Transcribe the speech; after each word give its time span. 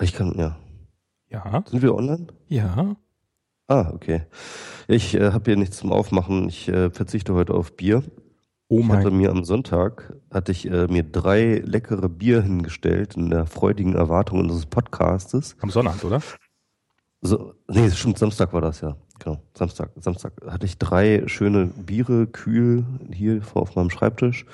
Ich 0.00 0.12
kann, 0.12 0.34
ja. 0.38 0.56
Ja. 1.28 1.64
Sind 1.66 1.82
wir 1.82 1.94
online? 1.94 2.26
Ja. 2.48 2.96
Ah, 3.68 3.90
okay. 3.92 4.22
Ich 4.88 5.14
äh, 5.14 5.32
habe 5.32 5.50
hier 5.50 5.56
nichts 5.56 5.78
zum 5.78 5.92
Aufmachen. 5.92 6.48
Ich 6.48 6.68
äh, 6.68 6.90
verzichte 6.90 7.34
heute 7.34 7.54
auf 7.54 7.76
Bier. 7.76 8.02
Oh 8.68 8.80
Ich 8.80 8.88
hatte 8.88 9.10
mein. 9.10 9.16
mir 9.18 9.30
am 9.30 9.44
Sonntag 9.44 10.14
hatte 10.30 10.52
ich 10.52 10.70
äh, 10.70 10.86
mir 10.88 11.02
drei 11.02 11.62
leckere 11.64 12.08
Bier 12.08 12.42
hingestellt 12.42 13.14
in 13.16 13.30
der 13.30 13.46
freudigen 13.46 13.94
Erwartung 13.94 14.40
unseres 14.40 14.66
Podcastes. 14.66 15.56
Am 15.60 15.70
Sonnabend, 15.70 16.04
oder? 16.04 16.20
So, 17.22 17.54
nee, 17.68 17.90
stimmt, 17.90 18.18
Samstag 18.18 18.52
war 18.52 18.60
das 18.60 18.80
ja. 18.80 18.96
Genau, 19.18 19.40
Samstag. 19.54 19.90
Samstag 19.96 20.32
hatte 20.46 20.66
ich 20.66 20.78
drei 20.78 21.22
schöne 21.26 21.66
Biere 21.66 22.26
kühl 22.26 22.84
hier 23.12 23.42
vor 23.42 23.62
auf 23.62 23.74
meinem 23.76 23.90
Schreibtisch. 23.90 24.44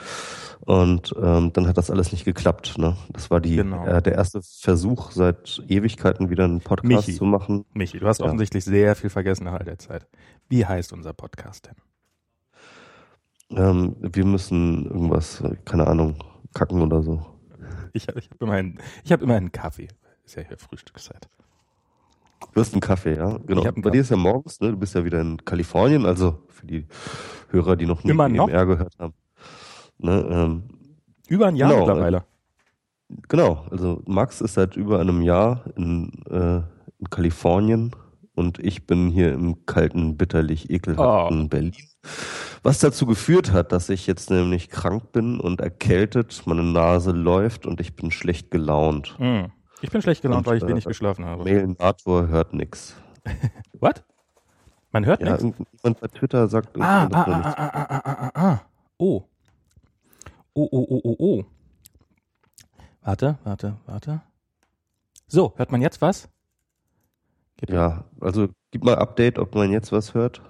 Und 0.60 1.12
ähm, 1.20 1.52
dann 1.52 1.66
hat 1.66 1.76
das 1.76 1.90
alles 1.90 2.12
nicht 2.12 2.24
geklappt. 2.24 2.78
Ne? 2.78 2.96
Das 3.10 3.30
war 3.30 3.40
die, 3.40 3.56
Genau. 3.56 3.84
äh, 3.84 4.00
der 4.00 4.12
erste 4.14 4.40
Versuch 4.42 5.10
seit 5.10 5.60
Ewigkeiten 5.68 6.30
wieder 6.30 6.44
einen 6.44 6.60
Podcast 6.60 7.08
Michi. 7.08 7.18
zu 7.18 7.24
machen. 7.24 7.64
Michi, 7.74 7.98
du 7.98 8.06
hast 8.06 8.20
Ja. 8.20 8.26
offensichtlich 8.26 8.64
sehr 8.64 8.94
viel 8.94 9.10
vergessen 9.10 9.44
nach 9.44 9.54
all 9.54 9.64
der 9.64 9.78
Zeit. 9.80 10.06
Wie 10.48 10.64
heißt 10.64 10.92
unser 10.92 11.12
Podcast 11.12 11.66
denn? 11.66 13.58
Ähm, 13.58 13.96
wir 14.00 14.24
müssen 14.24 14.86
irgendwas, 14.86 15.42
keine 15.64 15.86
Ahnung, 15.88 16.16
kacken 16.54 16.80
oder 16.80 17.02
so. 17.02 17.26
Ich, 17.92 18.06
ich 18.08 18.30
habe 18.30 18.36
immerhin, 18.40 18.78
ich 19.04 19.12
hab 19.12 19.20
immerhin 19.20 19.44
einen 19.44 19.52
Kaffee. 19.52 19.88
Ist 20.24 20.36
ja 20.36 20.42
hier 20.42 20.56
Frühstückszeit. 20.58 21.28
Du 22.52 22.60
hast 22.60 22.72
einen 22.74 22.80
Kaffee, 22.80 23.16
ja? 23.16 23.38
Genau. 23.46 23.62
Bei 23.76 23.90
dir 23.90 24.00
ist 24.00 24.10
ja 24.10 24.16
morgens, 24.16 24.60
ne? 24.60 24.70
Du 24.70 24.76
bist 24.76 24.94
ja 24.94 25.04
wieder 25.04 25.20
in 25.20 25.42
Kalifornien, 25.44 26.04
also 26.06 26.42
für 26.48 26.66
die 26.66 26.86
Hörer, 27.50 27.76
die 27.76 27.86
noch 27.86 28.02
nie 28.04 28.10
Immer 28.10 28.28
noch? 28.28 28.48
EMR 28.48 28.66
gehört 28.66 28.94
haben. 28.98 29.14
Ne, 29.98 30.26
ähm, 30.30 30.62
Über 31.28 31.46
ein 31.46 31.56
Jahr 31.56 31.70
Genau, 31.70 31.86
mittlerweile. 31.86 32.24
genau, 33.28 33.64
also 33.70 34.02
Max 34.06 34.40
ist 34.40 34.54
seit 34.54 34.76
über 34.76 34.98
einem 35.00 35.22
Jahr 35.22 35.64
in, 35.76 36.10
äh, 36.28 36.56
in 36.98 37.10
Kalifornien 37.10 37.92
und 38.34 38.58
ich 38.58 38.86
bin 38.86 39.08
hier 39.10 39.32
im 39.32 39.64
kalten, 39.66 40.16
bitterlich 40.16 40.70
ekelhaften 40.70 41.42
Oh. 41.44 41.48
Berlin. 41.48 41.74
Was 42.64 42.80
dazu 42.80 43.06
geführt 43.06 43.52
hat, 43.52 43.70
dass 43.72 43.88
ich 43.90 44.06
jetzt 44.06 44.30
nämlich 44.30 44.68
krank 44.70 45.12
bin 45.12 45.38
und 45.38 45.60
erkältet, 45.60 46.42
meine 46.46 46.62
Nase 46.64 47.12
läuft 47.12 47.66
und 47.66 47.80
ich 47.80 47.94
bin 47.94 48.10
schlecht 48.10 48.50
gelaunt. 48.50 49.14
Hm. 49.18 49.52
Ich 49.82 49.90
bin 49.90 50.00
schlecht 50.00 50.22
gelaunt, 50.22 50.46
Und, 50.46 50.46
weil 50.46 50.58
ich 50.58 50.66
wenig 50.66 50.86
äh, 50.86 50.88
geschlafen 50.88 51.24
habe. 51.24 51.44
Mailnator 51.44 52.28
hört 52.28 52.54
nix. 52.54 52.94
What? 53.80 54.04
Man 54.92 55.04
hört 55.06 55.20
Ja, 55.20 55.30
nichts? 55.30 55.42
irgendjemand 55.42 56.00
bei 56.00 56.08
Twitter 56.08 56.48
sagt, 56.48 56.76
Ah, 56.80 56.82
ah, 56.82 57.00
ah, 57.02 57.04
nichts 57.04 57.16
ah, 57.16 57.54
ah, 57.56 57.86
ah, 57.88 58.00
ah, 58.04 58.30
ah, 58.34 58.52
ah. 58.52 58.60
Oh. 58.98 59.24
Oh, 60.54 60.68
oh, 60.70 60.86
oh, 60.88 61.00
oh, 61.04 61.16
oh. 61.18 61.44
Warte, 63.02 63.38
warte, 63.42 63.76
warte. 63.86 64.22
So, 65.26 65.54
hört 65.56 65.72
man 65.72 65.80
jetzt 65.82 66.00
was? 66.00 66.28
Ja, 67.68 68.04
also 68.20 68.48
gib 68.70 68.84
mal 68.84 68.96
Update, 68.96 69.38
ob 69.38 69.54
man 69.54 69.70
jetzt 69.72 69.92
was 69.92 70.14
hört. 70.14 70.42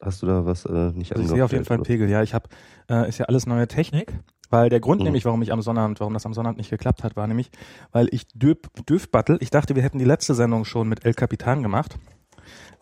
Hast 0.00 0.22
du 0.22 0.26
da 0.26 0.44
was 0.44 0.64
äh, 0.64 0.92
nicht 0.92 1.12
Also 1.12 1.22
ich 1.22 1.30
sehe 1.30 1.44
auf 1.44 1.52
jeden 1.52 1.64
Fall 1.64 1.76
einen 1.76 1.84
Pegel. 1.84 2.08
Ja, 2.08 2.22
ich 2.22 2.34
habe, 2.34 2.48
äh, 2.88 3.08
ist 3.08 3.18
ja 3.18 3.26
alles 3.26 3.46
neue 3.46 3.66
Technik. 3.68 4.12
Weil 4.50 4.70
der 4.70 4.80
Grund 4.80 5.00
Mhm. 5.00 5.04
nämlich, 5.04 5.24
warum 5.24 5.42
ich 5.42 5.52
am 5.52 5.60
Sonnabend, 5.62 6.00
warum 6.00 6.14
das 6.14 6.24
am 6.26 6.32
Sonnabend 6.34 6.58
nicht 6.58 6.70
geklappt 6.70 7.04
hat, 7.04 7.16
war 7.16 7.26
nämlich, 7.26 7.50
weil 7.92 8.08
ich 8.12 8.26
Döp, 8.28 8.68
Döfbattel, 8.86 9.38
ich 9.40 9.50
dachte, 9.50 9.74
wir 9.76 9.82
hätten 9.82 9.98
die 9.98 10.04
letzte 10.04 10.34
Sendung 10.34 10.64
schon 10.64 10.88
mit 10.88 11.04
El 11.04 11.14
Capitan 11.14 11.62
gemacht. 11.62 11.98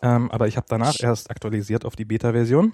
Ähm, 0.01 0.31
aber 0.31 0.47
ich 0.47 0.55
habe 0.57 0.67
danach 0.69 0.95
erst 0.99 1.29
aktualisiert 1.31 1.83
auf 1.83 1.95
die 1.95 2.05
Beta-Version. 2.05 2.71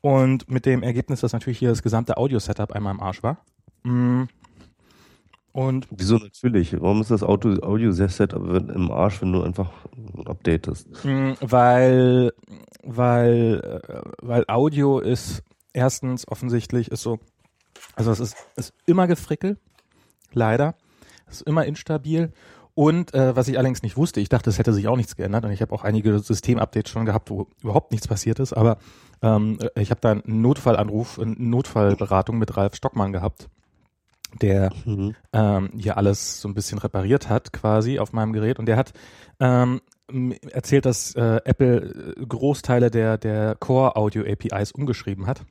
Und 0.00 0.50
mit 0.50 0.66
dem 0.66 0.82
Ergebnis, 0.82 1.20
dass 1.20 1.32
natürlich 1.32 1.58
hier 1.58 1.68
das 1.70 1.82
gesamte 1.82 2.16
Audio-Setup 2.16 2.72
einmal 2.72 2.94
im 2.94 3.00
Arsch 3.00 3.22
war. 3.22 3.38
Mm. 3.84 4.24
Und 5.52 5.86
Wieso 5.90 6.16
natürlich? 6.18 6.80
Warum 6.80 7.00
ist 7.00 7.12
das 7.12 7.22
Auto, 7.22 7.50
Audio-Set 7.62 8.32
im 8.32 8.90
Arsch, 8.90 9.22
wenn 9.22 9.32
du 9.32 9.42
einfach 9.42 9.70
updatest? 10.24 10.88
Mm, 11.04 11.32
Weil, 11.40 12.32
weil, 12.82 13.80
äh, 13.88 14.02
weil 14.20 14.44
Audio 14.48 14.98
ist 14.98 15.44
erstens 15.72 16.26
offensichtlich 16.26 16.90
ist 16.90 17.02
so, 17.02 17.20
also 17.96 18.10
es 18.12 18.20
ist, 18.20 18.36
ist 18.56 18.74
immer 18.86 19.06
gefrickelt, 19.06 19.58
leider. 20.32 20.74
Es 21.26 21.36
ist 21.36 21.46
immer 21.46 21.64
instabil. 21.66 22.32
Und 22.74 23.14
äh, 23.14 23.36
was 23.36 23.46
ich 23.46 23.56
allerdings 23.56 23.82
nicht 23.82 23.96
wusste, 23.96 24.20
ich 24.20 24.28
dachte, 24.28 24.50
es 24.50 24.58
hätte 24.58 24.72
sich 24.72 24.88
auch 24.88 24.96
nichts 24.96 25.14
geändert 25.14 25.44
und 25.44 25.52
ich 25.52 25.62
habe 25.62 25.72
auch 25.72 25.84
einige 25.84 26.18
Systemupdates 26.18 26.90
schon 26.90 27.04
gehabt, 27.04 27.30
wo 27.30 27.46
überhaupt 27.62 27.92
nichts 27.92 28.08
passiert 28.08 28.40
ist, 28.40 28.52
aber 28.52 28.78
ähm, 29.22 29.58
ich 29.76 29.90
habe 29.90 30.00
da 30.00 30.10
einen 30.10 30.42
Notfallanruf, 30.42 31.20
eine 31.20 31.34
Notfallberatung 31.38 32.36
mit 32.36 32.56
Ralf 32.56 32.74
Stockmann 32.74 33.12
gehabt, 33.12 33.48
der 34.42 34.72
Mhm. 34.84 35.14
ähm, 35.32 35.70
hier 35.78 35.96
alles 35.96 36.40
so 36.40 36.48
ein 36.48 36.54
bisschen 36.54 36.78
repariert 36.78 37.28
hat, 37.28 37.52
quasi 37.52 38.00
auf 38.00 38.12
meinem 38.12 38.32
Gerät. 38.32 38.58
Und 38.58 38.66
der 38.66 38.76
hat 38.76 38.92
ähm, 39.38 39.80
erzählt, 40.50 40.84
dass 40.84 41.14
äh, 41.14 41.40
Apple 41.44 42.14
äh, 42.18 42.26
Großteile 42.26 42.90
der, 42.90 43.18
der 43.18 43.54
Core 43.54 43.94
Audio 43.94 44.24
APIs 44.24 44.72
umgeschrieben 44.72 45.28
hat, 45.28 45.44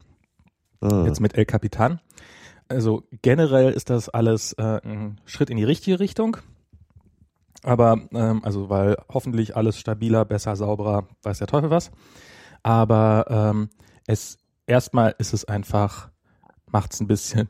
Ah, 0.81 1.05
jetzt 1.05 1.21
mit 1.21 1.37
El 1.37 1.45
Capitan. 1.45 2.01
Also 2.73 3.03
generell 3.21 3.71
ist 3.71 3.89
das 3.89 4.09
alles 4.09 4.53
äh, 4.53 4.79
ein 4.83 5.19
Schritt 5.25 5.49
in 5.49 5.57
die 5.57 5.63
richtige 5.63 5.99
Richtung. 5.99 6.37
Aber, 7.63 8.01
ähm, 8.11 8.41
also 8.43 8.69
weil 8.69 8.97
hoffentlich 9.11 9.55
alles 9.55 9.77
stabiler, 9.79 10.25
besser, 10.25 10.55
sauberer, 10.55 11.07
weiß 11.23 11.37
der 11.37 11.47
Teufel 11.47 11.69
was. 11.69 11.91
Aber 12.61 13.25
ähm, 13.29 13.69
es 14.05 14.37
erstmal 14.67 15.15
ist 15.17 15.33
es 15.33 15.45
einfach, 15.45 16.09
macht's 16.71 16.99
ein 16.99 17.07
bisschen, 17.07 17.49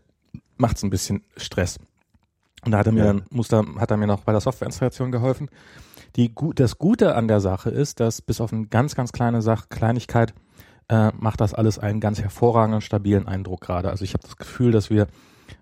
macht's 0.58 0.84
ein 0.84 0.90
bisschen 0.90 1.24
Stress. 1.38 1.80
Und 2.66 2.72
da 2.72 2.78
hat 2.80 2.86
er 2.88 2.94
mir 2.94 3.04
dann, 3.04 3.24
musste, 3.30 3.64
hat 3.78 3.92
er 3.92 3.98
mir 3.98 4.08
noch 4.08 4.22
bei 4.22 4.32
der 4.32 4.42
Softwareinstallation 4.42 5.12
geholfen. 5.12 5.50
Die, 6.16 6.34
das 6.56 6.78
Gute 6.78 7.16
an 7.16 7.28
der 7.28 7.40
Sache 7.40 7.70
ist, 7.70 8.00
dass 8.00 8.22
bis 8.22 8.40
auf 8.40 8.54
eine 8.54 8.68
ganz, 8.68 8.96
ganz 8.96 9.12
kleine 9.12 9.42
Sache, 9.42 9.66
Kleinigkeit, 9.70 10.34
äh, 10.90 11.12
macht 11.18 11.42
das 11.42 11.54
alles 11.54 11.80
einen 11.80 12.00
ganz 12.00 12.22
hervorragenden, 12.22 12.82
stabilen 12.82 13.28
Eindruck 13.28 13.62
gerade. 13.62 13.90
Also 13.90 14.04
ich 14.04 14.14
habe 14.14 14.24
das 14.24 14.38
Gefühl, 14.38 14.72
dass 14.72 14.90
wir 14.90 15.08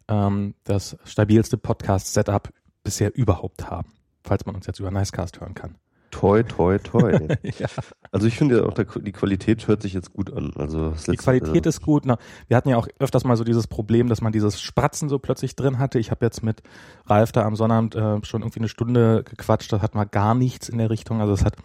ähm, 0.07 0.55
das 0.63 0.97
stabilste 1.05 1.57
Podcast-Setup 1.57 2.49
bisher 2.83 3.15
überhaupt 3.15 3.69
haben, 3.69 3.91
falls 4.23 4.45
man 4.45 4.55
uns 4.55 4.65
jetzt 4.67 4.79
über 4.79 4.91
Nicecast 4.91 5.39
hören 5.39 5.53
kann. 5.53 5.75
toi, 6.09 6.43
toi, 6.43 6.77
toi. 6.79 7.11
ja. 7.43 7.67
also 8.11 8.27
ich 8.27 8.35
finde 8.37 8.65
auch, 8.67 8.73
der, 8.73 8.85
die 8.85 9.11
Qualität 9.11 9.67
hört 9.67 9.81
sich 9.81 9.93
jetzt 9.93 10.11
gut 10.13 10.33
an. 10.33 10.51
Also 10.57 10.89
das 10.91 11.03
Die 11.03 11.11
letzte- 11.11 11.23
Qualität 11.23 11.65
ist 11.65 11.81
gut. 11.81 12.05
Na, 12.05 12.17
wir 12.47 12.57
hatten 12.57 12.69
ja 12.69 12.77
auch 12.77 12.87
öfters 12.99 13.23
mal 13.23 13.37
so 13.37 13.43
dieses 13.43 13.67
Problem, 13.67 14.07
dass 14.09 14.19
man 14.21 14.31
dieses 14.33 14.59
Spratzen 14.61 15.07
so 15.07 15.19
plötzlich 15.19 15.55
drin 15.55 15.79
hatte. 15.79 15.99
Ich 15.99 16.11
habe 16.11 16.25
jetzt 16.25 16.43
mit 16.43 16.61
Ralf 17.05 17.31
da 17.31 17.43
am 17.43 17.55
Sonnabend 17.55 17.95
äh, 17.95 18.17
schon 18.25 18.41
irgendwie 18.41 18.59
eine 18.59 18.67
Stunde 18.69 19.23
gequatscht. 19.23 19.71
Das 19.71 19.81
hat 19.81 19.95
mal 19.95 20.03
gar 20.05 20.35
nichts 20.35 20.67
in 20.67 20.79
der 20.79 20.89
Richtung. 20.89 21.21
Also 21.21 21.33
es 21.33 21.45
hat, 21.45 21.55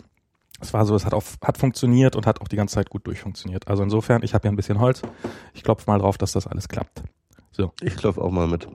es 0.61 0.73
war 0.73 0.87
so, 0.87 0.95
es 0.95 1.05
hat 1.05 1.15
auch 1.15 1.23
hat 1.45 1.59
funktioniert 1.59 2.17
und 2.17 2.27
hat 2.27 2.41
auch 2.41 2.49
die 2.49 2.57
ganze 2.57 2.75
Zeit 2.75 2.91
gut 2.91 3.07
durchfunktioniert. 3.07 3.69
Also 3.69 3.83
insofern, 3.83 4.23
ich 4.23 4.35
habe 4.35 4.47
ja 4.47 4.53
ein 4.53 4.57
bisschen 4.57 4.81
Holz. 4.81 5.03
Ich 5.55 5.63
klopfe 5.63 5.91
mal 5.91 5.99
drauf, 5.99 6.19
dass 6.19 6.33
das 6.33 6.47
alles 6.47 6.69
klappt. 6.69 7.03
Ich 7.83 7.97
klopfe 7.97 8.21
auch 8.21 8.31
mal 8.31 8.47
mit. 8.47 8.69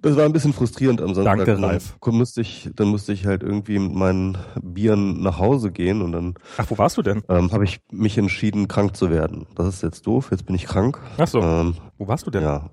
Das 0.00 0.16
war 0.16 0.24
ein 0.24 0.32
bisschen 0.32 0.52
frustrierend 0.52 1.00
am 1.00 1.14
Sonntag. 1.14 1.36
Danke, 1.36 1.52
Dann 1.54 1.64
Ralf. 1.64 1.96
Musste 2.06 2.40
ich, 2.40 2.70
dann 2.74 2.88
musste 2.88 3.12
ich 3.12 3.24
halt 3.26 3.42
irgendwie 3.42 3.78
mit 3.78 3.92
meinen 3.94 4.36
Bieren 4.60 5.22
nach 5.22 5.38
Hause 5.38 5.70
gehen 5.70 6.02
und 6.02 6.12
dann 6.12 6.34
Ach, 6.56 6.66
wo 6.70 6.78
warst 6.78 6.96
du 6.96 7.02
denn? 7.02 7.22
ähm, 7.28 7.52
habe 7.52 7.64
ich 7.64 7.80
mich 7.92 8.18
entschieden, 8.18 8.66
krank 8.66 8.96
zu 8.96 9.10
werden. 9.10 9.46
Das 9.54 9.68
ist 9.68 9.82
jetzt 9.82 10.06
doof, 10.06 10.28
jetzt 10.32 10.44
bin 10.46 10.56
ich 10.56 10.64
krank. 10.64 10.98
Ach 11.18 11.28
so, 11.28 11.40
Ähm, 11.40 11.76
wo 11.98 12.08
warst 12.08 12.26
du 12.26 12.30
denn? 12.30 12.42
ja. 12.42 12.70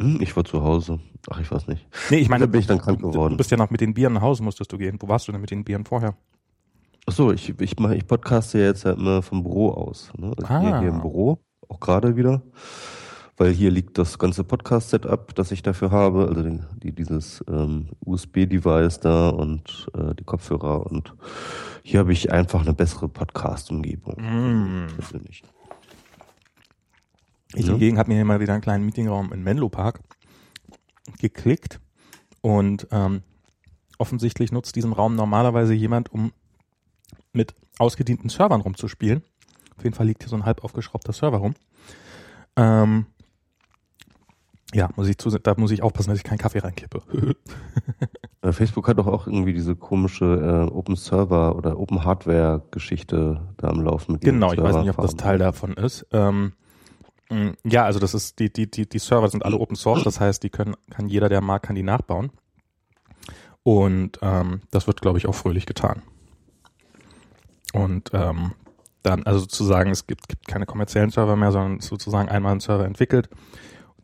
Hm, 0.00 0.20
ich 0.22 0.34
war 0.36 0.44
zu 0.44 0.62
Hause. 0.62 1.00
Ach, 1.28 1.40
ich 1.40 1.50
weiß 1.50 1.66
nicht. 1.66 1.86
Nee, 2.10 2.18
ich 2.18 2.28
meine, 2.28 2.46
Da 2.46 2.50
bin 2.52 2.60
ich 2.60 2.66
dann 2.68 2.78
krank 2.80 3.00
geworden. 3.00 3.32
du 3.32 3.36
bist 3.36 3.50
ja 3.50 3.56
noch 3.56 3.68
mit 3.70 3.80
den 3.80 3.92
Bieren 3.94 4.12
nach 4.14 4.22
Hause, 4.22 4.42
musstest 4.44 4.72
du 4.72 4.78
gehen. 4.78 4.96
Wo 5.00 5.08
warst 5.08 5.26
du 5.28 5.32
denn 5.32 5.40
mit 5.40 5.50
den 5.50 5.64
Bieren 5.64 5.84
vorher? 5.84 6.16
Ach 7.08 7.12
so, 7.12 7.32
ich, 7.32 7.58
ich, 7.58 7.78
mach, 7.78 7.92
ich 7.92 8.06
podcaste 8.06 8.58
ja 8.58 8.66
jetzt 8.66 8.84
ja 8.84 8.92
immer 8.92 9.22
vom 9.22 9.42
Büro 9.42 9.70
aus. 9.70 10.12
Ne? 10.18 10.30
Ich 10.32 10.46
bin 10.46 10.56
Ah. 10.56 10.62
ja 10.62 10.80
hier 10.80 10.90
im 10.90 11.00
Büro, 11.00 11.38
auch 11.66 11.80
gerade 11.80 12.16
wieder. 12.16 12.42
Weil 13.38 13.50
hier 13.52 13.70
liegt 13.70 13.96
das 13.96 14.18
ganze 14.18 14.44
Podcast-Setup, 14.44 15.34
das 15.34 15.50
ich 15.50 15.62
dafür 15.62 15.90
habe. 15.90 16.28
Also 16.28 16.42
die, 16.42 16.60
die, 16.82 16.92
dieses 16.94 17.42
ähm, 17.48 17.88
USB-Device 18.04 19.00
da 19.00 19.30
und 19.30 19.88
äh, 19.96 20.14
die 20.16 20.24
Kopfhörer. 20.24 20.84
Und 20.84 21.14
hier 21.82 22.00
habe 22.00 22.12
ich 22.12 22.30
einfach 22.30 22.60
eine 22.60 22.74
bessere 22.74 23.08
Podcast-Umgebung. 23.08 24.16
Mm. 24.18 24.88
Persönlich. 24.98 25.44
Ich 27.54 27.64
Ja. 27.64 27.70
hingegen 27.72 27.96
habe 27.98 28.10
mir 28.10 28.16
hier 28.16 28.26
mal 28.26 28.40
wieder 28.40 28.52
einen 28.52 28.60
kleinen 28.62 28.84
Meetingraum 28.84 29.32
in 29.32 29.42
Menlo 29.42 29.70
Park 29.70 30.00
geklickt 31.20 31.80
und 32.42 32.86
ähm, 32.90 33.22
offensichtlich 33.96 34.52
nutzt 34.52 34.76
diesen 34.76 34.92
Raum 34.92 35.14
normalerweise 35.14 35.72
jemand, 35.72 36.12
um 36.12 36.32
mit 37.38 37.54
ausgedienten 37.78 38.28
Servern 38.28 38.60
rumzuspielen. 38.60 39.22
Auf 39.76 39.84
jeden 39.84 39.94
Fall 39.94 40.06
liegt 40.06 40.22
hier 40.22 40.28
so 40.28 40.36
ein 40.36 40.44
halb 40.44 40.64
aufgeschraubter 40.64 41.12
Server 41.12 41.38
rum. 41.38 41.54
Ähm, 42.56 43.06
ja, 44.74 44.90
muss 44.96 45.08
ich 45.08 45.16
da 45.16 45.54
muss 45.56 45.70
ich 45.70 45.82
aufpassen, 45.82 46.10
dass 46.10 46.18
ich 46.18 46.24
keinen 46.24 46.38
Kaffee 46.38 46.58
reinkippe. 46.58 47.02
Äh, 48.40 48.52
Facebook 48.52 48.86
hat 48.86 48.96
doch 48.96 49.08
auch 49.08 49.26
irgendwie 49.26 49.52
diese 49.52 49.74
komische 49.74 50.24
äh, 50.70 50.72
Open 50.72 50.94
Server 50.94 51.56
oder 51.56 51.76
Open 51.76 52.04
Hardware 52.04 52.62
Geschichte 52.70 53.40
da 53.56 53.66
am 53.66 53.80
Laufen 53.80 54.12
mit 54.12 54.20
genau, 54.20 54.52
ich 54.52 54.62
weiß 54.62 54.76
nicht, 54.76 54.90
ob 54.90 55.02
das. 55.02 55.16
Teil 55.16 55.38
davon 55.38 55.72
ist. 55.72 56.06
Ähm, 56.12 56.52
ja, 57.64 57.84
also 57.84 57.98
das 57.98 58.14
ist 58.14 58.38
die 58.38 58.52
die 58.52 58.70
die 58.70 58.88
die 58.88 59.00
Server 59.00 59.28
sind 59.28 59.44
alle 59.44 59.56
Open 59.56 59.74
Source, 59.74 60.04
das 60.04 60.20
heißt, 60.20 60.44
die 60.44 60.50
können 60.50 60.76
kann 60.88 61.08
jeder, 61.08 61.28
der 61.28 61.40
mag, 61.40 61.64
kann 61.64 61.74
die 61.74 61.82
nachbauen. 61.82 62.30
Und 63.64 64.20
ähm, 64.22 64.60
das 64.70 64.86
wird, 64.86 65.02
glaube 65.02 65.18
ich, 65.18 65.26
auch 65.26 65.34
fröhlich 65.34 65.66
getan. 65.66 66.02
Und 67.72 68.10
ähm, 68.12 68.52
dann, 69.02 69.24
also 69.24 69.40
sozusagen, 69.40 69.90
es 69.90 70.06
gibt, 70.06 70.28
gibt 70.28 70.46
keine 70.46 70.66
kommerziellen 70.66 71.10
Server 71.10 71.36
mehr, 71.36 71.52
sondern 71.52 71.80
sozusagen 71.80 72.28
einmal 72.28 72.52
ein 72.52 72.60
Server 72.60 72.84
entwickelt. 72.84 73.28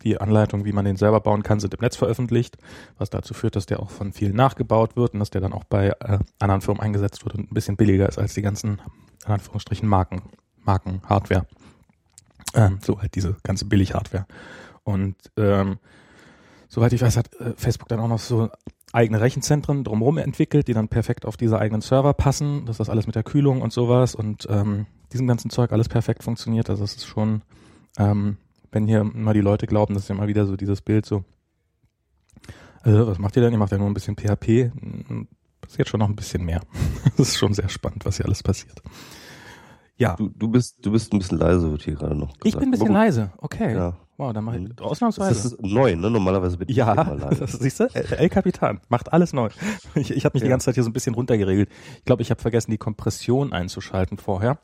Die 0.03 0.21
Anleitung, 0.21 0.67
wie 0.67 0.73
man 0.73 0.85
den 0.85 0.97
selber 0.97 1.21
bauen 1.21 1.43
kann, 1.43 1.61
sind 1.61 1.73
im 1.73 1.81
Netz 1.81 1.97
veröffentlicht, 1.97 2.59
was 2.99 3.09
dazu 3.09 3.33
führt, 3.33 3.57
dass 3.57 3.65
der 3.65 3.81
auch 3.81 3.91
von 3.91 4.13
vielen 4.13 4.37
nachgebaut 4.37 4.97
wird 4.97 5.15
und 5.15 5.21
dass 5.21 5.31
der 5.31 5.41
dann 5.41 5.55
auch 5.55 5.65
bei 5.65 5.89
äh, 6.01 6.19
anderen 6.39 6.61
Firmen 6.61 6.83
eingesetzt 6.83 7.25
wird 7.25 7.35
und 7.35 7.51
ein 7.51 7.55
bisschen 7.55 7.77
billiger 7.77 8.09
ist 8.09 8.19
als 8.19 8.35
die 8.35 8.43
ganzen, 8.43 8.83
in 9.27 9.33
Anführungsstrichen, 9.33 9.89
Marken, 9.89 10.23
Marken, 10.63 11.01
Hardware. 11.07 11.47
Ähm, 12.55 12.79
so 12.83 13.01
halt 13.01 13.15
diese 13.15 13.37
ganze 13.43 13.65
Billig-Hardware. 13.65 14.27
Und 14.85 15.17
ähm, 15.39 15.79
soweit 16.69 16.93
ich 16.93 17.01
weiß, 17.01 17.17
hat 17.17 17.35
äh, 17.41 17.55
Facebook 17.57 17.89
dann 17.89 18.01
auch 18.01 18.09
noch 18.09 18.19
so 18.19 18.51
eigene 18.95 19.21
Rechenzentren 19.21 19.83
drumherum 19.83 20.19
entwickelt, 20.19 20.69
die 20.69 20.75
dann 20.75 20.89
perfekt 20.89 21.27
auf 21.27 21.37
diese 21.37 21.59
eigenen 21.59 21.81
Server 21.81 22.15
passen, 22.15 22.65
dass 22.67 22.77
das 22.79 22.89
alles 22.89 23.07
mit 23.07 23.17
der 23.17 23.25
Kühlung 23.25 23.61
und 23.61 23.73
sowas 23.73 24.15
und 24.15 24.47
ähm, 24.49 24.87
diesem 25.13 25.27
ganzen 25.27 25.51
Zeug 25.51 25.73
alles 25.73 25.89
perfekt 25.89 26.23
funktioniert. 26.23 26.71
Also 26.71 26.85
es 26.85 26.95
ist 26.97 27.07
schon, 27.07 27.43
ähm, 27.99 28.37
wenn 28.71 28.87
hier 28.87 29.03
mal 29.05 29.35
die 29.35 29.41
Leute 29.41 29.67
glauben, 29.67 29.95
das 29.95 30.05
ist 30.05 30.09
ja 30.09 30.15
immer 30.15 30.29
wieder 30.29 30.47
so 30.47 30.57
dieses 30.57 30.81
Bild 30.81 31.07
so, 31.07 31.25
also 32.83 33.07
was 33.07 33.19
macht 33.19 33.35
ihr 33.37 33.43
denn? 33.43 33.53
Ihr 33.53 33.59
macht 33.59 33.73
ja 33.73 33.79
nur 33.79 33.89
ein 33.89 33.95
bisschen 33.95 34.17
PHP. 34.17 34.71
Passiert 35.61 35.89
schon 35.89 36.01
noch 36.01 36.09
ein 36.09 36.17
bisschen 36.17 36.45
mehr. 36.45 36.61
das 37.17 37.31
ist 37.31 37.39
schon 37.39 37.55
sehr 37.55 37.69
spannend, 37.69 38.05
was 38.05 38.19
hier 38.19 38.27
alles 38.27 38.43
passiert. 38.43 38.81
Ja. 39.97 40.17
Du, 40.17 40.29
du 40.29 40.49
bist, 40.49 40.85
du 40.85 40.91
bist 40.91 41.13
ein 41.13 41.19
bisschen 41.19 41.39
leise, 41.39 41.71
wird 41.71 41.83
hier 41.83 41.95
gerade 41.95 42.15
noch 42.15 42.29
gesagt. 42.29 42.47
Ich 42.47 42.57
bin 42.57 42.69
ein 42.69 42.71
bisschen 42.73 42.93
leise, 42.93 43.33
okay. 43.39 43.75
Ja. 43.75 43.97
Wow, 44.17 44.33
dann 44.33 44.45
mache 44.45 44.59
ich 44.59 44.63
mhm. 44.63 44.79
ausnahmsweise. 44.79 45.35
Das 45.35 45.45
ist 45.45 45.63
neu, 45.63 45.97
ne? 45.97 46.09
Normalerweise 46.09 46.57
bin 46.57 46.69
ich 46.69 46.77
ja, 46.77 46.93
immer 46.93 47.17
leise. 47.17 47.41
Das, 47.41 47.53
siehst 47.53 47.81
du? 47.81 47.85
El 47.85 48.29
Capitan 48.29 48.81
macht 48.89 49.13
alles 49.13 49.33
neu. 49.33 49.49
Ich, 49.97 50.11
ich 50.11 50.25
habe 50.25 50.35
mich 50.37 50.43
ja. 50.43 50.47
die 50.47 50.51
ganze 50.51 50.67
Zeit 50.67 50.75
hier 50.75 50.85
so 50.85 50.91
ein 50.91 50.93
bisschen 50.93 51.15
runtergeregelt. 51.15 51.69
Ich 51.99 52.05
glaube, 52.05 52.23
ich 52.23 52.31
habe 52.31 52.41
vergessen, 52.41 52.71
die 52.71 52.79
Kompression 52.79 53.53
einzuschalten 53.53 54.19
vorher. 54.19 54.59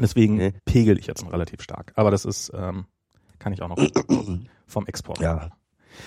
Deswegen 0.00 0.36
okay. 0.36 0.54
pegel 0.64 0.98
ich 0.98 1.06
jetzt 1.06 1.24
relativ 1.30 1.62
stark. 1.62 1.92
Aber 1.96 2.10
das 2.10 2.24
ist, 2.24 2.52
ähm, 2.54 2.86
kann 3.38 3.52
ich 3.52 3.62
auch 3.62 3.68
noch 3.68 3.78
vom 4.66 4.86
Export. 4.86 5.20
Ja, 5.20 5.50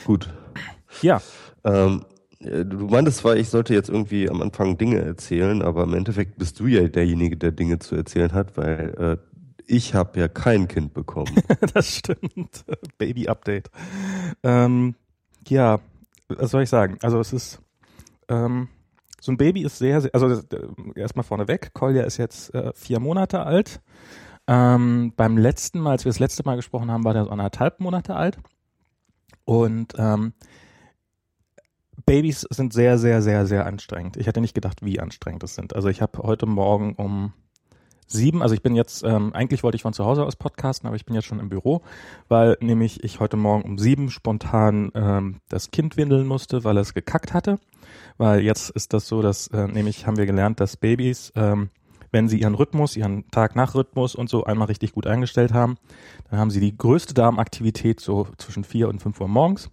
gut. 0.06 0.33
Ja. 1.01 1.21
Ähm, 1.63 2.01
äh, 2.01 2.16
du 2.39 2.88
meintest 2.88 3.18
zwar, 3.19 3.36
ich 3.36 3.50
sollte 3.50 3.74
jetzt 3.74 3.89
irgendwie 3.89 4.30
am 4.30 4.42
Anfang 4.42 4.78
Dinge 4.78 5.01
erzählen, 5.01 5.62
aber 5.62 5.84
im 5.84 5.94
Endeffekt 5.94 6.38
bist 6.38 6.60
du 6.60 6.68
ja 6.68 6.88
derjenige, 6.88 7.38
der 7.38 7.51
Dinge 7.51 7.80
zu 7.80 7.95
erzählen 7.95 8.34
hat, 8.34 8.57
weil 8.57 8.94
äh, 8.98 9.38
ich 9.66 9.94
habe 9.94 10.19
ja 10.19 10.28
kein 10.28 10.68
Kind 10.68 10.94
bekommen. 10.94 11.36
das 11.74 11.98
stimmt. 11.98 12.66
Baby-Update. 12.98 13.69
Ähm, 14.44 14.95
ja, 15.48 15.80
was 16.30 16.51
soll 16.51 16.63
ich 16.63 16.69
sagen? 16.69 16.98
Also 17.01 17.19
es 17.19 17.34
ist 17.34 17.60
ähm, 18.30 18.69
so 19.19 19.31
ein 19.31 19.38
Baby 19.38 19.63
ist 19.63 19.78
sehr, 19.78 20.01
sehr 20.01 20.13
also 20.13 20.30
äh, 20.30 20.39
erstmal 20.95 21.24
vorneweg, 21.24 21.74
Kolja 21.74 22.04
ist 22.04 22.18
jetzt 22.18 22.54
äh, 22.54 22.72
vier 22.75 23.00
Monate 23.00 23.45
alt. 23.45 23.81
Ähm, 24.48 25.12
beim 25.18 25.38
letzten 25.38 25.80
Mal, 25.80 25.92
als 25.92 26.06
wir 26.06 26.10
das 26.10 26.19
letzte 26.19 26.44
Mal 26.45 26.56
gesprochen 26.56 26.89
haben, 26.92 27.04
war 27.04 27.13
der 27.13 27.25
so 27.25 27.31
anderthalb 27.31 27.80
Monate 27.80 28.16
alt. 28.16 28.38
Und 29.44 29.94
ähm, 29.98 30.34
Babys 32.05 32.41
sind 32.49 32.73
sehr, 32.73 32.97
sehr, 32.97 33.21
sehr, 33.21 33.45
sehr 33.45 33.65
anstrengend. 33.65 34.17
Ich 34.17 34.27
hätte 34.27 34.41
nicht 34.41 34.53
gedacht, 34.53 34.83
wie 34.83 34.99
anstrengend 34.99 35.44
das 35.44 35.55
sind. 35.55 35.75
Also 35.75 35.89
ich 35.89 36.01
habe 36.01 36.19
heute 36.23 36.45
Morgen 36.45 36.94
um 36.95 37.33
sieben, 38.07 38.41
also 38.41 38.55
ich 38.55 38.61
bin 38.61 38.75
jetzt, 38.75 39.03
ähm, 39.03 39.33
eigentlich 39.33 39.63
wollte 39.63 39.75
ich 39.75 39.81
von 39.81 39.94
zu 39.94 40.05
Hause 40.05 40.25
aus 40.25 40.35
podcasten, 40.35 40.88
aber 40.88 40.95
ich 40.95 41.05
bin 41.05 41.15
jetzt 41.15 41.25
schon 41.25 41.39
im 41.39 41.49
Büro, 41.49 41.81
weil 42.29 42.57
nämlich 42.61 43.03
ich 43.03 43.19
heute 43.19 43.35
Morgen 43.35 43.63
um 43.63 43.77
sieben 43.77 44.09
spontan 44.09 44.91
ähm, 44.95 45.41
das 45.49 45.71
Kind 45.71 45.97
windeln 45.97 46.25
musste, 46.25 46.63
weil 46.63 46.77
es 46.77 46.94
gekackt 46.94 47.33
hatte. 47.33 47.59
Weil 48.17 48.41
jetzt 48.41 48.69
ist 48.69 48.93
das 48.93 49.07
so, 49.07 49.21
dass 49.21 49.47
äh, 49.47 49.67
nämlich 49.67 50.07
haben 50.07 50.17
wir 50.17 50.25
gelernt, 50.25 50.59
dass 50.59 50.77
Babys, 50.77 51.33
ähm, 51.35 51.69
wenn 52.11 52.29
sie 52.29 52.39
ihren 52.39 52.55
Rhythmus, 52.55 52.95
ihren 52.95 53.29
Tag-Nach-Rhythmus 53.31 54.15
und 54.15 54.29
so 54.29 54.45
einmal 54.45 54.67
richtig 54.67 54.93
gut 54.93 55.07
eingestellt 55.07 55.53
haben, 55.53 55.75
dann 56.29 56.39
haben 56.39 56.51
sie 56.51 56.61
die 56.61 56.77
größte 56.77 57.13
Darmaktivität 57.13 58.00
so 58.00 58.27
zwischen 58.38 58.63
vier 58.63 58.88
und 58.88 59.01
fünf 59.01 59.19
Uhr 59.19 59.27
morgens 59.27 59.69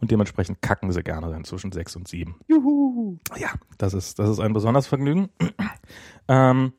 und 0.00 0.10
dementsprechend 0.10 0.62
kacken 0.62 0.92
sie 0.92 1.02
gerne 1.02 1.30
dann 1.30 1.44
zwischen 1.44 1.72
sechs 1.72 1.96
und 1.96 2.08
sieben. 2.08 2.36
Juhu. 2.48 3.18
Ja, 3.36 3.50
das 3.78 3.94
ist, 3.94 4.18
das 4.18 4.28
ist 4.28 4.40
ein 4.40 4.52
besonderes 4.52 4.86
Vergnügen. 4.86 5.30
ähm, 6.28 6.72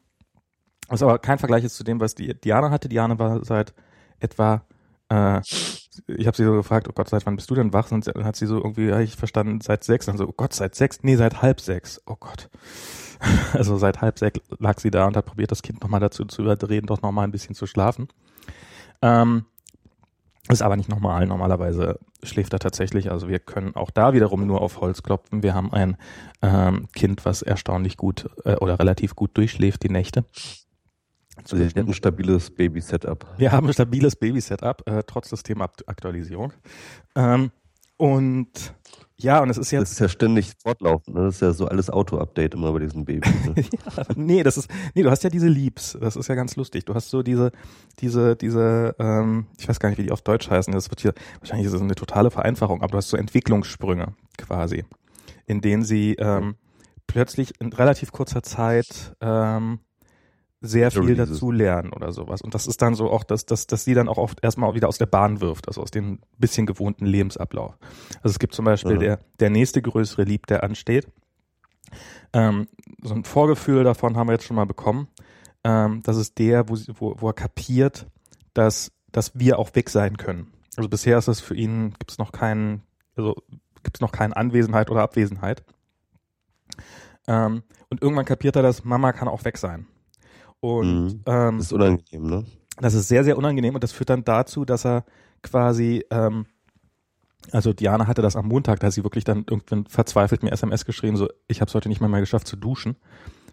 was 0.88 1.02
aber 1.02 1.20
kein 1.20 1.40
Vergleich 1.40 1.64
ist 1.64 1.76
zu 1.76 1.84
dem, 1.84 2.00
was 2.00 2.16
die 2.16 2.40
Diana 2.40 2.70
hatte. 2.70 2.90
Diana 2.90 3.18
war 3.18 3.44
seit 3.44 3.74
etwa, 4.20 4.64
äh, 5.10 5.42
ich 6.08 6.28
habe 6.28 6.38
sie 6.38 6.44
so 6.44 6.54
gefragt, 6.54 6.88
oh 6.90 6.94
Gott, 6.94 7.10
seit 7.10 7.26
wann 7.26 7.36
bist 7.36 7.50
du 7.50 7.56
denn 7.56 7.74
wach? 7.74 7.92
Und 7.92 8.08
dann 8.08 8.24
hat 8.26 8.36
sie 8.36 8.46
so 8.46 8.58
irgendwie, 8.58 8.88
ja, 8.88 9.00
ich 9.00 9.16
verstanden, 9.16 9.62
seit 9.62 9.84
sechs. 9.84 10.06
Dann 10.06 10.18
so, 10.18 10.28
oh 10.28 10.34
Gott, 10.36 10.54
seit 10.54 10.76
sechs? 10.76 11.00
Nee, 11.02 11.16
seit 11.16 11.42
halb 11.42 11.62
sechs. 11.62 12.02
Oh 12.06 12.16
Gott. 12.20 12.50
Also 13.54 13.78
seit 13.78 14.02
halb 14.02 14.20
sechs 14.20 14.40
lag 14.60 14.78
sie 14.80 14.92
da 14.92 15.08
und 15.08 15.16
hat 15.16 15.26
probiert, 15.26 15.50
das 15.50 15.62
Kind 15.62 15.82
nochmal 15.82 16.02
dazu 16.02 16.26
zu 16.26 16.42
überreden, 16.44 16.86
doch 16.86 17.02
nochmal 17.02 17.24
ein 17.24 17.32
bisschen 17.32 17.56
zu 17.56 17.66
schlafen. 17.66 18.10
Ähm, 19.02 19.46
ist 20.50 20.62
aber 20.62 20.75
nicht 20.75 20.89
normal. 20.89 21.25
Normalerweise 21.25 22.00
schläft 22.24 22.53
er 22.53 22.59
tatsächlich. 22.59 23.12
Also 23.12 23.27
wir 23.27 23.39
können 23.39 23.75
auch 23.75 23.89
da 23.89 24.13
wiederum 24.13 24.45
nur 24.45 24.62
auf 24.62 24.80
Holz 24.80 25.01
klopfen. 25.01 25.44
Wir 25.44 25.56
haben 25.56 25.74
ein 25.74 25.97
ähm, 26.42 26.88
Kind, 26.94 27.25
was 27.25 27.42
erstaunlich 27.42 27.97
gut 27.97 28.30
äh, 28.45 28.56
oder 28.56 28.80
relativ 28.80 29.15
gut 29.15 29.36
durchschläft 29.38 29.83
die 29.83 29.89
Nächte. 29.89 30.25
Also 31.38 31.57
wir 31.57 31.65
haben 31.65 31.88
ein 31.88 31.94
stabiles 31.94 32.51
Baby-Setup. 32.51 33.25
Wir 33.38 33.51
haben 33.51 33.68
ein 33.68 33.74
stabiles 33.74 34.15
Baby-Setup, 34.15 34.88
äh, 34.88 35.03
trotz 35.06 35.30
Systemaktualisierung. 35.30 36.53
Ähm, 37.15 37.51
und 37.98 38.74
ja, 39.17 39.41
und 39.41 39.50
es 39.50 39.57
ist 39.57 39.71
jetzt. 39.71 39.83
Das 39.83 39.91
ist 39.94 40.00
ja 40.00 40.09
ständig 40.09 40.51
fortlaufend, 40.62 41.15
ne? 41.15 41.23
Das 41.23 41.35
ist 41.35 41.41
ja 41.41 41.53
so 41.53 41.67
alles 41.67 41.89
Auto-Update 41.89 42.53
immer 42.53 42.73
bei 42.73 42.79
diesen 42.79 43.06
Babys. 43.06 43.33
Ne? 43.45 43.56
ja, 43.95 44.03
nee, 44.15 44.44
das 44.44 44.57
ist, 44.57 44.69
nee, 44.94 45.03
du 45.03 45.09
hast 45.09 45.23
ja 45.23 45.29
diese 45.29 45.47
Leaps. 45.47 45.97
Das 46.01 46.17
ist 46.17 46.27
ja 46.27 46.35
ganz 46.35 46.57
lustig. 46.57 46.83
Du 46.83 46.94
hast 46.94 47.09
so 47.09 47.23
diese, 47.23 47.51
diese, 48.00 48.35
diese, 48.35 48.94
ähm, 49.00 49.47
ich 49.57 49.69
weiß 49.69 49.79
gar 49.79 49.89
nicht, 49.89 49.97
wie 49.97 50.03
die 50.03 50.12
auf 50.12 50.21
Deutsch 50.21 50.50
heißen. 50.50 50.73
Das 50.73 50.89
wird 50.89 51.00
hier, 51.00 51.13
wahrscheinlich 51.39 51.65
ist 51.65 51.73
das 51.73 51.81
eine 51.81 51.95
totale 51.95 52.29
Vereinfachung, 52.29 52.81
aber 52.81 52.91
du 52.91 52.97
hast 52.97 53.09
so 53.09 53.15
Entwicklungssprünge 53.15 54.13
quasi, 54.38 54.83
in 55.45 55.62
denen 55.62 55.83
sie 55.83 56.15
ähm, 56.15 56.56
plötzlich 57.07 57.53
in 57.62 57.71
relativ 57.71 58.12
kurzer 58.12 58.44
Zeit 58.44 59.15
ähm, 59.21 59.79
sehr 60.67 60.91
viel 60.91 61.15
dazu 61.15 61.51
lernen 61.51 61.94
oder 61.94 62.12
sowas. 62.12 62.41
Und 62.41 62.53
das 62.53 62.67
ist 62.67 62.81
dann 62.81 62.95
so 62.95 63.09
auch, 63.09 63.23
dass, 63.23 63.45
dass, 63.45 63.67
dass 63.67 63.83
sie 63.83 63.94
dann 63.94 64.07
auch 64.07 64.17
oft 64.17 64.44
erstmal 64.44 64.73
wieder 64.75 64.88
aus 64.88 64.97
der 64.97 65.06
Bahn 65.06 65.41
wirft, 65.41 65.67
also 65.67 65.81
aus 65.81 65.91
dem 65.91 66.19
bisschen 66.38 66.65
gewohnten 66.65 67.06
Lebensablauf. 67.06 67.77
Also 68.21 68.33
es 68.33 68.39
gibt 68.39 68.53
zum 68.53 68.65
Beispiel 68.65 68.94
ja. 68.94 69.00
der, 69.00 69.19
der 69.39 69.50
nächste 69.50 69.81
größere 69.81 70.23
Lieb, 70.23 70.47
der 70.47 70.63
ansteht. 70.63 71.07
Ähm, 72.33 72.67
so 73.01 73.13
ein 73.13 73.24
Vorgefühl 73.24 73.84
davon 73.84 74.17
haben 74.17 74.27
wir 74.27 74.34
jetzt 74.34 74.45
schon 74.45 74.55
mal 74.55 74.65
bekommen. 74.65 75.07
Ähm, 75.63 76.01
das 76.03 76.17
ist 76.17 76.38
der, 76.38 76.69
wo, 76.69 76.77
wo, 77.00 77.15
wo 77.19 77.29
er 77.29 77.34
kapiert, 77.34 78.07
dass, 78.53 78.91
dass 79.12 79.38
wir 79.38 79.60
auch 79.60 79.75
weg 79.75 79.89
sein 79.89 80.17
können. 80.17 80.51
Also 80.77 80.89
bisher 80.89 81.17
ist 81.17 81.27
es 81.27 81.39
für 81.39 81.55
ihn, 81.55 81.93
gibt 82.00 82.12
es 82.12 82.17
noch 82.17 82.31
keinen, 82.31 82.84
also 83.15 83.36
gibt 83.84 83.98
es 83.98 84.01
noch 84.01 84.12
keine 84.12 84.36
Anwesenheit 84.36 84.89
oder 84.89 85.01
Abwesenheit. 85.01 85.63
Ähm, 87.27 87.63
und 87.89 88.01
irgendwann 88.01 88.25
kapiert 88.25 88.55
er, 88.55 88.62
dass 88.62 88.84
Mama 88.84 89.13
kann 89.13 89.27
auch 89.27 89.45
weg 89.45 89.57
sein. 89.57 89.88
Und 90.65 91.05
mhm. 91.05 91.22
ähm, 91.27 91.57
das 91.57 91.67
ist 91.67 91.74
unangenehm, 91.74 92.27
ne? 92.27 92.45
Das 92.77 92.95
ist 92.95 93.07
sehr, 93.07 93.24
sehr 93.24 93.38
unangenehm 93.38 93.75
und 93.75 93.84
das 93.84 93.91
führt 93.91 94.10
dann 94.10 94.24
dazu, 94.24 94.65
dass 94.65 94.84
er 94.84 95.05
quasi, 95.43 96.03
ähm, 96.10 96.48
also 97.51 97.72
Diana 97.72 98.07
hatte 98.07 98.24
das 98.24 98.36
am 98.36 98.48
Montag, 98.48 98.79
da 98.79 98.88
hat 98.88 98.93
sie 98.93 99.03
wirklich 99.03 99.24
dann 99.24 99.45
irgendwann 99.48 99.86
verzweifelt 99.86 100.41
mir 100.41 100.51
SMS 100.51 100.84
geschrieben, 100.86 101.17
so 101.17 101.29
ich 101.48 101.62
habe 101.62 101.69
es 101.69 101.75
heute 101.75 101.88
nicht 101.88 102.01
mal 102.01 102.07
mehr 102.07 102.19
geschafft 102.19 102.48
zu 102.48 102.55
duschen. 102.55 102.95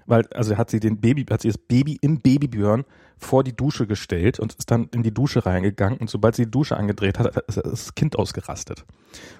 Weil, 0.06 0.26
also 0.28 0.56
hat 0.56 0.70
sie 0.70 0.80
den 0.80 1.00
Baby, 1.00 1.24
hat 1.30 1.42
sie 1.42 1.48
das 1.48 1.58
Baby 1.58 1.98
im 2.00 2.18
Babybjörn 2.18 2.84
vor 3.18 3.44
die 3.44 3.54
Dusche 3.54 3.86
gestellt 3.86 4.40
und 4.40 4.54
ist 4.54 4.70
dann 4.70 4.88
in 4.88 5.02
die 5.02 5.14
Dusche 5.14 5.44
reingegangen 5.44 5.98
und 5.98 6.08
sobald 6.08 6.34
sie 6.34 6.46
die 6.46 6.50
Dusche 6.50 6.76
angedreht 6.76 7.18
hat, 7.18 7.36
ist 7.46 7.58
das 7.58 7.94
Kind 7.94 8.18
ausgerastet 8.18 8.84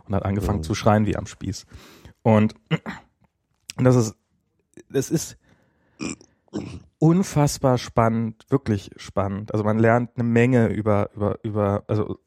und 0.07 0.14
hat 0.14 0.25
angefangen 0.25 0.59
mhm. 0.59 0.64
zu 0.64 0.75
schreien 0.75 1.07
wie 1.07 1.17
am 1.17 1.26
Spieß. 1.26 1.64
Und, 2.23 2.55
und 3.76 3.85
das 3.85 3.97
ist, 3.97 4.14
das 4.91 5.11
ist, 5.11 5.37
unfassbar 6.99 7.79
spannend, 7.79 8.45
wirklich 8.49 8.91
spannend. 8.97 9.53
Also 9.53 9.65
man 9.65 9.79
lernt 9.79 10.11
eine 10.15 10.25
Menge 10.25 10.69
über, 10.69 11.11
über, 11.15 11.39
über, 11.43 11.85
also 11.89 12.19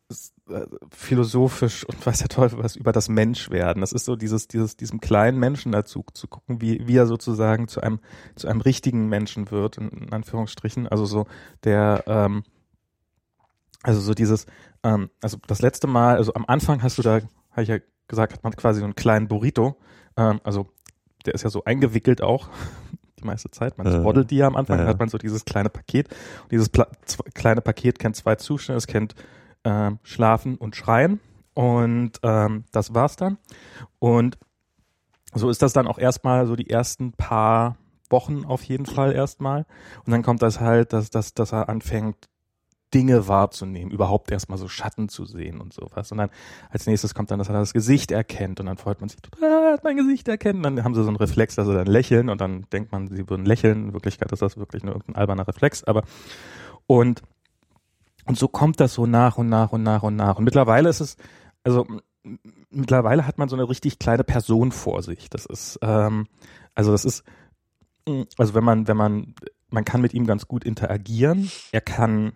äh, 0.49 0.65
philosophisch 0.89 1.85
und 1.85 2.05
weiß 2.05 2.19
der 2.19 2.29
Teufel 2.29 2.61
was 2.61 2.75
über 2.75 2.91
das 2.91 3.07
Menschwerden. 3.07 3.81
Das 3.81 3.93
ist 3.93 4.05
so 4.05 4.15
dieses, 4.15 4.47
dieses, 4.47 4.75
diesem 4.75 4.99
kleinen 4.99 5.39
Menschen 5.39 5.71
dazu 5.71 6.03
zu 6.13 6.27
gucken, 6.27 6.59
wie, 6.59 6.85
wie 6.87 6.97
er 6.97 7.07
sozusagen 7.07 7.67
zu 7.67 7.81
einem, 7.81 7.99
zu 8.35 8.47
einem 8.47 8.61
richtigen 8.61 9.07
Menschen 9.07 9.51
wird, 9.51 9.77
in, 9.77 9.89
in 9.89 10.11
Anführungsstrichen. 10.11 10.87
Also 10.87 11.05
so 11.05 11.27
der, 11.63 12.03
ähm, 12.07 12.43
also 13.83 14.01
so 14.01 14.13
dieses, 14.13 14.47
ähm, 14.83 15.09
also 15.21 15.37
das 15.47 15.61
letzte 15.61 15.87
Mal, 15.87 16.17
also 16.17 16.33
am 16.33 16.45
Anfang 16.47 16.81
hast 16.81 16.97
du 16.97 17.01
da, 17.01 17.21
habe 17.51 17.63
ich 17.63 17.69
ja 17.69 17.77
gesagt, 18.07 18.33
hat 18.33 18.43
man 18.43 18.53
quasi 18.53 18.79
so 18.79 18.85
einen 18.85 18.95
kleinen 18.95 19.27
Burrito, 19.27 19.77
ähm, 20.17 20.41
also 20.43 20.67
der 21.25 21.33
ist 21.33 21.43
ja 21.43 21.49
so 21.49 21.63
eingewickelt 21.63 22.21
auch 22.21 22.49
die 23.19 23.25
meiste 23.25 23.49
Zeit. 23.51 23.77
Man 23.77 23.87
swaddelt 23.91 24.31
die 24.31 24.37
ja 24.37 24.47
am 24.47 24.55
Anfang, 24.55 24.77
dann 24.77 24.87
hat 24.87 24.99
man 24.99 25.09
so 25.09 25.17
dieses 25.17 25.45
kleine 25.45 25.69
Paket. 25.69 26.09
Und 26.43 26.51
dieses 26.51 26.69
Pla 26.69 26.87
kleine 27.33 27.61
Paket 27.61 27.99
kennt 27.99 28.15
zwei 28.15 28.35
Zustände. 28.35 28.77
Es 28.77 28.87
kennt 28.87 29.15
ähm, 29.63 29.99
Schlafen 30.03 30.55
und 30.55 30.75
Schreien. 30.75 31.19
Und 31.53 32.19
ähm, 32.23 32.65
das 32.71 32.93
war's 32.93 33.15
dann. 33.15 33.37
Und 33.99 34.37
so 35.33 35.49
ist 35.49 35.61
das 35.61 35.73
dann 35.73 35.87
auch 35.87 35.97
erstmal 35.97 36.47
so 36.47 36.55
die 36.55 36.69
ersten 36.69 37.13
paar 37.13 37.77
Wochen 38.09 38.45
auf 38.45 38.63
jeden 38.63 38.85
Fall 38.85 39.13
erstmal. 39.13 39.65
Und 40.05 40.11
dann 40.11 40.21
kommt 40.21 40.41
das 40.41 40.59
halt, 40.59 40.93
dass, 40.93 41.09
dass, 41.09 41.33
dass 41.33 41.53
er 41.53 41.69
anfängt, 41.69 42.27
Dinge 42.95 43.27
wahrzunehmen, 43.27 43.91
überhaupt 43.91 44.31
erstmal 44.31 44.57
so 44.57 44.69
Schatten 44.69 45.09
zu 45.09 45.25
sehen 45.25 45.59
und 45.59 45.73
sowas. 45.73 46.13
Und 46.13 46.17
dann 46.17 46.29
als 46.69 46.87
nächstes 46.87 47.13
kommt 47.13 47.29
dann, 47.29 47.39
dass 47.39 47.49
er 47.49 47.53
das 47.55 47.73
Gesicht 47.73 48.11
erkennt 48.11 48.61
und 48.61 48.67
dann 48.67 48.77
freut 48.77 49.01
man 49.01 49.09
sich 49.09 49.21
total, 49.21 49.73
hat 49.73 49.83
mein 49.83 49.97
Gesicht 49.97 50.29
erkennen. 50.29 50.63
Dann 50.63 50.81
haben 50.83 50.95
sie 50.95 51.03
so 51.03 51.09
einen 51.09 51.17
Reflex, 51.17 51.55
dass 51.55 51.67
sie 51.67 51.73
dann 51.73 51.87
lächeln 51.87 52.29
und 52.29 52.39
dann 52.39 52.65
denkt 52.71 52.93
man, 52.93 53.07
sie 53.09 53.29
würden 53.29 53.45
lächeln. 53.45 53.87
In 53.87 53.93
Wirklichkeit 53.93 54.31
ist 54.31 54.41
das 54.41 54.55
wirklich 54.55 54.83
nur 54.83 54.93
irgendein 54.93 55.17
alberner 55.17 55.45
Reflex, 55.47 55.83
aber 55.83 56.03
und 56.87 57.21
und 58.27 58.39
so 58.39 58.47
kommt 58.47 58.79
das 58.79 58.93
so 58.93 59.05
nach 59.05 59.37
und 59.37 59.49
nach 59.49 59.71
und 59.71 59.83
nach 59.83 60.01
und 60.01 60.15
nach. 60.15 60.37
Und 60.37 60.45
mittlerweile 60.45 60.89
ist 60.89 60.99
es, 60.99 61.17
also 61.63 61.85
mittlerweile 62.71 63.27
hat 63.27 63.37
man 63.37 63.49
so 63.49 63.55
eine 63.55 63.69
richtig 63.69 63.99
kleine 63.99 64.23
Person 64.23 64.71
vor 64.71 65.03
sich. 65.03 65.29
Das 65.29 65.45
ist, 65.45 65.77
ähm, 65.81 66.27
also 66.73 66.91
das 66.91 67.05
ist, 67.05 67.23
also 68.37 68.55
wenn 68.55 68.63
man, 68.63 68.87
wenn 68.87 68.97
man, 68.97 69.35
man 69.69 69.85
kann 69.85 70.01
mit 70.01 70.13
ihm 70.13 70.25
ganz 70.25 70.47
gut 70.47 70.63
interagieren. 70.63 71.51
Er 71.71 71.81
kann, 71.81 72.33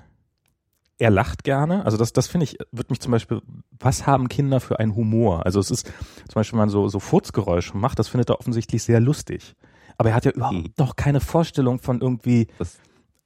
er 0.99 1.09
lacht 1.09 1.43
gerne. 1.43 1.85
Also 1.85 1.97
das, 1.97 2.13
das 2.13 2.27
finde 2.27 2.43
ich, 2.43 2.57
wird 2.71 2.89
mich 2.89 2.99
zum 2.99 3.11
Beispiel, 3.11 3.41
was 3.79 4.05
haben 4.05 4.27
Kinder 4.27 4.59
für 4.59 4.79
einen 4.79 4.95
Humor? 4.95 5.45
Also 5.45 5.59
es 5.59 5.71
ist 5.71 5.87
zum 5.87 6.35
Beispiel, 6.35 6.57
wenn 6.57 6.63
man 6.63 6.69
so, 6.69 6.87
so 6.89 6.99
Furzgeräusche 6.99 7.75
macht, 7.77 7.97
das 7.97 8.09
findet 8.09 8.29
er 8.29 8.39
offensichtlich 8.39 8.83
sehr 8.83 8.99
lustig. 8.99 9.55
Aber 9.97 10.09
er 10.09 10.15
hat 10.15 10.25
ja 10.25 10.31
überhaupt 10.31 10.55
hm. 10.55 10.73
noch 10.77 10.95
keine 10.95 11.21
Vorstellung 11.21 11.79
von 11.79 12.01
irgendwie, 12.01 12.47
was, 12.57 12.77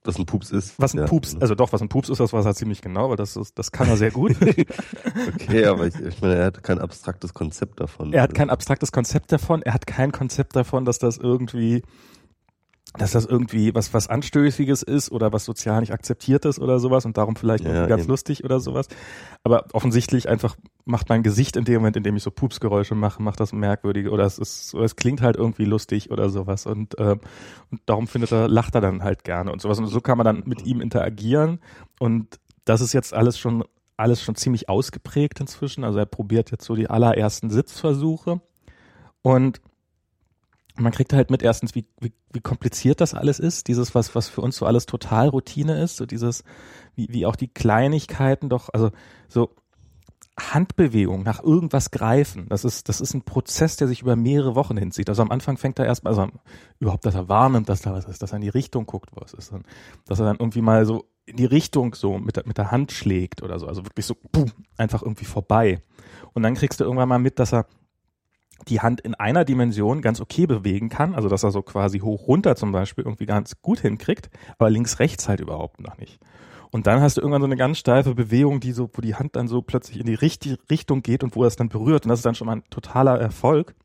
was 0.03 0.19
ein 0.19 0.25
Pups 0.25 0.51
ist. 0.51 0.79
Was 0.79 0.93
ein 0.93 0.99
ja. 0.99 1.05
Pups, 1.05 1.35
also 1.39 1.55
doch, 1.55 1.73
was 1.73 1.81
ein 1.81 1.89
Pups 1.89 2.09
ist, 2.09 2.19
das 2.19 2.31
weiß 2.31 2.45
er 2.45 2.53
ziemlich 2.53 2.81
genau, 2.81 3.09
weil 3.09 3.17
das 3.17 3.35
ist, 3.35 3.57
das 3.57 3.71
kann 3.71 3.87
er 3.87 3.97
sehr 3.97 4.11
gut. 4.11 4.35
okay, 5.33 5.65
aber 5.65 5.87
ich, 5.87 5.95
ich 5.95 6.21
meine, 6.21 6.35
er 6.35 6.45
hat 6.45 6.63
kein 6.63 6.79
abstraktes 6.79 7.33
Konzept 7.33 7.79
davon. 7.79 8.13
Er 8.13 8.21
hat 8.21 8.35
kein 8.35 8.51
abstraktes 8.51 8.91
Konzept 8.91 9.31
davon, 9.31 9.63
er 9.63 9.73
hat 9.73 9.87
kein 9.87 10.11
Konzept 10.11 10.55
davon, 10.55 10.85
dass 10.85 10.99
das 10.99 11.17
irgendwie 11.17 11.81
dass 12.95 13.11
das 13.11 13.25
irgendwie 13.25 13.73
was 13.73 13.93
was 13.93 14.07
anstößiges 14.07 14.83
ist 14.83 15.11
oder 15.11 15.33
was 15.33 15.45
sozial 15.45 15.79
nicht 15.79 15.93
akzeptiert 15.93 16.45
ist 16.45 16.59
oder 16.59 16.79
sowas 16.79 17.05
und 17.05 17.17
darum 17.17 17.35
vielleicht 17.35 17.63
ja, 17.63 17.87
ganz 17.87 18.03
eben. 18.03 18.11
lustig 18.11 18.43
oder 18.43 18.59
sowas. 18.59 18.87
Aber 19.43 19.65
offensichtlich 19.73 20.29
einfach 20.29 20.55
macht 20.85 21.09
mein 21.09 21.23
Gesicht 21.23 21.55
in 21.55 21.65
dem 21.65 21.75
Moment, 21.75 21.97
in 21.97 22.03
dem 22.03 22.15
ich 22.15 22.23
so 22.23 22.29
Pupsgeräusche 22.29 22.93
mache, 22.93 23.21
macht 23.21 23.39
das 23.39 23.51
merkwürdig 23.51 24.09
oder 24.09 24.25
es 24.25 24.37
ist 24.37 24.75
oder 24.75 24.85
es 24.85 24.95
klingt 24.95 25.21
halt 25.21 25.37
irgendwie 25.37 25.65
lustig 25.65 26.11
oder 26.11 26.29
sowas 26.29 26.67
und 26.67 26.97
äh, 26.99 27.17
und 27.71 27.81
darum 27.87 28.07
findet 28.07 28.31
er 28.31 28.47
lacht 28.47 28.75
er 28.75 28.81
dann 28.81 29.03
halt 29.03 29.23
gerne 29.23 29.51
und 29.51 29.61
sowas 29.61 29.79
und 29.79 29.87
so 29.87 29.99
kann 29.99 30.17
man 30.17 30.25
dann 30.25 30.43
mit 30.45 30.63
ihm 30.63 30.79
interagieren 30.79 31.59
und 31.99 32.39
das 32.65 32.79
ist 32.81 32.93
jetzt 32.93 33.13
alles 33.13 33.39
schon 33.39 33.63
alles 33.97 34.21
schon 34.21 34.35
ziemlich 34.35 34.69
ausgeprägt 34.69 35.39
inzwischen. 35.39 35.83
Also 35.83 35.99
er 35.99 36.05
probiert 36.05 36.51
jetzt 36.51 36.65
so 36.65 36.75
die 36.75 36.89
allerersten 36.89 37.49
Sitzversuche 37.49 38.41
und 39.21 39.61
man 40.75 40.91
kriegt 40.91 41.13
halt 41.13 41.29
mit 41.29 41.43
erstens, 41.43 41.75
wie, 41.75 41.85
wie, 41.99 42.13
wie 42.31 42.41
kompliziert 42.41 43.01
das 43.01 43.13
alles 43.13 43.39
ist, 43.39 43.67
dieses, 43.67 43.93
was, 43.93 44.15
was 44.15 44.27
für 44.27 44.41
uns 44.41 44.57
so 44.57 44.65
alles 44.65 44.85
total 44.85 45.29
Routine 45.29 45.81
ist, 45.81 45.97
so 45.97 46.05
dieses, 46.05 46.43
wie, 46.95 47.07
wie 47.09 47.25
auch 47.25 47.35
die 47.35 47.47
Kleinigkeiten 47.47 48.49
doch, 48.49 48.69
also 48.73 48.91
so 49.27 49.51
Handbewegung 50.39 51.21
nach 51.21 51.43
irgendwas 51.43 51.91
greifen, 51.91 52.47
das 52.49 52.65
ist, 52.65 52.89
das 52.89 53.01
ist 53.01 53.13
ein 53.13 53.21
Prozess, 53.21 53.75
der 53.75 53.87
sich 53.87 54.01
über 54.01 54.15
mehrere 54.15 54.55
Wochen 54.55 54.77
hinzieht. 54.77 55.09
Also 55.09 55.21
am 55.21 55.29
Anfang 55.29 55.57
fängt 55.57 55.77
er 55.77 55.85
erstmal, 55.85 56.17
also 56.17 56.31
überhaupt, 56.79 57.05
dass 57.05 57.13
er 57.13 57.29
wahrnimmt, 57.29 57.69
dass 57.69 57.81
da 57.81 57.93
was 57.93 58.05
ist, 58.05 58.23
dass 58.23 58.31
er 58.31 58.37
in 58.37 58.41
die 58.41 58.49
Richtung 58.49 58.87
guckt, 58.87 59.11
was 59.13 59.33
ist, 59.33 59.51
dann, 59.51 59.63
dass 60.07 60.19
er 60.19 60.25
dann 60.25 60.37
irgendwie 60.37 60.61
mal 60.61 60.85
so 60.85 61.05
in 61.25 61.37
die 61.37 61.45
Richtung 61.45 61.93
so 61.93 62.17
mit 62.17 62.35
der, 62.35 62.47
mit 62.47 62.57
der 62.57 62.71
Hand 62.71 62.91
schlägt 62.91 63.43
oder 63.43 63.59
so, 63.59 63.67
also 63.67 63.85
wirklich 63.85 64.07
so, 64.07 64.15
boom, 64.31 64.51
einfach 64.75 65.03
irgendwie 65.03 65.25
vorbei. 65.25 65.83
Und 66.33 66.41
dann 66.41 66.55
kriegst 66.55 66.79
du 66.79 66.83
irgendwann 66.83 67.09
mal 67.09 67.19
mit, 67.19 67.37
dass 67.37 67.53
er 67.53 67.67
die 68.67 68.82
Hand 68.82 69.01
in 69.01 69.15
einer 69.15 69.46
Dimension 69.46 70.01
ganz 70.01 70.22
okay 70.22 70.46
bewegen 70.46 70.89
kann, 70.89 71.15
also 71.15 71.29
dass 71.29 71.43
er 71.43 71.51
so 71.51 71.62
quasi 71.62 72.00
hoch 72.00 72.27
runter 72.27 72.55
zum 72.55 72.72
Beispiel 72.72 73.03
irgendwie 73.03 73.25
ganz 73.25 73.62
gut 73.62 73.79
hinkriegt, 73.79 74.29
aber 74.58 74.70
links 74.70 75.00
rechts 75.00 75.27
halt 75.27 75.39
überhaupt 75.39 75.82
noch 75.82 75.98
nicht. 75.98 76.20
Und 76.72 76.88
dann 76.88 77.01
hast 77.01 77.17
du 77.17 77.22
irgendwann 77.22 77.41
so 77.41 77.46
eine 77.46 77.55
ganz 77.55 77.77
steife 77.77 78.15
Bewegung, 78.15 78.60
die 78.60 78.72
so, 78.72 78.89
wo 78.93 79.01
die 79.01 79.13
Hand 79.13 79.36
dann 79.36 79.48
so 79.48 79.62
plötzlich 79.62 80.00
in 80.00 80.08
die 80.08 80.15
richtige 80.15 80.58
Richtung 80.72 81.03
geht 81.03 81.24
und 81.24 81.36
wo 81.36 81.43
er 81.43 81.48
es 81.48 81.55
dann 81.55 81.70
berührt. 81.70 82.05
Und 82.05 82.10
das 82.10 82.20
ist 82.20 82.25
dann 82.25 82.34
schon 82.34 82.48
mal 82.48 82.55
ein 82.55 82.63
totaler 82.72 83.20
Erfolg. 83.20 83.75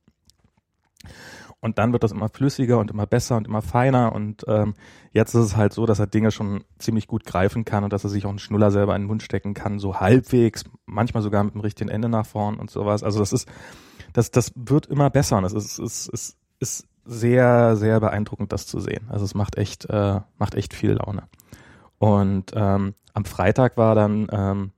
Und 1.61 1.79
dann 1.79 1.93
wird 1.93 2.03
das 2.03 2.13
immer 2.13 2.31
flüssiger 2.31 2.79
und 2.79 2.91
immer 2.91 3.07
besser 3.07 3.37
und 3.37 3.47
immer 3.47 3.61
feiner. 3.61 4.15
Und 4.15 4.45
ähm, 4.49 4.73
jetzt 5.13 5.35
ist 5.35 5.45
es 5.45 5.57
halt 5.57 5.75
so, 5.75 5.85
dass 5.85 5.99
er 5.99 6.07
Dinge 6.07 6.31
schon 6.31 6.65
ziemlich 6.79 7.09
gut 7.09 7.27
greifen 7.27 7.67
kann 7.67 7.85
und 7.85 7.93
dass 7.93 8.05
er 8.05 8.11
sich 8.11 8.25
auch 8.25 8.31
einen 8.31 8.39
Schnuller 8.39 8.71
selber 8.71 8.97
in 8.97 9.03
den 9.03 9.09
Mund 9.09 9.23
stecken 9.23 9.53
kann, 9.53 9.79
so 9.79 10.01
halbwegs, 10.01 10.65
manchmal 10.87 11.23
sogar 11.23 11.45
mit 11.45 11.53
dem 11.53 11.61
richtigen 11.61 11.91
Ende 11.91 12.09
nach 12.09 12.25
vorn 12.25 12.57
und 12.57 12.71
sowas. 12.71 13.03
Also 13.03 13.19
das 13.19 13.35
ist, 13.35 13.49
das, 14.13 14.31
das 14.31 14.53
wird 14.55 14.87
immer 14.87 15.11
besser 15.11 15.39
und 15.39 15.45
es 15.45 15.53
ist, 15.53 15.79
ist, 15.79 16.09
ist, 16.09 16.37
ist 16.61 16.89
sehr, 17.05 17.77
sehr 17.77 18.01
beeindruckend, 18.01 18.53
das 18.53 18.67
zu 18.67 18.81
sehen. 18.81 19.07
Also 19.09 19.25
es 19.25 19.35
macht 19.35 19.57
echt, 19.57 19.87
äh, 19.87 20.21
macht 20.39 20.55
echt 20.55 20.75
viel 20.75 20.93
Laune. 20.93 21.25
Und 21.99 22.53
ähm, 22.55 22.95
am 23.15 23.25
Freitag 23.25 23.77
war 23.77 23.95
dann, 23.95 24.29
ähm, 24.31 24.73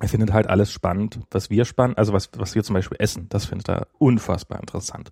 er 0.00 0.08
findet 0.08 0.32
halt 0.32 0.48
alles 0.48 0.70
spannend, 0.70 1.20
was 1.30 1.48
wir 1.48 1.64
spannend, 1.64 1.98
also 1.98 2.12
was, 2.12 2.30
was 2.36 2.54
wir 2.54 2.62
zum 2.62 2.74
Beispiel 2.74 2.98
essen, 3.00 3.28
das 3.28 3.46
findet 3.46 3.68
er 3.68 3.86
unfassbar 3.98 4.60
interessant. 4.60 5.10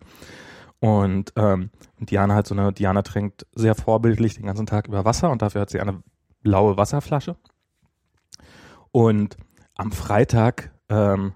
Und 0.80 1.32
ähm, 1.36 1.70
Diana 1.98 2.34
hat 2.34 2.46
so 2.46 2.54
eine, 2.54 2.72
Diana 2.72 3.02
trinkt 3.02 3.46
sehr 3.54 3.74
vorbildlich 3.74 4.34
den 4.34 4.44
ganzen 4.44 4.66
Tag 4.66 4.88
über 4.88 5.06
Wasser 5.06 5.30
und 5.30 5.40
dafür 5.40 5.62
hat 5.62 5.70
sie 5.70 5.80
eine 5.80 6.02
blaue 6.42 6.76
Wasserflasche. 6.76 7.36
Und 8.90 9.36
am 9.76 9.92
Freitag 9.92 10.72
ähm, 10.90 11.32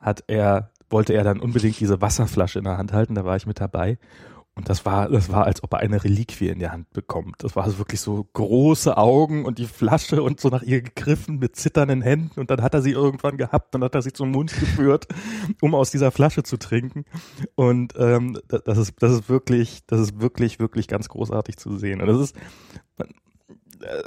hat 0.00 0.24
er 0.26 0.70
wollte 0.90 1.14
er 1.14 1.24
dann 1.24 1.40
unbedingt 1.40 1.78
diese 1.80 2.00
Wasserflasche 2.00 2.58
in 2.58 2.64
der 2.64 2.78
Hand 2.78 2.92
halten, 2.92 3.14
da 3.14 3.24
war 3.24 3.36
ich 3.36 3.46
mit 3.46 3.60
dabei. 3.60 3.98
Und 4.58 4.68
das 4.68 4.84
war, 4.84 5.08
das 5.08 5.30
war, 5.30 5.44
als 5.44 5.62
ob 5.62 5.72
er 5.72 5.78
eine 5.78 6.02
Reliquie 6.02 6.48
in 6.48 6.58
die 6.58 6.68
Hand 6.68 6.90
bekommt. 6.90 7.44
Das 7.44 7.54
war 7.54 7.62
also 7.62 7.78
wirklich 7.78 8.00
so 8.00 8.28
große 8.32 8.96
Augen 8.96 9.44
und 9.44 9.58
die 9.58 9.66
Flasche 9.66 10.20
und 10.20 10.40
so 10.40 10.48
nach 10.48 10.64
ihr 10.64 10.82
gegriffen 10.82 11.38
mit 11.38 11.54
zitternden 11.54 12.02
Händen. 12.02 12.40
Und 12.40 12.50
dann 12.50 12.60
hat 12.60 12.74
er 12.74 12.82
sie 12.82 12.90
irgendwann 12.90 13.36
gehabt 13.36 13.76
und 13.76 13.84
hat 13.84 13.94
er 13.94 14.02
sie 14.02 14.12
zum 14.12 14.32
Mund 14.32 14.52
geführt, 14.52 15.06
um 15.62 15.76
aus 15.76 15.92
dieser 15.92 16.10
Flasche 16.10 16.42
zu 16.42 16.56
trinken. 16.56 17.04
Und 17.54 17.94
ähm, 17.98 18.36
das 18.48 18.78
ist, 18.78 18.94
das 18.98 19.12
ist 19.12 19.28
wirklich, 19.28 19.86
das 19.86 20.00
ist 20.00 20.20
wirklich, 20.20 20.58
wirklich 20.58 20.88
ganz 20.88 21.08
großartig 21.08 21.56
zu 21.56 21.78
sehen. 21.78 22.00
Und 22.00 22.08
das 22.08 22.18
ist, 22.18 22.36
äh, 22.98 24.02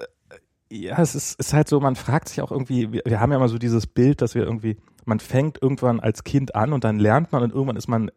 ja, 0.69 1.01
es 1.01 1.15
ist, 1.15 1.39
ist 1.39 1.53
halt 1.53 1.69
so, 1.69 1.79
man 1.79 1.95
fragt 1.95 2.27
sich 2.27 2.41
auch 2.41 2.51
irgendwie, 2.51 2.91
wir, 2.91 3.03
wir 3.05 3.19
haben 3.21 3.31
ja 3.31 3.38
immer 3.38 3.50
so 3.50 3.57
dieses 3.57 3.88
Bild, 3.88 4.21
dass 4.21 4.35
wir 4.35 4.43
irgendwie 4.43 4.75
man 5.05 5.20
fängt 5.20 5.62
irgendwann 5.62 6.00
als 6.00 6.24
Kind 6.24 6.55
an 6.55 6.74
und 6.74 6.84
dann 6.84 7.00
lernt 7.00 7.31
man 7.31 7.43
und 7.43 7.51
irgendwann 7.51 7.75
ist 7.75 7.88
man 7.88 8.12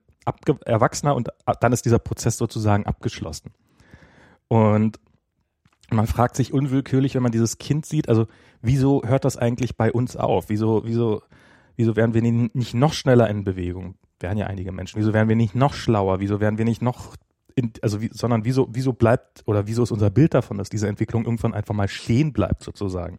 Erwachsener 0.64 1.14
und 1.14 1.28
dann 1.60 1.72
ist 1.72 1.84
dieser 1.84 1.98
Prozess 1.98 2.38
sozusagen 2.38 2.86
abgeschlossen. 2.86 3.52
Und 4.48 4.98
man 5.90 6.06
fragt 6.06 6.36
sich 6.36 6.52
unwillkürlich, 6.52 7.14
wenn 7.14 7.22
man 7.22 7.32
dieses 7.32 7.58
Kind 7.58 7.86
sieht, 7.86 8.08
also 8.08 8.26
wieso 8.62 9.02
hört 9.04 9.24
das 9.24 9.36
eigentlich 9.36 9.76
bei 9.76 9.92
uns 9.92 10.16
auf? 10.16 10.48
Wieso, 10.48 10.82
wieso, 10.84 11.22
wieso 11.76 11.96
werden 11.96 12.14
wir 12.14 12.22
nicht 12.22 12.74
noch 12.74 12.92
schneller 12.92 13.28
in 13.28 13.44
Bewegung? 13.44 13.96
Wären 14.20 14.38
ja 14.38 14.46
einige 14.46 14.72
Menschen. 14.72 14.98
Wieso 14.98 15.12
werden 15.12 15.28
wir 15.28 15.36
nicht 15.36 15.54
noch 15.54 15.74
schlauer? 15.74 16.20
Wieso 16.20 16.40
werden 16.40 16.56
wir 16.58 16.64
nicht 16.64 16.82
noch 16.82 17.16
in, 17.56 17.72
also 17.82 18.00
wie, 18.00 18.10
sondern 18.12 18.44
wieso, 18.44 18.68
wieso 18.72 18.92
bleibt 18.92 19.42
oder 19.46 19.66
wieso 19.66 19.82
ist 19.82 19.92
unser 19.92 20.10
Bild 20.10 20.34
davon, 20.34 20.58
dass 20.58 20.68
diese 20.68 20.88
Entwicklung 20.88 21.24
irgendwann 21.24 21.54
einfach 21.54 21.74
mal 21.74 21.88
stehen 21.88 22.32
bleibt 22.32 22.62
sozusagen? 22.62 23.18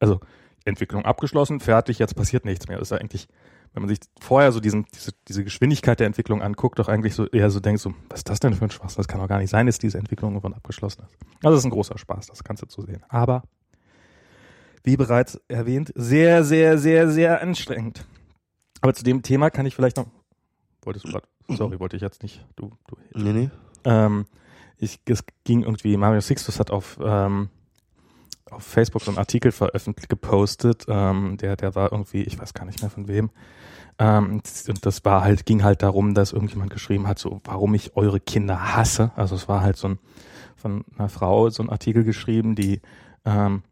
Also 0.00 0.20
Entwicklung 0.68 1.04
abgeschlossen, 1.04 1.60
fertig, 1.60 1.98
jetzt 1.98 2.14
passiert 2.14 2.44
nichts 2.44 2.68
mehr. 2.68 2.78
Das 2.78 2.88
ist 2.88 2.92
ja 2.92 2.98
eigentlich, 2.98 3.28
wenn 3.72 3.82
man 3.82 3.88
sich 3.88 3.98
vorher 4.20 4.52
so 4.52 4.60
diesen, 4.60 4.86
diese, 4.94 5.12
diese 5.26 5.44
Geschwindigkeit 5.44 6.00
der 6.00 6.06
Entwicklung 6.06 6.42
anguckt, 6.42 6.78
doch 6.78 6.88
eigentlich 6.88 7.14
so 7.14 7.26
eher 7.26 7.50
so 7.50 7.60
denkt, 7.60 7.80
so, 7.80 7.94
was 8.08 8.20
ist 8.20 8.28
das 8.28 8.40
denn 8.40 8.54
für 8.54 8.64
ein 8.64 8.70
Spaß? 8.70 8.94
Das 8.94 9.08
kann 9.08 9.20
doch 9.20 9.28
gar 9.28 9.38
nicht 9.38 9.50
sein, 9.50 9.66
dass 9.66 9.78
diese 9.78 9.98
Entwicklung 9.98 10.32
irgendwann 10.32 10.54
abgeschlossen 10.54 11.02
ist. 11.02 11.26
Also 11.42 11.54
das 11.54 11.58
ist 11.60 11.64
ein 11.64 11.70
großer 11.70 11.98
Spaß, 11.98 12.26
das 12.26 12.44
Ganze 12.44 12.68
zu 12.68 12.82
sehen. 12.82 13.02
Aber, 13.08 13.42
wie 14.84 14.96
bereits 14.96 15.40
erwähnt, 15.48 15.92
sehr, 15.94 16.44
sehr, 16.44 16.78
sehr, 16.78 17.10
sehr 17.10 17.42
anstrengend. 17.42 18.06
Aber 18.80 18.94
zu 18.94 19.04
dem 19.04 19.22
Thema 19.22 19.50
kann 19.50 19.66
ich 19.66 19.74
vielleicht 19.74 19.96
noch, 19.96 20.06
wolltest 20.82 21.06
du 21.06 21.10
gerade, 21.10 21.26
sorry, 21.48 21.80
wollte 21.80 21.96
ich 21.96 22.02
jetzt 22.02 22.22
nicht, 22.22 22.46
du, 22.56 22.70
du. 22.86 22.96
Nee, 23.14 23.32
nee. 23.32 23.50
Ähm, 23.84 24.26
ich, 24.78 25.00
es 25.06 25.24
ging 25.44 25.62
irgendwie, 25.62 25.96
Mario 25.96 26.20
Sixtus 26.20 26.60
hat 26.60 26.70
auf, 26.70 26.98
ähm, 27.02 27.48
auf 28.50 28.62
Facebook 28.62 29.02
so 29.02 29.10
einen 29.10 29.18
Artikel 29.18 29.52
veröffentlicht, 29.52 30.08
gepostet, 30.08 30.86
ähm, 30.88 31.36
der, 31.38 31.56
der 31.56 31.74
war 31.74 31.92
irgendwie, 31.92 32.22
ich 32.22 32.38
weiß 32.38 32.54
gar 32.54 32.64
nicht 32.64 32.80
mehr 32.80 32.90
von 32.90 33.08
wem. 33.08 33.30
Ähm, 33.98 34.40
und 34.68 34.86
das 34.86 35.04
war 35.04 35.22
halt, 35.22 35.46
ging 35.46 35.64
halt 35.64 35.82
darum, 35.82 36.14
dass 36.14 36.32
irgendjemand 36.32 36.70
geschrieben 36.70 37.06
hat, 37.06 37.18
so, 37.18 37.40
warum 37.44 37.74
ich 37.74 37.96
eure 37.96 38.20
Kinder 38.20 38.74
hasse. 38.74 39.10
Also 39.16 39.34
es 39.34 39.48
war 39.48 39.60
halt 39.60 39.76
so 39.76 39.88
ein, 39.88 39.98
von 40.56 40.84
einer 40.96 41.08
Frau 41.08 41.50
so 41.50 41.62
ein 41.62 41.70
Artikel 41.70 42.04
geschrieben, 42.04 42.54
die 42.54 42.80
ähm, 43.24 43.62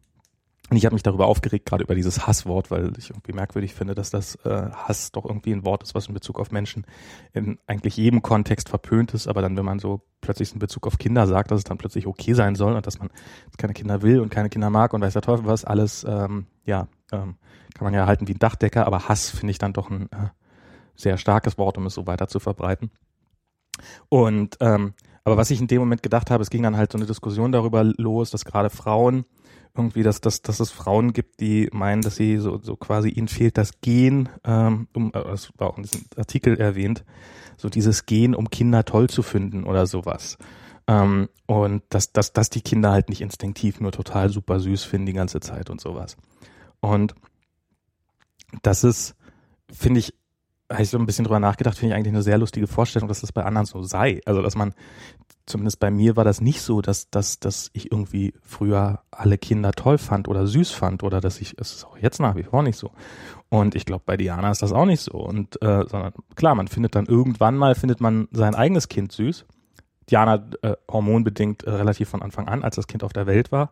und 0.69 0.77
ich 0.77 0.85
habe 0.85 0.95
mich 0.95 1.05
darüber 1.05 1.27
aufgeregt, 1.27 1.67
gerade 1.67 1.85
über 1.85 1.95
dieses 1.95 2.27
Hasswort, 2.27 2.73
weil 2.73 2.93
ich 2.99 3.11
irgendwie 3.11 3.33
merkwürdig 3.33 3.73
finde, 3.75 3.95
dass 3.95 4.11
das 4.11 4.35
äh, 4.45 4.71
Hass 4.73 5.13
doch 5.13 5.25
irgendwie 5.25 5.53
ein 5.53 5.65
Wort 5.65 5.85
ist, 5.85 5.95
was 5.95 6.09
in 6.09 6.15
Bezug 6.15 6.41
auf 6.41 6.51
Menschen 6.51 6.85
in 7.33 7.59
eigentlich 7.69 7.97
jedem 7.97 8.21
Kontext 8.21 8.69
verpönt 8.69 9.15
ist, 9.15 9.29
aber 9.29 9.43
dann, 9.43 9.57
wenn 9.57 9.65
man 9.65 9.79
so 9.79 10.03
plötzlich 10.21 10.53
in 10.53 10.59
Bezug 10.59 10.89
auf 10.89 10.99
Kinder 10.99 11.29
sagt, 11.29 11.53
dass 11.53 11.59
es 11.59 11.65
dann 11.65 11.79
plötzlich 11.79 12.09
okay 12.09 12.33
sein 12.33 12.57
soll 12.57 12.75
und 12.75 12.85
dass 12.85 12.99
man 12.99 13.11
keine 13.57 13.75
Kinder 13.75 14.03
will 14.03 14.19
und 14.19 14.31
keine 14.31 14.49
Kinder 14.49 14.71
mag 14.71 14.93
und 14.93 15.03
weiß 15.03 15.13
der 15.13 15.23
Teufel 15.23 15.47
was, 15.47 15.65
alles, 15.65 16.05
ähm, 16.09 16.47
ja, 16.65 16.89
ähm, 17.13 17.37
kann 17.75 17.85
man 17.85 17.95
ja 17.95 18.07
halten 18.07 18.27
wie 18.27 18.33
ein 18.33 18.39
Dachdecker, 18.41 18.87
aber 18.87 19.09
Hass 19.09 19.31
finde 19.31 19.53
ich 19.53 19.59
dann 19.59 19.73
doch 19.73 19.89
ein, 19.89 20.11
äh, 20.11 20.31
sehr 20.97 21.19
starkes 21.19 21.59
Wort, 21.59 21.79
um 21.79 21.87
es 21.87 21.95
so 21.95 22.07
weiter 22.07 22.27
zu 22.27 22.41
verbreiten. 22.41 22.91
Und 24.09 24.57
ähm, 24.61 24.95
aber 25.23 25.37
was 25.37 25.51
ich 25.51 25.61
in 25.61 25.67
dem 25.67 25.81
Moment 25.81 26.03
gedacht 26.03 26.31
habe, 26.31 26.43
es 26.43 26.51
ging 26.51 26.63
dann 26.63 26.77
halt 26.77 26.93
so 26.93 26.99
eine 26.99 27.07
Diskussion 27.07 27.51
darüber 27.51 27.85
los, 27.85 28.31
dass 28.31 28.45
gerade 28.45 28.71
Frauen 28.71 29.25
irgendwie, 29.77 30.03
dass, 30.03 30.21
dass, 30.21 30.43
dass 30.43 30.61
es 30.61 30.71
Frauen 30.71 31.13
gibt, 31.13 31.41
die 31.41 31.69
meinen, 31.73 32.03
dass 32.03 32.17
sie 32.17 32.39
so, 32.39 32.59
so 32.59 32.77
quasi 32.77 33.09
ihnen 33.09 33.29
fehlt 33.29 33.59
das 33.59 33.81
Gen, 33.81 34.29
ähm, 34.45 34.89
um, 34.95 35.09
äh, 35.09 35.25
das 35.25 35.51
war 35.59 35.69
auch 35.69 35.77
in 35.77 35.85
diesem 35.85 36.05
Artikel 36.17 36.59
erwähnt, 36.59 37.05
so 37.57 37.69
dieses 37.69 38.07
Gen, 38.07 38.35
um 38.35 38.51
Kinder 38.51 38.85
toll 38.85 39.09
zu 39.09 39.23
finden 39.23 39.65
oder 39.65 39.87
sowas. 39.87 40.39
Ähm, 40.87 41.29
und 41.47 41.83
dass, 41.91 42.13
dass, 42.13 42.33
dass 42.33 42.51
die 42.51 42.61
Kinder 42.61 42.93
halt 42.93 43.09
nicht 43.09 43.21
instinktiv 43.21 43.81
nur 43.81 43.93
total 43.93 44.31
super 44.31 44.61
süß 44.61 44.85
finden 44.85 45.07
die 45.07 45.13
ganze 45.13 45.41
Zeit 45.41 45.71
und 45.71 45.81
sowas. 45.81 46.17
Und 46.81 47.15
das 48.63 48.85
ist, 48.85 49.17
finde 49.73 50.01
ich, 50.01 50.15
habe 50.71 50.83
ich 50.83 50.91
so 50.91 50.99
ein 50.99 51.07
bisschen 51.07 51.25
drüber 51.25 51.41
nachgedacht, 51.41 51.79
finde 51.79 51.95
ich 51.95 51.97
eigentlich 51.97 52.13
eine 52.13 52.23
sehr 52.23 52.39
lustige 52.39 52.67
Vorstellung, 52.67 53.09
dass 53.09 53.21
das 53.21 53.33
bei 53.33 53.45
anderen 53.45 53.67
so 53.67 53.83
sei. 53.83 54.21
Also, 54.27 54.43
dass 54.43 54.57
man, 54.57 54.75
zumindest 55.47 55.81
bei 55.81 55.91
mir 55.91 56.17
war 56.17 56.25
das 56.25 56.41
nicht 56.41 56.61
so, 56.61 56.83
dass, 56.83 57.09
dass, 57.11 57.39
dass 57.39 57.71
ich 57.73 57.91
irgendwie 57.93 58.35
früher 58.43 59.01
alle 59.11 59.39
Kinder 59.39 59.73
toll 59.73 59.99
fand 59.99 60.29
oder 60.29 60.47
süß 60.47 60.73
fand 60.73 61.03
oder 61.03 61.21
dass 61.21 61.41
ich, 61.41 61.55
es 61.59 61.73
ist 61.73 61.85
auch 61.85 61.97
jetzt 61.99 62.21
nach 62.21 62.37
wie 62.37 62.43
vor 62.43 62.63
nicht 62.63 62.77
so. 62.77 62.91
Und 63.49 63.75
ich 63.75 63.87
glaube, 63.87 64.03
bei 64.05 64.17
Diana 64.17 64.51
ist 64.51 64.63
das 64.63 64.73
auch 64.73 64.87
nicht 64.87 65.01
so. 65.01 65.13
Und, 65.13 65.61
äh, 65.63 65.85
sondern 65.87 66.13
klar, 66.35 66.55
man 66.55 66.69
findet 66.69 66.95
dann 66.95 67.07
irgendwann 67.07 67.57
mal, 67.57 67.75
findet 67.75 68.01
man 68.01 68.29
sein 68.33 68.55
eigenes 68.55 68.89
Kind 68.89 69.13
süß. 69.13 69.47
Diana 70.11 70.45
äh, 70.63 70.75
hormonbedingt 70.91 71.63
äh, 71.63 71.71
relativ 71.71 72.09
von 72.09 72.23
Anfang 72.23 72.49
an, 72.49 72.63
als 72.63 72.77
das 72.77 72.87
Kind 72.87 73.05
auf 73.05 73.13
der 73.13 73.27
Welt 73.27 73.53
war. 73.53 73.71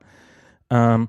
Ähm, 0.71 1.09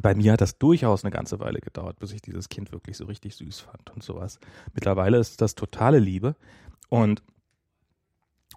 bei 0.00 0.14
mir 0.14 0.32
hat 0.32 0.40
das 0.40 0.58
durchaus 0.58 1.04
eine 1.04 1.12
ganze 1.12 1.38
Weile 1.38 1.60
gedauert, 1.60 2.00
bis 2.00 2.12
ich 2.12 2.22
dieses 2.22 2.48
Kind 2.48 2.72
wirklich 2.72 2.96
so 2.96 3.04
richtig 3.04 3.36
süß 3.36 3.60
fand 3.60 3.90
und 3.90 4.02
sowas. 4.02 4.40
Mittlerweile 4.72 5.18
ist 5.18 5.40
das 5.40 5.54
totale 5.54 6.00
Liebe 6.00 6.34
und 6.88 7.22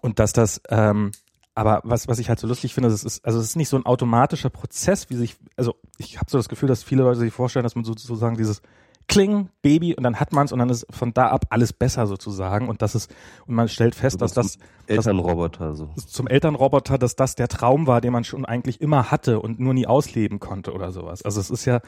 und 0.00 0.18
dass 0.18 0.32
das 0.32 0.60
ähm, 0.68 1.12
aber 1.54 1.80
was 1.82 2.06
was 2.06 2.18
ich 2.18 2.28
halt 2.28 2.38
so 2.38 2.46
lustig 2.46 2.74
finde, 2.74 2.88
es 2.88 3.02
ist 3.04 3.24
also 3.24 3.38
es 3.40 3.46
ist 3.46 3.56
nicht 3.56 3.68
so 3.68 3.76
ein 3.76 3.86
automatischer 3.86 4.50
Prozess, 4.50 5.10
wie 5.10 5.16
sich 5.16 5.36
also 5.56 5.74
ich 5.98 6.18
habe 6.18 6.30
so 6.30 6.38
das 6.38 6.48
Gefühl, 6.48 6.68
dass 6.68 6.82
viele 6.82 7.02
Leute 7.02 7.18
sich 7.20 7.32
vorstellen, 7.32 7.64
dass 7.64 7.74
man 7.74 7.84
sozusagen 7.84 8.36
dieses 8.36 8.62
Kling, 9.08 9.48
Baby 9.62 9.94
und 9.94 10.02
dann 10.02 10.20
hat 10.20 10.32
man 10.32 10.44
es 10.44 10.52
und 10.52 10.58
dann 10.58 10.68
ist 10.68 10.86
von 10.90 11.14
da 11.14 11.28
ab 11.28 11.46
alles 11.48 11.72
besser 11.72 12.06
sozusagen 12.06 12.68
und 12.68 12.82
das 12.82 12.94
ist 12.94 13.10
und 13.46 13.54
man 13.54 13.68
stellt 13.68 13.94
fest, 13.94 14.20
dass 14.20 14.34
das 14.34 14.58
Elternroboter 14.86 15.74
so 15.74 15.90
zum 15.96 16.28
Elternroboter, 16.28 16.98
dass 16.98 17.16
das 17.16 17.34
der 17.34 17.48
Traum 17.48 17.86
war, 17.86 18.02
den 18.02 18.12
man 18.12 18.24
schon 18.24 18.44
eigentlich 18.44 18.80
immer 18.82 19.10
hatte 19.10 19.40
und 19.40 19.58
nur 19.58 19.72
nie 19.72 19.86
ausleben 19.86 20.40
konnte 20.40 20.72
oder 20.74 20.92
sowas. 20.92 21.22
Also 21.22 21.40
es 21.40 21.50
ist 21.50 21.64
ja 21.64 21.80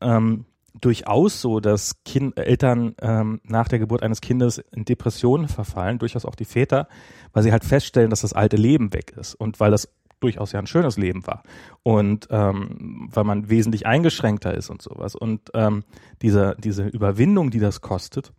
ähm, 0.00 0.46
durchaus 0.80 1.40
so, 1.40 1.60
dass 1.60 2.02
kind, 2.04 2.38
Eltern 2.38 2.94
ähm, 3.00 3.40
nach 3.44 3.68
der 3.68 3.78
Geburt 3.78 4.02
eines 4.02 4.20
Kindes 4.20 4.58
in 4.72 4.84
Depressionen 4.84 5.48
verfallen, 5.48 5.98
durchaus 5.98 6.24
auch 6.24 6.34
die 6.34 6.44
Väter, 6.44 6.88
weil 7.32 7.42
sie 7.42 7.52
halt 7.52 7.64
feststellen, 7.64 8.10
dass 8.10 8.22
das 8.22 8.32
alte 8.32 8.56
Leben 8.56 8.92
weg 8.92 9.12
ist 9.16 9.34
und 9.34 9.60
weil 9.60 9.70
das 9.70 9.88
durchaus 10.20 10.52
ja 10.52 10.60
ein 10.60 10.66
schönes 10.66 10.96
Leben 10.96 11.26
war 11.26 11.42
und 11.82 12.28
ähm, 12.30 13.08
weil 13.12 13.24
man 13.24 13.50
wesentlich 13.50 13.86
eingeschränkter 13.86 14.54
ist 14.54 14.70
und 14.70 14.80
sowas. 14.80 15.16
Und 15.16 15.50
ähm, 15.54 15.84
diese 16.22 16.56
diese 16.58 16.86
Überwindung, 16.86 17.50
die 17.50 17.58
das 17.58 17.80
kostet 17.80 18.32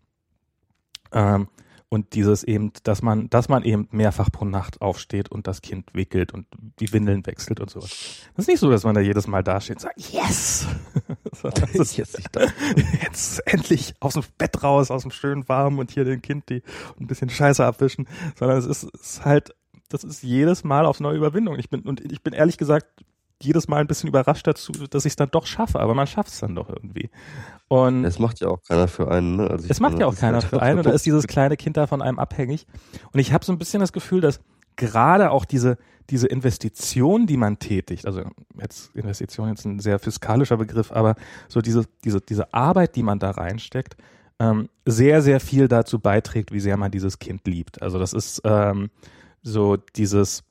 ähm, 1.12 1.48
und 1.94 2.16
dieses 2.16 2.44
eben, 2.44 2.72
dass 2.82 3.04
man, 3.04 3.30
dass 3.30 3.50
man 3.50 3.64
eben 3.64 3.88
mehrfach 3.92 4.32
pro 4.32 4.46
Nacht 4.46 4.82
aufsteht 4.82 5.30
und 5.30 5.46
das 5.46 5.62
Kind 5.62 5.94
wickelt 5.94 6.34
und 6.34 6.48
die 6.80 6.92
Windeln 6.92 7.24
wechselt 7.28 7.60
und 7.60 7.70
sowas. 7.70 8.26
Das 8.36 8.46
ist 8.46 8.48
nicht 8.48 8.60
so, 8.60 8.72
dass 8.72 8.84
man 8.84 8.96
da 8.96 9.02
jedes 9.02 9.28
Mal 9.28 9.44
dasteht 9.44 9.76
und 9.76 9.82
sagt, 9.82 10.00
yes! 10.12 10.66
das 11.44 11.76
ist 11.76 11.98
jetzt, 11.98 12.18
nicht 12.18 12.36
da. 12.36 12.48
jetzt 13.04 13.46
endlich 13.46 13.94
aus 14.00 14.16
dem 14.16 14.24
Bett 14.40 14.64
raus, 14.64 14.90
aus 14.90 15.04
dem 15.04 15.12
schönen 15.12 15.48
Warmen 15.48 15.78
und 15.78 15.92
hier 15.92 16.04
dem 16.04 16.24
Kind 16.24 16.50
die 16.50 16.64
ein 17.00 17.06
bisschen 17.06 17.30
Scheiße 17.30 17.64
abwischen, 17.64 18.08
sondern 18.40 18.58
es 18.58 18.66
ist, 18.66 18.90
es 18.96 19.02
ist 19.02 19.26
halt 19.26 19.54
das 19.90 20.04
ist 20.04 20.24
jedes 20.24 20.64
Mal 20.64 20.88
aufs 20.88 21.00
neue 21.00 21.18
Überwindung. 21.18 21.60
Ich 21.60 21.70
bin, 21.70 21.82
und 21.82 22.02
ich 22.12 22.24
bin 22.24 22.34
ehrlich 22.34 22.58
gesagt 22.58 22.88
jedes 23.44 23.68
Mal 23.68 23.78
ein 23.78 23.88
bisschen 23.88 24.10
überrascht 24.10 24.48
dazu, 24.48 24.72
dass 24.72 25.06
ich 25.06 25.12
es 25.12 25.16
dann 25.16 25.30
doch 25.32 25.46
schaffe, 25.46 25.80
aber 25.80 25.94
man 25.94 26.08
schafft 26.08 26.32
es 26.32 26.40
dann 26.40 26.56
doch 26.56 26.70
irgendwie. 26.70 27.10
Und 27.68 28.06
es 28.06 28.20
macht 28.20 28.40
ja 28.40 28.50
auch 28.50 28.62
keiner 28.62 28.88
für 28.88 29.10
einen. 29.10 29.38
Ne? 29.38 29.50
Also 29.50 29.68
es 29.70 29.80
macht 29.80 30.00
ja 30.00 30.08
auch 30.08 30.16
keiner 30.16 30.42
für 30.42 30.62
einen 30.62 30.80
und 30.80 30.86
da 30.86 30.92
ist 30.94 31.06
dieses 31.06 31.28
kleine 31.28 31.58
Kind 31.58 31.78
da 31.78 31.88
von 31.88 32.02
einem 32.02 32.20
abhängig. 32.20 32.68
Und 33.12 33.20
ich 33.20 33.34
habe 33.34 33.44
so 33.46 33.52
ein 33.52 33.58
bisschen 33.58 33.80
das 33.80 33.94
Gefühl, 33.94 34.22
dass 34.22 34.40
gerade 34.76 35.32
auch 35.32 35.46
diese, 35.46 35.78
diese 36.10 36.28
Investition, 36.28 37.28
die 37.28 37.38
man 37.38 37.60
tätigt, 37.60 38.06
also 38.06 38.24
jetzt 38.60 38.96
Investition 38.96 39.50
jetzt 39.50 39.66
ein 39.66 39.80
sehr 39.80 40.00
fiskalischer 40.00 40.58
Begriff, 40.58 40.92
aber 40.92 41.16
so 41.48 41.62
diese, 41.62 41.86
diese, 42.04 42.22
diese 42.22 42.54
Arbeit, 42.54 42.96
die 42.96 43.04
man 43.04 43.20
da 43.20 43.32
reinsteckt, 43.32 43.96
ähm, 44.40 44.70
sehr, 44.86 45.22
sehr 45.22 45.40
viel 45.40 45.68
dazu 45.68 46.00
beiträgt, 46.00 46.52
wie 46.52 46.60
sehr 46.60 46.78
man 46.78 46.92
dieses 46.92 47.20
Kind 47.20 47.48
liebt. 47.48 47.82
Also 47.82 48.00
das 48.00 48.14
ist 48.14 48.42
ähm, 48.44 48.90
so 49.42 49.78
dieses 49.78 50.44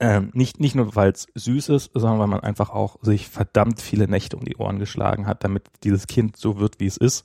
ähm, 0.00 0.30
nicht, 0.32 0.60
nicht 0.60 0.74
nur, 0.74 0.94
weil 0.94 1.10
es 1.10 1.26
süß 1.34 1.70
ist, 1.70 1.90
sondern 1.92 2.20
weil 2.20 2.26
man 2.28 2.40
einfach 2.40 2.70
auch 2.70 2.96
sich 3.02 3.28
verdammt 3.28 3.80
viele 3.80 4.06
Nächte 4.08 4.36
um 4.36 4.44
die 4.44 4.56
Ohren 4.56 4.78
geschlagen 4.78 5.26
hat, 5.26 5.42
damit 5.42 5.64
dieses 5.82 6.06
Kind 6.06 6.36
so 6.36 6.58
wird, 6.58 6.78
wie 6.78 6.86
es 6.86 6.96
ist 6.96 7.24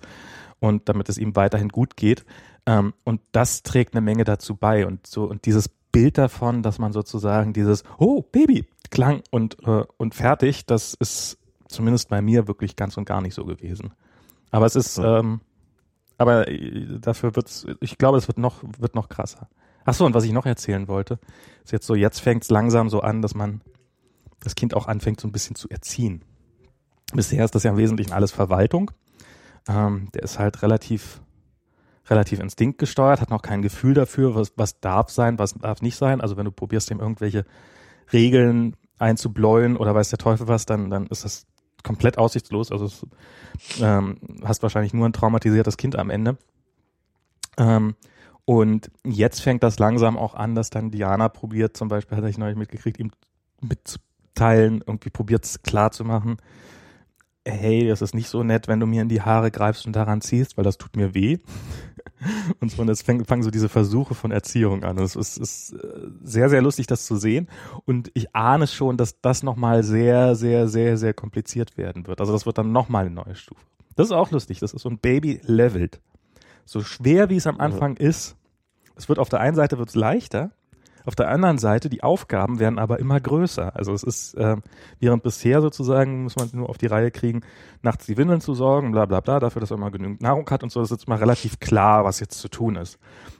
und 0.59 0.89
damit 0.89 1.09
es 1.09 1.17
ihm 1.17 1.35
weiterhin 1.35 1.69
gut 1.69 1.95
geht. 1.97 2.25
Ähm, 2.65 2.93
und 3.03 3.21
das 3.31 3.63
trägt 3.63 3.93
eine 3.93 4.01
Menge 4.01 4.23
dazu 4.23 4.55
bei 4.55 4.87
und 4.87 5.05
so, 5.05 5.25
und 5.25 5.45
dieses 5.45 5.69
Bild 5.69 6.17
davon, 6.17 6.63
dass 6.63 6.79
man 6.79 6.93
sozusagen 6.93 7.53
dieses, 7.53 7.83
oh, 7.99 8.23
Baby, 8.23 8.65
klang 8.89 9.21
und, 9.29 9.57
äh, 9.67 9.83
und 9.97 10.15
fertig, 10.15 10.65
das 10.65 10.95
ist 10.95 11.37
zumindest 11.67 12.09
bei 12.09 12.21
mir 12.21 12.47
wirklich 12.47 12.75
ganz 12.75 12.97
und 12.97 13.05
gar 13.05 13.21
nicht 13.21 13.35
so 13.35 13.45
gewesen. 13.45 13.93
Aber 14.49 14.65
es 14.65 14.75
ist, 14.75 14.97
ähm, 14.97 15.41
aber 16.17 16.47
äh, 16.47 16.99
dafür 16.99 17.35
wird's, 17.35 17.65
ich 17.81 17.97
glaube, 17.97 18.17
es 18.17 18.27
wird 18.27 18.37
noch, 18.37 18.63
wird 18.79 18.95
noch 18.95 19.09
krasser. 19.09 19.47
Ach 19.85 19.93
so, 19.93 20.05
und 20.05 20.13
was 20.13 20.23
ich 20.23 20.31
noch 20.31 20.45
erzählen 20.45 20.87
wollte, 20.87 21.19
ist 21.63 21.71
jetzt 21.71 21.85
so, 21.85 21.95
jetzt 21.95 22.19
fängt 22.19 22.43
es 22.43 22.49
langsam 22.49 22.89
so 22.89 23.01
an, 23.01 23.21
dass 23.21 23.35
man 23.35 23.61
das 24.39 24.55
Kind 24.55 24.73
auch 24.73 24.87
anfängt, 24.87 25.19
so 25.19 25.27
ein 25.27 25.31
bisschen 25.31 25.55
zu 25.55 25.69
erziehen. 25.69 26.23
Bisher 27.13 27.45
ist 27.45 27.55
das 27.55 27.63
ja 27.63 27.71
im 27.71 27.77
Wesentlichen 27.77 28.13
alles 28.13 28.31
Verwaltung. 28.31 28.91
Ähm, 29.67 30.09
der 30.13 30.23
ist 30.23 30.39
halt 30.39 30.61
relativ, 30.61 31.21
relativ 32.07 32.39
instinktgesteuert, 32.39 33.21
hat 33.21 33.29
noch 33.29 33.41
kein 33.41 33.61
Gefühl 33.61 33.93
dafür, 33.93 34.35
was, 34.35 34.53
was 34.55 34.79
darf 34.79 35.09
sein, 35.09 35.39
was 35.39 35.53
darf 35.53 35.81
nicht 35.81 35.95
sein. 35.95 36.21
Also 36.21 36.37
wenn 36.37 36.45
du 36.45 36.51
probierst, 36.51 36.91
ihm 36.91 36.99
irgendwelche 36.99 37.45
Regeln 38.11 38.75
einzubläuen 38.99 39.77
oder 39.77 39.95
weiß 39.95 40.09
der 40.09 40.19
Teufel 40.19 40.47
was, 40.47 40.65
dann, 40.65 40.89
dann 40.89 41.07
ist 41.07 41.23
das 41.23 41.45
komplett 41.83 42.17
aussichtslos. 42.17 42.71
Also 42.71 42.89
ähm, 43.79 44.17
hast 44.43 44.63
wahrscheinlich 44.63 44.93
nur 44.93 45.07
ein 45.07 45.13
traumatisiertes 45.13 45.77
Kind 45.77 45.95
am 45.97 46.09
Ende. 46.09 46.37
Ähm, 47.57 47.95
und 48.45 48.91
jetzt 49.05 49.41
fängt 49.41 49.63
das 49.63 49.79
langsam 49.79 50.17
auch 50.17 50.33
an, 50.33 50.55
dass 50.55 50.69
dann 50.69 50.91
Diana 50.91 51.29
probiert, 51.29 51.77
zum 51.77 51.87
Beispiel 51.87 52.17
hatte 52.17 52.29
ich 52.29 52.37
neulich 52.37 52.57
mitgekriegt, 52.57 52.99
ihm 52.99 53.11
mitzuteilen, 53.61 54.83
irgendwie 54.85 55.09
probiert 55.09 55.45
es 55.45 55.63
klar 55.63 55.91
zu 55.91 56.03
machen, 56.03 56.37
hey, 57.45 57.87
das 57.87 58.01
ist 58.01 58.15
nicht 58.15 58.29
so 58.29 58.43
nett, 58.43 58.67
wenn 58.67 58.79
du 58.79 58.85
mir 58.85 59.01
in 59.01 59.09
die 59.09 59.21
Haare 59.21 59.51
greifst 59.51 59.85
und 59.85 59.95
daran 59.95 60.21
ziehst, 60.21 60.57
weil 60.57 60.63
das 60.63 60.77
tut 60.77 60.95
mir 60.95 61.13
weh. 61.13 61.39
Und 62.61 62.71
so, 62.71 62.81
und 62.81 62.87
jetzt 62.87 63.05
fangen, 63.05 63.25
fangen 63.25 63.43
so 63.43 63.51
diese 63.51 63.67
Versuche 63.67 64.15
von 64.15 64.31
Erziehung 64.31 64.85
an. 64.85 64.97
Es 64.97 65.17
ist, 65.17 65.37
ist 65.37 65.73
äh, 65.73 66.09
sehr, 66.23 66.49
sehr 66.49 66.61
lustig, 66.61 66.87
das 66.87 67.05
zu 67.05 67.17
sehen. 67.17 67.49
Und 67.85 68.11
ich 68.13 68.33
ahne 68.33 68.67
schon, 68.67 68.95
dass 68.95 69.19
das 69.19 69.43
nochmal 69.43 69.83
sehr, 69.83 70.35
sehr, 70.35 70.69
sehr, 70.69 70.95
sehr 70.95 71.13
kompliziert 71.13 71.77
werden 71.77 72.07
wird. 72.07 72.21
Also 72.21 72.31
das 72.31 72.45
wird 72.45 72.57
dann 72.57 72.71
nochmal 72.71 73.05
eine 73.05 73.15
neue 73.15 73.35
Stufe. 73.35 73.61
Das 73.97 74.07
ist 74.07 74.13
auch 74.13 74.31
lustig. 74.31 74.59
Das 74.59 74.73
ist 74.73 74.83
so 74.83 74.89
ein 74.89 74.99
Baby 74.99 75.41
levelt 75.43 75.99
so 76.65 76.81
schwer 76.81 77.29
wie 77.29 77.37
es 77.37 77.47
am 77.47 77.59
Anfang 77.59 77.97
ja. 77.97 78.07
ist, 78.07 78.35
es 78.95 79.09
wird 79.09 79.19
auf 79.19 79.29
der 79.29 79.39
einen 79.39 79.55
Seite 79.55 79.77
wird 79.77 79.89
es 79.89 79.95
leichter, 79.95 80.51
auf 81.05 81.15
der 81.15 81.29
anderen 81.29 81.57
Seite 81.57 81.89
die 81.89 82.01
Aufgaben 82.01 82.59
werden 82.59 82.79
aber 82.79 82.99
immer 82.99 83.19
größer. 83.19 83.75
Also 83.75 83.93
es 83.93 84.03
ist, 84.03 84.35
äh, 84.35 84.55
während 84.99 85.23
bisher 85.23 85.61
sozusagen 85.61 86.23
muss 86.23 86.35
man 86.37 86.49
nur 86.53 86.69
auf 86.69 86.77
die 86.77 86.85
Reihe 86.85 87.11
kriegen, 87.11 87.41
nachts 87.81 88.05
die 88.05 88.17
Windeln 88.17 88.39
zu 88.39 88.53
sorgen, 88.53 88.91
bla 88.91 89.05
bla 89.05 89.19
bla, 89.19 89.39
dafür, 89.39 89.59
dass 89.59 89.71
er 89.71 89.77
immer 89.77 89.91
genügend 89.91 90.21
Nahrung 90.21 90.49
hat 90.49 90.63
und 90.63 90.71
so, 90.71 90.79
das 90.79 90.91
ist 90.91 91.01
jetzt 91.01 91.09
mal 91.09 91.17
relativ 91.17 91.59
klar, 91.59 92.05
was 92.05 92.19
jetzt 92.19 92.39
zu 92.39 92.47
tun 92.47 92.77
ist. 92.77 92.99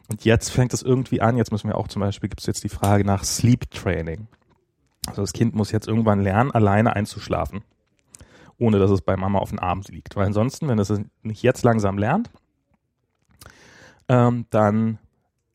Und 0.10 0.26
jetzt 0.26 0.50
fängt 0.50 0.74
es 0.74 0.82
irgendwie 0.82 1.22
an, 1.22 1.38
jetzt 1.38 1.52
müssen 1.52 1.70
wir 1.70 1.78
auch 1.78 1.88
zum 1.88 2.02
Beispiel, 2.02 2.30
gibt 2.30 2.42
es 2.42 2.48
jetzt 2.48 2.64
die 2.64 2.70
Frage 2.70 3.06
nach 3.06 3.24
Sleep 3.24 3.72
Training. 3.72 4.28
Also 5.08 5.22
das 5.22 5.34
Kind 5.34 5.56
muss 5.56 5.72
jetzt 5.72 5.88
irgendwann 5.88 6.22
lernen, 6.22 6.52
alleine 6.52 6.96
einzuschlafen, 6.96 7.62
ohne 8.58 8.80
dass 8.80 8.92
es 8.92 9.02
bei 9.02 9.16
Mama 9.16 9.40
auf 9.40 9.50
den 9.50 9.60
Arm 9.60 9.82
liegt. 9.88 10.16
Weil 10.16 10.28
ansonsten, 10.28 10.68
wenn 10.68 10.80
es 10.80 10.94
nicht 11.22 11.44
jetzt 11.44 11.64
langsam 11.64 11.98
lernt, 11.98 12.30
ähm, 14.14 14.46
dann 14.52 15.00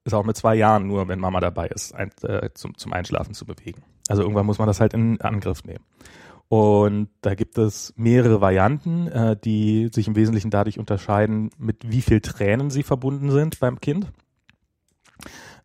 ist 0.05 0.14
auch 0.14 0.25
mit 0.25 0.37
zwei 0.37 0.57
Jahren 0.57 0.87
nur, 0.87 1.07
wenn 1.07 1.21
Mama 1.21 1.40
dabei 1.40 1.68
ist, 1.68 1.94
ein, 1.94 2.11
äh, 2.23 2.51
zum, 2.55 2.77
zum 2.77 2.92
Einschlafen 2.92 3.35
zu 3.35 3.47
bewegen. 3.47 3.83
Also 4.09 4.23
irgendwann 4.23 4.47
muss 4.47 4.59
man 4.59 4.66
das 4.66 4.81
halt 4.81 4.94
in 4.94 5.21
Angriff 5.21 5.64
nehmen. 5.64 5.85
Und 6.49 7.11
da 7.21 7.35
gibt 7.35 7.59
es 7.59 7.92
mehrere 7.97 8.40
Varianten, 8.40 9.07
äh, 9.09 9.37
die 9.37 9.90
sich 9.92 10.09
im 10.09 10.16
Wesentlichen 10.16 10.51
dadurch 10.51 10.79
unterscheiden, 10.79 11.51
mit 11.59 11.90
wie 11.90 12.01
viel 12.01 12.21
Tränen 12.21 12.71
sie 12.71 12.83
verbunden 12.83 13.31
sind 13.31 13.61
beim 13.61 13.81
Kind. 13.81 14.11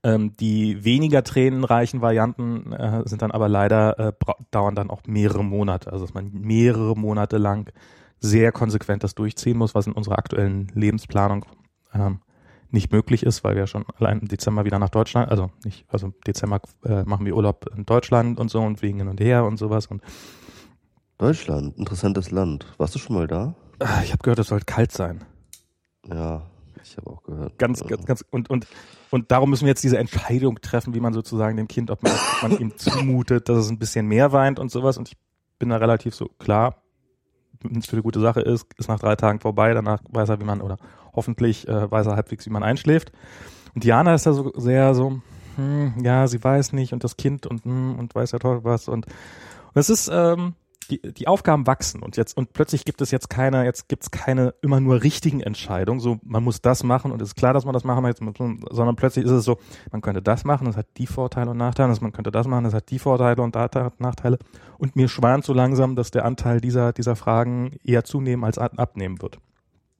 Ähm, 0.04 0.36
die 0.36 0.84
weniger 0.84 1.24
tränenreichen 1.24 2.02
Varianten 2.02 2.74
äh, 2.74 3.04
sind 3.06 3.22
dann 3.22 3.32
aber 3.32 3.48
leider, 3.48 3.98
äh, 3.98 4.14
dauern 4.52 4.76
dann 4.76 4.90
auch 4.90 5.04
mehrere 5.08 5.44
Monate. 5.44 5.92
Also 5.92 6.06
dass 6.06 6.14
man 6.14 6.32
mehrere 6.34 6.96
Monate 6.96 7.38
lang 7.38 7.72
sehr 8.20 8.52
konsequent 8.52 9.04
das 9.04 9.16
durchziehen 9.16 9.58
muss, 9.58 9.74
was 9.74 9.88
in 9.88 9.94
unserer 9.94 10.18
aktuellen 10.18 10.68
Lebensplanung 10.74 11.46
ähm, 11.94 12.20
nicht 12.74 12.92
möglich 12.92 13.24
ist, 13.24 13.44
weil 13.44 13.56
wir 13.56 13.68
schon 13.68 13.86
allein 13.98 14.20
im 14.20 14.28
Dezember 14.28 14.66
wieder 14.66 14.80
nach 14.80 14.90
Deutschland, 14.90 15.30
also 15.30 15.52
nicht, 15.64 15.86
also 15.88 16.08
im 16.08 16.14
Dezember 16.26 16.62
äh, 16.84 17.04
machen 17.04 17.26
wir 17.26 17.36
Urlaub 17.36 17.66
in 17.76 17.86
Deutschland 17.86 18.40
und 18.40 18.50
so 18.50 18.62
und 18.62 18.82
wegen 18.82 18.98
hin 18.98 19.08
und 19.08 19.20
her 19.20 19.46
und 19.46 19.58
sowas 19.58 19.88
und 19.88 20.02
Deutschland, 21.18 21.78
interessantes 21.78 22.32
Land. 22.32 22.66
Warst 22.78 22.96
du 22.96 23.00
schon 23.00 23.16
mal 23.16 23.28
da? 23.28 23.56
äh, 23.80 24.04
ich 24.04 24.12
habe 24.12 24.24
gehört, 24.24 24.40
es 24.40 24.48
soll 24.48 24.62
kalt 24.62 24.92
sein. 24.92 25.24
Ja, 26.08 26.44
ich 26.84 26.98
habe 26.98 27.10
auch 27.10 27.24
gehört. 27.24 27.58
Ganz, 27.58 27.82
ja. 27.82 27.88
ganz, 27.88 28.06
ganz 28.06 28.26
und 28.30 28.50
und 28.50 28.68
und 29.10 29.32
darum 29.32 29.52
müssen 29.52 29.66
wir 29.66 29.70
jetzt 29.70 29.84
diese 29.84 30.00
Entscheidung 30.00 30.60
treffen, 30.60 30.96
wie 30.96 31.00
man 31.00 31.14
sozusagen 31.14 31.56
dem 31.56 31.68
Kind, 31.68 31.92
ob 31.92 32.02
man, 32.02 32.14
man 32.42 32.58
ihm 32.58 32.74
zumutet, 32.78 33.48
dass 33.48 33.58
es 33.60 33.70
ein 33.70 33.78
bisschen 33.78 34.08
mehr 34.08 34.32
weint 34.32 34.60
und 34.60 34.72
sowas. 34.72 34.98
Und 34.98 35.10
ich 35.10 35.18
bin 35.60 35.70
da 35.70 35.78
relativ 35.78 36.16
so 36.16 36.30
klar, 36.40 36.83
es 37.78 37.86
für 37.86 37.94
eine 37.94 38.04
gute 38.04 38.20
Sache 38.20 38.42
ist, 38.42 38.68
ist 38.78 38.90
nach 38.90 39.00
drei 39.00 39.16
Tagen 39.16 39.40
vorbei. 39.40 39.74
Danach 39.74 40.02
weiß 40.10 40.30
er, 40.30 40.40
wie 40.40 40.46
man 40.46 40.62
oder 40.62 40.78
hoffentlich 41.14 41.68
äh, 41.68 41.90
weiß 41.90 42.08
er 42.08 42.16
halbwegs, 42.16 42.46
wie 42.46 42.52
man 42.52 42.64
einschläft. 42.64 43.12
Und 43.76 43.84
Diana 43.84 44.14
ist 44.14 44.26
da 44.26 44.34
so 44.34 44.52
sehr 44.56 44.94
so, 44.94 45.22
hm, 45.56 45.94
ja, 46.02 46.28
sie 46.28 46.44
weiß 46.44 46.74
nicht 46.74 46.94
und 46.94 47.04
das 47.04 47.18
Kind 47.18 47.46
und 47.46 47.66
hm, 47.66 47.98
und 47.98 48.14
weiß 48.16 48.32
ja 48.32 48.40
toll 48.40 48.64
was 48.64 48.88
und, 48.88 49.06
und 49.06 49.76
es 49.76 49.90
ist 49.90 50.10
ähm, 50.12 50.56
die, 50.88 51.02
die 51.02 51.28
Aufgaben 51.28 51.68
wachsen 51.68 52.02
und 52.02 52.18
jetzt 52.18 52.36
und 52.38 52.54
plötzlich 52.54 52.86
gibt 52.86 53.02
es 53.02 53.12
jetzt 53.12 53.30
keine, 53.30 53.66
jetzt 53.66 53.90
gibt 53.90 54.04
es 54.04 54.12
keine 54.12 54.54
immer 54.62 54.80
nur 54.80 55.04
richtigen 55.04 55.42
Entscheidungen, 55.42 56.00
so 56.00 56.20
man 56.24 56.44
muss 56.44 56.62
das 56.62 56.84
machen 56.84 57.12
und 57.12 57.22
es 57.22 57.30
ist 57.30 57.36
klar, 57.36 57.54
dass 57.54 57.66
man 57.66 57.74
das 57.74 57.84
machen 57.84 58.04
muss, 58.04 58.38
sondern 58.72 58.96
plötzlich 58.96 59.26
ist 59.26 59.32
es 59.32 59.46
so, 59.46 59.58
man 59.92 60.02
könnte 60.02 60.22
das 60.22 60.44
machen, 60.46 60.66
das 60.66 60.78
hat 60.78 60.88
die 60.98 61.08
Vorteile 61.08 61.52
und 61.52 61.58
Nachteile, 61.58 61.90
also 61.90 62.02
man 62.02 62.12
könnte 62.14 62.32
das 62.32 62.48
machen, 62.48 62.64
das 62.64 62.74
hat 62.74 62.90
die 62.90 63.00
Vorteile 63.00 63.42
und 63.42 63.56
Nachteile 63.56 64.40
und 64.78 64.96
mir 64.96 65.08
schwant 65.08 65.44
so 65.46 65.54
langsam, 65.54 65.96
dass 65.96 66.12
der 66.12 66.26
Anteil 66.26 66.62
dieser 66.62 66.94
dieser 66.94 67.16
Fragen 67.16 67.78
eher 67.84 68.04
zunehmen 68.04 68.44
als 68.44 68.58
abnehmen 68.58 69.22
wird. 69.22 69.40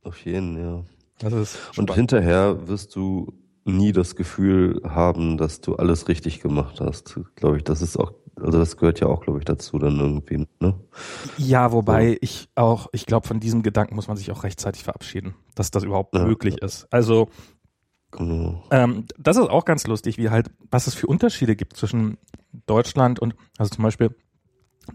Auf 0.04 0.18
jeden, 0.26 0.58
ja. 0.60 0.84
Das 1.20 1.32
ist 1.34 1.56
Und 1.78 1.90
spannend. 1.90 1.94
hinterher 1.96 2.68
wirst 2.68 2.96
du 2.96 3.34
nie 3.66 3.92
das 3.92 4.16
Gefühl 4.16 4.82
haben, 4.84 5.38
dass 5.38 5.62
du 5.62 5.76
alles 5.76 6.08
richtig 6.08 6.42
gemacht 6.42 6.82
hast. 6.82 7.20
Glaube 7.36 7.58
ich, 7.58 7.64
das 7.64 7.82
ist 7.82 7.98
auch, 7.98 8.12
also 8.36 8.58
das 8.60 8.78
gehört 8.78 9.00
ja 9.00 9.08
auch, 9.08 9.22
glaube 9.22 9.40
ich, 9.40 9.46
dazu 9.46 9.80
dann 9.80 10.00
irgendwie, 10.00 10.46
ne? 10.60 10.76
Ja, 11.38 11.72
wobei 11.72 12.18
ich 12.22 12.50
auch, 12.56 12.88
ich 12.92 13.06
glaube, 13.06 13.28
von 13.28 13.40
diesem 13.40 13.64
Gedanken 13.64 13.96
muss 13.96 14.08
man 14.08 14.18
sich 14.18 14.32
auch 14.32 14.44
rechtzeitig 14.44 14.84
verabschieden, 14.84 15.36
dass 15.56 15.72
das 15.72 15.84
überhaupt 15.84 16.16
Ja. 16.16 16.26
möglich 16.26 16.62
ist. 16.62 16.88
Also 16.92 17.30
Genau. 18.16 18.64
Ähm, 18.70 19.06
das 19.18 19.38
ist 19.38 19.50
auch 19.50 19.66
ganz 19.66 19.88
lustig, 19.88 20.20
wie 20.20 20.30
halt, 20.30 20.52
was 20.70 20.86
es 20.86 20.94
für 20.94 21.08
Unterschiede 21.08 21.56
gibt 21.56 21.76
zwischen 21.76 22.18
Deutschland 22.68 23.20
und, 23.20 23.34
also 23.58 23.74
zum 23.74 23.84
Beispiel, 23.84 24.16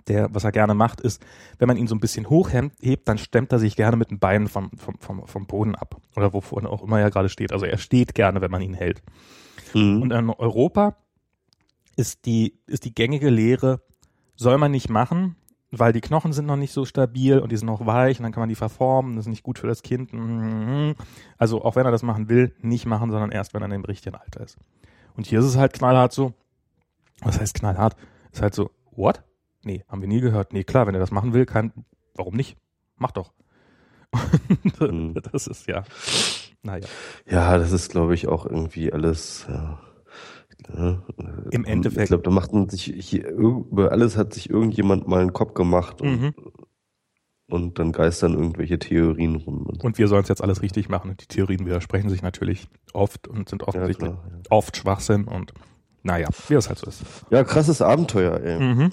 der, 0.06 0.32
was 0.32 0.44
er 0.44 0.52
gerne 0.52 0.74
macht, 0.74 1.00
ist, 1.00 1.24
wenn 1.58 1.68
man 1.68 1.76
ihn 1.76 1.86
so 1.86 1.94
ein 1.94 2.00
bisschen 2.00 2.28
hochhebt, 2.28 3.08
dann 3.08 3.18
stemmt 3.18 3.52
er 3.52 3.58
sich 3.58 3.76
gerne 3.76 3.96
mit 3.96 4.10
den 4.10 4.18
Beinen 4.18 4.48
vom, 4.48 4.70
vom, 4.76 4.98
vom, 4.98 5.26
vom 5.26 5.46
Boden 5.46 5.74
ab. 5.74 5.96
Oder 6.16 6.32
wovon 6.32 6.66
auch 6.66 6.82
immer 6.82 7.00
er 7.00 7.10
gerade 7.10 7.28
steht. 7.28 7.52
Also 7.52 7.66
er 7.66 7.78
steht 7.78 8.14
gerne, 8.14 8.40
wenn 8.40 8.50
man 8.50 8.62
ihn 8.62 8.74
hält. 8.74 9.02
Mhm. 9.74 10.02
Und 10.02 10.12
in 10.12 10.30
Europa 10.30 10.96
ist 11.96 12.26
die, 12.26 12.58
ist 12.66 12.84
die 12.84 12.94
gängige 12.94 13.30
Lehre, 13.30 13.80
soll 14.36 14.58
man 14.58 14.70
nicht 14.70 14.88
machen, 14.88 15.36
weil 15.70 15.92
die 15.92 16.00
Knochen 16.00 16.32
sind 16.32 16.46
noch 16.46 16.56
nicht 16.56 16.72
so 16.72 16.84
stabil 16.84 17.38
und 17.38 17.52
die 17.52 17.56
sind 17.56 17.66
noch 17.66 17.84
weich 17.84 18.18
und 18.18 18.22
dann 18.22 18.32
kann 18.32 18.40
man 18.40 18.48
die 18.48 18.54
verformen, 18.54 19.16
das 19.16 19.26
ist 19.26 19.30
nicht 19.30 19.42
gut 19.42 19.58
für 19.58 19.66
das 19.66 19.82
Kind. 19.82 20.12
Mhm. 20.12 20.94
Also 21.36 21.62
auch 21.62 21.76
wenn 21.76 21.84
er 21.84 21.92
das 21.92 22.02
machen 22.02 22.28
will, 22.28 22.54
nicht 22.60 22.86
machen, 22.86 23.10
sondern 23.10 23.30
erst, 23.30 23.52
wenn 23.52 23.62
er 23.62 23.66
in 23.66 23.72
dem 23.72 23.84
richtigen 23.84 24.16
Alter 24.16 24.42
ist. 24.42 24.56
Und 25.16 25.26
hier 25.26 25.40
ist 25.40 25.46
es 25.46 25.56
halt 25.56 25.72
knallhart 25.72 26.12
so, 26.12 26.32
was 27.20 27.40
heißt 27.40 27.54
knallhart? 27.54 27.96
Ist 28.32 28.42
halt 28.42 28.54
so, 28.54 28.70
what? 28.92 29.22
Nee, 29.64 29.84
haben 29.88 30.00
wir 30.00 30.08
nie 30.08 30.20
gehört. 30.20 30.52
Nee, 30.52 30.64
klar, 30.64 30.86
wenn 30.86 30.94
er 30.94 31.00
das 31.00 31.10
machen 31.10 31.32
will, 31.34 31.46
kann, 31.46 31.72
warum 32.14 32.34
nicht? 32.36 32.56
Mach 32.96 33.10
doch. 33.12 33.32
Mhm. 34.80 35.14
das 35.32 35.46
ist 35.46 35.66
ja, 35.66 35.84
naja. 36.62 36.86
Ja, 37.28 37.58
das 37.58 37.72
ist, 37.72 37.90
glaube 37.90 38.14
ich, 38.14 38.28
auch 38.28 38.46
irgendwie 38.46 38.92
alles, 38.92 39.46
ja. 39.48 39.80
Ja, 40.76 41.02
Im 41.50 41.64
äh, 41.64 41.68
Endeffekt. 41.68 42.02
Ich 42.02 42.08
glaube, 42.08 42.24
da 42.24 42.30
macht 42.30 42.52
man 42.52 42.68
sich 42.68 42.84
hier, 42.84 43.30
über 43.30 43.92
alles 43.92 44.16
hat 44.16 44.34
sich 44.34 44.50
irgendjemand 44.50 45.06
mal 45.06 45.20
einen 45.20 45.32
Kopf 45.32 45.54
gemacht 45.54 46.00
und, 46.02 46.20
Mhm. 46.20 46.34
und 47.48 47.78
dann 47.78 47.92
geistern 47.92 48.34
irgendwelche 48.34 48.78
Theorien 48.78 49.36
rum. 49.36 49.66
Und, 49.66 49.84
Und 49.84 49.98
wir 49.98 50.08
sollen 50.08 50.22
es 50.22 50.28
jetzt 50.28 50.42
alles 50.42 50.60
richtig 50.60 50.88
machen. 50.88 51.10
Und 51.10 51.22
die 51.22 51.26
Theorien 51.28 51.64
widersprechen 51.64 52.10
sich 52.10 52.22
natürlich 52.22 52.68
oft 52.92 53.28
und 53.28 53.48
sind 53.48 53.62
ja, 53.62 53.68
offensichtlich 53.68 54.10
klar, 54.10 54.28
ja. 54.30 54.38
oft 54.50 54.76
Schwachsinn 54.76 55.24
und 55.24 55.52
naja, 56.08 56.28
wie 56.48 56.54
es 56.54 56.68
halt 56.68 56.78
so 56.78 56.86
ist. 56.88 57.02
ja, 57.30 57.44
krasses 57.44 57.82
Abenteuer, 57.82 58.40
ey. 58.40 58.58
Mhm. 58.58 58.90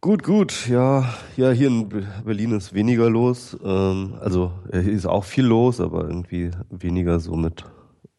Gut, 0.00 0.22
gut, 0.22 0.68
ja, 0.68 1.04
ja, 1.36 1.50
hier 1.50 1.68
in 1.68 1.88
Be- 1.88 2.06
Berlin 2.24 2.52
ist 2.52 2.74
weniger 2.74 3.08
los. 3.08 3.56
Ähm, 3.64 4.14
also 4.20 4.52
äh, 4.70 4.80
hier 4.80 4.92
ist 4.92 5.06
auch 5.06 5.24
viel 5.24 5.44
los, 5.46 5.80
aber 5.80 6.04
irgendwie 6.08 6.50
weniger 6.70 7.20
so 7.20 7.36
mit 7.36 7.64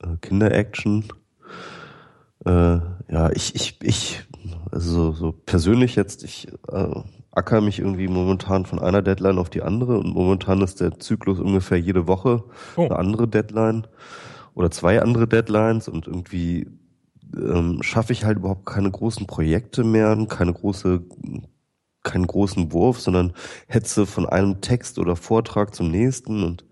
äh, 0.02 0.16
Kinder-Action. 0.22 1.06
Äh, 2.46 2.52
ja, 3.12 3.30
ich, 3.34 3.54
ich, 3.54 3.78
ich, 3.84 4.24
also 4.72 4.90
so, 4.92 5.12
so 5.12 5.32
persönlich 5.32 5.96
jetzt, 5.96 6.24
ich 6.24 6.48
äh, 6.72 6.88
acker 7.32 7.62
mich 7.62 7.80
irgendwie 7.80 8.08
momentan 8.08 8.66
von 8.66 8.80
einer 8.80 9.04
Deadline 9.04 9.38
auf 9.38 9.50
die 9.52 9.62
andere 9.62 10.00
und 10.00 10.08
momentan 10.14 10.62
ist 10.62 10.80
der 10.82 11.00
Zyklus 11.00 11.40
ungefähr 11.40 11.80
jede 11.80 12.08
Woche 12.08 12.44
Oh. 12.78 12.86
eine 12.86 12.96
andere 12.98 13.28
Deadline 13.28 13.86
oder 14.56 14.72
zwei 14.72 15.02
andere 15.02 15.28
Deadlines 15.28 15.88
und 15.88 16.08
irgendwie 16.08 16.68
ähm, 17.36 17.84
schaffe 17.84 18.14
ich 18.14 18.26
halt 18.26 18.40
überhaupt 18.40 18.66
keine 18.66 18.90
großen 18.90 19.28
Projekte 19.28 19.84
mehr, 19.84 20.18
keine 20.28 20.54
große, 20.54 21.04
keinen 22.04 22.28
großen 22.28 22.72
Wurf, 22.72 23.00
sondern 23.00 23.34
hetze 23.68 24.06
von 24.06 24.26
einem 24.28 24.62
Text 24.62 24.98
oder 25.00 25.16
Vortrag 25.16 25.76
zum 25.76 25.92
nächsten 25.92 26.44
und 26.44 26.66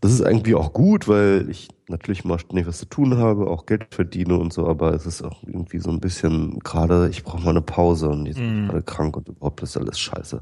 das 0.00 0.10
ist 0.12 0.20
irgendwie 0.20 0.56
auch 0.56 0.72
gut, 0.72 1.06
weil 1.06 1.46
ich 1.48 1.68
natürlich 1.88 2.24
mal 2.24 2.38
ständig 2.40 2.66
was 2.66 2.78
zu 2.78 2.86
tun 2.86 3.18
habe, 3.18 3.48
auch 3.48 3.66
Geld 3.66 3.94
verdiene 3.94 4.36
und 4.36 4.52
so, 4.52 4.66
aber 4.66 4.92
es 4.94 5.06
ist 5.06 5.22
auch 5.22 5.44
irgendwie 5.46 5.78
so 5.78 5.90
ein 5.90 6.00
bisschen 6.00 6.58
gerade, 6.58 7.08
ich 7.08 7.22
brauche 7.22 7.42
mal 7.42 7.50
eine 7.50 7.62
Pause 7.62 8.08
und 8.08 8.26
jetzt 8.26 8.38
bin 8.38 8.48
ich 8.48 8.62
Mm. 8.62 8.66
gerade 8.68 8.82
krank 8.82 9.16
und 9.16 9.28
überhaupt 9.28 9.62
ist 9.62 9.76
alles 9.76 10.00
scheiße. 10.00 10.40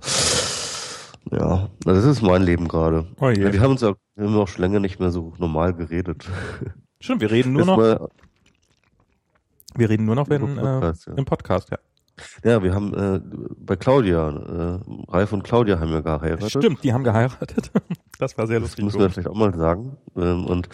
Ja, 1.31 1.69
das 1.85 2.05
ist 2.05 2.23
mein 2.23 2.43
Leben 2.43 2.67
gerade. 2.69 3.07
Oh. 3.21 3.29
Ja, 3.29 3.53
wir 3.53 3.61
haben 3.61 3.73
uns 3.73 3.83
wir 3.83 3.97
haben 4.19 4.37
auch 4.37 4.49
schon 4.49 4.63
länger 4.63 4.81
nicht 4.81 4.99
mehr 5.01 5.11
so 5.11 5.33
normal 5.39 5.75
geredet. 5.75 6.27
Stimmt, 7.01 7.21
wir 7.21 7.31
reden 7.31 7.53
nur 7.53 7.65
noch, 7.65 7.79
Erstmal- 7.79 8.09
wir 9.77 9.89
reden 9.91 10.05
nur 10.07 10.17
noch 10.17 10.29
wenn, 10.29 10.43
Im 10.43 10.57
Podcast, 10.57 11.07
äh, 11.07 11.11
ja. 11.11 11.17
im 11.17 11.25
Podcast, 11.25 11.71
ja. 11.71 11.79
Ja, 12.45 12.63
wir 12.63 12.75
haben 12.75 12.93
äh, 12.93 13.21
bei 13.57 13.77
Claudia, 13.77 14.29
äh, 14.29 14.79
Ralf 15.11 15.33
und 15.33 15.43
Claudia 15.43 15.81
haben 15.81 15.91
ja 15.91 16.01
geheiratet. 16.01 16.51
Stimmt, 16.51 16.85
die 16.85 16.93
haben 16.93 17.05
geheiratet. 17.05 17.71
Das 18.19 18.37
war 18.37 18.47
sehr 18.47 18.61
Das 18.61 18.69
lustig. 18.69 18.85
müssen 18.85 19.01
wir 19.01 19.09
vielleicht 19.09 19.29
auch 19.31 19.35
mal 19.35 19.55
sagen. 19.57 19.97
Ähm, 20.15 20.45
und 20.45 20.69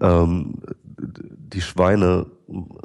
ähm, 0.00 0.56
die 0.98 1.60
Schweine, 1.60 2.26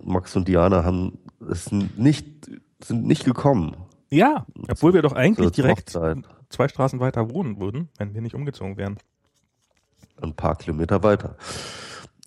Max 0.03 0.35
und 0.35 0.47
Diana, 0.47 0.83
haben 0.83 1.17
es 1.49 1.71
nicht, 1.71 2.51
sind 2.83 3.07
nicht 3.07 3.25
gekommen. 3.25 3.75
Ja, 4.11 4.45
obwohl 4.69 4.93
wir 4.93 5.01
doch 5.01 5.13
eigentlich 5.13 5.49
direkt 5.53 5.95
Hochzeit. 5.95 6.19
Zwei 6.49 6.67
Straßen 6.67 6.99
weiter 6.99 7.29
wohnen 7.29 7.59
würden, 7.59 7.89
wenn 7.97 8.13
wir 8.13 8.21
nicht 8.21 8.35
umgezogen 8.35 8.77
wären. 8.77 8.97
ein 10.21 10.35
paar 10.35 10.55
Kilometer 10.57 11.03
weiter. 11.03 11.35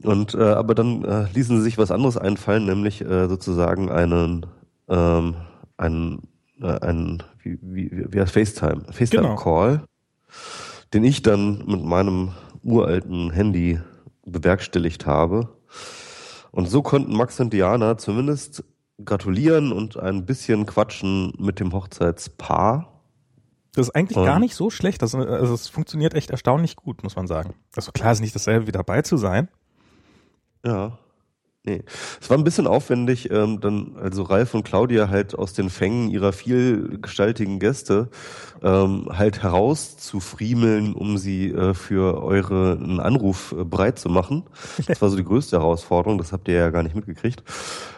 Und 0.02 0.34
äh, 0.34 0.42
aber 0.42 0.74
dann 0.74 1.04
äh, 1.04 1.26
ließen 1.32 1.56
sie 1.58 1.62
sich 1.62 1.78
was 1.78 1.90
anderes 1.90 2.16
einfallen, 2.16 2.66
nämlich 2.66 3.02
äh, 3.02 3.28
sozusagen 3.28 3.90
einen 3.90 4.46
ähm, 4.88 5.36
einen 5.76 6.28
äh, 6.60 6.66
einen 6.80 7.22
wie 7.42 7.58
wie 7.62 8.06
wie 8.12 8.20
heißt 8.20 8.32
FaceTime 8.32 8.84
FaceTime 8.92 9.30
Genau. 9.30 9.36
Call, 9.36 9.84
den 10.94 11.04
ich 11.04 11.22
dann 11.22 11.58
mit 11.66 11.84
meinem 11.84 12.32
uralten 12.62 13.30
Handy 13.30 13.80
bewerkstelligt 14.24 15.06
habe. 15.06 15.48
Und 16.50 16.68
so 16.68 16.82
konnten 16.82 17.16
Max 17.16 17.40
und 17.40 17.52
Diana 17.52 17.96
zumindest 17.98 18.64
gratulieren 19.04 19.72
und 19.72 19.96
ein 19.98 20.26
bisschen 20.26 20.66
quatschen 20.66 21.32
mit 21.38 21.60
dem 21.60 21.72
Hochzeitspaar. 21.72 22.91
Das 23.74 23.88
ist 23.88 23.94
eigentlich 23.94 24.18
Und- 24.18 24.26
gar 24.26 24.38
nicht 24.38 24.54
so 24.54 24.68
schlecht. 24.70 25.00
Das, 25.02 25.14
also 25.14 25.54
es 25.54 25.68
funktioniert 25.68 26.14
echt 26.14 26.30
erstaunlich 26.30 26.76
gut, 26.76 27.02
muss 27.02 27.16
man 27.16 27.26
sagen. 27.26 27.54
Also 27.74 27.90
klar 27.92 28.12
ist 28.12 28.20
nicht 28.20 28.34
dasselbe 28.34 28.66
wie 28.66 28.72
dabei 28.72 29.02
zu 29.02 29.16
sein. 29.16 29.48
Ja. 30.64 30.98
Nee. 31.64 31.84
Es 32.20 32.28
war 32.28 32.36
ein 32.36 32.42
bisschen 32.42 32.66
aufwendig, 32.66 33.30
ähm, 33.30 33.60
dann, 33.60 33.96
also 33.96 34.24
Ralf 34.24 34.52
und 34.52 34.64
Claudia 34.64 35.08
halt 35.08 35.36
aus 35.36 35.52
den 35.52 35.70
Fängen 35.70 36.10
ihrer 36.10 36.32
vielgestaltigen 36.32 37.60
Gäste 37.60 38.08
ähm, 38.64 39.06
halt 39.12 39.44
herauszufriemeln, 39.44 40.92
um 40.94 41.18
sie 41.18 41.50
äh, 41.52 41.74
für 41.74 42.20
euren 42.20 42.98
Anruf 42.98 43.52
äh, 43.56 43.64
bereit 43.64 43.98
zu 44.00 44.08
machen. 44.08 44.42
Das 44.88 45.00
war 45.00 45.08
so 45.08 45.16
die 45.16 45.22
größte 45.24 45.56
Herausforderung, 45.58 46.18
das 46.18 46.32
habt 46.32 46.48
ihr 46.48 46.54
ja 46.54 46.70
gar 46.70 46.82
nicht 46.82 46.96
mitgekriegt. 46.96 47.44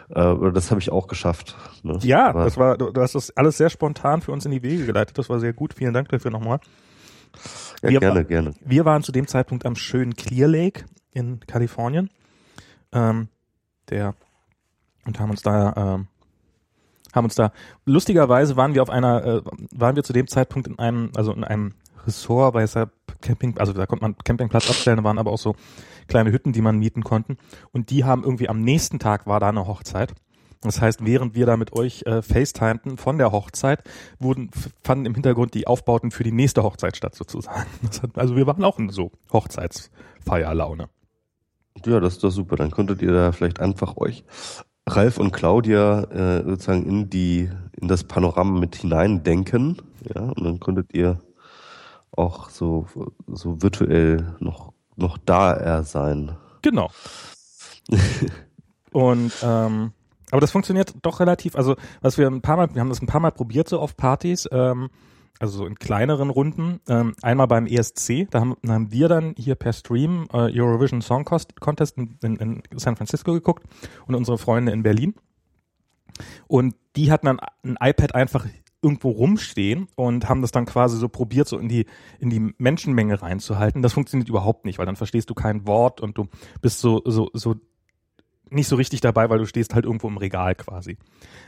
Äh, 0.09 0.19
aber 0.19 0.51
das 0.51 0.69
habe 0.69 0.79
ich 0.79 0.91
auch 0.91 1.07
geschafft. 1.07 1.55
Ne? 1.81 1.97
Ja, 2.03 2.27
aber, 2.29 2.43
das 2.43 2.57
war, 2.57 2.77
du, 2.77 2.91
du 2.91 3.01
hast 3.01 3.15
das 3.15 3.35
alles 3.35 3.57
sehr 3.57 3.71
spontan 3.71 4.21
für 4.21 4.31
uns 4.31 4.45
in 4.45 4.51
die 4.51 4.61
Wege 4.61 4.85
geleitet. 4.85 5.17
Das 5.17 5.27
war 5.29 5.39
sehr 5.39 5.53
gut. 5.53 5.73
Vielen 5.73 5.93
Dank 5.95 6.09
dafür 6.09 6.29
nochmal. 6.29 6.59
ja, 7.81 7.89
wir- 7.89 7.99
gerne, 7.99 8.25
gerne. 8.25 8.53
Wir 8.63 8.85
waren 8.85 9.01
zu 9.01 9.11
dem 9.11 9.25
Zeitpunkt 9.25 9.65
am 9.65 9.75
schönen 9.75 10.15
Clear 10.15 10.47
Lake 10.47 10.85
in 11.13 11.39
Kalifornien. 11.47 12.11
Ähm, 12.93 13.29
der 13.89 14.15
und 15.05 15.19
haben 15.19 15.29
uns 15.31 15.41
da 15.41 15.73
ähm, 15.75 16.07
haben 17.13 17.25
uns 17.25 17.35
da 17.35 17.51
lustigerweise 17.85 18.57
waren 18.57 18.73
wir 18.73 18.81
auf 18.81 18.89
einer 18.89 19.23
äh, 19.23 19.41
waren 19.71 19.95
wir 19.95 20.03
zu 20.03 20.13
dem 20.13 20.27
Zeitpunkt 20.27 20.67
in 20.67 20.79
einem 20.79 21.11
also 21.15 21.33
in 21.33 21.43
einem 21.43 21.73
Ressort 22.05 22.53
bei 22.53 22.65
Camping, 23.21 23.57
also 23.57 23.73
da 23.73 23.85
konnte 23.85 24.03
man 24.03 24.15
Campingplatz 24.23 24.69
abstellen, 24.69 25.03
waren 25.03 25.17
aber 25.17 25.31
auch 25.31 25.39
so 25.39 25.55
kleine 26.07 26.31
Hütten, 26.31 26.53
die 26.53 26.61
man 26.61 26.77
mieten 26.77 27.03
konnten. 27.03 27.37
Und 27.71 27.89
die 27.89 28.03
haben 28.03 28.23
irgendwie 28.23 28.49
am 28.49 28.61
nächsten 28.61 28.99
Tag 28.99 29.25
war 29.25 29.39
da 29.39 29.49
eine 29.49 29.67
Hochzeit. 29.67 30.13
Das 30.61 30.81
heißt, 30.81 31.05
während 31.05 31.35
wir 31.35 31.45
da 31.45 31.57
mit 31.57 31.73
euch 31.73 32.03
äh, 32.05 32.21
FaceTimeten 32.21 32.97
von 32.97 33.17
der 33.17 33.31
Hochzeit, 33.31 33.83
wurden, 34.19 34.49
fanden 34.83 35.05
im 35.05 35.13
Hintergrund 35.13 35.53
die 35.53 35.67
Aufbauten 35.67 36.11
für 36.11 36.23
die 36.23 36.31
nächste 36.31 36.63
Hochzeit 36.63 36.97
statt 36.97 37.15
sozusagen. 37.15 37.65
Hat, 38.01 38.11
also 38.17 38.35
wir 38.35 38.47
waren 38.47 38.63
auch 38.63 38.79
in 38.79 38.89
so 38.89 39.11
Hochzeitsfeierlaune. 39.31 40.89
Ja, 41.85 41.99
das 41.99 42.13
ist 42.13 42.23
doch 42.23 42.31
super. 42.31 42.55
Dann 42.55 42.71
könntet 42.71 43.01
ihr 43.01 43.11
da 43.11 43.31
vielleicht 43.31 43.59
einfach 43.59 43.97
euch 43.97 44.23
Ralf 44.87 45.17
und 45.17 45.31
Claudia 45.31 46.03
äh, 46.03 46.43
sozusagen 46.43 46.85
in 46.85 47.09
die 47.09 47.49
in 47.73 47.87
das 47.87 48.03
Panorama 48.03 48.59
mit 48.59 48.75
hineindenken, 48.75 49.81
ja, 50.13 50.21
und 50.21 50.43
dann 50.43 50.59
könntet 50.59 50.93
ihr 50.93 51.21
auch 52.11 52.49
so 52.49 52.87
so 53.27 53.61
virtuell 53.61 54.35
noch 54.39 54.73
noch 54.95 55.17
da 55.17 55.53
er 55.53 55.83
sein. 55.83 56.37
Genau. 56.61 56.89
und 58.91 59.33
ähm, 59.43 59.91
aber 60.31 60.41
das 60.41 60.51
funktioniert 60.51 60.93
doch 61.01 61.19
relativ, 61.19 61.55
also 61.55 61.75
was 62.01 62.17
wir 62.17 62.27
ein 62.27 62.41
paar 62.41 62.57
Mal, 62.57 62.73
wir 62.73 62.81
haben 62.81 62.89
das 62.89 63.01
ein 63.01 63.07
paar 63.07 63.21
Mal 63.21 63.31
probiert 63.31 63.69
so 63.69 63.79
auf 63.79 63.95
Partys, 63.95 64.47
ähm, 64.51 64.89
also 65.39 65.59
so 65.59 65.65
in 65.65 65.75
kleineren 65.75 66.29
Runden. 66.29 66.79
Ähm, 66.87 67.15
einmal 67.21 67.47
beim 67.47 67.67
ESC, 67.67 68.27
da 68.31 68.39
haben, 68.39 68.55
haben 68.67 68.91
wir 68.91 69.07
dann 69.07 69.35
hier 69.37 69.55
per 69.55 69.73
Stream 69.73 70.27
äh, 70.31 70.49
Eurovision 70.59 71.01
Song 71.01 71.25
Contest 71.25 71.97
in, 71.97 72.17
in, 72.21 72.35
in 72.37 72.63
San 72.77 72.95
Francisco 72.95 73.33
geguckt 73.33 73.63
und 74.07 74.15
unsere 74.15 74.37
Freunde 74.37 74.71
in 74.71 74.83
Berlin. 74.83 75.15
Und 76.47 76.75
die 76.95 77.11
hatten 77.11 77.25
dann 77.25 77.39
ein 77.63 77.77
iPad 77.79 78.15
einfach 78.15 78.45
irgendwo 78.81 79.09
rumstehen 79.09 79.87
und 79.95 80.29
haben 80.29 80.41
das 80.41 80.51
dann 80.51 80.65
quasi 80.65 80.97
so 80.97 81.09
probiert, 81.09 81.47
so 81.47 81.57
in 81.57 81.67
die, 81.67 81.87
in 82.19 82.29
die 82.29 82.53
Menschenmenge 82.59 83.21
reinzuhalten. 83.21 83.81
Das 83.81 83.93
funktioniert 83.93 84.29
überhaupt 84.29 84.63
nicht, 84.65 84.77
weil 84.77 84.85
dann 84.85 84.95
verstehst 84.95 85.29
du 85.29 85.33
kein 85.33 85.65
Wort 85.65 86.01
und 86.01 86.17
du 86.17 86.27
bist 86.61 86.79
so, 86.79 87.01
so, 87.03 87.31
so 87.33 87.55
nicht 88.49 88.67
so 88.67 88.75
richtig 88.75 89.01
dabei, 89.01 89.29
weil 89.29 89.39
du 89.39 89.45
stehst 89.45 89.73
halt 89.73 89.85
irgendwo 89.85 90.07
im 90.07 90.17
Regal 90.17 90.55
quasi. 90.55 90.97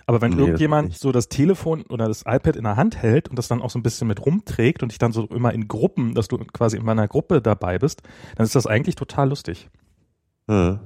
Aber 0.06 0.22
wenn 0.22 0.32
nee, 0.32 0.42
irgendjemand 0.42 0.94
so 0.98 1.12
das 1.12 1.30
Telefon 1.30 1.84
oder 1.84 2.08
das 2.08 2.22
iPad 2.22 2.56
in 2.56 2.64
der 2.64 2.76
Hand 2.76 2.98
hält 2.98 3.28
und 3.30 3.38
das 3.38 3.48
dann 3.48 3.62
auch 3.62 3.70
so 3.70 3.80
ein 3.80 3.84
bisschen 3.84 4.08
mit 4.08 4.26
rumträgt 4.26 4.84
und 4.84 4.92
dich 4.92 5.00
dann 5.00 5.12
so 5.12 5.26
immer 5.26 5.54
in 5.54 5.68
Gruppen, 5.68 6.14
dass 6.14 6.28
du 6.28 6.38
quasi 6.38 6.78
in 6.78 6.86
meiner 6.86 7.08
Gruppe 7.08 7.42
dabei 7.42 7.78
bist, 7.78 8.02
dann 8.36 8.46
ist 8.46 8.56
das 8.56 8.68
eigentlich 8.68 8.96
total 8.96 9.30
lustig. 9.30 9.70
Ja. 10.50 10.80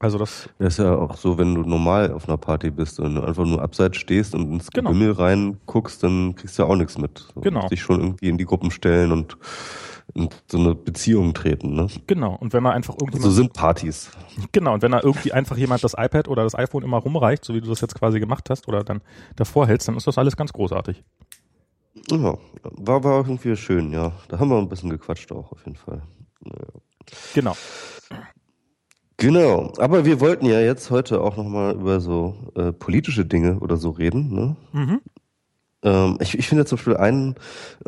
Also 0.00 0.16
das, 0.16 0.48
das 0.58 0.74
ist 0.74 0.78
ja 0.78 0.94
auch 0.94 1.16
so, 1.16 1.38
wenn 1.38 1.56
du 1.56 1.62
normal 1.62 2.12
auf 2.12 2.28
einer 2.28 2.38
Party 2.38 2.70
bist 2.70 3.00
und 3.00 3.18
einfach 3.18 3.44
nur 3.44 3.60
abseits 3.60 3.96
stehst 3.96 4.32
und 4.32 4.52
ins 4.52 4.70
genau. 4.70 4.90
Gewimmel 4.90 5.12
reinguckst, 5.12 6.02
dann 6.04 6.36
kriegst 6.36 6.56
du 6.56 6.62
ja 6.62 6.68
auch 6.68 6.76
nichts 6.76 6.98
mit. 6.98 7.26
Du 7.34 7.40
genau. 7.40 7.68
Dich 7.68 7.82
schon 7.82 8.00
irgendwie 8.00 8.28
in 8.28 8.38
die 8.38 8.44
Gruppen 8.44 8.70
stellen 8.70 9.10
und 9.10 9.36
in 10.14 10.28
so 10.50 10.58
eine 10.58 10.74
Beziehung 10.74 11.34
treten, 11.34 11.74
ne? 11.74 11.88
Genau. 12.06 12.36
Und 12.36 12.52
wenn 12.52 12.62
man 12.62 12.72
einfach 12.72 12.96
irgendwie. 13.00 13.20
So 13.20 13.30
sind 13.30 13.52
Partys. 13.52 14.10
Genau. 14.52 14.74
Und 14.74 14.82
wenn 14.82 14.92
da 14.92 15.00
irgendwie 15.02 15.32
einfach 15.32 15.56
jemand 15.56 15.84
das 15.84 15.94
iPad 15.96 16.28
oder 16.28 16.44
das 16.44 16.54
iPhone 16.54 16.82
immer 16.82 16.98
rumreicht, 16.98 17.44
so 17.44 17.54
wie 17.54 17.60
du 17.60 17.68
das 17.68 17.80
jetzt 17.80 17.94
quasi 17.94 18.20
gemacht 18.20 18.48
hast 18.50 18.68
oder 18.68 18.84
dann 18.84 19.00
davor 19.36 19.66
hältst, 19.66 19.88
dann 19.88 19.96
ist 19.96 20.06
das 20.06 20.18
alles 20.18 20.36
ganz 20.36 20.52
großartig. 20.52 21.02
Ja, 22.10 22.38
war, 22.62 23.04
war 23.04 23.16
irgendwie 23.18 23.56
schön, 23.56 23.92
ja. 23.92 24.12
Da 24.28 24.38
haben 24.38 24.48
wir 24.48 24.58
ein 24.58 24.68
bisschen 24.68 24.90
gequatscht 24.90 25.32
auch, 25.32 25.52
auf 25.52 25.64
jeden 25.64 25.76
Fall. 25.76 26.02
Ja. 26.44 26.52
Genau. 27.34 27.56
Genau, 29.20 29.72
aber 29.78 30.04
wir 30.04 30.20
wollten 30.20 30.46
ja 30.46 30.60
jetzt 30.60 30.92
heute 30.92 31.20
auch 31.20 31.36
nochmal 31.36 31.74
über 31.74 31.98
so 31.98 32.52
äh, 32.54 32.72
politische 32.72 33.26
Dinge 33.26 33.58
oder 33.58 33.76
so 33.76 33.90
reden. 33.90 34.32
Ne? 34.32 34.56
Mhm. 34.72 35.00
Ähm, 35.82 36.18
ich 36.20 36.36
ich 36.38 36.48
finde 36.48 36.64
zum 36.64 36.76
Beispiel 36.76 36.96
einen, 36.96 37.34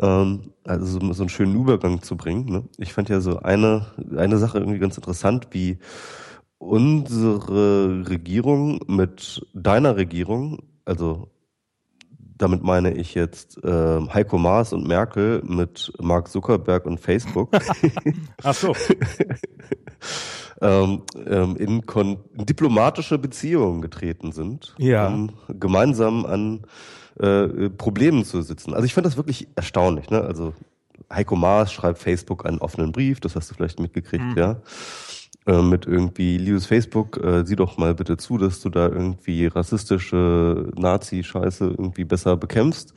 ähm, 0.01 0.53
also 0.63 0.85
so, 0.85 1.13
so 1.13 1.23
einen 1.23 1.29
schönen 1.29 1.55
Übergang 1.55 2.01
zu 2.01 2.15
bringen. 2.15 2.45
Ne? 2.45 2.63
Ich 2.77 2.93
fand 2.93 3.09
ja 3.09 3.19
so 3.19 3.39
eine, 3.39 3.87
eine 4.15 4.37
Sache 4.37 4.59
irgendwie 4.59 4.79
ganz 4.79 4.97
interessant, 4.97 5.47
wie 5.51 5.77
unsere 6.57 8.07
Regierung 8.07 8.81
mit 8.87 9.45
deiner 9.53 9.95
Regierung, 9.97 10.59
also 10.85 11.31
damit 12.37 12.63
meine 12.63 12.93
ich 12.93 13.13
jetzt 13.13 13.63
äh, 13.63 13.99
Heiko 14.13 14.37
Maas 14.37 14.73
und 14.73 14.87
Merkel 14.87 15.43
mit 15.45 15.91
Mark 15.99 16.27
Zuckerberg 16.27 16.85
und 16.85 16.99
Facebook. 16.99 17.51
Ach 18.43 18.53
so. 18.53 18.75
ähm, 20.61 21.03
ähm, 21.27 21.55
in, 21.57 21.81
in 21.81 22.45
diplomatische 22.45 23.19
Beziehungen 23.19 23.81
getreten 23.81 24.31
sind, 24.31 24.73
ja. 24.79 25.07
um 25.07 25.31
gemeinsam 25.49 26.25
an 26.25 26.61
äh, 27.19 27.69
Problemen 27.69 28.25
zu 28.25 28.41
sitzen. 28.41 28.73
Also 28.73 28.85
ich 28.85 28.93
fand 28.93 29.05
das 29.05 29.17
wirklich 29.17 29.47
erstaunlich. 29.55 30.09
Ne? 30.09 30.21
Also 30.21 30.53
Heiko 31.11 31.35
Maas 31.35 31.71
schreibt 31.71 31.99
Facebook 31.99 32.45
einen 32.45 32.59
offenen 32.59 32.91
Brief, 32.91 33.19
das 33.19 33.35
hast 33.35 33.49
du 33.49 33.55
vielleicht 33.55 33.79
mitgekriegt, 33.79 34.23
mhm. 34.23 34.37
ja. 34.37 34.61
Äh, 35.47 35.63
mit 35.63 35.87
irgendwie, 35.87 36.37
liebes 36.37 36.67
Facebook, 36.67 37.17
äh, 37.17 37.43
sieh 37.43 37.55
doch 37.55 37.77
mal 37.77 37.95
bitte 37.95 38.15
zu, 38.17 38.37
dass 38.37 38.61
du 38.61 38.69
da 38.69 38.87
irgendwie 38.87 39.47
rassistische 39.47 40.71
Nazi-Scheiße 40.75 41.65
irgendwie 41.65 42.03
besser 42.03 42.37
bekämpfst. 42.37 42.93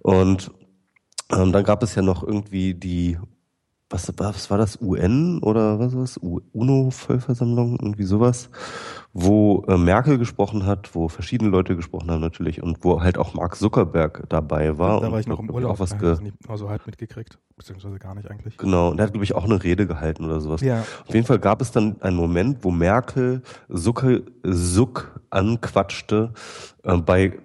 Und 0.00 0.50
ähm, 1.32 1.52
dann 1.52 1.64
gab 1.64 1.82
es 1.82 1.94
ja 1.94 2.02
noch 2.02 2.22
irgendwie 2.22 2.74
die 2.74 3.18
was, 3.88 4.12
was 4.16 4.50
war 4.50 4.58
das, 4.58 4.80
UN 4.80 5.38
oder 5.42 5.78
was 5.78 5.96
was? 5.96 6.16
UNO-Vollversammlung, 6.18 7.78
irgendwie 7.80 8.02
sowas, 8.02 8.50
wo 9.12 9.64
äh, 9.68 9.76
Merkel 9.76 10.18
gesprochen 10.18 10.66
hat, 10.66 10.94
wo 10.94 11.08
verschiedene 11.08 11.50
Leute 11.50 11.76
gesprochen 11.76 12.10
haben 12.10 12.20
natürlich 12.20 12.62
und 12.62 12.82
wo 12.82 13.00
halt 13.00 13.16
auch 13.16 13.34
Mark 13.34 13.54
Zuckerberg 13.54 14.24
dabei 14.28 14.76
war. 14.78 15.00
Da 15.00 15.12
war 15.12 15.20
ich 15.20 15.28
noch 15.28 15.38
im 15.38 15.50
Urlaub, 15.50 15.72
auch 15.72 15.78
was 15.78 15.96
ge 15.98 16.16
also 16.48 16.68
halt 16.68 16.84
mitgekriegt, 16.86 17.38
beziehungsweise 17.56 17.98
gar 17.98 18.16
nicht 18.16 18.28
eigentlich. 18.28 18.56
Genau, 18.56 18.90
und 18.90 18.98
er 18.98 19.04
hat, 19.04 19.12
glaube 19.12 19.24
ich, 19.24 19.34
auch 19.34 19.44
eine 19.44 19.62
Rede 19.62 19.86
gehalten 19.86 20.24
oder 20.24 20.40
sowas. 20.40 20.62
Ja. 20.62 20.80
Auf 21.06 21.14
jeden 21.14 21.26
Fall 21.26 21.38
gab 21.38 21.62
es 21.62 21.70
dann 21.70 22.02
einen 22.02 22.16
Moment, 22.16 22.64
wo 22.64 22.72
Merkel 22.72 23.42
Zucker, 23.72 24.20
Zuck 24.44 25.20
anquatschte 25.30 26.32
äh, 26.82 26.96
bei 26.96 27.38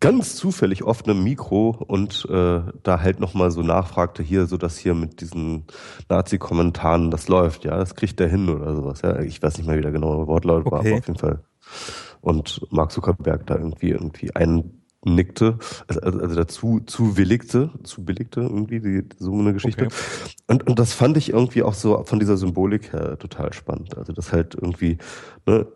ganz 0.00 0.34
zufällig 0.34 0.82
oft 0.82 1.08
einem 1.08 1.22
Mikro 1.22 1.76
und 1.86 2.26
äh, 2.30 2.60
da 2.82 3.00
halt 3.00 3.20
nochmal 3.20 3.50
so 3.50 3.62
nachfragte, 3.62 4.22
hier, 4.22 4.46
so 4.46 4.56
dass 4.56 4.78
hier 4.78 4.94
mit 4.94 5.20
diesen 5.20 5.64
Nazi-Kommentaren 6.08 7.10
das 7.10 7.28
läuft, 7.28 7.64
ja, 7.64 7.76
das 7.76 7.94
kriegt 7.94 8.18
der 8.18 8.28
hin 8.28 8.48
oder 8.48 8.74
sowas, 8.74 9.02
ja. 9.02 9.20
Ich 9.20 9.42
weiß 9.42 9.58
nicht 9.58 9.66
mehr, 9.66 9.76
wie 9.76 9.82
der 9.82 9.92
genaue 9.92 10.26
Wortlaut 10.26 10.66
okay. 10.66 10.70
war, 10.70 10.80
aber 10.80 10.98
auf 10.98 11.06
jeden 11.06 11.18
Fall. 11.18 11.40
Und 12.22 12.66
Mark 12.70 12.92
Zuckerberg 12.92 13.46
da 13.46 13.56
irgendwie 13.56 13.90
irgendwie 13.90 14.30
einnickte, 14.34 15.58
also, 15.86 16.00
also 16.00 16.34
dazu 16.34 16.80
zuwilligte, 16.86 17.70
zubilligte 17.82 18.40
irgendwie 18.40 18.80
die, 18.80 19.04
so 19.18 19.34
eine 19.34 19.52
Geschichte. 19.52 19.86
Okay. 19.86 19.94
Und, 20.46 20.66
und 20.66 20.78
das 20.78 20.94
fand 20.94 21.18
ich 21.18 21.30
irgendwie 21.30 21.62
auch 21.62 21.74
so 21.74 22.02
von 22.04 22.18
dieser 22.18 22.38
Symbolik 22.38 22.92
her 22.94 23.18
total 23.18 23.52
spannend. 23.52 23.96
Also 23.98 24.14
das 24.14 24.32
halt 24.32 24.54
irgendwie, 24.54 24.96
ne, 25.46 25.66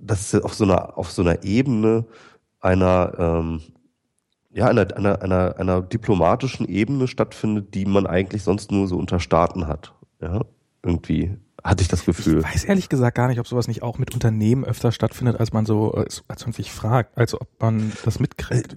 das 0.00 0.34
ist 0.34 0.44
auf 0.44 0.54
so 0.54 0.64
einer, 0.64 0.98
auf 0.98 1.10
so 1.10 1.22
einer 1.22 1.44
Ebene, 1.44 2.06
einer, 2.60 3.12
ähm, 3.18 3.60
ja, 4.50 4.66
einer, 4.66 4.96
einer, 4.96 5.22
einer, 5.22 5.56
einer 5.58 5.82
diplomatischen 5.82 6.68
Ebene 6.68 7.08
stattfindet, 7.08 7.74
die 7.74 7.84
man 7.84 8.06
eigentlich 8.06 8.42
sonst 8.42 8.72
nur 8.72 8.88
so 8.88 8.96
unter 8.96 9.20
Staaten 9.20 9.66
hat. 9.66 9.94
Ja, 10.20 10.42
irgendwie 10.82 11.36
hatte 11.62 11.82
ich 11.82 11.88
das 11.88 12.04
Gefühl. 12.04 12.38
Ich 12.38 12.44
weiß 12.44 12.64
ehrlich 12.64 12.88
gesagt 12.88 13.16
gar 13.16 13.28
nicht, 13.28 13.38
ob 13.38 13.46
sowas 13.46 13.68
nicht 13.68 13.82
auch 13.82 13.98
mit 13.98 14.14
Unternehmen 14.14 14.64
öfter 14.64 14.92
stattfindet, 14.92 15.38
als 15.38 15.52
man 15.52 15.66
so, 15.66 15.92
als, 15.92 16.24
als 16.28 16.44
man 16.44 16.52
sich 16.52 16.72
fragt, 16.72 17.16
also 17.16 17.38
ob 17.40 17.48
man 17.60 17.92
das 18.04 18.18
mitkriegt. 18.18 18.76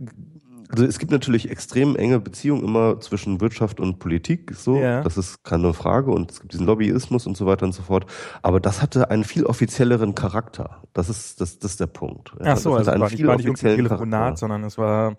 Also 0.73 0.86
es 0.86 0.97
gibt 0.97 1.12
natürlich 1.12 1.51
extrem 1.51 1.95
enge 1.95 2.19
Beziehungen 2.19 2.63
immer 2.63 2.99
zwischen 2.99 3.41
Wirtschaft 3.41 3.79
und 3.79 3.99
Politik, 3.99 4.55
so. 4.55 4.77
Ja. 4.77 5.01
Das 5.01 5.17
ist 5.17 5.43
keine 5.43 5.71
Frage. 5.73 6.09
Und 6.09 6.31
es 6.31 6.39
gibt 6.39 6.53
diesen 6.53 6.65
Lobbyismus 6.65 7.27
und 7.27 7.38
so 7.38 7.45
weiter 7.45 7.67
und 7.67 7.73
so 7.73 7.83
fort. 7.83 8.07
Aber 8.41 8.59
das 8.59 8.81
hatte 8.81 9.12
einen 9.12 9.23
viel 9.23 9.45
offizielleren 9.45 10.15
Charakter. 10.15 10.81
Das 10.93 11.09
ist, 11.09 11.39
das, 11.39 11.59
das 11.59 11.71
ist 11.71 11.79
der 11.79 11.86
Punkt. 11.86 12.33
Ja, 12.39 12.53
Ach 12.53 12.57
so, 12.57 12.73
also 12.73 12.91
es 12.91 12.99
war 12.99 13.09
nicht, 13.09 13.27
war 13.27 13.36
nicht 13.36 13.45
irgendwie 13.45 13.75
Telefonat, 13.75 14.39
sondern 14.39 14.63
es 14.63 14.79
war 14.79 15.17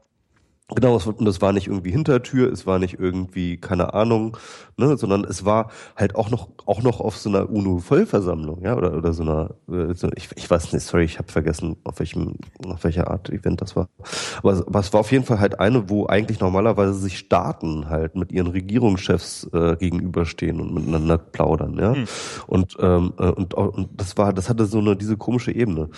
Genau, 0.70 0.98
und 0.98 1.26
das 1.26 1.42
war 1.42 1.52
nicht 1.52 1.66
irgendwie 1.66 1.90
Hintertür, 1.90 2.50
es 2.50 2.66
war 2.66 2.78
nicht 2.78 2.98
irgendwie, 2.98 3.58
keine 3.58 3.92
Ahnung, 3.92 4.38
ne, 4.78 4.96
sondern 4.96 5.22
es 5.24 5.44
war 5.44 5.70
halt 5.94 6.14
auch 6.14 6.30
noch, 6.30 6.48
auch 6.64 6.82
noch 6.82 7.00
auf 7.00 7.18
so 7.18 7.28
einer 7.28 7.50
UNO-Vollversammlung, 7.50 8.62
ja, 8.62 8.74
oder, 8.74 8.96
oder 8.96 9.12
so 9.12 9.24
einer, 9.24 9.50
äh, 9.68 9.92
so, 9.92 10.08
ich, 10.16 10.30
ich 10.36 10.50
weiß 10.50 10.72
nicht, 10.72 10.82
sorry, 10.82 11.04
ich 11.04 11.18
habe 11.18 11.30
vergessen, 11.30 11.76
auf 11.84 11.98
welchem, 11.98 12.36
auf 12.66 12.82
welcher 12.82 13.10
Art 13.10 13.28
Event 13.28 13.60
das 13.60 13.76
war. 13.76 13.90
Aber, 14.38 14.52
aber 14.52 14.78
es 14.80 14.90
war 14.94 15.00
auf 15.00 15.12
jeden 15.12 15.26
Fall 15.26 15.38
halt 15.38 15.60
eine, 15.60 15.90
wo 15.90 16.06
eigentlich 16.06 16.40
normalerweise 16.40 16.94
sich 16.94 17.18
Staaten 17.18 17.90
halt 17.90 18.16
mit 18.16 18.32
ihren 18.32 18.46
Regierungschefs 18.46 19.50
äh, 19.52 19.76
gegenüberstehen 19.76 20.62
und 20.62 20.72
miteinander 20.72 21.18
plaudern, 21.18 21.78
ja. 21.78 21.94
Hm. 21.94 22.04
Und, 22.46 22.76
ähm, 22.80 23.12
äh, 23.18 23.28
und, 23.28 23.52
und 23.52 23.88
das 23.92 24.16
war, 24.16 24.32
das 24.32 24.48
hatte 24.48 24.64
so 24.64 24.78
eine, 24.78 24.96
diese 24.96 25.18
komische 25.18 25.52
Ebene. 25.52 25.82
Und 25.82 25.92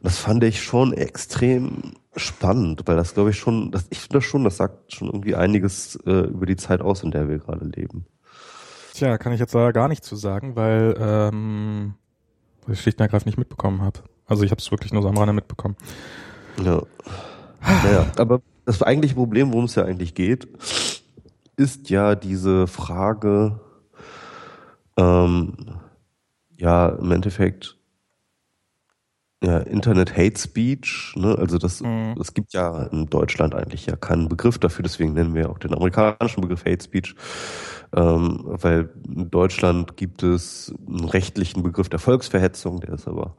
das 0.00 0.16
fand 0.16 0.42
ich 0.42 0.62
schon 0.62 0.94
extrem 0.94 1.92
spannend, 2.16 2.82
weil 2.86 2.96
das 2.96 3.14
glaube 3.14 3.30
ich 3.30 3.38
schon, 3.38 3.70
das, 3.70 3.86
ich 3.90 4.00
finde 4.00 4.18
das 4.18 4.24
schon, 4.24 4.44
das 4.44 4.56
sagt 4.56 4.94
schon 4.94 5.08
irgendwie 5.08 5.34
einiges 5.34 5.96
äh, 6.06 6.28
über 6.28 6.46
die 6.46 6.56
Zeit 6.56 6.80
aus, 6.80 7.02
in 7.02 7.10
der 7.10 7.28
wir 7.28 7.38
gerade 7.38 7.64
leben. 7.64 8.06
Tja, 8.94 9.18
kann 9.18 9.32
ich 9.32 9.40
jetzt 9.40 9.52
leider 9.52 9.72
gar 9.72 9.88
nicht 9.88 10.04
zu 10.04 10.16
sagen, 10.16 10.56
weil 10.56 10.96
ähm, 10.98 11.94
ich 12.68 12.80
schlicht 12.80 12.98
und 12.98 13.02
ergreifend 13.02 13.26
nicht 13.26 13.38
mitbekommen 13.38 13.82
habe. 13.82 14.00
Also 14.26 14.42
ich 14.42 14.50
habe 14.50 14.60
es 14.60 14.70
wirklich 14.70 14.92
nur 14.92 15.02
so 15.02 15.08
am 15.08 15.18
Rande 15.18 15.34
mitbekommen. 15.34 15.76
Ja. 16.64 16.82
naja, 17.60 18.06
aber 18.16 18.40
das 18.64 18.82
eigentliche 18.82 19.14
Problem, 19.14 19.52
worum 19.52 19.66
es 19.66 19.74
ja 19.74 19.84
eigentlich 19.84 20.14
geht, 20.14 20.48
ist 21.56 21.90
ja 21.90 22.14
diese 22.14 22.66
Frage, 22.66 23.60
ähm, 24.96 25.54
ja, 26.56 26.88
im 26.88 27.10
Endeffekt, 27.12 27.75
ja, 29.42 29.58
Internet 29.58 30.16
Hate 30.16 30.38
Speech, 30.38 31.14
ne? 31.16 31.36
also 31.38 31.58
das, 31.58 31.82
mhm. 31.82 32.14
es 32.20 32.32
gibt 32.32 32.52
ja 32.52 32.84
in 32.84 33.06
Deutschland 33.06 33.54
eigentlich 33.54 33.86
ja 33.86 33.96
keinen 33.96 34.28
Begriff 34.28 34.58
dafür, 34.58 34.82
deswegen 34.82 35.12
nennen 35.12 35.34
wir 35.34 35.50
auch 35.50 35.58
den 35.58 35.74
amerikanischen 35.74 36.40
Begriff 36.40 36.64
Hate 36.64 36.82
Speech 36.82 37.14
ähm, 37.94 38.40
weil 38.44 38.90
in 39.08 39.30
Deutschland 39.30 39.96
gibt 39.96 40.22
es 40.22 40.74
einen 40.86 41.04
rechtlichen 41.04 41.62
Begriff 41.62 41.88
der 41.88 41.98
Volksverhetzung, 41.98 42.80
der 42.80 42.94
ist 42.94 43.06
aber, 43.06 43.36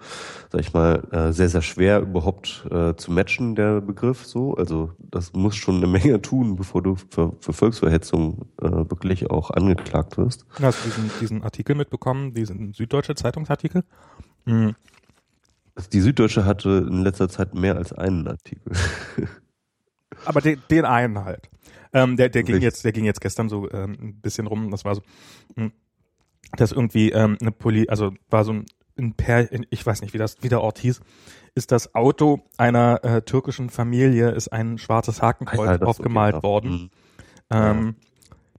sag 0.51 0.61
ich 0.61 0.73
mal, 0.73 1.03
äh, 1.11 1.31
sehr, 1.31 1.49
sehr 1.49 1.61
schwer 1.61 1.99
überhaupt 2.01 2.65
äh, 2.71 2.95
zu 2.95 3.11
matchen, 3.11 3.55
der 3.55 3.81
Begriff 3.81 4.25
so. 4.25 4.55
Also 4.55 4.91
das 4.99 5.33
muss 5.33 5.55
schon 5.55 5.77
eine 5.77 5.87
Menge 5.87 6.21
tun, 6.21 6.55
bevor 6.55 6.81
du 6.81 6.95
für, 6.95 7.33
für 7.39 7.53
Volksverhetzung 7.53 8.47
äh, 8.61 8.69
wirklich 8.69 9.29
auch 9.29 9.51
angeklagt 9.51 10.17
wirst. 10.17 10.45
Hast 10.61 10.85
du 10.85 10.89
diesen, 10.89 11.11
diesen 11.21 11.43
Artikel 11.43 11.75
mitbekommen, 11.75 12.33
diesen 12.33 12.73
Süddeutsche 12.73 13.15
Zeitungsartikel? 13.15 13.83
Mhm. 14.45 14.75
Die 15.93 16.01
Süddeutsche 16.01 16.45
hatte 16.45 16.85
in 16.89 17.03
letzter 17.03 17.29
Zeit 17.29 17.53
mehr 17.53 17.75
als 17.75 17.93
einen 17.93 18.27
Artikel. 18.27 18.73
Aber 20.25 20.41
den, 20.41 20.61
den 20.69 20.85
einen 20.85 21.23
halt. 21.23 21.49
Ähm, 21.93 22.17
der, 22.17 22.29
der 22.29 22.43
ging 22.43 22.61
jetzt, 22.61 22.83
der 22.83 22.91
ging 22.91 23.05
jetzt 23.05 23.21
gestern 23.21 23.49
so 23.49 23.69
ähm, 23.71 23.97
ein 23.99 24.21
bisschen 24.21 24.47
rum. 24.47 24.71
Das 24.71 24.85
war 24.85 24.95
so, 24.95 25.01
hm, 25.55 25.71
dass 26.57 26.71
irgendwie 26.71 27.11
ähm, 27.11 27.37
eine 27.41 27.51
Poli, 27.51 27.87
also 27.89 28.13
war 28.29 28.43
so 28.43 28.53
ein, 28.53 28.65
ein 28.97 29.13
Per, 29.13 29.47
ich 29.69 29.85
weiß 29.85 30.01
nicht, 30.01 30.13
wie 30.13 30.17
das, 30.17 30.37
wie 30.41 30.49
der 30.49 30.61
Ort 30.61 30.79
hieß, 30.79 31.01
ist 31.55 31.71
das 31.71 31.95
Auto 31.95 32.41
einer 32.57 33.03
äh, 33.03 33.21
türkischen 33.21 33.69
Familie 33.69 34.31
ist 34.31 34.49
ein 34.49 34.77
schwarzes 34.77 35.21
Hakenkreuz 35.21 35.79
ja, 35.79 35.85
aufgemalt 35.87 36.35
okay, 36.35 36.43
worden. 36.43 36.71
Mhm. 36.71 36.89
Ähm, 37.49 37.95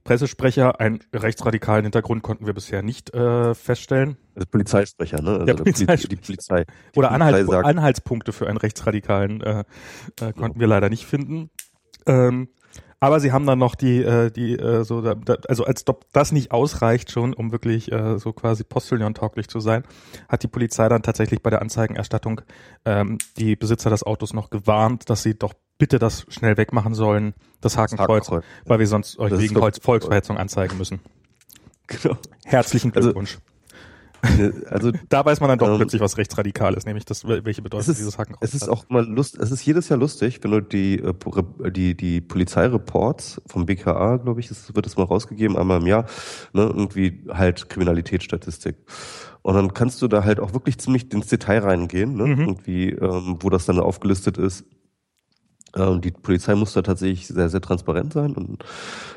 Pressesprecher, 0.03 0.79
einen 0.79 0.99
rechtsradikalen 1.13 1.83
Hintergrund 1.83 2.23
konnten 2.23 2.45
wir 2.45 2.53
bisher 2.53 2.81
nicht 2.81 3.13
äh, 3.13 3.53
feststellen. 3.53 4.17
Der 4.37 4.45
Polizeisprecher, 4.45 5.21
ne? 5.21 5.31
Also 5.31 5.45
der 5.45 5.53
Polizeisprecher. 5.55 6.07
Die, 6.07 6.15
Polizei. 6.15 6.65
Die 6.65 6.99
Oder 6.99 7.09
Polizei 7.09 7.25
Anhalts 7.25 7.49
Anhaltspunkte 7.49 8.31
für 8.31 8.47
einen 8.47 8.57
Rechtsradikalen 8.57 9.41
äh, 9.41 9.63
äh, 10.21 10.33
konnten 10.33 10.57
ja. 10.57 10.61
wir 10.61 10.67
leider 10.67 10.89
nicht 10.89 11.05
finden. 11.05 11.49
Ähm, 12.05 12.49
aber 13.01 13.19
sie 13.21 13.31
haben 13.31 13.45
dann 13.45 13.59
noch 13.59 13.75
die, 13.75 14.03
äh, 14.03 14.29
die 14.29 14.57
äh, 14.57 14.83
so, 14.83 15.01
da, 15.01 15.15
also 15.47 15.63
als 15.63 15.87
ob 15.87 16.11
das 16.11 16.31
nicht 16.31 16.51
ausreicht 16.51 17.11
schon, 17.11 17.33
um 17.33 17.51
wirklich 17.51 17.91
äh, 17.91 18.17
so 18.17 18.33
quasi 18.33 18.63
Postillon-tauglich 18.63 19.47
zu 19.47 19.61
sein, 19.61 19.83
hat 20.27 20.43
die 20.43 20.47
Polizei 20.47 20.89
dann 20.89 21.01
tatsächlich 21.01 21.41
bei 21.41 21.49
der 21.49 21.61
Anzeigenerstattung 21.61 22.41
ähm, 22.85 23.17
die 23.37 23.55
Besitzer 23.55 23.89
des 23.89 24.03
Autos 24.03 24.33
noch 24.33 24.49
gewarnt, 24.49 25.09
dass 25.09 25.23
sie 25.23 25.37
doch 25.37 25.53
bitte 25.79 25.97
das 25.97 26.27
schnell 26.29 26.57
wegmachen 26.57 26.93
sollen, 26.93 27.33
das 27.61 27.77
Hakenkreuz, 27.77 28.27
Hakenkreuz. 28.27 28.43
weil 28.65 28.79
wir 28.79 28.87
sonst 28.87 29.17
euch 29.17 29.31
das 29.31 29.39
wegen 29.39 29.55
Volksverhetzung 29.81 30.37
anzeigen 30.37 30.77
müssen. 30.77 30.99
Genau. 31.87 32.17
Herzlichen 32.45 32.93
also 32.93 33.07
Glückwunsch. 33.07 33.39
Also, 34.21 34.51
also 34.67 34.91
da 35.09 35.25
weiß 35.25 35.39
man 35.39 35.49
dann 35.49 35.59
doch 35.59 35.69
ähm, 35.69 35.77
plötzlich, 35.77 36.01
was 36.01 36.17
rechtsradikal 36.17 36.73
ist, 36.73 36.85
nämlich 36.85 37.05
das, 37.05 37.25
welche 37.25 37.61
Bedeutung 37.61 37.89
ist, 37.89 37.97
dieses 37.97 38.17
Hakenkreuz 38.17 38.49
hat. 38.49 38.53
Es 38.53 38.61
ist 38.61 38.63
hat. 38.63 38.69
auch 38.69 38.89
mal 38.89 39.05
lust, 39.05 39.37
es 39.37 39.49
ist 39.49 39.65
jedes 39.65 39.89
Jahr 39.89 39.97
lustig, 39.97 40.43
wenn 40.43 40.51
du 40.51 40.61
die 40.61 40.99
äh, 40.99 41.71
die 41.71 41.95
die 41.95 42.21
Polizeireports 42.21 43.41
vom 43.47 43.65
BKA, 43.65 44.17
glaube 44.17 44.41
ich, 44.41 44.49
das 44.49 44.75
wird 44.75 44.85
es 44.85 44.97
mal 44.97 45.03
rausgegeben 45.03 45.57
einmal 45.57 45.79
im 45.79 45.87
Jahr, 45.87 46.05
ne, 46.53 46.63
irgendwie 46.63 47.23
halt 47.29 47.69
Kriminalitätsstatistik. 47.69 48.75
Und 49.41 49.55
dann 49.55 49.73
kannst 49.73 50.01
du 50.01 50.09
da 50.09 50.25
halt 50.25 50.41
auch 50.41 50.53
wirklich 50.53 50.77
ziemlich 50.79 51.11
ins 51.13 51.27
Detail 51.27 51.59
reingehen, 51.59 52.15
ne, 52.15 52.25
mhm. 52.25 52.39
irgendwie, 52.41 52.89
ähm, 52.89 53.37
wo 53.39 53.49
das 53.49 53.65
dann 53.65 53.79
aufgelistet 53.79 54.37
ist, 54.37 54.65
ähm, 55.75 56.01
die 56.01 56.11
Polizei 56.11 56.55
muss 56.55 56.73
da 56.73 56.81
tatsächlich 56.81 57.27
sehr, 57.27 57.49
sehr 57.49 57.61
transparent 57.61 58.13
sein 58.13 58.35
und 58.35 58.63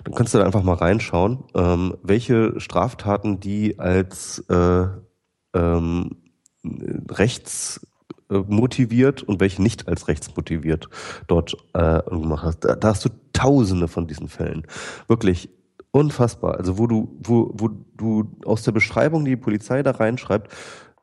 dann 0.04 0.14
kannst 0.14 0.34
du 0.34 0.38
da 0.38 0.44
einfach 0.44 0.62
mal 0.62 0.74
reinschauen, 0.74 1.44
ähm, 1.54 1.96
welche 2.02 2.58
Straftaten 2.60 3.40
die 3.40 3.78
als 3.78 4.40
äh, 4.48 4.86
ähm, 5.54 6.10
rechts 7.10 7.86
äh, 8.30 8.38
motiviert 8.38 9.22
und 9.22 9.40
welche 9.40 9.62
nicht 9.62 9.88
als 9.88 10.08
rechtsmotiviert 10.08 10.88
dort 11.26 11.56
äh, 11.74 12.02
gemacht 12.02 12.44
hast. 12.44 12.60
Da, 12.60 12.76
da 12.76 12.88
hast 12.88 13.04
du 13.04 13.10
tausende 13.32 13.88
von 13.88 14.06
diesen 14.06 14.28
Fällen. 14.28 14.66
Wirklich 15.08 15.50
unfassbar. 15.90 16.56
Also 16.56 16.78
wo 16.78 16.86
du, 16.86 17.16
wo, 17.22 17.50
wo 17.54 17.68
du 17.96 18.30
aus 18.44 18.62
der 18.62 18.72
Beschreibung, 18.72 19.24
die 19.24 19.32
die 19.32 19.36
Polizei 19.36 19.82
da 19.82 19.92
reinschreibt, 19.92 20.50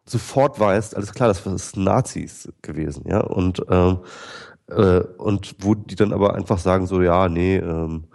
sofort 0.05 0.59
weißt, 0.59 0.95
alles 0.95 1.13
klar, 1.13 1.27
das 1.27 1.45
ist 1.45 1.77
Nazis 1.77 2.51
gewesen, 2.61 3.03
ja. 3.07 3.21
Und 3.21 3.63
ähm, 3.69 3.99
äh, 4.69 5.01
und 5.17 5.55
wo 5.59 5.75
die 5.75 5.95
dann 5.95 6.13
aber 6.13 6.35
einfach 6.35 6.59
sagen 6.59 6.87
so, 6.87 7.01
ja, 7.01 7.29
nee, 7.29 7.57
ähm, 7.57 8.05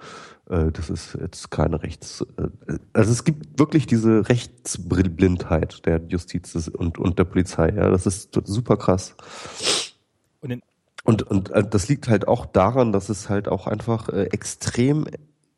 äh, 0.48 0.70
das 0.72 0.90
ist 0.90 1.16
jetzt 1.20 1.50
keine 1.50 1.82
Rechts... 1.82 2.24
Äh, 2.36 2.78
also 2.92 3.12
es 3.12 3.24
gibt 3.24 3.58
wirklich 3.58 3.86
diese 3.86 4.28
Rechtsblindheit 4.28 5.86
der 5.86 6.00
Justiz 6.08 6.54
und, 6.68 6.98
und 6.98 7.18
der 7.18 7.24
Polizei. 7.24 7.70
Ja, 7.70 7.90
das 7.90 8.06
ist 8.06 8.38
super 8.44 8.76
krass. 8.76 9.16
Und, 10.40 10.62
und, 11.04 11.22
und 11.22 11.50
äh, 11.50 11.68
das 11.68 11.88
liegt 11.88 12.08
halt 12.08 12.28
auch 12.28 12.46
daran, 12.46 12.92
dass 12.92 13.08
es 13.08 13.28
halt 13.28 13.48
auch 13.48 13.66
einfach 13.66 14.08
äh, 14.08 14.24
extrem 14.24 15.06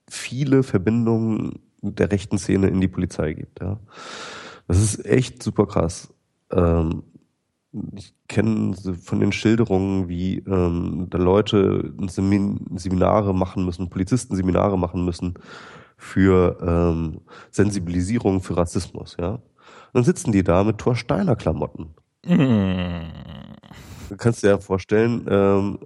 viele 0.08 0.62
Verbindungen 0.62 1.60
der 1.82 2.10
rechten 2.10 2.38
Szene 2.38 2.68
in 2.68 2.80
die 2.80 2.88
Polizei 2.88 3.32
gibt. 3.32 3.60
Ja. 3.60 3.78
Das 4.66 4.82
ist 4.82 5.04
echt 5.04 5.42
super 5.42 5.66
krass. 5.66 6.08
Ähm, 6.50 7.02
ich 7.94 8.14
kenne 8.28 8.74
von 8.74 9.20
den 9.20 9.32
Schilderungen, 9.32 10.08
wie 10.08 10.38
ähm, 10.38 11.06
da 11.10 11.18
Leute 11.18 11.92
Seminare 12.08 13.34
machen 13.34 13.64
müssen, 13.64 13.90
Polizisten 13.90 14.36
Seminare 14.36 14.78
machen 14.78 15.04
müssen 15.04 15.34
für 15.96 16.58
ähm, 16.60 17.20
Sensibilisierung 17.50 18.42
für 18.42 18.56
Rassismus, 18.56 19.16
ja. 19.18 19.40
dann 19.92 20.04
sitzen 20.04 20.32
die 20.32 20.42
da 20.42 20.64
mit 20.64 20.78
Thor 20.78 20.94
Steiner 20.94 21.36
Klamotten. 21.36 21.94
Mm. 22.24 23.12
Du 24.08 24.16
kannst 24.16 24.42
dir 24.42 24.48
ja 24.50 24.58
vorstellen, 24.58 25.26
ähm, 25.28 25.78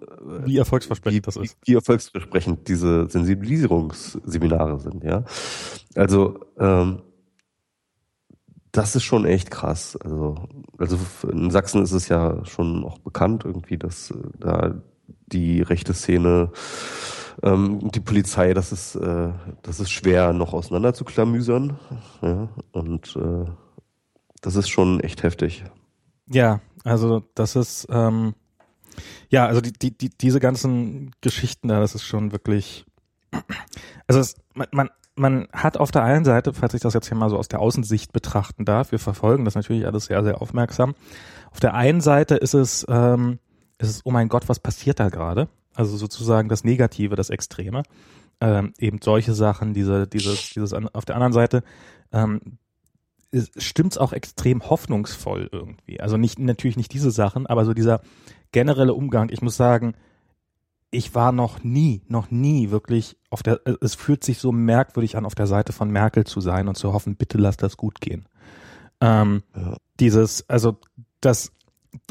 wie 0.44 0.58
erfolgsversprechend 0.58 1.16
wie, 1.16 1.22
das 1.22 1.36
ist. 1.36 1.56
Wie 1.64 1.74
erfolgsversprechend 1.74 2.68
diese 2.68 3.08
Sensibilisierungsseminare 3.08 4.78
sind, 4.78 5.04
ja. 5.04 5.24
Also 5.94 6.40
ähm, 6.58 7.00
das 8.72 8.96
ist 8.96 9.04
schon 9.04 9.24
echt 9.24 9.50
krass. 9.50 9.96
Also, 9.96 10.48
also 10.78 10.98
in 11.30 11.50
Sachsen 11.50 11.82
ist 11.82 11.92
es 11.92 12.08
ja 12.08 12.44
schon 12.44 12.84
auch 12.84 12.98
bekannt 12.98 13.44
irgendwie, 13.44 13.78
dass 13.78 14.10
äh, 14.10 14.14
da 14.38 14.82
die 15.26 15.62
rechte 15.62 15.94
Szene, 15.94 16.52
ähm, 17.42 17.90
die 17.90 18.00
Polizei, 18.00 18.54
das 18.54 18.72
ist, 18.72 18.94
äh, 18.96 19.32
das 19.62 19.80
ist 19.80 19.90
schwer 19.90 20.32
noch 20.32 20.52
auseinander 20.52 20.94
zu 20.94 21.04
klamüsern. 21.04 21.78
Ja, 22.22 22.48
und 22.72 23.16
äh, 23.16 23.50
das 24.40 24.56
ist 24.56 24.68
schon 24.68 25.00
echt 25.00 25.22
heftig. 25.22 25.64
Ja, 26.28 26.60
also 26.84 27.22
das 27.34 27.56
ist 27.56 27.86
ähm, 27.90 28.34
ja, 29.28 29.46
also 29.46 29.60
die, 29.60 29.72
die, 29.72 29.96
die, 29.96 30.10
diese 30.10 30.40
ganzen 30.40 31.12
Geschichten 31.20 31.68
da, 31.68 31.80
das 31.80 31.94
ist 31.94 32.04
schon 32.04 32.32
wirklich 32.32 32.84
also 34.06 34.20
es, 34.20 34.34
man, 34.54 34.68
man, 34.72 34.90
man 35.16 35.48
hat 35.52 35.76
auf 35.76 35.90
der 35.90 36.02
einen 36.02 36.24
Seite, 36.24 36.52
falls 36.52 36.74
ich 36.74 36.80
das 36.80 36.94
jetzt 36.94 37.08
hier 37.08 37.16
mal 37.16 37.30
so 37.30 37.38
aus 37.38 37.48
der 37.48 37.60
Außensicht 37.60 38.12
betrachten 38.12 38.64
darf, 38.64 38.92
wir 38.92 38.98
verfolgen 38.98 39.44
das 39.44 39.54
natürlich 39.54 39.86
alles 39.86 40.06
sehr, 40.06 40.22
sehr 40.22 40.40
aufmerksam. 40.40 40.94
Auf 41.50 41.60
der 41.60 41.74
einen 41.74 42.00
Seite 42.00 42.36
ist 42.36 42.54
es, 42.54 42.86
ähm, 42.88 43.38
ist 43.78 43.90
es, 43.90 44.00
oh 44.04 44.10
mein 44.10 44.28
Gott, 44.28 44.48
was 44.48 44.60
passiert 44.60 45.00
da 45.00 45.08
gerade? 45.08 45.48
Also 45.74 45.96
sozusagen 45.96 46.48
das 46.48 46.64
Negative, 46.64 47.16
das 47.16 47.30
Extreme. 47.30 47.82
Ähm, 48.40 48.72
eben 48.78 49.00
solche 49.02 49.34
Sachen, 49.34 49.74
diese, 49.74 50.06
dieses, 50.06 50.50
dieses, 50.50 50.72
auf 50.72 51.04
der 51.04 51.16
anderen 51.16 51.32
Seite, 51.32 51.62
ähm, 52.12 52.40
stimmt's 53.56 53.98
auch 53.98 54.12
extrem 54.12 54.68
hoffnungsvoll 54.68 55.48
irgendwie. 55.52 56.00
Also 56.00 56.16
nicht, 56.16 56.38
natürlich 56.38 56.76
nicht 56.76 56.92
diese 56.92 57.10
Sachen, 57.10 57.46
aber 57.46 57.64
so 57.64 57.74
dieser 57.74 58.00
generelle 58.52 58.94
Umgang. 58.94 59.28
Ich 59.30 59.42
muss 59.42 59.56
sagen, 59.56 59.94
ich 60.90 61.14
war 61.14 61.32
noch 61.32 61.62
nie, 61.62 62.02
noch 62.08 62.30
nie 62.30 62.70
wirklich 62.70 63.16
auf 63.30 63.42
der, 63.42 63.60
es 63.80 63.94
fühlt 63.94 64.24
sich 64.24 64.38
so 64.38 64.50
merkwürdig 64.52 65.16
an, 65.16 65.24
auf 65.24 65.34
der 65.34 65.46
Seite 65.46 65.72
von 65.72 65.90
Merkel 65.90 66.24
zu 66.24 66.40
sein 66.40 66.68
und 66.68 66.76
zu 66.76 66.92
hoffen, 66.92 67.16
bitte 67.16 67.38
lass 67.38 67.56
das 67.56 67.76
gut 67.76 68.00
gehen. 68.00 68.26
Ähm, 69.00 69.42
ja. 69.54 69.76
Dieses, 70.00 70.48
also 70.48 70.78
das, 71.20 71.52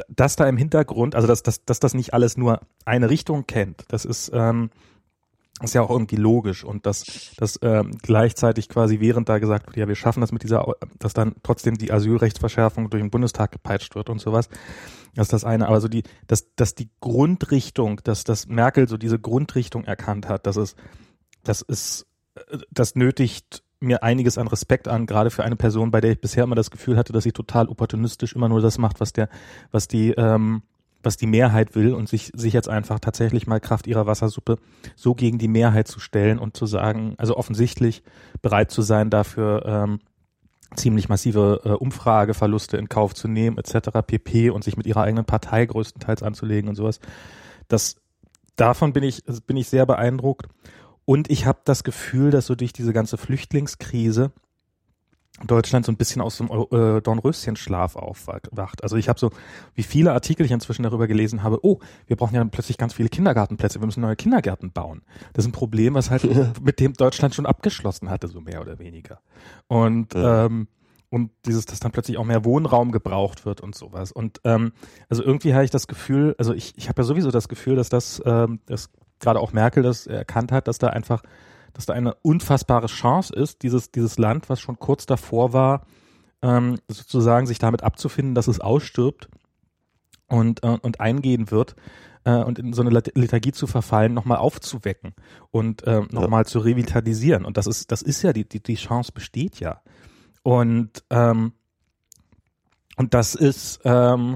das 0.07 0.35
da 0.35 0.47
im 0.47 0.57
Hintergrund, 0.57 1.15
also 1.15 1.27
dass, 1.27 1.43
dass, 1.43 1.65
dass 1.65 1.79
das 1.79 1.93
nicht 1.93 2.13
alles 2.13 2.37
nur 2.37 2.61
eine 2.85 3.09
Richtung 3.09 3.47
kennt, 3.47 3.85
das 3.89 4.05
ist, 4.05 4.31
ähm, 4.33 4.69
ist 5.61 5.73
ja 5.73 5.81
auch 5.81 5.89
irgendwie 5.89 6.15
logisch 6.15 6.63
und 6.63 6.85
dass, 6.85 7.31
dass 7.37 7.59
ähm, 7.61 7.91
gleichzeitig 8.01 8.69
quasi 8.69 8.99
während 8.99 9.29
da 9.29 9.39
gesagt 9.39 9.67
wird, 9.67 9.77
ja, 9.77 9.87
wir 9.87 9.95
schaffen 9.95 10.21
das 10.21 10.31
mit 10.31 10.43
dieser, 10.43 10.73
dass 10.97 11.13
dann 11.13 11.35
trotzdem 11.43 11.77
die 11.77 11.91
Asylrechtsverschärfung 11.91 12.89
durch 12.89 13.01
den 13.01 13.11
Bundestag 13.11 13.51
gepeitscht 13.51 13.95
wird 13.95 14.09
und 14.09 14.19
sowas, 14.19 14.49
das 15.15 15.27
ist 15.27 15.33
das 15.33 15.43
eine. 15.43 15.67
Aber 15.67 15.81
so 15.81 15.87
die, 15.87 16.03
dass, 16.27 16.55
dass 16.55 16.75
die 16.75 16.89
Grundrichtung, 17.01 17.99
dass, 18.03 18.23
dass 18.23 18.47
Merkel 18.47 18.87
so 18.87 18.97
diese 18.97 19.19
Grundrichtung 19.19 19.83
erkannt 19.83 20.29
hat, 20.29 20.45
dass 20.47 20.55
es, 20.55 20.75
das 21.43 21.61
ist, 21.61 22.07
das 22.71 22.95
nötigt 22.95 23.63
mir 23.81 24.03
einiges 24.03 24.37
an 24.37 24.47
Respekt 24.47 24.87
an, 24.87 25.05
gerade 25.05 25.29
für 25.29 25.43
eine 25.43 25.55
Person, 25.55 25.91
bei 25.91 26.01
der 26.01 26.11
ich 26.11 26.21
bisher 26.21 26.43
immer 26.43 26.55
das 26.55 26.71
Gefühl 26.71 26.97
hatte, 26.97 27.13
dass 27.13 27.23
sie 27.23 27.31
total 27.31 27.67
opportunistisch 27.69 28.33
immer 28.33 28.49
nur 28.49 28.61
das 28.61 28.77
macht, 28.77 28.99
was 28.99 29.13
der, 29.13 29.29
was 29.71 29.87
die, 29.87 30.11
ähm, 30.11 30.63
was 31.03 31.17
die 31.17 31.27
Mehrheit 31.27 31.75
will 31.75 31.93
und 31.93 32.09
sich, 32.09 32.31
sich 32.35 32.53
jetzt 32.53 32.69
einfach 32.69 32.99
tatsächlich 32.99 33.47
mal 33.47 33.59
Kraft 33.59 33.87
ihrer 33.87 34.05
Wassersuppe 34.05 34.57
so 34.95 35.15
gegen 35.15 35.37
die 35.37 35.47
Mehrheit 35.47 35.87
zu 35.87 35.99
stellen 35.99 36.39
und 36.39 36.57
zu 36.57 36.65
sagen, 36.65 37.15
also 37.17 37.37
offensichtlich 37.37 38.03
bereit 38.41 38.71
zu 38.71 38.81
sein, 38.81 39.09
dafür 39.09 39.65
ähm, 39.65 39.99
ziemlich 40.75 41.09
massive 41.09 41.61
äh, 41.63 41.69
Umfrageverluste 41.69 42.77
in 42.77 42.89
Kauf 42.89 43.13
zu 43.15 43.27
nehmen, 43.27 43.57
etc. 43.57 43.89
pp. 44.05 44.49
und 44.49 44.63
sich 44.63 44.77
mit 44.77 44.85
ihrer 44.85 45.03
eigenen 45.03 45.25
Partei 45.25 45.65
größtenteils 45.65 46.21
anzulegen 46.21 46.69
und 46.69 46.75
sowas. 46.75 46.99
Das 47.67 47.95
davon 48.55 48.93
bin 48.93 49.03
ich 49.03 49.23
bin 49.47 49.57
ich 49.57 49.69
sehr 49.69 49.85
beeindruckt 49.85 50.47
und 51.05 51.29
ich 51.29 51.45
habe 51.45 51.59
das 51.63 51.83
Gefühl, 51.83 52.29
dass 52.29 52.45
so 52.45 52.55
durch 52.55 52.73
diese 52.73 52.93
ganze 52.93 53.17
Flüchtlingskrise 53.17 54.31
Deutschland 55.47 55.85
so 55.85 55.91
ein 55.91 55.97
bisschen 55.97 56.21
aus 56.21 56.37
dem 56.37 56.49
äh, 56.49 57.01
Dornröschenschlaf 57.01 57.95
aufwacht. 57.95 58.83
Also 58.83 58.95
ich 58.97 59.09
habe 59.09 59.19
so, 59.19 59.31
wie 59.75 59.83
viele 59.83 60.13
Artikel 60.13 60.45
ich 60.45 60.51
inzwischen 60.51 60.83
darüber 60.83 61.07
gelesen 61.07 61.43
habe, 61.43 61.59
oh, 61.63 61.79
wir 62.07 62.15
brauchen 62.15 62.35
ja 62.35 62.43
plötzlich 62.45 62.77
ganz 62.77 62.93
viele 62.93 63.09
Kindergartenplätze, 63.09 63.79
wir 63.79 63.85
müssen 63.85 64.01
neue 64.01 64.15
Kindergärten 64.15 64.71
bauen. 64.71 65.01
Das 65.33 65.45
ist 65.45 65.49
ein 65.49 65.53
Problem, 65.53 65.93
was 65.93 66.09
halt 66.09 66.23
ja. 66.23 66.51
mit 66.61 66.79
dem 66.79 66.93
Deutschland 66.93 67.35
schon 67.35 67.45
abgeschlossen 67.45 68.09
hatte, 68.09 68.27
so 68.27 68.41
mehr 68.41 68.61
oder 68.61 68.79
weniger. 68.79 69.19
Und 69.67 70.13
ja. 70.13 70.45
ähm, 70.45 70.67
und 71.11 71.31
dieses, 71.45 71.65
dass 71.65 71.79
dann 71.79 71.91
plötzlich 71.91 72.17
auch 72.17 72.23
mehr 72.23 72.45
Wohnraum 72.45 72.91
gebraucht 72.91 73.45
wird 73.45 73.61
und 73.61 73.73
sowas. 73.73 74.11
Und 74.11 74.41
ähm, 74.43 74.73
also 75.09 75.23
irgendwie 75.23 75.53
habe 75.55 75.65
ich 75.65 75.71
das 75.71 75.87
Gefühl, 75.87 76.35
also 76.37 76.53
ich, 76.53 76.77
ich 76.77 76.87
habe 76.87 77.01
ja 77.01 77.03
sowieso 77.03 77.31
das 77.31 77.47
Gefühl, 77.47 77.75
dass 77.75 77.89
das, 77.89 78.21
ähm, 78.25 78.59
dass 78.67 78.91
gerade 79.19 79.39
auch 79.39 79.51
Merkel 79.51 79.81
das 79.81 80.05
erkannt 80.05 80.51
hat, 80.51 80.67
dass 80.67 80.77
da 80.77 80.87
einfach 80.87 81.23
dass 81.73 81.85
da 81.85 81.93
eine 81.93 82.15
unfassbare 82.15 82.87
Chance 82.87 83.33
ist, 83.33 83.63
dieses, 83.63 83.91
dieses 83.91 84.17
Land, 84.17 84.49
was 84.49 84.59
schon 84.59 84.79
kurz 84.79 85.05
davor 85.05 85.53
war, 85.53 85.85
ähm, 86.41 86.79
sozusagen 86.87 87.47
sich 87.47 87.59
damit 87.59 87.83
abzufinden, 87.83 88.35
dass 88.35 88.47
es 88.47 88.59
ausstirbt 88.59 89.29
und, 90.27 90.63
äh, 90.63 90.77
und 90.81 90.99
eingehen 90.99 91.51
wird 91.51 91.75
äh, 92.23 92.35
und 92.35 92.59
in 92.59 92.73
so 92.73 92.81
eine 92.81 92.91
Lethargie 92.91 93.51
zu 93.51 93.67
verfallen, 93.67 94.13
nochmal 94.13 94.37
aufzuwecken 94.37 95.13
und 95.51 95.83
äh, 95.83 96.01
nochmal 96.11 96.41
ja. 96.41 96.45
zu 96.45 96.59
revitalisieren. 96.59 97.45
Und 97.45 97.57
das 97.57 97.67
ist, 97.67 97.91
das 97.91 98.01
ist 98.01 98.21
ja, 98.21 98.33
die, 98.33 98.47
die, 98.47 98.61
die 98.61 98.75
Chance 98.75 99.11
besteht 99.11 99.59
ja. 99.59 99.81
Und, 100.43 101.03
ähm, 101.09 101.53
und 102.95 103.13
das 103.13 103.35
ist, 103.35 103.81
ähm, 103.83 104.35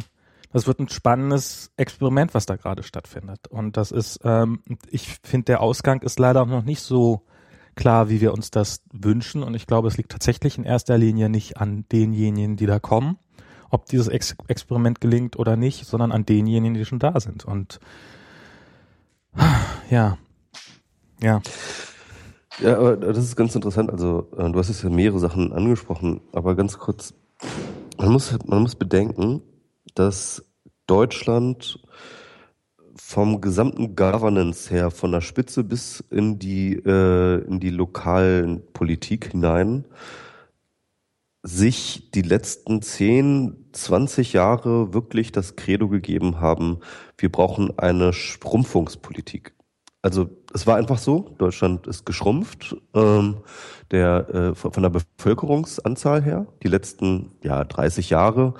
das 0.53 0.67
wird 0.67 0.79
ein 0.79 0.87
spannendes 0.87 1.71
Experiment, 1.77 2.35
was 2.35 2.45
da 2.45 2.55
gerade 2.55 2.83
stattfindet. 2.83 3.47
Und 3.47 3.75
das 3.75 3.91
ist, 3.91 4.19
ähm, 4.23 4.61
ich 4.89 5.17
finde, 5.23 5.45
der 5.45 5.61
Ausgang 5.61 6.01
ist 6.03 6.19
leider 6.19 6.45
noch 6.45 6.63
nicht 6.63 6.81
so 6.81 7.23
klar, 7.75 8.07
wie 8.07 8.21
wir 8.21 8.33
uns 8.33 8.51
das 8.51 8.83
wünschen. 8.93 9.41
Und 9.41 9.55
ich 9.55 9.65
glaube, 9.65 9.87
es 9.87 9.97
liegt 9.97 10.11
tatsächlich 10.11 10.59
in 10.59 10.63
erster 10.63 10.95
Linie 10.97 11.27
nicht 11.27 11.57
an 11.57 11.85
denjenigen, 11.91 12.55
die 12.55 12.67
da 12.67 12.79
kommen, 12.79 13.17
ob 13.71 13.87
dieses 13.87 14.07
Ex 14.07 14.35
Experiment 14.47 15.01
gelingt 15.01 15.37
oder 15.37 15.57
nicht, 15.57 15.85
sondern 15.85 16.11
an 16.11 16.23
denjenigen, 16.23 16.75
die 16.75 16.85
schon 16.85 16.99
da 16.99 17.19
sind. 17.19 17.45
Und 17.45 17.79
ja, 19.89 20.19
ja. 21.19 21.41
Ja, 22.59 22.77
aber 22.77 22.95
das 22.95 23.17
ist 23.17 23.35
ganz 23.35 23.55
interessant. 23.55 23.91
Also, 23.91 24.27
äh, 24.37 24.51
du 24.51 24.59
hast 24.59 24.67
jetzt 24.67 24.83
ja 24.83 24.89
mehrere 24.91 25.17
Sachen 25.17 25.51
angesprochen, 25.51 26.21
aber 26.31 26.53
ganz 26.55 26.77
kurz, 26.77 27.15
man 27.97 28.11
muss, 28.11 28.37
man 28.45 28.61
muss 28.61 28.75
bedenken, 28.75 29.41
dass 29.95 30.45
Deutschland 30.87 31.79
vom 32.95 33.41
gesamten 33.41 33.95
Governance 33.95 34.69
her, 34.69 34.91
von 34.91 35.11
der 35.11 35.21
Spitze 35.21 35.63
bis 35.63 36.03
in 36.09 36.39
die, 36.39 36.73
äh, 36.73 37.43
in 37.45 37.59
die 37.59 37.69
lokalen 37.69 38.61
Politik 38.73 39.31
hinein, 39.31 39.85
sich 41.43 42.11
die 42.11 42.21
letzten 42.21 42.81
10, 42.81 43.69
20 43.73 44.33
Jahre 44.33 44.93
wirklich 44.93 45.31
das 45.31 45.55
Credo 45.55 45.89
gegeben 45.89 46.39
haben, 46.39 46.79
wir 47.17 47.31
brauchen 47.31 47.77
eine 47.77 48.13
Schrumpfungspolitik. 48.13 49.53
Also 50.01 50.29
es 50.53 50.67
war 50.67 50.77
einfach 50.77 50.97
so, 50.97 51.33
Deutschland 51.37 51.87
ist 51.87 52.05
geschrumpft, 52.05 52.75
ähm, 52.93 53.37
der, 53.91 54.29
äh, 54.29 54.55
von 54.55 54.83
der 54.83 54.89
Bevölkerungsanzahl 54.89 56.21
her, 56.21 56.47
die 56.61 56.67
letzten 56.67 57.31
ja, 57.41 57.63
30 57.63 58.09
Jahre. 58.09 58.53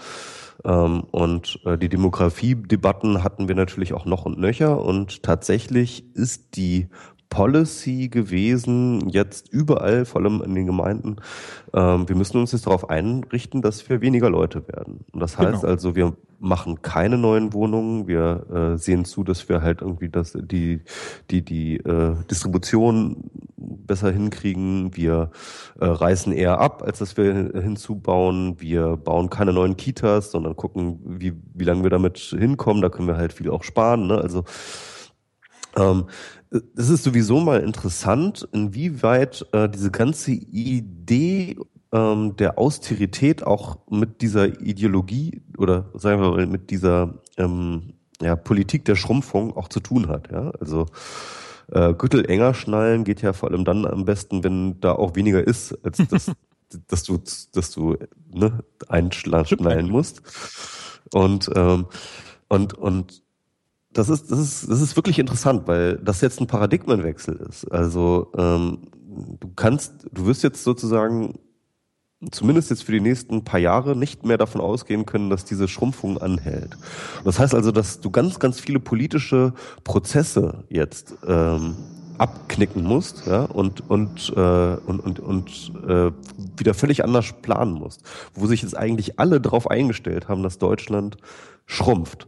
Ähm, 0.66 1.02
und 1.12 1.60
äh, 1.66 1.78
die 1.78 1.90
Demografie-Debatten 1.90 3.24
hatten 3.24 3.48
wir 3.48 3.56
natürlich 3.56 3.94
auch 3.94 4.06
noch 4.06 4.26
und 4.26 4.40
nöcher. 4.40 4.84
Und 4.84 5.24
tatsächlich 5.24 6.16
ist 6.16 6.56
die 6.56 6.88
Policy 7.34 8.10
gewesen, 8.10 9.10
jetzt 9.10 9.52
überall, 9.52 10.06
vor 10.06 10.22
allem 10.22 10.44
in 10.44 10.54
den 10.54 10.68
Gemeinden, 10.68 11.16
ähm, 11.74 12.08
wir 12.08 12.16
müssen 12.16 12.38
uns 12.38 12.52
jetzt 12.52 12.68
darauf 12.68 12.92
einrichten, 12.92 13.64
dass 13.64 13.90
wir 13.90 14.02
weniger 14.02 14.30
Leute 14.30 14.68
werden. 14.68 15.00
Und 15.12 15.20
das 15.20 15.40
heißt 15.40 15.62
genau. 15.62 15.68
also, 15.68 15.96
wir 15.96 16.14
machen 16.40 16.84
keine 16.84 17.18
neuen 17.18 17.52
Wohnungen, 17.54 18.08
wir 18.08 18.46
äh, 18.54 18.78
sehen 18.78 19.04
zu, 19.06 19.24
dass 19.24 19.50
wir 19.50 19.64
halt 19.64 19.82
irgendwie 19.82 20.10
das, 20.10 20.34
die, 20.40 20.82
die, 21.32 21.44
die 21.44 21.78
äh, 21.78 22.16
Distribution 22.30 23.32
besser 23.58 24.12
hinkriegen, 24.12 24.96
wir 24.96 25.32
äh, 25.80 25.86
reißen 25.86 26.34
eher 26.34 26.60
ab, 26.60 26.84
als 26.84 27.00
dass 27.00 27.18
wir 27.18 27.34
hinzubauen, 27.34 28.58
wir 28.60 28.96
bauen 28.98 29.32
keine 29.32 29.54
neuen 29.54 29.76
Kitas, 29.76 30.30
sondern 30.30 30.56
gucken, 30.56 31.00
wie, 31.04 31.34
wie 31.56 31.64
lange 31.64 31.82
wir 31.82 31.90
damit 31.90 32.20
hinkommen, 32.20 32.84
da 32.84 32.90
können 32.90 33.08
wir 33.08 33.18
halt 33.18 33.34
viel 33.34 33.50
auch 33.50 33.64
sparen. 33.64 34.06
Ne? 34.06 34.20
Also 34.20 34.44
ähm, 35.78 36.06
es 36.76 36.90
ist 36.90 37.04
sowieso 37.04 37.40
mal 37.40 37.62
interessant, 37.62 38.48
inwieweit 38.52 39.46
äh, 39.54 39.68
diese 39.70 39.92
ganze 39.92 40.32
Idee 40.32 41.58
ähm, 41.92 42.36
der 42.38 42.58
Austerität 42.58 43.46
auch 43.46 43.78
mit 43.90 44.22
dieser 44.22 44.62
Ideologie 44.62 45.42
oder 45.58 45.90
sagen 45.96 46.22
wir 46.22 46.32
mal 46.32 46.48
mit 46.48 46.70
dieser 46.70 47.16
ähm, 47.38 47.94
ja, 48.22 48.36
Politik 48.36 48.86
der 48.86 48.96
Schrumpfung 48.96 49.56
auch 49.58 49.68
zu 49.68 49.80
tun 49.80 50.08
hat. 50.08 50.32
Ja? 50.32 50.52
Also 50.60 50.86
äh, 51.72 51.94
Gürtel 51.94 52.30
enger 52.30 52.54
schnallen 52.54 53.04
geht 53.04 53.22
ja 53.22 53.34
vor 53.34 53.50
allem 53.50 53.66
dann 53.66 53.86
am 53.86 54.06
besten, 54.06 54.44
wenn 54.44 54.80
da 54.80 54.94
auch 54.94 55.16
weniger 55.16 55.46
ist, 55.46 55.74
als 55.84 55.98
das, 56.10 56.32
dass 56.88 57.04
du, 57.04 57.20
dass 57.54 57.72
du 57.72 57.98
ne, 58.32 58.64
einschnallen 58.88 59.90
musst. 59.90 60.22
Und 61.14 61.50
ähm, 61.56 61.86
und 62.48 62.74
und 62.74 63.23
das 63.94 64.10
ist, 64.10 64.32
das 64.32 64.40
ist, 64.40 64.70
das 64.70 64.82
ist 64.82 64.96
wirklich 64.96 65.20
interessant, 65.20 65.68
weil 65.68 65.98
das 65.98 66.22
jetzt 66.22 66.42
ein 66.42 66.48
Paradigmenwechsel 66.48 67.36
ist. 67.50 67.66
Also 67.72 68.32
ähm, 68.38 68.80
du 69.40 69.50
kannst, 69.56 70.08
du 70.12 70.26
wirst 70.26 70.44
jetzt 70.44 70.64
sozusagen 70.64 71.36
zumindest 72.32 72.70
jetzt 72.70 72.84
für 72.84 72.92
die 72.92 73.02
nächsten 73.02 73.44
paar 73.44 73.60
Jahre 73.60 73.96
nicht 73.96 74.26
mehr 74.26 74.38
davon 74.38 74.62
ausgehen 74.62 75.06
können, 75.06 75.30
dass 75.30 75.46
diese 75.46 75.68
Schrumpfung 75.68 76.18
anhält. 76.18 76.78
Das 77.26 77.40
heißt 77.40 77.54
also, 77.54 77.72
dass 77.72 78.00
du 78.00 78.12
ganz, 78.12 78.40
ganz 78.40 78.60
viele 78.60 78.80
politische 78.80 79.54
Prozesse 79.84 80.64
jetzt 80.70 81.16
ähm, 81.28 81.76
abknicken 82.18 82.84
musst 82.84 83.26
ja, 83.26 83.44
und, 83.44 83.90
und, 83.90 84.32
äh, 84.36 84.40
und, 84.40 85.00
und, 85.00 85.20
und 85.20 85.72
äh, 85.88 86.12
wieder 86.58 86.74
völlig 86.74 87.04
anders 87.04 87.34
planen 87.42 87.74
musst, 87.74 88.02
wo 88.34 88.48
sich 88.48 88.62
jetzt 88.62 88.78
eigentlich 88.78 89.20
alle 89.20 89.42
darauf 89.42 89.70
eingestellt 89.70 90.28
haben, 90.28 90.44
dass 90.44 90.58
Deutschland 90.58 91.18
schrumpft. 91.66 92.28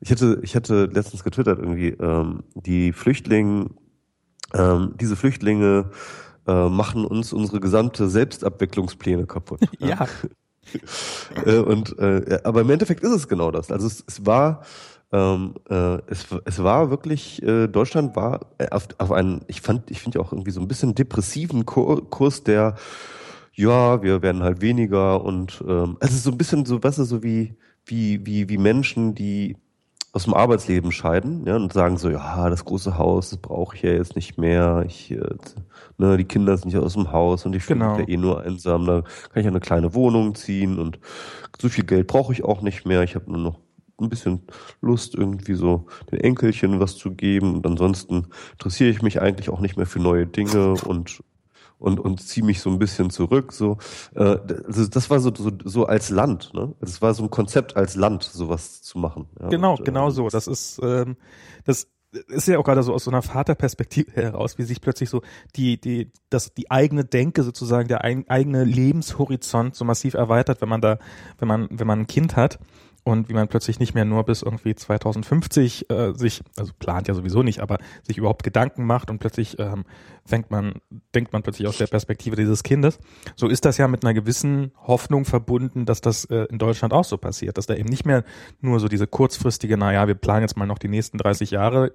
Ich 0.00 0.10
hätte, 0.10 0.40
ich 0.42 0.54
hätte 0.54 0.86
letztens 0.86 1.24
getwittert 1.24 1.58
irgendwie, 1.58 1.88
ähm, 1.88 2.42
die 2.54 2.92
Flüchtlinge, 2.92 3.70
ähm, 4.54 4.94
diese 4.98 5.16
Flüchtlinge 5.16 5.90
äh, 6.46 6.68
machen 6.68 7.04
uns 7.04 7.32
unsere 7.32 7.60
gesamte 7.60 8.08
Selbstabwicklungspläne 8.08 9.26
kaputt. 9.26 9.60
ja. 9.78 10.06
äh, 11.44 11.58
und 11.58 11.98
äh, 11.98 12.40
aber 12.44 12.62
im 12.62 12.70
Endeffekt 12.70 13.02
ist 13.02 13.12
es 13.12 13.28
genau 13.28 13.50
das. 13.50 13.70
Also 13.70 13.86
es, 13.86 14.04
es 14.06 14.24
war 14.24 14.62
ähm, 15.12 15.54
äh, 15.68 15.98
es, 16.06 16.26
es 16.44 16.62
war 16.62 16.90
wirklich, 16.90 17.42
äh, 17.42 17.66
Deutschland 17.66 18.14
war 18.14 18.40
äh, 18.58 18.68
auf, 18.70 18.88
auf 18.98 19.10
einen, 19.10 19.42
ich 19.48 19.60
fand, 19.60 19.90
ich 19.90 20.00
finde 20.00 20.18
ja 20.18 20.24
auch 20.24 20.32
irgendwie 20.32 20.52
so 20.52 20.60
ein 20.60 20.68
bisschen 20.68 20.94
depressiven 20.94 21.66
Kurs, 21.66 22.44
der, 22.44 22.76
ja, 23.52 24.02
wir 24.02 24.22
werden 24.22 24.42
halt 24.42 24.60
weniger 24.60 25.24
und 25.24 25.62
ähm, 25.66 25.96
es 26.00 26.12
ist 26.12 26.22
so 26.22 26.30
ein 26.30 26.38
bisschen 26.38 26.64
so, 26.64 26.82
weißt 26.82 26.98
du, 26.98 27.04
so 27.04 27.22
wie, 27.24 27.56
wie, 27.84 28.24
wie, 28.24 28.48
wie 28.48 28.58
Menschen, 28.58 29.14
die 29.14 29.56
aus 30.12 30.24
dem 30.24 30.34
Arbeitsleben 30.34 30.90
scheiden 30.90 31.46
ja, 31.46 31.56
und 31.56 31.72
sagen 31.72 31.96
so, 31.96 32.10
ja, 32.10 32.50
das 32.50 32.64
große 32.64 32.98
Haus, 32.98 33.30
das 33.30 33.38
brauche 33.38 33.76
ich 33.76 33.82
ja 33.82 33.92
jetzt 33.92 34.16
nicht 34.16 34.38
mehr. 34.38 34.84
Ich, 34.86 35.12
äh, 35.12 35.20
ne, 35.98 36.16
die 36.16 36.24
Kinder 36.24 36.56
sind 36.56 36.72
ja 36.72 36.80
aus 36.80 36.94
dem 36.94 37.12
Haus 37.12 37.46
und 37.46 37.54
ich 37.54 37.62
fühle 37.62 37.80
genau. 37.80 37.96
mich 37.96 38.08
ja 38.08 38.14
eh 38.14 38.16
nur 38.16 38.42
einsam. 38.42 38.86
Da 38.86 39.02
kann 39.02 39.40
ich 39.40 39.46
eine 39.46 39.60
kleine 39.60 39.94
Wohnung 39.94 40.34
ziehen 40.34 40.78
und 40.78 40.98
so 41.60 41.68
viel 41.68 41.84
Geld 41.84 42.08
brauche 42.08 42.32
ich 42.32 42.44
auch 42.44 42.62
nicht 42.62 42.86
mehr. 42.86 43.02
Ich 43.02 43.14
habe 43.14 43.30
nur 43.30 43.40
noch 43.40 43.58
ein 44.00 44.08
bisschen 44.08 44.40
Lust, 44.80 45.14
irgendwie 45.14 45.54
so 45.54 45.86
den 46.10 46.20
Enkelchen 46.20 46.80
was 46.80 46.96
zu 46.96 47.12
geben. 47.12 47.54
Und 47.54 47.66
ansonsten 47.66 48.26
interessiere 48.52 48.90
ich 48.90 49.02
mich 49.02 49.20
eigentlich 49.20 49.50
auch 49.50 49.60
nicht 49.60 49.76
mehr 49.76 49.86
für 49.86 50.00
neue 50.00 50.26
Dinge 50.26 50.74
und 50.84 51.22
und, 51.80 51.98
und 51.98 52.22
ziehe 52.22 52.46
mich 52.46 52.60
so 52.60 52.70
ein 52.70 52.78
bisschen 52.78 53.10
zurück. 53.10 53.52
So, 53.52 53.78
äh, 54.14 54.38
also 54.66 54.86
das 54.86 55.10
war 55.10 55.18
so, 55.18 55.32
so, 55.34 55.50
so 55.64 55.86
als 55.86 56.10
Land, 56.10 56.52
ne? 56.54 56.74
Das 56.80 57.02
war 57.02 57.14
so 57.14 57.24
ein 57.24 57.30
Konzept 57.30 57.76
als 57.76 57.96
Land, 57.96 58.22
sowas 58.22 58.82
zu 58.82 58.98
machen. 58.98 59.26
Ja, 59.40 59.48
genau, 59.48 59.76
und, 59.76 59.84
genau 59.84 60.08
äh, 60.08 60.12
so. 60.12 60.28
Das 60.28 60.46
ist 60.46 60.80
ähm, 60.82 61.16
das 61.64 61.88
ist 62.28 62.48
ja 62.48 62.58
auch 62.58 62.64
gerade 62.64 62.82
so 62.82 62.92
aus 62.92 63.04
so 63.04 63.10
einer 63.10 63.22
Vaterperspektive 63.22 64.12
heraus, 64.12 64.58
wie 64.58 64.64
sich 64.64 64.80
plötzlich 64.80 65.10
so 65.10 65.22
die, 65.54 65.80
die, 65.80 66.10
das, 66.28 66.54
die 66.54 66.70
eigene 66.70 67.04
Denke 67.04 67.42
sozusagen, 67.42 67.88
der 67.88 68.02
ein, 68.02 68.28
eigene 68.28 68.64
Lebenshorizont 68.64 69.76
so 69.76 69.84
massiv 69.84 70.14
erweitert, 70.14 70.60
wenn 70.60 70.68
man 70.68 70.80
da, 70.80 70.98
wenn 71.38 71.48
man, 71.48 71.68
wenn 71.70 71.86
man 71.86 72.00
ein 72.00 72.06
Kind 72.06 72.36
hat 72.36 72.58
und 73.04 73.28
wie 73.28 73.34
man 73.34 73.48
plötzlich 73.48 73.80
nicht 73.80 73.94
mehr 73.94 74.04
nur 74.04 74.24
bis 74.24 74.42
irgendwie 74.42 74.74
2050 74.74 75.90
äh, 75.90 76.12
sich, 76.14 76.42
also 76.56 76.72
plant 76.78 77.08
ja 77.08 77.14
sowieso 77.14 77.42
nicht, 77.42 77.60
aber 77.60 77.78
sich 78.02 78.18
überhaupt 78.18 78.42
Gedanken 78.42 78.84
macht 78.84 79.10
und 79.10 79.18
plötzlich 79.18 79.58
ähm, 79.58 79.84
fängt 80.24 80.50
man, 80.50 80.74
denkt 81.14 81.32
man 81.32 81.42
plötzlich 81.42 81.66
aus 81.66 81.78
der 81.78 81.86
Perspektive 81.86 82.36
dieses 82.36 82.62
Kindes. 82.62 82.98
So 83.36 83.48
ist 83.48 83.64
das 83.64 83.78
ja 83.78 83.88
mit 83.88 84.04
einer 84.04 84.14
gewissen 84.14 84.72
Hoffnung 84.86 85.24
verbunden, 85.24 85.86
dass 85.86 86.00
das 86.00 86.24
äh, 86.26 86.46
in 86.50 86.58
Deutschland 86.58 86.92
auch 86.92 87.04
so 87.04 87.16
passiert, 87.18 87.58
dass 87.58 87.66
da 87.66 87.74
eben 87.74 87.88
nicht 87.88 88.04
mehr 88.04 88.24
nur 88.60 88.80
so 88.80 88.88
diese 88.88 89.06
kurzfristige, 89.06 89.76
naja, 89.76 90.06
wir 90.06 90.14
planen 90.14 90.42
jetzt 90.42 90.56
mal 90.56 90.66
noch 90.66 90.78
die 90.78 90.88
nächsten 90.88 91.18
30 91.18 91.50
Jahre 91.50 91.92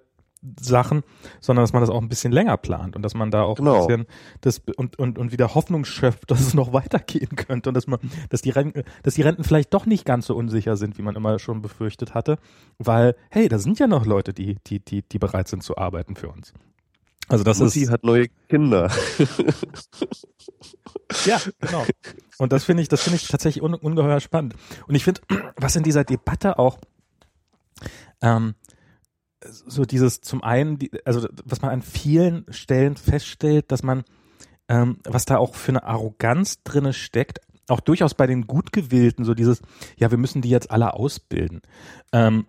Sachen, 0.60 1.04
sondern 1.40 1.64
dass 1.64 1.74
man 1.74 1.82
das 1.82 1.90
auch 1.90 2.02
ein 2.02 2.10
bisschen 2.10 2.32
länger 2.32 2.58
plant 2.58 2.96
und 2.96 3.02
dass 3.02 3.14
man 3.14 3.32
da 3.32 3.44
auch 3.44 3.58
genau. 3.58 3.82
ein 3.82 3.88
bisschen 3.88 4.06
das 4.42 4.62
und, 4.78 5.00
und, 5.00 5.18
und 5.18 5.32
wieder 5.32 5.56
Hoffnung 5.56 5.86
schöpft, 5.86 6.32
dass 6.32 6.42
es 6.42 6.54
noch 6.54 6.74
weitergehen 6.74 7.36
könnte 7.36 7.70
und 7.70 7.76
dass 7.76 7.88
man, 7.88 8.00
dass 8.30 8.42
die 8.42 8.52
Renten, 8.52 8.84
dass 9.04 9.16
die 9.16 9.22
Renten 9.22 9.44
vielleicht 9.44 9.74
doch 9.74 9.86
nicht 9.86 10.06
ganz 10.06 10.28
so 10.28 10.36
unsicher 10.36 10.78
sind, 10.78 10.98
wie 10.98 11.02
man 11.02 11.16
immer 11.16 11.40
schon 11.40 11.62
befürchtet 11.62 12.14
hatte, 12.14 12.38
weil, 12.78 13.16
hey, 13.30 13.48
da 13.48 13.60
sind 13.60 13.80
ja 13.80 13.88
noch 13.88 14.06
Leute, 14.06 14.34
die, 14.34 14.58
die, 14.68 14.80
die, 14.80 15.02
die 15.02 15.20
bereit 15.20 15.48
sind 15.48 15.64
zu 15.64 15.78
arbeiten 15.78 16.16
für 16.16 16.30
uns. 16.30 16.54
Also 17.28 17.44
das 17.44 17.60
Mutti 17.60 17.82
ist. 17.82 17.90
hat 17.90 18.04
neue 18.04 18.28
Kinder. 18.50 18.92
ja, 21.26 21.42
genau. 21.60 21.86
Und 22.38 22.54
das 22.54 22.66
finde 22.66 22.84
ich, 22.84 22.90
das 22.90 23.02
finde 23.02 23.18
ich 23.18 23.28
tatsächlich 23.28 23.64
un, 23.64 23.74
ungeheuer 23.74 24.20
spannend. 24.20 24.56
Und 24.88 24.94
ich 24.94 25.04
finde, 25.04 25.22
was 25.58 25.76
in 25.76 25.84
dieser 25.84 26.04
Debatte 26.04 26.60
auch 26.60 26.78
ähm, 28.22 28.54
so 29.50 29.86
dieses 29.86 30.22
zum 30.22 30.44
einen, 30.44 30.80
also 31.04 31.28
was 31.44 31.62
man 31.62 31.72
an 31.72 31.82
vielen 31.82 32.46
Stellen 32.50 32.98
feststellt, 32.98 33.72
dass 33.72 33.84
man, 33.84 34.04
ähm, 34.68 34.98
was 35.04 35.26
da 35.26 35.38
auch 35.38 35.56
für 35.56 35.72
eine 35.72 35.84
Arroganz 35.84 36.64
drinne 36.64 36.94
steckt, 36.94 37.40
auch 37.68 37.80
durchaus 37.80 38.14
bei 38.14 38.28
den 38.28 38.48
Gutgewählten, 38.48 39.26
so 39.26 39.34
dieses, 39.34 39.62
ja, 39.98 40.12
wir 40.12 40.18
müssen 40.18 40.42
die 40.42 40.50
jetzt 40.50 40.72
alle 40.72 40.94
ausbilden. 40.94 41.62
Ähm, 42.12 42.46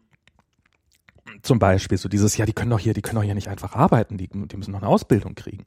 zum 1.42 1.59
Beispiel 1.59 1.99
so 1.99 2.09
dieses, 2.09 2.36
ja, 2.36 2.47
die 2.47 2.53
können 2.53 2.70
doch 2.70 2.78
hier, 2.78 2.94
die 2.94 3.03
können 3.03 3.16
doch 3.16 3.24
hier 3.24 3.34
nicht 3.34 3.49
einfach 3.49 3.74
arbeiten, 3.74 4.16
die, 4.16 4.28
die 4.28 4.57
müssen 4.57 4.72
noch 4.72 4.82
eine 4.82 4.88
Ausbildung 4.88 5.34
kriegen. 5.34 5.64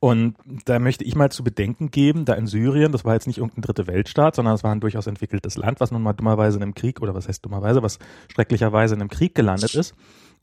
Und 0.00 0.36
da 0.64 0.78
möchte 0.78 1.04
ich 1.04 1.14
mal 1.14 1.30
zu 1.30 1.44
bedenken 1.44 1.90
geben, 1.90 2.24
da 2.24 2.34
in 2.34 2.46
Syrien, 2.46 2.92
das 2.92 3.04
war 3.04 3.14
jetzt 3.14 3.26
nicht 3.26 3.38
irgendein 3.38 3.62
dritte 3.62 3.86
Weltstaat, 3.86 4.36
sondern 4.36 4.54
es 4.54 4.64
war 4.64 4.72
ein 4.72 4.80
durchaus 4.80 5.06
entwickeltes 5.06 5.56
Land, 5.56 5.80
was 5.80 5.90
nun 5.90 6.02
mal 6.02 6.12
dummerweise 6.12 6.56
in 6.58 6.62
einem 6.62 6.74
Krieg, 6.74 7.00
oder 7.00 7.14
was 7.14 7.28
heißt 7.28 7.44
dummerweise, 7.44 7.82
was 7.82 7.98
schrecklicherweise 8.32 8.94
in 8.94 9.00
einem 9.00 9.10
Krieg 9.10 9.34
gelandet 9.34 9.74
ist. 9.74 9.94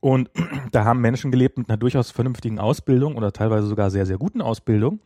Und 0.06 0.30
da 0.72 0.86
haben 0.86 1.02
Menschen 1.02 1.32
gelebt 1.32 1.58
mit 1.58 1.68
einer 1.68 1.78
durchaus 1.78 2.12
vernünftigen 2.12 2.60
Ausbildung 2.60 3.16
oder 3.16 3.34
teilweise 3.34 3.66
sogar 3.66 3.90
sehr, 3.90 4.06
sehr 4.06 4.20
guten 4.20 4.40
Ausbildung, 4.40 5.00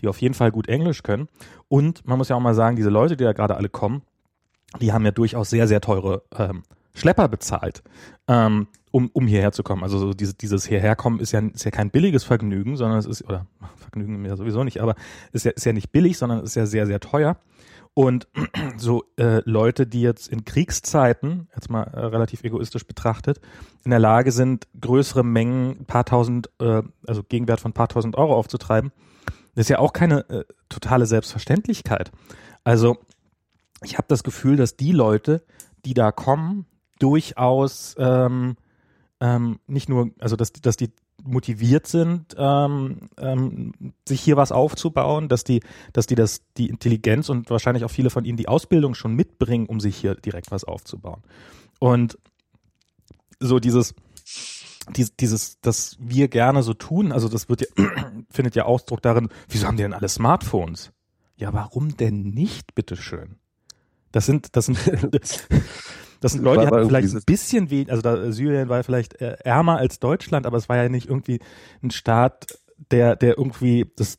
die 0.00 0.08
auf 0.08 0.22
jeden 0.22 0.32
Fall 0.32 0.50
gut 0.50 0.68
Englisch 0.68 1.02
können. 1.02 1.28
Und 1.68 2.06
man 2.06 2.16
muss 2.16 2.30
ja 2.30 2.36
auch 2.36 2.40
mal 2.40 2.54
sagen, 2.54 2.74
diese 2.74 2.88
Leute, 2.88 3.18
die 3.18 3.24
da 3.24 3.34
gerade 3.34 3.56
alle 3.56 3.68
kommen, 3.68 4.00
die 4.80 4.90
haben 4.90 5.04
ja 5.04 5.10
durchaus 5.10 5.50
sehr, 5.50 5.68
sehr 5.68 5.82
teure 5.82 6.22
ähm, 6.34 6.62
Schlepper 6.94 7.28
bezahlt, 7.28 7.82
ähm, 8.26 8.68
um, 8.90 9.10
um 9.12 9.26
hierher 9.26 9.52
zu 9.52 9.62
kommen. 9.62 9.82
Also 9.82 9.98
so 9.98 10.14
dieses, 10.14 10.38
dieses 10.38 10.66
hierherkommen 10.66 11.20
ist 11.20 11.32
ja, 11.32 11.40
ist 11.40 11.66
ja 11.66 11.70
kein 11.70 11.90
billiges 11.90 12.24
Vergnügen, 12.24 12.78
sondern 12.78 12.98
es 12.98 13.04
ist, 13.04 13.22
oder 13.26 13.44
Vergnügen 13.76 14.22
mir 14.22 14.34
sowieso 14.34 14.64
nicht, 14.64 14.80
aber 14.80 14.94
ist 15.30 15.44
ja, 15.44 15.50
ist 15.50 15.66
ja 15.66 15.74
nicht 15.74 15.92
billig, 15.92 16.16
sondern 16.16 16.42
ist 16.42 16.56
ja 16.56 16.64
sehr, 16.64 16.86
sehr 16.86 17.00
teuer. 17.00 17.36
Und 17.98 18.28
so 18.76 19.06
äh, 19.16 19.42
Leute, 19.44 19.84
die 19.84 20.02
jetzt 20.02 20.28
in 20.28 20.44
Kriegszeiten, 20.44 21.48
jetzt 21.52 21.68
mal 21.68 21.82
äh, 21.82 21.98
relativ 21.98 22.44
egoistisch 22.44 22.86
betrachtet, 22.86 23.40
in 23.84 23.90
der 23.90 23.98
Lage 23.98 24.30
sind, 24.30 24.68
größere 24.80 25.24
Mengen, 25.24 25.84
paar 25.84 26.04
tausend, 26.04 26.48
äh, 26.60 26.82
also 27.08 27.24
Gegenwert 27.24 27.58
von 27.58 27.72
paar 27.72 27.88
tausend 27.88 28.14
Euro 28.16 28.36
aufzutreiben, 28.36 28.92
das 29.56 29.64
ist 29.64 29.70
ja 29.70 29.80
auch 29.80 29.92
keine 29.92 30.30
äh, 30.30 30.44
totale 30.68 31.06
Selbstverständlichkeit. 31.06 32.12
Also 32.62 32.98
ich 33.82 33.98
habe 33.98 34.06
das 34.06 34.22
Gefühl, 34.22 34.54
dass 34.54 34.76
die 34.76 34.92
Leute, 34.92 35.44
die 35.84 35.94
da 35.94 36.12
kommen, 36.12 36.66
durchaus 37.00 37.96
ähm, 37.98 38.54
ähm, 39.20 39.58
nicht 39.66 39.88
nur, 39.88 40.12
also 40.20 40.36
dass, 40.36 40.52
dass 40.52 40.76
die 40.76 40.92
motiviert 41.24 41.86
sind, 41.86 42.34
ähm, 42.38 43.08
ähm, 43.18 43.72
sich 44.06 44.20
hier 44.20 44.36
was 44.36 44.52
aufzubauen, 44.52 45.28
dass 45.28 45.44
die, 45.44 45.60
dass 45.92 46.06
die 46.06 46.14
das, 46.14 46.42
die 46.56 46.68
Intelligenz 46.68 47.28
und 47.28 47.50
wahrscheinlich 47.50 47.84
auch 47.84 47.90
viele 47.90 48.10
von 48.10 48.24
ihnen 48.24 48.36
die 48.36 48.48
Ausbildung 48.48 48.94
schon 48.94 49.14
mitbringen, 49.14 49.66
um 49.66 49.80
sich 49.80 49.96
hier 49.96 50.14
direkt 50.14 50.50
was 50.50 50.64
aufzubauen. 50.64 51.22
Und 51.78 52.18
so 53.40 53.58
dieses, 53.58 53.94
dieses, 54.96 55.16
dieses, 55.16 55.60
das 55.60 55.96
wir 56.00 56.28
gerne 56.28 56.62
so 56.62 56.74
tun, 56.74 57.12
also 57.12 57.28
das 57.28 57.48
wird 57.48 57.62
ja, 57.62 57.66
findet 58.30 58.54
ja 58.54 58.64
Ausdruck 58.64 59.02
darin, 59.02 59.28
wieso 59.48 59.66
haben 59.66 59.76
die 59.76 59.82
denn 59.82 59.94
alle 59.94 60.08
Smartphones? 60.08 60.92
Ja, 61.36 61.52
warum 61.52 61.96
denn 61.96 62.30
nicht, 62.30 62.74
bitteschön? 62.74 63.36
Das 64.12 64.26
sind, 64.26 64.56
das 64.56 64.66
sind, 64.66 64.78
Das 66.20 66.32
sind 66.32 66.42
Leute, 66.42 66.62
die 66.62 66.66
hatten 66.66 66.88
vielleicht 66.88 67.14
ein 67.14 67.22
bisschen 67.24 67.70
weh, 67.70 67.86
also 67.88 68.02
da, 68.02 68.32
Syrien 68.32 68.68
war 68.68 68.82
vielleicht 68.82 69.20
äh, 69.20 69.36
ärmer 69.44 69.78
als 69.78 70.00
Deutschland, 70.00 70.46
aber 70.46 70.56
es 70.56 70.68
war 70.68 70.76
ja 70.76 70.88
nicht 70.88 71.08
irgendwie 71.08 71.40
ein 71.82 71.90
Staat, 71.90 72.58
der, 72.90 73.16
der 73.16 73.38
irgendwie, 73.38 73.90
das 73.96 74.18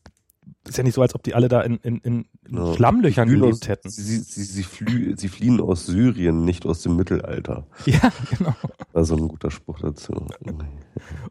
ist 0.67 0.77
ja 0.77 0.83
nicht 0.83 0.93
so, 0.93 1.01
als 1.01 1.15
ob 1.15 1.23
die 1.23 1.35
alle 1.35 1.47
da 1.47 1.61
in, 1.61 1.77
in, 1.77 1.97
in 1.99 2.25
ja. 2.51 2.73
Schlammlöchern 2.73 3.29
gelebt 3.29 3.67
hätten. 3.67 3.89
Sie, 3.89 4.17
sie, 4.17 4.43
sie, 4.43 4.63
flü 4.63 5.15
sie 5.17 5.27
fliehen 5.27 5.61
aus 5.61 5.85
Syrien, 5.85 6.45
nicht 6.45 6.65
aus 6.65 6.81
dem 6.81 6.95
Mittelalter. 6.95 7.65
Ja, 7.85 8.11
genau. 8.29 8.53
Also 8.93 9.15
ein 9.15 9.27
guter 9.27 9.49
Spruch 9.49 9.79
dazu. 9.79 10.13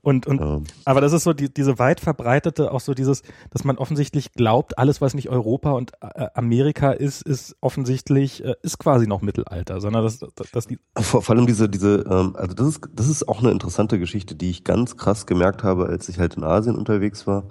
Und, 0.03 0.27
und 0.27 0.41
ja. 0.41 0.61
aber 0.87 1.01
das 1.01 1.13
ist 1.13 1.25
so 1.25 1.33
die, 1.35 1.53
diese 1.53 1.79
weit 1.79 2.01
verbreitete, 2.01 2.73
auch 2.73 2.81
so 2.81 2.95
dieses, 2.95 3.23
dass 3.51 3.65
man 3.65 3.77
offensichtlich 3.77 4.33
glaubt, 4.33 4.79
alles, 4.79 5.01
was 5.01 5.13
nicht 5.13 5.29
Europa 5.29 5.73
und 5.73 5.93
äh, 6.01 6.27
Amerika 6.35 6.93
ist, 6.93 7.23
ist 7.23 7.57
offensichtlich, 7.61 8.43
äh, 8.43 8.55
ist 8.63 8.79
quasi 8.79 9.07
noch 9.07 9.21
Mittelalter, 9.21 9.81
sondern 9.81 10.05
das, 10.05 10.19
das, 10.19 10.51
das 10.53 10.67
die 10.67 10.79
vor, 10.97 11.23
vor 11.23 11.37
allem 11.37 11.47
diese, 11.47 11.69
diese, 11.69 12.05
ähm, 12.09 12.35
also 12.37 12.55
das 12.55 12.67
ist, 12.69 12.81
das 12.95 13.09
ist 13.09 13.29
auch 13.29 13.41
eine 13.41 13.51
interessante 13.51 13.99
Geschichte, 13.99 14.35
die 14.35 14.51
ich 14.51 14.65
ganz 14.65 14.97
krass 14.97 15.27
gemerkt 15.27 15.63
habe, 15.63 15.87
als 15.87 16.09
ich 16.09 16.19
halt 16.19 16.35
in 16.35 16.45
Asien 16.45 16.77
unterwegs 16.77 17.27
war 17.27 17.45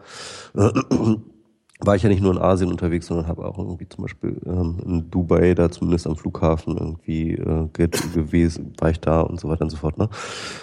war 1.79 1.95
ich 1.95 2.03
ja 2.03 2.09
nicht 2.09 2.21
nur 2.21 2.31
in 2.31 2.39
Asien 2.39 2.71
unterwegs, 2.71 3.05
sondern 3.05 3.27
habe 3.27 3.45
auch 3.45 3.57
irgendwie 3.57 3.87
zum 3.87 4.03
Beispiel 4.03 4.41
ähm, 4.45 4.79
in 4.85 5.11
Dubai, 5.11 5.53
da 5.53 5.69
zumindest 5.69 6.07
am 6.07 6.15
Flughafen 6.15 6.75
irgendwie 6.75 7.33
äh, 7.33 7.67
gewesen, 8.13 8.73
war 8.79 8.89
ich 8.89 8.99
da 8.99 9.21
und 9.21 9.39
so 9.39 9.47
weiter 9.47 9.61
und 9.61 9.69
so 9.69 9.77
fort. 9.77 9.97
Ne? 9.97 10.09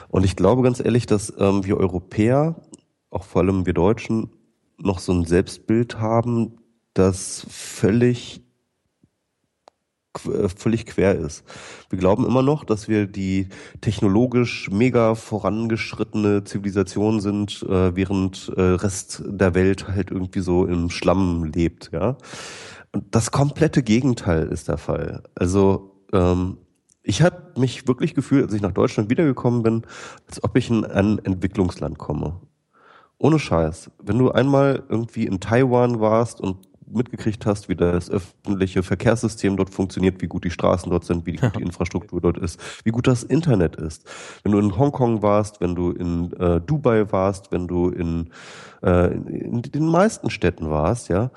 Und 0.08 0.24
ich 0.24 0.34
glaube 0.34 0.62
ganz 0.62 0.80
ehrlich, 0.80 1.06
dass 1.06 1.32
ähm, 1.38 1.64
wir 1.64 1.78
Europäer, 1.78 2.56
auch 3.10 3.24
vor 3.24 3.42
allem 3.42 3.64
wir 3.64 3.74
Deutschen, 3.74 4.30
noch 4.78 4.98
so 4.98 5.12
ein 5.12 5.24
Selbstbild 5.24 6.00
haben, 6.00 6.58
das 6.94 7.46
völlig 7.48 8.43
völlig 10.18 10.86
quer 10.86 11.16
ist. 11.16 11.44
Wir 11.90 11.98
glauben 11.98 12.24
immer 12.24 12.42
noch, 12.42 12.64
dass 12.64 12.88
wir 12.88 13.06
die 13.06 13.48
technologisch 13.80 14.70
mega 14.70 15.14
vorangeschrittene 15.14 16.44
Zivilisation 16.44 17.20
sind, 17.20 17.62
äh, 17.68 17.94
während 17.96 18.52
äh, 18.56 18.60
Rest 18.60 19.22
der 19.26 19.54
Welt 19.54 19.88
halt 19.88 20.10
irgendwie 20.10 20.40
so 20.40 20.66
im 20.66 20.90
Schlamm 20.90 21.44
lebt, 21.44 21.90
ja. 21.92 22.16
Und 22.92 23.12
das 23.12 23.32
komplette 23.32 23.82
Gegenteil 23.82 24.46
ist 24.48 24.68
der 24.68 24.78
Fall. 24.78 25.24
Also 25.34 26.00
ähm, 26.12 26.58
ich 27.02 27.22
habe 27.22 27.52
mich 27.58 27.86
wirklich 27.86 28.14
gefühlt, 28.14 28.44
als 28.44 28.54
ich 28.54 28.62
nach 28.62 28.72
Deutschland 28.72 29.10
wiedergekommen 29.10 29.62
bin, 29.62 29.82
als 30.28 30.42
ob 30.42 30.56
ich 30.56 30.70
in 30.70 30.84
ein 30.84 31.18
Entwicklungsland 31.18 31.98
komme. 31.98 32.40
Ohne 33.18 33.38
Scheiß. 33.38 33.90
Wenn 34.02 34.18
du 34.18 34.30
einmal 34.30 34.84
irgendwie 34.88 35.26
in 35.26 35.40
Taiwan 35.40 36.00
warst 36.00 36.40
und 36.40 36.56
mitgekriegt 36.86 37.46
hast, 37.46 37.68
wie 37.68 37.76
das 37.76 38.10
öffentliche 38.10 38.82
Verkehrssystem 38.82 39.56
dort 39.56 39.70
funktioniert, 39.70 40.20
wie 40.22 40.26
gut 40.26 40.44
die 40.44 40.50
Straßen 40.50 40.90
dort 40.90 41.04
sind, 41.04 41.26
wie 41.26 41.36
gut 41.36 41.56
die 41.56 41.62
Infrastruktur 41.62 42.20
dort 42.20 42.38
ist, 42.38 42.60
wie 42.84 42.90
gut 42.90 43.06
das 43.06 43.22
Internet 43.22 43.76
ist. 43.76 44.04
Wenn 44.42 44.52
du 44.52 44.58
in 44.58 44.76
Hongkong 44.76 45.22
warst, 45.22 45.60
wenn 45.60 45.74
du 45.74 45.90
in 45.90 46.32
äh, 46.34 46.60
Dubai 46.60 47.10
warst, 47.12 47.52
wenn 47.52 47.66
du 47.66 47.88
in, 47.88 48.30
äh, 48.82 49.12
in 49.14 49.62
den 49.62 49.86
meisten 49.86 50.30
Städten 50.30 50.70
warst, 50.70 51.08
ja, 51.08 51.30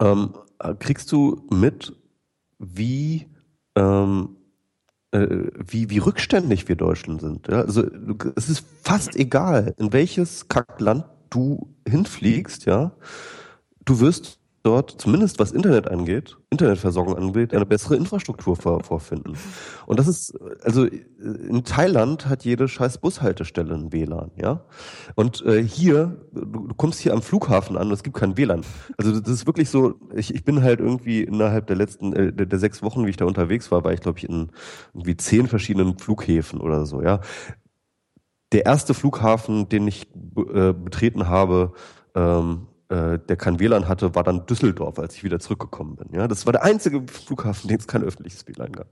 ähm, 0.00 0.34
kriegst 0.78 1.10
du 1.12 1.46
mit, 1.50 1.92
wie 2.58 3.26
ähm, 3.76 4.36
äh, 5.10 5.50
wie, 5.66 5.88
wie 5.90 5.98
rückständig 5.98 6.68
wir 6.68 6.76
Deutschen 6.76 7.18
sind. 7.18 7.48
Ja? 7.48 7.60
Also 7.60 7.86
es 8.36 8.48
ist 8.48 8.64
fast 8.82 9.16
egal, 9.16 9.74
in 9.78 9.92
welches 9.92 10.48
Kackland 10.48 11.04
du 11.30 11.74
hinfliegst, 11.86 12.66
ja 12.66 12.92
du 13.88 14.00
wirst 14.00 14.38
dort, 14.64 15.00
zumindest 15.00 15.38
was 15.38 15.52
Internet 15.52 15.88
angeht, 15.88 16.36
Internetversorgung 16.50 17.16
angeht, 17.16 17.54
eine 17.54 17.64
bessere 17.64 17.96
Infrastruktur 17.96 18.56
vor, 18.56 18.82
vorfinden. 18.82 19.34
Und 19.86 19.98
das 19.98 20.08
ist, 20.08 20.38
also 20.62 20.84
in 20.84 21.64
Thailand 21.64 22.28
hat 22.28 22.44
jede 22.44 22.68
scheiß 22.68 22.98
Bushaltestelle 22.98 23.72
ein 23.72 23.92
WLAN, 23.92 24.32
ja. 24.36 24.64
Und 25.14 25.44
äh, 25.46 25.62
hier, 25.62 26.20
du, 26.32 26.66
du 26.66 26.74
kommst 26.74 27.00
hier 27.00 27.14
am 27.14 27.22
Flughafen 27.22 27.78
an 27.78 27.86
und 27.86 27.92
es 27.94 28.02
gibt 28.02 28.16
kein 28.16 28.36
WLAN. 28.36 28.62
Also 28.98 29.18
das 29.18 29.32
ist 29.32 29.46
wirklich 29.46 29.70
so, 29.70 29.94
ich, 30.14 30.34
ich 30.34 30.44
bin 30.44 30.62
halt 30.62 30.80
irgendwie 30.80 31.22
innerhalb 31.22 31.66
der 31.68 31.76
letzten, 31.76 32.12
äh, 32.12 32.32
der, 32.32 32.46
der 32.46 32.58
sechs 32.58 32.82
Wochen, 32.82 33.06
wie 33.06 33.10
ich 33.10 33.16
da 33.16 33.24
unterwegs 33.24 33.70
war, 33.70 33.84
war 33.84 33.92
ich, 33.92 34.00
glaube 34.00 34.18
ich, 34.18 34.28
in 34.28 34.50
irgendwie 34.92 35.16
zehn 35.16 35.46
verschiedenen 35.46 35.98
Flughäfen 35.98 36.60
oder 36.60 36.84
so, 36.84 37.00
ja 37.00 37.20
der 38.50 38.64
erste 38.64 38.94
Flughafen, 38.94 39.68
den 39.68 39.86
ich 39.86 40.08
äh, 40.54 40.72
betreten 40.72 41.28
habe, 41.28 41.74
ähm, 42.14 42.67
äh, 42.88 43.18
der 43.18 43.36
kein 43.36 43.60
WLAN 43.60 43.88
hatte, 43.88 44.14
war 44.14 44.24
dann 44.24 44.46
Düsseldorf, 44.46 44.98
als 44.98 45.14
ich 45.14 45.24
wieder 45.24 45.40
zurückgekommen 45.40 45.96
bin. 45.96 46.08
Ja, 46.12 46.28
das 46.28 46.46
war 46.46 46.52
der 46.52 46.64
einzige 46.64 47.02
Flughafen, 47.06 47.68
den 47.68 47.78
es 47.78 47.86
kein 47.86 48.02
öffentliches 48.02 48.46
WLAN 48.46 48.72
gab. 48.72 48.88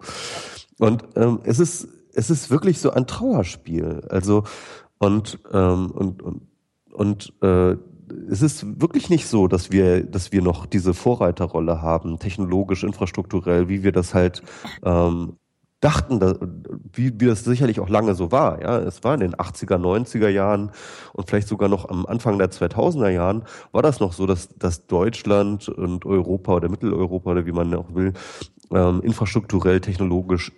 Und 0.79 1.05
ähm, 1.17 1.41
es 1.45 1.59
ist 1.59 1.89
es 2.15 2.31
ist 2.31 2.51
wirklich 2.51 2.81
so 2.81 2.91
ein 2.91 3.07
Trauerspiel. 3.07 4.03
Also 4.09 4.45
und 4.99 5.39
ähm, 5.53 5.91
und 5.91 6.23
und 6.23 6.43
und 6.93 7.33
äh, 7.43 7.77
es 8.31 8.43
ist 8.43 8.81
wirklich 8.81 9.11
nicht 9.11 9.27
so, 9.27 9.49
dass 9.49 9.73
wir, 9.73 10.05
dass 10.05 10.33
wir 10.33 10.41
noch 10.41 10.67
diese 10.67 10.95
Vorreiterrolle 10.95 11.83
haben, 11.83 12.19
technologisch, 12.19 12.85
infrastrukturell, 12.85 13.69
wie 13.69 13.83
wir 13.83 13.93
das 13.93 14.15
halt 14.15 14.43
ähm, 14.85 15.37
dachten, 15.81 16.21
dass, 16.21 16.39
wie, 16.93 17.13
wie 17.21 17.27
das 17.27 17.45
sicherlich 17.45 17.81
auch 17.81 17.89
lange 17.89 18.15
so 18.15 18.33
war. 18.33 18.63
Ja, 18.63 18.79
es 18.79 19.05
war 19.05 19.15
in 19.15 19.21
den 19.21 19.35
80er, 19.35 19.77
90er 19.77 20.29
Jahren 20.29 20.71
und 21.13 21.29
vielleicht 21.29 21.49
sogar 21.49 21.69
noch 21.69 21.89
am 21.89 22.07
Anfang 22.07 22.39
der 22.39 22.51
2000er 22.51 23.11
Jahren 23.11 23.45
war 23.73 23.83
das 23.83 24.01
noch 24.01 24.13
so, 24.13 24.27
dass, 24.27 24.49
dass 24.57 24.87
Deutschland 24.87 25.69
und 25.69 26.07
Europa 26.07 26.55
oder 26.55 26.69
Mitteleuropa 26.69 27.31
oder 27.31 27.47
wie 27.47 27.53
man 27.53 27.75
auch 27.75 27.95
will, 27.95 28.15
ähm, 28.71 29.03
infrastrukturell, 29.03 29.81
technologisch 29.81 30.53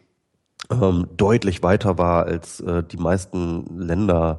ähm, 0.71 1.09
deutlich 1.17 1.63
weiter 1.63 1.99
war 1.99 2.27
als 2.27 2.61
äh, 2.61 2.85
die 2.85 2.97
meisten 2.97 3.65
Länder. 3.77 4.39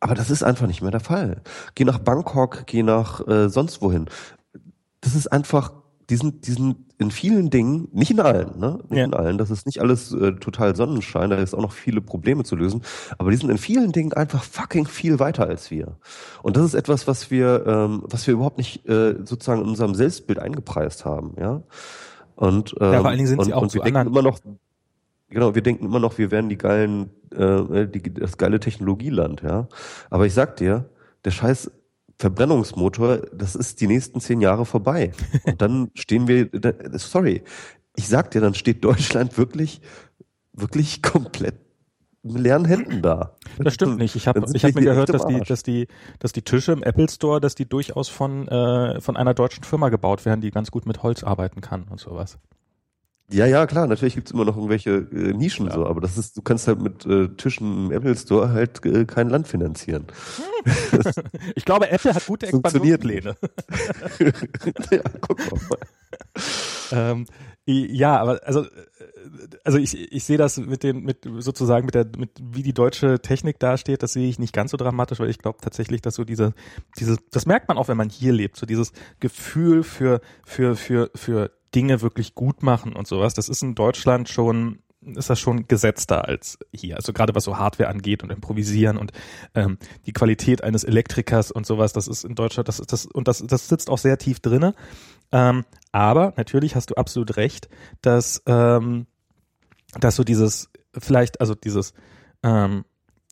Aber 0.00 0.14
das 0.14 0.30
ist 0.30 0.42
einfach 0.42 0.66
nicht 0.66 0.82
mehr 0.82 0.90
der 0.90 1.00
Fall. 1.00 1.42
Geh 1.74 1.84
nach 1.84 1.98
Bangkok, 1.98 2.64
geh 2.66 2.82
nach 2.82 3.26
äh, 3.26 3.48
sonst 3.48 3.82
wohin. 3.82 4.06
Das 5.00 5.14
ist 5.14 5.30
einfach 5.30 5.72
die 6.10 6.16
sind, 6.16 6.46
die 6.46 6.52
sind 6.52 6.76
in 6.98 7.10
vielen 7.10 7.50
Dingen, 7.50 7.88
nicht 7.92 8.10
in 8.10 8.20
allen, 8.20 8.58
ne? 8.58 8.78
Nicht 8.88 8.98
ja. 8.98 9.04
in 9.04 9.14
allen, 9.14 9.38
das 9.38 9.50
ist 9.50 9.66
nicht 9.66 9.80
alles 9.80 10.12
äh, 10.12 10.32
total 10.32 10.74
Sonnenschein, 10.74 11.30
da 11.30 11.36
ist 11.36 11.54
auch 11.54 11.60
noch 11.60 11.72
viele 11.72 12.00
Probleme 12.00 12.44
zu 12.44 12.56
lösen, 12.56 12.82
aber 13.18 13.30
die 13.30 13.36
sind 13.36 13.50
in 13.50 13.58
vielen 13.58 13.92
Dingen 13.92 14.12
einfach 14.12 14.42
fucking 14.42 14.86
viel 14.86 15.18
weiter 15.18 15.46
als 15.46 15.70
wir. 15.70 15.98
Und 16.42 16.56
das 16.56 16.64
ist 16.64 16.74
etwas, 16.74 17.06
was 17.06 17.30
wir, 17.30 17.64
ähm, 17.66 18.02
was 18.06 18.26
wir 18.26 18.34
überhaupt 18.34 18.58
nicht 18.58 18.88
äh, 18.88 19.16
sozusagen 19.24 19.62
in 19.62 19.68
unserem 19.68 19.94
Selbstbild 19.94 20.38
eingepreist 20.38 21.04
haben, 21.04 21.34
ja. 21.38 21.62
Und, 22.34 22.74
ähm, 22.80 22.92
ja, 22.92 23.00
vor 23.00 23.08
allen 23.08 23.16
Dingen 23.18 23.28
sind 23.28 23.38
und, 23.38 23.44
sie 23.46 23.54
auch 23.54 23.62
und 23.62 23.74
wir 23.74 23.82
denken 23.82 24.06
immer 24.06 24.22
noch, 24.22 24.38
genau, 25.28 25.54
wir 25.54 25.62
denken 25.62 25.86
immer 25.86 26.00
noch, 26.00 26.18
wir 26.18 26.30
wären 26.30 26.48
die 26.48 26.58
geilen, 26.58 27.10
äh, 27.34 27.86
die, 27.88 28.14
das 28.14 28.38
geile 28.38 28.60
Technologieland, 28.60 29.42
ja. 29.42 29.68
Aber 30.08 30.26
ich 30.26 30.34
sag 30.34 30.56
dir, 30.56 30.88
der 31.24 31.30
Scheiß 31.30 31.70
Verbrennungsmotor, 32.18 33.18
das 33.32 33.54
ist 33.54 33.80
die 33.80 33.86
nächsten 33.86 34.20
zehn 34.20 34.40
Jahre 34.40 34.64
vorbei. 34.64 35.12
Und 35.44 35.60
dann 35.60 35.90
stehen 35.94 36.28
wir, 36.28 36.48
sorry, 36.92 37.42
ich 37.96 38.08
sag 38.08 38.30
dir, 38.30 38.40
dann 38.40 38.54
steht 38.54 38.84
Deutschland 38.84 39.36
wirklich, 39.36 39.80
wirklich 40.52 41.02
komplett 41.02 41.56
mit 42.22 42.42
leeren 42.42 42.64
Händen 42.64 43.02
da. 43.02 43.36
Das 43.58 43.74
stimmt 43.74 43.98
nicht. 43.98 44.16
Ich 44.16 44.26
habe 44.26 44.44
ich 44.52 44.64
hab 44.64 44.74
mir 44.74 44.82
gehört, 44.82 45.10
dass 45.10 45.26
die, 45.26 45.40
dass 45.40 45.62
die, 45.62 45.86
dass 46.18 46.32
die 46.32 46.42
Tische 46.42 46.72
im 46.72 46.82
Apple 46.82 47.08
Store, 47.08 47.40
dass 47.40 47.54
die 47.54 47.68
durchaus 47.68 48.08
von 48.08 48.48
äh, 48.48 49.00
von 49.00 49.16
einer 49.16 49.34
deutschen 49.34 49.64
Firma 49.64 49.90
gebaut 49.90 50.24
werden, 50.24 50.40
die 50.40 50.50
ganz 50.50 50.70
gut 50.70 50.86
mit 50.86 51.02
Holz 51.02 51.22
arbeiten 51.22 51.60
kann 51.60 51.84
und 51.88 52.00
sowas. 52.00 52.38
Ja, 53.28 53.44
ja, 53.46 53.66
klar, 53.66 53.88
natürlich 53.88 54.14
gibt's 54.14 54.30
immer 54.30 54.44
noch 54.44 54.56
irgendwelche 54.56 54.90
äh, 54.90 55.32
Nischen 55.32 55.66
ja. 55.66 55.74
so, 55.74 55.86
aber 55.86 56.00
das 56.00 56.16
ist, 56.16 56.36
du 56.36 56.42
kannst 56.42 56.68
halt 56.68 56.80
mit 56.80 57.04
äh, 57.06 57.28
Tischen 57.36 57.86
im 57.86 57.92
Apple 57.92 58.16
Store 58.16 58.50
halt 58.50 58.84
äh, 58.86 59.04
kein 59.04 59.28
Land 59.30 59.48
finanzieren. 59.48 60.06
ich 61.56 61.64
glaube, 61.64 61.90
Apple 61.90 62.14
hat 62.14 62.24
gute 62.26 62.46
Expansionspläne. 62.46 63.36
ja, 64.90 65.00
guck 65.20 65.38
mal. 65.68 65.78
ähm, 66.92 67.26
ja, 67.66 68.16
aber 68.16 68.40
also 68.44 68.64
also 69.64 69.78
ich, 69.78 70.12
ich 70.12 70.22
sehe 70.24 70.38
das 70.38 70.56
mit 70.56 70.84
den 70.84 71.02
mit 71.02 71.28
sozusagen 71.38 71.86
mit 71.86 71.96
der 71.96 72.06
mit 72.16 72.30
wie 72.40 72.62
die 72.62 72.72
deutsche 72.72 73.20
Technik 73.20 73.58
dasteht, 73.58 74.04
das 74.04 74.12
sehe 74.12 74.28
ich 74.28 74.38
nicht 74.38 74.52
ganz 74.52 74.70
so 74.70 74.76
dramatisch, 74.76 75.18
weil 75.18 75.30
ich 75.30 75.38
glaube 75.38 75.58
tatsächlich, 75.60 76.00
dass 76.00 76.14
so 76.14 76.24
diese 76.24 76.54
diese 76.96 77.18
das 77.32 77.44
merkt 77.44 77.66
man 77.66 77.76
auch, 77.76 77.88
wenn 77.88 77.96
man 77.96 78.08
hier 78.08 78.32
lebt, 78.32 78.56
so 78.56 78.66
dieses 78.66 78.92
Gefühl 79.18 79.82
für 79.82 80.20
für 80.44 80.76
für 80.76 81.10
für 81.16 81.50
Dinge 81.74 82.02
wirklich 82.02 82.36
gut 82.36 82.62
machen 82.62 82.94
und 82.94 83.08
sowas, 83.08 83.34
das 83.34 83.48
ist 83.48 83.62
in 83.62 83.74
Deutschland 83.74 84.28
schon 84.28 84.78
ist 85.14 85.30
das 85.30 85.38
schon 85.38 85.68
gesetzter 85.68 86.26
als 86.26 86.58
hier. 86.72 86.96
Also 86.96 87.12
gerade 87.12 87.34
was 87.34 87.44
so 87.44 87.58
Hardware 87.58 87.88
angeht 87.88 88.22
und 88.22 88.30
Improvisieren 88.30 88.96
und 88.96 89.12
ähm, 89.54 89.78
die 90.06 90.12
Qualität 90.12 90.62
eines 90.62 90.84
Elektrikers 90.84 91.50
und 91.50 91.66
sowas, 91.66 91.92
das 91.92 92.08
ist 92.08 92.24
in 92.24 92.34
Deutschland, 92.34 92.68
das 92.68 92.80
ist 92.80 92.92
das 92.92 93.06
und 93.06 93.28
das, 93.28 93.44
das 93.46 93.68
sitzt 93.68 93.90
auch 93.90 93.98
sehr 93.98 94.18
tief 94.18 94.40
drinne. 94.40 94.74
Ähm, 95.32 95.64
aber 95.92 96.34
natürlich 96.36 96.74
hast 96.74 96.90
du 96.90 96.94
absolut 96.94 97.36
recht, 97.36 97.68
dass 98.02 98.42
ähm, 98.46 99.06
dass 99.98 100.16
so 100.16 100.24
dieses 100.24 100.70
vielleicht 100.98 101.40
also 101.40 101.54
dieses 101.54 101.94
ähm, 102.42 102.84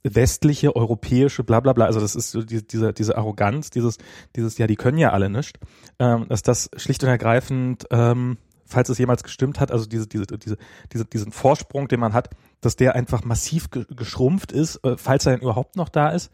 westliche, 0.04 0.76
europäische, 0.76 1.44
bla 1.44 1.60
bla 1.60 1.72
bla, 1.72 1.86
also 1.86 1.98
das 1.98 2.14
ist 2.14 2.30
so 2.30 2.42
die, 2.42 2.64
diese, 2.66 2.92
diese 2.92 3.16
Arroganz, 3.16 3.70
dieses, 3.70 3.96
dieses, 4.36 4.58
ja, 4.58 4.66
die 4.66 4.76
können 4.76 4.98
ja 4.98 5.10
alle 5.10 5.30
nicht, 5.30 5.58
ähm, 5.98 6.26
dass 6.28 6.42
das 6.42 6.70
schlicht 6.76 7.02
und 7.02 7.08
ergreifend, 7.08 7.86
ähm, 7.90 8.36
falls 8.66 8.88
es 8.88 8.98
jemals 8.98 9.22
gestimmt 9.22 9.60
hat, 9.60 9.70
also 9.70 9.86
diese, 9.86 10.06
diese, 10.06 10.26
diese, 10.26 10.56
diese, 10.92 11.04
diesen 11.04 11.32
Vorsprung, 11.32 11.88
den 11.88 12.00
man 12.00 12.12
hat, 12.12 12.30
dass 12.60 12.76
der 12.76 12.94
einfach 12.94 13.24
massiv 13.24 13.70
ge 13.70 13.84
geschrumpft 13.88 14.52
ist, 14.52 14.76
äh, 14.84 14.96
falls 14.96 15.26
er 15.26 15.32
denn 15.32 15.42
überhaupt 15.42 15.76
noch 15.76 15.88
da 15.88 16.10
ist. 16.10 16.30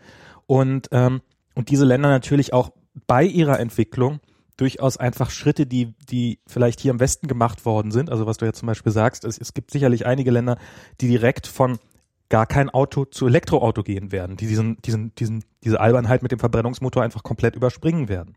Und, 0.46 0.88
ähm, 0.92 1.20
und 1.54 1.68
diese 1.68 1.84
Länder 1.84 2.08
natürlich 2.08 2.52
auch 2.52 2.70
bei 3.06 3.24
ihrer 3.24 3.60
Entwicklung 3.60 4.20
durchaus 4.56 4.98
einfach 4.98 5.30
Schritte, 5.30 5.66
die, 5.66 5.94
die 6.10 6.40
vielleicht 6.46 6.80
hier 6.80 6.90
im 6.90 7.00
Westen 7.00 7.28
gemacht 7.28 7.64
worden 7.64 7.90
sind. 7.90 8.10
Also 8.10 8.26
was 8.26 8.36
du 8.36 8.44
ja 8.44 8.52
zum 8.52 8.66
Beispiel 8.66 8.92
sagst, 8.92 9.24
es, 9.24 9.38
es 9.38 9.54
gibt 9.54 9.70
sicherlich 9.70 10.06
einige 10.06 10.30
Länder, 10.30 10.58
die 11.00 11.08
direkt 11.08 11.46
von 11.46 11.78
gar 12.28 12.46
kein 12.46 12.70
Auto 12.70 13.06
zu 13.06 13.26
Elektroauto 13.26 13.82
gehen 13.82 14.12
werden, 14.12 14.36
die 14.36 14.46
diesen, 14.46 14.76
diesen, 14.82 15.14
diesen, 15.14 15.44
diese 15.64 15.80
Albernheit 15.80 16.22
mit 16.22 16.30
dem 16.30 16.38
Verbrennungsmotor 16.38 17.02
einfach 17.02 17.22
komplett 17.22 17.56
überspringen 17.56 18.08
werden. 18.08 18.36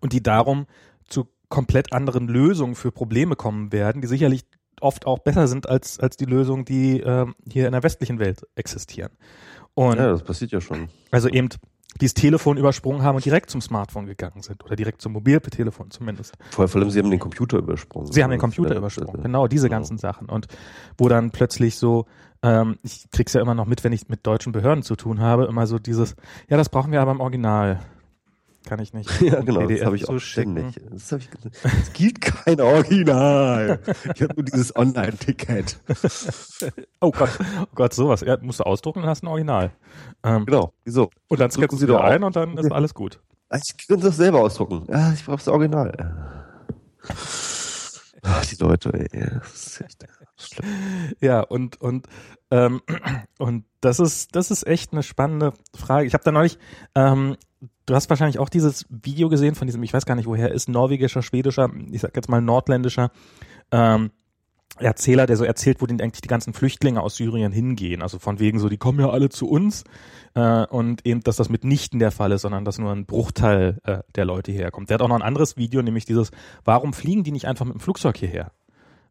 Und 0.00 0.12
die 0.12 0.22
darum 0.22 0.66
zu 1.08 1.28
komplett 1.48 1.92
anderen 1.92 2.28
Lösungen 2.28 2.74
für 2.74 2.92
Probleme 2.92 3.36
kommen 3.36 3.72
werden, 3.72 4.00
die 4.00 4.08
sicherlich 4.08 4.44
oft 4.80 5.06
auch 5.06 5.20
besser 5.20 5.46
sind 5.46 5.68
als, 5.68 6.00
als 6.00 6.16
die 6.16 6.24
Lösungen, 6.24 6.64
die 6.64 7.00
äh, 7.00 7.26
hier 7.50 7.66
in 7.66 7.72
der 7.72 7.82
westlichen 7.82 8.18
Welt 8.18 8.46
existieren. 8.54 9.12
Und 9.74 9.96
ja, 9.96 10.08
das 10.08 10.22
passiert 10.22 10.52
ja 10.52 10.60
schon. 10.60 10.88
Also 11.10 11.28
eben 11.28 11.48
die 12.00 12.06
das 12.06 12.14
Telefon 12.14 12.56
übersprungen 12.56 13.02
haben 13.02 13.16
und 13.16 13.24
direkt 13.24 13.50
zum 13.50 13.60
Smartphone 13.60 14.06
gegangen 14.06 14.42
sind 14.42 14.64
oder 14.64 14.74
direkt 14.74 15.00
zum 15.00 15.12
Mobiltelefon 15.12 15.90
zumindest. 15.90 16.34
Vor 16.50 16.68
allem, 16.68 16.90
sie 16.90 16.98
haben 16.98 17.10
den 17.10 17.20
Computer 17.20 17.58
übersprungen. 17.58 18.12
Sie 18.12 18.22
haben 18.22 18.30
den 18.30 18.40
Computer 18.40 18.74
übersprungen, 18.74 19.22
genau, 19.22 19.46
diese 19.46 19.68
genau. 19.68 19.78
ganzen 19.78 19.98
Sachen. 19.98 20.28
Und 20.28 20.48
wo 20.98 21.08
dann 21.08 21.30
plötzlich 21.30 21.76
so, 21.76 22.06
ähm, 22.42 22.78
ich 22.82 23.08
krieg's 23.10 23.32
ja 23.32 23.40
immer 23.40 23.54
noch 23.54 23.66
mit, 23.66 23.84
wenn 23.84 23.92
ich 23.92 24.08
mit 24.08 24.26
deutschen 24.26 24.52
Behörden 24.52 24.82
zu 24.82 24.96
tun 24.96 25.20
habe, 25.20 25.44
immer 25.44 25.66
so 25.66 25.78
dieses, 25.78 26.16
ja, 26.48 26.56
das 26.56 26.68
brauchen 26.68 26.90
wir 26.90 27.00
aber 27.00 27.12
im 27.12 27.20
Original. 27.20 27.80
Kann 28.64 28.80
ich 28.80 28.94
nicht. 28.94 29.10
Ja, 29.20 29.40
genau, 29.40 29.60
PDF 29.60 29.78
das 29.78 29.86
habe 29.86 29.96
ich 29.96 30.08
auch 30.08 30.18
ständig. 30.18 30.80
Das, 30.90 31.12
ich, 31.12 31.28
es 31.62 31.92
gibt 31.92 32.22
kein 32.22 32.60
Original. 32.60 33.80
Ich 34.14 34.22
habe 34.22 34.34
nur 34.34 34.44
dieses 34.44 34.74
Online-Ticket. 34.74 35.78
oh 37.00 37.10
Gott, 37.10 37.30
oh 37.60 37.66
Gott, 37.74 37.94
sowas. 37.94 38.22
Ja, 38.22 38.38
musst 38.40 38.60
du 38.60 38.64
ausdrucken 38.64 39.02
und 39.02 39.06
hast 39.06 39.22
ein 39.22 39.28
Original. 39.28 39.72
Ähm, 40.22 40.46
genau, 40.46 40.72
wieso? 40.84 41.10
Und 41.28 41.40
dann 41.40 41.50
scannst 41.50 41.74
du 41.74 41.80
wieder 41.80 42.02
ein 42.02 42.22
und 42.22 42.36
dann 42.36 42.56
ist 42.56 42.72
alles 42.72 42.94
gut. 42.94 43.20
Ich 43.52 43.86
könnte 43.86 44.06
das 44.06 44.16
selber 44.16 44.40
ausdrucken. 44.40 44.84
Ja, 44.88 45.12
ich 45.12 45.24
brauche 45.24 45.36
das 45.36 45.48
Original. 45.48 46.42
Ach, 48.22 48.46
die 48.46 48.56
Leute, 48.56 48.92
ey. 48.92 49.30
Das 49.38 49.54
ist 49.54 49.80
echt 49.82 50.04
schlimm. 50.36 50.68
Ja, 51.20 51.40
und, 51.40 51.80
und, 51.80 52.06
ähm, 52.50 52.80
und 53.38 53.64
das 53.80 54.00
ist, 54.00 54.34
das 54.34 54.50
ist 54.50 54.66
echt 54.66 54.92
eine 54.92 55.02
spannende 55.02 55.52
Frage. 55.74 56.06
Ich 56.06 56.14
habe 56.14 56.24
da 56.24 56.32
neulich 56.32 56.58
ähm, 56.94 57.36
Du 57.86 57.94
hast 57.94 58.08
wahrscheinlich 58.08 58.38
auch 58.38 58.48
dieses 58.48 58.86
Video 58.88 59.28
gesehen 59.28 59.54
von 59.54 59.66
diesem, 59.66 59.82
ich 59.82 59.92
weiß 59.92 60.06
gar 60.06 60.14
nicht 60.14 60.26
woher 60.26 60.52
ist, 60.52 60.68
norwegischer, 60.68 61.22
schwedischer, 61.22 61.70
ich 61.90 62.00
sag 62.00 62.16
jetzt 62.16 62.28
mal 62.28 62.40
nordländischer 62.40 63.10
ähm, 63.70 64.10
Erzähler, 64.78 65.26
der 65.26 65.36
so 65.36 65.44
erzählt, 65.44 65.80
wo 65.80 65.86
denn 65.86 66.00
eigentlich 66.00 66.22
die 66.22 66.28
ganzen 66.28 66.52
Flüchtlinge 66.52 67.00
aus 67.00 67.16
Syrien 67.16 67.52
hingehen. 67.52 68.02
Also 68.02 68.18
von 68.18 68.40
wegen 68.40 68.58
so, 68.58 68.68
die 68.68 68.76
kommen 68.76 68.98
ja 68.98 69.10
alle 69.10 69.28
zu 69.28 69.48
uns 69.48 69.84
äh, 70.34 70.66
und 70.66 71.06
eben, 71.06 71.20
dass 71.20 71.36
das 71.36 71.48
mitnichten 71.48 72.00
der 72.00 72.10
Fall 72.10 72.32
ist, 72.32 72.42
sondern 72.42 72.64
dass 72.64 72.78
nur 72.78 72.90
ein 72.90 73.06
Bruchteil 73.06 73.78
äh, 73.84 73.98
der 74.16 74.24
Leute 74.24 74.50
hierher 74.50 74.72
kommt. 74.72 74.90
Der 74.90 74.94
hat 74.94 75.02
auch 75.02 75.08
noch 75.08 75.16
ein 75.16 75.22
anderes 75.22 75.56
Video, 75.56 75.80
nämlich 75.80 76.06
dieses, 76.06 76.32
warum 76.64 76.92
fliegen 76.92 77.22
die 77.22 77.32
nicht 77.32 77.46
einfach 77.46 77.66
mit 77.66 77.74
dem 77.74 77.80
Flugzeug 77.80 78.16
hierher? 78.16 78.50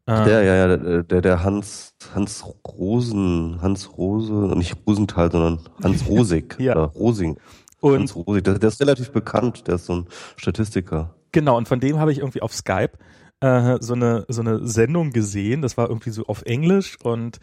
Ähm, 0.06 0.24
der, 0.26 0.42
ja, 0.42 0.54
ja, 0.54 1.02
der, 1.02 1.22
der 1.22 1.42
Hans, 1.42 1.94
Hans 2.14 2.44
Rosen, 2.68 3.62
Hans 3.62 3.96
Rose, 3.96 4.32
nicht 4.54 4.76
Rosenthal, 4.86 5.30
sondern 5.30 5.60
Hans 5.82 6.06
Rosig, 6.08 6.56
ja. 6.58 6.72
oder 6.72 6.86
Rosing. 6.88 7.38
Und 7.84 8.16
Rosig, 8.16 8.44
der, 8.44 8.58
der 8.58 8.68
ist 8.68 8.80
relativ 8.80 9.12
bekannt, 9.12 9.68
der 9.68 9.74
ist 9.74 9.84
so 9.84 9.96
ein 9.96 10.06
Statistiker. 10.36 11.14
Genau, 11.32 11.58
und 11.58 11.68
von 11.68 11.80
dem 11.80 11.98
habe 11.98 12.12
ich 12.12 12.18
irgendwie 12.18 12.40
auf 12.40 12.54
Skype 12.54 12.92
äh, 13.40 13.76
so 13.80 13.92
eine 13.92 14.24
so 14.28 14.40
eine 14.40 14.66
Sendung 14.66 15.10
gesehen. 15.10 15.60
Das 15.60 15.76
war 15.76 15.90
irgendwie 15.90 16.08
so 16.08 16.24
auf 16.24 16.42
Englisch 16.46 16.96
und 17.02 17.40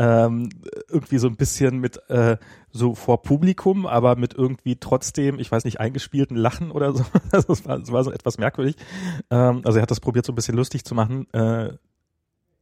ähm, 0.00 0.48
irgendwie 0.90 1.18
so 1.18 1.28
ein 1.28 1.36
bisschen 1.36 1.78
mit 1.78 2.00
äh, 2.10 2.38
so 2.72 2.96
vor 2.96 3.22
Publikum, 3.22 3.86
aber 3.86 4.16
mit 4.16 4.34
irgendwie 4.34 4.76
trotzdem, 4.80 5.38
ich 5.38 5.52
weiß 5.52 5.64
nicht, 5.64 5.78
eingespielten 5.78 6.36
Lachen 6.36 6.72
oder 6.72 6.92
so. 6.92 7.04
Das 7.30 7.64
war, 7.64 7.78
das 7.78 7.92
war 7.92 8.02
so 8.02 8.10
etwas 8.10 8.36
merkwürdig. 8.36 8.74
Ähm, 9.30 9.62
also 9.64 9.78
er 9.78 9.82
hat 9.82 9.92
das 9.92 10.00
probiert, 10.00 10.26
so 10.26 10.32
ein 10.32 10.34
bisschen 10.34 10.56
lustig 10.56 10.84
zu 10.84 10.96
machen. 10.96 11.32
Äh, 11.32 11.74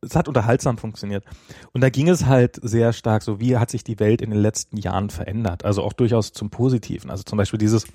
es 0.03 0.17
hat 0.17 0.29
unterhaltsam 0.29 0.79
funktioniert. 0.79 1.25
Und 1.73 1.81
da 1.81 1.89
ging 1.89 2.09
es 2.09 2.27
halt 2.27 2.59
sehr 2.61 2.93
stark 2.93 3.23
so, 3.23 3.41
wie 3.41 3.57
hat 3.57 3.71
sich 3.71 3.85
die 3.85 4.01
Welt 4.01 4.21
in 4.21 4.31
den 4.31 4.41
letzten 4.41 4.77
Jahren 4.77 5.11
verändert? 5.11 5.65
Also 5.65 5.83
auch 5.83 5.93
durchaus 5.93 6.33
zum 6.33 6.51
Positiven. 6.51 7.11
Also 7.11 7.23
zum 7.23 7.39
Beispiel 7.39 7.59
dieses, 7.59 7.87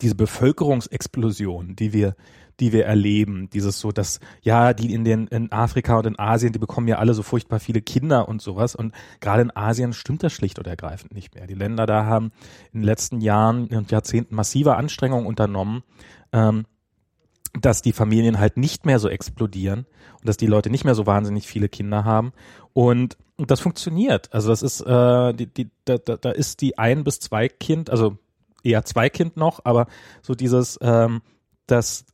diese 0.00 0.14
Bevölkerungsexplosion, 0.14 1.76
die 1.76 1.92
wir, 1.92 2.16
die 2.60 2.72
wir 2.72 2.86
erleben, 2.86 3.50
dieses 3.50 3.78
so, 3.78 3.92
dass 3.92 4.20
ja, 4.42 4.72
die 4.72 4.92
in 4.94 5.04
den 5.04 5.26
in 5.26 5.52
Afrika 5.52 5.98
und 5.98 6.06
in 6.06 6.18
Asien, 6.18 6.52
die 6.52 6.58
bekommen 6.58 6.88
ja 6.88 6.98
alle 6.98 7.14
so 7.14 7.22
furchtbar 7.22 7.60
viele 7.60 7.82
Kinder 7.82 8.28
und 8.28 8.40
sowas 8.40 8.74
und 8.74 8.94
gerade 9.20 9.42
in 9.42 9.54
Asien 9.54 9.92
stimmt 9.92 10.22
das 10.22 10.32
schlicht 10.32 10.58
und 10.58 10.66
ergreifend 10.66 11.14
nicht 11.14 11.34
mehr. 11.34 11.46
Die 11.46 11.54
Länder 11.54 11.86
da 11.86 12.04
haben 12.04 12.32
in 12.72 12.80
den 12.80 12.86
letzten 12.86 13.20
Jahren 13.20 13.68
und 13.68 13.90
Jahrzehnten 13.90 14.34
massive 14.34 14.76
Anstrengungen 14.76 15.26
unternommen, 15.26 15.82
ähm, 16.32 16.64
dass 17.52 17.82
die 17.82 17.92
Familien 17.92 18.38
halt 18.38 18.56
nicht 18.56 18.86
mehr 18.86 18.98
so 18.98 19.08
explodieren 19.08 19.86
und 20.20 20.28
dass 20.28 20.36
die 20.36 20.46
Leute 20.46 20.70
nicht 20.70 20.84
mehr 20.84 20.94
so 20.94 21.06
wahnsinnig 21.06 21.46
viele 21.46 21.68
Kinder 21.68 22.04
haben 22.04 22.32
und 22.72 23.16
das 23.36 23.60
funktioniert. 23.60 24.32
Also 24.32 24.50
das 24.50 24.62
ist 24.62 24.80
äh, 24.82 25.32
die, 25.34 25.46
die, 25.46 25.70
da, 25.84 25.96
da, 25.96 26.30
ist 26.30 26.60
die 26.60 26.78
ein 26.78 27.04
bis 27.04 27.20
zwei 27.20 27.48
Kind, 27.48 27.90
also 27.90 28.18
eher 28.62 28.84
zwei 28.84 29.08
Kind 29.08 29.36
noch, 29.36 29.60
aber 29.64 29.86
so 30.22 30.34
dieses, 30.34 30.78
ähm, 30.82 31.22
dass 31.66 32.04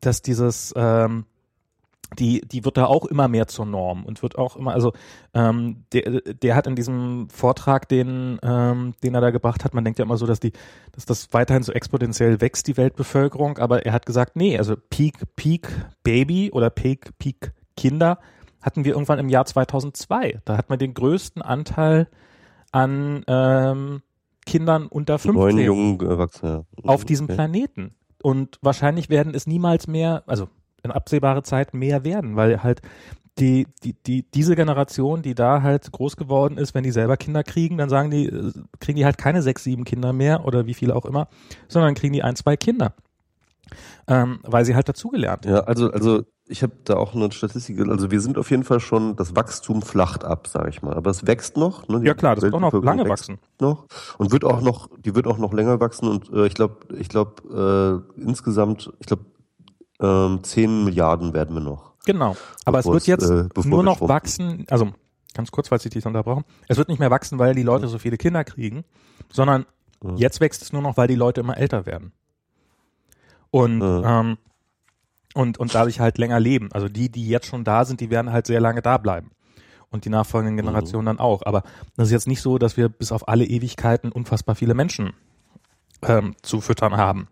dass 0.00 0.22
dieses 0.22 0.72
ähm, 0.76 1.26
die, 2.18 2.40
die 2.42 2.64
wird 2.64 2.76
da 2.76 2.86
auch 2.86 3.04
immer 3.06 3.28
mehr 3.28 3.46
zur 3.46 3.66
Norm 3.66 4.04
und 4.04 4.22
wird 4.22 4.36
auch 4.38 4.56
immer, 4.56 4.72
also 4.72 4.92
ähm, 5.32 5.84
der, 5.92 6.20
der 6.20 6.54
hat 6.54 6.66
in 6.66 6.76
diesem 6.76 7.28
Vortrag, 7.30 7.88
den, 7.88 8.38
ähm, 8.42 8.94
den 9.02 9.14
er 9.14 9.20
da 9.20 9.30
gebracht 9.30 9.64
hat, 9.64 9.74
man 9.74 9.84
denkt 9.84 9.98
ja 9.98 10.04
immer 10.04 10.16
so, 10.16 10.26
dass 10.26 10.40
die, 10.40 10.52
dass 10.92 11.06
das 11.06 11.32
weiterhin 11.32 11.62
so 11.62 11.72
exponentiell 11.72 12.40
wächst, 12.40 12.66
die 12.66 12.76
Weltbevölkerung, 12.76 13.58
aber 13.58 13.84
er 13.86 13.92
hat 13.92 14.06
gesagt, 14.06 14.36
nee, 14.36 14.56
also 14.58 14.76
Peak, 14.90 15.14
Peak 15.36 15.68
Baby 16.02 16.50
oder 16.52 16.70
Peak, 16.70 17.18
Peak 17.18 17.52
Kinder 17.76 18.18
hatten 18.60 18.84
wir 18.84 18.92
irgendwann 18.92 19.18
im 19.18 19.28
Jahr 19.28 19.44
2002. 19.44 20.40
Da 20.44 20.56
hat 20.56 20.70
man 20.70 20.78
den 20.78 20.94
größten 20.94 21.42
Anteil 21.42 22.08
an 22.72 23.22
ähm, 23.28 24.02
Kindern 24.46 24.86
unter 24.86 25.18
15 25.18 25.34
Neun 25.34 25.58
jungen 25.58 26.00
Erwachsene. 26.00 26.64
auf 26.82 27.04
diesem 27.04 27.26
okay. 27.26 27.34
Planeten. 27.34 27.94
Und 28.22 28.58
wahrscheinlich 28.62 29.10
werden 29.10 29.34
es 29.34 29.46
niemals 29.46 29.86
mehr, 29.86 30.22
also 30.26 30.48
in 30.84 30.90
absehbare 30.90 31.42
Zeit 31.42 31.74
mehr 31.74 32.04
werden, 32.04 32.36
weil 32.36 32.62
halt 32.62 32.82
die, 33.38 33.66
die, 33.82 33.94
die, 33.94 34.22
diese 34.30 34.54
Generation, 34.54 35.22
die 35.22 35.34
da 35.34 35.62
halt 35.62 35.90
groß 35.90 36.16
geworden 36.16 36.56
ist, 36.56 36.74
wenn 36.74 36.84
die 36.84 36.92
selber 36.92 37.16
Kinder 37.16 37.42
kriegen, 37.42 37.78
dann 37.78 37.88
sagen 37.88 38.10
die, 38.10 38.26
äh, 38.26 38.52
kriegen 38.78 38.96
die 38.96 39.04
halt 39.04 39.18
keine 39.18 39.42
sechs, 39.42 39.64
sieben 39.64 39.84
Kinder 39.84 40.12
mehr 40.12 40.44
oder 40.44 40.66
wie 40.66 40.74
viele 40.74 40.94
auch 40.94 41.04
immer, 41.04 41.28
sondern 41.66 41.94
kriegen 41.94 42.12
die 42.12 42.22
ein, 42.22 42.36
zwei 42.36 42.56
Kinder. 42.56 42.94
Ähm, 44.06 44.38
weil 44.42 44.64
sie 44.64 44.74
halt 44.74 44.88
dazugelernt. 44.88 45.46
Ja, 45.46 45.60
also, 45.60 45.90
also 45.90 46.22
ich 46.46 46.62
habe 46.62 46.74
da 46.84 46.96
auch 46.96 47.14
eine 47.14 47.32
Statistik, 47.32 47.80
also 47.88 48.10
wir 48.10 48.20
sind 48.20 48.36
auf 48.36 48.50
jeden 48.50 48.64
Fall 48.64 48.78
schon, 48.78 49.16
das 49.16 49.34
Wachstum 49.34 49.80
flacht 49.80 50.24
ab, 50.24 50.46
sage 50.46 50.68
ich 50.68 50.82
mal. 50.82 50.94
Aber 50.94 51.10
es 51.10 51.26
wächst 51.26 51.56
noch. 51.56 51.88
Ne? 51.88 52.02
Ja 52.04 52.12
klar, 52.12 52.34
das 52.34 52.44
wird 52.44 52.54
auch 52.54 52.60
noch 52.60 52.82
lange 52.82 53.08
wachsen. 53.08 53.38
Noch 53.60 53.86
und 54.18 54.30
wird 54.30 54.44
auch 54.44 54.60
noch, 54.60 54.90
die 54.98 55.14
wird 55.14 55.26
auch 55.26 55.38
noch 55.38 55.54
länger 55.54 55.80
wachsen 55.80 56.06
und 56.06 56.30
äh, 56.30 56.46
ich 56.46 56.54
glaube, 56.54 56.76
ich 56.98 57.08
glaube 57.08 58.04
äh, 58.18 58.20
insgesamt, 58.20 58.92
ich 59.00 59.06
glaube 59.06 59.24
ähm, 60.00 60.40
10 60.42 60.84
Milliarden 60.84 61.34
werden 61.34 61.54
wir 61.54 61.62
noch. 61.62 61.92
Genau. 62.06 62.36
Aber 62.64 62.78
es 62.78 62.86
wird 62.86 63.06
jetzt 63.06 63.28
äh, 63.28 63.48
nur 63.64 63.82
noch 63.82 64.00
wachsen, 64.00 64.66
also 64.68 64.92
ganz 65.34 65.50
kurz, 65.50 65.68
falls 65.68 65.84
ich 65.84 65.92
dich 65.92 66.06
unterbrochen, 66.06 66.44
es 66.68 66.76
wird 66.76 66.88
nicht 66.88 66.98
mehr 66.98 67.10
wachsen, 67.10 67.38
weil 67.38 67.54
die 67.54 67.62
Leute 67.62 67.88
so 67.88 67.98
viele 67.98 68.16
Kinder 68.16 68.44
kriegen, 68.44 68.84
sondern 69.30 69.66
ja. 70.02 70.14
jetzt 70.16 70.40
wächst 70.40 70.62
es 70.62 70.72
nur 70.72 70.82
noch, 70.82 70.96
weil 70.96 71.08
die 71.08 71.14
Leute 71.14 71.40
immer 71.40 71.56
älter 71.56 71.86
werden. 71.86 72.12
Und 73.50 73.80
ja. 73.80 74.20
ähm, 74.20 74.38
und, 75.34 75.58
und 75.58 75.74
dadurch 75.74 76.00
halt 76.00 76.16
länger 76.16 76.40
leben. 76.40 76.70
Also 76.72 76.88
die, 76.88 77.10
die 77.10 77.28
jetzt 77.28 77.46
schon 77.46 77.64
da 77.64 77.84
sind, 77.84 78.00
die 78.00 78.08
werden 78.08 78.32
halt 78.32 78.46
sehr 78.46 78.60
lange 78.60 78.80
da 78.80 78.98
bleiben. 78.98 79.32
Und 79.90 80.04
die 80.04 80.08
nachfolgenden 80.08 80.56
Generationen 80.56 81.04
mhm. 81.04 81.06
dann 81.06 81.18
auch. 81.18 81.42
Aber 81.44 81.62
das 81.96 82.08
ist 82.08 82.12
jetzt 82.12 82.28
nicht 82.28 82.40
so, 82.40 82.58
dass 82.58 82.76
wir 82.76 82.88
bis 82.88 83.12
auf 83.12 83.28
alle 83.28 83.44
Ewigkeiten 83.44 84.10
unfassbar 84.10 84.54
viele 84.54 84.74
Menschen 84.74 85.12
ähm, 86.02 86.34
zu 86.42 86.60
füttern 86.60 86.96
haben. 86.96 87.28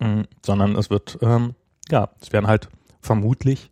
Mhm, 0.00 0.26
sondern 0.44 0.76
es 0.76 0.90
wird, 0.90 1.18
ähm, 1.22 1.54
ja, 1.90 2.10
es 2.20 2.32
werden 2.32 2.46
halt 2.46 2.68
vermutlich, 3.00 3.70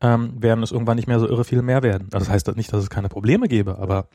ähm, 0.00 0.34
werden 0.40 0.62
es 0.62 0.72
irgendwann 0.72 0.96
nicht 0.96 1.08
mehr 1.08 1.20
so 1.20 1.28
irre 1.28 1.44
viel 1.44 1.62
mehr 1.62 1.82
werden. 1.82 2.08
Also 2.12 2.26
das 2.26 2.30
heißt 2.30 2.56
nicht, 2.56 2.72
dass 2.72 2.82
es 2.82 2.90
keine 2.90 3.08
Probleme 3.08 3.48
gäbe, 3.48 3.78
aber 3.78 4.08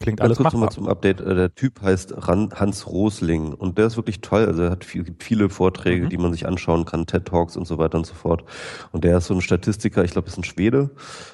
Klingt 0.00 0.20
alles 0.20 0.38
kurz 0.38 0.52
machbar. 0.52 0.70
zum 0.70 0.88
Update. 0.88 1.20
Äh, 1.20 1.34
der 1.34 1.54
Typ 1.54 1.80
heißt 1.80 2.14
Hans 2.26 2.86
Rosling 2.86 3.54
und 3.54 3.78
der 3.78 3.86
ist 3.86 3.96
wirklich 3.96 4.20
toll. 4.20 4.44
Also 4.46 4.62
er 4.62 4.70
hat 4.70 4.84
viel, 4.84 5.04
viele 5.18 5.48
Vorträge, 5.48 6.04
mhm. 6.04 6.08
die 6.10 6.18
man 6.18 6.32
sich 6.32 6.46
anschauen 6.46 6.84
kann, 6.84 7.06
TED 7.06 7.24
Talks 7.24 7.56
und 7.56 7.66
so 7.66 7.78
weiter 7.78 7.98
und 7.98 8.06
so 8.06 8.14
fort. 8.14 8.44
Und 8.92 9.04
der 9.04 9.18
ist 9.18 9.26
so 9.26 9.34
ein 9.34 9.40
Statistiker, 9.40 10.04
ich 10.04 10.10
glaube, 10.10 10.28
ist 10.28 10.36
ein 10.36 10.44
Schwede 10.44 10.90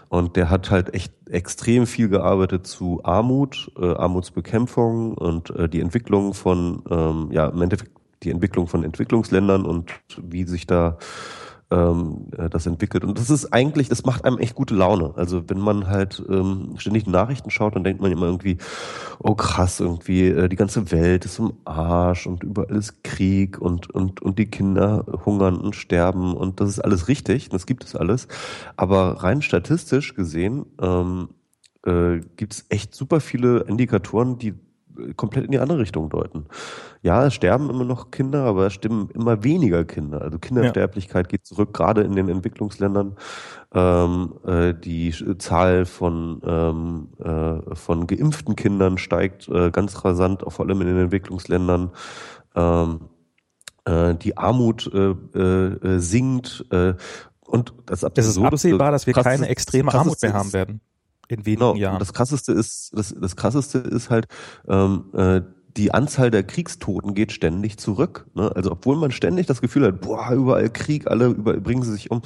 und 0.09 0.37
der 0.37 0.51
hat 0.51 0.71
halt 0.71 0.95
echt 0.95 1.13
extrem 1.29 1.87
viel 1.87 2.09
gearbeitet 2.09 2.67
zu 2.67 3.01
Armut, 3.03 3.73
äh, 3.79 3.93
Armutsbekämpfung 3.95 5.15
und 5.15 5.51
äh, 5.51 5.69
die 5.69 5.81
Entwicklung 5.81 6.35
von, 6.35 6.83
ähm, 6.91 7.29
ja, 7.33 7.49
im 7.49 7.63
Endeffekt 7.63 8.00
die 8.23 8.31
Entwicklung 8.31 8.67
von 8.67 8.85
Entwicklungsländern 8.85 9.65
und 9.65 9.93
wie 10.19 10.45
sich 10.45 10.67
da 10.67 10.99
ähm, 11.71 12.27
äh, 12.37 12.49
das 12.51 12.67
entwickelt. 12.67 13.05
Und 13.05 13.19
das 13.19 13.31
ist 13.31 13.53
eigentlich, 13.53 13.89
das 13.89 14.05
macht 14.05 14.25
einem 14.25 14.39
echt 14.39 14.55
gute 14.55 14.75
Laune. 14.75 15.13
Also 15.17 15.49
wenn 15.49 15.61
man 15.61 15.87
halt 15.87 16.23
ähm, 16.29 16.75
ständig 16.77 17.07
Nachrichten 17.07 17.51
schaut, 17.51 17.77
dann 17.77 17.85
denkt 17.85 18.03
man 18.03 18.11
immer 18.11 18.27
irgendwie, 18.27 18.59
oh 19.19 19.35
krass, 19.35 19.81
irgendwie 19.81 20.29
äh, 20.29 20.49
die 20.49 20.57
ganze 20.57 20.91
Welt 20.91 21.25
ist 21.25 21.39
im 21.39 21.53
Arsch 21.65 22.27
und 22.27 22.43
überall 22.43 22.77
ist 22.77 23.05
Krieg 23.05 23.59
und, 23.59 23.91
und, 23.91 24.21
und 24.21 24.39
die 24.39 24.51
Kinder 24.51 25.07
hungern 25.25 25.59
und 25.59 25.77
sterben 25.77 26.35
und 26.35 26.61
das 26.61 26.71
ist 26.71 26.81
alles 26.81 27.09
richtig, 27.09 27.49
das 27.49 27.67
gibt 27.67 27.85
es 27.85 27.95
alles. 27.95 28.27
Aber 28.77 29.23
rein 29.23 29.43
statistisch 29.43 30.15
gesehen 30.15 30.67
ähm, 30.81 31.29
äh, 31.87 32.21
gibt 32.37 32.55
es 32.55 32.67
echt 32.69 32.95
super 32.95 33.21
viele 33.21 33.61
Indikatoren, 33.61 34.39
die 34.39 34.55
komplett 35.17 35.47
in 35.47 35.53
die 35.53 35.59
andere 35.59 35.79
Richtung 35.79 36.11
deuten. 36.11 36.47
Ja, 37.03 37.27
es 37.27 37.35
sterben 37.35 37.71
immer 37.71 37.85
noch 37.85 38.11
Kinder, 38.11 38.45
aber 38.45 38.67
es 38.67 38.75
stimmen 38.75 39.09
immer 39.15 39.43
weniger 39.43 39.85
Kinder. 39.85 40.23
Also 40.23 40.39
Kindersterblichkeit 40.39 41.27
ja. 41.27 41.31
geht 41.31 41.47
zurück, 41.47 41.73
gerade 41.73 42.03
in 42.03 42.15
den 42.15 42.29
Entwicklungsländern. 42.29 43.17
Ähm, 43.73 44.35
äh, 44.47 44.75
die 44.75 45.15
Zahl 45.39 45.87
von, 45.87 46.41
ähm, 46.45 47.09
äh, 47.19 47.75
von 47.75 48.07
geimpften 48.07 48.57
Kindern 48.57 48.99
steigt 48.99 49.49
äh, 49.49 49.71
ganz 49.71 50.05
rasant, 50.05 50.45
vor 50.47 50.67
allem 50.67 50.81
in 50.83 50.89
den 50.89 50.99
Entwicklungsländern. 50.99 51.91
Ähm, 52.55 53.01
äh, 53.85 54.15
die 54.15 54.37
Armut 54.37 54.91
äh, 54.93 55.11
äh, 55.39 55.99
sinkt. 55.99 56.65
Und 57.47 57.75
das, 57.87 58.03
es 58.03 58.27
ist 58.27 58.39
absehbar, 58.39 58.93
dass 58.93 59.07
wir 59.07 59.15
keine 59.15 59.49
extreme 59.49 59.93
Armut 59.93 60.23
mehr 60.23 60.35
haben 60.35 60.53
werden 60.53 60.81
in 61.31 61.47
wenigen 61.47 61.61
genau. 61.61 61.75
Jahren. 61.77 61.99
Das 61.99 62.13
krasseste 62.13 62.53
ist, 62.53 62.91
das, 62.97 63.15
das 63.19 63.37
krasseste 63.37 63.79
ist 63.79 64.11
halt, 64.11 64.27
ähm, 64.69 65.05
äh, 65.15 65.41
die 65.77 65.95
Anzahl 65.95 66.31
der 66.31 66.43
Kriegstoten 66.43 67.15
geht 67.15 67.33
ständig 67.33 67.79
zurück. 67.79 68.27
Ne? 68.35 68.51
Also 68.55 68.73
obwohl 68.73 68.97
man 68.97 69.11
ständig 69.13 69.47
das 69.47 69.61
Gefühl 69.61 69.87
hat, 69.87 70.01
boah, 70.01 70.33
überall 70.33 70.69
Krieg, 70.71 71.07
alle 71.07 71.27
überall 71.27 71.61
bringen 71.61 71.83
sie 71.83 71.93
sich 71.93 72.11
um. 72.11 72.23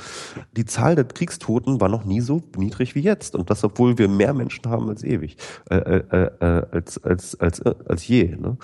Die 0.57 0.64
Zahl 0.64 0.94
der 0.94 1.05
Kriegstoten 1.05 1.80
war 1.80 1.88
noch 1.88 2.05
nie 2.05 2.20
so 2.20 2.42
niedrig 2.57 2.94
wie 2.94 3.00
jetzt. 3.00 3.34
Und 3.34 3.50
das, 3.50 3.62
obwohl 3.64 3.98
wir 3.98 4.09
mehr 4.09 4.34
Menschen 4.34 4.66
haben 4.68 4.88
als 4.88 5.05
ewig, 5.05 5.36
äh, 5.70 5.76
äh, 5.76 6.30
äh, 6.40 6.66
als, 6.70 7.02
als, 7.05 7.38
als, 7.40 7.61
äh, 7.61 7.74
als 7.86 8.07
je. 8.09 8.36
Ne? 8.36 8.57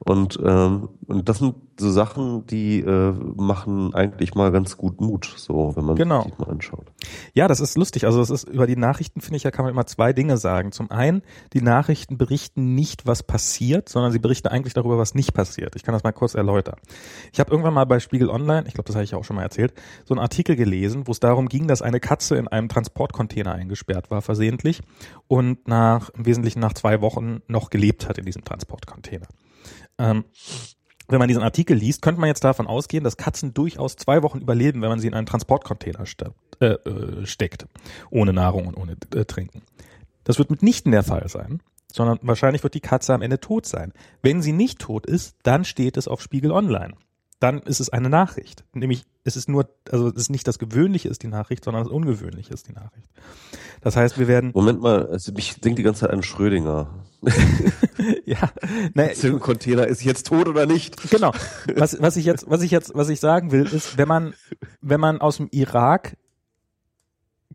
Und, 0.00 0.38
ähm, 0.44 0.90
und 1.06 1.28
das 1.28 1.38
sind 1.38 1.54
so 1.80 1.90
Sachen, 1.90 2.46
die 2.46 2.80
äh, 2.80 3.12
machen 3.36 3.94
eigentlich 3.94 4.34
mal 4.34 4.50
ganz 4.50 4.76
gut 4.76 5.00
Mut, 5.00 5.32
so 5.36 5.74
wenn 5.76 5.84
man 5.84 5.96
genau. 5.96 6.22
sich 6.24 6.38
mal 6.38 6.48
anschaut. 6.48 6.86
Ja, 7.34 7.48
das 7.48 7.60
ist 7.60 7.76
lustig. 7.76 8.04
Also 8.04 8.20
es 8.20 8.30
ist 8.30 8.48
über 8.48 8.66
die 8.66 8.76
Nachrichten 8.76 9.20
finde 9.20 9.36
ich, 9.36 9.44
ja 9.44 9.50
kann 9.50 9.64
man 9.64 9.72
immer 9.72 9.86
zwei 9.86 10.12
Dinge 10.12 10.36
sagen. 10.36 10.72
Zum 10.72 10.90
einen, 10.90 11.22
die 11.52 11.62
Nachrichten 11.62 12.18
berichten 12.18 12.74
nicht, 12.74 13.06
was 13.06 13.22
passiert, 13.22 13.88
sondern 13.88 14.12
sie 14.12 14.18
berichten 14.18 14.48
eigentlich 14.48 14.74
darüber, 14.74 14.98
was 14.98 15.14
nicht 15.14 15.34
passiert. 15.34 15.76
Ich 15.76 15.82
kann 15.84 15.92
das 15.92 16.02
mal 16.02 16.12
kurz 16.12 16.34
erläutern. 16.34 16.76
Ich 17.32 17.40
habe 17.40 17.50
irgendwann 17.50 17.74
mal 17.74 17.84
bei 17.84 18.00
Spiegel 18.00 18.28
Online, 18.28 18.64
ich 18.66 18.74
glaube, 18.74 18.86
das 18.86 18.96
habe 18.96 19.04
ich 19.04 19.14
auch 19.14 19.24
schon 19.24 19.36
mal 19.36 19.42
erzählt, 19.42 19.74
so 20.04 20.14
einen 20.14 20.20
Artikel 20.20 20.56
gelesen, 20.56 21.06
wo 21.06 21.12
es 21.12 21.20
darum 21.20 21.48
ging, 21.48 21.68
dass 21.68 21.82
eine 21.82 22.00
Katze 22.00 22.36
in 22.36 22.48
einem 22.48 22.68
Transportcontainer 22.68 23.52
eingesperrt 23.52 24.10
war, 24.10 24.22
versehentlich, 24.22 24.82
und 25.28 25.68
nach 25.68 26.10
im 26.10 26.26
Wesentlichen 26.26 26.60
nach 26.60 26.74
zwei 26.74 27.00
Wochen 27.00 27.40
noch 27.46 27.70
gelebt 27.70 28.08
hat 28.08 28.18
in 28.18 28.24
diesem 28.24 28.44
Transportcontainer. 28.44 29.28
Ähm, 29.98 30.24
wenn 31.08 31.18
man 31.18 31.28
diesen 31.28 31.42
Artikel 31.42 31.76
liest, 31.76 32.02
könnte 32.02 32.20
man 32.20 32.28
jetzt 32.28 32.44
davon 32.44 32.66
ausgehen, 32.66 33.02
dass 33.02 33.16
Katzen 33.16 33.54
durchaus 33.54 33.96
zwei 33.96 34.22
Wochen 34.22 34.38
überleben, 34.38 34.82
wenn 34.82 34.90
man 34.90 35.00
sie 35.00 35.08
in 35.08 35.14
einen 35.14 35.26
Transportcontainer 35.26 36.04
äh, 36.60 36.66
äh, 36.66 37.26
steckt, 37.26 37.66
ohne 38.10 38.32
Nahrung 38.32 38.66
und 38.66 38.76
ohne 38.76 38.96
äh, 39.14 39.24
Trinken. 39.24 39.62
Das 40.24 40.38
wird 40.38 40.50
mitnichten 40.50 40.92
der 40.92 41.02
Fall 41.02 41.28
sein, 41.28 41.62
sondern 41.90 42.18
wahrscheinlich 42.22 42.62
wird 42.62 42.74
die 42.74 42.80
Katze 42.80 43.14
am 43.14 43.22
Ende 43.22 43.40
tot 43.40 43.64
sein. 43.64 43.92
Wenn 44.22 44.42
sie 44.42 44.52
nicht 44.52 44.78
tot 44.78 45.06
ist, 45.06 45.36
dann 45.42 45.64
steht 45.64 45.96
es 45.96 46.08
auf 46.08 46.20
Spiegel 46.20 46.52
Online. 46.52 46.94
Dann 47.40 47.60
ist 47.60 47.80
es 47.80 47.88
eine 47.88 48.08
Nachricht. 48.08 48.64
Nämlich, 48.72 49.04
es 49.22 49.36
ist 49.36 49.48
nur, 49.48 49.68
also 49.90 50.08
es 50.08 50.16
ist 50.16 50.30
nicht 50.30 50.48
das 50.48 50.58
Gewöhnliche 50.58 51.08
ist 51.08 51.22
die 51.22 51.28
Nachricht, 51.28 51.64
sondern 51.64 51.84
das 51.84 51.92
Ungewöhnliche 51.92 52.52
ist 52.52 52.68
die 52.68 52.72
Nachricht. 52.72 53.08
Das 53.80 53.96
heißt, 53.96 54.18
wir 54.18 54.26
werden. 54.26 54.50
Moment 54.54 54.80
mal, 54.80 55.06
also 55.06 55.32
ich 55.36 55.60
denke 55.60 55.76
die 55.76 55.82
ganze 55.84 56.00
Zeit 56.00 56.10
an 56.10 56.22
Schrödinger. 56.22 57.04
ja, 58.24 58.50
naja, 58.94 59.12
der 59.22 59.32
Container 59.38 59.86
ist 59.86 60.02
jetzt 60.02 60.26
tot 60.26 60.48
oder 60.48 60.66
nicht? 60.66 61.10
Genau. 61.10 61.32
Was, 61.74 62.00
was 62.00 62.16
ich 62.16 62.24
jetzt, 62.24 62.48
was 62.48 62.62
ich 62.62 62.70
jetzt, 62.70 62.92
was 62.94 63.08
ich 63.08 63.20
sagen 63.20 63.52
will, 63.52 63.66
ist, 63.66 63.98
wenn 63.98 64.08
man, 64.08 64.34
wenn 64.80 65.00
man 65.00 65.20
aus 65.20 65.36
dem 65.36 65.48
Irak 65.50 66.16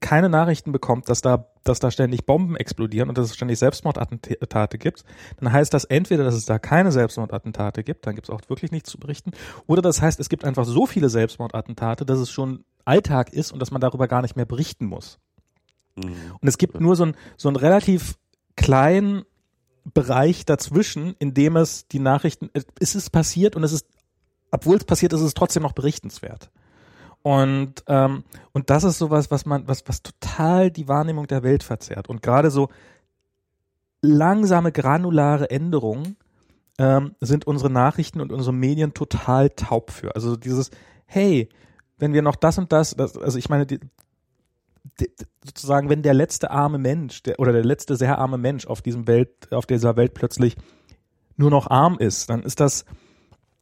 keine 0.03 0.27
Nachrichten 0.27 0.73
bekommt, 0.73 1.07
dass 1.07 1.21
da, 1.21 1.47
dass 1.63 1.79
da 1.79 1.89
ständig 1.89 2.25
Bomben 2.25 2.57
explodieren 2.57 3.07
und 3.07 3.17
dass 3.17 3.29
es 3.29 3.35
ständig 3.35 3.57
Selbstmordattentate 3.57 4.77
gibt, 4.77 5.05
dann 5.39 5.51
heißt 5.51 5.73
das 5.73 5.85
entweder, 5.85 6.25
dass 6.25 6.35
es 6.35 6.45
da 6.45 6.59
keine 6.59 6.91
Selbstmordattentate 6.91 7.85
gibt, 7.85 8.05
dann 8.05 8.13
gibt 8.13 8.27
es 8.27 8.29
auch 8.29 8.41
wirklich 8.49 8.71
nichts 8.71 8.91
zu 8.91 8.99
berichten, 8.99 9.31
oder 9.65 9.81
das 9.81 10.01
heißt, 10.01 10.19
es 10.19 10.27
gibt 10.27 10.43
einfach 10.43 10.65
so 10.65 10.85
viele 10.85 11.09
Selbstmordattentate, 11.09 12.05
dass 12.05 12.19
es 12.19 12.29
schon 12.29 12.65
Alltag 12.83 13.31
ist 13.31 13.53
und 13.53 13.59
dass 13.59 13.71
man 13.71 13.79
darüber 13.79 14.09
gar 14.09 14.21
nicht 14.21 14.35
mehr 14.35 14.45
berichten 14.45 14.85
muss. 14.85 15.19
Mhm. 15.95 16.13
Und 16.41 16.47
es 16.49 16.57
gibt 16.57 16.81
nur 16.81 16.97
so 16.97 17.05
ein, 17.05 17.15
so 17.37 17.47
ein 17.47 17.55
relativ 17.55 18.17
kleinen 18.57 19.23
Bereich 19.85 20.45
dazwischen, 20.45 21.15
in 21.17 21.33
dem 21.33 21.55
es 21.55 21.87
die 21.87 21.99
Nachrichten, 21.99 22.49
es 22.77 22.93
ist 22.93 23.09
passiert 23.11 23.55
und 23.55 23.63
es 23.63 23.71
ist, 23.71 23.87
obwohl 24.51 24.75
es 24.75 24.83
passiert 24.83 25.13
ist, 25.13 25.21
ist 25.21 25.27
es 25.27 25.33
trotzdem 25.33 25.63
noch 25.63 25.73
berichtenswert. 25.73 26.51
Und, 27.23 27.85
ähm, 27.87 28.25
und 28.51 28.69
das 28.69 28.83
ist 28.83 28.97
sowas, 28.97 29.31
was 29.31 29.45
man, 29.45 29.67
was, 29.67 29.87
was 29.87 30.03
total 30.03 30.69
die 30.69 30.89
Wahrnehmung 30.89 31.25
der 31.25 31.41
Welt 31.41 31.63
verzerrt. 31.63 32.09
Und 32.09 32.21
gerade 32.21 32.51
so 32.51 32.69
langsame, 34.01 34.73
granulare 34.73 35.49
Änderungen 35.49 36.17
ähm, 36.77 37.15
sind 37.21 37.47
unsere 37.47 37.69
Nachrichten 37.69 38.19
und 38.19 38.33
unsere 38.33 38.53
Medien 38.53 38.93
total 38.93 39.49
taub 39.51 39.91
für. 39.91 40.15
Also 40.15 40.35
dieses, 40.35 40.69
hey, 41.05 41.47
wenn 41.97 42.11
wir 42.11 42.21
noch 42.21 42.35
das 42.35 42.57
und 42.57 42.73
das, 42.73 42.93
das 42.95 43.17
also 43.17 43.37
ich 43.37 43.47
meine, 43.47 43.65
die, 43.65 43.79
sozusagen, 45.45 45.87
wenn 45.87 46.01
der 46.01 46.13
letzte 46.13 46.51
arme 46.51 46.77
Mensch 46.77 47.23
der, 47.23 47.39
oder 47.39 47.53
der 47.53 47.63
letzte 47.63 47.95
sehr 47.95 48.17
arme 48.17 48.37
Mensch 48.37 48.67
auf 48.67 48.81
diesem 48.81 49.07
Welt, 49.07 49.53
auf 49.53 49.65
dieser 49.65 49.95
Welt 49.95 50.13
plötzlich 50.13 50.57
nur 51.37 51.49
noch 51.49 51.69
arm 51.69 51.97
ist, 51.99 52.29
dann 52.29 52.43
ist 52.43 52.59
das, 52.59 52.83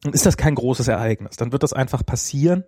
dann 0.02 0.12
ist 0.12 0.26
das 0.26 0.36
kein 0.36 0.56
großes 0.56 0.88
Ereignis. 0.88 1.36
Dann 1.36 1.52
wird 1.52 1.62
das 1.62 1.72
einfach 1.72 2.04
passieren 2.04 2.64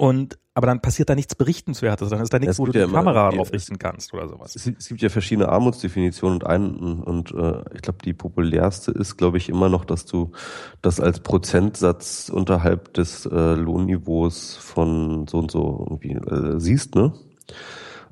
und 0.00 0.38
aber 0.54 0.66
dann 0.66 0.80
passiert 0.80 1.10
da 1.10 1.14
nichts 1.14 1.34
Berichtenswertes, 1.34 2.08
dann 2.08 2.22
ist 2.22 2.32
da 2.32 2.38
nichts, 2.38 2.58
wo 2.58 2.64
du 2.64 2.72
ja 2.72 2.86
die 2.86 2.92
Kamera 2.92 3.30
drauf 3.32 3.52
richten 3.52 3.78
kannst 3.78 4.14
oder 4.14 4.28
sowas. 4.28 4.56
Es, 4.56 4.66
es, 4.66 4.88
gibt 4.88 5.02
ja 5.02 5.10
verschiedene 5.10 5.50
Armutsdefinitionen 5.50 6.36
und 6.36 6.46
ein 6.46 7.02
und 7.02 7.32
äh, 7.32 7.62
ich 7.74 7.82
glaube 7.82 7.98
die 8.02 8.14
populärste 8.14 8.92
ist, 8.92 9.18
glaube 9.18 9.36
ich, 9.36 9.50
immer 9.50 9.68
noch, 9.68 9.84
dass 9.84 10.06
du 10.06 10.32
das 10.80 11.00
als 11.00 11.20
Prozentsatz 11.20 12.30
unterhalb 12.30 12.94
des 12.94 13.26
äh, 13.26 13.54
Lohnniveaus 13.54 14.56
von 14.56 15.26
so 15.28 15.38
und 15.38 15.50
so 15.50 15.86
irgendwie 15.90 16.12
äh, 16.14 16.58
siehst, 16.58 16.94
ne? 16.94 17.12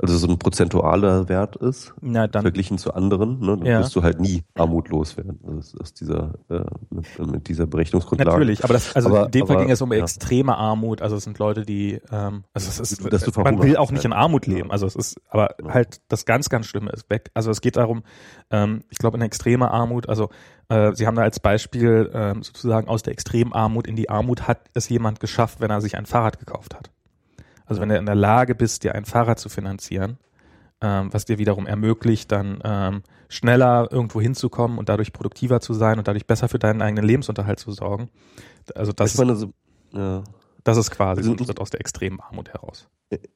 Also 0.01 0.17
so 0.17 0.29
ein 0.29 0.39
prozentualer 0.39 1.29
Wert 1.29 1.57
ist, 1.57 1.93
Na, 2.01 2.27
dann, 2.27 2.43
verglichen 2.43 2.79
zu 2.79 2.95
anderen, 2.95 3.41
ne, 3.41 3.57
dann 3.57 3.67
ja. 3.67 3.81
wirst 3.81 3.97
du 3.97 4.03
halt 4.03 4.21
nie 4.21 4.45
armutlos 4.55 5.17
werden. 5.17 5.41
Also 5.47 5.79
aus 5.79 5.93
dieser, 5.93 6.35
äh, 6.49 6.61
mit, 6.91 7.19
mit, 7.19 7.49
dieser 7.49 7.67
Berechnungsgrundlage. 7.67 8.31
Natürlich, 8.31 8.65
aber 8.65 8.75
das, 8.75 8.95
also 8.95 9.09
aber, 9.09 9.27
in 9.27 9.31
dem 9.33 9.47
Fall 9.47 9.57
ging 9.59 9.71
es 9.71 9.83
um 9.83 9.93
ja. 9.93 9.99
extreme 10.01 10.57
Armut. 10.57 11.03
Also 11.03 11.17
es 11.17 11.25
sind 11.25 11.39
Leute, 11.39 11.63
die, 11.63 12.01
ähm, 12.13 12.45
also 12.53 12.69
es 12.69 12.79
ist, 12.79 13.13
Dass 13.13 13.23
du 13.23 13.41
man 13.41 13.61
will 13.61 13.77
auch 13.77 13.91
nicht 13.91 14.05
in 14.05 14.13
Armut 14.13 14.47
leben. 14.47 14.71
Also 14.71 14.87
es 14.87 14.95
ist, 14.95 15.21
aber 15.29 15.57
ja. 15.63 15.75
halt 15.75 16.01
das 16.09 16.25
ganz, 16.25 16.49
ganz 16.49 16.67
Schlimme 16.67 16.91
ist 16.91 17.11
weg. 17.11 17.31
Also 17.35 17.51
es 17.51 17.61
geht 17.61 17.77
darum, 17.77 18.03
ähm, 18.51 18.85
ich 18.91 18.99
glaube 18.99 19.17
in 19.17 19.23
extremer 19.23 19.73
Armut, 19.73 20.09
also 20.09 20.31
äh, 20.69 20.93
Sie 20.95 21.07
haben 21.07 21.17
da 21.17 21.23
als 21.23 21.41
Beispiel 21.41 22.11
ähm, 22.13 22.43
sozusagen 22.43 22.89
aus 22.89 23.03
der 23.03 23.15
extremen 23.15 23.53
Armut 23.53 23.87
in 23.87 23.97
die 23.97 24.11
Armut 24.11 24.47
hat 24.47 24.61
es 24.75 24.89
jemand 24.89 25.19
geschafft, 25.19 25.61
wenn 25.61 25.71
er 25.71 25.81
sich 25.81 25.97
ein 25.97 26.07
Fahrrad 26.07 26.39
gekauft 26.39 26.75
hat. 26.75 26.91
Also 27.69 27.81
wenn 27.81 27.89
du 27.91 27.97
in 27.97 28.07
der 28.07 28.15
Lage 28.15 28.55
bist, 28.55 28.85
dir 28.85 28.95
ein 28.95 29.05
Fahrrad 29.05 29.39
zu 29.39 29.49
finanzieren, 29.49 30.19
ähm, 30.81 31.13
was 31.13 31.25
dir 31.25 31.39
wiederum 31.39 31.67
ermöglicht, 31.67 32.33
dann 32.33 32.61
ähm, 32.65 33.03
schneller 33.29 33.89
irgendwo 33.91 34.21
hinzukommen 34.21 34.79
und 34.79 34.89
dadurch 34.89 35.13
produktiver 35.13 35.61
zu 35.61 35.75
sein 35.75 35.99
und 35.99 36.09
dadurch 36.09 36.27
besser 36.27 36.49
für 36.49 36.59
deinen 36.59 36.83
eigenen 36.83 37.05
Lebensunterhalt 37.05 37.59
zu 37.59 37.73
sorgen. 37.73 38.09
Also 38.75 38.93
das, 38.93 39.13
ich 39.13 39.19
meine, 39.19 39.37
so, 39.37 39.53
ja. 39.93 40.23
das 40.65 40.79
ist 40.79 40.91
quasi 40.91 41.29
also, 41.29 41.45
so 41.45 41.53
aus 41.55 41.71
der 41.71 41.81
extremen 41.81 42.21
Armut 42.21 42.51
heraus. 42.51 42.89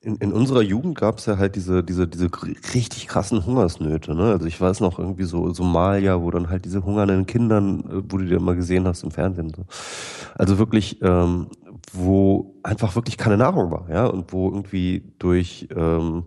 In, 0.02 0.16
in 0.16 0.32
unserer 0.32 0.60
Jugend 0.60 0.98
gab 0.98 1.18
es 1.18 1.24
ja 1.24 1.38
halt 1.38 1.56
diese, 1.56 1.82
diese, 1.82 2.06
diese 2.06 2.28
richtig 2.74 3.08
krassen 3.08 3.46
Hungersnöte. 3.46 4.14
Ne? 4.14 4.24
Also 4.24 4.44
ich 4.44 4.60
weiß 4.60 4.80
noch 4.80 4.98
irgendwie 4.98 5.24
so 5.24 5.50
Somalia, 5.54 6.20
wo 6.20 6.30
dann 6.30 6.50
halt 6.50 6.66
diese 6.66 6.84
hungernden 6.84 7.24
Kindern, 7.24 7.80
äh, 7.80 8.02
wo 8.12 8.18
du 8.18 8.26
dir 8.26 8.36
immer 8.36 8.54
gesehen 8.54 8.86
hast 8.86 9.02
im 9.02 9.10
Fernsehen. 9.10 9.50
So. 9.56 9.64
Also 10.34 10.58
wirklich 10.58 11.00
ähm, 11.00 11.46
wo 11.92 12.54
einfach 12.62 12.94
wirklich 12.94 13.18
keine 13.18 13.36
Nahrung 13.36 13.70
war, 13.70 13.88
ja, 13.90 14.06
und 14.06 14.32
wo 14.32 14.48
irgendwie 14.50 15.12
durch 15.18 15.68
ähm, 15.74 16.24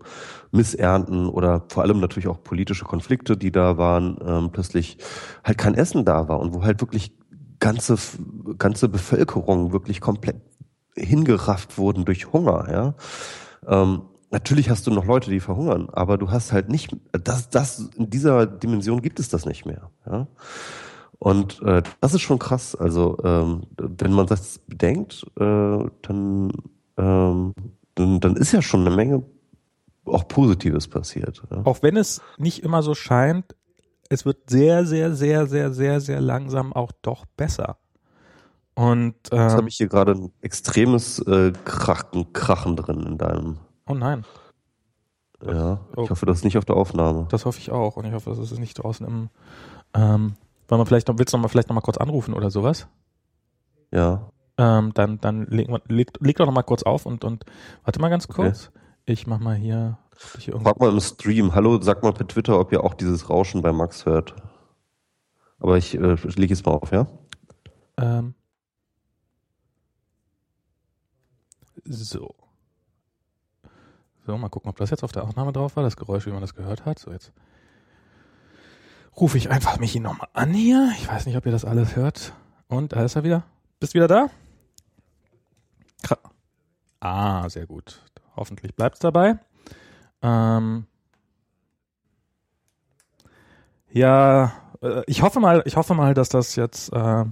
Missernten 0.51 1.27
oder 1.27 1.63
vor 1.69 1.83
allem 1.83 1.99
natürlich 1.99 2.27
auch 2.27 2.43
politische 2.43 2.85
Konflikte, 2.85 3.37
die 3.37 3.51
da 3.51 3.77
waren, 3.77 4.17
ähm, 4.25 4.49
plötzlich 4.51 4.97
halt 5.43 5.57
kein 5.57 5.75
Essen 5.75 6.05
da 6.05 6.27
war 6.27 6.39
und 6.39 6.53
wo 6.53 6.63
halt 6.63 6.81
wirklich 6.81 7.13
ganze 7.59 7.97
ganze 8.57 8.89
Bevölkerung 8.89 9.71
wirklich 9.71 10.01
komplett 10.01 10.37
hingerafft 10.95 11.77
wurden 11.77 12.05
durch 12.05 12.31
Hunger, 12.31 12.67
ja. 12.71 12.93
Ähm, 13.67 14.03
natürlich 14.31 14.69
hast 14.69 14.85
du 14.87 14.91
noch 14.91 15.05
Leute, 15.05 15.31
die 15.31 15.39
verhungern, 15.39 15.89
aber 15.91 16.17
du 16.17 16.29
hast 16.29 16.51
halt 16.51 16.69
nicht, 16.69 16.95
das, 17.11 17.49
das, 17.49 17.89
in 17.95 18.09
dieser 18.09 18.45
Dimension 18.45 19.01
gibt 19.01 19.19
es 19.19 19.29
das 19.29 19.45
nicht 19.45 19.65
mehr, 19.65 19.89
ja. 20.05 20.27
Und 21.19 21.61
äh, 21.63 21.81
das 22.01 22.13
ist 22.13 22.21
schon 22.21 22.39
krass. 22.39 22.75
Also 22.75 23.17
ähm, 23.23 23.63
wenn 23.77 24.11
man 24.11 24.27
das 24.27 24.59
bedenkt, 24.59 25.25
äh, 25.39 25.89
dann, 26.01 26.51
ähm, 26.97 27.53
dann, 27.95 28.19
dann 28.19 28.35
ist 28.35 28.51
ja 28.51 28.61
schon 28.61 28.81
eine 28.81 28.95
Menge 28.95 29.23
auch 30.05 30.27
Positives 30.27 30.87
passiert. 30.87 31.41
Ja. 31.49 31.61
Auch 31.65 31.81
wenn 31.81 31.97
es 31.97 32.21
nicht 32.37 32.63
immer 32.63 32.83
so 32.83 32.93
scheint, 32.93 33.55
es 34.09 34.25
wird 34.25 34.49
sehr, 34.49 34.85
sehr, 34.85 35.15
sehr, 35.15 35.47
sehr, 35.47 35.73
sehr, 35.73 35.99
sehr 35.99 36.21
langsam 36.21 36.73
auch 36.73 36.91
doch 37.01 37.25
besser. 37.37 37.77
Und 38.75 39.15
ähm, 39.31 39.41
jetzt 39.41 39.55
habe 39.55 39.69
ich 39.69 39.77
hier 39.77 39.87
gerade 39.87 40.11
ein 40.11 40.31
extremes 40.41 41.19
äh, 41.19 41.53
Krachen, 41.63 42.33
Krachen 42.33 42.75
drin 42.75 43.03
in 43.03 43.17
deinem. 43.17 43.57
Oh 43.87 43.93
nein. 43.93 44.25
Ja, 45.45 45.79
ich 45.91 45.97
oh. 45.97 46.09
hoffe, 46.09 46.25
das 46.25 46.39
ist 46.39 46.43
nicht 46.43 46.57
auf 46.57 46.65
der 46.65 46.75
Aufnahme. 46.75 47.27
Das 47.29 47.45
hoffe 47.45 47.59
ich 47.59 47.71
auch 47.71 47.97
und 47.97 48.05
ich 48.05 48.13
hoffe, 48.13 48.29
das 48.29 48.39
ist 48.39 48.59
nicht 48.59 48.75
draußen 48.75 49.07
im 49.07 49.29
ähm, 49.93 50.33
wollen 50.67 50.81
wir 50.81 50.85
vielleicht 50.85 51.07
noch, 51.07 51.17
willst 51.17 51.33
du 51.33 51.37
noch 51.37 51.43
mal 51.43 51.49
vielleicht 51.49 51.69
noch 51.69 51.75
mal 51.75 51.81
kurz 51.81 51.97
anrufen 51.97 52.33
oder 52.33 52.49
sowas? 52.49 52.87
Ja. 53.91 54.31
Ähm, 54.57 54.93
dann 54.93 55.19
dann 55.19 55.45
leg, 55.47 55.69
leg, 55.87 56.11
leg 56.19 56.37
doch 56.37 56.45
noch 56.45 56.53
mal 56.53 56.63
kurz 56.63 56.83
auf 56.83 57.05
und, 57.05 57.23
und 57.23 57.45
warte 57.83 57.99
mal 57.99 58.09
ganz 58.09 58.27
kurz. 58.27 58.67
Okay. 58.67 58.79
Ich 59.05 59.27
mach 59.27 59.39
mal 59.39 59.55
hier. 59.55 59.97
hier 60.39 60.59
Frag 60.59 60.79
mal 60.79 60.91
im 60.91 60.99
Stream. 60.99 61.53
Hallo, 61.53 61.79
sag 61.81 62.01
mal 62.03 62.13
per 62.13 62.27
Twitter, 62.27 62.59
ob 62.59 62.71
ihr 62.71 62.83
auch 62.83 62.93
dieses 62.93 63.29
Rauschen 63.29 63.61
bei 63.61 63.71
Max 63.71 64.05
hört. 64.05 64.35
Aber 65.59 65.77
ich 65.77 65.95
äh, 65.95 66.15
lege 66.35 66.53
es 66.53 66.65
mal 66.65 66.71
auf, 66.73 66.91
ja? 66.91 67.07
Ähm. 67.97 68.33
So. 71.83 72.33
So, 74.25 74.37
mal 74.37 74.49
gucken, 74.49 74.69
ob 74.69 74.77
das 74.77 74.89
jetzt 74.89 75.03
auf 75.03 75.11
der 75.11 75.23
Aufnahme 75.23 75.51
drauf 75.51 75.75
war, 75.75 75.83
das 75.83 75.97
Geräusch, 75.97 76.25
wie 76.25 76.31
man 76.31 76.41
das 76.41 76.55
gehört 76.55 76.85
hat. 76.85 76.97
So, 76.97 77.11
jetzt 77.11 77.31
rufe 79.19 79.37
ich 79.37 79.49
einfach 79.49 79.79
Michi 79.79 79.99
nochmal 79.99 80.29
an 80.33 80.53
hier. 80.53 80.91
Ich 80.97 81.07
weiß 81.07 81.25
nicht, 81.25 81.37
ob 81.37 81.45
ihr 81.45 81.51
das 81.51 81.65
alles 81.65 81.95
hört. 81.95 82.33
Und 82.67 82.93
da 82.93 83.03
ist 83.03 83.15
er 83.15 83.23
wieder. 83.23 83.43
Bist 83.79 83.93
wieder 83.93 84.07
da? 84.07 84.29
Ah, 87.05 87.47
sehr 87.49 87.67
gut. 87.67 88.01
Hoffentlich 88.35 88.73
bleibt's 88.73 88.99
dabei. 88.99 89.37
Ähm 90.23 90.87
ja, 93.91 94.53
äh, 94.81 95.03
ich 95.05 95.21
hoffe 95.21 95.39
mal, 95.39 95.61
ich 95.65 95.75
hoffe 95.75 95.93
mal, 95.93 96.15
dass 96.15 96.29
das 96.29 96.55
jetzt, 96.55 96.91
äh, 96.93 97.25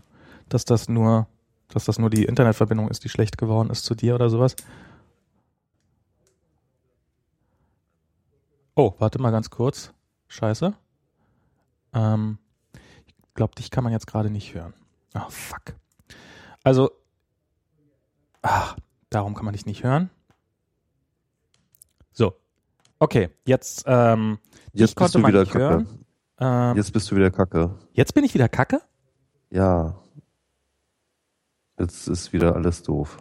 dass 0.47 0.65
das 0.65 0.89
nur, 0.89 1.27
dass 1.69 1.85
das 1.85 1.97
nur 1.97 2.11
die 2.11 2.25
Internetverbindung 2.25 2.87
ist, 2.89 3.03
die 3.03 3.09
schlecht 3.09 3.39
geworden 3.39 3.71
ist 3.71 3.83
zu 3.83 3.95
dir 3.95 4.13
oder 4.13 4.29
sowas. 4.29 4.55
Oh, 8.75 8.93
warte 8.99 9.19
mal 9.19 9.31
ganz 9.31 9.49
kurz. 9.49 9.91
Scheiße. 10.27 10.75
Ähm, 11.93 12.37
ich 12.75 13.33
glaube, 13.33 13.55
dich 13.55 13.71
kann 13.71 13.83
man 13.83 13.93
jetzt 13.93 14.07
gerade 14.07 14.29
nicht 14.29 14.53
hören. 14.53 14.73
Oh, 15.15 15.29
fuck. 15.29 15.75
Also, 16.63 16.91
ach, 18.41 18.77
darum 19.09 19.35
kann 19.35 19.45
man 19.45 19.53
dich 19.53 19.65
nicht 19.65 19.83
hören. 19.83 20.09
So. 22.11 22.35
Okay, 22.99 23.29
jetzt, 23.45 23.83
ähm, 23.87 24.39
jetzt 24.71 24.95
bist 24.95 25.15
du 25.15 25.25
wieder 25.25 25.45
kacke. 25.45 25.85
Ähm, 26.39 26.75
jetzt 26.77 26.93
bist 26.93 27.11
du 27.11 27.15
wieder 27.15 27.31
kacke. 27.31 27.77
Jetzt 27.93 28.13
bin 28.13 28.23
ich 28.23 28.33
wieder 28.33 28.49
kacke? 28.49 28.81
Ja. 29.49 29.99
Jetzt 31.77 32.07
ist 32.07 32.33
wieder 32.33 32.55
alles 32.55 32.83
doof. 32.83 33.17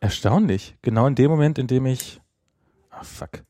Erstaunlich. 0.00 0.76
Genau 0.82 1.06
in 1.06 1.14
dem 1.14 1.30
Moment, 1.30 1.58
in 1.58 1.66
dem 1.66 1.86
ich. 1.86 2.20
Ah, 2.90 2.98
oh, 3.00 3.04
fuck. 3.04 3.42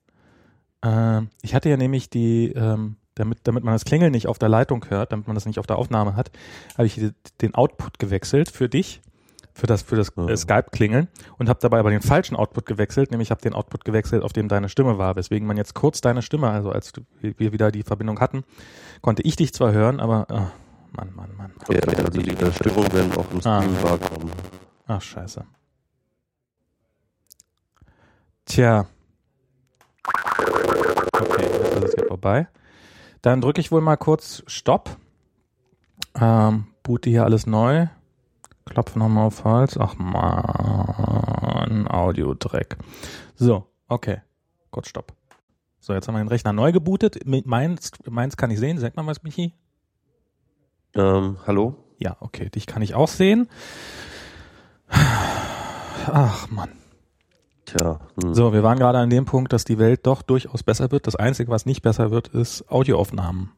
Ähm, 0.83 1.31
ich 1.43 1.55
hatte 1.55 1.69
ja 1.69 1.77
nämlich 1.77 2.11
die, 2.11 2.53
ähm, 2.53 2.97
damit, 3.15 3.41
damit 3.45 3.65
man 3.65 3.75
das 3.75 3.85
Klingeln 3.85 4.13
nicht 4.13 4.27
auf 4.27 4.39
der 4.39 4.49
Leitung 4.49 4.85
hört, 4.89 5.13
damit 5.13 5.27
man 5.27 5.35
das 5.35 5.47
nicht 5.47 5.59
auf 5.59 5.67
der 5.67 5.79
Aufnahme 5.79 6.17
hat, 6.17 6.31
habe 6.77 6.87
ich 6.87 7.01
den 7.41 7.55
Output 7.55 7.99
gewechselt 7.99 8.51
für 8.51 8.69
dich, 8.69 9.03
für 9.55 9.67
das, 9.67 9.83
für 9.83 9.97
das 9.97 10.17
äh, 10.17 10.37
Skype-Klingeln 10.37 11.09
und 11.39 11.49
habe 11.49 11.59
dabei 11.61 11.79
aber 11.79 11.91
den 11.91 12.01
falschen 12.01 12.37
Output 12.37 12.67
gewechselt, 12.67 13.11
nämlich 13.11 13.31
habe 13.31 13.43
den 13.43 13.53
Output 13.53 13.85
gewechselt, 13.85 14.23
auf 14.23 14.33
dem 14.33 14.49
deine 14.49 14.69
Stimme 14.69 14.99
war, 14.99 15.17
weswegen 15.17 15.47
man 15.47 15.57
jetzt 15.57 15.75
kurz 15.75 16.01
deine 16.01 16.23
Stimme, 16.23 16.49
also 16.51 16.71
als 16.71 16.93
wir 17.21 17.53
wieder 17.53 17.71
die 17.71 17.83
Verbindung 17.83 18.21
hatten, 18.21 18.45
konnte 19.03 19.23
ich 19.23 19.37
dich 19.37 19.53
zwar 19.53 19.73
hören, 19.73 20.01
aber 20.01 20.27
oh, 20.31 20.47
Mann, 20.93 21.15
Mann, 21.15 21.37
Mann. 21.37 21.53
Ja, 21.69 21.81
ja 21.81 22.11
die 22.11 22.31
äh, 22.31 22.53
Störungen 22.53 22.93
werden 22.93 23.13
auch 23.13 23.31
im 23.31 23.41
Stream 23.41 23.77
ah. 23.81 23.83
wahrgenommen. 23.83 24.33
Ach, 24.87 25.01
scheiße. 25.01 25.45
Tja, 28.45 28.87
Okay, 31.13 31.47
das 31.75 31.85
ist 31.85 31.97
jetzt 31.99 32.09
vorbei. 32.09 32.49
Dann 33.23 33.41
drücke 33.41 33.61
ich 33.61 33.73
wohl 33.73 33.81
mal 33.81 33.97
kurz 33.97 34.43
Stopp. 34.47 34.97
Ähm, 36.21 36.67
boote 36.83 37.09
hier 37.09 37.25
alles 37.25 37.47
neu. 37.47 37.87
Klopfe 38.65 38.99
nochmal 38.99 39.27
auf 39.27 39.45
Hals. 39.45 39.79
Ach 39.79 39.95
man, 39.97 41.87
Audio-Dreck. 41.89 42.77
So, 43.37 43.67
okay. 43.89 44.23
Kurz 44.71 44.89
Stopp. 44.89 45.13
So, 45.81 45.95
jetzt 45.95 46.07
haben 46.09 46.15
wir 46.15 46.23
den 46.23 46.29
Rechner 46.29 46.53
neu 46.53 46.73
gebootet. 46.73 47.21
Meins, 47.25 47.93
meins 48.09 48.37
kann 48.37 48.51
ich 48.51 48.59
sehen. 48.59 48.79
Sagt 48.79 48.97
man 48.97 49.07
was, 49.07 49.23
Michi? 49.23 49.55
Ähm, 50.95 51.39
hallo? 51.47 51.77
Ja, 51.99 52.17
okay. 52.21 52.51
Dich 52.51 52.67
kann 52.67 52.83
ich 52.83 52.95
auch 52.95 53.09
sehen. 53.09 53.49
Ach 54.89 56.51
Mann. 56.51 56.82
Tja. 57.77 58.01
Hm. 58.23 58.35
So, 58.35 58.53
wir 58.53 58.63
waren 58.63 58.79
gerade 58.79 58.99
an 58.99 59.11
dem 59.11 59.25
Punkt, 59.25 59.53
dass 59.53 59.65
die 59.65 59.79
Welt 59.79 60.07
doch 60.07 60.23
durchaus 60.23 60.63
besser 60.63 60.91
wird. 60.91 61.07
Das 61.07 61.17
Einzige, 61.17 61.51
was 61.51 61.67
nicht 61.67 61.83
besser 61.83 62.11
wird, 62.11 62.29
ist 62.29 62.71
Audioaufnahmen. 62.71 63.51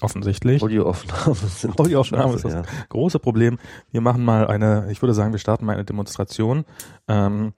Offensichtlich. 0.00 0.62
Audioaufnahmen 0.62 1.34
sind. 1.48 1.78
Audioaufnahmen 1.78 2.36
ist 2.36 2.44
das 2.44 2.52
ja. 2.52 2.62
große 2.88 3.18
Problem. 3.18 3.58
Wir 3.90 4.00
machen 4.00 4.24
mal 4.24 4.46
eine, 4.46 4.90
ich 4.90 5.02
würde 5.02 5.14
sagen, 5.14 5.32
wir 5.32 5.38
starten 5.38 5.64
mal 5.64 5.72
eine 5.72 5.84
Demonstration. 5.84 6.64
Ähm, 7.08 7.54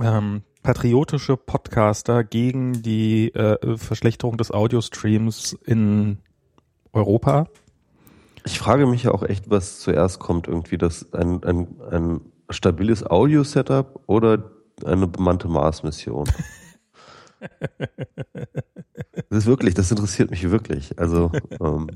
ähm, 0.00 0.42
patriotische 0.62 1.36
Podcaster 1.36 2.24
gegen 2.24 2.82
die 2.82 3.34
äh, 3.34 3.76
Verschlechterung 3.76 4.38
des 4.38 4.50
Audiostreams 4.50 5.58
in 5.64 6.18
Europa. 6.92 7.48
Ich 8.44 8.58
frage 8.58 8.86
mich 8.86 9.04
ja 9.04 9.12
auch 9.12 9.22
echt, 9.22 9.50
was 9.50 9.80
zuerst 9.80 10.18
kommt, 10.18 10.48
irgendwie 10.48 10.78
das 10.78 11.12
ein, 11.12 11.44
ein, 11.44 11.68
ein 11.90 12.20
stabiles 12.50 13.08
Audio-Setup 13.08 14.00
oder 14.06 14.51
eine 14.84 15.06
bemannte 15.06 15.48
Mars-Mission. 15.48 16.28
das 19.30 19.38
ist 19.38 19.46
wirklich, 19.46 19.74
das 19.74 19.90
interessiert 19.90 20.30
mich 20.30 20.50
wirklich. 20.50 20.98
Also 20.98 21.30
ähm. 21.60 21.88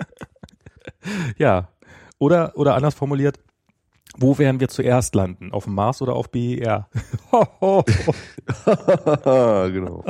ja, 1.38 1.68
oder 2.18 2.52
oder 2.56 2.74
anders 2.74 2.94
formuliert, 2.94 3.38
wo 4.18 4.38
werden 4.38 4.60
wir 4.60 4.68
zuerst 4.68 5.14
landen? 5.14 5.52
Auf 5.52 5.64
dem 5.64 5.74
Mars 5.74 6.00
oder 6.00 6.14
auf 6.14 6.30
BER? 6.30 6.88
genau. 9.72 10.04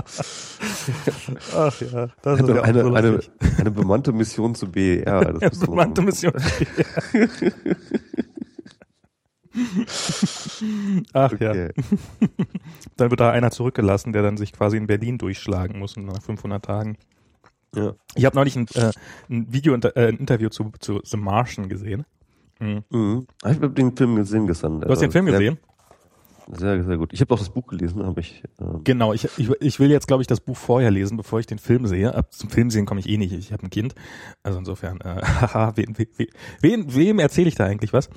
Ach 1.54 1.80
ja, 1.80 2.08
das 2.22 2.40
ist 2.40 2.48
ja 2.48 2.62
eine, 2.62 2.82
so 2.82 2.94
eine, 2.94 3.20
eine 3.58 3.70
bemannte 3.70 4.12
Mission 4.12 4.54
zu 4.54 4.70
BER. 4.70 5.34
Das 5.40 5.60
ja, 5.60 5.66
bemannte 5.66 6.02
Mission 6.02 6.32
zu 6.38 6.64
BER. 6.64 7.52
Ach 11.12 11.32
okay. 11.32 11.70
ja. 11.76 11.84
dann 12.96 13.10
wird 13.10 13.20
da 13.20 13.30
einer 13.30 13.50
zurückgelassen, 13.50 14.12
der 14.12 14.22
dann 14.22 14.36
sich 14.36 14.52
quasi 14.52 14.76
in 14.76 14.86
Berlin 14.86 15.18
durchschlagen 15.18 15.78
muss 15.78 15.96
nach 15.96 16.22
500 16.22 16.64
Tagen. 16.64 16.96
Ja. 17.74 17.94
Ich 18.14 18.24
habe 18.24 18.36
neulich 18.36 18.56
ein, 18.56 18.66
äh, 18.74 18.92
ein 19.28 19.52
Video, 19.52 19.74
äh, 19.74 20.08
ein 20.08 20.16
Interview 20.16 20.48
zu, 20.48 20.72
zu 20.78 21.00
The 21.04 21.16
Martian 21.16 21.68
gesehen. 21.68 22.04
Mhm. 22.58 22.84
Mhm. 22.90 23.26
Ich 23.42 23.56
habe 23.56 23.70
den 23.70 23.96
Film 23.96 24.16
gesehen 24.16 24.46
gestern. 24.46 24.80
Du 24.80 24.88
hast 24.88 25.02
den 25.02 25.12
Film 25.12 25.26
gesehen? 25.26 25.58
Sehr, 26.48 26.82
sehr 26.84 26.96
gut. 26.96 27.12
Ich 27.12 27.20
habe 27.20 27.34
auch 27.34 27.38
das 27.38 27.50
Buch 27.50 27.66
gelesen, 27.66 28.04
habe 28.06 28.20
ich. 28.20 28.44
Ähm 28.60 28.82
genau, 28.84 29.12
ich, 29.12 29.28
ich, 29.36 29.50
ich 29.60 29.80
will 29.80 29.90
jetzt, 29.90 30.06
glaube 30.06 30.22
ich, 30.22 30.28
das 30.28 30.40
Buch 30.40 30.56
vorher 30.56 30.92
lesen, 30.92 31.16
bevor 31.16 31.40
ich 31.40 31.46
den 31.46 31.58
Film 31.58 31.86
sehe. 31.86 32.14
Ab 32.14 32.32
zum 32.32 32.50
Film 32.50 32.70
sehen 32.70 32.86
komme 32.86 33.00
ich 33.00 33.08
eh 33.08 33.16
nicht. 33.16 33.32
Ich 33.32 33.52
habe 33.52 33.64
ein 33.64 33.70
Kind. 33.70 33.94
Also 34.44 34.58
insofern, 34.60 35.00
äh, 35.00 35.22
haha, 35.22 35.72
wen, 35.76 35.98
wen, 35.98 36.28
wen, 36.60 36.94
wem 36.94 37.18
erzähle 37.18 37.48
ich 37.48 37.56
da 37.56 37.64
eigentlich 37.64 37.92
was? 37.92 38.08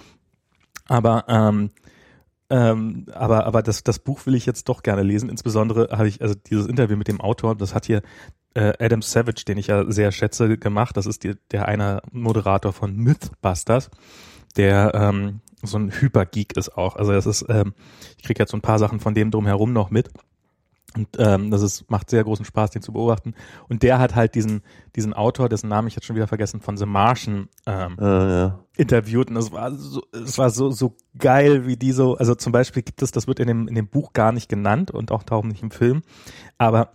Aber 0.89 1.25
ähm, 1.27 1.69
ähm, 2.49 3.05
aber 3.13 3.45
aber 3.45 3.61
das 3.61 3.83
das 3.83 3.99
Buch 3.99 4.25
will 4.25 4.35
ich 4.35 4.45
jetzt 4.45 4.67
doch 4.69 4.83
gerne 4.83 5.03
lesen. 5.03 5.29
Insbesondere 5.29 5.89
habe 5.95 6.07
ich 6.07 6.21
also 6.21 6.35
dieses 6.35 6.65
Interview 6.65 6.97
mit 6.97 7.07
dem 7.07 7.21
Autor, 7.21 7.55
das 7.55 7.73
hat 7.73 7.85
hier 7.85 8.01
äh, 8.55 8.73
Adam 8.79 9.01
Savage, 9.01 9.45
den 9.47 9.57
ich 9.57 9.67
ja 9.67 9.89
sehr 9.89 10.11
schätze, 10.11 10.57
gemacht. 10.57 10.97
Das 10.97 11.05
ist 11.05 11.23
die, 11.23 11.35
der 11.51 11.67
eine 11.67 12.01
Moderator 12.11 12.73
von 12.73 12.95
Mythbusters, 12.95 13.89
der 14.57 14.91
ähm, 14.95 15.41
so 15.61 15.77
ein 15.77 15.91
Hypergeek 15.91 16.57
ist 16.57 16.75
auch. 16.77 16.95
Also 16.95 17.11
das 17.11 17.25
ist, 17.25 17.45
ähm, 17.49 17.73
ich 18.17 18.23
kriege 18.23 18.41
jetzt 18.41 18.51
so 18.51 18.57
ein 18.57 18.61
paar 18.61 18.79
Sachen 18.79 18.99
von 18.99 19.13
dem 19.13 19.31
drumherum 19.31 19.73
noch 19.73 19.91
mit. 19.91 20.09
Und 20.95 21.07
ähm, 21.19 21.51
das 21.51 21.61
ist, 21.61 21.89
macht 21.89 22.09
sehr 22.09 22.23
großen 22.23 22.45
Spaß, 22.45 22.71
den 22.71 22.81
zu 22.81 22.91
beobachten. 22.91 23.35
Und 23.67 23.83
der 23.83 23.99
hat 23.99 24.15
halt 24.15 24.35
diesen, 24.35 24.61
diesen 24.95 25.13
Autor, 25.13 25.47
dessen 25.49 25.69
Namen 25.69 25.87
ich 25.87 25.95
jetzt 25.95 26.05
schon 26.05 26.15
wieder 26.15 26.27
vergessen, 26.27 26.61
von 26.61 26.77
The 26.77 26.85
Martian 26.85 27.47
ähm, 27.67 27.95
äh, 27.99 28.03
ja. 28.03 28.59
interviewt. 28.75 29.29
Und 29.29 29.37
es 29.37 29.51
war 29.51 29.71
so, 29.71 30.01
es 30.11 30.37
war 30.37 30.49
so, 30.49 30.71
so 30.71 30.95
geil, 31.17 31.67
wie 31.67 31.77
die 31.77 31.91
so, 31.91 32.17
also 32.17 32.33
zum 32.33 32.51
Beispiel 32.51 32.81
gibt 32.81 33.01
es, 33.01 33.11
das 33.11 33.27
wird 33.27 33.39
in 33.39 33.47
dem, 33.47 33.67
in 33.67 33.75
dem 33.75 33.87
Buch 33.87 34.13
gar 34.13 34.31
nicht 34.31 34.49
genannt 34.49 34.89
und 34.91 35.11
auch 35.11 35.23
darum 35.23 35.47
nicht 35.47 35.61
im 35.61 35.71
Film, 35.71 36.01
aber 36.57 36.93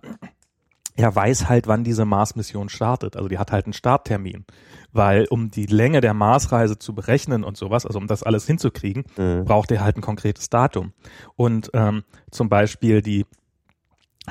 er 0.96 1.14
weiß 1.14 1.48
halt, 1.48 1.66
wann 1.66 1.82
diese 1.82 2.04
Mars-Mission 2.04 2.68
startet. 2.68 3.16
Also 3.16 3.28
die 3.28 3.38
hat 3.38 3.50
halt 3.50 3.66
einen 3.66 3.72
Starttermin. 3.72 4.44
Weil 4.92 5.26
um 5.28 5.50
die 5.50 5.66
Länge 5.66 6.00
der 6.00 6.14
Marsreise 6.14 6.78
zu 6.78 6.94
berechnen 6.94 7.42
und 7.42 7.56
sowas, 7.56 7.84
also 7.84 7.98
um 7.98 8.06
das 8.06 8.22
alles 8.22 8.46
hinzukriegen, 8.46 9.04
mhm. 9.16 9.44
braucht 9.44 9.72
er 9.72 9.82
halt 9.82 9.96
ein 9.96 10.02
konkretes 10.02 10.50
Datum. 10.50 10.92
Und 11.34 11.70
ähm, 11.74 12.04
zum 12.30 12.48
Beispiel 12.48 13.02
die 13.02 13.26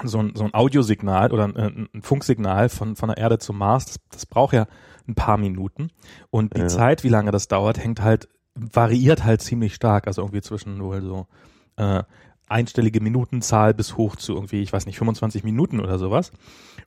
so 0.04 0.20
ein, 0.20 0.34
so 0.36 0.44
ein 0.44 0.54
Audiosignal 0.54 1.32
oder 1.32 1.46
ein, 1.46 1.90
ein 1.94 2.02
Funksignal 2.02 2.70
von, 2.70 2.96
von 2.96 3.10
der 3.10 3.18
Erde 3.18 3.38
zum 3.38 3.58
Mars, 3.58 3.86
das, 3.86 3.96
das 4.10 4.26
braucht 4.26 4.54
ja 4.54 4.68
ein 5.08 5.16
paar 5.16 5.38
Minuten. 5.38 5.90
Und 6.30 6.56
die 6.56 6.62
ja. 6.62 6.68
Zeit, 6.68 7.04
wie 7.04 7.10
lange 7.10 7.32
das 7.32 7.48
dauert, 7.48 7.78
hängt 7.78 8.02
halt, 8.02 8.30
variiert 8.56 9.24
halt 9.24 9.42
ziemlich 9.42 9.76
stark. 9.76 10.08
Also 10.08 10.22
irgendwie 10.22 10.42
zwischen 10.42 10.82
wohl 10.82 11.02
so 11.02 11.28
äh, 11.76 12.04
einstellige 12.48 13.02
Minutenzahl 13.02 13.74
bis 13.74 13.98
hoch 13.98 14.16
zu 14.16 14.34
irgendwie, 14.34 14.62
ich 14.62 14.72
weiß 14.72 14.86
nicht, 14.86 14.98
25 14.98 15.44
Minuten 15.44 15.80
oder 15.80 15.98
sowas. 15.98 16.32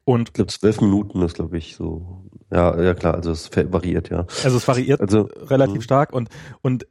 Und 0.05 0.29
ich 0.29 0.33
glaube, 0.35 0.53
zwölf 0.53 0.81
Minuten 0.81 1.23
ist, 1.23 1.35
glaube 1.35 1.59
ich, 1.59 1.77
so. 1.77 2.25
Ja, 2.51 2.81
ja 2.81 2.95
klar, 2.95 3.15
also 3.15 3.33
es 3.33 3.51
variiert, 3.55 4.11
ja. 4.11 4.27
Also 4.45 4.57
es 4.57 4.69
variiert 4.69 5.01
also, 5.01 5.29
relativ 5.43 5.79
mh. 5.79 5.83
stark 5.83 6.13
und, 6.13 6.29
und 6.63 6.87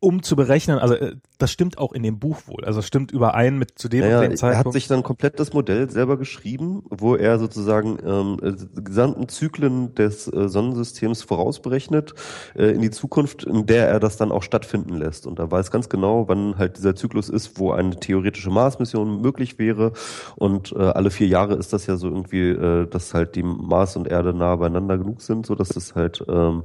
um 0.00 0.22
zu 0.22 0.36
berechnen, 0.36 0.78
also 0.78 0.94
äh, 0.94 1.16
das 1.38 1.50
stimmt 1.50 1.78
auch 1.78 1.92
in 1.92 2.02
dem 2.02 2.18
Buch 2.18 2.42
wohl, 2.46 2.64
also 2.64 2.82
stimmt 2.82 3.10
überein 3.10 3.58
mit 3.58 3.78
zu 3.78 3.88
dem, 3.88 4.00
naja, 4.00 4.20
dem 4.20 4.36
Zeitpunkt. 4.36 4.54
Er 4.54 4.68
hat 4.68 4.72
sich 4.72 4.86
dann 4.86 5.02
komplett 5.02 5.40
das 5.40 5.52
Modell 5.52 5.90
selber 5.90 6.16
geschrieben, 6.16 6.84
wo 6.88 7.16
er 7.16 7.38
sozusagen 7.38 7.98
ähm, 8.04 8.38
äh, 8.42 8.52
die 8.52 8.84
gesamten 8.84 9.28
Zyklen 9.28 9.94
des 9.94 10.32
äh, 10.32 10.48
Sonnensystems 10.48 11.22
vorausberechnet 11.22 12.14
äh, 12.54 12.66
in 12.66 12.80
die 12.80 12.90
Zukunft, 12.90 13.44
in 13.44 13.66
der 13.66 13.88
er 13.88 13.98
das 13.98 14.16
dann 14.16 14.30
auch 14.30 14.42
stattfinden 14.42 14.94
lässt. 14.94 15.26
Und 15.26 15.38
da 15.38 15.50
weiß 15.50 15.70
ganz 15.70 15.88
genau, 15.88 16.28
wann 16.28 16.58
halt 16.58 16.76
dieser 16.76 16.94
Zyklus 16.94 17.28
ist, 17.28 17.58
wo 17.58 17.72
eine 17.72 17.98
theoretische 17.98 18.50
Mars-Mission 18.50 19.20
möglich 19.20 19.58
wäre. 19.58 19.92
Und 20.36 20.72
äh, 20.72 20.78
alle 20.78 21.10
vier 21.10 21.26
Jahre 21.26 21.54
ist 21.54 21.72
das 21.72 21.86
ja 21.86 21.96
so 21.96 22.08
irgendwie, 22.08 22.50
äh, 22.50 22.86
dass 22.86 23.14
halt 23.14 23.34
die 23.34 23.42
Mars 23.42 23.96
und 23.96 24.06
Erde 24.06 24.32
nah 24.32 24.54
beieinander 24.56 24.96
genug 24.96 25.22
sind, 25.22 25.46
so 25.46 25.56
dass 25.56 25.70
das 25.70 25.96
halt 25.96 26.24
ähm, 26.28 26.62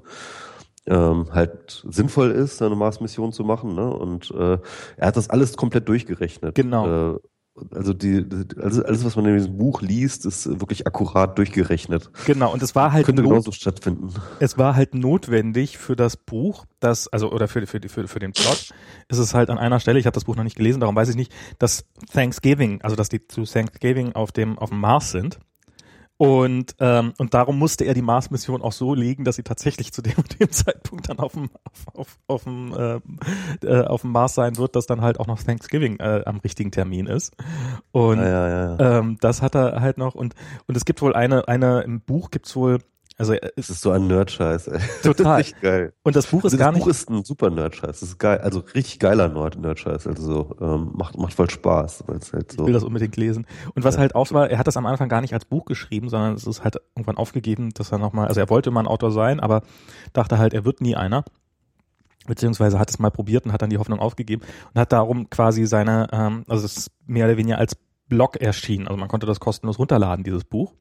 ähm, 0.86 1.28
halt 1.32 1.84
sinnvoll 1.88 2.32
ist, 2.32 2.62
eine 2.62 2.76
Mars-Mission 2.76 3.32
zu 3.32 3.44
machen. 3.44 3.76
Ne? 3.76 3.90
Und 3.90 4.32
äh, 4.32 4.58
er 4.98 5.08
hat 5.08 5.18
das 5.18 5.30
alles 5.30 5.56
komplett 5.56 5.88
durchgerechnet. 5.88 6.56
Genau. 6.56 7.16
Äh, 7.16 7.20
also 7.72 7.94
die, 7.94 8.26
alles, 8.60 8.80
alles, 8.80 9.06
was 9.06 9.16
man 9.16 9.26
in 9.26 9.36
diesem 9.36 9.58
Buch 9.58 9.82
liest, 9.82 10.26
ist 10.26 10.60
wirklich 10.60 10.88
akkurat 10.88 11.38
durchgerechnet. 11.38 12.10
Genau, 12.26 12.52
und 12.52 12.64
es 12.64 12.74
war 12.74 12.92
halt 12.92 13.06
könnte 13.06 13.22
genauso 13.22 13.52
stattfinden. 13.52 14.12
Es 14.40 14.58
war 14.58 14.76
halt 14.76 14.96
notwendig 14.96 15.78
für 15.78 15.96
das 15.96 16.18
Buch, 16.18 16.66
das 16.80 17.08
also 17.10 17.32
oder 17.32 17.48
für 17.48 17.66
für 17.68 17.80
für, 17.88 18.08
für 18.08 18.20
den 18.20 18.32
Plot, 18.32 18.74
ist 19.08 19.20
es 19.20 19.36
halt 19.36 19.52
an 19.52 19.60
einer 19.60 19.80
Stelle, 19.80 20.00
ich 20.00 20.08
habe 20.08 20.16
das 20.16 20.26
Buch 20.26 20.36
noch 20.36 20.44
nicht 20.44 20.56
gelesen, 20.56 20.80
darum 20.80 20.96
weiß 20.96 21.10
ich 21.10 21.16
nicht, 21.16 21.32
dass 21.60 21.86
Thanksgiving, 22.12 22.82
also 22.82 22.96
dass 22.96 23.10
die 23.10 23.28
zu 23.28 23.44
Thanksgiving 23.44 24.14
auf 24.14 24.32
dem 24.32 24.58
auf 24.58 24.70
dem 24.70 24.80
Mars 24.80 25.12
sind 25.12 25.40
und, 26.18 26.76
ähm, 26.80 27.14
und 27.18 27.34
darum 27.34 27.58
musste 27.58 27.86
er 27.86 27.94
die 27.94 28.02
Mars-Mission 28.02 28.62
auch 28.62 28.72
so 28.72 28.94
legen, 28.94 29.24
dass 29.24 29.36
sie 29.36 29.44
tatsächlich 29.44 29.92
zu 29.92 30.02
dem, 30.02 30.14
dem 30.40 30.52
Zeitpunkt 30.52 31.10
dann 31.10 31.20
auf 31.20 31.34
dem, 31.34 31.50
auf, 31.64 31.96
auf, 31.96 32.20
auf, 32.28 32.44
dem, 32.44 32.74
äh, 32.74 33.66
äh, 33.66 33.86
auf 33.86 34.02
dem 34.02 34.12
Mars 34.12 34.36
sein 34.36 34.58
wird, 34.58 34.76
dass 34.76 34.86
dann 34.86 35.02
halt 35.02 35.20
auch 35.20 35.28
noch 35.28 35.42
Thanksgiving 35.42 36.00
äh, 36.00 36.22
am 36.26 36.38
richtigen 36.38 36.72
Termin 36.72 37.08
ist. 37.08 37.36
Und 37.92 38.20
ja, 38.20 38.48
ja, 38.48 38.78
ja. 38.78 39.00
Ähm, 39.00 39.18
das 39.22 39.42
hat 39.42 39.56
er 39.56 39.82
halt 39.82 39.98
noch. 39.98 40.14
Und, 40.16 40.36
und 40.68 40.78
es 40.78 40.86
gibt 40.86 41.02
wohl 41.02 41.14
eine, 41.14 41.48
eine 41.48 41.82
im 41.82 42.02
Buch 42.02 42.30
gibt's 42.30 42.56
wohl 42.56 42.80
also 43.18 43.34
äh, 43.34 43.52
es 43.56 43.70
ist 43.70 43.82
so 43.82 43.92
ein 43.92 44.08
Nerd-Scheiß. 44.08 44.68
Ey. 44.68 44.80
Total. 45.04 45.40
Das 45.40 45.48
ist 45.48 45.62
geil. 45.62 45.94
Und 46.04 46.16
das 46.16 46.28
Buch 46.28 46.40
ist 46.40 46.46
also 46.46 46.58
gar 46.58 46.72
nicht. 46.72 46.82
Das 46.82 46.86
Buch 46.86 46.92
ist 46.92 47.10
ein 47.10 47.24
super 47.24 47.50
Nerd-Scheiß. 47.50 48.00
Das 48.00 48.10
ist 48.10 48.18
geil, 48.18 48.40
also 48.40 48.60
richtig 48.74 49.00
geiler 49.00 49.30
Nerd-Scheiß. 49.30 50.08
Also 50.08 50.24
so, 50.24 50.56
ähm, 50.62 50.92
macht 50.96 51.18
macht 51.18 51.34
voll 51.34 51.50
Spaß. 51.50 52.04
Halt 52.08 52.24
so 52.24 52.38
ich 52.38 52.66
will 52.66 52.74
das 52.74 52.84
unbedingt 52.84 53.16
lesen. 53.18 53.46
Und 53.76 53.84
was 53.84 53.96
ja. 53.96 54.02
halt 54.02 54.16
auch 54.16 54.32
war, 54.32 54.50
er 54.50 54.58
hat 54.58 54.68
das 54.68 54.78
am 54.78 54.86
Anfang 54.86 55.10
gar 55.10 55.22
nicht 55.22 55.34
als 55.34 55.46
Buch 55.46 55.66
geschrieben, 55.66 56.10
sondern 56.10 56.34
es 56.34 56.48
ist 56.48 56.64
halt 56.64 56.78
irgendwann 56.96 57.18
aufgegeben, 57.18 57.74
dass 57.74 57.92
er 57.92 57.98
nochmal, 57.98 58.28
also 58.28 58.40
er 58.40 58.50
wollte 58.50 58.72
mal 58.72 58.82
ein 58.82 58.88
Autor 58.88 59.12
sein, 59.12 59.40
aber 59.40 59.62
dachte 60.14 60.38
halt, 60.38 60.54
er 60.54 60.66
wird 60.66 60.82
nie 60.82 60.96
einer 60.96 61.24
beziehungsweise 62.26 62.80
hat 62.80 62.90
es 62.90 63.00
mal 63.00 63.12
probiert 63.12 63.46
und 63.46 63.52
hat 63.52 63.62
dann 63.62 63.70
die 63.70 63.78
Hoffnung 63.78 64.00
aufgegeben 64.00 64.44
und 64.74 64.80
hat 64.80 64.94
darum 64.94 65.30
quasi 65.30 65.66
seine, 65.66 66.08
ähm, 66.14 66.46
also 66.48 66.66
es 66.66 66.78
ist 66.78 66.92
mehr 67.06 67.26
oder 67.26 67.36
weniger 67.36 67.58
als 67.58 67.76
Blog 68.08 68.38
erschienen. 68.38 68.88
Also 68.88 68.98
man 68.98 69.10
konnte 69.10 69.26
das 69.26 69.40
kostenlos 69.40 69.80
runterladen, 69.80 70.24
dieses 70.24 70.44
Buch. 70.44 70.74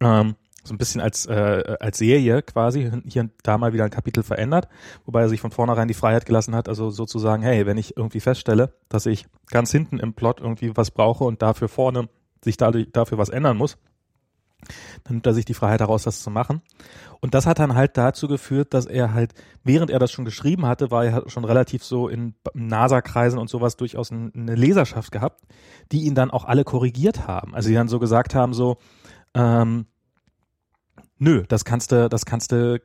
Ähm, 0.00 0.36
so 0.66 0.74
ein 0.74 0.78
bisschen 0.78 1.00
als, 1.00 1.26
äh, 1.26 1.76
als 1.80 1.98
Serie 1.98 2.42
quasi 2.42 2.90
hier 3.06 3.22
und 3.22 3.32
da 3.42 3.56
mal 3.58 3.72
wieder 3.72 3.84
ein 3.84 3.90
Kapitel 3.90 4.22
verändert, 4.22 4.68
wobei 5.04 5.22
er 5.22 5.28
sich 5.28 5.40
von 5.40 5.50
vornherein 5.50 5.88
die 5.88 5.94
Freiheit 5.94 6.26
gelassen 6.26 6.54
hat, 6.54 6.68
also 6.68 6.90
sozusagen, 6.90 7.42
hey, 7.42 7.66
wenn 7.66 7.78
ich 7.78 7.96
irgendwie 7.96 8.20
feststelle, 8.20 8.72
dass 8.88 9.06
ich 9.06 9.26
ganz 9.50 9.70
hinten 9.70 9.98
im 9.98 10.14
Plot 10.14 10.40
irgendwie 10.40 10.76
was 10.76 10.90
brauche 10.90 11.24
und 11.24 11.42
dafür 11.42 11.68
vorne 11.68 12.08
sich 12.44 12.56
dadurch, 12.56 12.88
dafür 12.92 13.18
was 13.18 13.28
ändern 13.28 13.56
muss, 13.56 13.78
Dann 15.04 15.14
nimmt 15.14 15.26
er 15.26 15.34
sich 15.34 15.44
die 15.44 15.54
Freiheit 15.54 15.80
heraus, 15.80 16.02
das 16.02 16.22
zu 16.22 16.30
machen. 16.30 16.62
Und 17.20 17.34
das 17.34 17.46
hat 17.46 17.58
dann 17.58 17.74
halt 17.74 17.96
dazu 17.96 18.28
geführt, 18.28 18.74
dass 18.74 18.86
er 18.86 19.14
halt, 19.14 19.34
während 19.62 19.90
er 19.90 19.98
das 19.98 20.10
schon 20.10 20.24
geschrieben 20.24 20.66
hatte, 20.66 20.90
war 20.90 21.04
er 21.04 21.28
schon 21.28 21.44
relativ 21.44 21.84
so 21.84 22.08
in 22.08 22.34
NASA-Kreisen 22.54 23.38
und 23.38 23.48
sowas 23.48 23.76
durchaus 23.76 24.10
eine 24.10 24.54
Leserschaft 24.54 25.12
gehabt, 25.12 25.42
die 25.92 26.04
ihn 26.04 26.14
dann 26.14 26.30
auch 26.30 26.44
alle 26.44 26.64
korrigiert 26.64 27.26
haben. 27.26 27.54
Also 27.54 27.68
die 27.68 27.74
dann 27.74 27.88
so 27.88 27.98
gesagt 27.98 28.34
haben, 28.34 28.54
so, 28.54 28.78
ähm, 29.34 29.86
nö, 31.18 31.44
das 31.48 31.64
kannst 31.64 31.92
du, 31.92 32.08
das 32.08 32.26
kannst 32.26 32.52
du, 32.52 32.80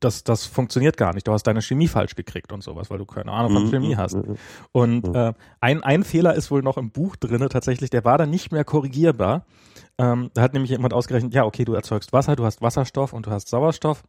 das, 0.00 0.24
das 0.24 0.46
funktioniert 0.46 0.96
gar 0.96 1.14
nicht. 1.14 1.26
Du 1.26 1.32
hast 1.32 1.44
deine 1.44 1.62
Chemie 1.62 1.88
falsch 1.88 2.14
gekriegt 2.14 2.52
und 2.52 2.62
sowas, 2.62 2.90
weil 2.90 2.98
du 2.98 3.06
keine 3.06 3.32
Ahnung 3.32 3.52
von 3.52 3.64
mhm, 3.66 3.70
Chemie 3.70 3.94
mhm, 3.94 3.98
hast. 3.98 4.14
Mhm. 4.14 4.36
Und 4.72 5.14
äh, 5.14 5.32
ein, 5.60 5.82
ein 5.82 6.04
Fehler 6.04 6.34
ist 6.34 6.50
wohl 6.50 6.62
noch 6.62 6.76
im 6.76 6.90
Buch 6.90 7.16
drinne 7.16 7.48
tatsächlich, 7.48 7.90
der 7.90 8.04
war 8.04 8.18
dann 8.18 8.30
nicht 8.30 8.52
mehr 8.52 8.64
korrigierbar. 8.64 9.46
Ähm, 9.98 10.30
da 10.34 10.42
hat 10.42 10.52
nämlich 10.52 10.70
jemand 10.70 10.92
ausgerechnet, 10.92 11.32
ja, 11.32 11.44
okay, 11.44 11.64
du 11.64 11.74
erzeugst 11.74 12.12
Wasser, 12.12 12.36
du 12.36 12.44
hast 12.44 12.60
Wasserstoff 12.60 13.12
und 13.12 13.26
du 13.26 13.30
hast 13.30 13.48
Sauerstoff. 13.48 14.02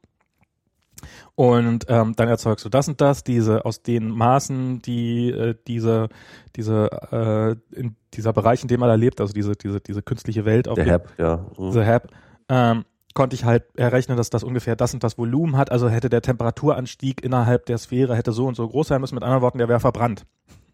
Und 1.35 1.85
ähm, 1.89 2.15
dann 2.15 2.27
erzeugst 2.27 2.65
du 2.65 2.69
das 2.69 2.88
und 2.88 2.99
das, 2.99 3.23
diese 3.23 3.65
aus 3.65 3.83
den 3.83 4.09
Maßen, 4.09 4.81
die 4.81 5.29
äh, 5.29 5.55
diese 5.67 6.09
diese 6.55 6.89
äh, 7.11 7.79
in 7.79 7.95
dieser 8.13 8.33
Bereich, 8.33 8.63
in 8.63 8.67
dem 8.67 8.81
er 8.81 8.88
da 8.88 8.95
lebt, 8.95 9.21
also 9.21 9.33
diese 9.33 9.55
diese 9.55 9.79
diese 9.79 10.01
künstliche 10.01 10.45
Welt 10.45 10.67
auf 10.67 10.75
der 10.75 10.91
Hab, 10.91 11.19
ja, 11.19 11.45
mhm. 11.57 11.71
the 11.71 11.85
Hab, 11.85 12.07
ähm, 12.49 12.85
konnte 13.18 13.36
ich 13.36 13.43
halt 13.43 13.63
errechnen, 13.76 14.15
dass 14.15 14.30
das 14.30 14.43
ungefähr 14.43 14.76
das 14.76 14.93
und 14.93 15.03
das 15.03 15.18
Volumen 15.18 15.57
hat. 15.57 15.72
Also 15.72 15.89
hätte 15.89 16.07
der 16.07 16.22
Temperaturanstieg 16.22 17.24
innerhalb 17.24 17.65
der 17.65 17.80
Sphäre 17.80 18.15
hätte 18.15 18.32
so 18.32 18.45
und 18.45 18.55
so 18.55 18.68
groß 18.70 18.88
sein 18.88 19.01
müssen. 19.01 19.15
Mit 19.15 19.24
anderen 19.24 19.41
Worten, 19.41 19.57
der 19.57 19.68
wäre 19.68 19.80
verbrannt 19.80 20.26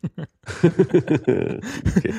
okay. 0.04 0.26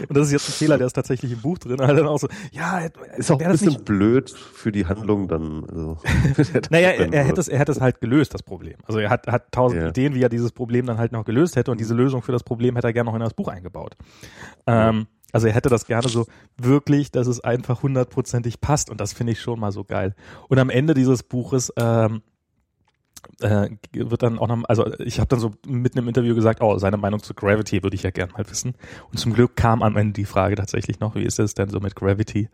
Und 0.09 0.17
das 0.17 0.27
ist 0.27 0.33
jetzt 0.33 0.49
ein 0.49 0.53
Fehler, 0.53 0.79
der 0.79 0.87
ist 0.87 0.93
tatsächlich 0.95 1.33
im 1.33 1.41
Buch 1.41 1.59
drin. 1.59 1.81
Halt 1.81 1.99
dann 1.99 2.07
auch 2.07 2.19
so, 2.19 2.29
ja, 2.53 2.81
ist 3.17 3.31
auch 3.31 3.41
ein 3.41 3.51
bisschen 3.51 3.69
nicht... 3.69 3.85
blöd 3.85 4.31
für 4.31 4.73
die 4.73 4.87
Handlung 4.87 5.29
dann. 5.29 5.65
Also, 5.69 5.99
naja, 6.71 6.91
er, 6.91 7.13
er, 7.13 7.25
hätte 7.25 7.41
es, 7.41 7.49
er 7.49 7.59
hätte 7.59 7.73
es 7.73 7.81
halt 7.81 8.01
gelöst, 8.01 8.35
das 8.35 8.43
Problem. 8.43 8.77
Also 8.87 8.99
er 8.99 9.11
hat, 9.11 9.27
hat 9.27 9.53
tausend 9.53 9.83
ja. 9.83 9.89
Ideen, 9.89 10.15
wie 10.15 10.23
er 10.23 10.29
dieses 10.29 10.53
Problem 10.53 10.87
dann 10.87 10.99
halt 10.99 11.13
noch 11.13 11.25
gelöst 11.25 11.57
hätte 11.57 11.71
und 11.71 11.81
diese 11.81 11.95
Lösung 11.95 12.23
für 12.23 12.33
das 12.33 12.43
Problem 12.43 12.77
hätte 12.77 12.89
er 12.89 12.93
gerne 12.93 13.11
noch 13.11 13.15
in 13.15 13.21
das 13.21 13.35
Buch 13.35 13.49
eingebaut. 13.49 13.97
Ähm, 14.67 15.07
also 15.35 15.49
er 15.49 15.53
hätte 15.53 15.69
das 15.69 15.87
gerne 15.87 16.09
so 16.09 16.27
wirklich, 16.57 17.11
dass 17.11 17.27
es 17.27 17.41
einfach 17.41 17.83
hundertprozentig 17.83 18.61
passt 18.61 18.89
und 18.89 19.01
das 19.01 19.13
finde 19.13 19.33
ich 19.33 19.41
schon 19.41 19.59
mal 19.59 19.73
so 19.73 19.83
geil. 19.83 20.15
Und 20.49 20.61
am 20.61 20.71
Ende 20.71 20.95
dieses 20.95 21.25
Buches 21.25 21.73
ähm, 21.77 22.23
äh, 23.41 23.69
wird 23.93 24.23
dann 24.23 24.39
auch 24.39 24.47
noch, 24.47 24.63
also 24.69 24.87
ich 25.01 25.19
habe 25.19 25.27
dann 25.27 25.41
so 25.41 25.51
mitten 25.67 25.99
im 25.99 26.07
Interview 26.07 26.37
gesagt, 26.37 26.63
oh, 26.63 26.79
seine 26.79 26.99
Meinung 26.99 27.21
zu 27.21 27.35
Gravity 27.35 27.83
würde 27.83 27.97
ich 27.97 28.05
ja 28.05 28.11
gerne 28.11 28.33
mal 28.33 28.49
wissen. 28.49 28.75
Und 29.11 29.19
zum 29.19 29.33
Glück 29.33 29.57
kam 29.57 29.83
am 29.83 29.97
Ende 29.97 30.13
die 30.13 30.25
Frage 30.25 30.55
tatsächlich 30.55 31.01
noch, 31.01 31.17
wie 31.17 31.25
ist 31.25 31.41
es 31.41 31.55
denn 31.55 31.69
so 31.69 31.81
mit 31.81 31.97
Gravity? 31.97 32.49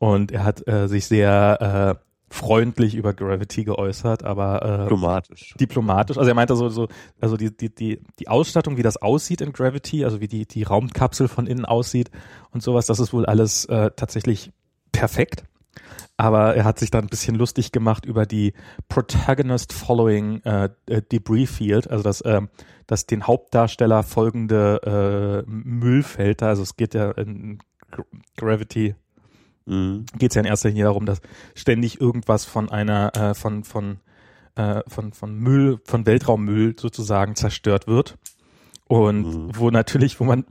Und 0.00 0.32
er 0.32 0.42
hat 0.42 0.66
äh, 0.66 0.88
sich 0.88 1.06
sehr 1.06 2.00
äh, 2.00 2.09
freundlich 2.30 2.94
über 2.94 3.12
Gravity 3.12 3.64
geäußert, 3.64 4.22
aber 4.22 4.62
äh, 4.62 4.82
diplomatisch. 4.84 5.54
Diplomatisch. 5.58 6.16
Also 6.16 6.30
er 6.30 6.34
meinte 6.34 6.56
so, 6.56 6.68
so 6.68 6.88
also 7.20 7.36
die, 7.36 7.54
die, 7.54 7.74
die, 7.74 8.00
die 8.18 8.28
Ausstattung, 8.28 8.76
wie 8.76 8.82
das 8.82 8.96
aussieht 8.96 9.40
in 9.40 9.52
Gravity, 9.52 10.04
also 10.04 10.20
wie 10.20 10.28
die, 10.28 10.46
die 10.46 10.62
Raumkapsel 10.62 11.28
von 11.28 11.46
innen 11.46 11.64
aussieht 11.64 12.10
und 12.52 12.62
sowas, 12.62 12.86
das 12.86 13.00
ist 13.00 13.12
wohl 13.12 13.26
alles 13.26 13.64
äh, 13.66 13.90
tatsächlich 13.96 14.52
perfekt 14.92 15.44
aber 16.20 16.54
er 16.54 16.64
hat 16.64 16.78
sich 16.78 16.90
dann 16.90 17.04
ein 17.04 17.08
bisschen 17.08 17.34
lustig 17.34 17.72
gemacht 17.72 18.04
über 18.04 18.26
die 18.26 18.52
Protagonist 18.90 19.72
Following 19.72 20.42
äh, 20.42 20.68
äh, 20.84 21.00
Debris 21.00 21.50
Field, 21.50 21.90
also 21.90 22.02
das, 22.02 22.20
äh, 22.20 22.42
das 22.86 23.06
den 23.06 23.26
Hauptdarsteller 23.26 24.02
folgende 24.02 25.44
äh, 25.46 25.50
Müllfeld. 25.50 26.42
Also 26.42 26.62
es 26.62 26.76
geht 26.76 26.92
ja 26.92 27.10
in 27.12 27.60
Gravity 28.36 28.96
mhm. 29.66 30.06
geht 30.18 30.30
es 30.30 30.34
ja 30.34 30.40
in 30.40 30.46
erster 30.46 30.68
Linie 30.68 30.84
darum, 30.84 31.06
dass 31.06 31.20
ständig 31.54 32.00
irgendwas 32.00 32.44
von 32.44 32.70
einer 32.70 33.16
äh, 33.16 33.34
von 33.34 33.64
von 33.64 33.98
äh, 34.56 34.82
von 34.88 35.12
von 35.12 35.34
Müll 35.34 35.80
von 35.84 36.06
Weltraummüll 36.06 36.76
sozusagen 36.78 37.36
zerstört 37.36 37.86
wird 37.86 38.18
und 38.86 39.22
mhm. 39.22 39.50
wo 39.54 39.70
natürlich, 39.70 40.18
wo 40.20 40.24
man 40.24 40.44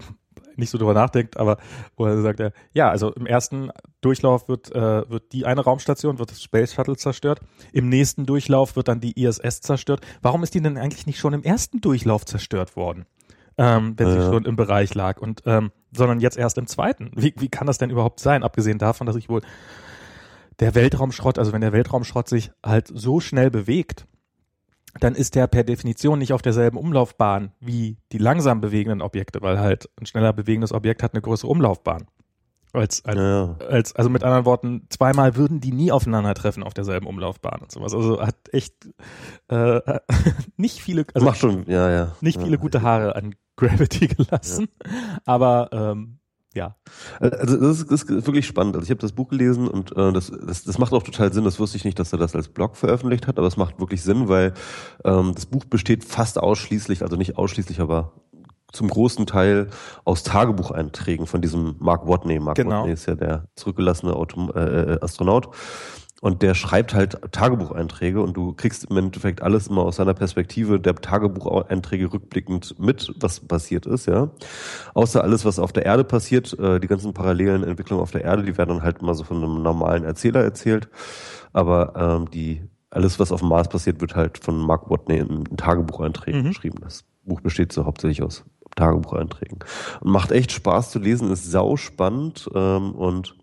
nicht 0.59 0.69
so 0.69 0.77
drüber 0.77 0.93
nachdenkt, 0.93 1.37
aber 1.37 1.57
wo 1.95 2.05
er 2.05 2.21
sagt, 2.21 2.39
er, 2.39 2.53
ja, 2.73 2.89
also 2.89 3.11
im 3.13 3.25
ersten 3.25 3.71
Durchlauf 4.01 4.47
wird, 4.47 4.73
äh, 4.75 5.09
wird 5.09 5.31
die 5.31 5.45
eine 5.45 5.61
Raumstation, 5.61 6.19
wird 6.19 6.31
das 6.31 6.43
Space 6.43 6.73
Shuttle 6.73 6.97
zerstört. 6.97 7.39
Im 7.71 7.89
nächsten 7.89 8.25
Durchlauf 8.25 8.75
wird 8.75 8.87
dann 8.87 8.99
die 8.99 9.19
ISS 9.19 9.61
zerstört. 9.61 10.01
Warum 10.21 10.43
ist 10.43 10.53
die 10.53 10.61
denn 10.61 10.77
eigentlich 10.77 11.07
nicht 11.07 11.19
schon 11.19 11.33
im 11.33 11.43
ersten 11.43 11.81
Durchlauf 11.81 12.25
zerstört 12.25 12.75
worden? 12.75 13.05
Ähm, 13.57 13.95
wenn 13.97 14.07
ja. 14.07 14.13
sie 14.13 14.31
schon 14.31 14.45
im 14.45 14.55
Bereich 14.55 14.93
lag 14.93 15.19
und 15.19 15.41
ähm, 15.45 15.71
sondern 15.91 16.19
jetzt 16.19 16.37
erst 16.37 16.57
im 16.57 16.67
zweiten. 16.67 17.11
Wie, 17.15 17.33
wie 17.37 17.49
kann 17.49 17.67
das 17.67 17.77
denn 17.77 17.89
überhaupt 17.89 18.19
sein, 18.19 18.43
abgesehen 18.43 18.77
davon, 18.77 19.07
dass 19.07 19.15
ich 19.15 19.29
wohl 19.29 19.41
der 20.59 20.75
Weltraumschrott, 20.75 21.39
also 21.39 21.53
wenn 21.53 21.61
der 21.61 21.73
Weltraumschrott 21.73 22.27
sich 22.27 22.51
halt 22.63 22.87
so 22.93 23.19
schnell 23.19 23.49
bewegt, 23.49 24.05
dann 24.99 25.15
ist 25.15 25.35
der 25.35 25.47
per 25.47 25.63
Definition 25.63 26.19
nicht 26.19 26.33
auf 26.33 26.41
derselben 26.41 26.77
Umlaufbahn 26.77 27.51
wie 27.59 27.97
die 28.11 28.17
langsam 28.17 28.59
bewegenden 28.59 29.01
Objekte, 29.01 29.41
weil 29.41 29.59
halt 29.59 29.89
ein 29.99 30.05
schneller 30.05 30.33
bewegendes 30.33 30.73
Objekt 30.73 31.03
hat 31.03 31.13
eine 31.13 31.21
größere 31.21 31.49
Umlaufbahn. 31.49 32.07
Als, 32.71 33.03
als, 33.03 33.17
ja. 33.17 33.55
als, 33.67 33.95
also 33.95 34.11
mit 34.11 34.23
anderen 34.23 34.45
Worten, 34.45 34.85
zweimal 34.89 35.35
würden 35.35 35.59
die 35.59 35.71
nie 35.71 35.91
aufeinandertreffen 35.91 36.63
auf 36.63 36.75
derselben 36.75 37.07
Umlaufbahn 37.07 37.61
und 37.61 37.71
sowas. 37.71 37.95
Also 37.95 38.21
hat 38.21 38.35
echt 38.51 38.75
äh, 39.47 39.81
nicht 40.57 40.79
viele, 40.79 41.05
also 41.15 41.25
Macht 41.25 41.39
schon, 41.39 41.65
ja, 41.65 41.89
ja. 41.89 42.15
nicht 42.21 42.37
ja. 42.37 42.43
viele 42.43 42.59
gute 42.59 42.83
Haare 42.83 43.15
an 43.15 43.33
Gravity 43.59 44.07
gelassen, 44.15 44.67
ja. 44.85 44.91
aber 45.25 45.69
ähm, 45.71 46.19
ja. 46.55 46.75
Also 47.19 47.57
das 47.57 47.79
ist, 47.79 47.91
das 47.91 48.03
ist 48.03 48.25
wirklich 48.25 48.47
spannend. 48.47 48.75
Also 48.75 48.85
ich 48.85 48.89
habe 48.89 48.99
das 49.01 49.11
Buch 49.11 49.29
gelesen 49.29 49.67
und 49.67 49.95
äh, 49.95 50.11
das, 50.11 50.31
das, 50.31 50.63
das 50.63 50.77
macht 50.79 50.93
auch 50.93 51.03
total 51.03 51.31
Sinn. 51.31 51.43
Das 51.43 51.59
wusste 51.59 51.77
ich 51.77 51.85
nicht, 51.85 51.99
dass 51.99 52.11
er 52.11 52.17
das 52.17 52.35
als 52.35 52.47
Blog 52.47 52.75
veröffentlicht 52.75 53.27
hat, 53.27 53.37
aber 53.37 53.47
es 53.47 53.55
macht 53.55 53.79
wirklich 53.79 54.01
Sinn, 54.01 54.27
weil 54.29 54.53
ähm, 55.05 55.33
das 55.35 55.45
Buch 55.45 55.65
besteht 55.65 56.03
fast 56.03 56.39
ausschließlich, 56.39 57.03
also 57.03 57.17
nicht 57.17 57.37
ausschließlich, 57.37 57.79
aber 57.79 58.13
zum 58.71 58.87
großen 58.87 59.25
Teil 59.25 59.69
aus 60.05 60.23
Tagebucheinträgen 60.23 61.27
von 61.27 61.41
diesem 61.41 61.75
Mark 61.79 62.07
Watney. 62.07 62.39
Mark 62.39 62.55
genau. 62.55 62.81
Watney 62.81 62.93
ist 62.93 63.05
ja 63.05 63.15
der 63.15 63.45
zurückgelassene 63.55 64.15
Autom 64.15 64.51
äh, 64.53 64.93
äh 64.93 65.01
Astronaut. 65.01 65.49
Und 66.21 66.41
der 66.41 66.53
schreibt 66.53 66.93
halt 66.93 67.31
Tagebucheinträge 67.31 68.21
und 68.21 68.35
du 68.35 68.53
kriegst 68.53 68.85
im 68.85 68.97
Endeffekt 68.97 69.41
alles 69.41 69.67
immer 69.67 69.83
aus 69.83 69.95
seiner 69.95 70.13
Perspektive 70.13 70.79
der 70.79 70.95
Tagebucheinträge 70.95 72.11
rückblickend 72.11 72.77
mit, 72.77 73.13
was 73.19 73.39
passiert 73.39 73.85
ist, 73.85 74.05
ja. 74.05 74.29
Außer 74.93 75.23
alles, 75.23 75.45
was 75.45 75.59
auf 75.59 75.71
der 75.71 75.85
Erde 75.85 76.03
passiert, 76.03 76.57
äh, 76.59 76.79
die 76.79 76.87
ganzen 76.87 77.13
parallelen 77.13 77.63
Entwicklungen 77.63 78.03
auf 78.03 78.11
der 78.11 78.25
Erde, 78.25 78.43
die 78.43 78.57
werden 78.57 78.69
dann 78.69 78.83
halt 78.83 78.99
immer 78.99 79.15
so 79.15 79.23
von 79.23 79.37
einem 79.37 79.63
normalen 79.63 80.03
Erzähler 80.03 80.43
erzählt. 80.43 80.89
Aber 81.53 81.93
ähm, 81.95 82.29
die 82.31 82.63
alles, 82.91 83.19
was 83.19 83.31
auf 83.31 83.39
dem 83.39 83.49
Mars 83.49 83.69
passiert, 83.69 84.01
wird 84.01 84.15
halt 84.15 84.39
von 84.39 84.57
Mark 84.59 84.89
Watney 84.89 85.19
in, 85.19 85.45
in 85.45 85.57
Tagebucheinträgen 85.57 86.41
mhm. 86.41 86.47
geschrieben. 86.47 86.79
Das 86.81 87.05
Buch 87.23 87.41
besteht 87.41 87.71
so 87.71 87.85
hauptsächlich 87.85 88.23
aus 88.23 88.43
Tagebucheinträgen. 88.75 89.59
Und 90.01 90.11
macht 90.11 90.31
echt 90.31 90.51
Spaß 90.51 90.91
zu 90.91 90.99
lesen, 90.99 91.31
ist 91.31 91.49
sau 91.49 91.77
spannend 91.77 92.49
ähm, 92.53 92.91
und 92.91 93.35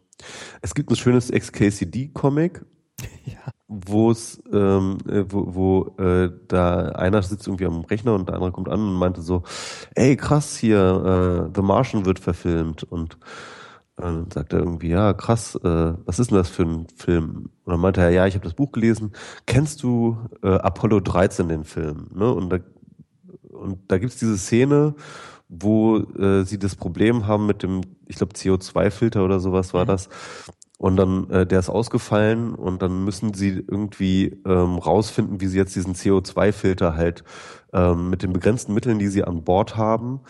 es 0.62 0.74
gibt 0.74 0.90
ein 0.90 0.96
schönes 0.96 1.30
XKCD-Comic, 1.30 2.64
ja. 3.24 3.38
wo 3.68 4.10
es, 4.10 4.42
ähm, 4.52 4.98
äh, 5.08 5.24
wo, 5.28 5.54
wo 5.54 6.02
äh, 6.02 6.30
da 6.48 6.90
einer 6.90 7.22
sitzt 7.22 7.46
irgendwie 7.46 7.66
am 7.66 7.80
Rechner 7.80 8.14
und 8.14 8.28
der 8.28 8.36
andere 8.36 8.52
kommt 8.52 8.68
an 8.68 8.80
und 8.80 8.94
meinte 8.94 9.22
so, 9.22 9.42
ey 9.94 10.16
krass 10.16 10.56
hier, 10.56 11.48
äh, 11.48 11.52
The 11.54 11.62
Martian 11.62 12.06
wird 12.06 12.18
verfilmt 12.18 12.84
und 12.84 13.18
dann 13.96 14.30
sagt 14.30 14.52
er 14.52 14.58
irgendwie, 14.58 14.90
ja, 14.90 15.14
krass, 15.14 15.54
äh, 15.56 15.94
was 16.04 16.18
ist 16.18 16.30
denn 16.30 16.36
das 16.36 16.50
für 16.50 16.64
ein 16.64 16.86
Film? 16.96 17.50
Und 17.64 17.72
dann 17.72 17.80
meinte 17.80 18.02
er, 18.02 18.10
ja, 18.10 18.26
ich 18.26 18.34
habe 18.34 18.44
das 18.44 18.52
Buch 18.52 18.70
gelesen. 18.70 19.12
Kennst 19.46 19.82
du 19.82 20.18
äh, 20.42 20.48
Apollo 20.48 21.00
13, 21.00 21.48
den 21.48 21.64
Film? 21.64 22.10
Ne? 22.14 22.30
Und 22.30 22.50
da, 22.50 22.58
und 23.48 23.90
da 23.90 23.96
gibt's 23.96 24.18
diese 24.18 24.36
Szene, 24.36 24.94
wo 25.48 25.98
äh, 25.98 26.44
sie 26.44 26.58
das 26.58 26.76
Problem 26.76 27.26
haben 27.26 27.46
mit 27.46 27.62
dem, 27.62 27.82
ich 28.06 28.16
glaube, 28.16 28.34
CO2-Filter 28.34 29.24
oder 29.24 29.40
sowas 29.40 29.74
war 29.74 29.84
mhm. 29.84 29.88
das. 29.88 30.08
Und 30.78 30.96
dann, 30.96 31.30
äh, 31.30 31.46
der 31.46 31.60
ist 31.60 31.70
ausgefallen 31.70 32.54
und 32.54 32.82
dann 32.82 33.04
müssen 33.04 33.32
sie 33.32 33.64
irgendwie 33.66 34.38
ähm, 34.44 34.76
rausfinden, 34.76 35.40
wie 35.40 35.46
sie 35.46 35.56
jetzt 35.56 35.74
diesen 35.74 35.94
CO2-Filter 35.94 36.94
halt 36.96 37.24
ähm, 37.72 38.10
mit 38.10 38.22
den 38.22 38.32
begrenzten 38.32 38.74
Mitteln, 38.74 38.98
die 38.98 39.08
sie 39.08 39.24
an 39.24 39.42
Bord 39.42 39.76
haben, 39.76 40.20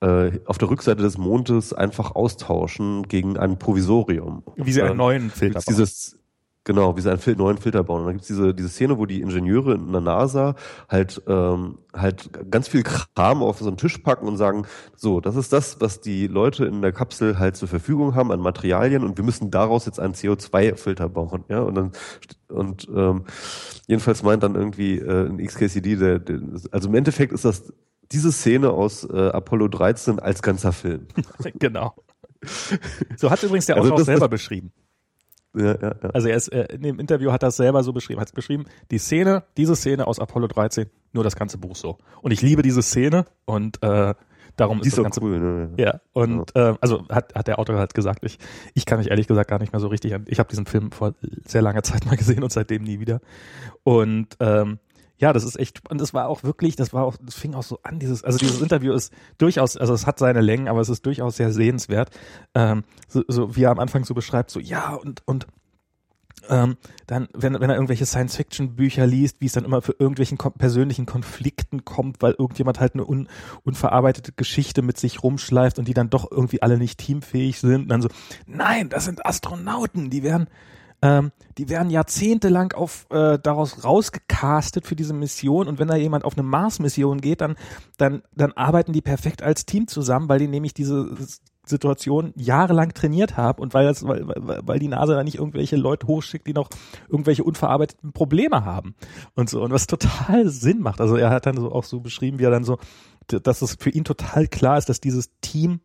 äh, 0.00 0.40
auf 0.46 0.58
der 0.58 0.70
Rückseite 0.70 1.02
des 1.02 1.18
Mondes 1.18 1.72
einfach 1.72 2.16
austauschen 2.16 3.04
gegen 3.04 3.36
ein 3.36 3.58
Provisorium. 3.58 4.42
Wie 4.56 4.72
sie 4.72 4.82
einen 4.82 4.96
neuen 4.96 5.30
Filter 5.30 5.60
dieses 5.68 6.18
Genau, 6.64 6.96
wie 6.96 7.00
sie 7.00 7.10
einen 7.10 7.18
Fil 7.18 7.34
neuen 7.34 7.58
Filter 7.58 7.82
bauen. 7.82 8.00
Und 8.00 8.06
dann 8.06 8.14
gibt's 8.14 8.28
diese, 8.28 8.54
diese 8.54 8.68
Szene, 8.68 8.96
wo 8.96 9.04
die 9.04 9.20
Ingenieure 9.20 9.74
in 9.74 9.90
der 9.90 10.00
NASA 10.00 10.54
halt, 10.88 11.20
ähm, 11.26 11.78
halt 11.92 12.30
ganz 12.50 12.68
viel 12.68 12.84
Kram 12.84 13.42
auf 13.42 13.58
so 13.58 13.66
einen 13.66 13.76
Tisch 13.76 13.98
packen 13.98 14.28
und 14.28 14.36
sagen, 14.36 14.66
so, 14.94 15.20
das 15.20 15.34
ist 15.34 15.52
das, 15.52 15.80
was 15.80 16.00
die 16.00 16.28
Leute 16.28 16.64
in 16.64 16.80
der 16.80 16.92
Kapsel 16.92 17.40
halt 17.40 17.56
zur 17.56 17.66
Verfügung 17.66 18.14
haben 18.14 18.30
an 18.30 18.38
Materialien 18.38 19.02
und 19.02 19.16
wir 19.16 19.24
müssen 19.24 19.50
daraus 19.50 19.86
jetzt 19.86 19.98
einen 19.98 20.14
CO2-Filter 20.14 21.08
bauen. 21.08 21.44
Ja, 21.48 21.60
und 21.62 21.74
dann 21.74 21.92
und 22.48 22.86
ähm, 22.94 23.24
jedenfalls 23.86 24.22
meint 24.22 24.42
dann 24.42 24.54
irgendwie 24.54 24.98
äh, 24.98 25.28
ein 25.28 25.38
XKCD, 25.38 25.96
der, 25.96 26.18
der, 26.20 26.40
also 26.70 26.88
im 26.88 26.94
Endeffekt 26.94 27.32
ist 27.32 27.44
das 27.44 27.72
diese 28.12 28.30
Szene 28.30 28.70
aus 28.70 29.04
äh, 29.04 29.16
Apollo 29.16 29.68
13 29.68 30.20
als 30.20 30.42
ganzer 30.42 30.72
Film. 30.72 31.08
genau. 31.58 31.94
So 33.16 33.30
hat 33.30 33.42
übrigens 33.42 33.66
der 33.66 33.76
also 33.76 33.88
Autor 33.88 33.98
also 33.98 34.02
auch 34.02 34.14
selber 34.14 34.28
beschrieben. 34.28 34.72
Ja, 35.54 35.64
ja, 35.64 35.94
ja. 36.02 36.10
Also 36.12 36.28
er 36.28 36.36
ist, 36.36 36.48
äh, 36.48 36.66
in 36.74 36.82
dem 36.82 36.98
Interview 36.98 37.30
hat 37.30 37.42
er 37.42 37.50
es 37.50 37.56
selber 37.56 37.82
so 37.82 37.92
beschrieben, 37.92 38.20
hat 38.20 38.28
es 38.28 38.32
beschrieben, 38.32 38.64
die 38.90 38.98
Szene, 38.98 39.44
diese 39.56 39.76
Szene 39.76 40.06
aus 40.06 40.18
Apollo 40.18 40.48
13, 40.48 40.88
nur 41.12 41.24
das 41.24 41.36
ganze 41.36 41.58
Buch 41.58 41.76
so. 41.76 41.98
Und 42.22 42.30
ich 42.30 42.40
liebe 42.42 42.62
diese 42.62 42.82
Szene 42.82 43.26
und 43.44 43.82
äh, 43.82 44.14
darum 44.56 44.80
die 44.80 44.88
ist, 44.88 44.94
ist 44.94 44.98
das 44.98 45.04
ganze 45.04 45.22
cool, 45.22 45.38
ne? 45.38 45.70
Ja, 45.76 46.00
und. 46.12 46.54
Äh, 46.56 46.74
also 46.80 47.06
hat, 47.08 47.34
hat 47.34 47.48
der 47.48 47.58
Autor 47.58 47.78
halt 47.78 47.94
gesagt, 47.94 48.24
ich, 48.24 48.38
ich 48.74 48.86
kann 48.86 48.98
mich 48.98 49.10
ehrlich 49.10 49.26
gesagt 49.26 49.50
gar 49.50 49.58
nicht 49.58 49.72
mehr 49.72 49.80
so 49.80 49.88
richtig 49.88 50.14
an. 50.14 50.24
Ich 50.28 50.38
habe 50.38 50.48
diesen 50.48 50.66
Film 50.66 50.90
vor 50.90 51.14
sehr 51.46 51.62
langer 51.62 51.82
Zeit 51.82 52.06
mal 52.06 52.16
gesehen 52.16 52.42
und 52.42 52.52
seitdem 52.52 52.82
nie 52.82 53.00
wieder. 53.00 53.20
Und 53.82 54.28
ähm, 54.40 54.78
ja, 55.22 55.32
das 55.32 55.44
ist 55.44 55.56
echt, 55.56 55.88
und 55.88 56.00
das 56.00 56.12
war 56.12 56.26
auch 56.26 56.42
wirklich, 56.42 56.74
das 56.74 56.92
war 56.92 57.04
auch, 57.04 57.16
das 57.22 57.36
fing 57.36 57.54
auch 57.54 57.62
so 57.62 57.78
an, 57.84 58.00
dieses, 58.00 58.24
also 58.24 58.38
dieses 58.38 58.60
Interview 58.60 58.92
ist 58.92 59.12
durchaus, 59.38 59.76
also 59.76 59.94
es 59.94 60.04
hat 60.04 60.18
seine 60.18 60.40
Längen, 60.40 60.66
aber 60.66 60.80
es 60.80 60.88
ist 60.88 61.06
durchaus 61.06 61.36
sehr 61.36 61.52
sehenswert. 61.52 62.10
Ähm, 62.56 62.82
so, 63.06 63.22
so 63.28 63.54
wie 63.54 63.62
er 63.62 63.70
am 63.70 63.78
Anfang 63.78 64.04
so 64.04 64.14
beschreibt, 64.14 64.50
so 64.50 64.58
ja, 64.58 64.94
und, 64.94 65.22
und 65.24 65.46
ähm, 66.48 66.76
dann, 67.06 67.28
wenn, 67.34 67.54
wenn 67.54 67.70
er 67.70 67.76
irgendwelche 67.76 68.04
Science-Fiction-Bücher 68.04 69.06
liest, 69.06 69.36
wie 69.38 69.46
es 69.46 69.52
dann 69.52 69.64
immer 69.64 69.80
für 69.80 69.94
irgendwelchen 69.96 70.38
kom 70.38 70.54
persönlichen 70.54 71.06
Konflikten 71.06 71.84
kommt, 71.84 72.20
weil 72.20 72.32
irgendjemand 72.36 72.80
halt 72.80 72.94
eine 72.94 73.06
un 73.06 73.28
unverarbeitete 73.62 74.32
Geschichte 74.32 74.82
mit 74.82 74.98
sich 74.98 75.22
rumschleift 75.22 75.78
und 75.78 75.86
die 75.86 75.94
dann 75.94 76.10
doch 76.10 76.32
irgendwie 76.32 76.62
alle 76.62 76.78
nicht 76.78 76.98
teamfähig 76.98 77.60
sind. 77.60 77.82
Und 77.82 77.88
dann 77.88 78.02
so, 78.02 78.08
nein, 78.46 78.88
das 78.88 79.04
sind 79.04 79.24
Astronauten, 79.24 80.10
die 80.10 80.24
werden 80.24 80.48
ähm, 81.02 81.32
die 81.58 81.68
werden 81.68 81.90
jahrzehntelang 81.90 82.72
auf 82.72 83.06
äh, 83.10 83.38
daraus 83.38 83.84
rausgecastet 83.84 84.86
für 84.86 84.96
diese 84.96 85.12
Mission 85.12 85.66
und 85.68 85.78
wenn 85.78 85.88
da 85.88 85.96
jemand 85.96 86.24
auf 86.24 86.38
eine 86.38 86.46
Mars-Mission 86.46 87.20
geht, 87.20 87.40
dann, 87.40 87.56
dann, 87.98 88.22
dann 88.34 88.52
arbeiten 88.52 88.92
die 88.92 89.02
perfekt 89.02 89.42
als 89.42 89.66
Team 89.66 89.88
zusammen, 89.88 90.28
weil 90.28 90.38
die 90.38 90.48
nämlich 90.48 90.74
diese 90.74 91.10
Situation 91.64 92.32
jahrelang 92.36 92.92
trainiert 92.92 93.36
haben 93.36 93.60
und 93.60 93.74
weil, 93.74 93.86
das, 93.86 94.06
weil, 94.06 94.24
weil, 94.26 94.78
die 94.78 94.88
Nase 94.88 95.14
da 95.14 95.22
nicht 95.22 95.38
irgendwelche 95.38 95.76
Leute 95.76 96.06
hochschickt, 96.06 96.46
die 96.46 96.54
noch 96.54 96.68
irgendwelche 97.08 97.44
unverarbeiteten 97.44 98.12
Probleme 98.12 98.64
haben 98.64 98.94
und 99.34 99.48
so 99.48 99.62
und 99.62 99.72
was 99.72 99.86
total 99.86 100.48
Sinn 100.48 100.80
macht. 100.80 101.00
Also 101.00 101.16
er 101.16 101.30
hat 101.30 101.46
dann 101.46 101.56
so 101.56 101.70
auch 101.70 101.84
so 101.84 102.00
beschrieben, 102.00 102.38
wie 102.38 102.44
er 102.44 102.50
dann 102.50 102.64
so, 102.64 102.78
dass 103.26 103.62
es 103.62 103.76
für 103.78 103.90
ihn 103.90 104.04
total 104.04 104.48
klar 104.48 104.78
ist, 104.78 104.88
dass 104.88 105.00
dieses 105.00 105.30
Team 105.40 105.80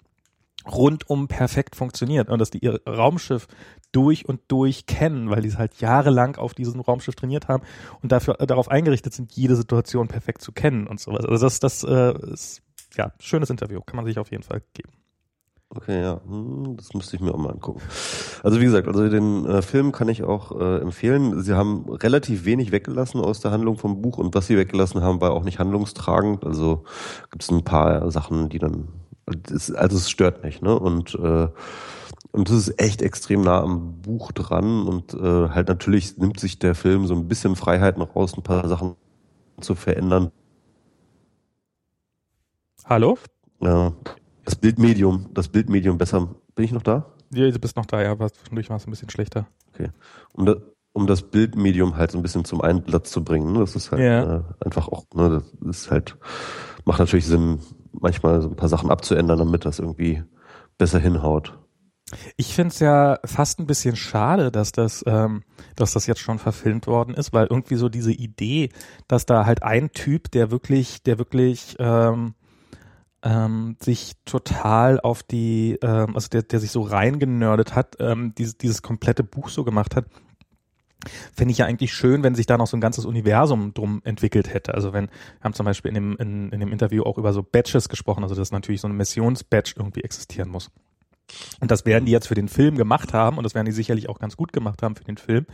rundum 0.67 1.27
perfekt 1.27 1.75
funktioniert 1.75 2.29
und 2.29 2.39
dass 2.39 2.51
die 2.51 2.59
ihr 2.59 2.81
Raumschiff 2.87 3.47
durch 3.91 4.27
und 4.27 4.41
durch 4.47 4.85
kennen, 4.85 5.29
weil 5.29 5.41
die 5.41 5.47
es 5.47 5.57
halt 5.57 5.79
jahrelang 5.79 6.35
auf 6.35 6.53
diesem 6.53 6.81
Raumschiff 6.81 7.15
trainiert 7.15 7.47
haben 7.47 7.63
und 8.01 8.11
dafür 8.11 8.39
äh, 8.39 8.47
darauf 8.47 8.69
eingerichtet 8.69 9.13
sind, 9.13 9.33
jede 9.33 9.55
Situation 9.55 10.07
perfekt 10.07 10.41
zu 10.41 10.51
kennen 10.51 10.87
und 10.87 10.99
sowas. 10.99 11.25
Also 11.25 11.45
das, 11.45 11.59
das 11.59 11.83
äh, 11.83 12.13
ist 12.31 12.61
ja 12.95 13.11
schönes 13.19 13.49
Interview, 13.49 13.81
kann 13.81 13.95
man 13.95 14.05
sich 14.05 14.19
auf 14.19 14.31
jeden 14.31 14.43
Fall 14.43 14.61
geben. 14.73 14.91
Okay, 15.69 16.01
ja, 16.01 16.21
hm, 16.25 16.77
das 16.77 16.93
müsste 16.93 17.17
ich 17.17 17.21
mir 17.21 17.33
auch 17.33 17.37
mal 17.37 17.51
angucken. 17.51 17.81
Also 18.41 18.61
wie 18.61 18.65
gesagt, 18.65 18.87
also 18.87 19.09
den 19.09 19.45
äh, 19.45 19.61
Film 19.61 19.91
kann 19.91 20.07
ich 20.07 20.23
auch 20.23 20.57
äh, 20.57 20.77
empfehlen. 20.77 21.41
Sie 21.43 21.53
haben 21.53 21.89
relativ 21.89 22.45
wenig 22.45 22.71
weggelassen 22.71 23.19
aus 23.19 23.41
der 23.41 23.51
Handlung 23.51 23.77
vom 23.77 24.01
Buch 24.01 24.17
und 24.17 24.33
was 24.33 24.47
sie 24.47 24.57
weggelassen 24.57 25.01
haben, 25.01 25.19
war 25.19 25.31
auch 25.31 25.43
nicht 25.43 25.59
handlungstragend. 25.59 26.45
Also 26.45 26.85
gibt 27.31 27.43
es 27.43 27.51
ein 27.51 27.65
paar 27.65 28.09
Sachen, 28.11 28.47
die 28.47 28.59
dann 28.59 28.87
also 29.27 29.97
es 29.97 30.09
stört 30.09 30.43
nicht, 30.43 30.61
ne? 30.61 30.77
Und 30.77 31.15
äh, 31.15 31.49
und 32.31 32.49
das 32.49 32.55
ist 32.55 32.79
echt 32.79 33.01
extrem 33.01 33.41
nah 33.41 33.61
am 33.61 34.01
Buch 34.01 34.31
dran 34.31 34.87
und 34.87 35.13
äh, 35.13 35.49
halt 35.49 35.69
natürlich 35.69 36.17
nimmt 36.17 36.39
sich 36.39 36.59
der 36.59 36.75
Film 36.75 37.07
so 37.07 37.15
ein 37.15 37.27
bisschen 37.27 37.55
Freiheiten 37.55 38.01
raus, 38.01 38.35
ein 38.35 38.43
paar 38.43 38.67
Sachen 38.67 38.95
zu 39.59 39.75
verändern. 39.75 40.31
Hallo? 42.85 43.17
Ja, 43.59 43.93
das 44.45 44.55
Bildmedium, 44.55 45.29
das 45.33 45.47
Bildmedium 45.47 45.97
besser. 45.97 46.35
Bin 46.55 46.65
ich 46.65 46.71
noch 46.71 46.83
da? 46.83 47.05
Ja, 47.33 47.49
du 47.49 47.59
bist 47.59 47.75
noch 47.75 47.85
da, 47.85 48.01
ja, 48.01 48.11
aber 48.11 48.31
zwischendurch 48.31 48.69
war 48.69 48.77
es 48.77 48.87
ein 48.87 48.91
bisschen 48.91 49.09
schlechter. 49.09 49.47
Okay. 49.73 49.89
Um, 50.33 50.45
da, 50.45 50.55
um 50.93 51.07
das 51.07 51.23
Bildmedium 51.23 51.97
halt 51.97 52.11
so 52.11 52.17
ein 52.17 52.21
bisschen 52.21 52.45
zum 52.45 52.61
Einplatz 52.61 53.11
zu 53.11 53.23
bringen, 53.23 53.51
ne? 53.53 53.59
das 53.59 53.75
ist 53.75 53.91
halt 53.91 54.01
ja. 54.01 54.37
äh, 54.37 54.43
einfach 54.63 54.87
auch, 54.87 55.05
ne, 55.13 55.43
das 55.59 55.77
ist 55.77 55.91
halt, 55.91 56.17
macht 56.85 56.99
natürlich 56.99 57.25
Sinn, 57.25 57.59
manchmal 57.91 58.41
so 58.41 58.49
ein 58.49 58.55
paar 58.55 58.69
Sachen 58.69 58.89
abzuändern, 58.91 59.39
damit 59.39 59.65
das 59.65 59.79
irgendwie 59.79 60.23
besser 60.77 60.99
hinhaut. 60.99 61.57
Ich 62.37 62.53
finde 62.53 62.69
es 62.69 62.79
ja 62.79 63.19
fast 63.25 63.59
ein 63.59 63.67
bisschen 63.67 63.97
schade, 63.97 64.49
dass 64.49 64.71
das, 64.71 65.03
ähm, 65.07 65.43
dass 65.75 65.91
das 65.91 66.07
jetzt 66.07 66.21
schon 66.21 66.39
verfilmt 66.39 66.87
worden 66.87 67.13
ist, 67.13 67.33
weil 67.33 67.47
irgendwie 67.47 67.75
so 67.75 67.89
diese 67.89 68.13
Idee, 68.13 68.69
dass 69.07 69.25
da 69.25 69.45
halt 69.45 69.63
ein 69.63 69.91
Typ, 69.91 70.31
der 70.31 70.49
wirklich, 70.49 71.03
der 71.03 71.17
wirklich 71.17 71.75
ähm, 71.79 72.33
ähm, 73.23 73.75
sich 73.81 74.13
total 74.23 75.01
auf 75.01 75.21
die, 75.21 75.77
ähm, 75.81 76.15
also 76.15 76.29
der, 76.29 76.43
der 76.43 76.61
sich 76.61 76.71
so 76.71 76.81
reingenördet 76.81 77.75
hat, 77.75 77.97
ähm, 77.99 78.33
dieses, 78.37 78.57
dieses 78.57 78.81
komplette 78.81 79.23
Buch 79.23 79.49
so 79.49 79.65
gemacht 79.65 79.95
hat, 79.97 80.05
Fände 81.35 81.51
ich 81.51 81.59
ja 81.59 81.65
eigentlich 81.65 81.93
schön, 81.93 82.23
wenn 82.23 82.35
sich 82.35 82.47
da 82.47 82.57
noch 82.57 82.67
so 82.67 82.75
ein 82.75 82.81
ganzes 82.81 83.05
Universum 83.05 83.73
drum 83.73 84.01
entwickelt 84.03 84.53
hätte. 84.53 84.73
Also 84.73 84.93
wenn, 84.93 85.05
wir 85.05 85.43
haben 85.43 85.53
zum 85.53 85.65
Beispiel 85.65 85.89
in 85.89 85.95
dem, 85.95 86.17
in, 86.17 86.51
in 86.51 86.59
dem 86.59 86.71
Interview 86.71 87.03
auch 87.03 87.17
über 87.17 87.33
so 87.33 87.43
Badges 87.43 87.89
gesprochen, 87.89 88.23
also 88.23 88.35
dass 88.35 88.51
natürlich 88.51 88.81
so 88.81 88.87
ein 88.87 88.97
Missionsbadge 88.97 89.73
irgendwie 89.77 90.03
existieren 90.03 90.49
muss. 90.49 90.71
Und 91.59 91.71
das 91.71 91.85
werden 91.85 92.05
die 92.05 92.11
jetzt 92.11 92.27
für 92.27 92.35
den 92.35 92.47
Film 92.47 92.77
gemacht 92.77 93.13
haben 93.13 93.37
und 93.37 93.43
das 93.43 93.53
werden 93.53 93.65
die 93.65 93.71
sicherlich 93.71 94.09
auch 94.09 94.19
ganz 94.19 94.37
gut 94.37 94.53
gemacht 94.53 94.81
haben 94.81 94.95
für 94.95 95.03
den 95.03 95.17
Film. 95.17 95.45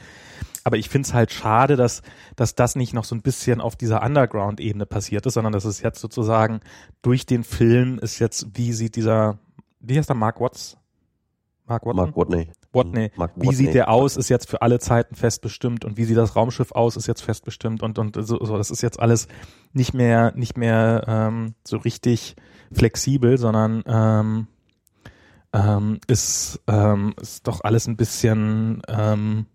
Aber 0.63 0.77
ich 0.77 0.87
finde 0.87 1.07
es 1.07 1.13
halt 1.13 1.31
schade, 1.31 1.75
dass, 1.75 2.03
dass 2.35 2.55
das 2.55 2.75
nicht 2.75 2.93
noch 2.93 3.03
so 3.03 3.15
ein 3.15 3.21
bisschen 3.21 3.59
auf 3.59 3.75
dieser 3.75 4.01
Underground-Ebene 4.03 4.85
passiert 4.85 5.25
ist, 5.25 5.33
sondern 5.33 5.51
dass 5.51 5.65
es 5.65 5.81
jetzt 5.81 5.99
sozusagen 5.99 6.61
durch 7.01 7.25
den 7.25 7.43
Film 7.43 7.99
ist 7.99 8.19
jetzt, 8.19 8.47
wie 8.53 8.71
sieht 8.71 8.95
dieser, 8.95 9.39
wie 9.79 9.97
heißt 9.97 10.09
der 10.09 10.15
Mark 10.15 10.39
Watts? 10.39 10.77
Mark 11.65 11.85
Watney? 11.85 12.01
Mark 12.01 12.15
Watney. 12.15 12.51
Watney. 12.73 13.11
Mark 13.15 13.31
wie 13.35 13.47
Watney. 13.47 13.55
sieht 13.55 13.73
der 13.73 13.89
aus, 13.89 14.17
ist 14.17 14.29
jetzt 14.29 14.49
für 14.49 14.61
alle 14.61 14.79
Zeiten 14.79 15.15
festbestimmt 15.15 15.85
und 15.85 15.97
wie 15.97 16.05
sieht 16.05 16.17
das 16.17 16.35
Raumschiff 16.35 16.71
aus, 16.71 16.97
ist 16.97 17.07
jetzt 17.07 17.21
festbestimmt 17.21 17.83
und, 17.83 17.99
und 17.99 18.15
so, 18.15 18.43
so 18.43 18.57
das 18.57 18.71
ist 18.71 18.81
jetzt 18.81 18.99
alles 18.99 19.27
nicht 19.73 19.93
mehr, 19.93 20.33
nicht 20.35 20.57
mehr 20.57 21.03
ähm, 21.07 21.55
so 21.63 21.77
richtig 21.77 22.35
flexibel, 22.71 23.37
sondern 23.37 23.83
ähm, 23.85 24.47
ähm, 25.53 25.99
ist, 26.07 26.61
ähm, 26.67 27.13
ist 27.21 27.47
doch 27.47 27.63
alles 27.63 27.87
ein 27.87 27.95
bisschen, 27.95 28.81
ähm, 28.87 29.45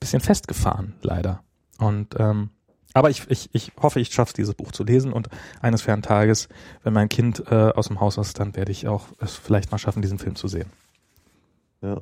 bisschen 0.00 0.20
festgefahren, 0.20 0.94
leider. 1.02 1.42
Und 1.78 2.14
ähm, 2.18 2.50
aber 2.94 3.10
ich, 3.10 3.30
ich, 3.30 3.50
ich 3.52 3.72
hoffe, 3.80 4.00
ich 4.00 4.12
schaffe 4.12 4.30
es, 4.30 4.34
dieses 4.34 4.54
Buch 4.54 4.72
zu 4.72 4.82
lesen 4.82 5.12
und 5.12 5.28
eines 5.60 5.82
fernen 5.82 6.02
Tages, 6.02 6.48
wenn 6.82 6.92
mein 6.92 7.08
Kind 7.08 7.44
äh, 7.50 7.54
aus 7.54 7.88
dem 7.88 8.00
Haus 8.00 8.16
ist, 8.16 8.40
dann 8.40 8.56
werde 8.56 8.72
ich 8.72 8.88
auch 8.88 9.08
es 9.18 9.34
vielleicht 9.34 9.70
mal 9.70 9.78
schaffen, 9.78 10.02
diesen 10.02 10.18
Film 10.18 10.36
zu 10.36 10.48
sehen. 10.48 10.70
Ja. 11.82 12.00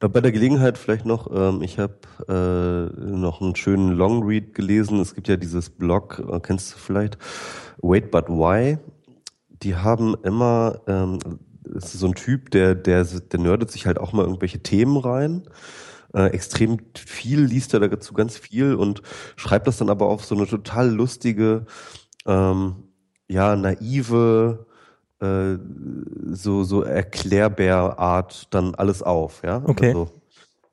Bei 0.00 0.20
der 0.20 0.32
Gelegenheit 0.32 0.78
vielleicht 0.78 1.04
noch, 1.04 1.30
ähm, 1.32 1.62
ich 1.62 1.78
habe 1.78 1.98
äh, 2.28 3.10
noch 3.10 3.40
einen 3.40 3.54
schönen 3.54 3.92
Longread 3.92 4.54
gelesen. 4.54 5.00
Es 5.00 5.14
gibt 5.14 5.28
ja 5.28 5.36
dieses 5.36 5.70
Blog, 5.70 6.22
äh, 6.30 6.40
kennst 6.40 6.72
du 6.72 6.78
vielleicht, 6.78 7.18
Wait 7.82 8.10
But 8.10 8.28
Why. 8.28 8.78
Die 9.62 9.76
haben 9.76 10.16
immer, 10.22 10.80
ähm, 10.86 11.18
es 11.76 11.94
ist 11.94 12.00
so 12.00 12.06
ein 12.06 12.14
Typ, 12.14 12.50
der, 12.50 12.74
der, 12.74 13.04
der 13.04 13.40
nerdet 13.40 13.70
sich 13.70 13.86
halt 13.86 13.98
auch 13.98 14.12
mal 14.12 14.24
irgendwelche 14.24 14.62
Themen 14.62 14.96
rein. 14.96 15.42
Äh, 16.14 16.28
extrem 16.28 16.78
viel 16.96 17.40
liest 17.40 17.74
er 17.74 17.80
dazu 17.80 18.14
ganz 18.14 18.36
viel 18.36 18.74
und 18.74 19.02
schreibt 19.36 19.66
das 19.66 19.76
dann 19.76 19.90
aber 19.90 20.06
auf 20.06 20.24
so 20.24 20.34
eine 20.34 20.46
total 20.46 20.90
lustige, 20.90 21.66
ähm, 22.26 22.84
ja, 23.28 23.54
naive, 23.54 24.66
äh, 25.20 25.58
so, 26.30 26.64
so 26.64 26.82
Erklärbär-Art 26.82 28.54
dann 28.54 28.74
alles 28.74 29.02
auf, 29.02 29.42
ja. 29.44 29.62
Okay. 29.64 29.88
Also, 29.88 30.08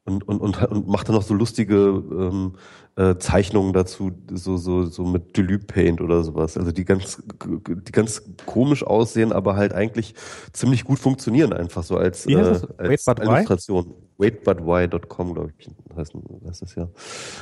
und, 0.06 0.28
und, 0.28 0.40
und, 0.40 0.64
und 0.64 0.88
macht 0.88 1.10
dann 1.10 1.15
noch 1.15 1.24
so 1.24 1.34
lustige 1.34 1.76
ähm, 1.76 2.53
äh, 2.95 3.18
Zeichnungen 3.18 3.74
dazu, 3.74 4.11
so, 4.32 4.56
so, 4.56 4.86
so 4.86 5.03
mit 5.03 5.36
Deluxe 5.36 5.68
Paint 5.68 6.02
oder 6.02 6.24
sowas. 6.24 6.57
Also 6.57 6.72
die 6.72 6.86
ganz, 6.86 7.22
die 7.45 7.91
ganz 7.91 8.24
komisch 8.45 8.84
aussehen, 8.84 9.34
aber 9.34 9.57
halt 9.57 9.74
eigentlich 9.74 10.15
ziemlich 10.53 10.86
gut 10.86 10.98
funktionieren, 10.98 11.52
einfach 11.52 11.84
so 11.84 11.98
als, 11.98 12.26
äh, 12.26 12.36
als 12.78 13.06
Wait, 13.06 13.19
Illustration. 13.19 13.94
Waitbutwhy.com, 14.18 15.34
glaube 15.34 15.53
ich, 15.60 15.69
heißt, 15.95 16.14
heißt 16.48 16.61
das 16.61 16.76
ja. 16.76 16.88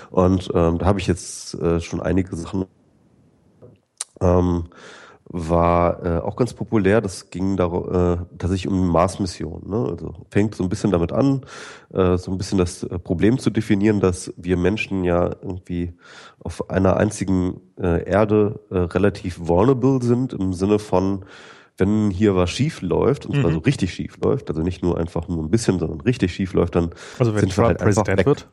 Und 0.09 0.49
ähm, 0.53 0.79
da 0.79 0.85
habe 0.85 0.99
ich 0.99 1.07
jetzt 1.07 1.53
äh, 1.53 1.79
schon 1.79 2.01
einige 2.01 2.35
Sachen. 2.35 2.65
Ähm, 4.19 4.65
war 5.27 6.05
äh, 6.05 6.19
auch 6.19 6.35
ganz 6.35 6.53
populär. 6.53 7.01
Das 7.01 7.29
ging 7.29 7.57
da, 7.57 7.65
äh, 7.65 8.17
tatsächlich 8.37 8.67
um 8.67 8.87
Mars-Mission. 8.89 9.63
Ne? 9.67 9.87
Also 9.89 10.13
fängt 10.29 10.55
so 10.55 10.63
ein 10.63 10.69
bisschen 10.69 10.91
damit 10.91 11.11
an, 11.11 11.41
äh, 11.93 12.17
so 12.17 12.31
ein 12.31 12.37
bisschen 12.37 12.57
das 12.57 12.83
äh, 12.83 12.99
Problem 12.99 13.39
zu 13.39 13.49
definieren, 13.49 13.99
dass 13.99 14.33
wir 14.37 14.55
Menschen 14.55 15.03
ja 15.03 15.35
irgendwie 15.41 15.93
auf 16.39 16.69
einer 16.69 16.97
einzigen 16.97 17.59
äh, 17.79 18.07
Erde 18.07 18.59
äh, 18.69 18.77
relativ 18.77 19.39
vulnerable 19.39 20.01
sind 20.01 20.33
im 20.33 20.53
Sinne 20.53 20.79
von 20.79 21.25
wenn 21.77 22.09
hier 22.09 22.37
was 22.37 22.51
schief 22.51 22.81
läuft, 22.81 23.25
und 23.25 23.35
zwar 23.35 23.49
mhm. 23.49 23.55
so 23.55 23.59
richtig 23.59 23.93
schief 23.93 24.17
läuft, 24.23 24.49
also 24.49 24.61
nicht 24.61 24.81
nur 24.81 24.97
einfach 24.97 25.27
nur 25.27 25.43
ein 25.43 25.49
bisschen, 25.49 25.77
sondern 25.77 25.99
richtig 25.99 26.33
schief 26.33 26.53
läuft, 26.53 26.75
dann 26.75 26.91
also 27.19 27.33
wenn 27.33 27.41
sind 27.41 27.53
Trump 27.53 27.65
wir 27.65 27.67
halt 27.67 27.79
Präsident 27.79 28.09
einfach 28.09 28.19
weg. 28.19 28.25
wird. 28.25 28.47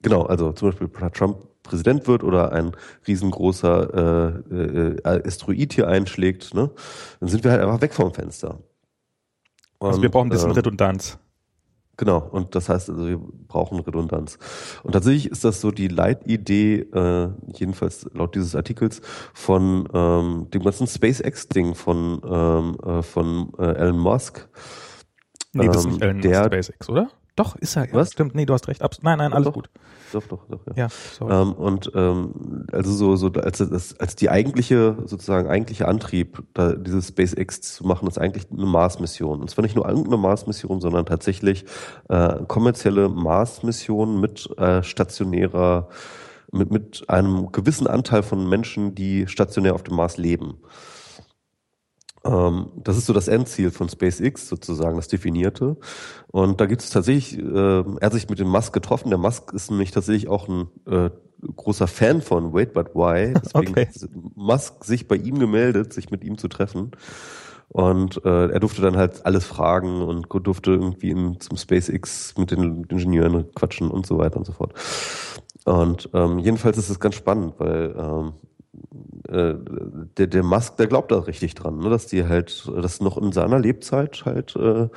Genau, 0.00 0.22
also 0.22 0.52
zum 0.52 0.70
Beispiel 0.70 0.88
Trump 1.12 1.36
Präsident 1.62 2.06
wird 2.06 2.22
oder 2.24 2.52
ein 2.52 2.72
riesengroßer 3.06 4.42
äh, 4.50 4.96
äh, 4.96 5.26
Asteroid 5.26 5.72
hier 5.72 5.88
einschlägt, 5.88 6.54
ne, 6.54 6.70
dann 7.20 7.28
sind 7.28 7.44
wir 7.44 7.50
halt 7.50 7.62
einfach 7.62 7.80
weg 7.80 7.94
vom 7.94 8.12
Fenster. 8.12 8.58
Und, 9.78 9.88
also 9.88 10.02
wir 10.02 10.10
brauchen 10.10 10.26
ein 10.26 10.30
bisschen 10.30 10.50
äh, 10.50 10.54
Redundanz. 10.54 11.18
Genau, 12.00 12.18
und 12.18 12.54
das 12.54 12.70
heißt 12.70 12.88
also, 12.88 13.06
wir 13.06 13.20
brauchen 13.46 13.78
Redundanz. 13.80 14.38
Und 14.82 14.92
tatsächlich 14.92 15.30
ist 15.30 15.44
das 15.44 15.60
so 15.60 15.70
die 15.70 15.88
Leitidee, 15.88 16.76
äh, 16.94 17.28
jedenfalls 17.52 18.08
laut 18.14 18.34
dieses 18.34 18.54
Artikels, 18.54 19.02
von 19.34 19.86
ähm, 19.92 20.46
dem 20.48 20.62
ganzen 20.62 20.86
SpaceX-Ding 20.86 21.74
von, 21.74 22.22
ähm, 22.24 22.78
äh, 22.82 23.02
von 23.02 23.52
äh, 23.58 23.74
Elon 23.74 23.98
Musk. 23.98 24.48
Nee, 25.52 25.66
das 25.66 25.84
ist 25.84 26.00
Ähm, 26.00 26.16
nicht 26.16 26.24
Elon 26.24 26.44
Musk 26.44 26.46
SpaceX, 26.46 26.88
oder? 26.88 27.10
Doch, 27.40 27.56
ist 27.56 27.74
er. 27.74 27.86
Ja, 27.86 27.94
Was? 27.94 28.12
Stimmt, 28.12 28.34
nee, 28.34 28.44
du 28.44 28.52
hast 28.52 28.68
recht. 28.68 28.82
Abs 28.82 29.02
nein, 29.02 29.16
nein, 29.16 29.32
alles 29.32 29.46
Doch. 29.46 29.54
gut. 29.54 29.70
Doch, 30.12 30.24
doch, 30.24 30.46
doch, 30.50 30.60
ja. 30.66 30.84
Ja, 30.84 30.88
sorry. 30.88 31.32
Ähm, 31.32 31.52
und 31.54 31.90
ähm, 31.94 32.66
also 32.70 32.92
so, 32.92 33.16
so 33.16 33.28
als, 33.28 33.62
als, 33.62 33.98
als 33.98 34.14
die 34.14 34.28
eigentliche, 34.28 34.98
sozusagen 35.06 35.48
eigentliche 35.48 35.88
Antrieb, 35.88 36.42
da 36.52 36.74
dieses 36.74 37.08
SpaceX 37.08 37.62
zu 37.62 37.86
machen, 37.86 38.06
ist 38.08 38.18
eigentlich 38.18 38.48
eine 38.50 38.66
Mars-Mission. 38.66 39.40
Und 39.40 39.48
zwar 39.48 39.62
nicht 39.62 39.74
nur 39.74 39.88
irgendeine 39.88 40.18
Mars-Mission, 40.18 40.82
sondern 40.82 41.06
tatsächlich 41.06 41.64
äh, 42.10 42.44
kommerzielle 42.46 43.08
Mars-Mission 43.08 44.20
mit 44.20 44.50
äh, 44.58 44.82
stationärer, 44.82 45.88
mit, 46.52 46.70
mit 46.70 47.04
einem 47.08 47.52
gewissen 47.52 47.86
Anteil 47.86 48.22
von 48.22 48.46
Menschen, 48.46 48.94
die 48.94 49.26
stationär 49.28 49.74
auf 49.74 49.82
dem 49.82 49.96
Mars 49.96 50.18
leben. 50.18 50.58
Ähm, 52.24 52.70
das 52.76 52.96
ist 52.96 53.06
so 53.06 53.12
das 53.12 53.28
Endziel 53.28 53.70
von 53.70 53.88
SpaceX 53.88 54.48
sozusagen, 54.48 54.96
das 54.96 55.08
definierte. 55.08 55.76
Und 56.28 56.60
da 56.60 56.66
gibt 56.66 56.82
es 56.82 56.90
tatsächlich, 56.90 57.38
äh, 57.38 57.42
er 57.80 58.00
hat 58.02 58.12
sich 58.12 58.28
mit 58.28 58.38
dem 58.38 58.48
Musk 58.48 58.72
getroffen. 58.72 59.08
Der 59.10 59.18
Musk 59.18 59.52
ist 59.52 59.70
nämlich 59.70 59.90
tatsächlich 59.90 60.28
auch 60.28 60.48
ein 60.48 60.68
äh, 60.86 61.10
großer 61.56 61.86
Fan 61.86 62.20
von 62.20 62.52
Wait 62.52 62.74
But 62.74 62.94
Why. 62.94 63.34
Deswegen 63.42 63.72
Okay. 63.72 63.86
hat 63.86 64.10
Musk 64.34 64.84
sich 64.84 65.08
bei 65.08 65.16
ihm 65.16 65.38
gemeldet, 65.38 65.92
sich 65.92 66.10
mit 66.10 66.24
ihm 66.24 66.36
zu 66.36 66.48
treffen. 66.48 66.92
Und 67.68 68.24
äh, 68.24 68.48
er 68.48 68.58
durfte 68.60 68.82
dann 68.82 68.96
halt 68.96 69.24
alles 69.24 69.46
fragen 69.46 70.02
und 70.02 70.26
durfte 70.28 70.72
irgendwie 70.72 71.10
in, 71.10 71.38
zum 71.38 71.56
SpaceX 71.56 72.34
mit 72.36 72.50
den 72.50 72.84
Ingenieuren 72.84 73.46
quatschen 73.54 73.90
und 73.90 74.06
so 74.06 74.18
weiter 74.18 74.38
und 74.38 74.44
so 74.44 74.52
fort. 74.52 74.74
Und 75.64 76.10
ähm, 76.12 76.40
jedenfalls 76.40 76.78
ist 76.78 76.90
es 76.90 76.98
ganz 76.98 77.14
spannend, 77.14 77.54
weil 77.58 77.94
ähm, 77.96 78.32
äh, 79.28 79.54
der, 80.16 80.26
der 80.26 80.42
Musk, 80.42 80.76
der 80.76 80.86
glaubt 80.86 81.12
da 81.12 81.18
richtig 81.20 81.54
dran, 81.54 81.78
ne, 81.78 81.90
dass 81.90 82.06
die 82.06 82.26
halt, 82.26 82.70
dass 82.74 83.00
noch 83.00 83.18
in 83.18 83.32
seiner 83.32 83.58
Lebzeit 83.58 84.24
halt 84.24 84.56
äh, 84.56 84.88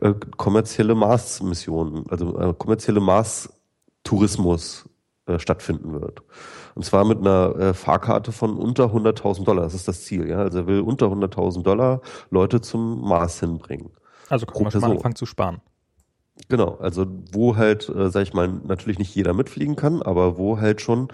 äh, 0.00 0.14
kommerzielle 0.36 0.94
Mars-Missionen, 0.94 2.04
also 2.08 2.38
äh, 2.38 2.54
kommerzielle 2.56 3.00
Mars-Tourismus 3.00 4.88
äh, 5.26 5.38
stattfinden 5.38 6.00
wird. 6.00 6.22
Und 6.74 6.84
zwar 6.84 7.04
mit 7.04 7.18
einer 7.18 7.56
äh, 7.56 7.74
Fahrkarte 7.74 8.32
von 8.32 8.56
unter 8.56 8.86
100.000 8.86 9.44
Dollar. 9.44 9.64
Das 9.64 9.74
ist 9.74 9.88
das 9.88 10.04
Ziel, 10.04 10.28
ja. 10.28 10.38
Also 10.38 10.58
er 10.58 10.66
will 10.66 10.80
unter 10.80 11.06
100.000 11.06 11.62
Dollar 11.62 12.00
Leute 12.30 12.60
zum 12.60 13.00
Mars 13.00 13.40
hinbringen. 13.40 13.90
also 14.28 14.46
pro 14.46 14.64
wir 14.64 14.70
schon 14.70 14.80
mal 14.80 14.90
anfangen 14.90 15.16
zu 15.16 15.26
sparen. 15.26 15.60
Genau, 16.48 16.76
also 16.80 17.06
wo 17.32 17.56
halt, 17.56 17.88
äh, 17.88 18.10
sag 18.10 18.22
ich 18.22 18.34
mal, 18.34 18.48
natürlich 18.48 18.98
nicht 18.98 19.14
jeder 19.14 19.34
mitfliegen 19.34 19.76
kann, 19.76 20.02
aber 20.02 20.36
wo 20.36 20.60
halt 20.60 20.80
schon 20.80 21.08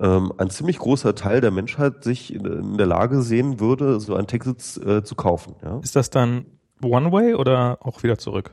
ähm, 0.00 0.32
ein 0.38 0.50
ziemlich 0.50 0.78
großer 0.78 1.14
Teil 1.14 1.40
der 1.40 1.50
Menschheit 1.50 2.04
sich 2.04 2.34
in, 2.34 2.44
in 2.44 2.78
der 2.78 2.86
Lage 2.86 3.22
sehen 3.22 3.60
würde, 3.60 4.00
so 4.00 4.14
ein 4.14 4.26
Ticket 4.26 4.58
äh, 4.84 5.02
zu 5.02 5.14
kaufen. 5.14 5.54
Ja? 5.62 5.78
Ist 5.82 5.96
das 5.96 6.10
dann 6.10 6.46
One-Way 6.82 7.34
oder 7.34 7.78
auch 7.80 8.02
wieder 8.02 8.18
zurück? 8.18 8.52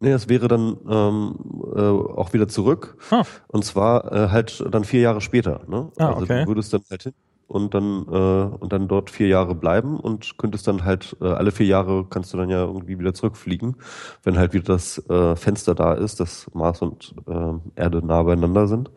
Nee, 0.00 0.10
das 0.10 0.28
wäre 0.28 0.48
dann 0.48 0.76
ähm, 0.88 1.34
äh, 1.74 1.80
auch 1.80 2.32
wieder 2.32 2.48
zurück. 2.48 2.98
Ah. 3.10 3.22
Und 3.46 3.64
zwar 3.64 4.12
äh, 4.12 4.28
halt 4.28 4.64
dann 4.70 4.84
vier 4.84 5.00
Jahre 5.00 5.20
später. 5.20 5.62
Ne? 5.68 5.90
Ah, 5.96 6.08
also 6.08 6.24
okay. 6.24 6.42
du 6.42 6.48
würdest 6.48 6.74
dann 6.74 6.82
halt 6.90 7.04
hin 7.04 7.14
und 7.46 7.74
dann 7.74 8.06
äh, 8.10 8.56
und 8.56 8.72
dann 8.72 8.88
dort 8.88 9.10
vier 9.10 9.28
Jahre 9.28 9.54
bleiben 9.54 9.98
und 9.98 10.38
könntest 10.38 10.66
dann 10.66 10.84
halt 10.84 11.16
äh, 11.20 11.26
alle 11.26 11.52
vier 11.52 11.66
Jahre 11.66 12.06
kannst 12.08 12.32
du 12.32 12.36
dann 12.36 12.50
ja 12.50 12.64
irgendwie 12.64 12.98
wieder 12.98 13.14
zurückfliegen, 13.14 13.76
wenn 14.22 14.38
halt 14.38 14.52
wieder 14.52 14.74
das 14.74 14.98
äh, 15.08 15.36
Fenster 15.36 15.74
da 15.74 15.94
ist, 15.94 16.20
dass 16.20 16.50
Mars 16.54 16.82
und 16.82 17.14
ähm, 17.28 17.60
Erde 17.76 18.04
nah 18.04 18.22
beieinander 18.22 18.66
sind. 18.66 18.90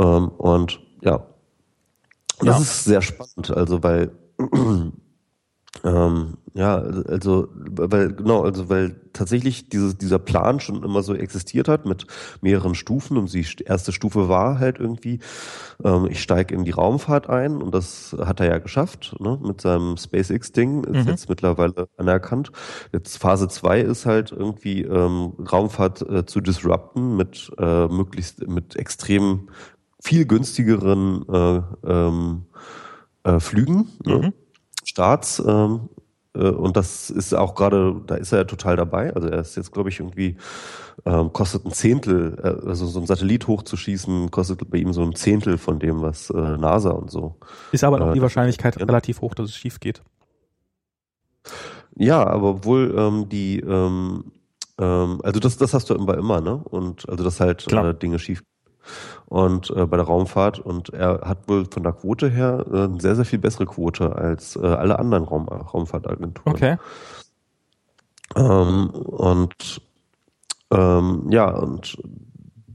Ähm, 0.00 0.28
und 0.30 0.80
ja, 1.02 1.26
das 2.44 2.46
Ja. 2.46 2.58
ist 2.60 2.84
sehr 2.84 3.02
spannend, 3.02 3.50
also 3.50 3.82
weil 3.82 4.12
ähm, 5.84 6.38
ja, 6.54 6.76
also 6.78 7.48
weil 7.54 8.12
genau, 8.14 8.42
also 8.42 8.68
weil 8.68 8.96
tatsächlich 9.12 9.68
dieses, 9.68 9.96
dieser 9.98 10.18
Plan 10.18 10.60
schon 10.60 10.82
immer 10.82 11.02
so 11.02 11.14
existiert 11.14 11.68
hat 11.68 11.86
mit 11.86 12.06
mehreren 12.42 12.74
Stufen 12.74 13.16
und 13.16 13.32
die 13.32 13.46
erste 13.64 13.92
Stufe 13.92 14.28
war 14.28 14.58
halt 14.58 14.78
irgendwie, 14.80 15.20
ähm, 15.84 16.08
ich 16.10 16.22
steige 16.22 16.54
in 16.54 16.64
die 16.64 16.72
Raumfahrt 16.72 17.28
ein 17.30 17.62
und 17.62 17.74
das 17.74 18.16
hat 18.18 18.40
er 18.40 18.46
ja 18.48 18.58
geschafft, 18.58 19.16
ne, 19.20 19.38
mit 19.42 19.60
seinem 19.60 19.96
SpaceX-Ding, 19.96 20.84
ist 20.84 21.06
Mhm. 21.06 21.08
jetzt 21.08 21.28
mittlerweile 21.28 21.88
anerkannt. 21.98 22.52
Jetzt 22.92 23.18
Phase 23.18 23.48
zwei 23.48 23.80
ist 23.80 24.06
halt 24.06 24.32
irgendwie 24.32 24.82
ähm, 24.82 25.34
Raumfahrt 25.52 26.02
äh, 26.02 26.26
zu 26.26 26.40
disrupten 26.40 27.16
mit 27.16 27.50
äh, 27.58 27.88
möglichst 27.88 28.46
mit 28.48 28.76
extrem 28.76 29.50
viel 30.02 30.26
günstigeren 30.26 31.24
äh, 31.28 31.62
ähm, 31.84 32.46
äh, 33.24 33.40
Flügen. 33.40 33.88
Ne? 34.04 34.16
Mhm. 34.16 34.32
Starts. 34.84 35.42
Ähm, 35.46 35.88
äh, 36.34 36.48
und 36.48 36.76
das 36.76 37.10
ist 37.10 37.34
auch 37.34 37.54
gerade, 37.54 38.00
da 38.06 38.14
ist 38.16 38.32
er 38.32 38.38
ja 38.38 38.44
total 38.44 38.76
dabei. 38.76 39.14
Also 39.14 39.28
er 39.28 39.40
ist 39.40 39.56
jetzt, 39.56 39.72
glaube 39.72 39.88
ich, 39.88 40.00
irgendwie, 40.00 40.36
ähm, 41.04 41.32
kostet 41.32 41.64
ein 41.64 41.72
Zehntel, 41.72 42.36
äh, 42.42 42.68
also 42.68 42.86
so 42.86 43.00
ein 43.00 43.06
Satellit 43.06 43.46
hochzuschießen, 43.46 44.30
kostet 44.30 44.70
bei 44.70 44.78
ihm 44.78 44.92
so 44.92 45.02
ein 45.02 45.14
Zehntel 45.14 45.58
von 45.58 45.78
dem, 45.78 46.02
was 46.02 46.30
äh, 46.30 46.56
NASA 46.56 46.90
und 46.90 47.10
so. 47.10 47.36
Ist 47.72 47.84
aber 47.84 47.98
noch 47.98 48.10
Äh, 48.10 48.14
die 48.14 48.22
Wahrscheinlichkeit 48.22 48.78
ja. 48.78 48.86
relativ 48.86 49.20
hoch, 49.20 49.34
dass 49.34 49.50
es 49.50 49.56
schief 49.56 49.80
geht. 49.80 50.02
Ja, 51.96 52.26
aber 52.26 52.50
obwohl 52.50 52.94
ähm, 52.96 53.28
die, 53.28 53.60
ähm, 53.60 54.32
ähm, 54.78 55.20
also 55.22 55.40
das, 55.40 55.56
das 55.56 55.74
hast 55.74 55.90
du 55.90 55.94
immer 55.94 56.16
immer, 56.16 56.40
ne? 56.40 56.56
Und 56.56 57.08
also 57.08 57.24
dass 57.24 57.40
halt 57.40 57.70
äh, 57.72 57.94
Dinge 57.94 58.18
schief 58.18 58.42
und 59.26 59.70
äh, 59.70 59.86
bei 59.86 59.96
der 59.96 60.06
Raumfahrt 60.06 60.58
und 60.58 60.90
er 60.90 61.20
hat 61.22 61.48
wohl 61.48 61.66
von 61.70 61.82
der 61.82 61.92
Quote 61.92 62.28
her 62.28 62.64
äh, 62.72 62.84
eine 62.84 63.00
sehr, 63.00 63.16
sehr 63.16 63.24
viel 63.24 63.38
bessere 63.38 63.66
Quote 63.66 64.14
als 64.16 64.56
äh, 64.56 64.60
alle 64.60 64.98
anderen 64.98 65.24
Raum, 65.24 65.48
Raumfahrtagenturen. 65.48 66.52
Okay. 66.52 66.76
Ähm, 68.36 68.90
und 68.90 69.82
ähm, 70.70 71.26
ja, 71.30 71.50
und 71.50 71.98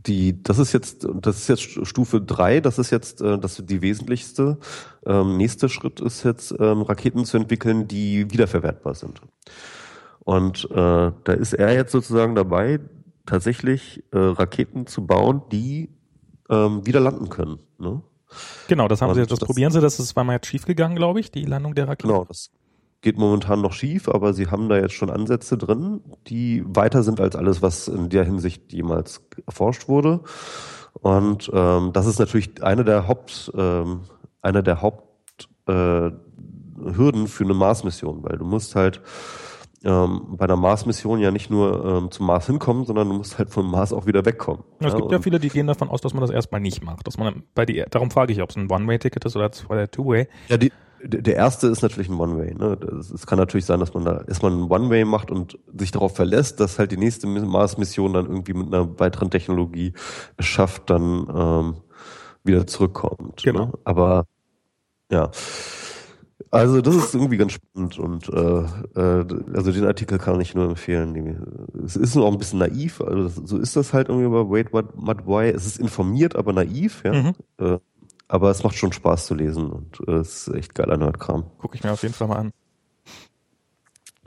die, 0.07 0.41
das 0.43 0.59
ist 0.59 0.73
jetzt, 0.73 1.07
das 1.21 1.37
ist 1.37 1.47
jetzt 1.47 1.87
Stufe 1.87 2.21
drei. 2.21 2.59
das 2.59 2.77
ist 2.79 2.91
jetzt 2.91 3.21
äh, 3.21 3.37
das 3.37 3.59
ist 3.59 3.69
die 3.69 3.81
wesentlichste. 3.81 4.57
Ähm, 5.05 5.37
nächster 5.37 5.69
Schritt 5.69 5.99
ist 5.99 6.23
jetzt, 6.23 6.53
ähm, 6.59 6.81
Raketen 6.81 7.25
zu 7.25 7.37
entwickeln, 7.37 7.87
die 7.87 8.31
wiederverwertbar 8.31 8.95
sind. 8.95 9.21
Und 10.19 10.69
äh, 10.71 10.75
da 11.23 11.33
ist 11.33 11.53
er 11.53 11.73
jetzt 11.73 11.91
sozusagen 11.91 12.35
dabei, 12.35 12.79
tatsächlich 13.25 14.03
äh, 14.11 14.17
Raketen 14.17 14.87
zu 14.87 15.05
bauen, 15.05 15.41
die 15.51 15.89
ähm, 16.49 16.85
wieder 16.85 16.99
landen 16.99 17.29
können. 17.29 17.59
Ne? 17.77 18.01
Genau, 18.67 18.87
das 18.87 19.01
haben 19.01 19.09
Und 19.09 19.15
sie 19.15 19.21
jetzt, 19.21 19.31
das, 19.31 19.39
das- 19.39 19.47
probieren 19.47 19.71
sie, 19.71 19.81
das 19.81 19.99
ist 19.99 20.09
zweimal 20.09 20.35
jetzt 20.35 20.47
schief 20.47 20.65
gegangen, 20.65 20.95
glaube 20.95 21.19
ich, 21.19 21.31
die 21.31 21.45
Landung 21.45 21.75
der 21.75 21.87
Rakete. 21.87 22.07
Genau, 22.07 22.25
das 22.25 22.51
geht 23.01 23.17
momentan 23.19 23.61
noch 23.61 23.73
schief, 23.73 24.09
aber 24.09 24.33
sie 24.33 24.47
haben 24.47 24.67
da 24.67 24.77
jetzt 24.77 24.93
schon 24.93 25.11
Ansätze 25.11 25.57
drin, 25.57 26.01
die 26.27 26.63
weiter 26.65 27.03
sind 27.03 27.21
als 27.21 27.35
alles, 27.35 27.61
was 27.61 27.87
in 27.87 28.09
der 28.09 28.23
Hinsicht 28.23 28.73
jemals 28.73 29.21
erforscht 29.45 29.87
wurde. 29.87 30.21
Und 30.93 31.51
ähm, 31.53 31.91
das 31.93 32.07
ist 32.07 32.17
natürlich 32.19 32.63
eine 32.63 32.83
der 32.83 33.07
Haupt, 33.07 33.51
ähm, 33.55 34.01
eine 34.41 34.63
der 34.63 34.81
Haupt 34.81 35.03
äh, 35.67 36.09
Hürden 36.77 37.27
für 37.27 37.43
eine 37.43 37.53
Mars-Mission, 37.53 38.23
weil 38.23 38.37
du 38.37 38.45
musst 38.45 38.75
halt 38.75 39.01
ähm, 39.85 40.35
bei 40.37 40.45
einer 40.45 40.55
Mars-Mission 40.55 41.19
ja 41.19 41.31
nicht 41.31 41.49
nur 41.49 41.85
ähm, 41.85 42.11
zum 42.11 42.25
Mars 42.25 42.47
hinkommen, 42.47 42.85
sondern 42.85 43.07
du 43.07 43.15
musst 43.15 43.37
halt 43.37 43.51
vom 43.51 43.69
Mars 43.69 43.93
auch 43.93 44.07
wieder 44.07 44.25
wegkommen. 44.25 44.63
Es 44.79 44.95
gibt 44.95 45.11
ja 45.11 45.19
viele, 45.19 45.39
die 45.39 45.49
gehen 45.49 45.67
davon 45.67 45.89
aus, 45.89 46.01
dass 46.01 46.13
man 46.13 46.21
das 46.21 46.31
erstmal 46.31 46.59
nicht 46.59 46.83
macht. 46.83 47.05
Dass 47.07 47.17
man 47.17 47.43
bei 47.53 47.65
die, 47.65 47.83
darum 47.89 48.09
frage 48.09 48.33
ich, 48.33 48.41
ob 48.41 48.49
es 48.49 48.55
ein 48.55 48.69
One-Way-Ticket 48.69 49.23
ist 49.23 49.35
oder 49.35 49.51
ein 49.69 49.91
Two-Way. 49.91 50.27
Ja, 50.49 50.57
die, 50.57 50.71
der 51.03 51.35
erste 51.35 51.67
ist 51.67 51.83
natürlich 51.83 52.09
ein 52.09 52.19
One-Way. 52.19 52.55
Ne? 52.55 52.77
Es 52.99 53.27
kann 53.27 53.37
natürlich 53.37 53.65
sein, 53.65 53.79
dass 53.79 53.93
man 53.93 54.05
da 54.05 54.21
erstmal 54.27 54.51
einen 54.51 54.71
One-Way 54.71 55.05
macht 55.05 55.29
und 55.29 55.59
sich 55.77 55.91
darauf 55.91 56.15
verlässt, 56.15 56.59
dass 56.59 56.79
halt 56.79 56.91
die 56.91 56.97
nächste 56.97 57.27
Mars-Mission 57.27 58.13
dann 58.13 58.25
irgendwie 58.25 58.53
mit 58.53 58.73
einer 58.73 58.99
weiteren 58.99 59.29
Technologie 59.29 59.93
es 60.37 60.45
schafft, 60.45 60.89
dann 60.89 61.27
ähm, 61.33 61.75
wieder 62.43 62.65
zurückkommt. 62.65 63.43
Genau. 63.43 63.65
Ne? 63.65 63.73
Aber 63.83 64.25
ja. 65.11 65.29
Also 66.51 66.81
das 66.81 66.95
ist 66.95 67.13
irgendwie 67.13 67.37
ganz 67.37 67.53
spannend 67.53 67.99
und 67.99 68.29
äh, 68.29 68.61
äh, 68.99 69.25
also 69.53 69.71
den 69.71 69.85
Artikel 69.85 70.17
kann 70.17 70.39
ich 70.39 70.55
nur 70.55 70.69
empfehlen. 70.69 71.67
Es 71.83 71.95
ist 71.95 72.15
nur 72.15 72.25
auch 72.25 72.31
ein 72.31 72.37
bisschen 72.37 72.59
naiv, 72.59 73.01
also 73.01 73.23
das, 73.23 73.35
so 73.35 73.57
ist 73.57 73.75
das 73.75 73.93
halt 73.93 74.09
irgendwie 74.09 74.29
bei 74.29 74.49
Wait 74.49 74.71
What, 74.71 74.89
What 74.95 75.25
Why. 75.27 75.49
Es 75.49 75.65
ist 75.65 75.79
informiert, 75.79 76.35
aber 76.35 76.53
naiv, 76.53 77.03
ja. 77.03 77.13
Mhm. 77.13 77.33
Äh, 77.57 77.79
aber 78.27 78.49
es 78.49 78.63
macht 78.63 78.75
schon 78.75 78.91
Spaß 78.91 79.27
zu 79.27 79.35
lesen 79.35 79.69
und 79.69 79.99
äh, 80.07 80.13
es 80.13 80.47
ist 80.47 80.55
echt 80.55 80.75
geiler 80.75 80.97
Nerdkram. 80.97 81.45
Gucke 81.57 81.75
ich 81.75 81.83
mir 81.83 81.91
auf 81.91 82.01
jeden 82.03 82.13
Fall 82.13 82.27
mal 82.27 82.37
an. 82.37 82.51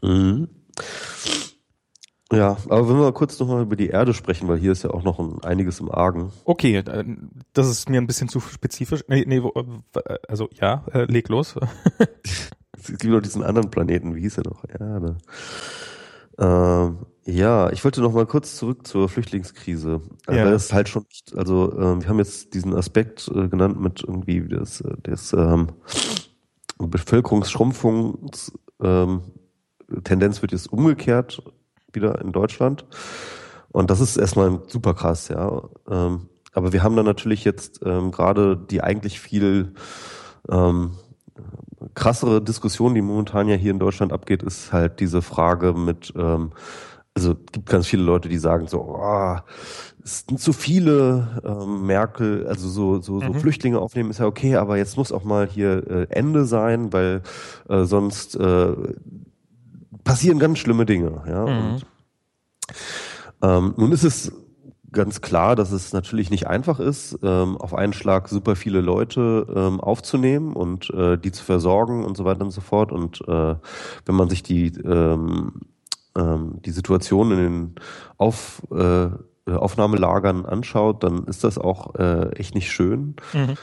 Mhm. 0.03 0.49
Ja, 2.30 2.59
aber 2.68 2.88
wenn 2.88 2.96
wir 2.96 3.05
mal 3.05 3.12
kurz 3.12 3.38
nochmal 3.38 3.62
über 3.62 3.76
die 3.76 3.88
Erde 3.88 4.12
sprechen, 4.12 4.48
weil 4.48 4.59
hier 4.59 4.72
ist 4.72 4.82
ja 4.82 4.90
auch 4.90 5.02
noch 5.02 5.18
ein, 5.18 5.42
einiges 5.42 5.80
im 5.80 5.90
Argen. 5.90 6.30
Okay, 6.44 6.76
äh, 6.76 7.05
das 7.55 7.68
ist 7.68 7.88
mir 7.88 7.98
ein 7.98 8.06
bisschen 8.06 8.28
zu 8.28 8.40
spezifisch. 8.40 9.02
Nee, 9.09 9.24
nee, 9.26 9.42
also 10.28 10.48
ja, 10.52 10.84
äh, 10.92 11.05
leg 11.05 11.28
los. 11.28 11.55
Es 12.80 12.96
gibt 12.96 13.12
noch 13.12 13.20
diesen 13.20 13.42
anderen 13.42 13.70
Planeten, 13.70 14.14
wie 14.14 14.20
hieß 14.20 14.38
er 14.38 14.44
noch? 14.44 14.64
Da. 14.66 15.16
Ähm, 16.38 16.98
ja, 17.24 17.70
ich 17.70 17.84
wollte 17.84 18.00
noch 18.00 18.12
mal 18.12 18.24
kurz 18.24 18.56
zurück 18.56 18.86
zur 18.86 19.09
Flüchtlingskrise. 19.09 20.00
Äh, 20.28 20.36
ja. 20.36 20.44
Weil 20.44 20.52
das 20.52 20.72
halt 20.72 20.88
schon, 20.88 21.05
also 21.34 21.72
äh, 21.72 22.00
wir 22.00 22.09
haben 22.09 22.18
jetzt 22.18 22.55
diesen 22.55 22.74
Aspekt 22.74 23.30
äh, 23.34 23.48
genannt 23.48 23.80
mit 23.80 24.02
irgendwie 24.06 24.48
das, 24.48 24.82
das 25.02 25.32
ähm, 25.32 25.68
Bevölkerungsschrumpfungs 26.78 28.52
ähm, 28.80 29.22
Tendenz 30.05 30.40
wird 30.40 30.52
jetzt 30.52 30.72
umgekehrt 30.72 31.42
wieder 31.93 32.20
in 32.20 32.32
Deutschland. 32.32 32.85
Und 33.70 33.90
das 33.90 34.01
ist 34.01 34.16
erstmal 34.16 34.60
super 34.66 34.94
krass, 34.94 35.28
ja. 35.28 35.62
Ähm, 35.90 36.28
aber 36.52 36.73
wir 36.73 36.82
haben 36.82 36.97
dann 36.97 37.06
natürlich 37.06 37.44
jetzt 37.44 37.81
ähm, 37.85 38.10
gerade 38.10 38.56
die 38.56 38.82
eigentlich 38.82 39.20
viel 39.20 39.74
ähm, 40.51 40.93
krassere 41.94 42.43
Diskussion, 42.43 42.94
die 42.94 43.02
momentan 43.02 43.48
ja 43.48 43.56
hier 43.56 43.70
in 43.70 43.78
Deutschland 43.78 44.12
abgeht, 44.12 44.43
ist 44.43 44.73
halt 44.73 45.01
diese 45.01 45.23
Frage 45.23 45.73
mit, 45.73 46.12
ähm, 46.16 46.51
also 47.15 47.35
gibt 47.52 47.69
ganz 47.69 47.86
viele 47.86 48.02
Leute, 48.02 48.28
die 48.28 48.39
sagen 48.39 48.66
so, 48.66 48.81
oh, 48.81 49.36
es 50.02 50.24
sind 50.27 50.40
zu 50.40 50.52
viele 50.52 51.40
ähm, 51.44 51.86
Merkel, 51.86 52.47
also 52.47 52.69
so, 52.69 53.01
so, 53.01 53.20
so 53.20 53.27
mhm. 53.27 53.35
Flüchtlinge 53.35 53.78
aufnehmen 53.78 54.10
ist 54.10 54.19
ja 54.19 54.27
okay, 54.27 54.56
aber 54.56 54.78
jetzt 54.78 54.97
muss 54.97 55.12
auch 55.12 55.24
mal 55.24 55.47
hier 55.47 55.86
äh, 55.89 56.06
Ende 56.10 56.47
sein, 56.47 56.93
weil 56.93 57.23
äh, 57.69 57.85
sonst 57.85 58.36
äh, 58.36 58.74
passieren 60.09 60.39
ganz 60.39 60.59
schlimme 60.59 60.86
Dinge. 60.86 61.22
Ja? 61.26 61.47
Mhm. 61.47 61.74
Und, 61.74 61.86
ähm, 63.43 63.74
nun 63.76 63.93
ist 63.93 64.05
es 64.05 64.32
ganz 64.90 65.20
klar, 65.20 65.55
dass 65.55 65.70
es 65.70 65.93
natürlich 65.93 66.30
nicht 66.30 66.47
einfach 66.47 66.80
ist, 66.80 67.18
ähm, 67.22 67.56
auf 67.59 67.74
einen 67.74 67.93
Schlag 67.93 68.28
super 68.28 68.56
viele 68.56 68.80
Leute 68.80 69.47
ähm, 69.55 69.80
aufzunehmen 69.80 70.55
und 70.55 70.90
äh, 70.90 71.18
die 71.18 71.30
zu 71.30 71.44
versorgen 71.44 72.05
und 72.05 72.16
so 72.16 72.24
weiter 72.24 72.43
und 72.43 72.51
so 72.51 72.60
fort. 72.60 72.90
Und 72.90 73.20
äh, 73.28 73.55
wenn 74.06 74.14
man 74.14 74.30
sich 74.30 74.43
die 74.43 74.68
ähm, 74.68 75.60
ähm, 76.16 76.60
die 76.64 76.70
Situation 76.70 77.30
in 77.32 77.39
den 77.39 77.74
Auf, 78.16 78.62
äh, 78.70 79.09
Aufnahmelagern 79.51 80.47
anschaut, 80.47 81.02
dann 81.05 81.24
ist 81.24 81.44
das 81.44 81.59
auch 81.59 81.94
äh, 81.94 82.30
echt 82.36 82.55
nicht 82.55 82.70
schön. 82.70 83.16
Mhm. 83.32 83.55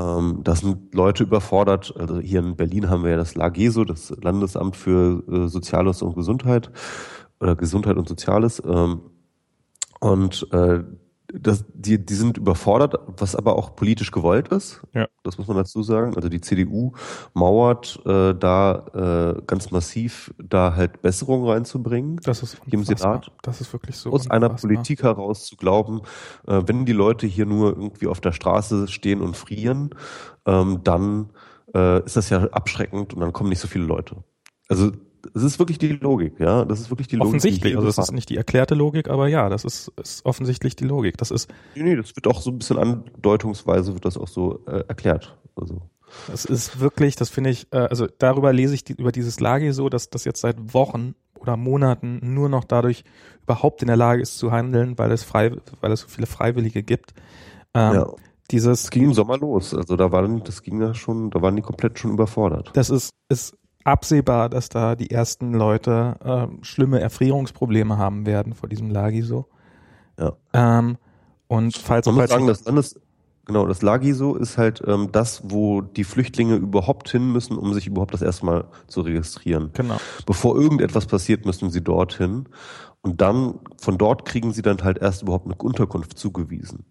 Ähm, 0.00 0.40
da 0.42 0.54
sind 0.54 0.94
Leute 0.94 1.24
überfordert. 1.24 1.94
Also 1.98 2.20
hier 2.20 2.40
in 2.40 2.56
Berlin 2.56 2.88
haben 2.88 3.04
wir 3.04 3.10
ja 3.10 3.16
das 3.16 3.34
LAGESO, 3.34 3.84
das 3.84 4.14
Landesamt 4.22 4.76
für 4.76 5.22
äh, 5.28 5.48
Soziales 5.48 6.02
und 6.02 6.14
Gesundheit 6.14 6.70
oder 7.40 7.56
Gesundheit 7.56 7.96
und 7.96 8.08
Soziales. 8.08 8.62
Ähm, 8.64 9.02
und 10.00 10.46
äh, 10.52 10.82
das, 11.32 11.64
die, 11.72 12.04
die 12.04 12.14
sind 12.14 12.38
überfordert, 12.38 12.94
was 13.16 13.34
aber 13.34 13.56
auch 13.56 13.76
politisch 13.76 14.10
gewollt 14.10 14.48
ist. 14.48 14.82
Ja. 14.94 15.06
Das 15.22 15.38
muss 15.38 15.46
man 15.46 15.56
dazu 15.56 15.82
sagen. 15.82 16.14
Also 16.16 16.28
die 16.28 16.40
CDU 16.40 16.92
mauert 17.34 18.00
äh, 18.06 18.34
da 18.34 19.34
äh, 19.36 19.42
ganz 19.46 19.70
massiv, 19.70 20.32
da 20.38 20.74
halt 20.74 21.02
Besserungen 21.02 21.48
reinzubringen. 21.48 22.18
Das 22.22 22.42
ist 22.42 22.58
im 22.66 22.84
Senat. 22.84 23.30
Das 23.42 23.60
ist 23.60 23.72
wirklich 23.72 23.96
so. 23.96 24.10
Aus 24.10 24.26
unfassbar. 24.26 24.36
einer 24.36 24.48
Politik 24.50 25.02
heraus 25.02 25.46
zu 25.46 25.56
glauben, 25.56 26.02
äh, 26.46 26.62
wenn 26.66 26.86
die 26.86 26.92
Leute 26.92 27.26
hier 27.26 27.46
nur 27.46 27.70
irgendwie 27.70 28.06
auf 28.06 28.20
der 28.20 28.32
Straße 28.32 28.88
stehen 28.88 29.20
und 29.20 29.36
frieren, 29.36 29.90
ähm, 30.46 30.80
dann 30.84 31.30
äh, 31.74 32.04
ist 32.04 32.16
das 32.16 32.30
ja 32.30 32.44
abschreckend 32.44 33.14
und 33.14 33.20
dann 33.20 33.32
kommen 33.32 33.50
nicht 33.50 33.60
so 33.60 33.68
viele 33.68 33.84
Leute. 33.84 34.16
Also 34.68 34.92
es 35.34 35.42
ist 35.42 35.58
wirklich 35.58 35.78
die 35.78 35.88
Logik, 35.88 36.38
ja. 36.38 36.64
Das 36.64 36.80
ist 36.80 36.90
wirklich 36.90 37.08
die 37.08 37.16
Logik. 37.16 37.28
Offensichtlich, 37.28 37.76
also 37.76 37.88
es 37.88 37.98
ist 37.98 38.12
nicht 38.12 38.28
die 38.28 38.36
erklärte 38.36 38.74
Logik, 38.74 39.08
aber 39.08 39.28
ja, 39.28 39.48
das 39.48 39.64
ist, 39.64 39.92
ist 40.00 40.24
offensichtlich 40.24 40.76
die 40.76 40.84
Logik. 40.84 41.16
Das 41.18 41.30
ist. 41.30 41.50
Nee, 41.74 41.82
nee, 41.82 41.96
das 41.96 42.14
wird 42.16 42.26
auch 42.26 42.40
so 42.40 42.50
ein 42.50 42.58
bisschen 42.58 42.78
andeutungsweise 42.78 43.94
wird 43.94 44.04
das 44.04 44.16
auch 44.16 44.28
so 44.28 44.64
äh, 44.66 44.84
erklärt. 44.88 45.38
Also. 45.56 45.82
Das 46.28 46.44
ist 46.44 46.80
wirklich, 46.80 47.16
das 47.16 47.28
finde 47.28 47.50
ich, 47.50 47.68
äh, 47.72 47.78
also 47.78 48.06
darüber 48.18 48.52
lese 48.52 48.74
ich 48.74 48.84
die, 48.84 48.94
über 48.94 49.12
dieses 49.12 49.40
Lage 49.40 49.72
so, 49.72 49.88
dass 49.88 50.10
das 50.10 50.24
jetzt 50.24 50.40
seit 50.40 50.74
Wochen 50.74 51.14
oder 51.38 51.56
Monaten 51.56 52.20
nur 52.22 52.48
noch 52.48 52.64
dadurch 52.64 53.04
überhaupt 53.42 53.82
in 53.82 53.88
der 53.88 53.96
Lage 53.96 54.22
ist 54.22 54.38
zu 54.38 54.52
handeln, 54.52 54.98
weil 54.98 55.10
es 55.12 55.22
frei, 55.22 55.52
weil 55.80 55.92
es 55.92 56.00
so 56.00 56.08
viele 56.08 56.26
Freiwillige 56.26 56.82
gibt. 56.82 57.14
Ähm, 57.74 57.94
ja. 57.94 58.12
Dieses 58.50 58.84
es 58.84 58.90
ging 58.90 59.04
im 59.04 59.14
Sommer 59.14 59.38
los, 59.38 59.74
also 59.74 59.94
da 59.96 60.10
waren, 60.10 60.42
das 60.42 60.62
ging 60.62 60.80
ja 60.80 60.92
schon, 60.92 61.30
da 61.30 61.40
waren 61.40 61.54
die 61.54 61.62
komplett 61.62 61.98
schon 61.98 62.10
überfordert. 62.10 62.70
Das 62.74 62.90
ist, 62.90 63.10
ist 63.28 63.56
absehbar, 63.84 64.48
dass 64.48 64.68
da 64.68 64.94
die 64.94 65.10
ersten 65.10 65.54
Leute 65.54 66.16
äh, 66.24 66.64
schlimme 66.64 67.00
Erfrierungsprobleme 67.00 67.98
haben 67.98 68.26
werden 68.26 68.54
vor 68.54 68.68
diesem 68.68 68.90
Lagiso. 68.90 69.46
Ja. 70.18 70.32
Ähm, 70.52 70.98
und 71.48 71.76
falls 71.76 72.06
man 72.06 72.14
muss 72.16 72.28
sagen, 72.28 72.46
das 72.46 72.64
Landes, 72.64 73.00
genau, 73.44 73.66
das 73.66 73.82
Lagiso 73.82 74.36
ist 74.36 74.58
halt 74.58 74.82
ähm, 74.86 75.08
das, 75.12 75.42
wo 75.44 75.80
die 75.80 76.04
Flüchtlinge 76.04 76.56
überhaupt 76.56 77.08
hin 77.08 77.32
müssen, 77.32 77.56
um 77.56 77.72
sich 77.74 77.86
überhaupt 77.86 78.14
das 78.14 78.22
erste 78.22 78.46
Mal 78.46 78.64
zu 78.86 79.00
registrieren. 79.00 79.70
Genau. 79.72 79.96
Bevor 80.26 80.56
irgendetwas 80.56 81.06
passiert, 81.06 81.46
müssen 81.46 81.70
sie 81.70 81.82
dorthin. 81.82 82.48
Und 83.02 83.22
dann, 83.22 83.60
von 83.78 83.96
dort 83.96 84.26
kriegen 84.26 84.52
sie 84.52 84.60
dann 84.60 84.82
halt 84.84 84.98
erst 84.98 85.22
überhaupt 85.22 85.46
eine 85.46 85.54
Unterkunft 85.54 86.18
zugewiesen. 86.18 86.84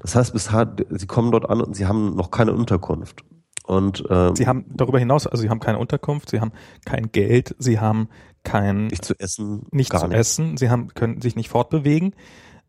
Das 0.00 0.14
heißt, 0.14 0.34
bis 0.34 0.50
sie 0.90 1.06
kommen 1.06 1.32
dort 1.32 1.48
an 1.48 1.62
und 1.62 1.74
sie 1.74 1.86
haben 1.86 2.14
noch 2.14 2.30
keine 2.30 2.52
Unterkunft. 2.52 3.24
Und 3.64 4.04
ähm, 4.10 4.36
sie 4.36 4.46
haben 4.46 4.66
darüber 4.68 4.98
hinaus, 4.98 5.26
also 5.26 5.42
sie 5.42 5.48
haben 5.48 5.60
keine 5.60 5.78
Unterkunft, 5.78 6.30
sie 6.30 6.40
haben 6.40 6.52
kein 6.84 7.10
Geld, 7.12 7.56
sie 7.58 7.80
haben 7.80 8.08
kein 8.42 8.88
nicht 8.88 9.04
zu 9.04 9.18
essen, 9.18 9.66
nicht 9.70 9.90
zu 9.90 10.06
nicht. 10.06 10.18
essen, 10.18 10.56
sie 10.58 10.68
haben 10.68 10.88
können 10.88 11.22
sich 11.22 11.34
nicht 11.34 11.48
fortbewegen. 11.48 12.14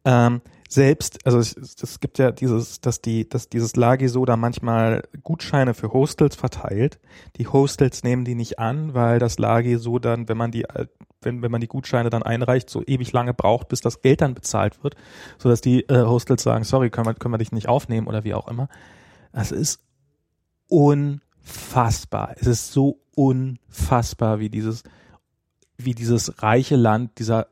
Ähm, 0.06 0.42
selbst, 0.70 1.26
also 1.26 1.38
es, 1.38 1.56
es 1.56 2.00
gibt 2.00 2.18
ja 2.18 2.32
dieses, 2.32 2.80
dass 2.80 3.02
die, 3.02 3.28
dass 3.28 3.50
dieses 3.50 3.76
Lagi 3.76 4.08
so 4.08 4.24
da 4.26 4.38
manchmal 4.38 5.04
Gutscheine 5.22 5.74
für 5.74 5.92
Hostels 5.92 6.36
verteilt. 6.36 7.00
Die 7.36 7.48
Hostels 7.48 8.04
nehmen 8.04 8.24
die 8.24 8.36
nicht 8.36 8.58
an, 8.58 8.94
weil 8.94 9.20
das 9.20 9.38
Lagi 9.38 9.78
so 9.78 10.00
dann, 10.00 10.30
wenn 10.30 10.38
man 10.38 10.52
die, 10.52 10.66
wenn, 11.22 11.42
wenn 11.42 11.52
man 11.52 11.62
die 11.62 11.68
Gutscheine 11.68 12.10
dann 12.10 12.24
einreicht, 12.24 12.70
so 12.70 12.82
ewig 12.86 13.12
lange 13.12 13.34
braucht, 13.34 13.68
bis 13.68 13.82
das 13.82 14.02
Geld 14.02 14.22
dann 14.22 14.34
bezahlt 14.34 14.84
wird, 14.84 14.96
so 15.38 15.50
dass 15.50 15.62
die 15.62 15.82
äh, 15.90 16.06
Hostels 16.06 16.42
sagen, 16.44 16.64
sorry, 16.64 16.90
können 16.90 17.08
wir, 17.08 17.14
können 17.16 17.34
wir 17.34 17.40
dich 17.40 17.52
nicht 17.52 17.68
aufnehmen 17.68 18.08
oder 18.08 18.24
wie 18.24 18.34
auch 18.34 18.48
immer. 18.48 18.70
Das 19.34 19.52
ist 19.52 19.85
unfassbar. 20.68 22.36
Es 22.40 22.48
ist 22.48 22.72
so 22.72 23.00
unfassbar, 23.16 24.40
wie 24.40 24.50
dieses, 24.50 24.84
wie 25.78 25.94
dieses 25.94 26.42
reiche 26.42 26.76
Land 26.76 27.20
dieser 27.20 27.48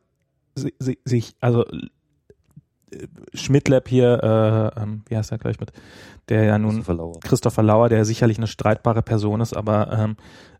sich, 0.55 1.35
also 1.39 1.65
Schmidtlab 3.33 3.87
hier, 3.87 4.23
äh, 4.23 4.81
ähm, 4.81 5.03
wie 5.07 5.17
heißt 5.17 5.31
er 5.31 5.39
gleich 5.39 5.59
mit, 5.59 5.71
der 6.29 6.43
ja 6.43 6.59
nun 6.59 6.75
Christopher 6.75 6.93
Lauer, 6.93 7.19
Christopher 7.21 7.63
Lauer 7.63 7.89
der 7.89 8.05
sicherlich 8.05 8.37
eine 8.37 8.47
streitbare 8.47 9.01
Person 9.01 9.41
ist, 9.41 9.55
aber 9.55 9.91
ähm, 9.91 10.17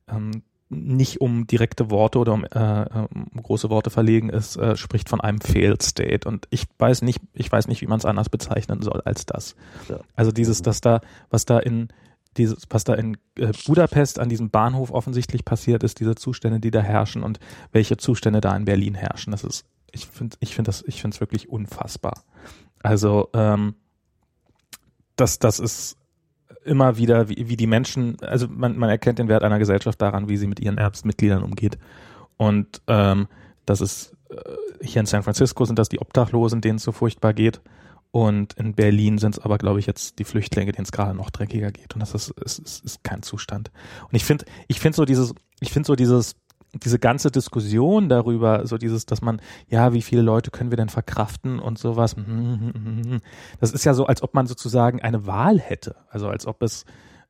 ähm, 0.07 0.43
nicht 0.69 1.21
um 1.21 1.45
direkte 1.45 1.91
Worte 1.91 2.17
oder 2.17 2.34
um, 2.34 2.45
äh, 2.45 3.07
um 3.13 3.43
große 3.43 3.69
Worte 3.69 3.91
verlegen 3.91 4.30
ist, 4.30 4.57
äh, 4.57 4.75
spricht 4.75 5.07
von 5.07 5.21
einem 5.21 5.39
Failed 5.39 5.84
State. 5.84 6.27
Und 6.27 6.47
ich 6.49 6.65
weiß 6.80 7.03
nicht, 7.03 7.21
ich 7.34 7.51
weiß 7.51 7.67
nicht, 7.67 7.81
wie 7.81 7.88
man 7.88 7.99
es 7.99 8.05
anders 8.05 8.30
bezeichnen 8.30 8.81
soll 8.81 9.01
als 9.05 9.27
das. 9.27 9.55
Ja. 9.88 9.99
Also 10.15 10.31
dieses, 10.31 10.63
dass 10.63 10.81
da, 10.81 11.01
was 11.30 11.45
da 11.45 11.59
in 11.59 11.89
dieses, 12.38 12.64
was 12.69 12.84
da 12.84 12.93
in 12.93 13.18
äh, 13.38 13.51
Budapest 13.65 14.19
an 14.19 14.30
diesem 14.30 14.49
Bahnhof 14.49 14.91
offensichtlich 14.91 15.45
passiert 15.45 15.84
ist, 15.84 15.99
diese 15.99 16.15
Zustände, 16.15 16.60
die 16.60 16.72
da 16.72 16.81
herrschen 16.81 17.23
und 17.23 17.39
welche 17.72 17.97
Zustände 17.97 18.41
da 18.41 18.55
in 18.55 18.65
Berlin 18.65 18.95
herrschen. 18.95 19.31
Das 19.31 19.43
ist, 19.43 19.65
ich 19.91 20.07
finde, 20.07 20.38
ich 20.39 20.55
finde 20.55 20.69
das, 20.69 20.84
ich 20.88 21.01
finde 21.01 21.15
es 21.15 21.22
wirklich 21.22 21.49
unfassbar. 21.49 22.23
Also 22.81 23.30
ähm, 23.34 23.76
das, 25.15 25.39
das 25.39 25.60
ist 25.60 25.97
immer 26.65 26.97
wieder, 26.97 27.30
wie, 27.30 27.49
wie 27.49 27.57
die 27.57 27.68
Menschen, 27.68 28.18
also 28.22 28.47
man, 28.47 28.77
man 28.77 28.89
erkennt 28.89 29.19
den 29.19 29.27
Wert 29.27 29.43
einer 29.43 29.60
Gesellschaft 29.60 30.01
daran, 30.01 30.30
wie 30.30 30.38
sie 30.38 30.47
mit 30.47 30.60
ihren 30.60 30.77
Erbsmitgliedern 30.77 31.43
umgeht. 31.43 31.77
Und 32.38 32.81
ähm, 32.88 33.27
das 33.65 33.81
ist 33.81 34.15
äh, 34.30 34.35
hier 34.85 34.99
in 34.99 35.05
San 35.05 35.23
Francisco 35.23 35.65
sind 35.65 35.80
das 35.80 35.89
die 35.89 35.99
Obdachlosen, 35.99 36.61
denen 36.61 36.77
es 36.77 36.84
so 36.84 36.91
furchtbar 36.91 37.34
geht. 37.34 37.61
Und 38.15 38.53
in 38.53 38.76
Berlin 38.76 39.18
sind 39.18 39.38
es 39.38 39.44
aber, 39.44 39.57
glaube 39.57 39.80
ich, 39.80 39.88
jetzt 39.88 40.19
die 40.19 40.23
Flüchtlinge, 40.23 40.72
denen 40.72 40.84
es 40.84 40.91
gerade 40.91 41.15
noch 41.15 41.31
dreckiger 41.31 41.72
geht. 41.72 41.95
Und 41.95 41.99
das 41.99 42.14
ist, 42.14 42.30
ist, 42.30 42.60
ist, 42.60 42.85
ist 42.85 43.03
kein 43.03 43.23
Zustand. 43.23 43.72
Und 44.03 44.14
ich 44.14 44.23
finde, 44.23 44.45
ich 44.68 44.80
finde 44.80 44.95
so 44.95 45.03
dieses, 45.03 45.34
ich 45.60 45.72
finde 45.72 45.88
so 45.88 45.95
dieses, 45.95 46.35
diese 46.76 46.99
ganze 46.99 47.31
Diskussion 47.31 48.10
darüber, 48.10 48.68
so 48.68 48.77
dieses, 48.77 49.07
dass 49.07 49.23
man, 49.23 49.41
ja, 49.68 49.94
wie 49.94 50.03
viele 50.03 50.22
Leute 50.22 50.52
können 50.52 50.69
wir 50.69 50.77
denn 50.77 50.90
verkraften 50.90 51.57
und 51.57 51.80
sowas, 51.80 52.15
das 53.60 53.72
ist 53.72 53.84
ja 53.84 53.95
so, 53.95 54.06
als 54.06 54.22
ob 54.22 54.35
man 54.35 54.45
sozusagen 54.45 55.02
eine 55.02 55.26
Wahl 55.26 55.60
hätte. 55.60 55.95
Also 56.07 56.27
als 56.27 56.45
ob 56.45 56.61
es 56.61 56.85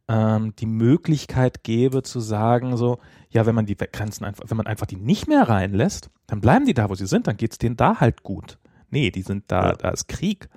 ähm, 0.10 0.54
die 0.58 0.66
Möglichkeit 0.66 1.64
gäbe 1.64 2.04
zu 2.04 2.20
sagen, 2.20 2.76
so, 2.76 3.00
ja, 3.30 3.46
wenn 3.46 3.56
man 3.56 3.68
die 3.68 3.78
Grenzen 3.78 4.26
einfach, 4.26 4.44
wenn 4.50 4.58
man 4.58 4.68
einfach 4.68 4.86
die 4.86 4.98
nicht 4.98 5.30
mehr 5.30 5.48
reinlässt, 5.48 6.10
dann 6.28 6.42
bleiben 6.42 6.66
die 6.66 6.74
da, 6.74 6.90
wo 6.90 6.96
sie 6.96 7.08
sind, 7.08 7.28
dann 7.28 7.38
geht's 7.38 7.58
denen 7.58 7.78
da 7.78 8.02
halt 8.02 8.24
gut. 8.24 8.58
Nee, 8.94 9.12
die 9.12 9.24
sind 9.24 9.46
da, 9.48 9.70
ja. 9.70 9.74
da 9.74 9.90
ist 9.90 10.08
Krieg. 10.08 10.48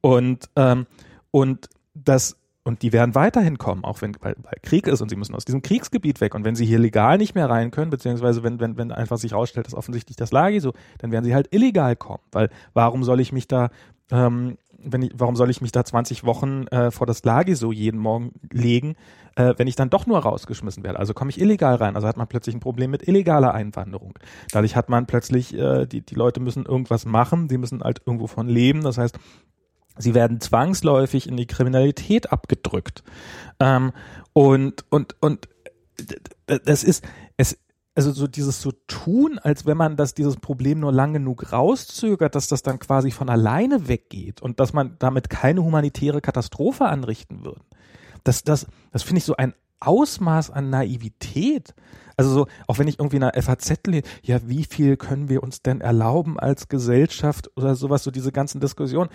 Und, 0.00 0.50
ähm, 0.56 0.86
und 1.30 1.68
das, 1.94 2.36
und 2.64 2.82
die 2.82 2.92
werden 2.92 3.14
weiterhin 3.14 3.58
kommen, 3.58 3.84
auch 3.84 4.02
wenn 4.02 4.16
weil, 4.20 4.34
weil 4.42 4.54
Krieg 4.62 4.86
ist 4.86 5.00
und 5.00 5.08
sie 5.08 5.16
müssen 5.16 5.34
aus 5.34 5.44
diesem 5.44 5.62
Kriegsgebiet 5.62 6.20
weg. 6.20 6.34
Und 6.34 6.44
wenn 6.44 6.56
sie 6.56 6.66
hier 6.66 6.78
legal 6.78 7.16
nicht 7.16 7.34
mehr 7.34 7.48
rein 7.48 7.70
können, 7.70 7.90
beziehungsweise 7.90 8.42
wenn, 8.42 8.60
wenn, 8.60 8.76
wenn 8.76 8.92
einfach 8.92 9.18
sich 9.18 9.32
herausstellt, 9.32 9.66
dass 9.66 9.74
offensichtlich 9.74 10.16
das 10.16 10.32
Lage 10.32 10.60
so, 10.60 10.72
dann 10.98 11.12
werden 11.12 11.24
sie 11.24 11.34
halt 11.34 11.48
illegal 11.54 11.96
kommen. 11.96 12.22
Weil 12.32 12.50
warum 12.74 13.04
soll 13.04 13.20
ich 13.20 13.32
mich 13.32 13.48
da 13.48 13.70
ähm, 14.10 14.58
wenn 14.82 15.02
ich, 15.02 15.12
warum 15.14 15.36
soll 15.36 15.50
ich 15.50 15.60
mich 15.60 15.72
da 15.72 15.84
20 15.84 16.24
Wochen 16.24 16.66
äh, 16.68 16.90
vor 16.90 17.06
das 17.06 17.24
Lager 17.24 17.54
so 17.56 17.72
jeden 17.72 17.98
Morgen 17.98 18.32
legen, 18.52 18.96
äh, 19.36 19.54
wenn 19.56 19.66
ich 19.66 19.76
dann 19.76 19.90
doch 19.90 20.06
nur 20.06 20.18
rausgeschmissen 20.18 20.82
werde? 20.84 20.98
Also 20.98 21.14
komme 21.14 21.30
ich 21.30 21.40
illegal 21.40 21.76
rein. 21.76 21.96
Also 21.96 22.08
hat 22.08 22.16
man 22.16 22.28
plötzlich 22.28 22.54
ein 22.54 22.60
Problem 22.60 22.90
mit 22.90 23.06
illegaler 23.06 23.54
Einwanderung. 23.54 24.18
Dadurch 24.52 24.76
hat 24.76 24.88
man 24.88 25.06
plötzlich, 25.06 25.54
äh, 25.54 25.86
die, 25.86 26.00
die 26.00 26.14
Leute 26.14 26.40
müssen 26.40 26.66
irgendwas 26.66 27.04
machen, 27.04 27.48
die 27.48 27.58
müssen 27.58 27.82
halt 27.82 28.02
irgendwo 28.06 28.26
von 28.26 28.48
leben. 28.48 28.82
Das 28.82 28.98
heißt, 28.98 29.18
sie 29.98 30.14
werden 30.14 30.40
zwangsläufig 30.40 31.28
in 31.28 31.36
die 31.36 31.46
Kriminalität 31.46 32.32
abgedrückt. 32.32 33.02
Ähm, 33.58 33.92
und, 34.32 34.84
und, 34.90 35.16
und 35.20 35.48
das 36.46 36.84
ist, 36.84 37.04
es, 37.36 37.58
also 37.94 38.12
so 38.12 38.26
dieses 38.26 38.62
so 38.62 38.72
tun, 38.86 39.38
als 39.38 39.66
wenn 39.66 39.76
man 39.76 39.96
das 39.96 40.14
dieses 40.14 40.36
Problem 40.36 40.80
nur 40.80 40.92
lang 40.92 41.12
genug 41.12 41.52
rauszögert, 41.52 42.34
dass 42.34 42.48
das 42.48 42.62
dann 42.62 42.78
quasi 42.78 43.10
von 43.10 43.28
alleine 43.28 43.88
weggeht 43.88 44.40
und 44.40 44.60
dass 44.60 44.72
man 44.72 44.96
damit 44.98 45.28
keine 45.28 45.62
humanitäre 45.64 46.20
Katastrophe 46.20 46.86
anrichten 46.86 47.44
würde. 47.44 47.60
Das, 48.24 48.44
das, 48.44 48.66
das 48.92 49.02
finde 49.02 49.18
ich 49.18 49.24
so 49.24 49.36
ein 49.36 49.54
Ausmaß 49.80 50.50
an 50.50 50.70
Naivität. 50.70 51.74
Also 52.16 52.30
so, 52.30 52.46
auch 52.66 52.78
wenn 52.78 52.86
ich 52.86 52.98
irgendwie 52.98 53.16
in 53.16 53.22
der 53.22 53.42
FAZ 53.42 53.86
lese, 53.86 54.06
ja, 54.22 54.46
wie 54.46 54.64
viel 54.64 54.96
können 54.96 55.28
wir 55.28 55.42
uns 55.42 55.62
denn 55.62 55.80
erlauben 55.80 56.38
als 56.38 56.68
Gesellschaft 56.68 57.50
oder 57.56 57.74
sowas, 57.74 58.04
so 58.04 58.10
diese 58.10 58.30
ganzen 58.30 58.60
Diskussionen. 58.60 59.10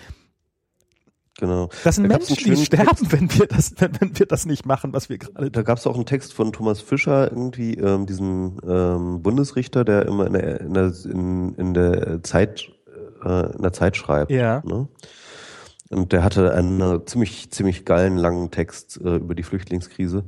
Genau. 1.38 1.70
Das 1.84 1.96
sind 1.96 2.10
da 2.10 2.18
Menschen, 2.18 2.38
die 2.38 2.66
sterben, 2.66 3.12
wenn 3.12 3.34
wir 3.34 3.46
das, 3.48 3.74
wenn, 3.78 4.00
wenn 4.00 4.18
wir 4.18 4.26
das 4.26 4.46
nicht 4.46 4.66
machen, 4.66 4.94
was 4.94 5.10
wir 5.10 5.18
gerade. 5.18 5.52
Da 5.52 5.64
gab 5.64 5.78
es 5.78 5.86
auch 5.88 5.96
einen 5.96 6.06
Text 6.06 6.34
von 6.34 6.54
Thomas 6.54 6.80
Fischer, 6.80 7.30
irgendwie 7.30 7.74
ähm, 7.74 8.06
diesen 8.06 8.58
ähm, 8.66 9.22
Bundesrichter, 9.22 9.84
der 9.84 10.06
immer 10.06 10.28
in 10.28 10.34
der 10.34 10.62
in 10.62 10.74
der, 10.74 10.94
in, 11.06 11.56
in 11.56 11.74
der 11.74 12.24
Zeit 12.24 12.72
äh, 13.24 13.54
in 13.54 13.62
der 13.62 13.74
Zeit 13.74 13.98
schreibt. 13.98 14.32
Ja. 14.32 14.62
Ne? 14.66 14.88
Und 15.90 16.14
der 16.14 16.24
hatte 16.24 16.54
einen 16.54 17.06
ziemlich 17.06 17.52
ziemlich 17.52 17.86
geilen 17.86 18.18
langen 18.18 18.50
Text 18.52 19.00
äh, 19.04 19.18
über 19.18 19.36
die 19.36 19.44
Flüchtlingskrise 19.44 20.24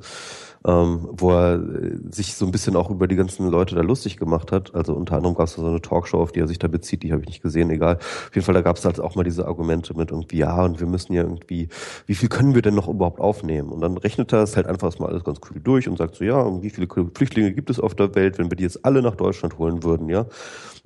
ähm, 0.66 1.08
wo 1.12 1.32
er 1.32 1.56
äh, 1.56 1.98
sich 2.12 2.36
so 2.36 2.46
ein 2.46 2.52
bisschen 2.52 2.76
auch 2.76 2.90
über 2.90 3.08
die 3.08 3.16
ganzen 3.16 3.50
Leute 3.50 3.76
da 3.76 3.82
lustig 3.82 4.18
gemacht 4.18 4.52
hat. 4.52 4.74
Also 4.76 4.94
unter 4.94 5.18
anderem 5.18 5.36
gab 5.36 5.48
es 5.48 5.54
so 5.54 5.66
eine 5.66 5.82
Talkshow, 5.82 6.22
auf 6.22 6.32
die 6.32 6.40
er 6.40 6.48
sich 6.48 6.60
da 6.60 6.68
bezieht, 6.68 7.04
die 7.04 7.12
habe 7.12 7.22
ich 7.22 7.28
nicht 7.28 7.42
gesehen, 7.42 7.70
egal. 7.70 7.98
Auf 7.98 8.32
jeden 8.34 8.46
Fall, 8.46 8.56
da 8.56 8.62
gab 8.62 8.78
es 8.78 8.86
halt 8.86 9.00
auch 9.00 9.16
mal 9.16 9.24
diese 9.24 9.46
Argumente 9.48 9.96
mit 9.96 10.12
irgendwie, 10.12 10.38
ja, 10.38 10.64
und 10.64 10.80
wir 10.80 10.88
müssen 10.88 11.14
ja 11.14 11.24
irgendwie, 11.24 11.70
wie 12.06 12.16
viel 12.16 12.30
können 12.30 12.56
wir 12.56 12.62
denn 12.62 12.76
noch 12.76 12.88
überhaupt 12.88 13.20
aufnehmen? 13.20 13.70
Und 13.70 13.82
dann 13.82 13.98
rechnet 13.98 14.34
er 14.34 14.44
es 14.44 14.56
halt 14.56 14.68
einfach 14.68 14.98
mal 15.00 15.10
alles 15.10 15.24
ganz 15.24 15.40
cool 15.50 15.60
durch 15.62 15.88
und 15.88 15.98
sagt 15.98 16.16
so, 16.16 16.24
ja, 16.24 16.62
wie 16.62 16.70
viele 16.70 16.88
Flüchtlinge 16.88 17.54
gibt 17.54 17.70
es 17.70 17.80
auf 17.80 17.96
der 17.96 18.16
Welt, 18.16 18.38
wenn 18.38 18.50
wir 18.50 18.58
die 18.58 18.64
jetzt 18.64 18.86
alle 18.86 19.02
nach 19.02 19.16
Deutschland 19.16 19.58
holen 19.58 19.84
würden, 19.84 20.10
ja? 20.10 20.26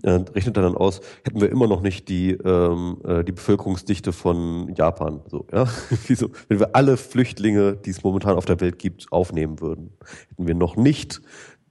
Äh, 0.03 0.11
rechnet 0.33 0.57
er 0.57 0.63
dann 0.63 0.75
aus, 0.75 1.01
hätten 1.23 1.41
wir 1.41 1.49
immer 1.49 1.67
noch 1.67 1.81
nicht 1.81 2.09
die, 2.09 2.31
ähm, 2.31 2.97
äh, 3.03 3.23
die 3.23 3.33
Bevölkerungsdichte 3.33 4.11
von 4.11 4.73
Japan, 4.75 5.21
so, 5.27 5.45
ja? 5.51 5.67
Wieso, 6.07 6.29
wenn 6.47 6.59
wir 6.59 6.75
alle 6.75 6.97
Flüchtlinge, 6.97 7.75
die 7.75 7.91
es 7.91 8.03
momentan 8.03 8.35
auf 8.35 8.45
der 8.45 8.59
Welt 8.61 8.79
gibt, 8.79 9.11
aufnehmen 9.11 9.61
würden. 9.61 9.91
Hätten 10.29 10.47
wir 10.47 10.55
noch 10.55 10.75
nicht 10.75 11.21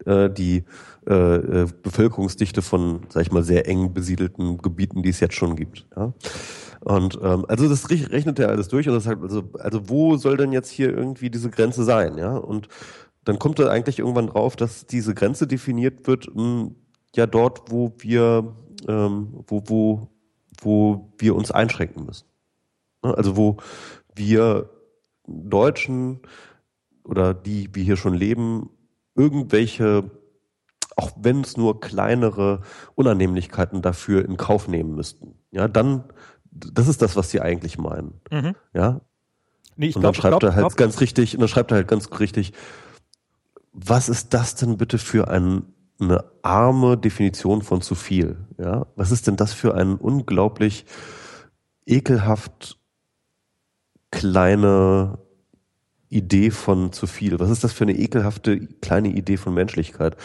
äh, 0.06 0.30
die 0.30 0.64
äh, 1.08 1.62
äh, 1.62 1.66
Bevölkerungsdichte 1.82 2.62
von, 2.62 3.00
sag 3.08 3.22
ich 3.22 3.32
mal, 3.32 3.42
sehr 3.42 3.66
eng 3.66 3.92
besiedelten 3.92 4.58
Gebieten, 4.58 5.02
die 5.02 5.08
es 5.08 5.20
jetzt 5.20 5.34
schon 5.34 5.56
gibt. 5.56 5.86
Ja? 5.96 6.12
Und 6.80 7.18
ähm, 7.22 7.44
also 7.48 7.68
das 7.68 7.90
rechnet 7.90 8.38
er 8.38 8.48
alles 8.48 8.68
durch 8.68 8.88
und 8.88 8.94
das 8.94 9.04
sagt, 9.04 9.22
also, 9.22 9.44
also 9.58 9.88
wo 9.88 10.16
soll 10.16 10.36
denn 10.36 10.52
jetzt 10.52 10.70
hier 10.70 10.96
irgendwie 10.96 11.30
diese 11.30 11.50
Grenze 11.50 11.84
sein, 11.84 12.16
ja? 12.16 12.36
Und 12.36 12.68
dann 13.24 13.38
kommt 13.38 13.58
er 13.58 13.70
eigentlich 13.70 13.98
irgendwann 13.98 14.28
drauf, 14.28 14.56
dass 14.56 14.86
diese 14.86 15.14
Grenze 15.14 15.46
definiert 15.46 16.06
wird, 16.06 16.34
mh, 16.34 16.42
hm, 16.42 16.74
ja 17.16 17.26
dort, 17.26 17.70
wo 17.70 17.92
wir, 17.98 18.54
ähm, 18.88 19.44
wo, 19.46 19.62
wo, 19.66 20.08
wo 20.60 21.12
wir 21.18 21.34
uns 21.34 21.50
einschränken 21.50 22.06
müssen. 22.06 22.26
Also 23.02 23.36
wo 23.36 23.56
wir 24.14 24.70
Deutschen 25.26 26.20
oder 27.04 27.34
die 27.34 27.74
wir 27.74 27.82
hier 27.82 27.96
schon 27.96 28.14
leben, 28.14 28.70
irgendwelche, 29.14 30.10
auch 30.96 31.10
wenn 31.16 31.40
es 31.40 31.56
nur 31.56 31.80
kleinere 31.80 32.62
Unannehmlichkeiten 32.94 33.82
dafür 33.82 34.24
in 34.24 34.36
Kauf 34.36 34.68
nehmen 34.68 34.94
müssten. 34.94 35.34
Ja, 35.50 35.68
dann, 35.68 36.04
das 36.50 36.88
ist 36.88 37.02
das, 37.02 37.16
was 37.16 37.30
sie 37.30 37.40
eigentlich 37.40 37.78
meinen. 37.78 38.20
Mhm. 38.30 38.54
Ja. 38.72 39.00
Nee, 39.76 39.88
ich 39.88 39.96
und 39.96 40.02
dann 40.02 40.12
glaub, 40.12 40.22
schreibt 40.22 40.40
glaub, 40.40 40.42
er 40.42 40.54
halt 40.54 40.62
glaub, 40.62 40.76
ganz 40.76 41.00
richtig, 41.00 41.34
und 41.34 41.40
dann 41.40 41.48
schreibt 41.48 41.70
er 41.72 41.76
halt 41.76 41.88
ganz 41.88 42.10
richtig, 42.20 42.52
was 43.72 44.08
ist 44.08 44.34
das 44.34 44.54
denn 44.56 44.76
bitte 44.76 44.98
für 44.98 45.28
ein, 45.28 45.72
eine 46.00 46.24
arme 46.42 46.96
Definition 46.96 47.62
von 47.62 47.82
zu 47.82 47.94
viel? 47.94 48.36
Ja, 48.58 48.86
was 48.96 49.10
ist 49.10 49.26
denn 49.26 49.36
das 49.36 49.52
für 49.52 49.74
ein 49.74 49.96
unglaublich 49.96 50.84
ekelhaft 51.86 52.78
kleine 54.10 55.18
Idee 56.08 56.50
von 56.50 56.92
zu 56.92 57.06
viel? 57.06 57.38
Was 57.38 57.50
ist 57.50 57.64
das 57.64 57.72
für 57.72 57.84
eine 57.84 57.96
ekelhafte 57.96 58.66
kleine 58.66 59.08
Idee 59.08 59.36
von 59.36 59.54
Menschlichkeit? 59.54 60.16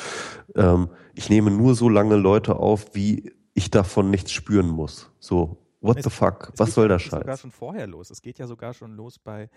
Ähm, 0.56 0.90
ich 1.14 1.30
nehme 1.30 1.52
nur 1.52 1.76
so 1.76 1.90
lange 1.90 2.16
Leute 2.16 2.56
auf, 2.56 2.94
wie 2.94 3.32
ich 3.54 3.72
davon 3.72 4.10
nichts 4.10 4.32
spüren 4.32 4.68
muss. 4.68 5.12
So, 5.20 5.58
what 5.82 5.98
es, 5.98 6.04
the 6.04 6.10
fuck? 6.10 6.52
Was 6.58 6.74
soll 6.74 6.88
der 6.88 7.00
Scheiß? 7.00 7.14
Es 7.14 7.20
geht 7.20 7.22
sogar 7.22 7.38
schon 7.38 7.52
vorher 7.52 7.88
los. 7.88 8.10
Es 8.10 8.22
geht 8.22 8.40
ja 8.40 8.48
sogar 8.48 8.74
schon 8.74 8.96
los 8.96 9.20
bei, 9.20 9.50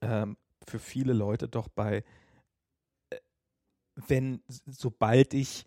ähm, 0.00 0.36
für 0.66 0.78
viele 0.78 1.12
Leute 1.12 1.48
doch 1.48 1.68
bei, 1.68 2.04
wenn, 3.96 4.40
sobald 4.48 5.34
ich 5.34 5.66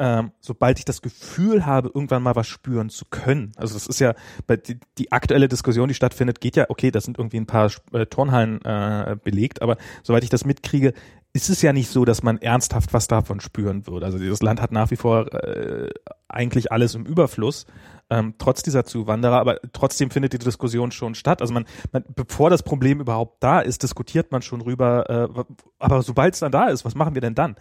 ähm, 0.00 0.30
sobald 0.40 0.78
ich 0.78 0.84
das 0.84 1.02
Gefühl 1.02 1.66
habe, 1.66 1.90
irgendwann 1.92 2.22
mal 2.22 2.36
was 2.36 2.46
spüren 2.46 2.88
zu 2.88 3.04
können. 3.04 3.52
Also 3.56 3.74
das 3.74 3.86
ist 3.88 3.98
ja, 3.98 4.14
die, 4.48 4.78
die 4.96 5.10
aktuelle 5.10 5.48
Diskussion, 5.48 5.88
die 5.88 5.94
stattfindet, 5.94 6.40
geht 6.40 6.56
ja, 6.56 6.66
okay, 6.68 6.90
das 6.90 7.04
sind 7.04 7.18
irgendwie 7.18 7.38
ein 7.38 7.46
paar 7.46 7.70
äh, 7.92 8.06
Turnhallen 8.06 8.62
äh, 8.64 9.16
belegt, 9.22 9.60
aber 9.60 9.76
soweit 10.04 10.22
ich 10.22 10.30
das 10.30 10.44
mitkriege, 10.44 10.92
ist 11.38 11.50
es 11.50 11.62
ja 11.62 11.72
nicht 11.72 11.88
so, 11.88 12.04
dass 12.04 12.24
man 12.24 12.38
ernsthaft 12.38 12.92
was 12.92 13.06
davon 13.06 13.38
spüren 13.38 13.86
würde. 13.86 14.04
Also 14.04 14.18
dieses 14.18 14.42
Land 14.42 14.60
hat 14.60 14.72
nach 14.72 14.90
wie 14.90 14.96
vor 14.96 15.32
äh, 15.32 15.88
eigentlich 16.26 16.72
alles 16.72 16.96
im 16.96 17.06
Überfluss, 17.06 17.64
ähm, 18.10 18.34
trotz 18.38 18.64
dieser 18.64 18.84
Zuwanderer, 18.84 19.38
aber 19.38 19.60
trotzdem 19.72 20.10
findet 20.10 20.32
die 20.32 20.38
Diskussion 20.38 20.90
schon 20.90 21.14
statt. 21.14 21.40
Also 21.40 21.54
man, 21.54 21.64
man 21.92 22.04
bevor 22.16 22.50
das 22.50 22.64
Problem 22.64 23.00
überhaupt 23.00 23.40
da 23.40 23.60
ist, 23.60 23.84
diskutiert 23.84 24.32
man 24.32 24.42
schon 24.42 24.62
rüber, 24.62 25.08
äh, 25.08 25.44
aber 25.78 26.02
sobald 26.02 26.34
es 26.34 26.40
dann 26.40 26.50
da 26.50 26.66
ist, 26.66 26.84
was 26.84 26.96
machen 26.96 27.14
wir 27.14 27.22
denn 27.22 27.36
dann? 27.36 27.54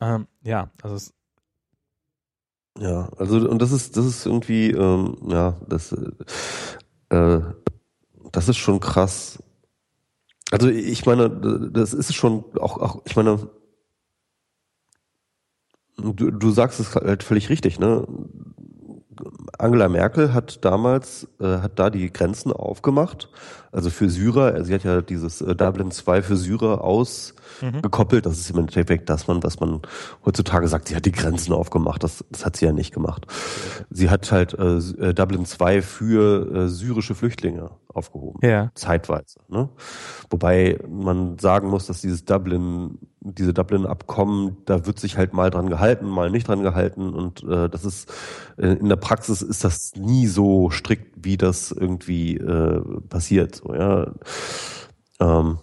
Ähm, 0.00 0.28
ja, 0.44 0.70
also 0.82 0.94
es 0.94 1.12
ja, 2.78 3.08
also 3.16 3.38
und 3.38 3.60
das 3.60 3.72
ist 3.72 3.96
das 3.96 4.06
ist 4.06 4.26
irgendwie 4.26 4.70
ähm, 4.70 5.16
ja 5.26 5.56
das 5.66 5.92
äh, 7.08 7.40
das 8.30 8.48
ist 8.48 8.58
schon 8.58 8.78
krass. 8.78 9.42
Also 10.50 10.68
ich 10.68 11.04
meine, 11.04 11.28
das 11.72 11.92
ist 11.92 12.14
schon 12.14 12.44
auch 12.58 12.78
auch 12.78 13.02
ich 13.04 13.16
meine 13.16 13.50
du, 15.98 16.30
du 16.30 16.50
sagst 16.50 16.80
es 16.80 16.94
halt 16.94 17.22
völlig 17.22 17.50
richtig, 17.50 17.78
ne? 17.78 18.06
Angela 19.58 19.88
Merkel 19.88 20.32
hat 20.32 20.64
damals, 20.64 21.26
äh, 21.40 21.58
hat 21.58 21.78
da 21.78 21.90
die 21.90 22.12
Grenzen 22.12 22.52
aufgemacht. 22.52 23.28
Also 23.72 23.90
für 23.90 24.08
Syrer, 24.08 24.64
sie 24.64 24.72
hat 24.72 24.84
ja 24.84 25.02
dieses 25.02 25.40
äh, 25.40 25.56
Dublin 25.56 25.90
2 25.90 26.22
für 26.22 26.36
Syrer 26.36 26.84
ausgekoppelt. 26.84 27.37
Mhm. 27.60 27.82
Das 28.22 28.38
ist 28.38 28.50
im 28.50 28.58
Endeffekt 28.58 29.08
das, 29.08 29.26
man, 29.26 29.42
was 29.42 29.60
man 29.60 29.82
heutzutage 30.24 30.68
sagt, 30.68 30.88
sie 30.88 30.96
hat 30.96 31.04
die 31.04 31.12
Grenzen 31.12 31.52
aufgemacht. 31.52 32.02
Das, 32.02 32.24
das 32.30 32.44
hat 32.44 32.56
sie 32.56 32.66
ja 32.66 32.72
nicht 32.72 32.92
gemacht. 32.92 33.26
Sie 33.90 34.10
hat 34.10 34.30
halt 34.32 34.54
äh, 34.54 34.76
äh 34.76 35.14
Dublin 35.14 35.44
2 35.44 35.82
für 35.82 36.54
äh, 36.54 36.68
syrische 36.68 37.14
Flüchtlinge 37.14 37.70
aufgehoben. 37.98 38.46
Ja. 38.46 38.70
Zeitweise. 38.74 39.40
Ne? 39.48 39.68
Wobei 40.30 40.78
man 40.88 41.38
sagen 41.38 41.68
muss, 41.68 41.86
dass 41.86 42.00
dieses 42.00 42.24
Dublin, 42.24 42.98
diese 43.20 43.52
Dublin-Abkommen, 43.52 44.58
da 44.64 44.86
wird 44.86 44.98
sich 44.98 45.16
halt 45.16 45.32
mal 45.32 45.50
dran 45.50 45.68
gehalten, 45.68 46.06
mal 46.06 46.30
nicht 46.30 46.48
dran 46.48 46.62
gehalten. 46.62 47.12
Und 47.12 47.42
äh, 47.42 47.68
das 47.68 47.84
ist 47.84 48.10
äh, 48.56 48.68
in 48.68 48.88
der 48.88 48.96
Praxis 48.96 49.42
ist 49.42 49.64
das 49.64 49.94
nie 49.96 50.26
so 50.26 50.70
strikt, 50.70 51.24
wie 51.24 51.36
das 51.36 51.72
irgendwie 51.72 52.36
äh, 52.36 52.80
passiert. 53.08 53.56
So, 53.56 53.74
ja. 53.74 54.12
Ähm, 55.20 55.58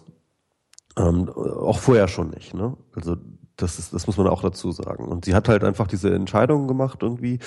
ähm, 0.98 1.28
auch 1.28 1.78
vorher 1.78 2.08
schon 2.08 2.30
nicht. 2.30 2.54
Ne? 2.54 2.76
Also 2.94 3.16
das 3.56 3.78
ist, 3.78 3.92
das 3.92 4.06
muss 4.06 4.16
man 4.16 4.26
auch 4.26 4.42
dazu 4.42 4.70
sagen. 4.72 5.06
Und 5.06 5.24
sie 5.24 5.34
hat 5.34 5.48
halt 5.48 5.64
einfach 5.64 5.86
diese 5.86 6.14
Entscheidung 6.14 6.68
gemacht 6.68 7.02
irgendwie. 7.02 7.38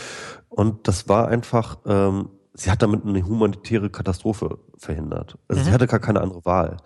Und 0.50 0.88
das 0.88 1.08
war 1.08 1.28
einfach, 1.28 1.78
ähm, 1.86 2.30
sie 2.54 2.72
hat 2.72 2.82
damit 2.82 3.06
eine 3.06 3.26
humanitäre 3.26 3.90
Katastrophe 3.90 4.60
verhindert. 4.78 5.38
Also 5.48 5.62
mhm. 5.62 5.66
sie 5.66 5.72
hatte 5.72 5.88
gar 5.88 6.00
keine 6.00 6.22
andere 6.22 6.46
Wahl. 6.46 6.78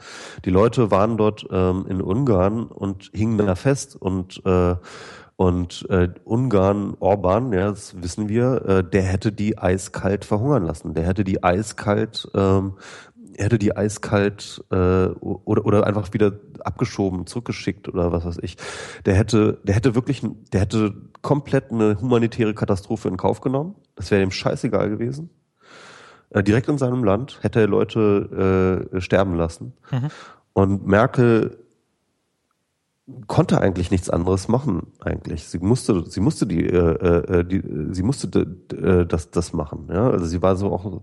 Die 0.46 0.50
Leute 0.50 0.92
waren 0.92 1.18
dort 1.18 1.46
ähm, 1.52 1.86
in 1.88 2.02
Ungarn 2.02 2.64
und 2.64 3.12
hingen 3.14 3.38
da 3.38 3.56
fest 3.56 3.96
und 3.96 4.42
äh, 4.46 4.76
und 5.36 5.88
äh, 5.90 6.10
Ungarn, 6.26 6.96
Orban, 7.00 7.52
ja, 7.54 7.72
das 7.72 8.02
wissen 8.02 8.30
wir, 8.30 8.66
äh, 8.68 8.84
der 8.84 9.02
hätte 9.02 9.32
die 9.32 9.58
eiskalt 9.58 10.26
verhungern 10.26 10.64
lassen. 10.64 10.94
Der 10.94 11.06
hätte 11.06 11.24
die 11.24 11.44
eiskalt, 11.44 12.30
ähm, 12.36 12.74
hätte 13.38 13.58
die 13.60 13.76
eiskalt 13.76 14.64
äh, 14.72 14.76
oder 14.76 15.66
oder 15.66 15.88
einfach 15.88 16.14
wieder 16.14 16.34
abgeschoben, 16.60 17.26
zurückgeschickt 17.28 17.90
oder 17.90 18.12
was 18.12 18.26
weiß 18.26 18.38
ich. 18.42 18.58
Der 19.06 19.16
hätte, 19.16 19.60
der 19.64 19.76
hätte 19.76 19.96
wirklich, 19.96 20.22
der 20.52 20.62
hätte 20.62 20.94
komplett 21.22 21.72
eine 21.72 22.00
humanitäre 22.00 22.54
Katastrophe 22.54 23.08
in 23.08 23.18
Kauf 23.18 23.42
genommen. 23.42 23.76
Das 23.96 24.12
wäre 24.12 24.24
ihm 24.24 24.32
scheißegal 24.32 24.90
gewesen. 24.90 25.30
äh, 26.34 26.44
direkt 26.44 26.68
in 26.68 26.78
seinem 26.78 27.04
Land, 27.04 27.40
hätte 27.42 27.62
er 27.62 27.68
Leute 27.68 28.90
äh, 28.94 29.02
sterben 29.02 29.36
lassen. 29.36 29.74
Mhm. 29.92 30.10
Und 30.54 30.88
Merkel 30.88 31.58
konnte 33.28 33.60
eigentlich 33.60 33.92
nichts 33.92 34.10
anderes 34.10 34.48
machen 34.48 34.88
eigentlich. 35.02 35.46
Sie 35.46 35.60
musste, 35.60 36.10
sie 36.10 36.22
musste 36.22 36.48
die, 36.48 36.66
äh, 36.66 37.40
äh, 37.40 37.44
die 37.44 37.62
sie 37.92 38.04
musste 38.04 38.48
äh, 38.72 39.06
das, 39.06 39.30
das 39.32 39.54
machen. 39.54 39.90
Ja, 39.92 40.10
also 40.10 40.26
sie 40.26 40.42
war 40.42 40.56
so 40.56 40.72
auch 40.72 41.02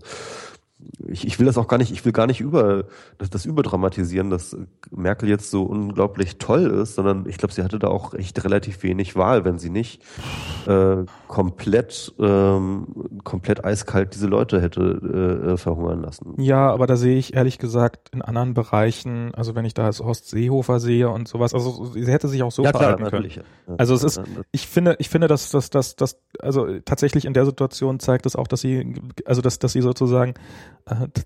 ich, 1.07 1.25
ich 1.25 1.39
will 1.39 1.45
das 1.45 1.57
auch 1.57 1.67
gar 1.67 1.77
nicht, 1.77 1.91
ich 1.91 2.03
will 2.05 2.11
gar 2.11 2.27
nicht 2.27 2.41
über 2.41 2.85
das, 3.17 3.29
das 3.29 3.45
überdramatisieren, 3.45 4.29
dass 4.29 4.55
Merkel 4.91 5.29
jetzt 5.29 5.51
so 5.51 5.63
unglaublich 5.63 6.37
toll 6.37 6.65
ist, 6.65 6.95
sondern 6.95 7.25
ich 7.27 7.37
glaube, 7.37 7.53
sie 7.53 7.63
hatte 7.63 7.79
da 7.79 7.87
auch 7.87 8.13
echt 8.13 8.43
relativ 8.43 8.83
wenig 8.83 9.15
Wahl, 9.15 9.45
wenn 9.45 9.57
sie 9.57 9.69
nicht 9.69 10.03
äh, 10.67 10.97
komplett 11.27 12.13
ähm, 12.19 12.87
komplett 13.23 13.63
eiskalt 13.63 14.13
diese 14.13 14.27
Leute 14.27 14.61
hätte 14.61 15.53
äh, 15.53 15.57
verhungern 15.57 16.01
lassen. 16.01 16.35
Ja, 16.37 16.71
aber 16.71 16.87
da 16.87 16.95
sehe 16.95 17.17
ich 17.17 17.33
ehrlich 17.33 17.57
gesagt 17.57 18.09
in 18.13 18.21
anderen 18.21 18.53
Bereichen, 18.53 19.33
also 19.35 19.55
wenn 19.55 19.65
ich 19.65 19.73
da 19.73 19.85
als 19.85 19.99
Horst 19.99 20.29
Seehofer 20.29 20.79
sehe 20.79 21.09
und 21.09 21.27
sowas, 21.27 21.53
also 21.53 21.85
sie 21.85 22.05
hätte 22.05 22.27
sich 22.27 22.43
auch 22.43 22.51
so 22.51 22.63
ja, 22.63 22.71
verhalten 22.71 22.99
klar, 22.99 23.11
können. 23.11 23.29
Ja. 23.29 23.43
Also 23.77 23.93
es 23.95 24.03
ist, 24.03 24.21
ich 24.51 24.67
finde, 24.67 24.95
ich 24.99 25.09
finde, 25.09 25.27
dass 25.27 25.49
dass 25.51 25.69
dass 25.69 25.95
dass 25.95 26.17
also 26.39 26.79
tatsächlich 26.85 27.25
in 27.25 27.33
der 27.33 27.45
Situation 27.45 27.99
zeigt 27.99 28.25
es 28.25 28.35
auch, 28.35 28.47
dass 28.47 28.61
sie, 28.61 28.95
also 29.25 29.41
dass 29.41 29.59
dass 29.59 29.73
sie 29.73 29.81
sozusagen 29.81 30.31
äh, 30.31 30.33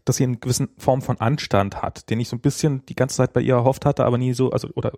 dass 0.05 0.17
sie 0.17 0.23
eine 0.23 0.37
gewisse 0.37 0.69
Form 0.77 1.01
von 1.01 1.19
Anstand 1.19 1.81
hat, 1.81 2.09
den 2.09 2.19
ich 2.19 2.29
so 2.29 2.35
ein 2.35 2.41
bisschen 2.41 2.85
die 2.87 2.95
ganze 2.95 3.17
Zeit 3.17 3.33
bei 3.33 3.41
ihr 3.41 3.55
erhofft 3.55 3.85
hatte, 3.85 4.05
aber 4.05 4.17
nie 4.17 4.33
so, 4.33 4.51
also 4.51 4.69
oder 4.75 4.93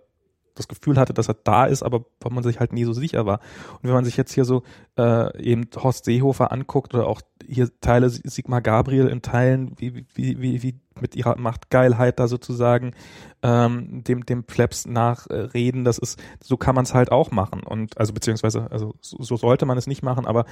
das 0.58 0.68
Gefühl 0.68 0.98
hatte, 0.98 1.14
dass 1.14 1.28
er 1.28 1.34
da 1.34 1.66
ist, 1.66 1.82
aber 1.82 2.04
wo 2.20 2.30
man 2.30 2.42
sich 2.42 2.60
halt 2.60 2.72
nie 2.72 2.84
so 2.84 2.92
sicher 2.92 3.26
war. 3.26 3.40
Und 3.76 3.84
wenn 3.84 3.92
man 3.92 4.04
sich 4.04 4.16
jetzt 4.16 4.32
hier 4.32 4.44
so 4.44 4.62
äh, 4.98 5.42
eben 5.42 5.68
Horst 5.76 6.04
Seehofer 6.04 6.52
anguckt 6.52 6.94
oder 6.94 7.06
auch 7.06 7.22
hier 7.46 7.70
Teile 7.80 8.10
Sigmar 8.10 8.60
Gabriel 8.60 9.06
in 9.06 9.22
Teilen, 9.22 9.72
wie, 9.78 10.06
wie, 10.14 10.40
wie, 10.40 10.62
wie 10.62 10.80
mit 11.00 11.16
ihrer 11.16 11.36
Machtgeilheit 11.38 12.18
da 12.18 12.28
sozusagen 12.28 12.92
ähm, 13.42 14.02
dem 14.04 14.26
dem 14.26 14.44
Flaps 14.44 14.86
nachreden. 14.86 15.84
Das 15.84 15.98
ist 15.98 16.20
so 16.42 16.56
kann 16.56 16.74
man 16.74 16.84
es 16.84 16.94
halt 16.94 17.12
auch 17.12 17.30
machen 17.30 17.62
und 17.62 17.96
also 17.98 18.12
beziehungsweise 18.12 18.70
also 18.70 18.94
so, 19.00 19.22
so 19.22 19.36
sollte 19.36 19.66
man 19.66 19.78
es 19.78 19.86
nicht 19.86 20.02
machen, 20.02 20.26
aber 20.26 20.44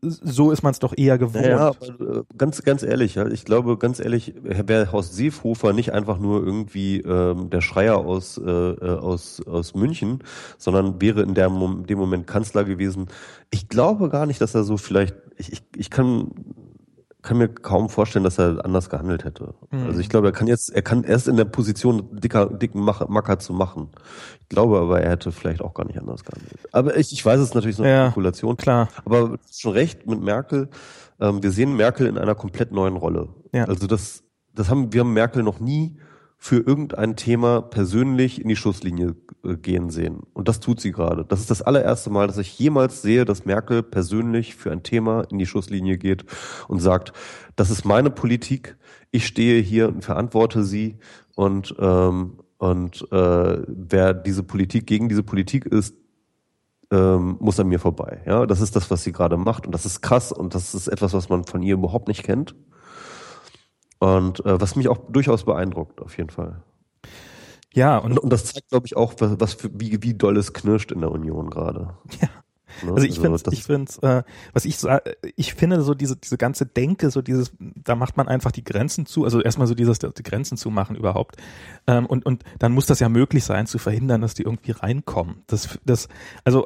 so 0.00 0.50
ist 0.50 0.62
man 0.62 0.72
es 0.72 0.78
doch 0.78 0.94
eher 0.96 1.18
gewohnt. 1.18 1.46
Ja, 1.46 1.68
aber, 1.68 2.18
äh, 2.18 2.22
ganz 2.36 2.62
ganz 2.62 2.82
ehrlich, 2.82 3.16
ich 3.16 3.44
glaube 3.44 3.76
ganz 3.78 4.00
ehrlich, 4.00 4.34
wäre 4.42 4.92
Horst 4.92 5.14
Seehofer 5.14 5.72
nicht 5.72 5.92
einfach 5.92 6.18
nur 6.18 6.44
irgendwie 6.44 7.00
ähm, 7.00 7.50
der 7.50 7.60
Schreier 7.60 7.98
aus 7.98 8.38
äh, 8.38 8.50
äh, 8.50 8.98
aus 8.98 9.42
aus 9.46 9.74
München, 9.74 10.20
sondern 10.56 11.00
wäre 11.00 11.22
in 11.22 11.34
der 11.34 11.48
dem 11.48 11.98
Moment 11.98 12.26
Kanzler 12.26 12.64
gewesen. 12.64 13.08
Ich 13.50 13.68
glaube 13.68 14.08
gar 14.08 14.26
nicht, 14.26 14.40
dass 14.40 14.54
er 14.54 14.64
so 14.64 14.76
vielleicht 14.76 15.14
ich, 15.36 15.52
ich, 15.52 15.62
ich 15.76 15.90
kann 15.90 16.30
kann 17.24 17.38
mir 17.38 17.48
kaum 17.48 17.88
vorstellen, 17.88 18.22
dass 18.22 18.38
er 18.38 18.64
anders 18.64 18.90
gehandelt 18.90 19.24
hätte. 19.24 19.54
Mhm. 19.70 19.86
Also 19.86 19.98
ich 19.98 20.10
glaube, 20.10 20.28
er 20.28 20.32
kann 20.32 20.46
jetzt, 20.46 20.70
er 20.70 20.82
kann 20.82 21.04
erst 21.04 21.26
in 21.26 21.36
der 21.36 21.46
Position, 21.46 22.20
dicker, 22.20 22.46
dicken 22.46 22.80
Macker 22.84 23.38
zu 23.38 23.54
machen. 23.54 23.88
Ich 24.42 24.48
glaube 24.50 24.78
aber, 24.78 25.00
er 25.00 25.10
hätte 25.10 25.32
vielleicht 25.32 25.62
auch 25.62 25.72
gar 25.72 25.86
nicht 25.86 25.98
anders 25.98 26.22
gehandelt. 26.22 26.58
Aber 26.72 26.96
ich, 26.96 27.12
ich 27.12 27.24
weiß 27.24 27.40
es 27.40 27.54
natürlich 27.54 27.76
so 27.76 27.82
eine 27.82 27.92
ja, 27.92 28.06
Spekulation. 28.06 28.58
Klar. 28.58 28.88
Aber 29.06 29.38
schon 29.50 29.72
recht 29.72 30.06
mit 30.06 30.20
Merkel. 30.20 30.68
Ähm, 31.18 31.42
wir 31.42 31.50
sehen 31.50 31.74
Merkel 31.76 32.06
in 32.06 32.18
einer 32.18 32.34
komplett 32.34 32.72
neuen 32.72 32.96
Rolle. 32.96 33.30
Ja. 33.52 33.64
Also 33.64 33.86
das, 33.86 34.22
das 34.54 34.68
haben, 34.68 34.92
wir 34.92 35.00
haben 35.00 35.14
Merkel 35.14 35.42
noch 35.42 35.60
nie 35.60 35.98
für 36.44 36.58
irgendein 36.58 37.16
Thema 37.16 37.62
persönlich 37.62 38.38
in 38.38 38.50
die 38.50 38.56
Schusslinie 38.56 39.16
äh, 39.46 39.56
gehen 39.56 39.88
sehen. 39.88 40.24
Und 40.34 40.46
das 40.46 40.60
tut 40.60 40.78
sie 40.78 40.92
gerade. 40.92 41.24
Das 41.24 41.40
ist 41.40 41.50
das 41.50 41.62
allererste 41.62 42.10
Mal, 42.10 42.26
dass 42.26 42.36
ich 42.36 42.58
jemals 42.58 43.00
sehe, 43.00 43.24
dass 43.24 43.46
Merkel 43.46 43.82
persönlich 43.82 44.54
für 44.54 44.70
ein 44.70 44.82
Thema 44.82 45.22
in 45.30 45.38
die 45.38 45.46
Schusslinie 45.46 45.96
geht 45.96 46.26
und 46.68 46.80
sagt, 46.80 47.14
das 47.56 47.70
ist 47.70 47.86
meine 47.86 48.10
Politik, 48.10 48.76
ich 49.10 49.26
stehe 49.26 49.62
hier 49.62 49.88
und 49.88 50.04
verantworte 50.04 50.64
sie 50.64 50.98
und, 51.34 51.76
ähm, 51.78 52.34
und 52.58 53.10
äh, 53.10 53.62
wer 53.66 54.12
diese 54.12 54.42
Politik 54.42 54.86
gegen 54.86 55.08
diese 55.08 55.22
Politik 55.22 55.64
ist, 55.64 55.94
ähm, 56.90 57.38
muss 57.40 57.58
an 57.58 57.68
mir 57.68 57.78
vorbei. 57.78 58.20
Ja, 58.26 58.44
das 58.44 58.60
ist 58.60 58.76
das, 58.76 58.90
was 58.90 59.02
sie 59.02 59.12
gerade 59.12 59.38
macht 59.38 59.64
und 59.64 59.72
das 59.72 59.86
ist 59.86 60.02
krass 60.02 60.30
und 60.30 60.54
das 60.54 60.74
ist 60.74 60.88
etwas, 60.88 61.14
was 61.14 61.30
man 61.30 61.44
von 61.44 61.62
ihr 61.62 61.72
überhaupt 61.72 62.08
nicht 62.08 62.22
kennt. 62.22 62.54
Und 64.04 64.44
äh, 64.44 64.60
was 64.60 64.76
mich 64.76 64.88
auch 64.88 64.98
durchaus 65.08 65.44
beeindruckt, 65.44 66.02
auf 66.02 66.18
jeden 66.18 66.28
Fall. 66.28 66.62
Ja, 67.72 67.96
und, 67.96 68.12
und, 68.12 68.18
und 68.18 68.30
das 68.30 68.44
zeigt, 68.44 68.68
glaube 68.68 68.86
ich, 68.86 68.96
auch, 68.98 69.14
was, 69.18 69.40
was 69.40 69.54
für, 69.54 69.70
wie, 69.72 70.02
wie 70.02 70.12
doll 70.12 70.36
es 70.36 70.52
knirscht 70.52 70.92
in 70.92 71.00
der 71.00 71.10
Union 71.10 71.48
gerade. 71.50 71.96
Ja. 72.20 72.28
Ne? 72.82 72.92
Also 72.92 73.06
ich 73.06 73.20
finde, 73.20 73.40
ich 73.52 73.62
finde, 73.62 73.92
äh, 74.02 74.22
was 74.52 74.64
ich 74.64 74.78
so, 74.78 74.88
ich 75.36 75.54
finde 75.54 75.80
so 75.82 75.94
diese 75.94 76.16
diese 76.16 76.36
ganze 76.36 76.66
Denke, 76.66 77.10
so 77.10 77.22
dieses, 77.22 77.52
da 77.60 77.94
macht 77.94 78.16
man 78.16 78.26
einfach 78.26 78.50
die 78.50 78.64
Grenzen 78.64 79.06
zu, 79.06 79.22
also 79.22 79.40
erstmal 79.40 79.68
so 79.68 79.76
dieses 79.76 80.00
die 80.00 80.22
Grenzen 80.24 80.56
zu 80.56 80.70
machen 80.70 80.96
überhaupt, 80.96 81.36
ähm, 81.86 82.06
und 82.06 82.26
und 82.26 82.42
dann 82.58 82.72
muss 82.72 82.86
das 82.86 82.98
ja 82.98 83.08
möglich 83.08 83.44
sein 83.44 83.68
zu 83.68 83.78
verhindern, 83.78 84.22
dass 84.22 84.34
die 84.34 84.42
irgendwie 84.42 84.72
reinkommen. 84.72 85.44
Das 85.46 85.78
das 85.84 86.08
also 86.42 86.64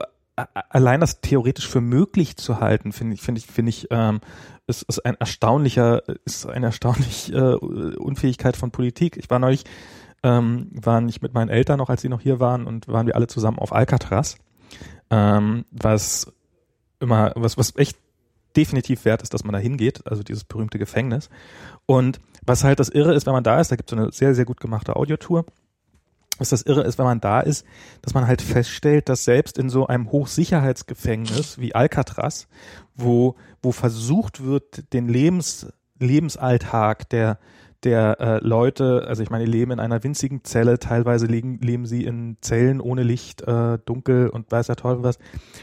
allein 0.69 1.01
das 1.01 1.21
theoretisch 1.21 1.69
für 1.69 1.81
möglich 1.81 2.37
zu 2.37 2.61
halten, 2.61 2.93
finde 2.93 3.15
ich, 3.15 3.23
finde 3.23 3.41
ich, 3.41 3.47
finde 3.47 3.71
ich, 3.71 3.89
ähm, 3.91 4.21
ist, 4.67 4.83
ist 4.83 5.05
ein 5.05 5.17
erstaunlicher, 5.17 6.03
ist 6.25 6.47
eine 6.47 6.67
erstaunliche 6.67 7.35
äh, 7.35 7.97
Unfähigkeit 7.97 8.57
von 8.57 8.71
Politik. 8.71 9.17
Ich 9.17 9.31
war 9.31 9.39
neulich, 9.39 9.65
ähm, 10.23 10.69
waren 10.73 11.07
nicht 11.07 11.23
mit 11.23 11.35
meinen 11.35 11.49
Eltern 11.49 11.79
noch, 11.79 11.91
als 11.91 12.03
sie 12.03 12.09
noch 12.09 12.21
hier 12.21 12.41
waren, 12.41 12.67
und 12.67 12.89
waren 12.89 13.07
wir 13.07 13.17
alle 13.17 13.27
zusammen 13.27 13.59
auf 13.59 13.73
Alcatraz, 13.73 14.37
ähm, 15.11 15.65
was 15.71 16.33
immer, 17.01 17.33
was, 17.35 17.57
was 17.57 17.77
echt 17.77 17.97
definitiv 18.57 19.05
wert 19.05 19.23
ist, 19.23 19.33
dass 19.35 19.45
man 19.45 19.53
da 19.53 19.59
hingeht, 19.59 20.07
also 20.07 20.23
dieses 20.23 20.45
berühmte 20.45 20.79
Gefängnis. 20.79 21.31
Und 21.87 22.21
was 22.45 22.65
halt 22.65 22.81
das 22.81 22.89
Irre 22.89 23.15
ist, 23.15 23.27
wenn 23.27 23.33
man 23.33 23.45
da 23.45 23.61
ist, 23.61 23.71
da 23.71 23.77
gibt 23.77 23.93
es 23.93 23.99
eine 23.99 24.11
sehr, 24.11 24.35
sehr 24.35 24.45
gut 24.45 24.61
gemachte 24.61 24.97
Audiotour 24.97 25.45
was 26.39 26.51
das 26.51 26.63
Irre 26.63 26.83
ist, 26.83 26.99
wenn 26.99 27.07
man 27.07 27.21
da 27.21 27.41
ist, 27.41 27.65
dass 28.03 28.15
man 28.15 28.27
halt 28.27 28.43
feststellt, 28.43 29.09
dass 29.09 29.25
selbst 29.25 29.59
in 29.59 29.69
so 29.69 29.87
einem 29.87 30.11
Hochsicherheitsgefängnis 30.11 31.59
wie 31.59 31.75
Alcatraz, 31.75 32.49
wo, 32.95 33.37
wo 33.63 33.73
versucht 33.73 34.45
wird, 34.45 34.93
den 34.93 35.09
Lebens, 35.09 35.69
Lebensalltag 35.99 37.09
der, 37.11 37.39
der 37.85 38.21
äh, 38.21 38.39
Leute, 38.45 39.05
also 39.07 39.23
ich 39.23 39.31
meine, 39.31 39.45
die 39.45 39.51
leben 39.51 39.73
in 39.73 39.81
einer 39.81 40.03
winzigen 40.03 40.43
Zelle, 40.43 40.79
teilweise 40.79 41.27
leben, 41.27 41.61
leben 41.61 41.87
sie 41.87 42.05
in 42.05 42.37
Zellen 42.41 42.81
ohne 42.81 43.03
Licht, 43.03 43.43
äh, 43.43 43.79
dunkel 43.85 44.29
und 44.29 44.51
weiß 44.51 44.67
der 44.67 44.77
Teufel 44.77 45.05
was. 45.05 45.19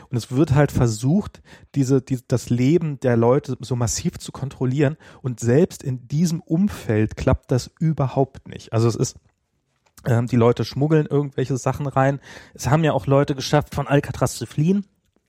Und 0.10 0.18
es 0.18 0.32
wird 0.32 0.54
halt 0.54 0.72
versucht, 0.72 1.42
diese, 1.76 2.02
die, 2.02 2.20
das 2.28 2.50
Leben 2.50 3.00
der 3.02 3.18
Leute 3.18 3.58
so 3.60 3.76
massiv 3.76 4.18
zu 4.18 4.32
kontrollieren. 4.32 4.98
Und 5.22 5.40
selbst 5.42 5.84
in 5.84 6.08
diesem 6.08 6.40
Umfeld 6.40 7.18
klappt 7.18 7.52
das 7.52 7.70
überhaupt 7.80 8.48
nicht. 8.48 8.72
Also 8.72 8.88
es 8.88 8.96
ist 8.96 9.18
ähm, 10.06 10.28
die 10.28 10.36
Leute 10.36 10.66
schmuggeln 10.66 11.06
irgendwelche 11.06 11.58
Sachen 11.58 11.88
rein. 11.88 12.20
Es 12.54 12.70
haben 12.70 12.84
ja 12.84 12.94
auch 12.94 13.08
Leute 13.08 13.36
geschafft, 13.36 13.76
von 13.76 13.88
Alcatraz 13.88 14.36
zu 14.36 14.46
fliehen. 14.46 14.86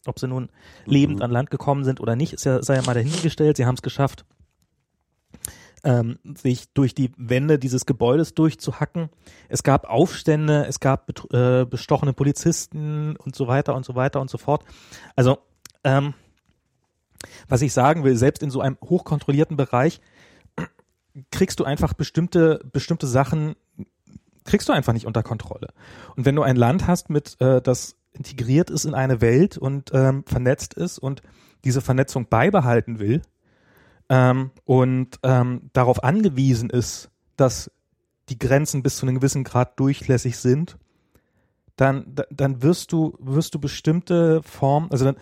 Ob 0.06 0.20
sie 0.20 0.28
nun 0.28 0.50
lebend 0.84 1.18
mhm. 1.18 1.22
an 1.22 1.30
Land 1.30 1.50
gekommen 1.50 1.84
sind 1.84 2.00
oder 2.00 2.14
nicht, 2.14 2.32
ist 2.32 2.44
ja, 2.44 2.62
sei 2.62 2.76
ja 2.76 2.82
mal 2.82 2.94
dahingestellt. 2.94 3.56
Sie 3.56 3.66
haben 3.66 3.74
es 3.74 3.82
geschafft, 3.82 4.24
ähm, 5.82 6.18
sich 6.36 6.72
durch 6.74 6.94
die 6.94 7.12
Wände 7.16 7.58
dieses 7.58 7.86
Gebäudes 7.86 8.34
durchzuhacken. 8.34 9.08
Es 9.48 9.62
gab 9.62 9.88
Aufstände, 9.88 10.66
es 10.66 10.80
gab 10.80 11.10
äh, 11.32 11.64
bestochene 11.64 12.12
Polizisten 12.12 13.16
und 13.16 13.34
so 13.34 13.48
weiter 13.48 13.74
und 13.74 13.84
so 13.84 13.94
weiter 13.94 14.20
und 14.20 14.30
so 14.30 14.38
fort. 14.38 14.64
Also, 15.16 15.38
ähm, 15.82 16.14
was 17.48 17.62
ich 17.62 17.72
sagen 17.72 18.04
will, 18.04 18.16
selbst 18.16 18.42
in 18.42 18.50
so 18.50 18.60
einem 18.60 18.78
hochkontrollierten 18.82 19.56
Bereich 19.56 20.00
kriegst 21.30 21.60
du 21.60 21.64
einfach 21.64 21.94
bestimmte, 21.94 22.60
bestimmte 22.72 23.06
Sachen 23.06 23.56
kriegst 24.46 24.68
du 24.68 24.72
einfach 24.72 24.92
nicht 24.92 25.06
unter 25.06 25.22
Kontrolle. 25.22 25.68
Und 26.16 26.24
wenn 26.24 26.36
du 26.36 26.42
ein 26.42 26.56
Land 26.56 26.86
hast, 26.86 27.10
mit 27.10 27.40
äh, 27.40 27.60
das 27.60 27.96
integriert 28.12 28.70
ist 28.70 28.84
in 28.84 28.94
eine 28.94 29.20
Welt 29.20 29.58
und 29.58 29.90
ähm, 29.92 30.24
vernetzt 30.26 30.74
ist 30.74 30.98
und 30.98 31.22
diese 31.64 31.80
Vernetzung 31.80 32.28
beibehalten 32.28 32.98
will 32.98 33.22
ähm, 34.08 34.50
und 34.64 35.18
ähm, 35.22 35.70
darauf 35.72 36.02
angewiesen 36.02 36.70
ist, 36.70 37.10
dass 37.36 37.70
die 38.28 38.38
Grenzen 38.38 38.82
bis 38.82 38.96
zu 38.96 39.06
einem 39.06 39.16
gewissen 39.16 39.44
Grad 39.44 39.78
durchlässig 39.78 40.38
sind, 40.38 40.78
dann, 41.76 42.14
dann 42.30 42.62
wirst 42.62 42.92
du, 42.92 43.16
wirst 43.20 43.54
du 43.54 43.58
bestimmte 43.58 44.42
Formen, 44.42 44.90
also 44.90 45.04
dann, 45.04 45.16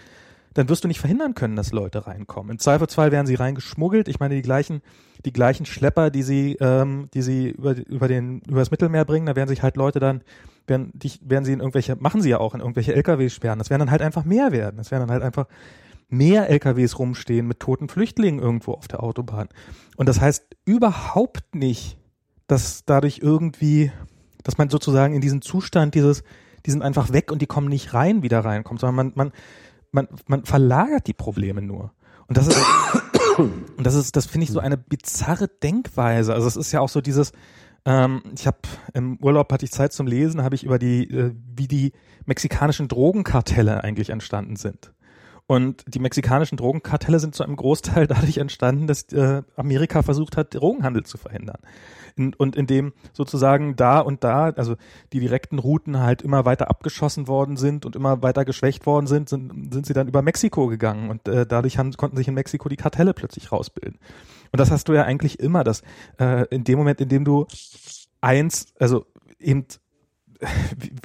dann 0.54 0.68
wirst 0.68 0.84
du 0.84 0.88
nicht 0.88 1.00
verhindern 1.00 1.34
können, 1.34 1.56
dass 1.56 1.72
Leute 1.72 2.06
reinkommen. 2.06 2.52
Im 2.52 2.58
Zweifelsfall 2.58 3.12
werden 3.12 3.26
sie 3.26 3.34
reingeschmuggelt. 3.34 4.08
Ich 4.08 4.20
meine, 4.20 4.36
die 4.36 4.42
gleichen, 4.42 4.82
die 5.24 5.32
gleichen 5.32 5.66
Schlepper, 5.66 6.10
die 6.10 6.22
sie, 6.22 6.56
ähm, 6.60 7.08
die 7.12 7.22
sie 7.22 7.50
über, 7.50 7.76
über 7.76 8.08
den, 8.08 8.40
über 8.48 8.60
das 8.60 8.70
Mittelmeer 8.70 9.04
bringen, 9.04 9.26
da 9.26 9.36
werden 9.36 9.48
sich 9.48 9.62
halt 9.62 9.76
Leute 9.76 9.98
dann, 9.98 10.22
werden, 10.66 10.92
die, 10.94 11.12
werden 11.22 11.44
sie 11.44 11.52
in 11.52 11.60
irgendwelche, 11.60 11.96
machen 11.96 12.22
sie 12.22 12.30
ja 12.30 12.38
auch 12.38 12.54
in 12.54 12.60
irgendwelche 12.60 12.94
LKWs 12.94 13.34
sperren. 13.34 13.58
Das 13.58 13.68
werden 13.68 13.80
dann 13.80 13.90
halt 13.90 14.02
einfach 14.02 14.24
mehr 14.24 14.52
werden. 14.52 14.76
Das 14.76 14.90
werden 14.90 15.02
dann 15.02 15.10
halt 15.10 15.22
einfach 15.22 15.46
mehr 16.08 16.48
LKWs 16.48 16.98
rumstehen 16.98 17.46
mit 17.46 17.60
toten 17.60 17.88
Flüchtlingen 17.88 18.40
irgendwo 18.40 18.72
auf 18.72 18.86
der 18.88 19.02
Autobahn. 19.02 19.48
Und 19.96 20.08
das 20.08 20.20
heißt 20.20 20.46
überhaupt 20.64 21.54
nicht, 21.54 21.98
dass 22.46 22.84
dadurch 22.84 23.18
irgendwie, 23.22 23.90
dass 24.44 24.58
man 24.58 24.68
sozusagen 24.68 25.14
in 25.14 25.20
diesen 25.20 25.42
Zustand 25.42 25.94
dieses, 25.94 26.22
die 26.66 26.70
sind 26.70 26.82
einfach 26.82 27.12
weg 27.12 27.32
und 27.32 27.42
die 27.42 27.46
kommen 27.46 27.68
nicht 27.68 27.94
rein, 27.94 28.22
wieder 28.22 28.40
reinkommt, 28.40 28.80
sondern 28.80 28.96
man, 28.96 29.12
man, 29.14 29.32
man, 29.94 30.08
man 30.26 30.44
verlagert 30.44 31.06
die 31.06 31.14
Probleme 31.14 31.62
nur. 31.62 31.92
Und 32.26 32.36
das 32.36 32.48
ist, 32.48 32.58
und 33.38 33.86
das 33.86 33.94
ist, 33.94 34.16
das 34.16 34.26
finde 34.26 34.44
ich 34.44 34.50
so 34.50 34.58
eine 34.58 34.76
bizarre 34.76 35.48
Denkweise. 35.48 36.34
Also 36.34 36.48
es 36.48 36.56
ist 36.56 36.72
ja 36.72 36.80
auch 36.80 36.88
so 36.88 37.00
dieses, 37.00 37.32
ähm, 37.84 38.22
ich 38.36 38.46
habe 38.46 38.58
im 38.92 39.18
Urlaub 39.22 39.52
hatte 39.52 39.64
ich 39.64 39.70
Zeit 39.70 39.92
zum 39.92 40.06
Lesen, 40.06 40.42
habe 40.42 40.56
ich 40.56 40.64
über 40.64 40.78
die, 40.78 41.04
äh, 41.04 41.32
wie 41.56 41.68
die 41.68 41.92
mexikanischen 42.26 42.88
Drogenkartelle 42.88 43.84
eigentlich 43.84 44.10
entstanden 44.10 44.56
sind. 44.56 44.92
Und 45.46 45.84
die 45.86 45.98
mexikanischen 45.98 46.56
Drogenkartelle 46.56 47.20
sind 47.20 47.34
zu 47.34 47.44
einem 47.44 47.56
Großteil 47.56 48.06
dadurch 48.08 48.38
entstanden, 48.38 48.86
dass 48.86 49.12
äh, 49.12 49.42
Amerika 49.56 50.02
versucht 50.02 50.36
hat, 50.36 50.54
Drogenhandel 50.54 51.04
zu 51.04 51.18
verhindern. 51.18 51.58
In, 52.16 52.32
und 52.32 52.56
indem 52.56 52.92
sozusagen 53.12 53.76
da 53.76 53.98
und 53.98 54.24
da, 54.24 54.50
also 54.50 54.76
die 55.12 55.20
direkten 55.20 55.58
Routen 55.58 55.98
halt 55.98 56.22
immer 56.22 56.44
weiter 56.44 56.70
abgeschossen 56.70 57.28
worden 57.28 57.56
sind 57.56 57.84
und 57.84 57.96
immer 57.96 58.22
weiter 58.22 58.44
geschwächt 58.44 58.86
worden 58.86 59.06
sind, 59.06 59.28
sind, 59.28 59.74
sind 59.74 59.84
sie 59.84 59.92
dann 59.92 60.08
über 60.08 60.22
Mexiko 60.22 60.68
gegangen 60.68 61.10
und 61.10 61.28
äh, 61.28 61.44
dadurch 61.44 61.76
haben, 61.76 61.92
konnten 61.92 62.16
sich 62.16 62.28
in 62.28 62.34
Mexiko 62.34 62.68
die 62.68 62.76
Kartelle 62.76 63.14
plötzlich 63.14 63.50
rausbilden. 63.50 63.98
Und 64.52 64.60
das 64.60 64.70
hast 64.70 64.88
du 64.88 64.92
ja 64.92 65.02
eigentlich 65.02 65.40
immer, 65.40 65.64
dass 65.64 65.82
äh, 66.20 66.46
in 66.54 66.64
dem 66.64 66.78
Moment, 66.78 67.00
in 67.00 67.08
dem 67.08 67.24
du 67.24 67.46
eins, 68.20 68.66
also 68.78 69.06
eben 69.40 69.66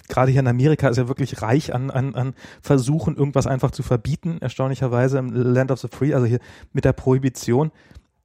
gerade 0.07 0.31
hier 0.31 0.41
in 0.41 0.47
Amerika 0.47 0.89
ist 0.89 0.97
ja 0.97 1.07
wirklich 1.07 1.41
reich 1.41 1.73
an, 1.73 1.91
an, 1.91 2.15
an 2.15 2.33
Versuchen, 2.61 3.15
irgendwas 3.15 3.47
einfach 3.47 3.71
zu 3.71 3.83
verbieten, 3.83 4.37
erstaunlicherweise 4.41 5.17
im 5.17 5.33
Land 5.33 5.71
of 5.71 5.79
the 5.79 5.87
Free, 5.91 6.13
also 6.13 6.25
hier 6.25 6.39
mit 6.73 6.85
der 6.85 6.93
Prohibition 6.93 7.71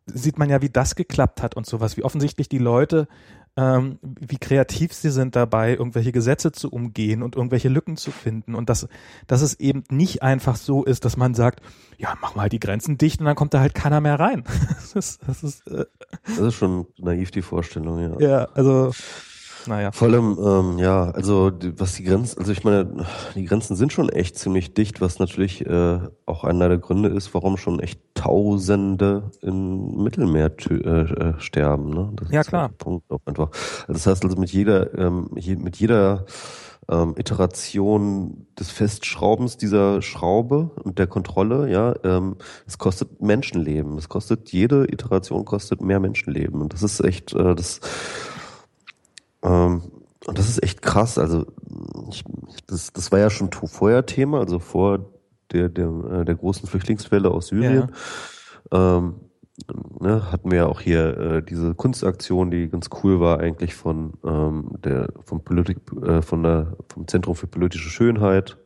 sieht 0.07 0.39
man 0.39 0.51
ja, 0.51 0.61
wie 0.61 0.69
das 0.69 0.97
geklappt 0.97 1.43
hat 1.43 1.57
und 1.57 1.67
sowas, 1.67 1.97
wie 1.97 2.05
offensichtlich 2.05 2.49
die 2.49 2.59
Leute, 2.59 3.09
ähm, 3.57 3.99
wie 4.03 4.37
kreativ 4.37 4.93
sie 4.93 5.11
sind 5.11 5.37
dabei, 5.37 5.75
irgendwelche 5.75 6.13
Gesetze 6.13 6.53
zu 6.53 6.71
umgehen 6.71 7.23
und 7.23 7.37
irgendwelche 7.37 7.69
Lücken 7.69 7.97
zu 7.97 8.11
finden 8.11 8.55
und 8.55 8.69
dass, 8.69 8.89
dass 9.27 9.43
es 9.43 9.59
eben 9.61 9.85
nicht 9.91 10.23
einfach 10.23 10.57
so 10.57 10.85
ist, 10.85 11.05
dass 11.05 11.17
man 11.17 11.35
sagt, 11.35 11.61
ja, 11.97 12.15
mach 12.21 12.35
mal 12.35 12.49
die 12.49 12.59
Grenzen 12.59 12.99
dicht 12.99 13.21
und 13.21 13.27
dann 13.27 13.37
kommt 13.37 13.55
da 13.55 13.61
halt 13.61 13.75
keiner 13.75 14.01
mehr 14.01 14.19
rein. 14.19 14.45
das, 14.69 14.95
ist, 14.95 15.21
das, 15.27 15.45
ist, 15.45 15.67
äh, 15.69 15.87
das 16.27 16.39
ist 16.39 16.55
schon 16.55 16.87
naiv, 16.99 17.31
die 17.31 17.43
Vorstellung, 17.43 17.99
ja. 17.99 18.21
Ja, 18.21 18.45
also 18.55 18.93
naja. 19.67 19.93
Vor 19.93 20.09
allem, 20.09 20.39
ähm, 20.43 20.79
ja, 20.79 21.11
also 21.11 21.53
was 21.77 21.95
die 21.95 22.05
Grenzen, 22.05 22.39
also 22.39 22.53
ich 22.53 22.65
meine, 22.65 23.07
die 23.35 23.45
Grenzen 23.45 23.77
sind 23.77 23.93
schon 23.93 24.09
echt 24.09 24.39
ziemlich 24.39 24.75
dicht, 24.75 25.01
was 25.01 25.19
natürlich 25.19 25.65
äh, 25.67 25.99
auch 26.27 26.45
einer 26.45 26.69
der 26.69 26.79
Gründe 26.79 27.09
ist, 27.09 27.35
warum 27.35 27.57
schon 27.57 27.81
echt 27.81 28.01
Tausende 28.15 29.31
im 29.43 30.03
Mittelmeer 30.03 30.51
äh, 30.71 30.75
äh, 30.75 31.35
sterben. 31.39 31.91
Ne? 31.91 32.13
Das 32.17 32.31
ja, 32.31 32.43
klar. 32.43 32.69
Halt 32.69 32.79
Punkt 32.79 33.11
auch 33.11 33.21
einfach. 33.27 33.51
Also 33.81 33.93
das 33.93 34.07
heißt 34.07 34.25
also 34.25 34.37
mit 34.37 34.51
jeder, 34.51 34.97
ähm, 34.97 35.31
je, 35.37 35.57
mit 35.57 35.77
jeder 35.77 36.25
ähm, 36.89 37.15
Iteration 37.19 38.47
des 38.59 38.71
Festschraubens 38.71 39.57
dieser 39.57 40.01
Schraube 40.03 40.71
und 40.83 40.99
der 40.99 41.07
Kontrolle, 41.07 41.71
ja, 41.71 41.95
ähm, 42.05 42.37
es 42.67 42.79
kostet 42.79 43.21
Menschenleben. 43.21 43.99
Es 43.99 44.09
kostet, 44.09 44.51
jede 44.51 44.85
Iteration 44.93 45.45
kostet 45.45 45.81
mehr 45.81 46.01
Menschenleben. 46.01 46.61
Und 46.61 46.73
das 46.73 46.83
ist 46.83 47.01
echt, 47.01 47.35
äh, 47.35 47.55
das 47.55 47.81
ähm, 49.45 49.83
und 50.27 50.39
das 50.39 50.49
ist 50.49 50.63
echt 50.63 50.83
krass. 50.83 51.19
Also 51.19 51.47
ich, 52.11 52.25
das, 52.67 52.93
das 52.93 53.13
war 53.13 53.19
ja 53.19 53.31
schon 53.31 53.51
vorher 53.53 54.07
Thema, 54.07 54.41
also 54.41 54.59
vor 54.59 55.11
der, 55.53 55.69
der, 55.69 55.89
äh, 55.89 56.25
der 56.25 56.35
großen 56.35 56.69
Flüchtlingswelle 56.69 57.31
aus 57.31 57.49
Syrien. 57.49 57.91
Ja. 58.73 58.99
Ähm, 58.99 59.15
ne, 60.01 60.33
hatten 60.33 60.51
wir 60.51 60.59
ja 60.59 60.67
auch 60.67 60.81
hier 60.81 61.17
äh, 61.19 61.43
diese 61.43 61.75
Kunstaktion, 61.75 62.51
die 62.51 62.69
ganz 62.69 62.89
cool 63.03 63.21
war 63.21 63.39
eigentlich 63.39 63.75
von 63.75 64.15
ähm, 64.25 64.71
der 64.83 65.13
vom 65.25 65.45
Politik 65.45 65.79
äh, 66.03 66.23
von 66.23 66.43
der 66.43 66.77
vom 66.89 67.07
Zentrum 67.07 67.35
für 67.35 67.47
politische 67.47 67.91
Schönheit, 67.91 68.57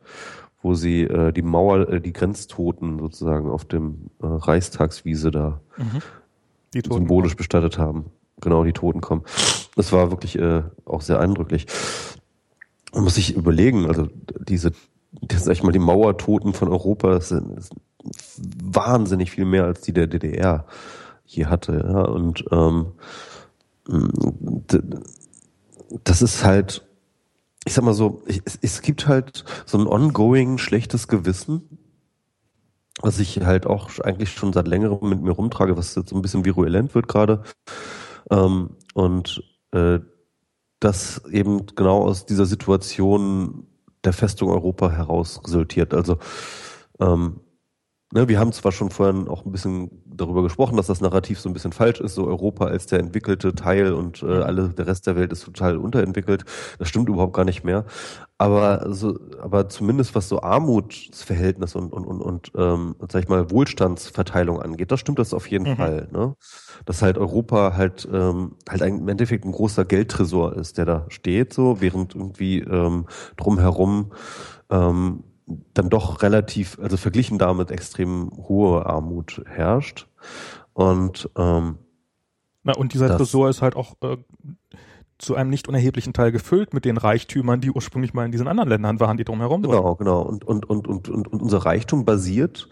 wo 0.61 0.73
sie 0.73 1.03
äh, 1.03 1.33
die 1.33 1.41
Mauer, 1.41 1.89
äh, 1.89 2.01
die 2.01 2.13
Grenztoten 2.13 2.99
sozusagen 2.99 3.49
auf 3.49 3.65
dem 3.65 4.09
äh, 4.21 4.25
Reichstagswiese 4.25 5.31
da 5.31 5.59
mhm. 5.77 6.81
symbolisch 6.89 7.35
bestattet 7.35 7.77
haben 7.77 8.11
genau 8.41 8.63
die 8.63 8.73
Toten 8.73 9.01
kommen. 9.01 9.23
Das 9.75 9.91
war 9.91 10.11
wirklich 10.11 10.37
äh, 10.37 10.63
auch 10.85 11.01
sehr 11.01 11.19
eindrücklich. 11.19 11.67
Man 12.93 13.03
muss 13.03 13.15
sich 13.15 13.35
überlegen, 13.35 13.85
also 13.87 14.07
diese, 14.39 14.71
das 15.21 15.45
sag 15.45 15.53
ich 15.53 15.63
mal, 15.63 15.71
die 15.71 15.79
Mauertoten 15.79 16.53
von 16.53 16.69
Europa 16.69 17.21
sind, 17.21 17.61
sind 17.61 17.79
wahnsinnig 18.63 19.31
viel 19.31 19.45
mehr 19.45 19.65
als 19.65 19.81
die 19.81 19.93
der 19.93 20.07
DDR 20.07 20.65
hier 21.25 21.49
hatte. 21.49 21.85
Ja? 21.87 22.03
Und 22.03 22.45
ähm, 22.51 22.93
das 26.03 26.21
ist 26.21 26.43
halt, 26.43 26.85
ich 27.65 27.73
sag 27.73 27.83
mal 27.83 27.93
so, 27.93 28.21
es, 28.27 28.59
es 28.61 28.81
gibt 28.81 29.07
halt 29.07 29.45
so 29.65 29.77
ein 29.77 29.87
ongoing 29.87 30.57
schlechtes 30.57 31.07
Gewissen, 31.07 31.79
was 33.01 33.19
ich 33.19 33.41
halt 33.41 33.65
auch 33.65 33.89
eigentlich 33.99 34.31
schon 34.31 34.53
seit 34.53 34.67
längerem 34.67 35.09
mit 35.09 35.21
mir 35.21 35.31
rumtrage, 35.31 35.77
was 35.77 35.95
jetzt 35.95 36.09
so 36.09 36.15
ein 36.15 36.21
bisschen 36.21 36.45
virulent 36.45 36.95
wird 36.95 37.07
gerade. 37.07 37.43
Ähm, 38.29 38.71
und 38.93 39.43
äh, 39.71 39.99
das 40.79 41.21
eben 41.31 41.65
genau 41.75 42.03
aus 42.03 42.25
dieser 42.25 42.45
Situation 42.45 43.67
der 44.03 44.13
Festung 44.13 44.49
Europa 44.49 44.91
heraus 44.91 45.41
resultiert. 45.45 45.93
Also 45.93 46.19
ähm, 46.99 47.41
ne, 48.13 48.27
wir 48.27 48.39
haben 48.39 48.51
zwar 48.51 48.71
schon 48.71 48.89
vorhin 48.89 49.27
auch 49.27 49.45
ein 49.45 49.51
bisschen 49.51 49.89
darüber 50.05 50.43
gesprochen, 50.43 50.77
dass 50.77 50.87
das 50.87 51.01
Narrativ 51.01 51.39
so 51.39 51.49
ein 51.49 51.53
bisschen 51.53 51.71
falsch 51.71 51.99
ist, 51.99 52.15
so 52.15 52.27
Europa 52.27 52.65
als 52.65 52.87
der 52.87 52.99
entwickelte 52.99 53.53
Teil 53.53 53.93
und 53.93 54.21
äh, 54.23 54.25
mhm. 54.25 54.41
alle 54.43 54.69
der 54.69 54.87
Rest 54.87 55.07
der 55.07 55.15
Welt 55.15 55.31
ist 55.31 55.45
total 55.45 55.77
unterentwickelt. 55.77 56.45
Das 56.79 56.89
stimmt 56.89 57.09
überhaupt 57.09 57.33
gar 57.33 57.45
nicht 57.45 57.63
mehr. 57.63 57.85
Aber 58.37 58.93
so, 58.93 59.19
aber 59.41 59.67
zumindest 59.69 60.15
was 60.15 60.29
so 60.29 60.41
Armutsverhältnis 60.41 61.75
und 61.75 61.91
und 61.91 62.05
und, 62.05 62.21
und 62.21 62.51
ähm, 62.55 62.95
sag 63.11 63.23
ich 63.23 63.29
mal 63.29 63.51
Wohlstandsverteilung 63.51 64.61
angeht, 64.61 64.91
das 64.91 65.01
stimmt 65.01 65.19
das 65.19 65.33
auf 65.33 65.47
jeden 65.47 65.69
mhm. 65.71 65.75
Fall. 65.75 66.07
Ne? 66.11 66.35
Dass 66.85 67.01
halt 67.01 67.17
Europa 67.17 67.73
halt 67.75 68.07
ähm, 68.11 68.55
halt 68.67 68.81
ein, 68.81 68.99
im 68.99 69.07
Endeffekt 69.09 69.45
ein 69.45 69.51
großer 69.51 69.85
Geldtresor 69.85 70.55
ist, 70.55 70.77
der 70.77 70.85
da 70.85 71.05
steht, 71.09 71.53
so 71.53 71.81
während 71.81 72.15
irgendwie 72.15 72.59
ähm, 72.59 73.07
drumherum 73.35 74.11
ähm, 74.69 75.23
dann 75.73 75.89
doch 75.89 76.21
relativ, 76.21 76.77
also 76.79 76.97
verglichen 76.97 77.37
damit 77.37 77.71
extrem 77.71 78.31
hohe 78.47 78.85
Armut 78.85 79.41
herrscht. 79.45 80.07
Und 80.73 81.29
ähm, 81.37 81.77
Na, 82.63 82.73
und 82.75 82.93
dieser 82.93 83.17
Tresor 83.17 83.49
ist 83.49 83.61
halt 83.61 83.75
auch 83.75 83.95
äh, 84.01 84.17
zu 85.17 85.35
einem 85.35 85.49
nicht 85.49 85.67
unerheblichen 85.67 86.13
Teil 86.13 86.31
gefüllt 86.31 86.73
mit 86.73 86.85
den 86.85 86.97
Reichtümern, 86.97 87.59
die 87.59 87.71
ursprünglich 87.71 88.13
mal 88.13 88.25
in 88.25 88.31
diesen 88.31 88.47
anderen 88.47 88.69
Ländern 88.69 88.99
waren, 89.01 89.17
die 89.17 89.25
drumherum 89.25 89.63
waren. 89.65 89.71
Genau, 89.71 89.95
genau. 89.95 90.21
Und, 90.21 90.45
und, 90.45 90.69
und, 90.69 90.87
und, 90.87 91.09
und, 91.09 91.27
unser 91.27 91.59
Reichtum 91.59 92.05
basiert 92.05 92.69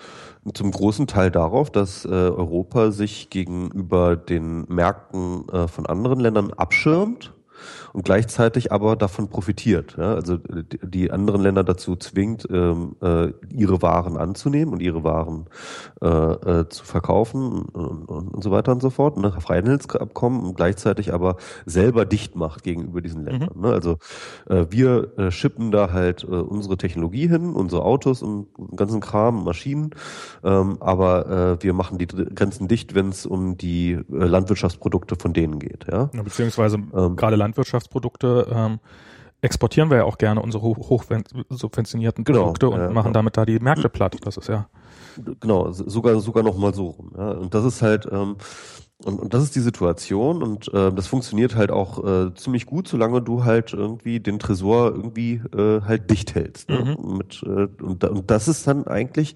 zum 0.54 0.72
großen 0.72 1.08
Teil 1.08 1.30
darauf, 1.30 1.70
dass 1.70 2.06
äh, 2.06 2.10
Europa 2.10 2.92
sich 2.92 3.30
gegenüber 3.30 4.16
den 4.16 4.66
Märkten 4.70 5.48
äh, 5.50 5.68
von 5.68 5.86
anderen 5.86 6.22
Ländern 6.22 6.54
abschirmt 6.54 7.34
und 7.94 8.06
gleichzeitig 8.06 8.72
aber 8.72 8.96
davon 8.96 9.30
profitiert. 9.30 9.96
Ja? 9.98 10.16
Also 10.16 10.38
die 10.82 11.12
anderen 11.12 11.42
Länder 11.42 11.64
dazu 11.64 11.96
zwingt, 11.96 12.48
ähm, 12.52 12.96
äh, 13.02 13.32
ihre 13.54 13.82
Waren 13.82 14.18
anzunehmen 14.18 14.74
und 14.74 14.82
ihre 14.82 15.04
Waren 15.04 15.46
äh, 16.02 16.08
äh, 16.08 16.70
zu 16.70 16.86
verkaufen 16.86 17.64
und, 17.64 18.10
und, 18.10 18.28
und, 18.30 18.44
so 18.44 18.52
weiter 18.52 18.72
und 18.72 18.82
so 18.82 18.90
fort. 18.90 19.18
Ne? 19.18 19.32
Freihandelsabkommen 19.32 20.42
und 20.42 20.56
gleichzeitig 20.56 21.14
aber 21.14 21.38
selber 21.66 22.06
dicht 22.06 22.36
macht 22.36 22.64
gegenüber 22.64 23.02
diesen 23.02 23.24
Ländern. 23.24 23.50
Mhm. 23.56 23.62
Ne? 23.62 23.74
Also 23.74 23.98
äh, 24.50 24.66
wir 24.70 25.18
äh, 25.18 25.32
schippen 25.32 25.72
da 25.72 25.92
halt 25.92 26.24
äh, 26.24 26.28
unsere 26.28 26.78
Technologie 26.78 27.28
hin, 27.28 27.54
unsere 27.54 27.84
Autos 27.84 28.22
und 28.22 28.48
ganzen 28.76 29.00
Kram, 29.00 29.44
Maschinen, 29.44 29.92
ähm, 30.44 30.78
aber 30.80 31.58
äh, 31.60 31.64
wir 31.64 31.74
machen 31.74 31.98
die 31.98 32.08
Grenzen 32.08 32.68
dicht, 32.68 32.96
wenn 32.96 33.10
es 33.10 33.26
um 33.26 33.58
die 33.58 33.92
äh, 33.92 34.04
Landwirtschaftsprodukte 34.10 35.16
von 35.16 35.34
denen 35.34 35.60
geht. 35.60 35.86
Ja? 35.90 36.10
ja 36.14 36.22
beziehungsweise 36.22 36.78
ähm, 36.96 37.16
gerade 37.16 37.36
Landwirtschaft 37.36 37.77
Wirtschaftsprodukte 37.78 38.48
ähm, 38.52 38.80
exportieren 39.42 39.90
wir 39.90 39.98
ja 39.98 40.04
auch 40.04 40.18
gerne 40.18 40.42
unsere 40.42 40.64
hoch, 40.64 40.90
hoch 40.90 41.06
subventionierten 41.50 42.24
genau, 42.24 42.40
Produkte 42.40 42.70
und 42.70 42.80
ja, 42.80 42.90
machen 42.90 43.08
genau. 43.08 43.14
damit 43.14 43.38
da 43.38 43.46
die 43.46 43.60
Märkte 43.60 43.90
platt. 43.90 44.18
Das 44.24 44.38
ist 44.38 44.50
ja 44.50 44.68
genau 45.40 45.72
sogar 45.72 46.20
sogar 46.20 46.44
noch 46.44 46.58
mal 46.58 46.74
so 46.74 46.88
rum. 46.88 47.12
Ja. 47.18 47.32
Und 47.32 47.54
das 47.54 47.66
ist 47.66 47.82
halt 47.82 48.08
ähm, 48.12 48.38
und, 49.06 49.20
und 49.20 49.34
das 49.36 49.44
ist 49.44 49.56
die 49.56 49.60
Situation 49.60 50.42
und 50.42 50.74
äh, 50.74 50.92
das 50.92 51.06
funktioniert 51.06 51.56
halt 51.56 51.70
auch 51.70 52.04
äh, 52.04 52.34
ziemlich 52.34 52.66
gut, 52.66 52.88
solange 52.88 53.22
du 53.22 53.44
halt 53.44 53.72
irgendwie 53.74 54.20
den 54.20 54.40
Tresor 54.40 54.88
irgendwie 54.88 55.40
äh, 55.56 55.82
halt 55.82 56.10
dicht 56.10 56.34
hältst. 56.34 56.70
Ne? 56.70 56.98
Mhm. 57.00 57.18
Mit, 57.18 57.44
äh, 57.44 57.68
und, 57.84 58.04
und 58.04 58.32
das 58.32 58.48
ist 58.48 58.66
dann 58.66 58.88
eigentlich 58.88 59.36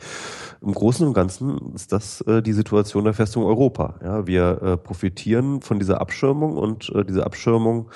im 0.62 0.74
Großen 0.74 1.06
und 1.06 1.14
Ganzen 1.14 1.76
ist 1.76 1.92
das 1.92 2.22
äh, 2.22 2.42
die 2.42 2.54
Situation 2.54 3.04
der 3.04 3.14
Festung 3.14 3.44
Europa. 3.44 4.00
Ja, 4.04 4.26
wir 4.26 4.62
äh, 4.64 4.78
profitieren 4.78 5.62
von 5.62 5.78
dieser 5.78 6.02
Abschirmung 6.02 6.58
und 6.58 6.92
äh, 6.96 7.06
diese 7.06 7.24
Abschirmung 7.24 7.92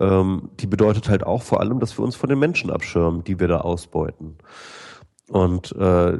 ähm, 0.00 0.48
die 0.60 0.66
bedeutet 0.66 1.10
halt 1.10 1.24
auch 1.24 1.42
vor 1.42 1.60
allem, 1.60 1.78
dass 1.78 1.98
wir 1.98 2.04
uns 2.04 2.16
von 2.16 2.30
den 2.30 2.38
Menschen 2.38 2.70
abschirmen, 2.70 3.22
die 3.22 3.38
wir 3.38 3.48
da 3.48 3.58
ausbeuten. 3.58 4.36
Und 5.32 5.72
äh, 5.76 6.12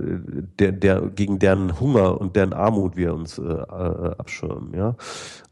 der, 0.58 0.72
der, 0.72 1.02
gegen 1.02 1.38
deren 1.38 1.78
Hunger 1.78 2.18
und 2.18 2.34
deren 2.34 2.54
Armut 2.54 2.96
wir 2.96 3.12
uns 3.12 3.36
äh, 3.36 3.42
äh, 3.42 4.14
abschirmen, 4.16 4.72
ja. 4.74 4.96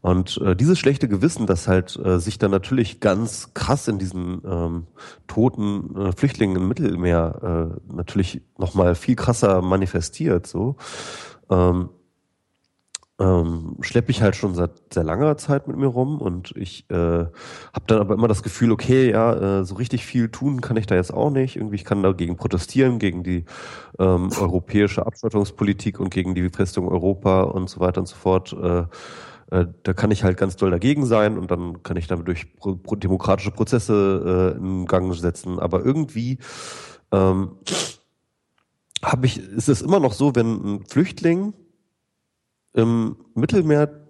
Und 0.01 0.41
äh, 0.43 0.55
dieses 0.55 0.79
schlechte 0.79 1.07
Gewissen, 1.07 1.45
das 1.45 1.67
halt 1.67 1.95
äh, 2.03 2.17
sich 2.17 2.39
dann 2.39 2.49
natürlich 2.49 3.01
ganz 3.01 3.53
krass 3.53 3.87
in 3.87 3.99
diesen 3.99 4.41
ähm, 4.49 4.87
toten 5.27 5.95
äh, 5.95 6.11
Flüchtlingen 6.11 6.55
im 6.55 6.69
Mittelmeer 6.69 7.69
äh, 7.71 7.95
natürlich 7.95 8.41
nochmal 8.57 8.95
viel 8.95 9.15
krasser 9.15 9.61
manifestiert, 9.61 10.47
so. 10.47 10.75
Ähm, 11.51 11.89
ähm, 13.21 13.75
schleppe 13.81 14.09
ich 14.09 14.21
halt 14.23 14.35
schon 14.35 14.55
seit 14.55 14.71
sehr 14.91 15.03
langer 15.03 15.37
Zeit 15.37 15.67
mit 15.67 15.77
mir 15.77 15.87
rum 15.87 16.19
und 16.19 16.55
ich 16.55 16.89
äh, 16.89 16.95
habe 16.95 17.85
dann 17.85 17.99
aber 17.99 18.15
immer 18.15 18.27
das 18.27 18.41
Gefühl, 18.41 18.71
okay, 18.71 19.11
ja, 19.11 19.59
äh, 19.59 19.65
so 19.65 19.75
richtig 19.75 20.05
viel 20.05 20.29
tun 20.29 20.59
kann 20.59 20.75
ich 20.75 20.87
da 20.87 20.95
jetzt 20.95 21.13
auch 21.13 21.29
nicht. 21.29 21.55
Irgendwie, 21.55 21.75
ich 21.75 21.85
kann 21.85 22.01
dagegen 22.01 22.35
protestieren, 22.35 22.97
gegen 22.97 23.21
die 23.23 23.45
ähm, 23.99 24.31
europäische 24.39 25.05
Abschottungspolitik 25.05 25.99
und 25.99 26.09
gegen 26.09 26.33
die 26.33 26.49
Festung 26.49 26.87
Europa 26.87 27.43
und 27.43 27.69
so 27.69 27.79
weiter 27.79 28.01
und 28.01 28.07
so 28.07 28.15
fort. 28.15 28.53
Äh, 28.53 28.85
äh, 29.51 29.67
da 29.83 29.93
kann 29.93 30.09
ich 30.09 30.23
halt 30.23 30.37
ganz 30.37 30.55
doll 30.55 30.71
dagegen 30.71 31.05
sein 31.05 31.37
und 31.37 31.51
dann 31.51 31.83
kann 31.83 31.97
ich 31.97 32.07
damit 32.07 32.27
durch 32.27 32.47
demokratische 32.57 33.51
Prozesse 33.51 34.55
äh, 34.55 34.57
in 34.57 34.87
Gang 34.87 35.13
setzen. 35.13 35.59
Aber 35.59 35.85
irgendwie 35.85 36.39
ähm, 37.11 37.51
habe 39.03 39.27
ich, 39.27 39.37
ist 39.37 39.69
es 39.69 39.83
immer 39.83 39.99
noch 39.99 40.13
so, 40.13 40.35
wenn 40.35 40.77
ein 40.77 40.85
Flüchtling 40.85 41.53
im 42.73 43.17
Mittelmeer 43.35 44.07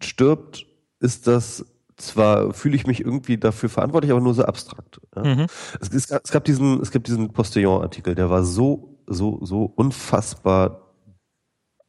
stirbt, 0.00 0.66
ist 1.00 1.26
das 1.26 1.64
zwar 1.96 2.54
fühle 2.54 2.76
ich 2.76 2.86
mich 2.86 3.00
irgendwie 3.00 3.36
dafür 3.36 3.68
verantwortlich, 3.68 4.10
aber 4.10 4.22
nur 4.22 4.32
so 4.32 4.42
abstrakt. 4.44 5.00
Ja. 5.14 5.22
Mhm. 5.22 5.46
Es, 5.80 5.92
es, 5.92 6.10
es, 6.10 6.30
gab 6.30 6.44
diesen, 6.44 6.80
es 6.80 6.90
gab 6.90 7.04
diesen 7.04 7.30
Postillon-Artikel, 7.30 8.14
der 8.14 8.30
war 8.30 8.42
so, 8.42 8.98
so, 9.06 9.38
so 9.44 9.64
unfassbar 9.64 10.94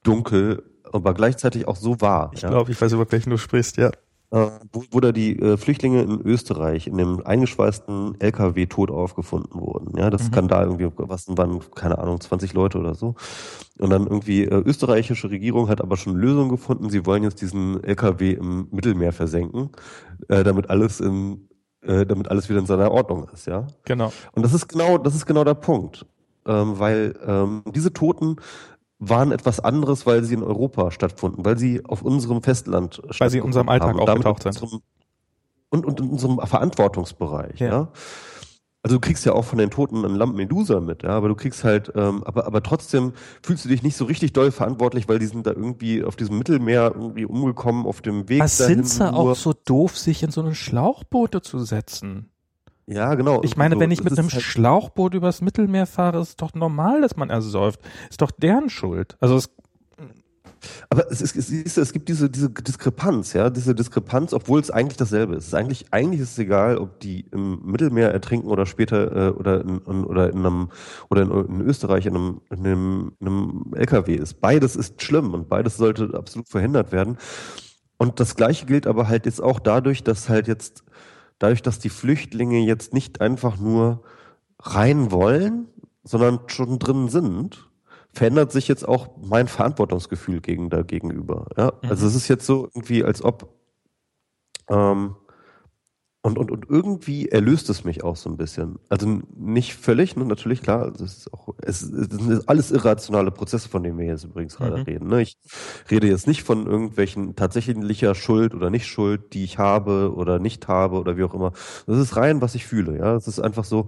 dunkel, 0.03 0.63
aber 0.91 1.13
gleichzeitig 1.13 1.65
auch 1.67 1.77
so 1.77 2.01
wahr. 2.01 2.31
Ich 2.33 2.41
ja. 2.41 2.49
glaube, 2.49 2.71
ich 2.71 2.81
weiß 2.81 2.91
über 2.91 3.09
welchen 3.09 3.29
du 3.29 3.37
sprichst, 3.37 3.77
ja 3.77 3.91
äh, 4.31 4.47
wo, 4.71 4.99
da 5.01 5.11
die 5.11 5.37
äh, 5.37 5.57
Flüchtlinge 5.57 6.01
in 6.01 6.21
Österreich 6.21 6.87
in 6.87 6.97
dem 6.97 7.25
eingeschweißten 7.25 8.19
LKW 8.19 8.65
tot 8.65 8.89
aufgefunden 8.89 9.59
wurden. 9.59 9.97
Ja, 9.97 10.09
das 10.09 10.23
mhm. 10.23 10.27
Skandal 10.27 10.65
irgendwie, 10.65 10.89
was 10.95 11.27
waren, 11.37 11.59
keine 11.75 11.99
Ahnung, 11.99 12.19
20 12.19 12.53
Leute 12.53 12.79
oder 12.79 12.95
so. 12.95 13.15
Und 13.77 13.89
dann 13.89 14.03
irgendwie, 14.03 14.45
äh, 14.45 14.63
österreichische 14.65 15.29
Regierung 15.29 15.67
hat 15.67 15.81
aber 15.81 15.97
schon 15.97 16.15
Lösungen 16.15 16.49
gefunden. 16.49 16.89
Sie 16.89 17.05
wollen 17.05 17.23
jetzt 17.23 17.41
diesen 17.41 17.83
LKW 17.83 18.31
im 18.31 18.69
Mittelmeer 18.71 19.11
versenken, 19.11 19.69
äh, 20.29 20.43
damit 20.43 20.69
alles 20.69 21.01
in, 21.01 21.49
äh, 21.81 22.05
damit 22.05 22.29
alles 22.29 22.47
wieder 22.47 22.59
in 22.59 22.65
seiner 22.65 22.91
Ordnung 22.91 23.27
ist, 23.33 23.47
ja. 23.47 23.67
Genau. 23.83 24.13
Und 24.31 24.43
das 24.43 24.53
ist 24.53 24.69
genau, 24.69 24.97
das 24.97 25.13
ist 25.13 25.25
genau 25.25 25.43
der 25.43 25.55
Punkt. 25.55 26.05
Ähm, 26.43 26.79
weil 26.79 27.13
ähm, 27.23 27.63
diese 27.67 27.93
Toten 27.93 28.37
waren 29.01 29.31
etwas 29.31 29.59
anderes, 29.59 30.05
weil 30.05 30.23
sie 30.23 30.35
in 30.35 30.43
Europa 30.43 30.91
stattfunden, 30.91 31.43
weil 31.43 31.57
sie 31.57 31.83
auf 31.83 32.03
unserem 32.03 32.43
Festland 32.43 32.95
stattfunden. 32.95 33.19
Weil 33.19 33.29
sie 33.31 33.37
in 33.39 33.43
unserem 33.43 33.67
Alltag 33.67 33.97
aufgetaucht 33.97 34.43
sind. 34.43 34.61
Unserem, 34.61 34.81
und, 35.69 35.85
und 35.85 35.99
in 35.99 36.09
unserem 36.09 36.39
Verantwortungsbereich, 36.39 37.59
ja. 37.59 37.67
ja. 37.67 37.91
Also 38.83 38.97
du 38.97 38.99
kriegst 38.99 39.25
ja 39.25 39.33
auch 39.33 39.45
von 39.45 39.59
den 39.59 39.69
Toten 39.69 40.05
einen 40.05 40.15
Lampedusa 40.15 40.79
mit, 40.79 41.03
ja, 41.03 41.09
aber 41.09 41.27
du 41.27 41.35
kriegst 41.35 41.63
halt, 41.63 41.91
ähm, 41.95 42.23
aber, 42.23 42.47
aber 42.47 42.63
trotzdem 42.63 43.13
fühlst 43.43 43.65
du 43.65 43.69
dich 43.69 43.83
nicht 43.83 43.95
so 43.95 44.05
richtig 44.05 44.33
doll 44.33 44.51
verantwortlich, 44.51 45.07
weil 45.07 45.19
die 45.19 45.27
sind 45.27 45.45
da 45.45 45.51
irgendwie 45.51 46.03
auf 46.03 46.15
diesem 46.15 46.37
Mittelmeer 46.37 46.91
irgendwie 46.95 47.25
umgekommen 47.25 47.85
auf 47.85 48.01
dem 48.01 48.27
Weg. 48.27 48.39
Was 48.39 48.57
sind 48.57 48.87
sie 48.87 49.11
auch 49.11 49.35
so 49.35 49.53
doof, 49.53 49.97
sich 49.97 50.23
in 50.23 50.31
so 50.31 50.41
eine 50.41 50.55
Schlauchboote 50.55 51.41
zu 51.41 51.59
setzen? 51.59 52.30
Ja, 52.91 53.15
genau. 53.15 53.41
Ich 53.43 53.55
meine, 53.55 53.75
so, 53.75 53.81
wenn 53.81 53.91
ich 53.91 54.03
mit 54.03 54.17
einem 54.17 54.29
halt 54.29 54.41
Schlauchboot 54.41 55.13
übers 55.13 55.41
Mittelmeer 55.41 55.85
fahre, 55.85 56.19
ist 56.19 56.29
es 56.29 56.35
doch 56.35 56.53
normal, 56.53 57.01
dass 57.01 57.15
man 57.15 57.29
ersäuft. 57.29 57.79
Ist 58.09 58.21
doch 58.21 58.31
deren 58.31 58.69
Schuld. 58.69 59.17
Also 59.21 59.37
es 59.37 59.49
aber 60.89 61.09
es, 61.09 61.21
ist, 61.21 61.35
es, 61.35 61.49
ist, 61.49 61.77
es 61.77 61.93
gibt 61.93 62.09
diese, 62.09 62.29
diese 62.29 62.49
Diskrepanz, 62.49 63.33
ja, 63.33 63.49
diese 63.49 63.73
Diskrepanz, 63.73 64.33
obwohl 64.33 64.59
es 64.59 64.69
eigentlich 64.69 64.97
dasselbe 64.97 65.35
ist. 65.35 65.47
Ist 65.47 65.55
eigentlich, 65.55 65.85
eigentlich 65.91 66.21
ist 66.21 66.31
es 66.31 66.39
egal, 66.39 66.77
ob 66.77 66.99
die 66.99 67.25
im 67.31 67.61
Mittelmeer 67.65 68.11
ertrinken 68.11 68.47
oder 68.47 68.65
später 68.65 69.29
äh, 69.29 69.29
oder 69.31 69.61
in, 69.61 69.81
in, 69.87 70.03
oder 70.03 70.29
in 70.29 70.39
einem 70.39 70.69
oder 71.09 71.23
in, 71.23 71.31
in 71.31 71.61
Österreich 71.61 72.05
in 72.05 72.15
einem, 72.15 72.41
in 72.51 72.59
einem, 72.59 73.13
in 73.19 73.27
einem 73.27 73.73
LKW 73.75 74.15
ist. 74.15 74.39
Beides 74.41 74.75
ist 74.75 75.01
schlimm 75.01 75.33
und 75.33 75.49
beides 75.49 75.77
sollte 75.77 76.11
absolut 76.13 76.47
verhindert 76.47 76.91
werden. 76.91 77.17
Und 77.97 78.19
das 78.19 78.35
Gleiche 78.35 78.65
gilt 78.65 78.87
aber 78.87 79.07
halt 79.07 79.25
jetzt 79.25 79.41
auch 79.41 79.59
dadurch, 79.59 80.03
dass 80.03 80.27
halt 80.27 80.47
jetzt 80.47 80.83
dadurch, 81.41 81.61
dass 81.61 81.79
die 81.79 81.89
Flüchtlinge 81.89 82.59
jetzt 82.59 82.93
nicht 82.93 83.19
einfach 83.21 83.57
nur 83.57 84.03
rein 84.59 85.11
wollen, 85.11 85.67
sondern 86.03 86.41
schon 86.47 86.77
drin 86.79 87.09
sind, 87.09 87.69
verändert 88.13 88.51
sich 88.51 88.67
jetzt 88.67 88.87
auch 88.87 89.09
mein 89.17 89.47
Verantwortungsgefühl 89.47 90.41
gegen 90.41 90.69
da 90.69 90.83
gegenüber. 90.83 91.47
Ja? 91.57 91.73
Mhm. 91.81 91.89
Also 91.89 92.07
es 92.07 92.15
ist 92.15 92.27
jetzt 92.27 92.45
so 92.45 92.69
irgendwie, 92.73 93.03
als 93.03 93.23
ob 93.23 93.53
ähm, 94.69 95.15
und, 96.23 96.37
und, 96.37 96.51
und 96.51 96.69
irgendwie 96.69 97.29
erlöst 97.29 97.69
es 97.71 97.83
mich 97.83 98.03
auch 98.03 98.15
so 98.15 98.29
ein 98.29 98.37
bisschen. 98.37 98.77
Also 98.89 99.21
nicht 99.35 99.73
völlig, 99.73 100.15
ne, 100.15 100.23
natürlich, 100.23 100.61
klar, 100.61 100.91
es 100.93 101.01
ist 101.01 101.33
auch, 101.33 101.55
es, 101.63 101.81
es 101.81 102.09
sind 102.09 102.47
alles 102.47 102.69
irrationale 102.69 103.31
Prozesse, 103.31 103.69
von 103.69 103.81
denen 103.81 103.97
wir 103.97 104.05
jetzt 104.05 104.23
übrigens 104.23 104.55
gerade 104.55 104.77
mhm. 104.77 104.83
reden. 104.83 105.07
Ne? 105.07 105.23
Ich 105.23 105.39
rede 105.89 106.07
jetzt 106.07 106.27
nicht 106.27 106.43
von 106.43 106.67
irgendwelchen 106.67 107.35
tatsächlicher 107.35 108.13
Schuld 108.13 108.53
oder 108.53 108.69
nicht 108.69 108.85
Schuld, 108.85 109.33
die 109.33 109.43
ich 109.43 109.57
habe 109.57 110.13
oder 110.15 110.37
nicht 110.37 110.67
habe 110.67 110.99
oder 110.99 111.17
wie 111.17 111.23
auch 111.23 111.33
immer. 111.33 111.53
Das 111.87 111.97
ist 111.97 112.15
rein, 112.15 112.39
was 112.39 112.53
ich 112.53 112.67
fühle, 112.67 112.99
ja. 112.99 113.15
Es 113.15 113.27
ist 113.27 113.39
einfach 113.39 113.63
so, 113.63 113.87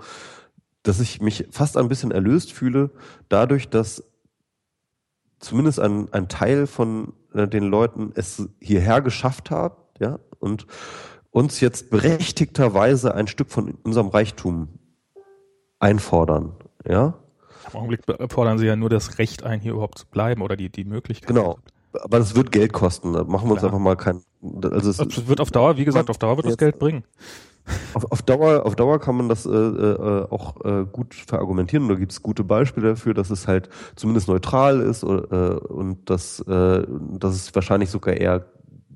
dass 0.82 1.00
ich 1.00 1.22
mich 1.22 1.48
fast 1.52 1.78
ein 1.78 1.88
bisschen 1.88 2.10
erlöst 2.10 2.52
fühle, 2.52 2.90
dadurch, 3.30 3.70
dass 3.70 4.04
zumindest 5.38 5.80
ein, 5.80 6.12
ein 6.12 6.30
Teil 6.30 6.66
von 6.66 7.14
äh, 7.36 7.48
den 7.48 7.66
Leuten 7.66 8.12
es 8.16 8.50
hierher 8.60 9.02
geschafft 9.02 9.52
hat, 9.52 9.78
ja, 10.00 10.20
und 10.40 10.66
uns 11.34 11.60
jetzt 11.60 11.90
berechtigterweise 11.90 13.16
ein 13.16 13.28
Stück 13.28 13.50
von 13.50 13.74
unserem 13.84 14.08
Reichtum 14.08 14.70
einfordern, 15.80 16.54
ja? 16.88 17.16
Im 17.72 17.80
Augenblick 17.80 18.02
fordern 18.30 18.58
sie 18.60 18.68
ja 18.68 18.76
nur 18.76 18.90
das 18.90 19.18
Recht 19.18 19.44
ein, 19.44 19.60
hier 19.60 19.74
überhaupt 19.74 19.98
zu 19.98 20.06
bleiben 20.06 20.42
oder 20.42 20.56
die, 20.56 20.70
die 20.70 20.84
Möglichkeit. 20.84 21.28
Genau. 21.28 21.58
Aber 21.94 22.20
das 22.20 22.36
wird 22.36 22.52
Geld 22.52 22.74
kosten. 22.74 23.14
Da 23.14 23.24
machen 23.24 23.48
wir 23.48 23.54
uns 23.54 23.60
Klar. 23.60 23.72
einfach 23.72 23.84
mal 23.84 23.96
kein. 23.96 24.22
Also 24.64 24.90
es, 24.90 25.00
es 25.00 25.28
wird 25.28 25.40
auf 25.40 25.52
Dauer, 25.52 25.78
wie 25.78 25.86
gesagt, 25.86 26.10
auf 26.10 26.18
Dauer 26.18 26.38
wird 26.38 26.48
das 26.48 26.58
Geld 26.58 26.78
bringen. 26.78 27.04
Auf, 27.94 28.12
auf, 28.12 28.22
Dauer, 28.22 28.66
auf 28.66 28.76
Dauer 28.76 29.00
kann 29.00 29.16
man 29.16 29.30
das 29.30 29.46
äh, 29.46 29.50
äh, 29.50 30.28
auch 30.30 30.64
äh, 30.66 30.86
gut 30.92 31.14
verargumentieren. 31.14 31.88
Da 31.88 31.96
gibt 31.96 32.12
es 32.12 32.22
gute 32.22 32.44
Beispiele 32.44 32.90
dafür, 32.90 33.14
dass 33.14 33.30
es 33.30 33.48
halt 33.48 33.70
zumindest 33.96 34.28
neutral 34.28 34.82
ist 34.82 35.04
äh, 35.04 35.06
und 35.06 36.10
dass, 36.10 36.42
äh, 36.42 36.86
dass 36.88 37.36
es 37.36 37.56
wahrscheinlich 37.56 37.90
sogar 37.90 38.16
eher 38.16 38.46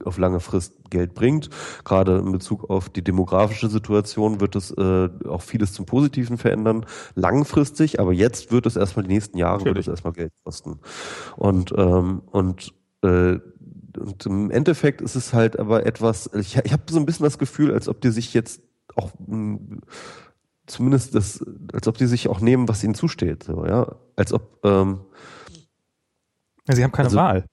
auf 0.08 0.18
lange 0.18 0.40
Frist 0.40 0.74
Geld 0.90 1.14
bringt. 1.14 1.50
Gerade 1.84 2.18
in 2.20 2.32
Bezug 2.32 2.70
auf 2.70 2.90
die 2.90 3.04
demografische 3.04 3.70
Situation 3.70 4.40
wird 4.40 4.56
es 4.56 4.72
äh, 4.72 5.10
auch 5.28 5.42
vieles 5.42 5.74
zum 5.74 5.86
Positiven 5.86 6.38
verändern. 6.38 6.86
Langfristig, 7.16 8.00
aber 8.00 8.14
jetzt 8.14 8.52
wird 8.52 8.66
es 8.66 8.76
erstmal 8.76 9.06
die 9.06 9.14
nächsten 9.14 9.38
Jahre 9.38 9.60
Natürlich. 9.60 9.76
wird 9.76 9.88
es 9.88 9.92
erstmal 9.92 10.14
Geld 10.14 10.34
kosten. 10.44 10.80
Und 11.36 11.74
ähm, 11.78 12.22
und 12.32 12.74
äh, 13.04 13.40
und 14.00 14.26
im 14.26 14.52
Endeffekt 14.52 15.02
ist 15.02 15.16
es 15.16 15.34
halt 15.34 15.58
aber 15.58 15.86
etwas, 15.86 16.30
ich, 16.34 16.58
ich 16.64 16.72
habe 16.72 16.84
so 16.90 17.00
ein 17.00 17.06
bisschen 17.06 17.24
das 17.24 17.40
Gefühl, 17.40 17.74
als 17.74 17.88
ob 17.88 18.00
die 18.02 18.12
sich 18.12 18.34
jetzt 18.34 18.62
auch 18.96 19.12
mh, 19.26 19.58
hm, 19.58 19.82
zumindest 20.68 21.16
das, 21.16 21.44
als 21.74 21.88
ob 21.88 21.98
die 21.98 22.06
sich 22.06 22.28
auch 22.28 22.40
nehmen, 22.40 22.68
was 22.68 22.84
ihnen 22.84 22.94
zusteht, 22.94 23.44
so, 23.44 23.66
ja. 23.66 23.96
Als 24.16 24.34
ob 24.34 24.60
ähm, 24.64 25.02
sie 26.70 26.84
haben 26.84 26.92
keine 26.92 27.08
also, 27.08 27.18
Wahl. 27.18 27.46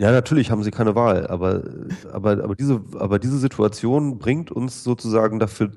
Ja, 0.00 0.12
natürlich 0.12 0.50
haben 0.50 0.62
sie 0.62 0.70
keine 0.70 0.94
Wahl, 0.94 1.26
aber, 1.26 1.62
aber, 2.10 2.42
aber, 2.42 2.54
diese, 2.54 2.82
aber 2.98 3.18
diese 3.18 3.36
Situation 3.36 4.18
bringt 4.18 4.50
uns 4.50 4.82
sozusagen 4.82 5.38
dafür, 5.38 5.72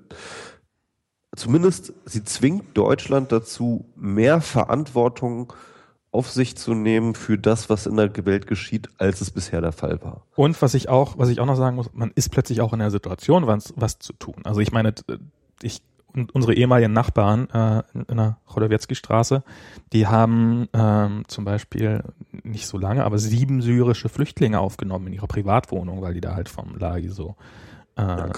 zumindest 1.36 1.91
sie 2.06 2.24
zwingt 2.24 2.78
Deutschland 2.78 3.34
dazu, 3.34 3.84
mehr 3.98 4.40
Verantwortung 4.40 5.52
auf 6.12 6.32
sich 6.32 6.56
zu 6.56 6.74
nehmen 6.74 7.16
für 7.16 7.38
das, 7.38 7.70
was 7.70 7.86
in 7.86 7.98
der 7.98 8.14
Welt 8.26 8.48
geschieht, 8.48 8.88
als 8.98 9.20
es 9.20 9.30
bisher 9.30 9.60
der 9.60 9.74
Fall 9.74 10.02
war. 10.02 10.26
Und 10.38 10.62
was 10.62 10.74
ich 10.74 10.88
auch, 10.88 11.18
was 11.18 11.28
ich 11.28 11.41
auch 11.41 11.45
noch 11.45 11.58
sagen 11.58 11.76
muss, 11.76 11.90
man 11.91 12.14
ist 12.16 12.30
plötzlich 12.30 12.62
auch 12.62 12.72
in 12.72 12.80
der 12.80 12.91
Situation, 12.91 13.45
was, 13.45 13.74
was 13.76 14.00
zu 14.00 14.14
tun. 14.14 14.36
Also 14.45 14.62
ich 14.62 14.72
meine, 14.72 14.94
ich 15.62 15.82
unsere 16.34 16.53
ehemaligen 16.53 16.94
Nachbarn 16.94 17.49
äh, 17.49 17.84
in 18.07 18.18
der 18.18 18.38
Chodowiecki-Straße, 18.48 19.44
die 19.91 20.07
haben 20.07 20.68
ähm, 20.73 21.23
zum 21.27 21.45
Beispiel 21.45 22.03
nicht 22.44 22.68
so 22.68 22.77
lange, 22.77 23.03
aber 23.03 23.18
sieben 23.18 23.61
syrische 23.61 24.10
Flüchtlinge 24.10 24.60
aufgenommen 24.60 25.07
in 25.07 25.14
ihrer 25.14 25.27
Privatwohnung, 25.27 26.02
weil 26.02 26.14
die 26.14 26.22
da 26.22 26.35
halt 26.35 26.49
vom 26.49 26.77
Lagi 26.77 27.10
so 27.10 27.35
äh, 27.98 28.02
ja, 28.02 28.31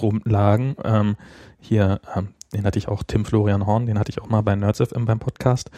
rumlagen. 0.00 0.76
Ähm, 0.84 1.16
hier, 1.58 2.00
ähm, 2.14 2.28
den 2.52 2.64
hatte 2.64 2.78
ich 2.78 2.88
auch, 2.88 3.02
Tim 3.02 3.24
Florian 3.24 3.66
Horn, 3.66 3.86
den 3.86 3.98
hatte 3.98 4.10
ich 4.10 4.20
auch 4.20 4.28
mal 4.28 4.42
bei 4.42 4.54
Nerds 4.54 4.78
FM 4.78 5.06
beim 5.06 5.18
Podcast. 5.18 5.70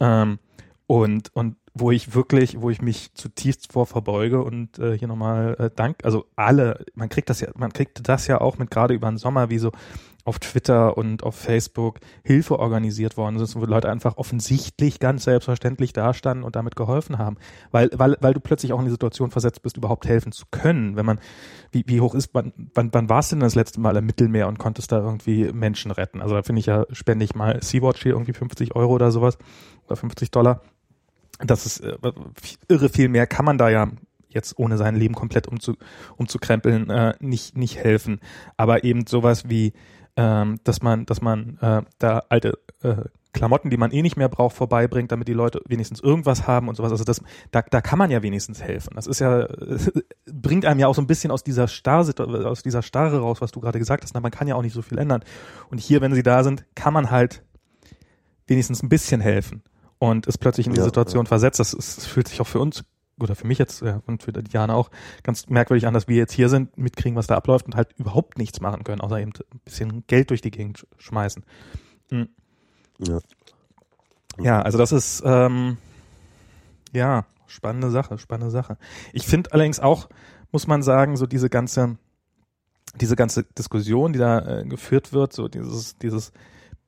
Ähm, 0.00 0.38
und, 0.86 1.34
und 1.34 1.56
wo 1.74 1.90
ich 1.90 2.14
wirklich, 2.14 2.60
wo 2.60 2.70
ich 2.70 2.80
mich 2.80 3.12
zutiefst 3.14 3.72
vor 3.72 3.86
verbeuge 3.86 4.42
und 4.42 4.78
äh, 4.78 4.96
hier 4.96 5.08
nochmal 5.08 5.56
äh, 5.58 5.70
Dank, 5.74 6.04
also 6.04 6.26
alle, 6.36 6.84
man 6.94 7.08
kriegt 7.08 7.28
das 7.28 7.40
ja, 7.40 7.48
man 7.56 7.72
kriegt 7.72 8.08
das 8.08 8.26
ja 8.28 8.40
auch 8.40 8.58
mit 8.58 8.70
gerade 8.70 8.94
über 8.94 9.08
den 9.08 9.18
Sommer, 9.18 9.50
wie 9.50 9.58
so 9.58 9.72
auf 10.26 10.40
Twitter 10.40 10.98
und 10.98 11.22
auf 11.22 11.36
Facebook 11.36 12.00
Hilfe 12.24 12.58
organisiert 12.58 13.16
worden 13.16 13.36
ist, 13.36 13.54
wo 13.54 13.64
Leute 13.64 13.88
einfach 13.88 14.16
offensichtlich 14.16 14.98
ganz 14.98 15.24
selbstverständlich 15.24 15.92
dastanden 15.92 16.44
und 16.44 16.56
damit 16.56 16.74
geholfen 16.74 17.18
haben. 17.18 17.36
Weil, 17.70 17.90
weil, 17.94 18.16
weil 18.20 18.34
du 18.34 18.40
plötzlich 18.40 18.72
auch 18.72 18.80
in 18.80 18.86
die 18.86 18.90
Situation 18.90 19.30
versetzt 19.30 19.62
bist, 19.62 19.76
überhaupt 19.76 20.06
helfen 20.06 20.32
zu 20.32 20.44
können. 20.50 20.96
Wenn 20.96 21.06
man, 21.06 21.20
wie, 21.70 21.84
wie 21.86 22.00
hoch 22.00 22.14
ist, 22.14 22.30
wann, 22.32 22.52
wann, 22.74 22.92
wann 22.92 23.08
warst 23.08 23.30
du 23.30 23.36
denn 23.36 23.40
das 23.40 23.54
letzte 23.54 23.80
Mal 23.80 23.96
im 23.96 24.04
Mittelmeer 24.04 24.48
und 24.48 24.58
konntest 24.58 24.90
da 24.90 24.98
irgendwie 24.98 25.52
Menschen 25.52 25.92
retten? 25.92 26.20
Also 26.20 26.34
da 26.34 26.42
finde 26.42 26.58
ich 26.58 26.66
ja, 26.66 26.84
spende 26.90 27.24
ich 27.24 27.36
mal 27.36 27.62
Sea-Watch 27.62 28.02
hier 28.02 28.12
irgendwie 28.12 28.32
50 28.32 28.74
Euro 28.74 28.94
oder 28.94 29.12
sowas 29.12 29.38
oder 29.86 29.96
50 29.96 30.30
Dollar 30.32 30.60
das 31.38 31.66
ist 31.66 31.80
äh, 31.80 31.98
irre 32.66 32.88
viel 32.88 33.10
mehr 33.10 33.26
kann 33.26 33.44
man 33.44 33.58
da 33.58 33.68
ja 33.68 33.88
jetzt 34.36 34.58
ohne 34.58 34.76
sein 34.76 34.94
Leben 34.94 35.14
komplett 35.14 35.48
umzu, 35.48 35.74
umzukrempeln, 36.16 36.90
äh, 36.90 37.14
nicht, 37.20 37.56
nicht 37.56 37.76
helfen. 37.78 38.20
Aber 38.56 38.84
eben 38.84 39.06
sowas 39.06 39.48
wie, 39.48 39.72
ähm, 40.16 40.58
dass 40.64 40.82
man, 40.82 41.06
dass 41.06 41.20
man 41.20 41.58
äh, 41.60 41.82
da 41.98 42.22
alte 42.28 42.58
äh, 42.82 42.96
Klamotten, 43.36 43.68
die 43.68 43.76
man 43.76 43.90
eh 43.90 44.00
nicht 44.00 44.16
mehr 44.16 44.30
braucht, 44.30 44.56
vorbeibringt, 44.56 45.12
damit 45.12 45.28
die 45.28 45.34
Leute 45.34 45.60
wenigstens 45.66 46.00
irgendwas 46.00 46.46
haben 46.46 46.68
und 46.68 46.74
sowas. 46.74 46.90
Also 46.90 47.04
das, 47.04 47.20
da, 47.50 47.60
da 47.60 47.82
kann 47.82 47.98
man 47.98 48.10
ja 48.10 48.22
wenigstens 48.22 48.62
helfen. 48.62 48.94
Das 48.96 49.06
ist 49.06 49.18
ja, 49.18 49.46
bringt 50.26 50.64
einem 50.64 50.80
ja 50.80 50.86
auch 50.86 50.94
so 50.94 51.02
ein 51.02 51.06
bisschen 51.06 51.30
aus 51.30 51.44
dieser 51.44 51.68
Starr, 51.68 52.08
aus 52.18 52.62
dieser 52.62 52.82
Starre 52.82 53.20
raus, 53.20 53.42
was 53.42 53.52
du 53.52 53.60
gerade 53.60 53.78
gesagt 53.78 54.04
hast. 54.04 54.14
Na, 54.14 54.20
man 54.20 54.30
kann 54.30 54.48
ja 54.48 54.54
auch 54.54 54.62
nicht 54.62 54.72
so 54.72 54.80
viel 54.80 54.96
ändern. 54.96 55.22
Und 55.70 55.78
hier, 55.78 56.00
wenn 56.00 56.14
sie 56.14 56.22
da 56.22 56.42
sind, 56.44 56.64
kann 56.74 56.94
man 56.94 57.10
halt 57.10 57.42
wenigstens 58.46 58.82
ein 58.82 58.88
bisschen 58.88 59.20
helfen 59.20 59.62
und 59.98 60.26
ist 60.26 60.38
plötzlich 60.38 60.66
in 60.66 60.72
die 60.72 60.78
ja, 60.78 60.84
Situation 60.84 61.26
ja. 61.26 61.28
versetzt. 61.28 61.60
Das, 61.60 61.74
ist, 61.74 61.98
das 61.98 62.06
fühlt 62.06 62.28
sich 62.28 62.40
auch 62.40 62.46
für 62.46 62.60
uns 62.60 62.84
oder 63.18 63.34
für 63.34 63.46
mich 63.46 63.58
jetzt 63.58 63.82
ja, 63.82 64.02
und 64.06 64.22
für 64.22 64.32
Diana 64.32 64.74
auch 64.74 64.90
ganz 65.22 65.48
merkwürdig 65.48 65.86
an, 65.86 65.94
dass 65.94 66.08
wir 66.08 66.16
jetzt 66.16 66.32
hier 66.32 66.48
sind, 66.48 66.76
mitkriegen, 66.76 67.16
was 67.16 67.26
da 67.26 67.36
abläuft 67.36 67.66
und 67.66 67.74
halt 67.74 67.92
überhaupt 67.96 68.38
nichts 68.38 68.60
machen 68.60 68.84
können, 68.84 69.00
außer 69.00 69.20
eben 69.20 69.32
ein 69.32 69.60
bisschen 69.64 70.04
Geld 70.06 70.30
durch 70.30 70.42
die 70.42 70.50
Gegend 70.50 70.86
schmeißen. 70.98 71.44
Mhm. 72.10 72.28
Ja. 72.98 73.18
Ja, 74.38 74.60
also 74.60 74.76
das 74.76 74.92
ist 74.92 75.22
ähm, 75.24 75.78
ja 76.92 77.24
spannende 77.46 77.90
Sache, 77.90 78.18
spannende 78.18 78.50
Sache. 78.50 78.76
Ich 79.12 79.26
finde 79.26 79.52
allerdings 79.52 79.80
auch, 79.80 80.08
muss 80.52 80.66
man 80.66 80.82
sagen, 80.82 81.16
so 81.16 81.26
diese 81.26 81.48
ganze 81.48 81.96
diese 82.94 83.16
ganze 83.16 83.44
Diskussion, 83.44 84.12
die 84.12 84.18
da 84.18 84.60
äh, 84.60 84.64
geführt 84.64 85.12
wird, 85.12 85.32
so 85.32 85.48
dieses 85.48 85.96
dieses 85.98 86.32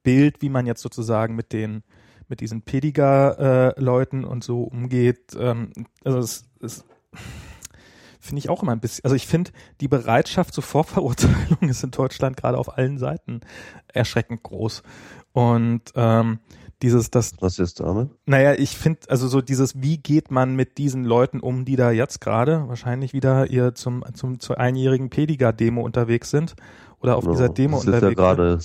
Bild, 0.03 0.43
wie 0.43 0.49
man 0.49 0.67
jetzt 0.67 0.83
sozusagen 0.83 1.35
mit 1.35 1.53
den 1.53 1.83
mit 2.29 2.41
diesen 2.41 2.63
Pediger-Leuten 2.63 4.23
äh, 4.23 4.27
und 4.27 4.45
so 4.45 4.63
umgeht. 4.63 5.37
Ähm, 5.39 5.73
also 6.05 6.19
es, 6.19 6.45
es 6.61 6.85
finde 8.21 8.39
ich 8.39 8.49
auch 8.49 8.63
immer 8.63 8.73
ein 8.73 8.81
bisschen, 8.81 9.05
also 9.05 9.17
ich 9.17 9.27
finde, 9.27 9.51
die 9.81 9.89
Bereitschaft 9.89 10.55
zur 10.55 10.65
Vorverurteilung 10.65 11.69
ist 11.69 11.83
in 11.83 11.91
Deutschland 11.91 12.37
gerade 12.37 12.59
auf 12.59 12.77
allen 12.77 12.99
Seiten 12.99 13.41
erschreckend 13.89 14.43
groß. 14.43 14.83
Und 15.33 15.93
ähm, 15.95 16.41
dieses, 16.83 17.11
das. 17.11 17.33
Was 17.41 17.59
ist 17.59 17.81
damit? 17.81 18.11
Naja, 18.27 18.55
ich 18.55 18.77
finde, 18.77 19.01
also 19.09 19.27
so 19.27 19.41
dieses, 19.41 19.83
wie 19.83 19.99
geht 19.99 20.31
man 20.31 20.55
mit 20.55 20.79
diesen 20.79 21.05
Leuten 21.05 21.41
um, 21.41 21.65
die 21.65 21.77
da 21.77 21.91
jetzt 21.91 22.21
gerade 22.21 22.69
wahrscheinlich 22.69 23.13
wieder 23.13 23.51
ihr 23.51 23.75
zum, 23.75 24.05
zum, 24.15 24.39
zur 24.39 24.59
einjährigen 24.61 25.11
Pediger-Demo 25.11 25.83
unterwegs 25.83 26.31
sind 26.31 26.55
oder 27.01 27.17
auf 27.17 27.25
no, 27.25 27.33
dieser 27.33 27.49
Demo 27.49 27.79
das 27.79 27.87
unterwegs 27.87 28.13
ist 28.13 28.19
ja 28.19 28.35
gerade 28.35 28.59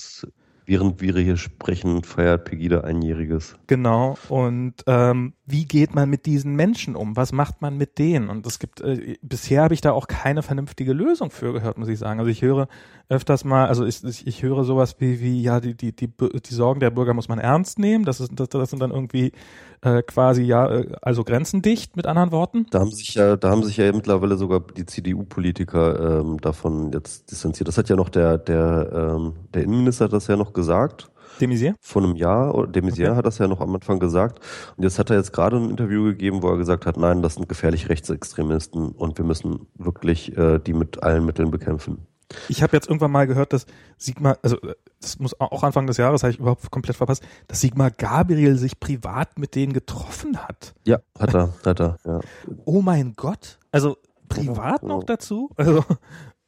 Während 0.65 1.02
wir 1.02 1.14
hier 1.18 1.38
sprechen, 1.38 2.03
feiert 2.03 2.45
Pegida 2.45 2.81
einjähriges. 2.81 3.56
Genau. 3.68 4.18
Und 4.30 4.76
ähm, 4.88 5.34
wie 5.45 5.65
geht 5.65 5.94
man 5.94 6.10
mit 6.10 6.26
diesen 6.26 6.56
Menschen 6.56 6.95
um? 6.95 7.18
Was 7.18 7.34
macht 7.34 7.61
man 7.61 7.77
mit 7.77 7.99
denen? 7.99 8.30
Und 8.30 8.45
es 8.48 8.60
gibt, 8.60 8.80
äh, 8.81 9.18
bisher 9.22 9.64
habe 9.64 9.73
ich 9.73 9.81
da 9.81 9.91
auch 9.91 10.07
keine 10.07 10.41
vernünftige 10.41 10.94
Lösung 10.94 11.31
für 11.31 11.52
gehört, 11.52 11.77
muss 11.77 11.90
ich 11.90 11.99
sagen. 11.99 12.19
Also 12.19 12.31
ich 12.31 12.41
höre 12.41 12.68
öfters 13.10 13.44
mal, 13.44 13.68
also 13.68 13.85
ich, 13.85 14.03
ich, 14.03 14.26
ich 14.26 14.44
höre 14.44 14.64
sowas 14.64 14.95
wie, 14.99 15.19
wie, 15.19 15.41
ja, 15.41 15.60
die, 15.60 15.76
die, 15.76 15.94
die, 15.94 16.07
die 16.07 16.53
Sorgen 16.53 16.80
der 16.80 16.91
Bürger 16.91 17.14
muss 17.14 17.27
man 17.27 17.40
ernst 17.40 17.77
nehmen. 17.77 18.06
Das, 18.06 18.22
ist, 18.22 18.31
das, 18.35 18.48
das 18.49 18.69
sind 18.69 18.81
dann 18.81 18.91
irgendwie 18.91 19.34
äh, 19.81 20.02
quasi 20.02 20.44
ja, 20.44 20.72
äh, 20.72 20.88
also 21.02 21.23
grenzendicht, 21.23 21.98
mit 21.98 22.06
anderen 22.06 22.31
Worten. 22.31 22.65
Da 22.72 22.80
haben 22.80 22.91
sich 22.91 23.15
ja, 23.15 23.35
da 23.35 23.49
haben 23.49 23.64
sich 23.64 23.77
ja 23.77 23.91
mittlerweile 23.91 24.38
sogar 24.38 24.61
die 24.61 24.85
CDU-Politiker 24.85 26.22
ähm, 26.22 26.40
davon 26.40 26.91
jetzt 26.94 27.30
distanziert. 27.30 27.68
Das 27.68 27.77
hat 27.77 27.90
ja 27.90 27.98
noch 27.98 28.10
der, 28.10 28.38
der, 28.38 28.90
ähm, 28.94 29.34
der 29.53 29.64
Innenminister 29.64 30.06
hat 30.06 30.14
das 30.14 30.27
ja 30.27 30.38
noch 30.38 30.52
gesagt. 30.53 31.09
Demisier? 31.41 31.75
Vor 31.81 32.03
einem 32.03 32.15
Jahr, 32.15 32.53
oder 32.53 32.67
Demisier 32.67 33.09
okay. 33.09 33.17
hat 33.17 33.25
das 33.25 33.38
ja 33.38 33.47
noch 33.47 33.59
am 33.59 33.73
Anfang 33.73 33.99
gesagt. 33.99 34.39
Und 34.77 34.84
jetzt 34.84 34.99
hat 34.99 35.09
er 35.09 35.17
jetzt 35.17 35.34
gerade 35.34 35.57
ein 35.57 35.69
Interview 35.69 36.03
gegeben, 36.03 36.43
wo 36.43 36.49
er 36.49 36.57
gesagt 36.57 36.85
hat, 36.85 36.97
nein, 36.97 37.21
das 37.21 37.35
sind 37.35 37.49
gefährlich 37.49 37.89
Rechtsextremisten 37.89 38.91
und 38.91 39.17
wir 39.17 39.25
müssen 39.25 39.67
wirklich 39.75 40.38
äh, 40.38 40.59
die 40.59 40.73
mit 40.73 41.01
allen 41.03 41.25
Mitteln 41.25 41.51
bekämpfen. 41.51 42.05
Ich 42.49 42.63
habe 42.63 42.75
jetzt 42.75 42.88
irgendwann 42.88 43.11
mal 43.11 43.27
gehört, 43.27 43.53
dass 43.53 43.65
Sigmar, 43.97 44.38
also 44.41 44.57
das 44.99 45.19
muss 45.19 45.39
auch 45.39 45.63
Anfang 45.63 45.88
des 45.88 45.97
Jahres, 45.97 46.23
habe 46.23 46.31
ich 46.31 46.39
überhaupt 46.39 46.69
komplett 46.71 46.95
verpasst, 46.95 47.23
dass 47.47 47.61
Sigmar 47.61 47.91
Gabriel 47.91 48.57
sich 48.57 48.80
privat 48.80 49.38
mit 49.38 49.55
denen 49.55 49.73
getroffen 49.73 50.38
hat. 50.38 50.73
Ja, 50.85 50.99
hat 51.19 51.34
er, 51.34 51.53
hat 51.65 51.80
er, 51.80 51.97
ja. 52.05 52.19
Oh 52.65 52.81
mein 52.81 53.15
Gott. 53.15 53.59
Also 53.71 53.97
privat 54.30 54.81
ja, 54.81 54.88
noch 54.88 55.03
dazu? 55.03 55.49
Also 55.57 55.84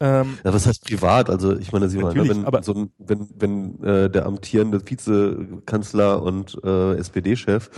ähm, 0.02 0.38
ja, 0.44 0.54
was 0.54 0.68
heißt 0.68 0.84
privat? 0.84 1.30
Also 1.30 1.58
ich 1.58 1.72
meine, 1.72 1.88
Sie 1.88 2.00
meinen, 2.00 2.18
ne, 2.18 2.28
wenn, 2.28 2.46
aber 2.46 2.62
so 2.64 2.74
ein, 2.74 2.90
wenn, 2.98 3.30
wenn 3.38 3.82
äh, 3.82 4.10
der 4.10 4.26
amtierende 4.26 4.82
Vizekanzler 4.86 6.22
und 6.22 6.58
äh, 6.66 6.96
SPD-Chef 6.96 7.70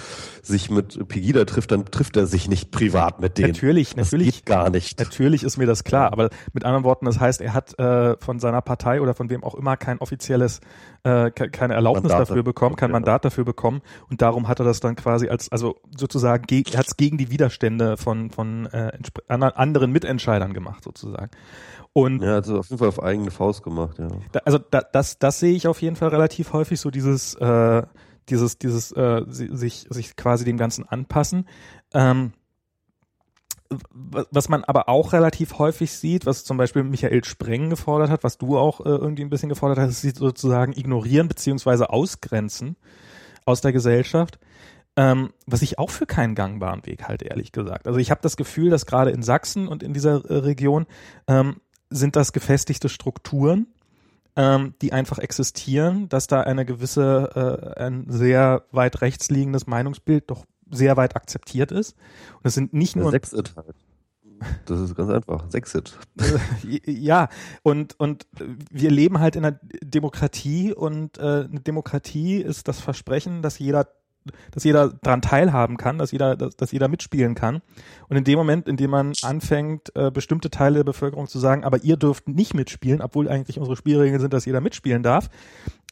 sich 0.41 0.71
mit 0.71 1.07
Pegida 1.07 1.45
trifft, 1.45 1.71
dann 1.71 1.85
trifft 1.85 2.17
er 2.17 2.25
sich 2.25 2.49
nicht 2.49 2.71
privat 2.71 3.19
mit 3.19 3.37
denen. 3.37 3.51
Natürlich, 3.51 3.89
das 3.89 4.11
natürlich. 4.11 4.37
Geht 4.37 4.45
gar 4.47 4.71
nicht. 4.71 4.99
Natürlich 4.99 5.43
ist 5.43 5.57
mir 5.57 5.67
das 5.67 5.83
klar, 5.83 6.11
aber 6.11 6.29
mit 6.53 6.65
anderen 6.65 6.83
Worten, 6.83 7.05
das 7.05 7.19
heißt, 7.19 7.39
er 7.39 7.53
hat 7.53 7.77
äh, 7.77 8.17
von 8.19 8.39
seiner 8.39 8.61
Partei 8.61 8.99
oder 8.99 9.13
von 9.13 9.29
wem 9.29 9.43
auch 9.43 9.53
immer 9.53 9.77
kein 9.77 9.99
offizielles, 9.99 10.59
äh, 11.03 11.31
keine 11.31 11.73
Erlaubnis 11.73 12.03
Mandat 12.03 12.29
dafür 12.29 12.43
bekommen, 12.43 12.75
kein 12.75 12.91
Mandat 12.91 13.25
dafür 13.25 13.45
bekommen 13.45 13.81
und 14.09 14.21
darum 14.21 14.47
hat 14.47 14.59
er 14.59 14.65
das 14.65 14.79
dann 14.79 14.95
quasi 14.95 15.29
als, 15.29 15.51
also 15.51 15.75
sozusagen, 15.95 16.43
hat 16.75 16.87
es 16.87 16.97
gegen 16.97 17.17
die 17.17 17.31
Widerstände 17.31 17.97
von, 17.97 18.31
von 18.31 18.67
äh, 18.67 18.91
anderen 19.27 19.91
Mitentscheidern 19.91 20.53
gemacht, 20.53 20.83
sozusagen. 20.83 21.31
Und 21.93 22.21
ja, 22.21 22.35
also 22.35 22.59
auf 22.59 22.69
jeden 22.69 22.79
Fall 22.79 22.89
auf 22.89 23.01
eigene 23.01 23.31
Faust 23.31 23.63
gemacht, 23.63 23.97
ja. 23.97 24.07
Da, 24.31 24.41
also 24.45 24.59
da, 24.59 24.81
das, 24.81 25.17
das 25.17 25.39
sehe 25.39 25.55
ich 25.55 25.67
auf 25.67 25.81
jeden 25.81 25.95
Fall 25.95 26.09
relativ 26.09 26.53
häufig, 26.53 26.79
so 26.79 26.91
dieses, 26.91 27.33
äh, 27.35 27.83
dieses, 28.29 28.57
dieses, 28.57 28.91
äh, 28.91 29.23
sich, 29.27 29.87
sich 29.89 30.15
quasi 30.15 30.45
dem 30.45 30.57
Ganzen 30.57 30.87
anpassen. 30.87 31.47
Ähm, 31.93 32.33
was 33.93 34.49
man 34.49 34.63
aber 34.63 34.89
auch 34.89 35.13
relativ 35.13 35.59
häufig 35.59 35.91
sieht, 35.91 36.25
was 36.25 36.43
zum 36.43 36.57
Beispiel 36.57 36.83
Michael 36.83 37.23
Spreng 37.23 37.69
gefordert 37.69 38.09
hat, 38.09 38.23
was 38.23 38.37
du 38.37 38.57
auch 38.57 38.81
äh, 38.81 38.89
irgendwie 38.89 39.23
ein 39.23 39.29
bisschen 39.29 39.49
gefordert 39.49 39.79
hast, 39.79 40.03
ist 40.03 40.17
sozusagen 40.17 40.73
ignorieren 40.73 41.27
beziehungsweise 41.27 41.89
ausgrenzen 41.89 42.77
aus 43.45 43.61
der 43.61 43.73
Gesellschaft. 43.73 44.39
Ähm, 44.95 45.31
was 45.45 45.61
ich 45.61 45.77
auch 45.77 45.91
für 45.91 46.07
keinen 46.07 46.33
gangbaren 46.33 46.85
Weg 46.85 47.07
halte, 47.07 47.25
ehrlich 47.25 47.51
gesagt. 47.51 47.87
Also 47.87 47.99
ich 47.99 48.09
habe 48.09 48.21
das 48.23 48.35
Gefühl, 48.35 48.71
dass 48.71 48.87
gerade 48.87 49.11
in 49.11 49.21
Sachsen 49.21 49.67
und 49.67 49.83
in 49.83 49.93
dieser 49.93 50.25
äh, 50.25 50.37
Region 50.37 50.87
ähm, 51.27 51.57
sind 51.89 52.15
das 52.15 52.31
Strukturen, 52.91 53.67
ähm, 54.35 54.73
die 54.81 54.93
einfach 54.93 55.19
existieren, 55.19 56.09
dass 56.09 56.27
da 56.27 56.41
eine 56.41 56.65
gewisse, 56.65 57.75
äh, 57.77 57.79
ein 57.79 58.05
sehr 58.09 58.63
weit 58.71 59.01
rechts 59.01 59.29
liegendes 59.29 59.67
Meinungsbild 59.67 60.31
doch 60.31 60.45
sehr 60.71 60.97
weit 60.97 61.15
akzeptiert 61.15 61.71
ist. 61.71 61.95
Und 62.35 62.45
es 62.45 62.53
sind 62.53 62.73
nicht 62.73 62.95
nur. 62.95 63.11
Sexit 63.11 63.53
halt. 63.55 63.75
Das 64.65 64.79
ist 64.79 64.95
ganz 64.95 65.09
einfach. 65.09 65.49
Sexit. 65.49 65.97
ja, 66.85 67.29
und, 67.63 67.99
und 67.99 68.27
wir 68.71 68.91
leben 68.91 69.19
halt 69.19 69.35
in 69.35 69.45
einer 69.45 69.59
Demokratie 69.81 70.73
und 70.73 71.17
äh, 71.17 71.21
eine 71.21 71.61
Demokratie 71.61 72.37
ist 72.37 72.67
das 72.67 72.79
Versprechen, 72.79 73.41
dass 73.41 73.59
jeder 73.59 73.87
dass 74.51 74.65
jeder 74.65 74.89
daran 75.01 75.21
teilhaben 75.21 75.77
kann, 75.77 75.97
dass 75.97 76.11
jeder, 76.11 76.35
dass, 76.35 76.57
dass 76.57 76.73
jeder 76.73 76.89
mitspielen 76.89 77.33
kann. 77.33 77.61
Und 78.09 78.17
in 78.17 78.25
dem 78.25 78.37
Moment, 78.37 78.67
in 78.67 78.75
dem 78.75 78.91
man 78.91 79.13
anfängt, 79.21 79.95
äh, 79.95 80.11
bestimmte 80.11 80.49
Teile 80.49 80.79
der 80.79 80.83
Bevölkerung 80.83 81.27
zu 81.27 81.39
sagen, 81.39 81.63
aber 81.63 81.83
ihr 81.83 81.95
dürft 81.95 82.27
nicht 82.27 82.53
mitspielen, 82.53 83.01
obwohl 83.01 83.29
eigentlich 83.29 83.57
unsere 83.57 83.77
Spielregeln 83.77 84.19
sind, 84.19 84.33
dass 84.33 84.43
jeder 84.43 84.59
mitspielen 84.59 85.01
darf, 85.01 85.29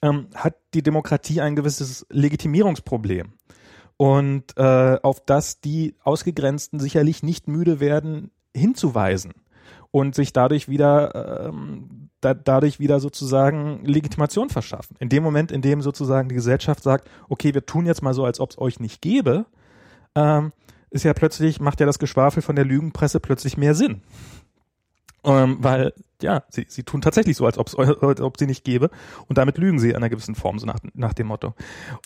ähm, 0.02 0.28
hat 0.36 0.56
die 0.74 0.84
Demokratie 0.84 1.40
ein 1.40 1.56
gewisses 1.56 2.06
Legitimierungsproblem. 2.10 3.34
Und 3.98 4.58
äh, 4.58 4.98
auf 5.02 5.24
das 5.26 5.62
die 5.62 5.96
Ausgegrenzten 6.04 6.80
sicherlich 6.80 7.24
nicht 7.24 7.48
müde 7.48 7.80
werden, 7.80 8.32
hinzuweisen 8.54 9.34
und 9.92 10.16
sich 10.16 10.34
dadurch 10.34 10.68
wieder 10.68 11.48
ähm, 11.48 12.10
da, 12.26 12.34
dadurch 12.34 12.80
wieder 12.80 13.00
sozusagen 13.00 13.86
Legitimation 13.86 14.50
verschaffen. 14.50 14.98
In 15.00 15.10
dem 15.10 15.24
Moment, 15.24 15.52
in 15.52 15.62
dem 15.62 15.82
sozusagen 15.82 16.28
die 16.28 16.36
Gesellschaft 16.36 16.84
sagt, 16.84 17.10
okay, 17.30 17.54
wir 17.54 17.66
tun 17.66 17.86
jetzt 17.86 18.02
mal 18.02 18.14
so, 18.14 18.26
als 18.26 18.40
ob 18.40 18.52
es 18.52 18.58
euch 18.58 18.80
nicht 18.80 19.02
gäbe, 19.02 19.46
ähm, 20.16 20.52
ist 20.90 21.04
ja 21.04 21.14
plötzlich, 21.14 21.60
macht 21.60 21.80
ja 21.80 21.86
das 21.86 22.00
Geschwafel 22.00 22.42
von 22.42 22.56
der 22.56 22.66
Lügenpresse 22.66 23.20
plötzlich 23.20 23.58
mehr 23.58 23.76
Sinn. 23.76 24.02
Ähm, 25.26 25.58
weil, 25.60 25.94
ja, 26.22 26.44
sie, 26.50 26.66
sie 26.70 26.84
tun 26.84 27.02
tatsächlich 27.02 27.36
so, 27.36 27.46
als, 27.46 27.58
ob's, 27.58 27.76
als 27.76 28.22
ob 28.22 28.38
sie 28.38 28.46
nicht 28.46 28.64
gäbe. 28.64 28.90
Und 29.28 29.38
damit 29.38 29.58
lügen 29.58 29.80
sie 29.80 29.90
in 29.90 29.96
einer 29.96 30.10
gewissen 30.10 30.36
Form, 30.36 30.60
so 30.60 30.66
nach, 30.66 30.80
nach 30.94 31.14
dem 31.14 31.28
Motto. 31.28 31.54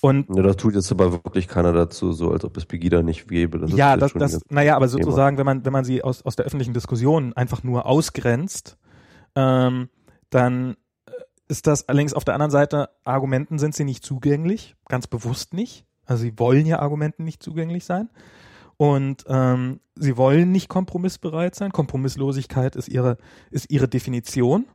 Und 0.02 0.28
ja, 0.34 0.42
das 0.42 0.58
tut 0.58 0.76
jetzt 0.76 0.92
aber 0.92 1.12
wirklich 1.12 1.48
keiner 1.48 1.74
dazu, 1.74 2.12
so 2.12 2.32
als 2.32 2.46
ob 2.46 2.56
es 2.58 2.66
Pegida 2.66 3.02
nicht 3.02 3.28
gäbe. 3.28 3.60
Das 3.60 3.72
ja, 3.72 3.98
das, 3.98 4.14
das, 4.14 4.42
naja, 4.50 4.76
aber 4.76 4.88
sozusagen, 4.88 5.38
wenn 5.38 5.46
man, 5.46 5.66
wenn 5.66 5.74
man 5.74 5.84
sie 5.86 6.04
aus, 6.04 6.24
aus 6.24 6.36
der 6.36 6.46
öffentlichen 6.46 6.74
Diskussion 6.74 7.34
einfach 7.34 7.64
nur 7.64 7.86
ausgrenzt, 7.86 8.78
ähm, 9.36 9.90
dann 10.30 10.78
äh, 11.06 11.12
ist 11.48 11.68
das 11.68 11.88
allerdings 11.90 12.14
auf 12.14 12.24
der 12.24 12.36
anderen 12.36 12.52
Seite, 12.52 12.90
Argumenten 13.04 13.60
sind 13.60 13.76
sie 13.76 13.84
nicht 13.84 14.04
zugänglich, 14.04 14.76
ganz 14.88 15.08
bewusst 15.08 15.54
nicht. 15.54 15.86
Also 16.06 16.24
sie 16.24 16.40
wollen 16.40 16.66
ja 16.66 16.80
Argumenten 16.80 17.24
nicht 17.24 17.44
zugänglich 17.44 17.86
sein. 17.86 18.10
Und 18.82 19.26
ähm, 19.28 19.82
sie 19.96 20.16
wollen 20.16 20.54
nicht 20.54 20.70
kompromissbereit 20.70 21.54
sein. 21.54 21.74
Kompromisslosigkeit 21.74 22.78
ist 22.78 22.88
ihre, 22.88 23.18
ist 23.52 23.70
ihre 23.70 23.90
Definition. 23.90 24.68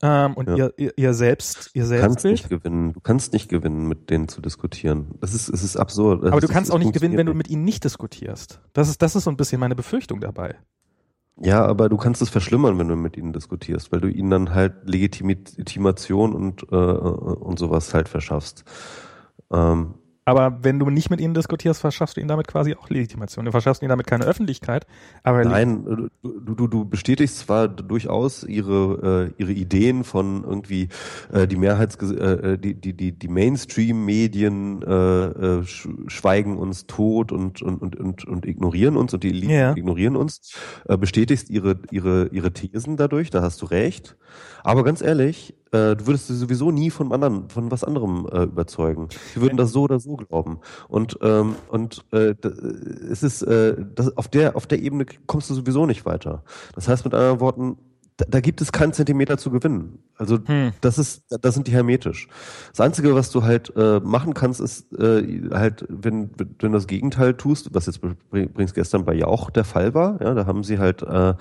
Ähm, 0.00 0.32
und 0.32 0.48
ja. 0.48 0.70
ihr, 0.78 0.96
ihr, 0.96 1.12
selbst, 1.12 1.68
ihr 1.74 1.84
Selbstbild. 1.84 2.00
Du 2.00 2.14
kannst 2.14 2.24
nicht 2.24 2.48
gewinnen. 2.48 2.92
Du 2.94 3.00
kannst 3.00 3.32
nicht 3.34 3.50
gewinnen, 3.50 3.88
mit 3.88 4.08
denen 4.08 4.28
zu 4.28 4.40
diskutieren. 4.40 5.18
Das 5.20 5.34
ist, 5.34 5.50
es 5.50 5.62
ist 5.62 5.76
absurd. 5.76 6.24
Aber 6.24 6.40
du 6.40 6.48
kannst 6.48 6.72
auch 6.72 6.78
nicht 6.78 6.94
gewinnen, 6.94 7.18
wenn 7.18 7.26
du 7.26 7.34
mit 7.34 7.50
ihnen 7.50 7.62
nicht 7.62 7.84
diskutierst. 7.84 8.62
Das 8.72 8.88
ist, 8.88 9.02
das 9.02 9.16
ist 9.16 9.24
so 9.24 9.30
ein 9.30 9.36
bisschen 9.36 9.60
meine 9.60 9.76
Befürchtung 9.76 10.20
dabei. 10.20 10.56
Ja, 11.36 11.62
aber 11.66 11.90
du 11.90 11.98
kannst 11.98 12.22
es 12.22 12.30
verschlimmern, 12.30 12.78
wenn 12.78 12.88
du 12.88 12.96
mit 12.96 13.18
ihnen 13.18 13.34
diskutierst, 13.34 13.92
weil 13.92 14.00
du 14.00 14.08
ihnen 14.08 14.30
dann 14.30 14.54
halt 14.54 14.88
Legitimation 14.88 16.34
und, 16.34 16.62
äh, 16.72 16.74
und 16.74 17.58
sowas 17.58 17.92
halt 17.92 18.08
verschaffst. 18.08 18.64
Ähm, 19.52 19.94
aber 20.24 20.58
wenn 20.62 20.78
du 20.78 20.88
nicht 20.88 21.10
mit 21.10 21.20
ihnen 21.20 21.34
diskutierst, 21.34 21.80
verschaffst 21.80 22.16
du 22.16 22.20
ihnen 22.20 22.28
damit 22.28 22.46
quasi 22.46 22.74
auch 22.74 22.88
Legitimation. 22.88 23.44
Du 23.44 23.50
verschaffst 23.50 23.82
ihnen 23.82 23.88
damit 23.88 24.06
keine 24.06 24.24
Öffentlichkeit. 24.24 24.86
Aber 25.24 25.44
Nein, 25.44 26.10
du, 26.22 26.54
du, 26.54 26.66
du 26.68 26.84
bestätigst 26.84 27.38
zwar 27.38 27.66
durchaus 27.68 28.44
ihre, 28.44 29.32
äh, 29.38 29.42
ihre 29.42 29.52
Ideen 29.52 30.04
von 30.04 30.44
irgendwie 30.44 30.88
äh, 31.32 31.48
die 31.48 31.56
Mehrheits 31.56 31.96
äh, 31.96 32.56
die, 32.56 32.74
die, 32.74 32.92
die, 32.94 33.12
die 33.12 33.28
Mainstream-Medien 33.28 34.82
äh, 34.82 35.24
äh, 35.24 35.64
schweigen 35.64 36.56
uns 36.56 36.86
tot 36.86 37.32
und, 37.32 37.60
und, 37.62 37.82
und, 37.82 37.96
und, 37.96 38.24
und 38.24 38.46
ignorieren 38.46 38.96
uns 38.96 39.12
und 39.14 39.24
die 39.24 39.30
Eliten 39.30 39.50
ja. 39.50 39.76
ignorieren 39.76 40.14
uns. 40.14 40.52
Äh, 40.88 40.96
bestätigst 40.96 41.50
ihre, 41.50 41.80
ihre, 41.90 42.28
ihre 42.28 42.52
Thesen 42.52 42.96
dadurch, 42.96 43.30
da 43.30 43.42
hast 43.42 43.60
du 43.60 43.66
recht. 43.66 44.16
Aber 44.62 44.84
ganz 44.84 45.02
ehrlich, 45.02 45.54
äh, 45.72 45.96
du 45.96 46.06
würdest 46.06 46.28
sie 46.28 46.36
sowieso 46.36 46.70
nie 46.70 46.90
von 46.90 47.12
anderen, 47.12 47.48
von 47.48 47.70
was 47.70 47.82
anderem 47.82 48.28
äh, 48.30 48.44
überzeugen. 48.44 49.08
Sie 49.34 49.40
würden 49.40 49.56
das 49.56 49.72
so 49.72 49.82
oder 49.82 49.98
so 49.98 50.16
glauben. 50.16 50.60
Und 50.88 51.18
ähm, 51.22 51.56
und 51.68 52.04
äh, 52.12 52.34
es 53.10 53.22
ist 53.22 53.42
äh, 53.42 53.76
das, 53.94 54.16
auf 54.16 54.28
der 54.28 54.54
auf 54.56 54.66
der 54.66 54.80
Ebene 54.80 55.06
kommst 55.26 55.50
du 55.50 55.54
sowieso 55.54 55.86
nicht 55.86 56.04
weiter. 56.04 56.44
Das 56.74 56.88
heißt 56.88 57.04
mit 57.04 57.14
anderen 57.14 57.40
Worten, 57.40 57.78
da, 58.16 58.40
gibt 58.40 58.60
es 58.60 58.72
keinen 58.72 58.92
Zentimeter 58.92 59.38
zu 59.38 59.50
gewinnen. 59.50 59.98
Also 60.16 60.38
hm. 60.44 60.72
das 60.80 60.98
ist, 60.98 61.24
das 61.28 61.54
sind 61.54 61.66
die 61.66 61.72
hermetisch. 61.72 62.28
Das 62.70 62.80
Einzige, 62.80 63.14
was 63.14 63.30
du 63.30 63.42
halt 63.42 63.72
äh, 63.76 64.00
machen 64.00 64.34
kannst, 64.34 64.60
ist 64.60 64.92
äh, 64.92 65.50
halt, 65.50 65.86
wenn, 65.88 66.30
wenn 66.36 66.56
du 66.58 66.68
das 66.68 66.86
Gegenteil 66.86 67.34
tust, 67.34 67.70
was 67.72 67.86
jetzt 67.86 68.00
übrigens 68.30 68.74
gestern 68.74 69.04
bei 69.04 69.14
Jauch 69.14 69.50
der 69.50 69.64
Fall 69.64 69.94
war, 69.94 70.20
ja, 70.22 70.34
da 70.34 70.46
haben 70.46 70.64
sie 70.64 70.78
halt 70.78 71.02
äh, 71.02 71.34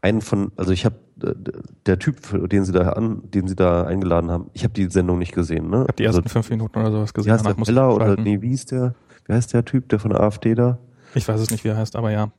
einen 0.00 0.20
von, 0.20 0.52
also 0.56 0.72
ich 0.72 0.84
habe 0.84 0.96
der 1.16 1.98
Typ, 1.98 2.48
den 2.48 2.64
sie 2.64 2.72
da 2.72 2.90
an, 2.90 3.22
den 3.30 3.46
sie 3.46 3.54
da 3.54 3.84
eingeladen 3.84 4.30
haben, 4.30 4.50
ich 4.52 4.64
habe 4.64 4.74
die 4.74 4.86
Sendung 4.86 5.18
nicht 5.18 5.32
gesehen, 5.32 5.70
ne? 5.70 5.82
Ich 5.82 5.88
habe 5.88 5.92
die 5.94 6.04
ersten 6.04 6.22
also, 6.22 6.32
fünf 6.32 6.50
Minuten 6.50 6.78
oder 6.78 6.90
sowas 6.90 7.14
gesehen. 7.14 7.30
Wie 7.30 7.32
heißt 7.32 7.46
der 7.46 7.56
Miller 7.56 7.94
oder 7.94 8.16
nee, 8.16 8.40
wie 8.40 8.52
ist 8.52 8.72
der, 8.72 8.94
wie 9.26 9.32
heißt 9.32 9.52
der 9.52 9.64
Typ, 9.64 9.88
der 9.90 10.00
von 10.00 10.10
der 10.10 10.20
AfD 10.20 10.54
da? 10.54 10.78
Ich 11.14 11.28
weiß 11.28 11.40
es 11.40 11.50
nicht, 11.50 11.62
wie 11.64 11.68
er 11.68 11.76
heißt, 11.76 11.94
aber 11.94 12.10
ja. 12.10 12.32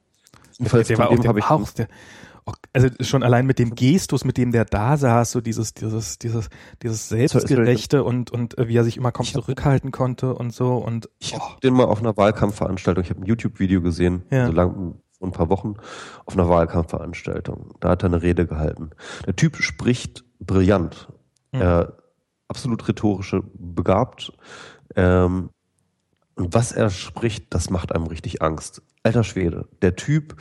Jedenfalls 0.57 0.87
der, 0.87 0.97
der 0.97 1.05
war 1.05 1.11
auch 1.11 1.19
der, 1.19 1.51
auch 1.51 1.69
der, 1.71 1.87
also 2.73 2.89
schon 3.01 3.23
allein 3.23 3.45
mit 3.45 3.57
dem 3.57 3.73
Gestus, 3.73 4.23
mit 4.23 4.37
dem 4.37 4.51
der 4.51 4.65
da 4.65 4.97
saß, 4.97 5.31
so 5.31 5.41
dieses, 5.41 5.73
dieses, 5.73 6.19
dieses, 6.19 6.49
dieses 6.83 7.09
Selbstgerechte 7.09 8.03
und, 8.03 8.31
und 8.31 8.57
äh, 8.57 8.67
wie 8.67 8.77
er 8.77 8.83
sich 8.83 8.97
immer 8.97 9.11
kaum 9.11 9.25
zurückhalten 9.25 9.91
konnte 9.91 10.35
und 10.35 10.53
so 10.53 10.75
und. 10.77 11.09
Ich 11.19 11.33
oh. 11.35 11.39
habe 11.39 11.59
den 11.61 11.73
mal 11.73 11.85
auf 11.85 11.99
einer 11.99 12.15
Wahlkampfveranstaltung, 12.15 13.03
ich 13.03 13.09
habe 13.09 13.21
ein 13.21 13.25
YouTube-Video 13.25 13.81
gesehen, 13.81 14.23
ja. 14.29 14.45
so 14.45 14.51
lang, 14.51 14.95
vor 15.17 15.27
ein 15.27 15.31
paar 15.31 15.49
Wochen, 15.49 15.75
auf 16.25 16.35
einer 16.35 16.47
Wahlkampfveranstaltung. 16.47 17.73
Da 17.79 17.89
hat 17.89 18.03
er 18.03 18.07
eine 18.07 18.21
Rede 18.21 18.45
gehalten. 18.45 18.91
Der 19.25 19.35
Typ 19.35 19.55
spricht 19.57 20.23
brillant. 20.39 21.07
Mhm. 21.51 21.61
Er, 21.61 21.97
absolut 22.47 22.87
rhetorische 22.87 23.41
begabt. 23.55 24.31
Ähm, 24.95 25.49
und 26.35 26.53
was 26.53 26.71
er 26.71 26.89
spricht, 26.89 27.53
das 27.53 27.69
macht 27.69 27.93
einem 27.93 28.07
richtig 28.07 28.41
Angst. 28.41 28.81
Alter 29.03 29.23
Schwede. 29.23 29.67
Der 29.81 29.95
Typ 29.95 30.35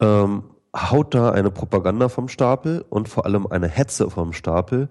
ähm, 0.00 0.44
haut 0.74 1.14
da 1.14 1.30
eine 1.30 1.50
Propaganda 1.50 2.08
vom 2.08 2.28
Stapel 2.28 2.84
und 2.88 3.08
vor 3.08 3.26
allem 3.26 3.46
eine 3.46 3.68
Hetze 3.68 4.10
vom 4.10 4.32
Stapel, 4.32 4.88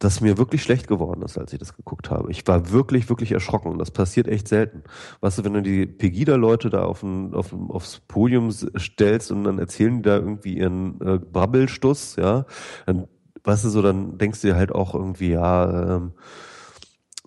dass 0.00 0.22
mir 0.22 0.38
wirklich 0.38 0.62
schlecht 0.62 0.88
geworden 0.88 1.20
ist, 1.22 1.36
als 1.36 1.52
ich 1.52 1.58
das 1.58 1.76
geguckt 1.76 2.10
habe. 2.10 2.30
Ich 2.30 2.46
war 2.46 2.70
wirklich, 2.70 3.10
wirklich 3.10 3.32
erschrocken. 3.32 3.78
Das 3.78 3.90
passiert 3.90 4.28
echt 4.28 4.48
selten. 4.48 4.82
Weißt 5.20 5.38
du, 5.38 5.44
wenn 5.44 5.52
du 5.52 5.62
die 5.62 5.84
Pegida-Leute 5.84 6.70
da 6.70 6.84
auf 6.84 7.02
ein, 7.02 7.34
auf, 7.34 7.54
aufs 7.68 8.00
Podium 8.08 8.50
stellst 8.50 9.30
und 9.30 9.44
dann 9.44 9.58
erzählen 9.58 9.96
die 9.96 10.02
da 10.02 10.16
irgendwie 10.16 10.56
ihren 10.56 10.98
äh, 11.02 11.18
Brabbelstuss, 11.18 12.16
ja, 12.16 12.46
dann, 12.86 13.08
weißt 13.44 13.66
du, 13.66 13.68
so, 13.68 13.82
dann 13.82 14.16
denkst 14.16 14.40
du 14.40 14.48
dir 14.48 14.56
halt 14.56 14.72
auch 14.72 14.94
irgendwie, 14.94 15.32
ja, 15.32 15.96
ähm, 15.96 16.12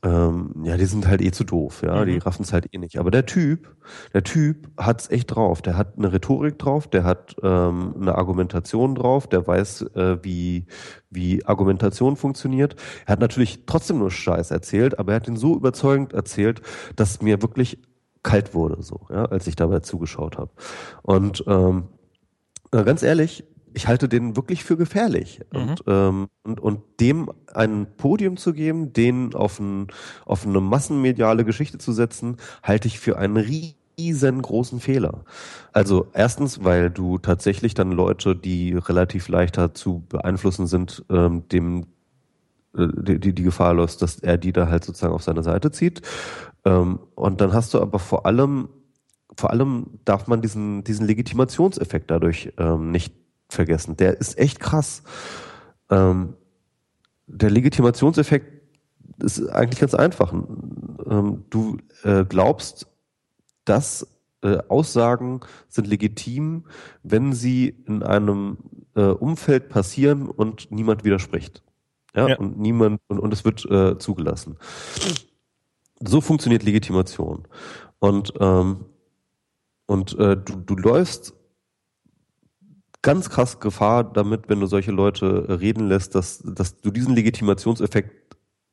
ähm, 0.04 0.52
ja, 0.64 0.76
die 0.76 0.86
sind 0.86 1.08
halt 1.08 1.22
eh 1.22 1.32
zu 1.32 1.46
doof, 1.46 1.82
ja, 1.82 2.02
mhm. 2.02 2.10
die 2.10 2.18
raffen 2.18 2.44
es 2.44 2.52
halt 2.52 2.68
eh 2.74 2.78
nicht. 2.78 2.98
Aber 3.00 3.10
der 3.10 3.26
Typ, 3.26 3.74
der 4.14 4.24
Typ 4.24 4.70
hat's 4.78 5.10
echt 5.10 5.34
drauf. 5.34 5.62
Der 5.62 5.78
hat 5.78 5.98
eine 5.98 6.12
Rhetorik 6.12 6.60
drauf, 6.60 6.88
der 6.88 7.06
hat 7.06 7.36
ähm, 7.42 7.96
eine 8.00 8.16
Argumentation 8.16 8.96
drauf, 8.96 9.28
der 9.28 9.48
weiß, 9.48 9.84
äh, 9.96 10.18
wie 10.24 10.66
wie 11.10 11.46
Argumentation 11.46 12.18
funktioniert. 12.18 12.76
Er 13.06 13.14
hat 13.14 13.20
natürlich 13.22 13.66
trotzdem 13.66 14.00
nur 14.00 14.12
Scheiß 14.12 14.52
erzählt, 14.52 15.00
aber 15.00 15.14
er 15.14 15.16
hat 15.18 15.28
ihn 15.28 15.38
so 15.38 15.56
überzeugend 15.56 16.12
erzählt, 16.12 16.62
dass 16.96 17.22
mir 17.22 17.42
wirklich 17.42 17.80
kalt 18.24 18.54
wurde, 18.54 18.82
so, 18.82 19.08
ja, 19.10 19.26
als 19.26 19.48
ich 19.48 19.56
dabei 19.56 19.80
zugeschaut 19.80 20.38
habe. 20.38 20.52
Und 21.02 21.44
ähm, 21.48 21.90
ganz 22.72 23.04
ehrlich, 23.04 23.46
ich 23.74 23.88
halte 23.88 24.10
den 24.10 24.36
wirklich 24.36 24.64
für 24.64 24.78
gefährlich. 24.78 25.42
Mhm. 25.52 25.60
Und, 25.60 25.84
ähm, 25.88 26.28
und, 26.44 26.60
und 26.60 26.82
dem 27.00 27.30
ein 27.54 27.88
Podium 27.98 28.38
zu 28.38 28.54
geben, 28.54 28.94
den 28.94 29.34
auf, 29.34 29.60
ein, 29.60 29.88
auf 30.26 30.46
eine 30.46 30.62
massenmediale 30.62 31.46
Geschichte 31.46 31.78
zu 31.78 31.92
setzen, 31.92 32.38
halte 32.62 32.88
ich 32.88 33.00
für 33.00 33.18
einen 33.18 33.38
riesengroßen 33.98 34.80
Fehler. 34.80 35.24
Also 35.72 36.08
erstens, 36.14 36.64
weil 36.64 36.90
du 36.90 37.18
tatsächlich 37.18 37.74
dann 37.74 37.92
Leute, 37.92 38.36
die 38.36 38.74
relativ 38.74 39.28
leichter 39.28 39.74
zu 39.74 40.04
beeinflussen 40.08 40.68
sind, 40.68 41.06
ähm, 41.10 41.48
dem 41.50 41.86
äh, 42.78 42.88
die, 42.98 43.20
die, 43.20 43.34
die 43.34 43.44
Gefahr 43.44 43.74
lässt, 43.74 44.02
dass 44.02 44.20
er 44.20 44.38
die 44.38 44.54
da 44.54 44.68
halt 44.68 44.84
sozusagen 44.84 45.14
auf 45.14 45.24
seine 45.24 45.44
Seite 45.44 45.72
zieht. 45.72 46.02
Ähm, 46.66 47.00
und 47.16 47.42
dann 47.42 47.54
hast 47.54 47.74
du 47.74 47.82
aber 47.82 48.00
vor 48.00 48.26
allem 48.26 48.70
vor 49.36 49.50
allem 49.50 50.00
darf 50.06 50.28
man 50.28 50.44
diesen, 50.44 50.84
diesen 50.84 51.08
Legitimationseffekt 51.08 52.12
dadurch 52.12 52.54
ähm, 52.58 52.92
nicht 52.92 53.16
vergessen. 53.54 53.98
Der 53.98 54.20
ist 54.20 54.38
echt 54.38 54.60
krass. 54.60 55.04
Ähm, 55.90 56.36
der 57.28 57.50
Legitimationseffekt 57.50 58.62
ist 59.20 59.48
eigentlich 59.50 59.80
ganz 59.80 59.94
einfach. 59.94 60.34
Ähm, 60.34 61.46
du 61.50 61.78
äh, 62.04 62.26
glaubst, 62.26 62.88
dass 63.66 64.08
äh, 64.42 64.58
Aussagen 64.68 65.42
sind 65.70 65.88
legitim, 65.88 66.66
wenn 67.02 67.34
sie 67.34 67.70
in 67.88 68.04
einem 68.04 68.58
äh, 68.96 69.04
Umfeld 69.04 69.70
passieren 69.70 70.28
und 70.28 70.72
niemand 70.72 71.04
widerspricht. 71.04 71.64
Ja, 72.16 72.28
ja. 72.28 72.38
und 72.38 72.60
niemand, 72.60 73.02
und, 73.08 73.20
und 73.20 73.34
es 73.34 73.44
wird 73.44 73.66
äh, 73.66 73.98
zugelassen. 73.98 74.58
So 76.00 76.22
funktioniert 76.22 76.64
Legitimation. 76.64 77.48
Und, 78.00 78.34
ähm, 78.40 78.86
und 79.88 80.18
äh, 80.20 80.38
du, 80.38 80.56
du 80.58 80.76
läufst 80.76 81.34
ganz 83.04 83.30
krass 83.30 83.60
Gefahr 83.60 84.04
damit, 84.04 84.50
wenn 84.50 84.60
du 84.60 84.66
solche 84.66 84.92
Leute 84.92 85.46
äh, 85.48 85.54
reden 85.54 85.88
lässt, 85.88 86.16
dass, 86.16 86.40
dass 86.44 86.82
du 86.82 86.90
diesen 86.90 87.14
Legitimationseffekt 87.14 88.24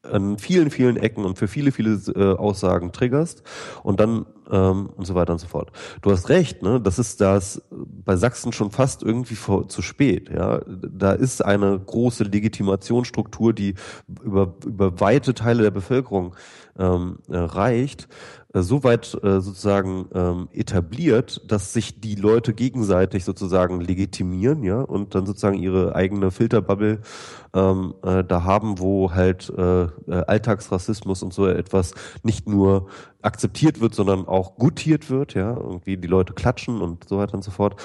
an 0.02 0.38
vielen, 0.38 0.70
vielen 0.70 0.96
Ecken 0.96 1.26
und 1.26 1.36
für 1.36 1.46
viele, 1.46 1.72
viele 1.72 2.00
äh, 2.14 2.36
Aussagen 2.36 2.90
triggerst 2.90 3.42
und 3.82 4.00
dann 4.00 4.24
ähm, 4.50 4.88
und 4.96 5.04
so 5.04 5.14
weiter 5.14 5.32
und 5.32 5.38
so 5.38 5.46
fort. 5.46 5.72
Du 6.00 6.10
hast 6.10 6.30
recht, 6.30 6.62
ne? 6.62 6.80
Das 6.80 6.98
ist 6.98 7.20
das 7.20 7.62
bei 7.70 8.16
Sachsen 8.16 8.52
schon 8.52 8.70
fast 8.70 9.02
irgendwie 9.02 9.34
vor, 9.34 9.68
zu 9.68 9.82
spät. 9.82 10.30
Ja, 10.30 10.62
da 10.66 11.12
ist 11.12 11.44
eine 11.44 11.78
große 11.78 12.24
Legitimationsstruktur, 12.24 13.52
die 13.52 13.74
über 14.22 14.54
über 14.64 15.00
weite 15.00 15.34
Teile 15.34 15.62
der 15.62 15.70
Bevölkerung 15.70 16.34
ähm, 16.80 17.18
äh, 17.28 17.36
reicht. 17.36 18.08
Äh, 18.52 18.62
so 18.62 18.82
weit 18.82 19.14
äh, 19.22 19.40
sozusagen 19.40 20.08
ähm, 20.14 20.48
etabliert, 20.52 21.42
dass 21.50 21.72
sich 21.72 22.00
die 22.00 22.16
Leute 22.16 22.52
gegenseitig 22.54 23.24
sozusagen 23.24 23.80
legitimieren, 23.80 24.64
ja, 24.64 24.80
und 24.80 25.14
dann 25.14 25.26
sozusagen 25.26 25.58
ihre 25.58 25.94
eigene 25.94 26.30
Filterbubble 26.30 27.00
ähm, 27.54 27.94
äh, 28.02 28.24
da 28.24 28.44
haben, 28.44 28.78
wo 28.78 29.12
halt 29.12 29.52
äh, 29.56 29.84
äh, 29.84 29.88
Alltagsrassismus 30.26 31.22
und 31.22 31.32
so 31.32 31.46
etwas 31.46 31.94
nicht 32.22 32.48
nur 32.48 32.88
akzeptiert 33.22 33.80
wird, 33.80 33.94
sondern 33.94 34.26
auch 34.26 34.56
gutiert 34.56 35.10
wird, 35.10 35.34
ja, 35.34 35.56
irgendwie 35.56 35.96
die 35.96 36.08
Leute 36.08 36.32
klatschen 36.32 36.80
und 36.80 37.08
so 37.08 37.18
weiter 37.18 37.34
und 37.34 37.44
so 37.44 37.50
fort. 37.50 37.80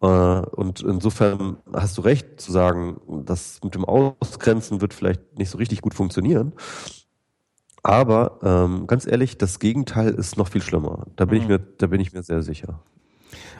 Und 0.00 0.80
insofern 0.80 1.56
hast 1.72 1.98
du 1.98 2.02
recht 2.02 2.40
zu 2.40 2.52
sagen, 2.52 3.00
das 3.24 3.58
mit 3.64 3.74
dem 3.74 3.84
Ausgrenzen 3.84 4.80
wird 4.80 4.94
vielleicht 4.94 5.36
nicht 5.36 5.50
so 5.50 5.58
richtig 5.58 5.80
gut 5.80 5.92
funktionieren. 5.92 6.52
Aber 7.88 8.38
ähm, 8.42 8.86
ganz 8.86 9.06
ehrlich, 9.06 9.38
das 9.38 9.60
Gegenteil 9.60 10.10
ist 10.10 10.36
noch 10.36 10.48
viel 10.48 10.60
schlimmer. 10.60 11.06
Da 11.16 11.24
bin 11.24 11.38
mhm. 11.38 11.42
ich 11.42 11.48
mir, 11.48 11.58
da 11.58 11.86
bin 11.86 12.02
ich 12.02 12.12
mir 12.12 12.22
sehr 12.22 12.42
sicher. 12.42 12.80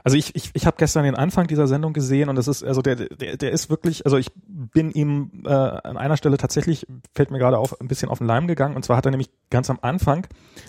Also 0.04 0.18
ich, 0.18 0.36
ich, 0.36 0.50
ich 0.52 0.66
habe 0.66 0.76
gestern 0.76 1.04
den 1.04 1.14
Anfang 1.14 1.46
dieser 1.46 1.66
Sendung 1.66 1.94
gesehen 1.94 2.28
und 2.28 2.36
das 2.36 2.46
ist, 2.46 2.62
also 2.62 2.82
der, 2.82 2.96
der, 2.96 3.38
der 3.38 3.50
ist 3.52 3.70
wirklich, 3.70 4.04
also 4.04 4.18
ich 4.18 4.30
bin 4.36 4.90
ihm 4.90 5.44
äh, 5.46 5.48
an 5.48 5.96
einer 5.96 6.18
Stelle 6.18 6.36
tatsächlich, 6.36 6.86
fällt 7.14 7.30
mir 7.30 7.38
gerade 7.38 7.56
auf, 7.56 7.80
ein 7.80 7.88
bisschen 7.88 8.10
auf 8.10 8.18
den 8.18 8.26
Leim 8.26 8.46
gegangen. 8.46 8.76
Und 8.76 8.84
zwar 8.84 8.98
hat 8.98 9.06
er 9.06 9.12
nämlich 9.12 9.30
ganz 9.48 9.70
am 9.70 9.78
Anfang, 9.80 10.26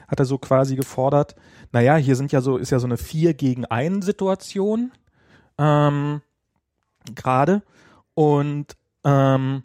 hat 0.08 0.20
er 0.20 0.26
so 0.26 0.38
quasi 0.38 0.78
gefordert, 0.78 1.36
naja, 1.74 1.98
hier 1.98 2.16
sind 2.16 2.32
ja 2.32 2.40
so, 2.40 2.56
ist 2.56 2.70
ja 2.72 2.80
so 2.80 2.88
eine 2.88 2.96
vier 2.96 3.34
gegen 3.34 3.66
ein 3.66 4.02
Situation 4.02 4.94
ähm, 5.58 6.22
gerade. 7.14 7.62
Und 8.14 8.78
ähm, 9.04 9.64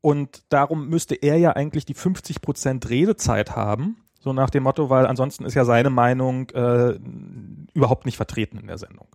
und 0.00 0.42
darum 0.48 0.88
müsste 0.88 1.14
er 1.14 1.36
ja 1.36 1.52
eigentlich 1.52 1.84
die 1.84 1.94
50 1.94 2.40
Prozent 2.40 2.88
Redezeit 2.88 3.54
haben, 3.56 3.96
so 4.20 4.32
nach 4.32 4.50
dem 4.50 4.62
Motto, 4.62 4.90
weil 4.90 5.06
ansonsten 5.06 5.44
ist 5.44 5.54
ja 5.54 5.64
seine 5.64 5.90
Meinung 5.90 6.50
äh, 6.50 6.98
überhaupt 7.74 8.06
nicht 8.06 8.16
vertreten 8.16 8.58
in 8.58 8.66
der 8.66 8.78
Sendung. 8.78 9.08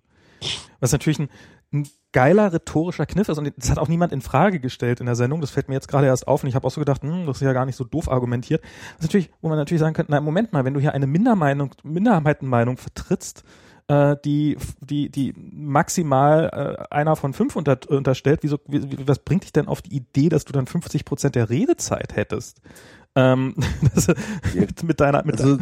Was 0.80 0.92
natürlich 0.92 1.20
ein, 1.20 1.30
ein 1.72 1.88
geiler 2.12 2.54
rhetorischer 2.54 3.06
Kniff 3.06 3.30
ist 3.30 3.38
und 3.38 3.52
das 3.58 3.70
hat 3.70 3.78
auch 3.78 3.88
niemand 3.88 4.14
in 4.14 4.22
Frage 4.22 4.60
gestellt 4.60 5.00
in 5.00 5.06
der 5.06 5.16
Sendung. 5.16 5.42
Das 5.42 5.52
fällt 5.52 5.70
mir 5.70 5.76
jetzt 5.76 5.88
gerade 5.88 6.08
erst 6.08 6.28
auf 6.28 6.44
und 6.44 6.50
ich 6.50 6.56
habe 6.56 6.66
auch 6.66 6.72
so 6.72 6.82
gedacht, 6.82 7.04
hm, 7.04 7.26
das 7.26 7.38
ist 7.38 7.42
ja 7.42 7.54
gar 7.54 7.66
nicht 7.66 7.76
so 7.76 7.84
doof 7.84 8.10
argumentiert. 8.10 8.62
Das 8.64 8.72
ist 9.00 9.04
natürlich, 9.04 9.32
wo 9.42 9.50
man 9.50 9.58
natürlich 9.58 9.82
sagen 9.82 9.94
könnte, 9.94 10.12
na 10.12 10.22
Moment 10.22 10.54
mal, 10.54 10.66
wenn 10.66 10.74
du 10.74 10.80
hier 10.80 10.94
eine 10.94 11.08
Mindermeinung, 11.08 11.76
Minderheitenmeinung 11.84 12.78
vertrittst, 12.78 13.44
äh, 13.88 14.16
die, 14.26 14.58
die, 14.82 15.10
die 15.10 15.34
maximal 15.36 16.78
äh, 16.90 16.94
einer 16.94 17.16
von 17.16 17.34
fünf 17.34 17.56
unter, 17.56 17.78
unterstellt, 17.88 18.40
wieso, 18.42 18.60
wie, 18.68 19.08
was 19.08 19.20
bringt 19.20 19.44
dich 19.44 19.54
denn 19.54 19.68
auf 19.68 19.82
die 19.82 19.96
Idee, 19.96 20.30
dass 20.30 20.46
du 20.46 20.54
dann 20.54 20.68
50 20.68 21.06
Prozent 21.06 21.36
der 21.36 21.50
Redezeit 21.50 22.16
hättest? 22.16 22.62
Ähm, 23.18 23.56
das, 23.94 24.08
mit, 24.54 24.84
mit 24.84 25.00
deiner, 25.00 25.24
mit 25.24 25.40
Also, 25.40 25.58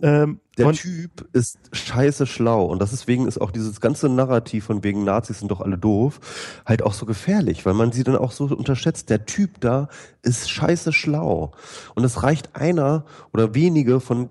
ähm, 0.00 0.40
Der 0.56 0.72
Typ 0.72 1.26
ist 1.32 1.58
scheiße 1.72 2.26
schlau 2.26 2.66
und 2.66 2.80
das 2.80 2.90
deswegen 2.90 3.26
ist 3.26 3.40
auch 3.40 3.50
dieses 3.50 3.80
ganze 3.80 4.08
Narrativ 4.08 4.66
von 4.66 4.84
wegen 4.84 5.02
Nazis 5.02 5.40
sind 5.40 5.50
doch 5.50 5.60
alle 5.60 5.76
doof 5.76 6.20
halt 6.64 6.82
auch 6.82 6.92
so 6.92 7.06
gefährlich, 7.06 7.66
weil 7.66 7.74
man 7.74 7.90
sie 7.90 8.04
dann 8.04 8.16
auch 8.16 8.30
so 8.30 8.44
unterschätzt. 8.44 9.10
Der 9.10 9.26
Typ 9.26 9.60
da 9.60 9.88
ist 10.22 10.48
scheiße 10.50 10.92
schlau 10.92 11.52
und 11.96 12.04
es 12.04 12.22
reicht 12.22 12.54
einer 12.54 13.04
oder 13.32 13.54
wenige 13.54 13.98
von 13.98 14.30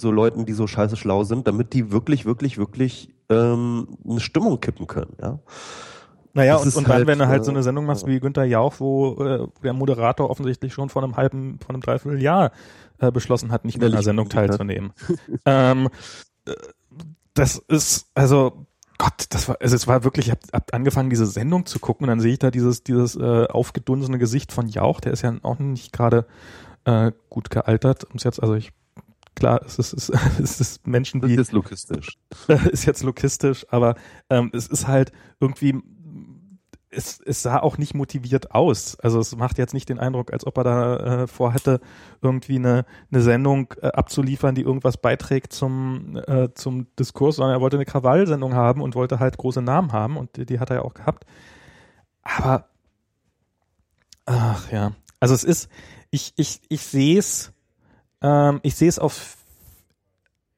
so 0.00 0.10
Leuten, 0.10 0.46
die 0.46 0.52
so 0.52 0.66
scheiße 0.66 0.96
schlau 0.96 1.24
sind, 1.24 1.46
damit 1.46 1.72
die 1.72 1.90
wirklich, 1.90 2.24
wirklich, 2.26 2.58
wirklich 2.58 3.14
ähm, 3.28 3.88
eine 4.08 4.20
Stimmung 4.20 4.60
kippen 4.60 4.86
können. 4.86 5.16
Ja, 5.20 5.38
Naja, 6.34 6.54
Das 6.54 6.66
und, 6.66 6.76
und 6.76 6.88
dann, 6.88 6.94
halt, 6.94 7.06
wenn 7.06 7.18
du 7.18 7.28
halt 7.28 7.44
so 7.44 7.50
äh, 7.50 7.54
eine 7.54 7.62
Sendung 7.62 7.86
machst 7.86 8.06
wie 8.06 8.20
Günther 8.20 8.44
Jauch, 8.44 8.74
wo 8.78 9.14
äh, 9.24 9.46
der 9.62 9.72
Moderator 9.72 10.30
offensichtlich 10.30 10.72
schon 10.72 10.88
vor 10.88 11.02
einem 11.02 11.16
halben, 11.16 11.58
vor 11.60 11.70
einem 11.70 11.80
Dreivierteljahr 11.80 12.52
äh, 12.98 13.10
beschlossen 13.10 13.52
hat, 13.52 13.64
nicht 13.64 13.78
mehr 13.78 13.86
an 13.86 13.92
der 13.92 14.02
Sendung 14.02 14.28
teilzunehmen. 14.28 14.92
ähm, 15.46 15.88
äh, 16.46 16.52
das 17.34 17.58
ist, 17.68 18.10
also 18.14 18.66
Gott, 18.98 19.26
das 19.30 19.48
war, 19.48 19.56
also 19.60 19.76
es 19.76 19.86
war 19.86 20.04
wirklich, 20.04 20.26
ich 20.26 20.30
habe 20.30 20.40
hab 20.52 20.72
angefangen, 20.72 21.10
diese 21.10 21.26
Sendung 21.26 21.66
zu 21.66 21.78
gucken 21.78 22.04
und 22.04 22.08
dann 22.08 22.20
sehe 22.20 22.32
ich 22.32 22.38
da 22.38 22.50
dieses, 22.50 22.82
dieses 22.82 23.16
äh, 23.16 23.46
aufgedunsene 23.46 24.18
Gesicht 24.18 24.52
von 24.52 24.68
Jauch, 24.68 25.00
der 25.00 25.12
ist 25.12 25.22
ja 25.22 25.34
auch 25.42 25.58
nicht 25.58 25.92
gerade 25.92 26.26
äh, 26.84 27.12
gut 27.28 27.50
gealtert. 27.50 28.04
Um 28.04 28.18
jetzt, 28.18 28.42
also 28.42 28.54
ich, 28.54 28.72
klar, 29.36 29.60
es 29.64 29.78
ist, 29.78 29.92
es 29.92 30.08
ist, 30.08 30.20
es 30.40 30.60
ist 30.60 30.86
Menschen 30.86 31.20
das 31.20 31.30
wie 31.30 31.36
ist 31.36 31.52
logistisch. 31.52 32.18
ist 32.70 32.86
jetzt 32.86 33.02
logistisch, 33.02 33.64
aber 33.70 33.94
ähm, 34.28 34.50
es 34.52 34.66
ist 34.66 34.88
halt 34.88 35.12
irgendwie, 35.38 35.80
es, 36.90 37.20
es 37.20 37.42
sah 37.42 37.58
auch 37.58 37.78
nicht 37.78 37.94
motiviert 37.94 38.52
aus. 38.52 38.98
Also 39.00 39.20
es 39.20 39.36
macht 39.36 39.58
jetzt 39.58 39.74
nicht 39.74 39.88
den 39.88 39.98
Eindruck, 39.98 40.32
als 40.32 40.46
ob 40.46 40.56
er 40.58 40.64
da 40.64 40.96
äh, 40.96 41.26
vorhätte, 41.26 41.80
irgendwie 42.22 42.56
eine, 42.56 42.84
eine 43.12 43.22
Sendung 43.22 43.74
äh, 43.80 43.88
abzuliefern, 43.88 44.54
die 44.54 44.62
irgendwas 44.62 44.96
beiträgt 44.96 45.52
zum, 45.52 46.16
äh, 46.26 46.48
zum 46.54 46.86
Diskurs, 46.98 47.36
sondern 47.36 47.56
er 47.56 47.60
wollte 47.60 47.76
eine 47.76 47.84
Krawallsendung 47.84 48.54
haben 48.54 48.80
und 48.80 48.94
wollte 48.94 49.20
halt 49.20 49.36
große 49.36 49.62
Namen 49.62 49.92
haben 49.92 50.16
und 50.16 50.36
die, 50.36 50.46
die 50.46 50.58
hat 50.58 50.70
er 50.70 50.76
ja 50.76 50.82
auch 50.82 50.94
gehabt. 50.94 51.26
Aber 52.22 52.68
ach 54.24 54.70
ja, 54.72 54.92
also 55.20 55.34
es 55.34 55.44
ist, 55.44 55.70
ich, 56.10 56.32
ich, 56.36 56.60
ich 56.68 56.82
sehe 56.82 57.18
es, 57.18 57.52
ähm, 58.26 58.60
ich 58.62 58.74
sehe 58.74 58.88
es 58.88 58.98
auf 58.98 59.36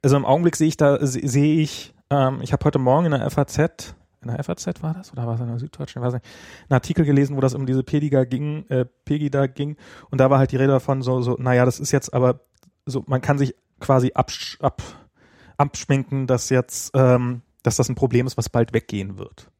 also 0.00 0.16
im 0.16 0.24
Augenblick 0.24 0.54
sehe 0.56 0.68
ich 0.68 0.76
da, 0.76 1.04
se- 1.04 1.26
sehe 1.26 1.60
ich, 1.60 1.92
ähm, 2.10 2.38
ich 2.40 2.52
habe 2.52 2.64
heute 2.64 2.78
Morgen 2.78 3.06
in 3.06 3.10
der 3.12 3.28
FAZ, 3.30 3.94
in 4.22 4.28
der 4.28 4.42
FAZ 4.44 4.80
war 4.80 4.94
das 4.94 5.12
oder 5.12 5.26
war 5.26 5.34
es 5.34 5.40
in 5.40 5.48
der 5.48 5.58
Süddeutschen, 5.58 6.00
ich 6.00 6.06
weiß 6.06 6.14
nicht, 6.14 6.24
einen 6.68 6.74
Artikel 6.76 7.04
gelesen, 7.04 7.36
wo 7.36 7.40
das 7.40 7.54
um 7.54 7.66
diese 7.66 7.82
Pegida 7.82 8.24
ging, 8.24 8.64
äh, 8.68 8.84
Pegida 9.04 9.46
ging 9.48 9.76
und 10.10 10.20
da 10.20 10.30
war 10.30 10.38
halt 10.38 10.52
die 10.52 10.56
Rede 10.56 10.72
davon 10.72 11.02
so, 11.02 11.20
so, 11.20 11.36
naja, 11.38 11.64
das 11.64 11.80
ist 11.80 11.90
jetzt 11.90 12.14
aber 12.14 12.40
so, 12.86 13.02
man 13.06 13.20
kann 13.20 13.38
sich 13.38 13.54
quasi 13.80 14.12
absch 14.14 14.58
ab, 14.60 14.82
abschminken, 15.56 16.26
dass 16.28 16.48
jetzt, 16.48 16.92
ähm, 16.94 17.42
dass 17.64 17.76
das 17.76 17.88
ein 17.88 17.96
Problem 17.96 18.26
ist, 18.28 18.36
was 18.36 18.48
bald 18.48 18.72
weggehen 18.72 19.18
wird. 19.18 19.50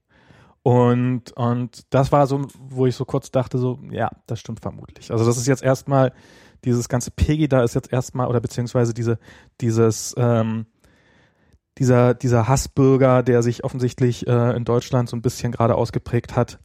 Und, 0.62 1.32
und 1.32 1.82
das 1.90 2.12
war 2.12 2.26
so, 2.26 2.47
wo 2.59 2.86
ich 2.86 2.94
so 2.94 3.05
kurz 3.05 3.30
dachte, 3.30 3.59
so, 3.59 3.80
ja, 3.90 4.10
das 4.26 4.39
stimmt 4.40 4.60
vermutlich. 4.60 5.10
Also 5.10 5.24
das 5.24 5.36
ist 5.36 5.47
jetzt 5.47 5.62
erstmal, 5.62 6.12
dieses 6.64 6.89
ganze 6.89 7.10
Pegida 7.10 7.62
ist 7.62 7.74
jetzt 7.74 7.93
erstmal, 7.93 8.28
oder 8.28 8.40
beziehungsweise 8.40 8.94
diese, 8.94 9.18
dieses, 9.60 10.14
ähm, 10.18 10.66
dieser, 11.78 12.14
dieser 12.14 12.48
Hassbürger, 12.48 13.22
der 13.22 13.43
sich 13.43 13.64
offensichtlich 13.64 14.26
äh, 14.26 14.56
in 14.56 14.64
Deutschland 14.64 15.09
so 15.09 15.16
ein 15.16 15.22
bisschen 15.22 15.52
gerade 15.52 15.76
ausgeprägt 15.76 16.35
hat, 16.35 16.59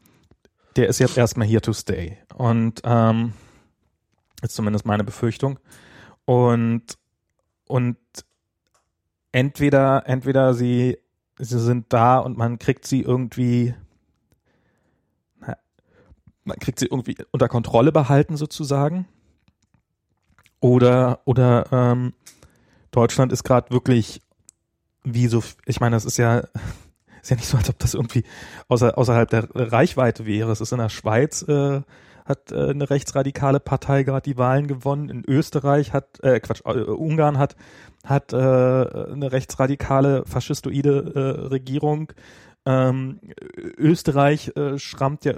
der 0.76 0.88
ist 0.88 1.00
jetzt 1.00 1.18
erstmal 1.18 1.48
here 1.48 1.62
to 1.62 1.74
stay. 1.74 2.18
Und 2.36 2.82
ähm, 2.84 3.34
ist 4.42 4.56
zumindest 4.56 4.86
meine 4.86 5.04
Befürchtung. 5.04 5.60
Und, 6.26 6.98
und 7.68 7.98
entweder, 9.32 10.08
entweder 10.08 10.54
sie, 10.54 10.98
sie 11.38 11.60
sind 11.60 11.92
da 11.94 12.20
und 12.20 12.38
man 12.38 12.60
kriegt 12.60 12.86
sie 12.86 13.02
irgendwie, 13.02 13.76
man 16.44 16.60
kriegt 16.60 16.80
sie 16.80 16.88
irgendwie 16.88 17.16
unter 17.32 17.48
Kontrolle 17.48 17.92
behalten 17.92 18.36
sozusagen. 18.38 19.08
Oder, 20.64 21.20
oder 21.26 21.66
ähm, 21.74 22.14
Deutschland 22.92 23.34
ist 23.34 23.44
gerade 23.44 23.70
wirklich 23.72 24.22
wie 25.04 25.28
so, 25.28 25.44
ich 25.66 25.82
meine, 25.82 25.98
das 25.98 26.06
ist 26.06 26.16
ja, 26.16 26.38
ist 27.22 27.32
ja 27.32 27.36
nicht 27.36 27.50
so, 27.50 27.58
als 27.58 27.70
ob 27.70 27.78
das 27.80 27.94
irgendwie 27.94 28.24
außer, 28.70 28.98
außerhalb 28.98 29.30
der 29.30 29.50
Reichweite 29.54 30.26
wäre. 30.26 30.54
Es 30.54 30.62
ist 30.62 30.72
in 30.72 30.78
der 30.78 30.88
Schweiz, 30.88 31.42
äh, 31.50 31.82
hat 32.24 32.54
äh, 32.54 32.70
eine 32.70 32.90
rechtsradikale 32.90 33.60
Partei 33.60 34.04
gerade 34.04 34.24
die 34.24 34.38
Wahlen 34.38 34.68
gewonnen. 34.68 35.10
In 35.10 35.26
Österreich 35.28 35.92
hat, 35.92 36.24
äh, 36.24 36.40
Quatsch, 36.40 36.62
äh, 36.64 36.80
Ungarn 36.84 37.40
hat, 37.40 37.58
hat 38.06 38.32
äh, 38.32 38.38
eine 38.38 39.34
rechtsradikale 39.34 40.24
faschistoide 40.26 41.12
äh, 41.14 41.48
Regierung. 41.48 42.14
Ähm, 42.66 43.20
Österreich 43.78 44.56
äh, 44.56 44.80
schrammt 44.80 45.26
ja 45.26 45.34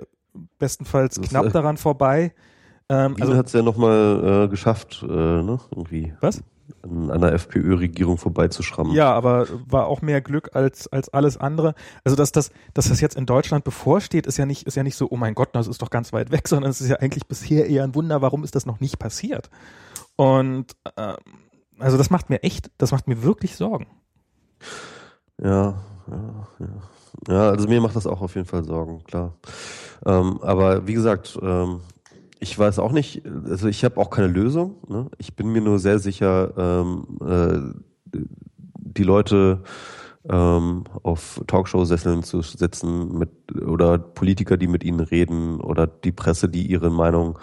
bestenfalls 0.60 1.19
knapp 1.19 1.52
daran 1.52 1.77
vorbei. 1.77 2.35
Ähm, 2.90 3.16
also, 3.20 3.36
hat 3.36 3.48
es 3.48 3.53
ja 3.53 3.62
nochmal 3.62 4.45
äh, 4.45 4.48
geschafft, 4.48 5.03
äh, 5.03 5.12
ne? 5.12 5.60
Irgendwie 5.72 6.14
was? 6.22 6.44
an 6.82 7.12
einer 7.12 7.34
FPÖ-Regierung 7.34 8.18
vorbeizuschrammen. 8.18 8.94
Ja, 8.94 9.14
aber 9.14 9.48
war 9.68 9.88
auch 9.88 10.02
mehr 10.02 10.22
Glück 10.22 10.56
als, 10.56 10.88
als 10.88 11.10
alles 11.10 11.38
andere. 11.38 11.76
Also, 12.03 12.16
dass 12.16 12.32
das, 12.32 12.52
dass 12.74 12.90
das 12.90 13.02
jetzt 13.02 13.16
in 13.16 13.26
Deutschland 13.26 13.64
bevorsteht, 13.64 14.26
ist 14.26 14.38
ja 14.38 14.45
nicht, 14.45 14.66
ist 14.66 14.76
ja 14.76 14.84
nicht 14.84 14.95
so, 14.95 15.07
oh 15.10 15.18
mein 15.18 15.36
Gott, 15.36 15.49
das 15.53 15.68
ist 15.68 15.82
doch 15.82 15.90
ganz 15.90 16.14
weit 16.14 16.32
weg, 16.32 16.48
sondern 16.48 16.72
es 16.72 16.82
ist 16.82 16.90
ja 16.90 16.98
eigentlich 16.98 17.28
bisher 17.28 17.68
eher 17.68 17.84
ein 17.84 17.95
Wunder, 17.95 18.22
warum 18.22 18.44
ist 18.44 18.56
das 18.56 18.66
noch 18.66 18.80
nicht 18.80 18.99
passiert? 18.99 19.49
Und 20.16 20.76
ähm, 20.98 21.16
also 21.80 21.98
das 21.98 22.10
macht 22.10 22.30
mir 22.30 22.41
echt, 22.44 22.72
das 22.78 22.91
macht 22.91 23.07
mir 23.07 23.22
wirklich 23.24 23.56
Sorgen. 23.56 23.88
Ja, 25.41 25.76
ja, 26.07 26.48
ja. 26.60 26.68
Ja, 27.28 27.49
also 27.49 27.68
mir 27.68 27.82
macht 27.82 27.95
das 27.95 28.07
auch 28.07 28.22
auf 28.22 28.36
jeden 28.36 28.48
Fall 28.48 28.64
Sorgen, 28.64 29.03
klar. 29.06 29.34
Ähm, 30.06 30.40
aber 30.41 30.86
wie 30.86 30.94
gesagt, 30.94 31.38
ähm, 31.41 31.82
ich 32.40 32.57
weiß 32.57 32.80
auch 32.80 32.91
nicht, 32.91 33.24
also 33.49 33.68
ich 33.68 33.84
habe 33.86 33.99
auch 33.99 34.10
keine 34.10 34.28
Lösung. 34.28 34.76
Ne? 34.88 35.10
Ich 35.18 35.36
bin 35.36 35.48
mir 35.52 35.62
nur 35.62 35.80
sehr 35.80 35.99
sicher, 35.99 36.53
ähm, 36.57 37.18
äh, 38.14 38.20
die 38.78 39.03
Leute 39.03 39.64
ähm, 40.30 40.86
auf 41.03 41.41
Talkshow-Sesseln 41.48 42.24
zu 42.24 42.41
setzen 42.41 43.18
mit 43.18 43.30
oder 43.66 43.98
Politiker, 43.99 44.57
die 44.57 44.68
mit 44.68 44.84
ihnen 44.84 44.99
reden 44.99 45.60
oder 45.62 45.86
die 45.88 46.12
Presse, 46.12 46.49
die 46.49 46.66
ihre 46.66 46.90
Meinung 46.90 47.38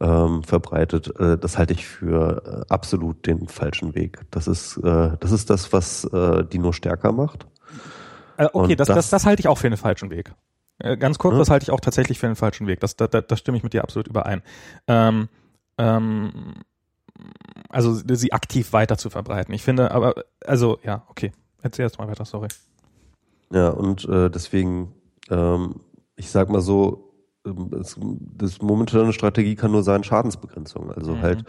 ähm, 0.00 0.42
verbreitet, 0.42 1.12
äh, 1.18 1.36
das 1.36 1.58
halte 1.58 1.74
ich 1.74 1.86
für 1.86 2.64
äh, 2.68 2.72
absolut 2.72 3.26
den 3.26 3.48
falschen 3.48 3.94
Weg. 3.94 4.20
Das 4.30 4.46
ist 4.48 4.76
äh, 4.78 5.16
das 5.20 5.32
ist 5.32 5.50
das, 5.50 5.72
was 5.72 6.04
äh, 6.04 6.44
die 6.44 6.58
nur 6.58 6.72
stärker 6.72 7.12
macht. 7.12 7.46
Äh, 8.36 8.48
okay, 8.52 8.76
das, 8.76 8.88
das, 8.88 8.96
das- 8.96 9.10
das 9.10 9.26
halte 9.26 9.40
ich 9.40 9.48
auch 9.48 9.58
für 9.58 9.66
einen 9.66 9.76
falschen 9.76 10.10
Weg. 10.10 10.32
Äh, 10.80 10.96
ganz 10.96 11.18
kurz, 11.18 11.36
das 11.36 11.50
halte 11.50 11.64
ich 11.64 11.70
auch 11.70 11.80
tatsächlich 11.80 12.18
für 12.18 12.26
einen 12.26 12.36
falschen 12.36 12.66
Weg. 12.66 12.80
Das, 12.80 12.96
da, 12.96 13.06
da, 13.06 13.36
stimme 13.36 13.56
ich 13.56 13.62
mit 13.62 13.72
dir 13.72 13.82
absolut 13.82 14.08
überein. 14.08 14.42
Ähm, 14.86 15.28
ähm, 15.78 16.54
also 17.68 17.94
sie 17.94 18.32
aktiv 18.32 18.72
weiter 18.72 18.98
zu 18.98 19.10
verbreiten. 19.10 19.54
Ich 19.54 19.62
finde, 19.62 19.90
aber, 19.90 20.14
also 20.44 20.78
ja, 20.82 21.04
okay. 21.08 21.32
Erzähl 21.62 21.84
jetzt 21.84 21.98
mal 21.98 22.08
weiter, 22.08 22.24
sorry. 22.24 22.48
Ja, 23.52 23.68
und 23.68 24.08
äh, 24.08 24.30
deswegen, 24.30 24.94
ähm, 25.28 25.80
ich 26.16 26.30
sag 26.30 26.48
mal 26.48 26.62
so, 26.62 27.09
das 27.42 28.60
momentane 28.60 29.12
Strategie 29.12 29.54
kann 29.54 29.72
nur 29.72 29.82
sein 29.82 30.04
Schadensbegrenzung. 30.04 30.92
Also 30.92 31.14
Mhm. 31.14 31.22
halt 31.22 31.44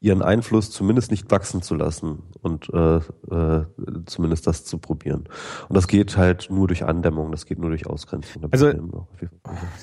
ihren 0.00 0.22
Einfluss 0.22 0.70
zumindest 0.70 1.10
nicht 1.10 1.30
wachsen 1.30 1.62
zu 1.62 1.74
lassen 1.74 2.24
und 2.42 2.68
äh, 2.74 2.96
äh, 2.96 3.64
zumindest 4.06 4.46
das 4.46 4.64
zu 4.64 4.78
probieren. 4.78 5.28
Und 5.68 5.76
das 5.76 5.86
geht 5.86 6.16
halt 6.16 6.48
nur 6.50 6.66
durch 6.66 6.84
Andämmung, 6.84 7.30
das 7.30 7.46
geht 7.46 7.58
nur 7.58 7.70
durch 7.70 7.86
Ausgrenzung. 7.86 8.42
Da 8.42 8.48
Also-. 8.50 8.74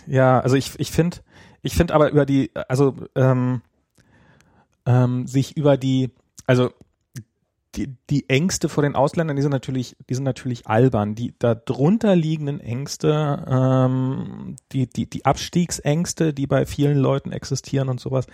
Ja, 0.08 0.40
also 0.42 0.56
ich, 0.58 0.78
ich 0.80 0.92
finde, 0.92 1.18
ich 1.62 1.76
finde 1.76 1.94
aber 1.94 2.12
über 2.12 2.26
die, 2.26 2.52
also 2.68 2.96
ähm, 3.16 3.62
ähm, 4.86 5.28
sich 5.28 5.56
über 5.56 5.78
die, 5.78 6.12
also 6.46 6.72
die, 7.76 7.96
die 8.10 8.30
Ängste 8.30 8.70
vor 8.70 8.84
den 8.84 8.96
Ausländern, 8.96 9.36
die 9.36 9.42
sind 9.42 9.52
natürlich, 9.52 9.96
die 10.10 10.14
sind 10.14 10.24
natürlich 10.24 10.68
albern. 10.68 11.16
Die 11.16 11.34
darunter 11.40 12.16
liegenden 12.16 12.60
Ängste, 12.60 13.46
ähm, 13.48 14.56
die, 14.72 14.88
die, 14.88 15.10
die 15.10 15.26
Abstiegsängste, 15.26 16.34
die 16.34 16.48
bei 16.48 16.66
vielen 16.66 16.98
Leuten 16.98 17.32
existieren 17.32 17.90
und 17.90 18.00
sowas, 18.00 18.28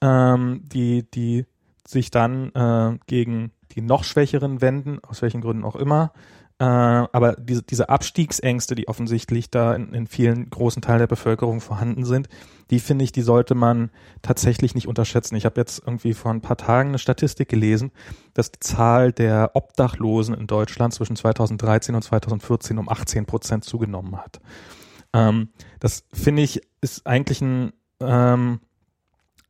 ähm, 0.00 0.62
die, 0.64 1.10
die 1.10 1.46
sich 1.86 2.10
dann 2.10 2.50
äh, 2.54 2.98
gegen 3.06 3.52
die 3.72 3.82
noch 3.82 4.04
Schwächeren 4.04 4.60
wenden, 4.60 4.98
aus 5.02 5.22
welchen 5.22 5.40
Gründen 5.40 5.64
auch 5.64 5.76
immer, 5.76 6.12
Äh, 6.60 6.64
aber 6.64 7.36
diese, 7.36 7.62
diese 7.62 7.88
Abstiegsängste, 7.88 8.74
die 8.74 8.86
offensichtlich 8.86 9.50
da 9.50 9.74
in, 9.74 9.94
in 9.94 10.06
vielen 10.06 10.50
großen 10.50 10.82
Teilen 10.82 10.98
der 10.98 11.06
Bevölkerung 11.06 11.62
vorhanden 11.62 12.04
sind, 12.04 12.28
die 12.70 12.80
finde 12.80 13.02
ich, 13.02 13.12
die 13.12 13.22
sollte 13.22 13.54
man 13.54 13.90
tatsächlich 14.20 14.74
nicht 14.74 14.86
unterschätzen. 14.86 15.36
Ich 15.36 15.46
habe 15.46 15.58
jetzt 15.58 15.82
irgendwie 15.86 16.12
vor 16.12 16.30
ein 16.30 16.42
paar 16.42 16.58
Tagen 16.58 16.90
eine 16.90 16.98
Statistik 16.98 17.48
gelesen, 17.48 17.92
dass 18.34 18.52
die 18.52 18.60
Zahl 18.60 19.10
der 19.10 19.52
Obdachlosen 19.54 20.34
in 20.34 20.46
Deutschland 20.46 20.92
zwischen 20.92 21.16
2013 21.16 21.94
und 21.94 22.02
2014 22.02 22.76
um 22.76 22.90
18 22.90 23.24
Prozent 23.24 23.64
zugenommen 23.64 24.18
hat. 24.18 24.38
Ähm, 25.14 25.48
das 25.80 26.04
finde 26.12 26.42
ich 26.42 26.60
ist 26.82 27.06
eigentlich 27.06 27.40
ein 27.40 27.72
ähm, 28.00 28.60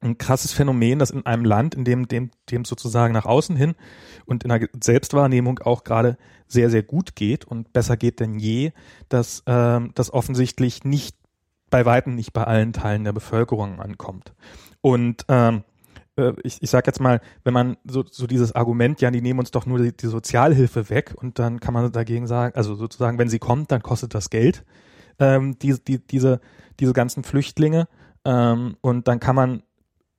ein 0.01 0.19
krasses 0.19 0.53
Phänomen, 0.53 0.99
dass 0.99 1.11
in 1.11 1.27
einem 1.27 1.45
Land, 1.45 1.75
in 1.75 1.85
dem 1.85 2.09
dem, 2.09 2.31
dem 2.51 2.65
sozusagen 2.65 3.13
nach 3.13 3.27
außen 3.27 3.57
hin 3.57 3.75
und 4.25 4.45
in 4.45 4.49
der 4.49 4.69
Selbstwahrnehmung 4.83 5.59
auch 5.61 5.85
gerade 5.85 6.17
sehr, 6.47 6.71
sehr 6.71 6.83
gut 6.83 7.15
geht 7.17 7.45
und 7.45 7.73
besser 7.73 7.97
geht 7.97 8.21
denn 8.21 8.39
je, 8.39 8.73
dass 9.09 9.43
ähm, 9.47 9.93
das 9.95 10.13
offensichtlich 10.13 10.85
nicht 10.85 11.17
bei 11.69 11.87
weitem 11.87 12.15
nicht 12.15 12.33
bei 12.33 12.45
allen 12.45 12.73
Teilen 12.73 13.05
der 13.05 13.13
Bevölkerung 13.13 13.81
ankommt. 13.81 14.35
Und 14.81 15.25
ähm, 15.29 15.63
äh, 16.17 16.33
ich, 16.43 16.63
ich 16.63 16.71
sage 16.71 16.87
jetzt 16.87 17.01
mal, 17.01 17.21
wenn 17.45 17.55
man 17.55 17.77
so, 17.85 18.05
so 18.09 18.27
dieses 18.27 18.53
Argument, 18.55 19.01
ja, 19.01 19.11
die 19.11 19.23
nehmen 19.23 19.39
uns 19.39 19.51
doch 19.51 19.67
nur 19.67 19.79
die, 19.79 19.97
die 19.97 20.07
Sozialhilfe 20.07 20.91
weg 20.91 21.15
und 21.17 21.39
dann 21.39 21.61
kann 21.61 21.75
man 21.75 21.93
dagegen 21.93 22.27
sagen, 22.27 22.55
also 22.57 22.75
sozusagen, 22.75 23.19
wenn 23.19 23.29
sie 23.29 23.39
kommt, 23.39 23.71
dann 23.71 23.83
kostet 23.83 24.15
das 24.15 24.31
Geld, 24.31 24.65
ähm, 25.19 25.59
die, 25.59 25.77
die, 25.83 26.05
diese, 26.05 26.41
diese 26.81 26.93
ganzen 26.93 27.23
Flüchtlinge. 27.23 27.89
Ähm, 28.25 28.77
und 28.81 29.09
dann 29.09 29.21
kann 29.21 29.37
man 29.37 29.63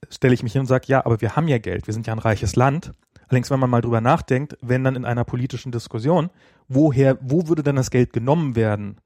stelle 0.09 0.33
ich 0.33 0.43
mich 0.43 0.53
hin 0.53 0.61
und 0.61 0.67
sage, 0.67 0.85
ja, 0.87 1.05
aber 1.05 1.21
wir 1.21 1.35
haben 1.35 1.47
ja 1.47 1.57
Geld, 1.57 1.87
wir 1.87 1.93
sind 1.93 2.07
ja 2.07 2.13
ein 2.13 2.19
reiches 2.19 2.55
Land. 2.55 2.91
Allerdings, 3.27 3.49
wenn 3.49 3.59
man 3.59 3.69
mal 3.69 3.81
drüber 3.81 4.01
nachdenkt, 4.01 4.57
wenn 4.61 4.83
dann 4.83 4.95
in 4.95 5.05
einer 5.05 5.23
politischen 5.23 5.71
Diskussion, 5.71 6.29
woher, 6.67 7.17
wo 7.21 7.47
würde 7.47 7.63
denn 7.63 7.75
das 7.75 7.91
Geld 7.91 8.13
genommen 8.13 8.55
werden, 8.55 8.97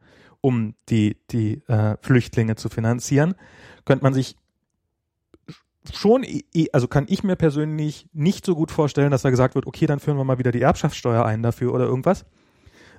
um 0.42 0.76
die, 0.90 1.18
die 1.32 1.62
äh, 1.68 1.98
Flüchtlinge 2.02 2.56
zu 2.56 2.70
finanzieren, 2.70 3.36
könnte 3.84 4.04
man 4.04 4.14
sich 4.14 4.36
schon, 5.94 6.26
also 6.72 6.88
kann 6.88 7.06
ich 7.08 7.24
mir 7.24 7.36
persönlich 7.36 8.08
nicht 8.14 8.46
so 8.46 8.56
gut 8.56 8.72
vorstellen, 8.72 9.12
dass 9.12 9.22
da 9.22 9.30
gesagt 9.30 9.56
wird, 9.56 9.68
okay, 9.68 9.86
dann 9.86 10.00
führen 10.00 10.18
wir 10.18 10.24
mal 10.24 10.40
wieder 10.40 10.52
die 10.52 10.62
Erbschaftssteuer 10.62 11.26
ein 11.26 11.44
dafür 11.44 11.74
oder 11.74 11.86
irgendwas, 11.86 12.26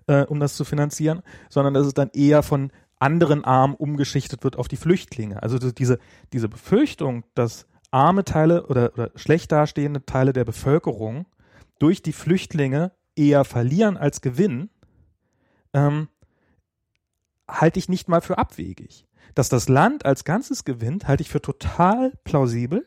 äh, 0.07 0.23
um 0.25 0.39
das 0.39 0.57
zu 0.57 0.65
finanzieren, 0.65 1.23
sondern 1.49 1.75
dass 1.75 1.87
es 1.87 1.95
dann 1.95 2.11
eher 2.13 2.43
von 2.43 2.71
anderen 2.99 3.45
Armen 3.45 3.75
umgeschichtet 3.75 4.45
wird 4.45 4.57
auf 4.57 4.69
die 4.69 4.77
Flüchtlinge. 4.77 5.43
Also 5.43 5.59
diese, 5.59 5.99
diese 6.33 6.49
Befürchtung, 6.49 7.25
dass 7.35 7.67
arme 7.97 8.25
Teile 8.25 8.67
oder, 8.67 8.93
oder 8.93 9.11
schlecht 9.15 9.51
dastehende 9.51 10.05
Teile 10.05 10.35
der 10.35 10.45
Bevölkerung 10.45 11.25
durch 11.79 12.03
die 12.03 12.13
Flüchtlinge 12.13 12.93
eher 13.17 13.45
verlieren 13.45 13.97
als 13.97 14.21
gewinnen, 14.21 14.69
ähm, 15.73 16.09
halte 17.49 17.79
ich 17.79 17.89
nicht 17.89 18.07
mal 18.09 18.21
für 18.21 18.37
abwegig. 18.37 19.07
Dass 19.35 19.49
das 19.49 19.69
Land 19.71 20.05
als 20.05 20.25
Ganzes 20.25 20.65
gewinnt, 20.65 21.09
halte 21.09 21.23
ich 21.23 21.31
für 21.31 21.41
total 21.41 22.13
plausibel. 22.25 22.87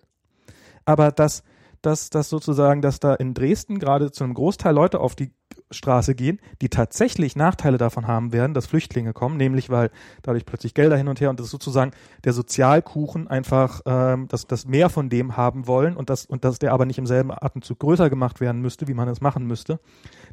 Aber 0.85 1.11
dass, 1.11 1.43
dass, 1.81 2.09
dass 2.09 2.29
sozusagen, 2.29 2.81
dass 2.81 2.99
da 2.99 3.13
in 3.15 3.33
Dresden 3.33 3.79
gerade 3.79 4.11
zu 4.11 4.23
einem 4.23 4.33
Großteil 4.33 4.73
Leute 4.73 4.99
auf 4.99 5.15
die 5.15 5.31
Straße 5.71 6.15
gehen, 6.15 6.39
die 6.61 6.69
tatsächlich 6.69 7.35
Nachteile 7.35 7.77
davon 7.77 8.07
haben 8.07 8.33
werden, 8.33 8.53
dass 8.53 8.67
Flüchtlinge 8.67 9.13
kommen, 9.13 9.37
nämlich 9.37 9.69
weil 9.69 9.91
dadurch 10.23 10.45
plötzlich 10.45 10.73
Gelder 10.73 10.97
hin 10.97 11.07
und 11.07 11.21
her 11.21 11.29
und 11.29 11.39
das 11.39 11.47
ist 11.47 11.51
sozusagen 11.51 11.91
der 12.23 12.33
Sozialkuchen 12.33 13.27
einfach, 13.27 13.81
ähm, 13.85 14.27
dass 14.27 14.47
das 14.47 14.65
mehr 14.65 14.89
von 14.89 15.09
dem 15.09 15.37
haben 15.37 15.67
wollen 15.67 15.95
und 15.95 16.09
das 16.09 16.25
und 16.25 16.43
dass 16.43 16.59
der 16.59 16.73
aber 16.73 16.85
nicht 16.85 16.97
im 16.97 17.05
selben 17.05 17.31
Atemzug 17.31 17.79
größer 17.79 18.09
gemacht 18.09 18.41
werden 18.41 18.61
müsste, 18.61 18.87
wie 18.87 18.93
man 18.93 19.07
es 19.07 19.21
machen 19.21 19.45
müsste. 19.45 19.79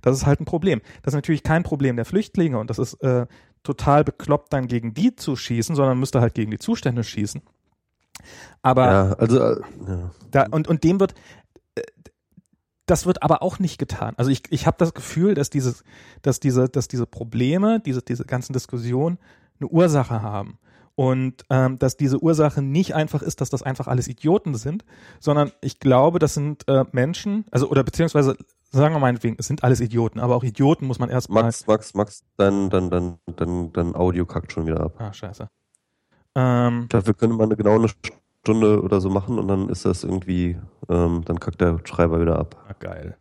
Das 0.00 0.16
ist 0.16 0.26
halt 0.26 0.40
ein 0.40 0.46
Problem. 0.46 0.80
Das 1.02 1.12
ist 1.12 1.16
natürlich 1.16 1.42
kein 1.42 1.62
Problem 1.62 1.96
der 1.96 2.04
Flüchtlinge 2.04 2.58
und 2.58 2.70
das 2.70 2.78
ist 2.78 2.94
äh, 3.02 3.26
total 3.62 4.04
bekloppt, 4.04 4.52
dann 4.52 4.68
gegen 4.68 4.94
die 4.94 5.16
zu 5.16 5.36
schießen, 5.36 5.74
sondern 5.76 5.98
müsste 5.98 6.20
halt 6.20 6.34
gegen 6.34 6.50
die 6.50 6.58
Zustände 6.58 7.04
schießen. 7.04 7.42
Aber 8.62 8.86
ja, 8.86 9.12
also 9.14 9.38
äh, 9.38 9.60
ja. 9.86 10.10
da 10.30 10.46
und 10.50 10.68
und 10.68 10.84
dem 10.84 11.00
wird 11.00 11.14
das 12.86 13.04
wird 13.04 13.22
aber 13.22 13.42
auch 13.42 13.58
nicht 13.58 13.78
getan. 13.78 14.14
Also 14.16 14.30
ich, 14.30 14.42
ich 14.50 14.66
habe 14.66 14.76
das 14.78 14.94
Gefühl, 14.94 15.34
dass 15.34 15.50
dieses, 15.50 15.82
dass 16.22 16.40
diese, 16.40 16.68
dass 16.68 16.88
diese 16.88 17.06
Probleme, 17.06 17.80
diese, 17.80 18.00
diese 18.00 18.24
ganzen 18.24 18.52
Diskussionen 18.52 19.18
eine 19.60 19.68
Ursache 19.68 20.22
haben. 20.22 20.58
Und 20.94 21.44
ähm, 21.50 21.78
dass 21.78 21.98
diese 21.98 22.22
Ursache 22.22 22.62
nicht 22.62 22.94
einfach 22.94 23.20
ist, 23.20 23.42
dass 23.42 23.50
das 23.50 23.62
einfach 23.62 23.86
alles 23.86 24.08
Idioten 24.08 24.54
sind, 24.54 24.82
sondern 25.20 25.52
ich 25.60 25.78
glaube, 25.78 26.18
das 26.18 26.32
sind 26.32 26.66
äh, 26.68 26.84
Menschen, 26.92 27.44
also 27.50 27.68
oder 27.68 27.84
beziehungsweise 27.84 28.34
sagen 28.70 28.94
wir 28.94 28.98
meinetwegen, 28.98 29.36
es 29.38 29.46
sind 29.46 29.62
alles 29.62 29.80
Idioten, 29.80 30.20
aber 30.20 30.36
auch 30.36 30.44
Idioten 30.44 30.86
muss 30.86 30.98
man 30.98 31.10
erstmal. 31.10 31.42
Max, 31.42 31.66
Max, 31.66 31.92
Max, 31.92 32.24
dann, 32.38 32.70
dann, 32.70 32.88
dann, 32.88 33.18
dann, 33.26 33.72
dann 33.74 33.94
Audio 33.94 34.24
kackt 34.24 34.52
schon 34.52 34.66
wieder 34.66 34.80
ab. 34.80 34.94
Ah, 34.98 35.12
scheiße. 35.12 35.48
Ähm, 36.36 36.88
können 36.90 37.36
mal 37.36 37.44
eine 37.44 37.56
genau 37.56 37.76
eine 37.76 37.88
Stunde 38.42 38.82
oder 38.82 39.00
so 39.00 39.08
machen 39.08 39.38
und 39.38 39.48
dann 39.48 39.70
ist 39.70 39.86
das 39.86 40.04
irgendwie, 40.04 40.58
ähm, 40.90 41.22
dann 41.24 41.40
kackt 41.40 41.62
der 41.62 41.80
Schreiber 41.84 42.20
wieder 42.20 42.38
ab. 42.38 42.62
Ah, 42.68 42.74
geil. 42.78 43.16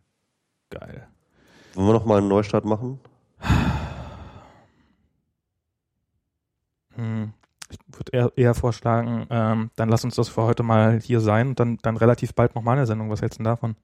Geil. 0.68 1.08
Wollen 1.74 1.88
wir 1.88 1.94
nochmal 1.94 2.18
einen 2.18 2.28
Neustart 2.28 2.66
machen? 2.66 3.00
Hm. 6.94 7.32
Ich 7.70 7.78
würde 7.88 8.12
eher, 8.12 8.32
eher 8.36 8.54
vorschlagen, 8.54 9.26
ähm, 9.30 9.70
dann 9.76 9.88
lass 9.88 10.04
uns 10.04 10.14
das 10.16 10.28
für 10.28 10.42
heute 10.42 10.62
mal 10.62 11.00
hier 11.00 11.20
sein 11.20 11.48
und 11.48 11.60
dann, 11.60 11.78
dann 11.82 11.96
relativ 11.96 12.34
bald 12.34 12.54
nochmal 12.54 12.76
eine 12.76 12.86
Sendung. 12.86 13.10
Was 13.10 13.22
hältst 13.22 13.38
du 13.38 13.42
denn 13.42 13.50
davon? 13.50 13.76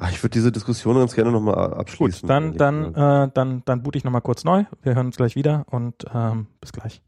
Ach, 0.00 0.12
ich 0.12 0.22
würde 0.22 0.32
diese 0.32 0.52
Diskussion 0.52 0.96
ganz 0.96 1.14
gerne 1.14 1.32
nochmal 1.32 1.74
abschließen. 1.74 2.20
Gut, 2.20 2.30
dann, 2.30 2.56
dann, 2.56 2.94
äh, 2.94 3.30
dann, 3.34 3.62
dann 3.64 3.82
boot 3.82 3.96
ich 3.96 4.04
nochmal 4.04 4.22
kurz 4.22 4.44
neu. 4.44 4.64
Wir 4.82 4.94
hören 4.94 5.06
uns 5.06 5.16
gleich 5.16 5.34
wieder 5.34 5.66
und 5.70 6.06
ähm, 6.14 6.46
bis 6.60 6.72
gleich. 6.72 7.02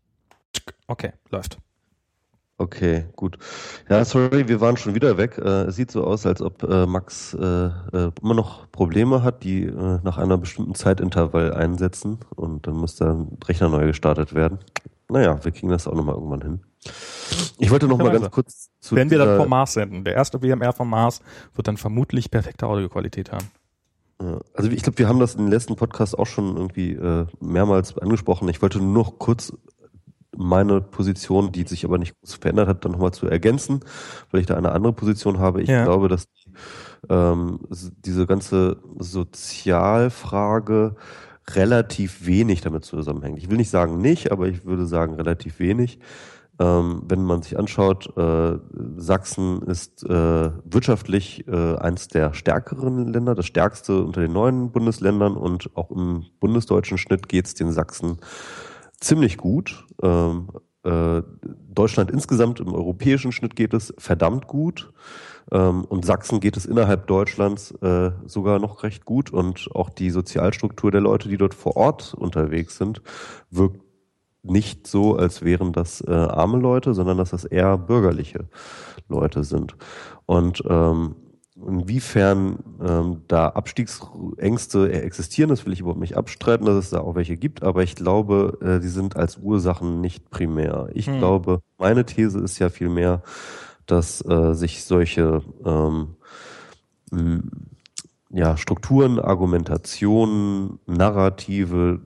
Okay, 0.88 1.12
läuft. 1.30 1.58
Okay, 2.58 3.06
gut. 3.14 3.38
Ja, 3.88 4.04
sorry, 4.04 4.48
wir 4.48 4.60
waren 4.60 4.76
schon 4.76 4.94
wieder 4.96 5.16
weg. 5.16 5.38
Äh, 5.38 5.62
es 5.68 5.76
sieht 5.76 5.92
so 5.92 6.04
aus, 6.04 6.26
als 6.26 6.42
ob 6.42 6.64
äh, 6.64 6.84
Max 6.84 7.32
äh, 7.32 7.44
äh, 7.46 8.10
immer 8.20 8.34
noch 8.34 8.70
Probleme 8.72 9.22
hat, 9.22 9.44
die 9.44 9.66
äh, 9.66 10.00
nach 10.02 10.18
einer 10.18 10.36
bestimmten 10.36 10.74
Zeitintervall 10.74 11.54
einsetzen 11.54 12.18
und 12.34 12.66
dann 12.66 12.74
muss 12.74 12.96
der 12.96 13.16
Rechner 13.46 13.68
neu 13.68 13.86
gestartet 13.86 14.34
werden. 14.34 14.58
Naja, 15.10 15.42
wir 15.42 15.52
kriegen 15.52 15.68
das 15.68 15.86
auch 15.86 15.94
nochmal 15.94 16.14
irgendwann 16.14 16.42
hin. 16.42 16.60
Ich 17.58 17.70
wollte 17.70 17.86
noch 17.86 17.98
mal 17.98 18.10
ganz 18.10 18.30
kurz 18.30 18.70
zu 18.80 18.96
Wenn 18.96 19.10
wir 19.10 19.18
dann 19.18 19.36
vom 19.36 19.48
Mars 19.48 19.74
senden. 19.74 20.04
Der 20.04 20.14
erste 20.14 20.42
WMR 20.42 20.72
vom 20.72 20.88
Mars 20.88 21.20
wird 21.54 21.68
dann 21.68 21.76
vermutlich 21.76 22.30
perfekte 22.30 22.66
Audioqualität 22.66 23.32
haben. 23.32 23.50
Also 24.54 24.70
ich 24.70 24.82
glaube, 24.82 24.98
wir 24.98 25.08
haben 25.08 25.18
das 25.18 25.34
in 25.34 25.42
den 25.42 25.50
letzten 25.50 25.76
Podcast 25.76 26.18
auch 26.18 26.26
schon 26.26 26.56
irgendwie 26.56 26.92
äh, 26.92 27.26
mehrmals 27.40 27.96
angesprochen. 27.96 28.48
Ich 28.48 28.60
wollte 28.60 28.78
nur 28.78 28.92
noch 28.92 29.18
kurz 29.18 29.52
meine 30.36 30.80
Position, 30.80 31.52
die 31.52 31.64
sich 31.64 31.84
aber 31.84 31.98
nicht 31.98 32.14
verändert 32.22 32.68
hat, 32.68 32.84
dann 32.84 32.92
nochmal 32.92 33.12
zu 33.12 33.26
ergänzen, 33.26 33.80
weil 34.30 34.40
ich 34.40 34.46
da 34.46 34.56
eine 34.56 34.72
andere 34.72 34.92
Position 34.92 35.38
habe. 35.38 35.62
Ich 35.62 35.68
ja. 35.68 35.84
glaube, 35.84 36.08
dass 36.08 36.30
die, 36.30 36.52
ähm, 37.08 37.60
diese 37.70 38.26
ganze 38.26 38.78
Sozialfrage 38.98 40.96
relativ 41.48 42.26
wenig 42.26 42.60
damit 42.60 42.84
zusammenhängt. 42.84 43.38
Ich 43.38 43.50
will 43.50 43.56
nicht 43.56 43.70
sagen 43.70 43.98
nicht, 43.98 44.32
aber 44.32 44.48
ich 44.48 44.64
würde 44.64 44.86
sagen 44.86 45.14
relativ 45.14 45.58
wenig. 45.58 45.98
Ähm, 46.60 47.02
wenn 47.08 47.24
man 47.24 47.40
sich 47.40 47.58
anschaut, 47.58 48.14
äh, 48.18 48.58
Sachsen 48.96 49.62
ist 49.62 50.04
äh, 50.04 50.50
wirtschaftlich 50.64 51.48
äh, 51.48 51.76
eins 51.76 52.08
der 52.08 52.34
stärkeren 52.34 53.08
Länder, 53.08 53.34
das 53.34 53.46
stärkste 53.46 54.04
unter 54.04 54.20
den 54.20 54.32
neuen 54.34 54.70
Bundesländern 54.70 55.36
und 55.36 55.74
auch 55.74 55.90
im 55.90 56.26
bundesdeutschen 56.38 56.98
Schnitt 56.98 57.30
geht 57.30 57.46
es 57.46 57.54
den 57.54 57.72
Sachsen 57.72 58.18
ziemlich 59.00 59.38
gut. 59.38 59.86
Ähm, 60.02 60.48
äh, 60.84 61.22
Deutschland 61.68 62.10
insgesamt 62.10 62.60
im 62.60 62.74
europäischen 62.74 63.32
Schnitt 63.32 63.56
geht 63.56 63.72
es 63.72 63.94
verdammt 63.96 64.46
gut. 64.46 64.92
Ähm, 65.50 65.84
und 65.84 66.04
Sachsen 66.04 66.40
geht 66.40 66.56
es 66.56 66.66
innerhalb 66.66 67.06
Deutschlands 67.06 67.72
äh, 67.82 68.12
sogar 68.26 68.58
noch 68.58 68.82
recht 68.82 69.04
gut. 69.04 69.30
Und 69.30 69.68
auch 69.74 69.90
die 69.90 70.10
Sozialstruktur 70.10 70.90
der 70.90 71.00
Leute, 71.00 71.28
die 71.28 71.36
dort 71.36 71.54
vor 71.54 71.76
Ort 71.76 72.14
unterwegs 72.14 72.76
sind, 72.76 73.02
wirkt 73.50 73.80
nicht 74.42 74.86
so, 74.86 75.16
als 75.16 75.42
wären 75.42 75.72
das 75.72 76.00
äh, 76.00 76.12
arme 76.12 76.58
Leute, 76.58 76.94
sondern 76.94 77.18
dass 77.18 77.30
das 77.30 77.44
eher 77.44 77.76
bürgerliche 77.76 78.48
Leute 79.08 79.44
sind. 79.44 79.76
Und 80.26 80.62
ähm, 80.68 81.16
Inwiefern 81.66 82.58
ähm, 82.82 83.22
da 83.28 83.48
Abstiegsängste 83.48 84.92
existieren, 84.92 85.50
das 85.50 85.66
will 85.66 85.72
ich 85.72 85.80
überhaupt 85.80 86.00
nicht 86.00 86.16
abstreiten, 86.16 86.64
dass 86.64 86.76
es 86.76 86.90
da 86.90 87.00
auch 87.00 87.16
welche 87.16 87.36
gibt, 87.36 87.62
aber 87.62 87.82
ich 87.82 87.96
glaube, 87.96 88.58
äh, 88.62 88.80
die 88.80 88.88
sind 88.88 89.16
als 89.16 89.36
Ursachen 89.36 90.00
nicht 90.00 90.30
primär. 90.30 90.88
Ich 90.94 91.06
hm. 91.06 91.18
glaube, 91.18 91.60
meine 91.76 92.06
These 92.06 92.40
ist 92.40 92.58
ja 92.60 92.70
vielmehr, 92.70 93.22
dass 93.90 94.24
äh, 94.24 94.54
sich 94.54 94.84
solche 94.84 95.42
ähm, 95.64 96.16
ja, 98.30 98.56
Strukturen, 98.56 99.18
Argumentationen, 99.18 100.78
Narrative, 100.86 102.00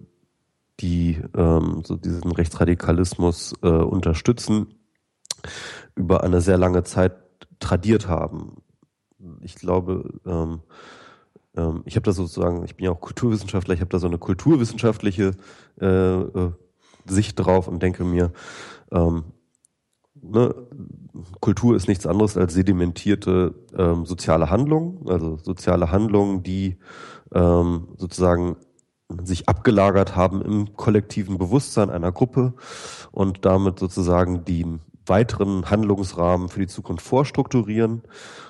die 0.80 1.20
ähm, 1.36 1.82
so 1.84 1.96
diesen 1.96 2.32
Rechtsradikalismus 2.32 3.54
äh, 3.62 3.68
unterstützen, 3.68 4.74
über 5.94 6.24
eine 6.24 6.40
sehr 6.40 6.58
lange 6.58 6.82
Zeit 6.84 7.14
tradiert 7.60 8.08
haben. 8.08 8.56
Ich 9.40 9.54
glaube, 9.54 10.20
ähm, 10.26 10.60
ähm, 11.56 11.82
ich 11.84 11.96
habe 11.96 12.04
da 12.04 12.12
sozusagen, 12.12 12.64
ich 12.64 12.76
bin 12.76 12.86
ja 12.86 12.90
auch 12.90 13.00
Kulturwissenschaftler, 13.00 13.74
ich 13.74 13.80
habe 13.80 13.90
da 13.90 13.98
so 13.98 14.06
eine 14.06 14.18
kulturwissenschaftliche 14.18 15.32
äh, 15.80 15.86
äh, 15.86 16.52
Sicht 17.06 17.38
drauf 17.38 17.68
und 17.68 17.82
denke 17.82 18.04
mir, 18.04 18.32
ähm, 18.90 19.24
ne, 20.14 20.54
Kultur 21.40 21.76
ist 21.76 21.88
nichts 21.88 22.06
anderes 22.06 22.36
als 22.36 22.54
sedimentierte 22.54 23.54
ähm, 23.76 24.04
soziale 24.04 24.50
Handlungen, 24.50 25.08
also 25.08 25.36
soziale 25.36 25.90
Handlungen, 25.90 26.42
die 26.42 26.78
ähm, 27.32 27.88
sozusagen 27.96 28.56
sich 29.22 29.48
abgelagert 29.48 30.16
haben 30.16 30.42
im 30.42 30.74
kollektiven 30.76 31.38
Bewusstsein 31.38 31.90
einer 31.90 32.10
Gruppe 32.10 32.54
und 33.12 33.44
damit 33.44 33.78
sozusagen 33.78 34.44
die 34.44 34.66
weiteren 35.06 35.70
Handlungsrahmen 35.70 36.48
für 36.48 36.60
die 36.60 36.66
Zukunft 36.66 37.06
vorstrukturieren. 37.06 38.02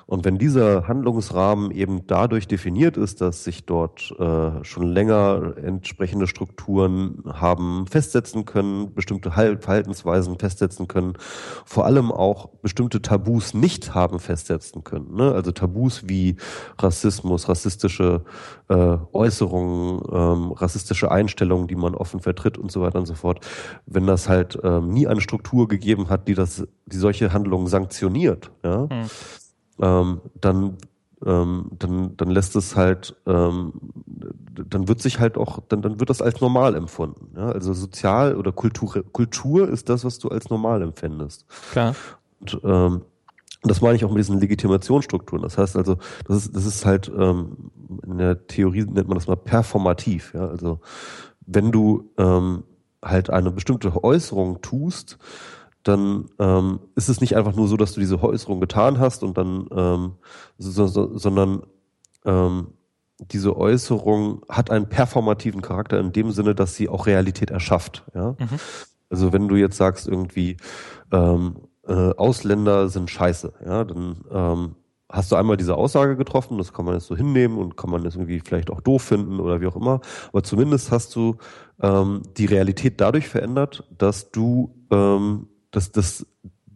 Und 0.07 0.25
wenn 0.25 0.39
dieser 0.39 0.87
Handlungsrahmen 0.87 1.71
eben 1.71 2.07
dadurch 2.07 2.47
definiert 2.47 2.97
ist, 2.97 3.21
dass 3.21 3.45
sich 3.45 3.65
dort 3.65 4.15
äh, 4.19 4.65
schon 4.65 4.89
länger 4.89 5.55
entsprechende 5.63 6.27
Strukturen 6.27 7.23
haben 7.33 7.87
festsetzen 7.87 8.45
können, 8.45 8.95
bestimmte 8.95 9.31
Verhaltensweisen 9.31 10.39
festsetzen 10.39 10.89
können, 10.89 11.15
vor 11.65 11.87
allem 11.87 12.13
auch 12.13 12.49
bestimmte 12.63 13.01
Tabus 13.01 13.55
nicht 13.55 13.95
haben 13.95 14.19
festsetzen 14.19 14.85
können. 14.85 15.15
Ne? 15.15 15.33
Also 15.33 15.53
Tabus 15.53 16.09
wie 16.09 16.37
Rassismus, 16.79 17.49
rassistische 17.49 18.25
äh, 18.69 18.97
Äußerungen, 19.13 20.03
ähm, 20.13 20.53
rassistische 20.53 21.11
Einstellungen, 21.11 21.67
die 21.67 21.77
man 21.77 21.95
offen 21.95 22.21
vertritt 22.21 22.59
und 22.59 22.71
so 22.71 22.83
weiter 22.83 22.99
und 22.99 23.07
so 23.07 23.15
fort. 23.15 23.41
Wenn 23.87 24.07
das 24.07 24.29
halt 24.29 24.59
ähm, 24.63 24.91
nie 24.91 25.07
eine 25.07 25.21
Struktur 25.21 25.69
gegeben 25.69 26.09
hat, 26.09 26.29
die 26.29 26.35
das, 26.35 26.67
die 26.87 26.97
solche 26.97 27.33
Handlungen 27.33 27.67
sanktioniert, 27.67 28.51
ja, 28.63 28.83
mhm. 28.83 29.09
Ähm, 29.81 30.21
dann 30.41 30.77
ähm, 31.25 31.71
dann, 31.79 32.17
dann 32.17 32.31
lässt 32.31 32.55
es 32.57 32.77
halt, 32.77 33.17
ähm, 33.27 33.73
dann 34.69 34.89
wird 34.89 35.01
sich 35.01 35.21
halt 35.21 35.39
auch, 35.39 35.61
dann, 35.69 35.81
dann 35.81 35.99
wird 36.01 36.11
das 36.11 36.21
als 36.21 36.41
normal 36.41 36.75
empfunden. 36.75 37.35
Ja? 37.37 37.51
Also 37.51 37.73
sozial 37.73 38.37
oder 38.37 38.53
Kultur, 38.53 39.05
Kultur 39.13 39.69
ist 39.69 39.89
das, 39.89 40.05
was 40.05 40.19
du 40.19 40.29
als 40.29 40.51
normal 40.51 40.83
empfindest. 40.83 41.47
Klar. 41.73 41.95
Und 42.41 42.61
ähm, 42.65 43.03
das 43.63 43.81
meine 43.81 43.97
ich 43.97 44.05
auch 44.05 44.11
mit 44.11 44.19
diesen 44.19 44.39
Legitimationsstrukturen. 44.39 45.43
Das 45.43 45.57
heißt 45.57 45.77
also, 45.77 45.97
das 46.27 46.37
ist, 46.37 46.57
das 46.57 46.67
ist 46.67 46.85
halt 46.85 47.11
ähm, 47.17 47.71
in 48.05 48.19
der 48.19 48.47
Theorie 48.47 48.85
nennt 48.85 49.09
man 49.09 49.17
das 49.17 49.27
mal 49.27 49.37
performativ. 49.37 50.35
Ja? 50.35 50.49
Also 50.49 50.81
wenn 51.47 51.73
du 51.73 52.11
ähm, 52.19 52.65
halt 53.03 53.31
eine 53.31 53.51
bestimmte 53.51 54.05
Äußerung 54.05 54.61
tust, 54.61 55.19
dann 55.85 56.31
ähm, 56.39 56.81
ist 56.97 57.09
es 57.09 57.21
nicht 57.21 57.37
einfach 57.37 57.55
nur 57.55 57.69
so, 57.69 57.77
dass 57.77 57.93
du 57.93 58.01
diese 58.01 58.23
Äußerung 58.23 58.61
getan 58.61 58.99
hast 58.99 59.23
und 59.23 59.39
dann, 59.39 59.69
ähm, 59.71 60.13
so, 60.59 60.87
so, 60.87 61.17
sondern 61.17 61.63
ähm, 62.25 62.69
diese 63.19 63.57
Äußerung 63.57 64.43
hat 64.49 64.71
einen 64.71 64.89
performativen 64.89 65.63
Charakter 65.63 66.01
in 66.01 66.13
dem 66.13 66.33
Sinne, 66.33 66.55
dass 66.55 66.75
sie 66.75 66.89
auch 66.89 67.07
Realität 67.07 67.51
erschafft. 67.51 68.05
Ja? 68.15 68.33
Mhm. 68.33 68.59
Also 69.11 69.33
wenn 69.33 69.49
du 69.49 69.57
jetzt 69.57 69.77
sagst 69.77 70.09
irgendwie 70.09 70.57
ähm, 71.13 71.57
äh, 71.87 71.93
Ausländer 71.93 72.89
sind 72.89 73.11
scheiße, 73.11 73.53
ja, 73.65 73.85
dann 73.85 74.25
ähm, 74.31 74.75
hast 75.09 75.31
du 75.31 75.37
einmal 75.37 75.57
diese 75.57 75.77
Aussage 75.77 76.17
getroffen, 76.17 76.59
das 76.59 76.73
kann 76.73 76.85
man 76.85 76.95
jetzt 76.95 77.07
so 77.07 77.17
hinnehmen 77.17 77.59
und 77.59 77.77
kann 77.77 77.91
man 77.91 78.03
jetzt 78.03 78.17
irgendwie 78.17 78.41
vielleicht 78.41 78.71
auch 78.71 78.81
doof 78.81 79.03
finden 79.03 79.39
oder 79.39 79.61
wie 79.61 79.67
auch 79.67 79.77
immer, 79.77 80.01
aber 80.29 80.43
zumindest 80.43 80.91
hast 80.91 81.15
du 81.15 81.37
ähm, 81.81 82.23
die 82.37 82.47
Realität 82.47 83.01
dadurch 83.01 83.29
verändert, 83.29 83.85
dass 83.97 84.31
du, 84.33 84.75
ähm, 84.91 85.49
dass, 85.75 85.93
dass, 85.93 86.27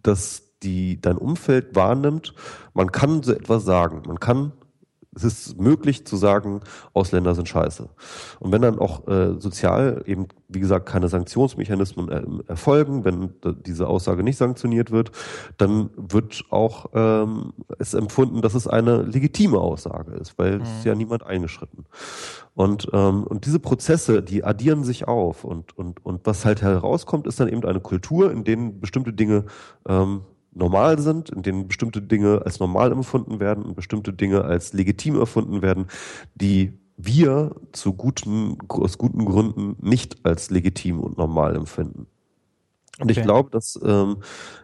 dass 0.02 0.42
die 0.62 1.00
dein 1.00 1.16
Umfeld 1.16 1.74
wahrnimmt, 1.74 2.34
man 2.74 2.90
kann 2.92 3.22
so 3.22 3.32
etwas 3.32 3.64
sagen, 3.64 4.02
man 4.06 4.18
kann 4.18 4.52
es 5.24 5.48
ist 5.48 5.60
möglich 5.60 6.06
zu 6.06 6.16
sagen, 6.16 6.60
Ausländer 6.92 7.34
sind 7.34 7.48
scheiße. 7.48 7.88
Und 8.38 8.52
wenn 8.52 8.62
dann 8.62 8.78
auch 8.78 9.06
äh, 9.08 9.34
sozial 9.38 10.02
eben, 10.06 10.28
wie 10.48 10.60
gesagt, 10.60 10.86
keine 10.86 11.08
Sanktionsmechanismen 11.08 12.08
äh, 12.08 12.22
erfolgen, 12.46 13.04
wenn 13.04 13.34
diese 13.66 13.88
Aussage 13.88 14.22
nicht 14.22 14.36
sanktioniert 14.36 14.90
wird, 14.90 15.10
dann 15.56 15.90
wird 15.96 16.44
auch 16.50 16.86
ähm, 16.94 17.52
es 17.78 17.94
empfunden, 17.94 18.40
dass 18.42 18.54
es 18.54 18.66
eine 18.66 19.02
legitime 19.02 19.58
Aussage 19.58 20.12
ist, 20.12 20.38
weil 20.38 20.56
mhm. 20.56 20.62
es 20.62 20.78
ist 20.78 20.84
ja 20.84 20.94
niemand 20.94 21.24
eingeschritten. 21.26 21.84
Und, 22.54 22.88
ähm, 22.92 23.24
und 23.24 23.46
diese 23.46 23.60
Prozesse, 23.60 24.22
die 24.22 24.44
addieren 24.44 24.84
sich 24.84 25.06
auf. 25.06 25.44
Und, 25.44 25.76
und, 25.76 26.04
und 26.04 26.26
was 26.26 26.44
halt 26.44 26.62
herauskommt, 26.62 27.26
ist 27.26 27.38
dann 27.40 27.48
eben 27.48 27.64
eine 27.64 27.80
Kultur, 27.80 28.32
in 28.32 28.44
denen 28.44 28.80
bestimmte 28.80 29.12
Dinge 29.12 29.44
ähm, 29.86 30.22
normal 30.58 30.98
sind, 30.98 31.30
in 31.30 31.42
denen 31.42 31.68
bestimmte 31.68 32.02
Dinge 32.02 32.42
als 32.44 32.60
normal 32.60 32.92
empfunden 32.92 33.40
werden 33.40 33.64
und 33.64 33.76
bestimmte 33.76 34.12
Dinge 34.12 34.44
als 34.44 34.72
legitim 34.72 35.18
erfunden 35.18 35.62
werden, 35.62 35.86
die 36.34 36.72
wir 36.96 37.54
zu 37.72 37.92
guten, 37.92 38.58
aus 38.68 38.98
guten 38.98 39.24
Gründen 39.24 39.76
nicht 39.80 40.24
als 40.24 40.50
legitim 40.50 41.00
und 41.00 41.16
normal 41.16 41.54
empfinden. 41.56 42.08
Und 42.98 43.10
okay. 43.10 43.20
ich 43.20 43.24
glaube, 43.24 43.50
dass, 43.50 43.78
ähm, 43.82 44.18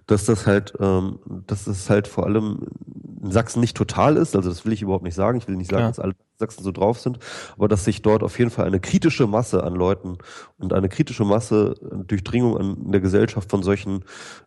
dass 0.06 0.24
das 0.24 0.46
halt, 0.46 0.74
ähm, 0.80 1.18
dass 1.46 1.64
das 1.64 1.88
halt 1.88 2.08
vor 2.08 2.26
allem 2.26 2.66
in 3.22 3.30
Sachsen 3.30 3.60
nicht 3.60 3.76
total 3.76 4.16
ist. 4.16 4.34
Also 4.36 4.48
das 4.48 4.64
will 4.64 4.72
ich 4.72 4.82
überhaupt 4.82 5.04
nicht 5.04 5.14
sagen. 5.14 5.38
Ich 5.38 5.46
will 5.46 5.54
nicht 5.56 5.70
sagen, 5.70 5.82
ja. 5.82 5.88
dass 5.88 6.00
alle 6.00 6.14
Sachsen 6.38 6.64
so 6.64 6.72
drauf 6.72 6.98
sind, 6.98 7.20
aber 7.56 7.68
dass 7.68 7.84
sich 7.84 8.02
dort 8.02 8.24
auf 8.24 8.38
jeden 8.38 8.50
Fall 8.50 8.66
eine 8.66 8.80
kritische 8.80 9.28
Masse 9.28 9.62
an 9.62 9.74
Leuten 9.74 10.18
und 10.58 10.72
eine 10.72 10.88
kritische 10.88 11.24
Masse 11.24 11.76
Durchdringung 12.06 12.58
an 12.58 12.90
der 12.90 13.00
Gesellschaft 13.00 13.50
von 13.50 13.62
solchen 13.62 14.04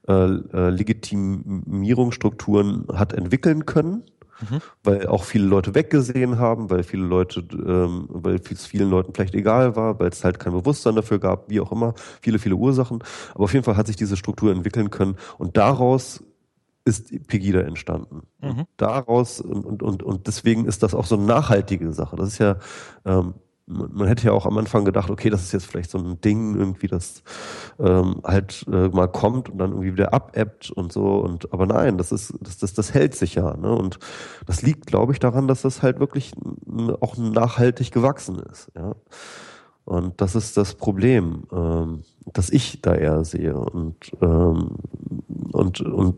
äh, 0.07 0.13
äh, 0.13 0.69
Legitimierungsstrukturen 0.69 2.87
hat 2.93 3.13
entwickeln 3.13 3.65
können 3.65 4.03
mhm. 4.41 4.61
weil 4.83 5.07
auch 5.07 5.23
viele 5.23 5.45
Leute 5.45 5.75
weggesehen 5.75 6.39
haben, 6.39 6.69
weil 6.69 6.83
viele 6.83 7.05
Leute, 7.05 7.39
ähm, 7.51 8.07
weil 8.09 8.35
es 8.35 8.65
vielen 8.65 8.89
Leuten 8.89 9.13
vielleicht 9.13 9.35
egal 9.35 9.75
war, 9.75 9.99
weil 9.99 10.09
es 10.09 10.23
halt 10.23 10.39
kein 10.39 10.53
Bewusstsein 10.53 10.95
dafür 10.95 11.19
gab, 11.19 11.49
wie 11.49 11.59
auch 11.59 11.71
immer, 11.71 11.93
viele, 12.21 12.39
viele 12.39 12.55
Ursachen. 12.55 13.03
Aber 13.33 13.45
auf 13.45 13.53
jeden 13.53 13.65
Fall 13.65 13.77
hat 13.77 13.87
sich 13.87 13.95
diese 13.95 14.17
Struktur 14.17 14.51
entwickeln 14.51 14.89
können 14.89 15.15
und 15.37 15.57
daraus 15.57 16.23
ist 16.85 17.27
Pegida 17.27 17.61
entstanden. 17.61 18.21
Mhm. 18.41 18.65
Daraus 18.77 19.41
und, 19.41 19.83
und, 19.83 20.03
und 20.03 20.27
deswegen 20.27 20.65
ist 20.65 20.83
das 20.83 20.95
auch 20.95 21.05
so 21.05 21.15
eine 21.15 21.25
nachhaltige 21.25 21.91
Sache. 21.91 22.15
Das 22.15 22.29
ist 22.29 22.37
ja 22.37 22.57
ähm, 23.05 23.33
man 23.67 24.07
hätte 24.07 24.25
ja 24.27 24.31
auch 24.31 24.45
am 24.45 24.57
Anfang 24.57 24.85
gedacht, 24.85 25.09
okay, 25.09 25.29
das 25.29 25.43
ist 25.43 25.51
jetzt 25.51 25.65
vielleicht 25.65 25.91
so 25.91 25.97
ein 25.97 26.21
Ding 26.21 26.55
irgendwie, 26.55 26.87
das 26.87 27.21
ähm, 27.79 28.21
halt 28.23 28.65
äh, 28.71 28.87
mal 28.87 29.07
kommt 29.07 29.49
und 29.49 29.57
dann 29.57 29.71
irgendwie 29.71 29.93
wieder 29.93 30.13
abebbt 30.13 30.71
und 30.71 30.93
so 30.93 31.17
und 31.17 31.51
aber 31.53 31.65
nein, 31.65 31.97
das 31.97 32.13
ist 32.13 32.33
das 32.41 32.57
das 32.57 32.73
das 32.73 32.93
hält 32.93 33.15
sich 33.15 33.35
ja, 33.35 33.55
ne? 33.57 33.73
Und 33.73 33.99
das 34.45 34.61
liegt, 34.61 34.87
glaube 34.87 35.11
ich, 35.11 35.19
daran, 35.19 35.47
dass 35.49 35.63
das 35.63 35.81
halt 35.81 35.99
wirklich 35.99 36.31
auch 37.01 37.17
nachhaltig 37.17 37.91
gewachsen 37.91 38.39
ist, 38.39 38.71
ja. 38.75 38.95
Und 39.83 40.19
das 40.21 40.35
ist 40.35 40.57
das 40.57 40.75
Problem, 40.75 41.43
ähm, 41.51 42.03
das 42.33 42.49
ich 42.49 42.81
da 42.81 42.95
eher 42.95 43.23
sehe 43.25 43.57
und 43.57 43.95
ähm, 44.21 44.75
und 45.51 45.81
und 45.81 46.17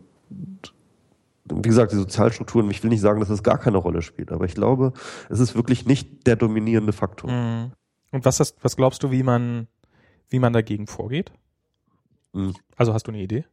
wie 1.50 1.68
gesagt, 1.68 1.92
die 1.92 1.96
Sozialstrukturen, 1.96 2.70
ich 2.70 2.82
will 2.82 2.90
nicht 2.90 3.00
sagen, 3.00 3.20
dass 3.20 3.30
es 3.30 3.42
gar 3.42 3.58
keine 3.58 3.78
Rolle 3.78 4.02
spielt, 4.02 4.32
aber 4.32 4.44
ich 4.44 4.54
glaube, 4.54 4.92
es 5.28 5.40
ist 5.40 5.54
wirklich 5.54 5.86
nicht 5.86 6.26
der 6.26 6.36
dominierende 6.36 6.92
Faktor. 6.92 7.30
Mhm. 7.30 7.72
Und 8.12 8.24
was, 8.24 8.40
hast, 8.40 8.56
was 8.62 8.76
glaubst 8.76 9.02
du, 9.02 9.10
wie 9.10 9.22
man, 9.22 9.68
wie 10.28 10.38
man 10.38 10.52
dagegen 10.52 10.86
vorgeht? 10.86 11.32
Mhm. 12.32 12.54
Also 12.76 12.94
hast 12.94 13.06
du 13.06 13.12
eine 13.12 13.22
Idee? 13.22 13.44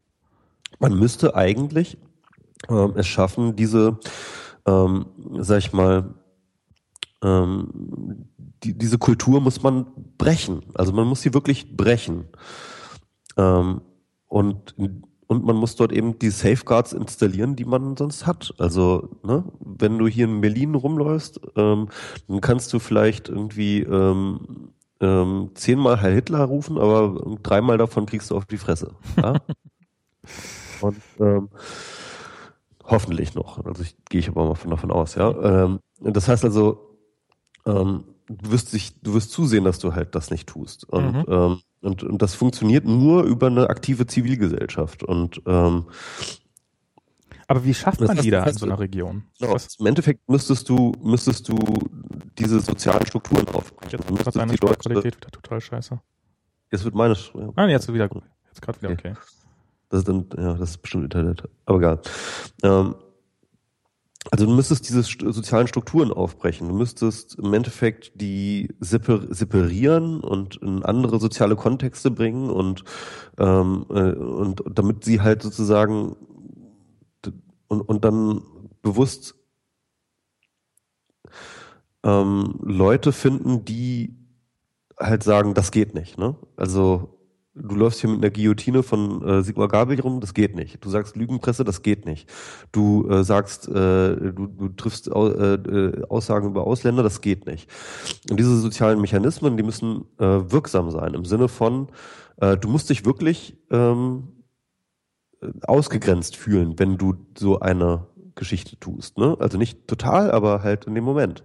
Man 0.80 0.98
müsste 0.98 1.36
eigentlich 1.36 1.98
ähm, 2.70 2.94
es 2.96 3.08
schaffen, 3.08 3.56
diese, 3.56 4.00
ähm, 4.66 5.06
sag 5.40 5.60
ich 5.60 5.74
mal, 5.74 6.16
ähm, 7.24 8.28
die, 8.64 8.78
diese 8.78 8.98
Kultur 8.98 9.42
muss 9.42 9.62
man 9.64 9.88
brechen. 10.18 10.64
Also 10.74 10.92
man 10.94 11.08
muss 11.08 11.22
sie 11.22 11.34
wirklich 11.34 11.76
brechen. 11.76 12.26
Ähm, 13.38 13.82
und 14.28 14.76
und 15.28 15.44
man 15.44 15.58
muss 15.58 15.76
dort 15.76 15.92
eben 15.92 16.18
die 16.20 16.30
Safeguards 16.30 16.94
installieren, 16.94 17.56
die 17.56 17.66
man 17.66 17.98
sonst 17.98 18.26
hat. 18.26 18.54
Also, 18.58 19.10
ne, 19.24 19.44
wenn 19.60 19.98
du 19.98 20.08
hier 20.08 20.26
in 20.26 20.42
Berlin 20.42 20.74
rumläufst, 20.74 21.42
ähm, 21.56 21.90
dann 22.28 22.42
kannst 22.42 22.72
du 22.74 22.80
vielleicht 22.80 23.28
irgendwie 23.28 23.82
ähm, 23.82 24.72
ähm, 25.02 25.52
zehnmal 25.54 26.00
Herr 26.02 26.12
Hitler 26.12 26.44
rufen, 26.46 26.78
aber 26.78 27.38
dreimal 27.44 27.78
davon 27.78 28.06
kriegst 28.06 28.32
du 28.32 28.38
auf 28.38 28.46
die 28.46 28.58
Fresse. 28.58 28.96
Ja? 29.22 29.36
Und 30.82 31.02
ähm, 31.20 31.50
hoffentlich 32.84 33.36
noch. 33.36 33.64
Also 33.66 33.84
ich 33.84 33.96
gehe 34.10 34.20
ich 34.20 34.30
aber 34.30 34.46
mal 34.46 34.56
von 34.56 34.72
davon 34.72 34.92
aus, 34.92 35.16
ja. 35.16 35.66
Ähm, 35.66 35.80
das 36.00 36.28
heißt 36.28 36.46
also, 36.46 36.98
ähm, 37.66 38.06
du 38.28 38.52
wirst 38.52 38.72
sich, 38.72 39.02
du 39.02 39.14
wirst 39.14 39.32
zusehen, 39.32 39.64
dass 39.64 39.80
du 39.80 39.94
halt 39.94 40.16
das 40.16 40.32
nicht 40.32 40.48
tust. 40.48 40.88
Und 40.90 41.14
mhm. 41.14 41.26
ähm, 41.28 41.62
und, 41.82 42.04
und 42.04 42.22
das 42.22 42.36
funktioniert 42.36 42.86
nur 42.86 43.24
über 43.24 43.48
eine 43.48 43.70
aktive 43.70 44.08
Zivilgesellschaft. 44.08 45.04
Und 45.04 45.42
ähm, 45.46 45.86
aber 47.48 47.64
wie 47.64 47.74
schafft 47.74 48.02
man 48.02 48.18
die 48.18 48.30
da 48.30 48.44
in 48.44 48.54
so 48.58 48.66
einer 48.66 48.80
Region? 48.80 49.24
Genau, 49.40 49.56
Im 49.80 49.86
Endeffekt 49.86 50.28
müsstest 50.28 50.68
du, 50.68 50.92
müsstest 51.02 51.48
du 51.48 51.58
diese 52.38 52.60
sozialen 52.60 53.06
Strukturen 53.06 53.48
aufbrechen. 53.48 54.00
Jetzt 54.10 54.28
ist 54.28 54.36
deine 54.36 54.58
Qualität 54.58 55.16
wieder 55.16 55.32
total 55.32 55.62
scheiße. 55.62 56.00
Jetzt 56.72 56.84
wird 56.84 56.94
meine. 56.94 57.14
Ja. 57.14 57.50
Ah, 57.56 57.68
jetzt 57.68 57.92
wieder 57.92 58.10
gut. 58.10 58.24
Jetzt 58.48 58.62
gerade 58.62 58.82
wieder 58.82 58.92
okay. 58.92 59.12
okay. 59.12 59.20
Das 59.90 60.00
ist 60.00 60.10
dann, 60.10 60.26
ja, 60.38 60.54
das 60.56 60.72
ist 60.72 60.78
bestimmt 60.80 61.06
Internet. 61.06 61.44
Aber 61.66 61.78
egal. 61.78 62.02
Ähm, 62.64 62.96
also 64.32 64.46
du 64.46 64.52
müsstest 64.52 64.88
diese 64.88 65.04
sozialen 65.04 65.68
Strukturen 65.68 66.12
aufbrechen. 66.12 66.68
Du 66.68 66.76
müsstest 66.76 67.36
im 67.36 67.54
Endeffekt 67.54 68.12
die 68.16 68.70
separieren 68.80 70.20
und 70.20 70.58
in 70.58 70.84
andere 70.84 71.20
soziale 71.20 71.56
Kontexte 71.56 72.12
bringen 72.12 72.50
und, 72.50 72.84
ähm, 73.38 73.86
äh, 73.90 74.12
und 74.14 74.64
damit 74.70 75.04
sie 75.04 75.22
halt 75.22 75.42
sozusagen 75.42 76.16
und, 77.68 77.82
und 77.82 78.06
dann 78.06 78.42
bewusst 78.82 79.36
ähm, 82.04 82.56
Leute 82.62 83.12
finden, 83.12 83.66
die 83.66 84.16
halt 85.00 85.24
sagen, 85.24 85.54
das 85.54 85.72
geht 85.72 85.94
nicht. 85.94 86.18
Ne? 86.18 86.36
Also 86.56 87.17
du 87.62 87.76
läufst 87.76 88.02
hier 88.02 88.10
mit 88.10 88.20
einer 88.24 88.32
Guillotine 88.32 88.84
von 88.84 89.22
äh, 89.28 89.44
Sigmar 89.44 89.68
Gabriel 89.68 90.02
rum, 90.02 90.20
das 90.20 90.34
geht 90.34 90.56
nicht. 90.56 90.84
Du 90.84 90.90
sagst 90.90 91.16
Lügenpresse, 91.16 91.64
das 91.64 91.82
geht 91.82 92.06
nicht. 92.06 92.30
Du 92.72 93.08
äh, 93.10 93.24
sagst, 93.24 93.68
äh, 93.68 93.72
du, 94.32 94.48
du 94.48 94.70
triffst 94.70 95.08
äh, 95.08 95.12
äh, 95.12 96.04
Aussagen 96.10 96.48
über 96.48 96.66
Ausländer, 96.66 97.04
das 97.04 97.22
geht 97.22 97.46
nicht. 97.46 97.70
Und 98.30 98.40
diese 98.40 98.58
sozialen 98.58 99.02
Mechanismen, 99.02 99.58
die 99.58 99.64
müssen 99.64 100.06
äh, 100.20 100.52
wirksam 100.52 100.92
sein 100.92 101.14
im 101.14 101.26
Sinne 101.26 101.48
von, 101.48 101.90
äh, 102.38 102.58
du 102.58 102.68
musst 102.68 102.90
dich 102.90 103.06
wirklich 103.06 103.58
ähm, 103.72 104.30
ausgegrenzt 105.64 106.36
fühlen, 106.36 106.78
wenn 106.78 106.98
du 106.98 107.16
so 107.38 107.60
eine 107.60 108.08
Geschichte 108.36 108.80
tust. 108.80 109.18
Ne? 109.18 109.36
Also 109.40 109.58
nicht 109.58 109.88
total, 109.88 110.32
aber 110.32 110.64
halt 110.64 110.86
in 110.86 110.96
dem 110.96 111.04
Moment. 111.04 111.44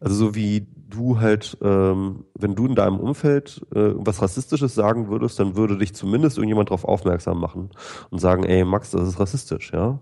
Also 0.00 0.14
so 0.14 0.34
wie 0.34 0.66
du 0.90 1.20
halt, 1.20 1.56
ähm, 1.62 2.24
wenn 2.34 2.54
du 2.54 2.66
in 2.66 2.74
deinem 2.74 2.98
Umfeld 2.98 3.62
äh, 3.74 3.92
was 3.94 4.20
Rassistisches 4.20 4.74
sagen 4.74 5.08
würdest, 5.08 5.38
dann 5.38 5.56
würde 5.56 5.78
dich 5.78 5.94
zumindest 5.94 6.36
irgendjemand 6.36 6.70
darauf 6.70 6.84
aufmerksam 6.84 7.40
machen 7.40 7.70
und 8.10 8.18
sagen, 8.18 8.44
ey 8.44 8.64
Max, 8.64 8.90
das 8.90 9.08
ist 9.08 9.20
rassistisch, 9.20 9.72
ja. 9.72 10.00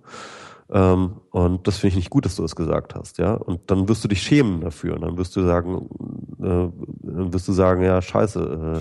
Ähm, 0.71 1.21
und 1.31 1.67
das 1.67 1.79
finde 1.79 1.91
ich 1.91 1.97
nicht 1.97 2.11
gut, 2.11 2.25
dass 2.25 2.37
du 2.37 2.43
das 2.43 2.57
gesagt 2.57 2.95
hast, 2.95 3.19
ja. 3.19 3.35
Und 3.35 3.71
dann 3.71 3.89
wirst 3.89 4.05
du 4.05 4.09
dich 4.09 4.23
schämen 4.23 4.61
dafür. 4.61 4.95
Und 4.95 5.03
dann 5.03 5.17
wirst 5.17 5.35
du 5.37 5.43
sagen, 5.43 5.89
äh, 6.41 6.69
dann 7.03 7.33
wirst 7.33 7.49
du 7.49 7.53
sagen, 7.53 7.83
ja, 7.83 8.03
scheiße, 8.03 8.81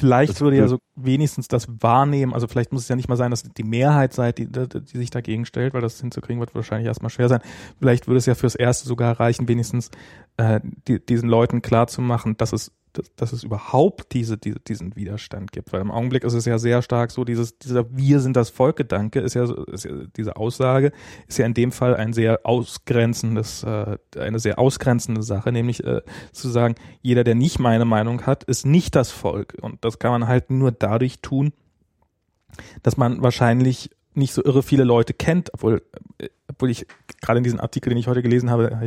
vielleicht 0.00 0.32
das 0.32 0.40
würde 0.40 0.56
ja 0.56 0.68
so 0.68 0.78
wenigstens 0.96 1.48
das 1.48 1.68
wahrnehmen, 1.80 2.34
also 2.34 2.46
vielleicht 2.46 2.72
muss 2.72 2.82
es 2.82 2.88
ja 2.88 2.96
nicht 2.96 3.08
mal 3.08 3.16
sein, 3.16 3.30
dass 3.30 3.42
die 3.42 3.62
Mehrheit 3.62 4.12
seid, 4.12 4.38
die, 4.38 4.46
die 4.46 4.98
sich 4.98 5.10
dagegen 5.10 5.46
stellt, 5.46 5.74
weil 5.74 5.80
das 5.80 6.00
hinzukriegen 6.00 6.40
wird 6.40 6.54
wahrscheinlich 6.54 6.86
erstmal 6.86 7.10
schwer 7.10 7.28
sein. 7.28 7.40
Vielleicht 7.78 8.06
würde 8.06 8.18
es 8.18 8.26
ja 8.26 8.34
fürs 8.34 8.54
Erste 8.54 8.88
sogar 8.88 9.18
reichen, 9.20 9.48
wenigstens 9.48 9.90
äh, 10.36 10.60
die, 10.88 11.04
diesen 11.04 11.28
Leuten 11.28 11.62
klarzumachen, 11.62 12.36
dass 12.36 12.52
es 12.52 12.72
dass, 12.92 13.14
dass 13.16 13.32
es 13.32 13.42
überhaupt 13.42 14.12
diese, 14.12 14.36
diese, 14.36 14.60
diesen 14.60 14.96
Widerstand 14.96 15.52
gibt. 15.52 15.72
Weil 15.72 15.80
im 15.80 15.90
Augenblick 15.90 16.24
ist 16.24 16.34
es 16.34 16.44
ja 16.44 16.58
sehr 16.58 16.82
stark 16.82 17.10
so, 17.10 17.24
dieses, 17.24 17.58
dieser 17.58 17.84
Wir 17.96 18.20
sind 18.20 18.36
das 18.36 18.50
Volk-Gedanke 18.50 19.20
ist 19.20 19.34
ja, 19.34 19.44
ist 19.72 19.84
ja, 19.84 19.92
diese 20.16 20.36
Aussage 20.36 20.92
ist 21.26 21.38
ja 21.38 21.46
in 21.46 21.54
dem 21.54 21.72
Fall 21.72 21.96
ein 21.96 22.12
sehr 22.12 22.40
ausgrenzendes, 22.44 23.62
äh, 23.62 23.98
eine 24.18 24.38
sehr 24.38 24.58
ausgrenzende 24.58 25.22
Sache, 25.22 25.52
nämlich 25.52 25.84
äh, 25.84 26.02
zu 26.32 26.48
sagen, 26.48 26.74
jeder, 27.02 27.24
der 27.24 27.34
nicht 27.34 27.58
meine 27.58 27.84
Meinung 27.84 28.26
hat, 28.26 28.44
ist 28.44 28.66
nicht 28.66 28.94
das 28.94 29.10
Volk. 29.10 29.56
Und 29.60 29.84
das 29.84 29.98
kann 29.98 30.12
man 30.12 30.28
halt 30.28 30.50
nur 30.50 30.72
dadurch 30.72 31.20
tun, 31.20 31.52
dass 32.82 32.96
man 32.96 33.22
wahrscheinlich 33.22 33.90
nicht 34.14 34.32
so 34.32 34.44
irre 34.44 34.62
viele 34.62 34.84
Leute 34.84 35.14
kennt, 35.14 35.52
obwohl, 35.54 35.82
äh, 36.18 36.28
obwohl 36.48 36.70
ich 36.70 36.86
gerade 37.20 37.38
in 37.38 37.44
diesem 37.44 37.60
Artikel, 37.60 37.90
den 37.90 37.98
ich 37.98 38.08
heute 38.08 38.22
gelesen 38.22 38.50
habe, 38.50 38.78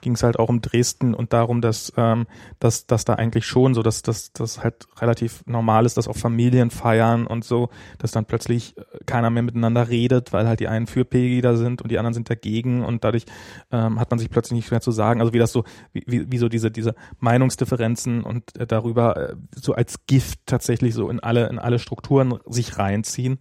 ging 0.00 0.14
es 0.14 0.22
halt 0.22 0.38
auch 0.38 0.48
um 0.48 0.60
Dresden 0.60 1.14
und 1.14 1.32
darum, 1.32 1.60
dass, 1.60 1.92
ähm, 1.96 2.26
dass, 2.58 2.86
dass 2.86 3.04
da 3.04 3.14
eigentlich 3.14 3.44
schon 3.44 3.74
so, 3.74 3.82
dass 3.82 4.02
das 4.02 4.32
dass 4.32 4.62
halt 4.62 4.86
relativ 5.00 5.44
normal 5.46 5.84
ist, 5.84 5.96
dass 5.96 6.08
auch 6.08 6.16
Familien 6.16 6.70
feiern 6.70 7.26
und 7.26 7.44
so, 7.44 7.70
dass 7.98 8.12
dann 8.12 8.24
plötzlich 8.24 8.76
äh, 8.76 8.82
keiner 9.04 9.30
mehr 9.30 9.42
miteinander 9.42 9.88
redet, 9.88 10.32
weil 10.32 10.46
halt 10.46 10.60
die 10.60 10.68
einen 10.68 10.86
für 10.86 11.04
Pegida 11.04 11.56
sind 11.56 11.82
und 11.82 11.90
die 11.90 11.98
anderen 11.98 12.14
sind 12.14 12.30
dagegen 12.30 12.84
und 12.84 13.04
dadurch 13.04 13.24
ähm, 13.70 13.98
hat 13.98 14.10
man 14.10 14.18
sich 14.18 14.30
plötzlich 14.30 14.56
nicht 14.56 14.70
mehr 14.70 14.80
zu 14.80 14.92
sagen. 14.92 15.20
Also 15.20 15.32
wie 15.32 15.38
das 15.38 15.52
so, 15.52 15.64
wie, 15.92 16.30
wie 16.30 16.38
so 16.38 16.48
diese, 16.48 16.70
diese 16.70 16.94
Meinungsdifferenzen 17.18 18.22
und 18.22 18.56
äh, 18.58 18.66
darüber 18.66 19.30
äh, 19.30 19.34
so 19.54 19.74
als 19.74 20.06
Gift 20.06 20.40
tatsächlich 20.46 20.94
so 20.94 21.10
in 21.10 21.20
alle, 21.20 21.48
in 21.48 21.58
alle 21.58 21.78
Strukturen 21.78 22.38
sich 22.46 22.78
reinziehen. 22.78 23.38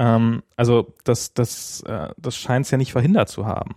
Ähm, 0.00 0.42
also 0.56 0.94
das, 1.04 1.34
das, 1.34 1.82
äh, 1.82 2.08
das 2.16 2.34
scheint 2.34 2.64
es 2.64 2.72
ja 2.72 2.78
nicht 2.78 2.92
verhindert 2.92 3.28
zu 3.28 3.46
haben. 3.46 3.76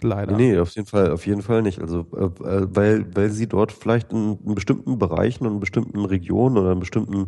Leider. 0.00 0.36
Nee, 0.36 0.58
auf 0.58 0.70
jeden 0.70 0.86
Fall, 0.86 1.10
auf 1.10 1.26
jeden 1.26 1.42
Fall 1.42 1.62
nicht. 1.62 1.80
Also 1.80 2.06
äh, 2.16 2.24
äh, 2.24 2.66
weil, 2.70 3.16
weil 3.16 3.30
sie 3.30 3.48
dort 3.48 3.72
vielleicht 3.72 4.12
in, 4.12 4.38
in 4.44 4.54
bestimmten 4.54 4.98
Bereichen 4.98 5.46
und 5.46 5.54
in 5.54 5.60
bestimmten 5.60 6.04
Regionen 6.04 6.56
oder 6.56 6.72
in 6.72 6.80
bestimmten 6.80 7.26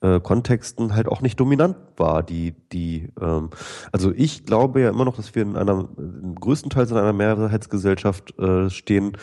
äh, 0.00 0.20
Kontexten 0.20 0.94
halt 0.94 1.08
auch 1.08 1.20
nicht 1.20 1.38
dominant 1.40 1.76
war. 1.96 2.22
Die, 2.22 2.54
die, 2.72 3.08
ähm, 3.20 3.50
also 3.90 4.12
ich 4.14 4.46
glaube 4.46 4.80
ja 4.80 4.90
immer 4.90 5.04
noch, 5.04 5.16
dass 5.16 5.34
wir 5.34 5.42
in 5.42 5.56
einer 5.56 5.88
größtenteils 6.36 6.90
in 6.90 6.96
einer 6.96 7.12
Mehrheitsgesellschaft 7.12 8.38
äh, 8.38 8.70
stehen, 8.70 9.16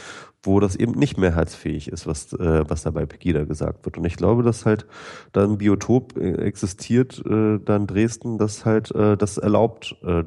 wo 0.44 0.60
das 0.60 0.76
eben 0.76 0.94
nicht 0.94 1.18
mehrheitsfähig 1.18 1.90
ist, 1.90 2.08
was, 2.08 2.34
äh, 2.34 2.64
was 2.68 2.84
da 2.84 2.92
bei 2.92 3.06
Pegida 3.06 3.44
gesagt 3.44 3.86
wird. 3.86 3.98
Und 3.98 4.06
ich 4.06 4.16
glaube, 4.16 4.44
dass 4.44 4.66
halt 4.66 4.86
da 5.34 5.44
ein 5.44 5.58
Biotop 5.58 6.18
äh, 6.18 6.36
existiert, 6.36 7.22
äh, 7.26 7.60
da 7.60 7.76
in 7.76 7.88
Dresden, 7.88 8.38
das 8.38 8.66
halt 8.66 8.92
äh, 8.96 9.18
das 9.18 9.38
erlaubt, 9.38 9.96
äh, 10.04 10.24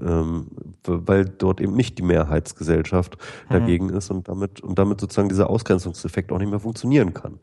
ähm, 0.00 0.48
weil 0.84 1.26
dort 1.26 1.60
eben 1.60 1.74
nicht 1.74 1.98
die 1.98 2.02
Mehrheitsgesellschaft 2.02 3.16
mhm. 3.48 3.52
dagegen 3.52 3.88
ist 3.90 4.10
und 4.10 4.28
damit 4.28 4.60
und 4.60 4.78
damit 4.78 5.00
sozusagen 5.00 5.28
dieser 5.28 5.50
Ausgrenzungseffekt 5.50 6.32
auch 6.32 6.38
nicht 6.38 6.50
mehr 6.50 6.60
funktionieren 6.60 7.14
kann. 7.14 7.38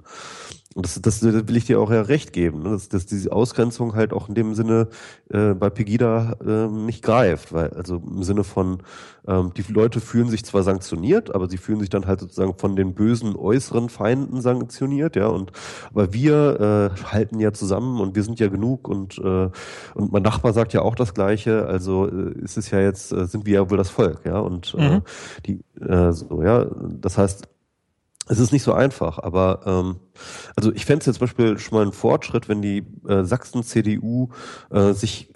Und 0.73 0.85
das, 0.85 1.01
das 1.01 1.21
will 1.21 1.57
ich 1.57 1.65
dir 1.65 1.81
auch 1.81 1.91
ja 1.91 2.01
recht 2.01 2.31
geben, 2.31 2.63
ne? 2.63 2.69
dass, 2.69 2.87
dass 2.87 3.05
diese 3.05 3.33
Ausgrenzung 3.33 3.93
halt 3.93 4.13
auch 4.13 4.29
in 4.29 4.35
dem 4.35 4.53
Sinne 4.53 4.87
äh, 5.29 5.53
bei 5.53 5.69
Pegida 5.69 6.37
äh, 6.45 6.67
nicht 6.67 7.03
greift, 7.03 7.51
weil 7.51 7.71
also 7.71 7.97
im 7.97 8.23
Sinne 8.23 8.45
von 8.45 8.81
ähm, 9.27 9.51
die 9.55 9.69
Leute 9.69 9.99
fühlen 9.99 10.29
sich 10.29 10.45
zwar 10.45 10.63
sanktioniert, 10.63 11.35
aber 11.35 11.49
sie 11.49 11.57
fühlen 11.57 11.81
sich 11.81 11.89
dann 11.89 12.07
halt 12.07 12.21
sozusagen 12.21 12.57
von 12.57 12.77
den 12.77 12.93
bösen 12.93 13.35
äußeren 13.35 13.89
Feinden 13.89 14.39
sanktioniert, 14.39 15.17
ja 15.17 15.27
und 15.27 15.51
aber 15.89 16.13
wir 16.13 16.93
äh, 16.95 17.03
halten 17.03 17.41
ja 17.41 17.51
zusammen 17.51 17.99
und 17.99 18.15
wir 18.15 18.23
sind 18.23 18.39
ja 18.39 18.47
genug 18.47 18.87
und 18.87 19.17
äh, 19.17 19.49
und 19.93 20.11
mein 20.13 20.23
Nachbar 20.23 20.53
sagt 20.53 20.71
ja 20.71 20.83
auch 20.83 20.95
das 20.95 21.13
Gleiche, 21.13 21.65
also 21.65 22.07
äh, 22.07 22.39
ist 22.39 22.57
es 22.57 22.71
ja 22.71 22.79
jetzt 22.79 23.11
äh, 23.11 23.25
sind 23.25 23.45
wir 23.45 23.55
ja 23.55 23.69
wohl 23.69 23.77
das 23.77 23.89
Volk, 23.89 24.21
ja 24.25 24.39
und 24.39 24.73
äh, 24.77 24.89
mhm. 24.89 25.01
die 25.45 25.59
äh, 25.81 26.13
so 26.13 26.41
ja, 26.43 26.65
das 26.81 27.17
heißt 27.17 27.50
es 28.31 28.39
ist 28.39 28.53
nicht 28.53 28.63
so 28.63 28.71
einfach, 28.71 29.19
aber 29.19 29.59
ähm, 29.65 29.97
also 30.55 30.71
ich 30.71 30.85
fände 30.85 31.01
es 31.01 31.05
jetzt 31.05 31.17
zum 31.17 31.27
Beispiel 31.27 31.59
schon 31.59 31.77
mal 31.77 31.85
ein 31.85 31.91
Fortschritt, 31.91 32.47
wenn 32.47 32.61
die 32.61 32.85
äh, 33.05 33.25
Sachsen-CDU 33.25 34.29
äh, 34.69 34.93
sich 34.93 35.33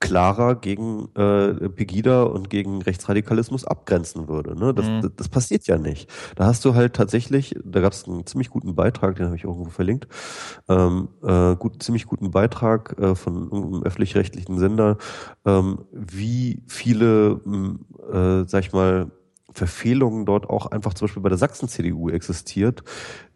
klarer 0.00 0.54
gegen 0.54 1.14
äh, 1.14 1.68
Pegida 1.68 2.22
und 2.22 2.48
gegen 2.48 2.80
Rechtsradikalismus 2.80 3.66
abgrenzen 3.66 4.26
würde. 4.26 4.58
Ne? 4.58 4.72
Das, 4.72 4.86
mhm. 4.86 5.02
das, 5.02 5.10
das 5.16 5.28
passiert 5.28 5.66
ja 5.66 5.76
nicht. 5.76 6.10
Da 6.36 6.46
hast 6.46 6.64
du 6.64 6.74
halt 6.74 6.94
tatsächlich, 6.94 7.54
da 7.62 7.80
gab 7.80 7.92
es 7.92 8.08
einen 8.08 8.24
ziemlich 8.24 8.48
guten 8.48 8.74
Beitrag, 8.74 9.16
den 9.16 9.26
habe 9.26 9.36
ich 9.36 9.44
irgendwo 9.44 9.68
verlinkt, 9.68 10.08
ähm, 10.70 11.10
äh, 11.22 11.54
gut, 11.56 11.82
ziemlich 11.82 12.06
guten 12.06 12.30
Beitrag 12.30 12.98
äh, 12.98 13.14
von 13.14 13.52
einem 13.52 13.82
öffentlich-rechtlichen 13.82 14.58
Sender, 14.58 14.96
ähm, 15.44 15.84
wie 15.92 16.62
viele, 16.66 17.42
äh, 18.10 18.48
sag 18.48 18.64
ich 18.64 18.72
mal, 18.72 19.10
Verfehlungen 19.52 20.26
dort 20.26 20.48
auch 20.48 20.66
einfach 20.66 20.94
zum 20.94 21.06
Beispiel 21.06 21.22
bei 21.22 21.28
der 21.28 21.38
Sachsen-CDU 21.38 22.10
existiert, 22.10 22.82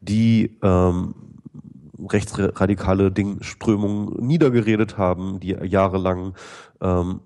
die 0.01 0.59
ähm, 0.63 1.15
rechtsradikale 1.99 3.11
Dingströmungen 3.11 4.27
niedergeredet 4.27 4.99
haben, 4.99 5.41
die 5.41 5.51
jahrelang 5.51 6.35
ähm, 6.81 7.21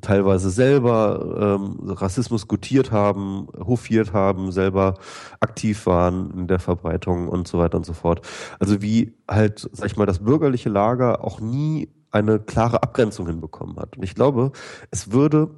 teilweise 0.00 0.50
selber 0.50 1.58
ähm, 1.60 1.90
Rassismus 1.90 2.48
gutiert 2.48 2.90
haben, 2.90 3.48
hofiert 3.58 4.12
haben, 4.12 4.50
selber 4.50 4.94
aktiv 5.40 5.86
waren 5.86 6.32
in 6.32 6.46
der 6.48 6.58
Verbreitung 6.58 7.28
und 7.28 7.46
so 7.46 7.58
weiter 7.58 7.76
und 7.76 7.86
so 7.86 7.92
fort. 7.92 8.26
Also 8.58 8.82
wie 8.82 9.14
halt, 9.30 9.68
sag 9.72 9.86
ich 9.86 9.96
mal, 9.96 10.06
das 10.06 10.18
bürgerliche 10.18 10.68
Lager 10.68 11.24
auch 11.24 11.40
nie 11.40 11.90
eine 12.10 12.40
klare 12.40 12.82
Abgrenzung 12.82 13.26
hinbekommen 13.26 13.76
hat. 13.76 13.96
Und 13.96 14.02
ich 14.02 14.14
glaube, 14.14 14.52
es 14.90 15.12
würde 15.12 15.50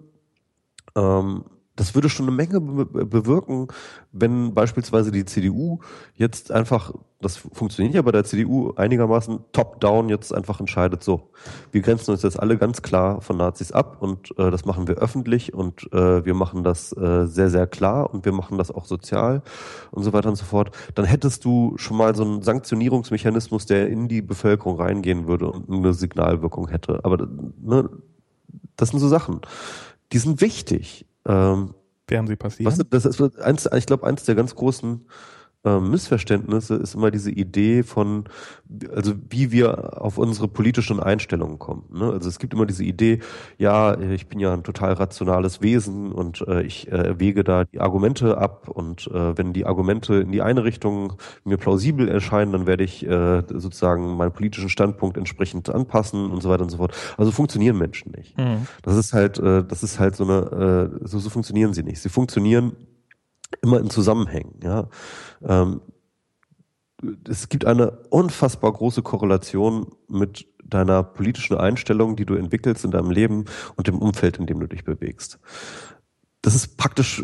ähm, 0.97 1.45
das 1.81 1.95
würde 1.95 2.11
schon 2.11 2.27
eine 2.27 2.37
Menge 2.37 2.61
bewirken, 2.61 3.69
wenn 4.13 4.53
beispielsweise 4.53 5.11
die 5.11 5.25
CDU 5.25 5.79
jetzt 6.15 6.53
einfach, 6.53 6.93
das 7.23 7.39
funktioniert 7.39 7.95
ja 7.95 8.03
bei 8.03 8.13
der 8.13 8.25
CDU 8.25 8.75
einigermaßen 8.77 9.39
top-down 9.53 10.11
jetzt 10.11 10.35
einfach 10.35 10.61
entscheidet, 10.61 11.03
so, 11.03 11.31
wir 11.73 11.81
grenzen 11.81 12.11
uns 12.11 12.23
jetzt 12.23 12.39
alle 12.39 12.59
ganz 12.59 12.83
klar 12.83 13.23
von 13.23 13.39
Nazis 13.39 13.73
ab 13.73 13.97
und 14.01 14.39
äh, 14.39 14.51
das 14.51 14.67
machen 14.67 14.89
wir 14.89 14.97
öffentlich 14.97 15.55
und 15.55 15.91
äh, 15.95 16.23
wir 16.23 16.35
machen 16.35 16.65
das 16.65 16.93
äh, 16.93 17.25
sehr, 17.27 17.49
sehr 17.49 17.67
klar 17.67 18.13
und 18.13 18.27
wir 18.27 18.33
machen 18.33 18.59
das 18.59 18.71
auch 18.71 18.85
sozial 18.85 19.41
und 19.91 20.03
so 20.03 20.13
weiter 20.13 20.29
und 20.29 20.37
so 20.37 20.45
fort, 20.45 20.77
dann 20.95 21.07
hättest 21.07 21.47
du 21.47 21.79
schon 21.79 21.97
mal 21.97 22.15
so 22.15 22.25
einen 22.25 22.43
Sanktionierungsmechanismus, 22.43 23.65
der 23.65 23.89
in 23.89 24.07
die 24.07 24.21
Bevölkerung 24.21 24.77
reingehen 24.77 25.27
würde 25.27 25.51
und 25.51 25.71
eine 25.71 25.95
Signalwirkung 25.95 26.69
hätte. 26.69 27.01
Aber 27.05 27.27
ne, 27.59 27.89
das 28.77 28.91
sind 28.91 28.99
so 28.99 29.09
Sachen, 29.09 29.41
die 30.13 30.19
sind 30.19 30.43
wichtig. 30.43 31.07
Ähm, 31.27 31.75
Werden 32.07 32.27
sie 32.27 32.37
passieren? 32.37 32.73
Was, 32.73 32.87
das 32.89 33.05
ist 33.05 33.39
eins, 33.41 33.69
ich 33.77 33.87
glaube, 33.87 34.07
eins 34.07 34.25
der 34.25 34.35
ganz 34.35 34.55
großen 34.55 35.07
ähm, 35.65 35.91
Missverständnisse 35.91 36.77
ist 36.77 36.95
immer 36.95 37.11
diese 37.11 37.31
Idee 37.31 37.83
von, 37.83 38.25
also 38.95 39.15
wie 39.29 39.53
wir 39.53 40.01
auf 40.03 40.17
unsere 40.17 40.49
politischen 40.49 41.01
Einstellungen 41.01 41.59
kommen. 41.59 41.85
Ne? 41.93 42.11
Also 42.11 42.29
es 42.29 42.39
gibt 42.39 42.55
immer 42.55 42.65
diese 42.65 42.85
Idee, 42.85 43.21
ja, 43.59 43.99
ich 43.99 44.27
bin 44.29 44.41
ja 44.41 44.55
ein 44.55 44.63
total 44.63 44.95
rationales 44.95 45.61
Wesen 45.61 46.13
und 46.13 46.41
äh, 46.49 46.63
ich 46.63 46.91
äh, 46.91 47.19
wege 47.19 47.45
da 47.45 47.65
die 47.65 47.81
Argumente 47.81 48.39
ab 48.39 48.69
und 48.69 49.09
äh, 49.09 49.37
wenn 49.37 49.53
die 49.53 49.67
Argumente 49.67 50.15
in 50.15 50.33
die 50.33 50.41
eine 50.41 50.65
Richtung 50.65 51.15
mir 51.45 51.59
plausibel 51.59 52.09
erscheinen, 52.09 52.53
dann 52.53 52.67
werde 52.67 52.85
ich 52.85 53.07
äh, 53.07 53.43
sozusagen 53.49 54.17
meinen 54.17 54.33
politischen 54.33 54.71
Standpunkt 54.71 55.19
entsprechend 55.19 55.69
anpassen 55.69 56.31
und 56.31 56.43
so 56.43 56.49
weiter 56.49 56.63
und 56.63 56.71
so 56.71 56.79
fort. 56.79 56.95
Also 57.19 57.33
funktionieren 57.33 57.77
Menschen 57.77 58.13
nicht. 58.17 58.39
Mhm. 58.39 58.67
Das 58.83 58.97
ist 58.97 59.13
halt, 59.13 59.39
äh, 59.39 59.63
das 59.63 59.83
ist 59.83 60.01
halt 60.01 60.17
so 60.17 60.25
eine, 60.25 60.91
äh, 61.03 61.07
so, 61.07 61.19
so 61.19 61.29
funktionieren 61.29 61.75
sie 61.75 61.83
nicht. 61.83 62.01
Sie 62.01 62.09
funktionieren 62.09 62.73
immer 63.63 63.81
in 63.81 63.91
Zusammenhängen. 63.91 64.61
Ja. 64.63 64.89
Ähm, 65.43 65.81
es 67.29 67.49
gibt 67.49 67.65
eine 67.65 67.93
unfassbar 68.11 68.73
große 68.73 69.03
Korrelation 69.03 69.93
mit 70.09 70.47
deiner 70.65 71.03
politischen 71.03 71.57
Einstellung, 71.57 72.17
die 72.17 72.27
du 72.27 72.35
entwickelst 72.35 72.85
in 72.85 72.91
deinem 72.91 73.11
Leben 73.11 73.47
und 73.77 73.87
dem 73.87 73.99
Umfeld, 73.99 74.39
in 74.39 74.47
dem 74.47 74.61
du 74.61 74.67
dich 74.67 74.85
bewegst. 74.85 75.39
Das 76.43 76.55
ist 76.55 76.79
praktisch 76.79 77.23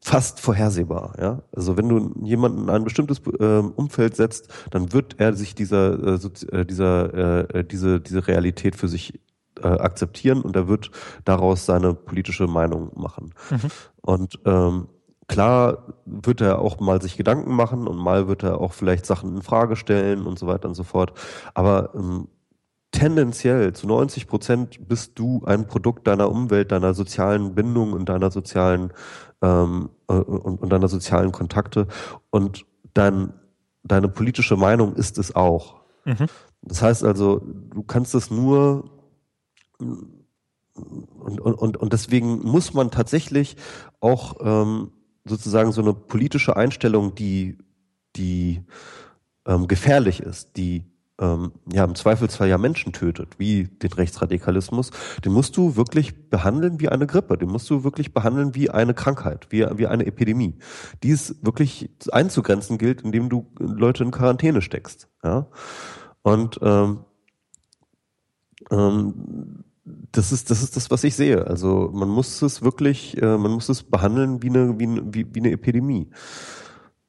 fast 0.00 0.40
vorhersehbar. 0.40 1.14
Ja? 1.20 1.42
Also 1.52 1.76
wenn 1.76 1.88
du 1.88 2.14
jemanden 2.22 2.62
in 2.62 2.70
ein 2.70 2.84
bestimmtes 2.84 3.20
äh, 3.38 3.58
Umfeld 3.58 4.16
setzt, 4.16 4.48
dann 4.70 4.92
wird 4.92 5.16
er 5.18 5.34
sich 5.34 5.54
dieser, 5.54 6.18
äh, 6.18 6.56
äh 6.56 6.64
dieser, 6.64 7.54
äh, 7.54 7.64
diese, 7.64 8.00
diese 8.00 8.26
Realität 8.26 8.76
für 8.76 8.88
sich 8.88 9.20
äh, 9.60 9.66
akzeptieren 9.66 10.40
und 10.40 10.56
er 10.56 10.68
wird 10.68 10.90
daraus 11.24 11.66
seine 11.66 11.92
politische 11.92 12.46
Meinung 12.46 12.90
machen. 12.94 13.34
Mhm. 13.50 13.70
Und 14.00 14.40
ähm, 14.46 14.88
klar 15.28 15.94
wird 16.04 16.40
er 16.40 16.58
auch 16.58 16.80
mal 16.80 17.00
sich 17.00 17.16
Gedanken 17.16 17.54
machen 17.54 17.86
und 17.86 17.96
mal 17.96 18.26
wird 18.28 18.42
er 18.42 18.60
auch 18.60 18.72
vielleicht 18.72 19.06
Sachen 19.06 19.36
in 19.36 19.42
Frage 19.42 19.76
stellen 19.76 20.26
und 20.26 20.38
so 20.38 20.46
weiter 20.46 20.68
und 20.68 20.74
so 20.74 20.84
fort. 20.84 21.12
Aber 21.54 21.94
ähm, 21.94 22.28
tendenziell 22.90 23.74
zu 23.74 23.86
90 23.86 24.26
Prozent 24.26 24.88
bist 24.88 25.18
du 25.18 25.42
ein 25.44 25.66
Produkt 25.66 26.06
deiner 26.06 26.30
Umwelt, 26.30 26.72
deiner 26.72 26.94
sozialen 26.94 27.54
Bindung 27.54 27.92
und 27.92 28.08
deiner 28.08 28.30
sozialen 28.30 28.92
ähm, 29.42 29.90
äh, 30.08 30.14
und, 30.14 30.62
und 30.62 30.72
deiner 30.72 30.88
sozialen 30.88 31.30
Kontakte 31.30 31.86
und 32.30 32.64
dein, 32.94 33.34
deine 33.84 34.08
politische 34.08 34.56
Meinung 34.56 34.94
ist 34.94 35.18
es 35.18 35.36
auch. 35.36 35.76
Mhm. 36.04 36.26
Das 36.62 36.82
heißt 36.82 37.04
also, 37.04 37.42
du 37.44 37.82
kannst 37.82 38.14
es 38.14 38.30
nur 38.30 38.90
und, 39.78 41.40
und, 41.40 41.76
und 41.76 41.92
deswegen 41.92 42.40
muss 42.42 42.74
man 42.74 42.90
tatsächlich 42.90 43.56
auch 44.00 44.36
ähm, 44.40 44.92
sozusagen 45.28 45.72
so 45.72 45.82
eine 45.82 45.94
politische 45.94 46.56
Einstellung, 46.56 47.14
die, 47.14 47.58
die 48.16 48.62
ähm, 49.46 49.68
gefährlich 49.68 50.20
ist, 50.20 50.56
die 50.56 50.84
ähm, 51.20 51.52
ja 51.72 51.84
im 51.84 51.94
Zweifelsfall 51.94 52.48
ja 52.48 52.58
Menschen 52.58 52.92
tötet, 52.92 53.38
wie 53.38 53.64
den 53.64 53.92
Rechtsradikalismus, 53.92 54.90
den 55.24 55.32
musst 55.32 55.56
du 55.56 55.76
wirklich 55.76 56.30
behandeln 56.30 56.80
wie 56.80 56.88
eine 56.88 57.06
Grippe, 57.06 57.36
den 57.36 57.48
musst 57.48 57.68
du 57.70 57.84
wirklich 57.84 58.14
behandeln 58.14 58.54
wie 58.54 58.70
eine 58.70 58.94
Krankheit, 58.94 59.48
wie, 59.50 59.66
wie 59.76 59.86
eine 59.86 60.06
Epidemie, 60.06 60.58
die 61.02 61.10
es 61.10 61.36
wirklich 61.42 61.90
einzugrenzen 62.12 62.78
gilt, 62.78 63.02
indem 63.02 63.28
du 63.28 63.46
Leute 63.58 64.04
in 64.04 64.10
Quarantäne 64.10 64.62
steckst. 64.62 65.08
Ja? 65.24 65.48
Und 66.22 66.58
ähm, 66.62 67.00
ähm, 68.70 69.57
das 70.12 70.32
ist, 70.32 70.50
das 70.50 70.62
ist 70.62 70.76
das, 70.76 70.90
was 70.90 71.04
ich 71.04 71.14
sehe. 71.14 71.46
Also 71.46 71.90
man 71.92 72.08
muss 72.08 72.42
es 72.42 72.62
wirklich, 72.62 73.20
äh, 73.20 73.38
man 73.38 73.52
muss 73.52 73.68
es 73.68 73.82
behandeln 73.82 74.42
wie 74.42 74.48
eine, 74.48 74.78
wie, 74.78 74.88
wie, 75.12 75.26
wie 75.34 75.40
eine 75.40 75.52
Epidemie. 75.52 76.10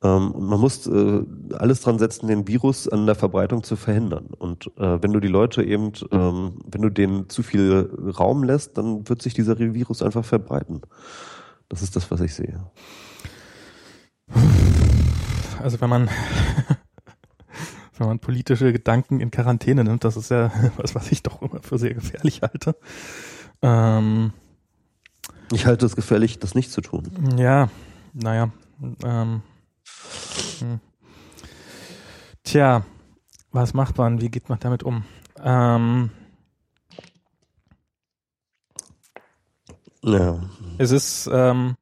Ähm, 0.02 0.34
man 0.38 0.60
muss 0.60 0.88
äh, 0.88 1.24
alles 1.58 1.82
dran 1.82 2.00
setzen, 2.00 2.28
den 2.28 2.48
Virus 2.48 2.88
an 2.88 3.06
der 3.06 3.16
Verbreitung 3.16 3.64
zu 3.64 3.76
verhindern. 3.76 4.28
Und 4.38 4.68
äh, 4.78 5.02
wenn 5.02 5.12
du 5.12 5.20
die 5.20 5.28
Leute 5.28 5.64
eben, 5.64 5.92
ähm, 6.12 6.60
wenn 6.66 6.82
du 6.82 6.90
denen 6.90 7.30
zu 7.30 7.44
viel 7.44 7.90
Raum 8.18 8.44
lässt, 8.44 8.78
dann 8.78 9.08
wird 9.10 9.22
sich 9.22 9.34
dieser 9.34 9.60
Virus 9.60 10.02
einfach 10.02 10.24
verbreiten. 10.24 10.82
Das 11.68 11.82
ist 11.82 11.96
das, 11.96 12.10
was 12.12 12.22
ich 12.22 12.34
sehe. 12.34 12.66
Also 15.62 15.82
wenn 15.82 15.90
man 15.90 16.10
wenn 18.00 18.08
man 18.08 18.20
politische 18.20 18.72
Gedanken 18.72 19.20
in 19.20 19.32
Quarantäne 19.32 19.84
nimmt, 19.84 20.04
das 20.04 20.18
ist 20.18 20.32
ja 20.32 20.52
was, 20.78 20.96
was 20.96 21.12
ich 21.12 21.24
doch 21.24 21.42
immer 21.42 21.62
für 21.62 21.78
sehr 21.78 21.94
gefährlich 21.94 22.42
halte. 22.42 22.76
Ähm, 23.62 24.32
ich 25.52 25.66
halte 25.66 25.86
es 25.86 25.96
gefährlich, 25.96 26.40
das 26.40 26.56
nicht 26.56 26.72
zu 26.72 26.82
tun. 26.82 27.36
Ja, 27.38 27.70
naja. 28.14 28.52
Ähm, 29.04 29.42
hm. 30.60 30.80
Tja, 32.44 32.86
was 33.52 33.74
macht 33.74 33.98
man? 33.98 34.22
Wie 34.22 34.30
geht 34.30 34.48
man 34.50 34.60
damit 34.60 34.84
um? 34.84 35.04
Ähm, 35.44 36.12
ja. 40.02 40.40
Es 40.78 40.92
ist, 40.92 41.30
ähm, 41.32 41.76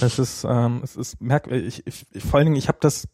es 0.00 0.18
ist, 0.18 0.44
ähm, 0.44 0.80
es 0.82 0.96
ist 0.96 1.20
merkwürdig. 1.20 1.82
Ich, 1.86 2.06
ich, 2.12 2.22
vor 2.22 2.38
allen 2.38 2.46
Dingen, 2.46 2.56
ich 2.56 2.68
habe 2.68 2.78
das 2.80 3.06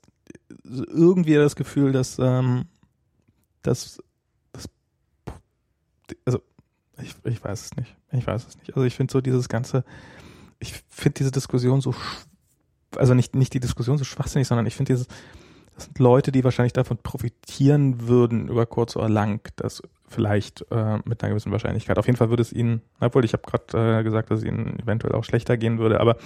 irgendwie 0.64 1.34
das 1.34 1.56
Gefühl, 1.56 1.92
dass, 1.92 2.18
ähm, 2.18 2.66
dass, 3.62 4.02
dass 4.52 4.68
also 6.24 6.40
ich, 7.02 7.14
ich 7.24 7.42
weiß 7.42 7.66
es 7.66 7.76
nicht. 7.76 7.94
Ich 8.12 8.26
weiß 8.26 8.46
es 8.46 8.58
nicht. 8.58 8.74
Also 8.74 8.84
ich 8.84 8.94
finde 8.94 9.12
so 9.12 9.20
dieses 9.20 9.48
ganze, 9.48 9.84
ich 10.58 10.84
finde 10.88 11.18
diese 11.18 11.30
Diskussion 11.30 11.80
so, 11.80 11.94
also 12.96 13.14
nicht, 13.14 13.34
nicht 13.34 13.52
die 13.54 13.60
Diskussion 13.60 13.98
so 13.98 14.04
schwachsinnig, 14.04 14.46
sondern 14.46 14.66
ich 14.66 14.76
finde 14.76 14.92
dieses, 14.92 15.08
das 15.74 15.84
sind 15.84 15.98
Leute, 15.98 16.32
die 16.32 16.44
wahrscheinlich 16.44 16.72
davon 16.72 16.98
profitieren 16.98 18.06
würden, 18.06 18.48
über 18.48 18.66
kurz 18.66 18.96
oder 18.96 19.08
lang, 19.08 19.40
dass 19.56 19.82
vielleicht 20.08 20.64
äh, 20.70 20.98
mit 21.04 21.22
einer 21.22 21.30
gewissen 21.30 21.50
Wahrscheinlichkeit. 21.50 21.98
Auf 21.98 22.06
jeden 22.06 22.16
Fall 22.16 22.30
würde 22.30 22.42
es 22.42 22.52
ihnen, 22.52 22.82
obwohl 23.00 23.24
ich 23.24 23.32
habe 23.32 23.42
gerade 23.44 24.00
äh, 24.00 24.02
gesagt, 24.04 24.30
dass 24.30 24.40
es 24.40 24.44
ihnen 24.44 24.78
eventuell 24.80 25.14
auch 25.14 25.24
schlechter 25.24 25.56
gehen 25.56 25.78
würde, 25.78 26.00
aber 26.00 26.16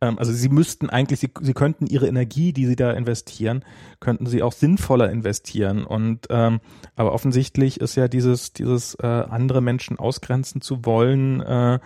ähm, 0.00 0.18
also 0.18 0.32
sie 0.32 0.48
müssten 0.48 0.90
eigentlich, 0.90 1.20
sie, 1.20 1.30
sie 1.40 1.54
könnten 1.54 1.86
ihre 1.86 2.06
Energie, 2.06 2.52
die 2.52 2.66
sie 2.66 2.76
da 2.76 2.90
investieren, 2.92 3.64
könnten 3.98 4.26
sie 4.26 4.42
auch 4.42 4.52
sinnvoller 4.52 5.10
investieren. 5.10 5.84
Und 5.84 6.26
ähm, 6.30 6.60
aber 6.96 7.12
offensichtlich 7.12 7.80
ist 7.80 7.96
ja 7.96 8.08
dieses, 8.08 8.52
dieses 8.52 8.94
äh, 8.96 9.06
andere 9.06 9.60
Menschen 9.60 9.98
ausgrenzen 9.98 10.60
zu 10.60 10.84
wollen, 10.84 11.40
äh, 11.40 11.78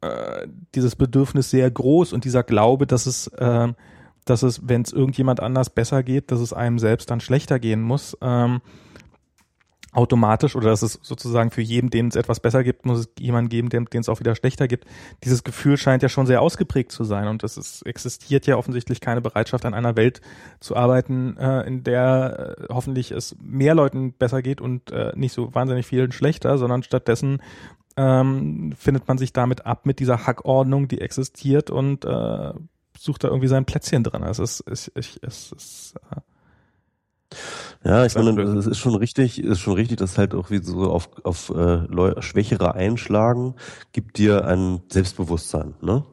äh, 0.00 0.48
dieses 0.74 0.96
Bedürfnis 0.96 1.50
sehr 1.50 1.70
groß 1.70 2.12
und 2.12 2.24
dieser 2.24 2.42
Glaube, 2.42 2.86
dass 2.86 3.06
es 3.06 3.28
äh, 3.28 3.72
dass 4.24 4.42
es, 4.42 4.68
wenn 4.68 4.82
es 4.82 4.92
irgendjemand 4.92 5.40
anders 5.40 5.70
besser 5.70 6.02
geht, 6.02 6.30
dass 6.30 6.40
es 6.40 6.52
einem 6.52 6.78
selbst 6.78 7.10
dann 7.10 7.20
schlechter 7.20 7.58
gehen 7.58 7.82
muss. 7.82 8.16
Ähm, 8.20 8.60
automatisch 9.92 10.56
oder 10.56 10.70
dass 10.70 10.80
es 10.80 10.98
sozusagen 11.02 11.50
für 11.50 11.60
jeden, 11.60 11.90
den 11.90 12.08
es 12.08 12.16
etwas 12.16 12.40
besser 12.40 12.64
gibt, 12.64 12.86
muss 12.86 13.00
es 13.00 13.08
jemanden 13.18 13.50
geben, 13.50 13.68
dem 13.68 13.86
es 13.92 14.08
auch 14.08 14.20
wieder 14.20 14.34
schlechter 14.34 14.66
gibt. 14.66 14.86
Dieses 15.22 15.44
Gefühl 15.44 15.76
scheint 15.76 16.02
ja 16.02 16.08
schon 16.08 16.26
sehr 16.26 16.40
ausgeprägt 16.40 16.90
zu 16.90 17.04
sein 17.04 17.28
und 17.28 17.44
es 17.44 17.58
ist, 17.58 17.82
existiert 17.82 18.46
ja 18.46 18.56
offensichtlich 18.56 19.02
keine 19.02 19.20
Bereitschaft, 19.20 19.66
an 19.66 19.74
einer 19.74 19.94
Welt 19.94 20.22
zu 20.60 20.76
arbeiten, 20.76 21.36
äh, 21.36 21.66
in 21.66 21.84
der 21.84 22.56
äh, 22.58 22.72
hoffentlich 22.72 23.10
es 23.10 23.36
mehr 23.42 23.74
Leuten 23.74 24.14
besser 24.14 24.40
geht 24.40 24.62
und 24.62 24.90
äh, 24.90 25.12
nicht 25.14 25.34
so 25.34 25.54
wahnsinnig 25.54 25.86
vielen 25.86 26.10
schlechter, 26.10 26.56
sondern 26.56 26.82
stattdessen 26.82 27.42
ähm, 27.98 28.72
findet 28.78 29.06
man 29.06 29.18
sich 29.18 29.34
damit 29.34 29.66
ab 29.66 29.84
mit 29.84 29.98
dieser 29.98 30.26
Hackordnung, 30.26 30.88
die 30.88 31.02
existiert 31.02 31.68
und 31.68 32.06
äh, 32.06 32.52
sucht 33.02 33.24
da 33.24 33.28
irgendwie 33.28 33.48
sein 33.48 33.64
Plätzchen 33.64 34.04
drin. 34.04 34.22
Also 34.22 34.42
es 34.42 34.60
ist, 34.60 34.92
ich, 34.94 35.18
es 35.22 35.52
ist 35.52 35.94
äh, 36.10 36.20
ja, 37.84 38.04
ich 38.04 38.14
meine, 38.14 38.40
es 38.42 38.66
ist 38.66 38.78
schon 38.78 38.94
richtig, 38.94 39.42
ist 39.42 39.60
schon 39.60 39.74
richtig, 39.74 39.98
dass 39.98 40.18
halt 40.18 40.34
auch 40.34 40.50
wie 40.50 40.62
so 40.62 40.90
auf, 40.90 41.08
auf 41.24 41.50
äh, 41.50 42.22
Schwächere 42.22 42.74
einschlagen, 42.74 43.54
gibt 43.92 44.18
dir 44.18 44.44
ein 44.46 44.82
Selbstbewusstsein, 44.88 45.74
ne? 45.80 46.04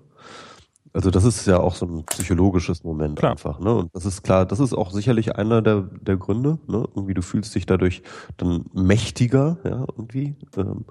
Also 0.91 1.11
das 1.11 1.23
ist 1.23 1.45
ja 1.45 1.59
auch 1.59 1.75
so 1.75 1.85
ein 1.85 2.03
psychologisches 2.05 2.83
Moment 2.83 3.19
klar. 3.19 3.31
einfach, 3.31 3.59
ne? 3.59 3.75
Und 3.75 3.95
das 3.95 4.05
ist 4.05 4.23
klar, 4.23 4.45
das 4.47 4.59
ist 4.59 4.73
auch 4.73 4.91
sicherlich 4.91 5.35
einer 5.35 5.61
der, 5.61 5.81
der 5.81 6.17
Gründe, 6.17 6.57
ne? 6.67 6.87
Irgendwie 6.95 7.13
du 7.13 7.21
fühlst 7.21 7.53
dich 7.53 7.67
dadurch 7.67 8.01
dann 8.37 8.65
mächtiger, 8.73 9.57
ja, 9.63 9.85
irgendwie. 9.95 10.35
Ähm, 10.57 10.85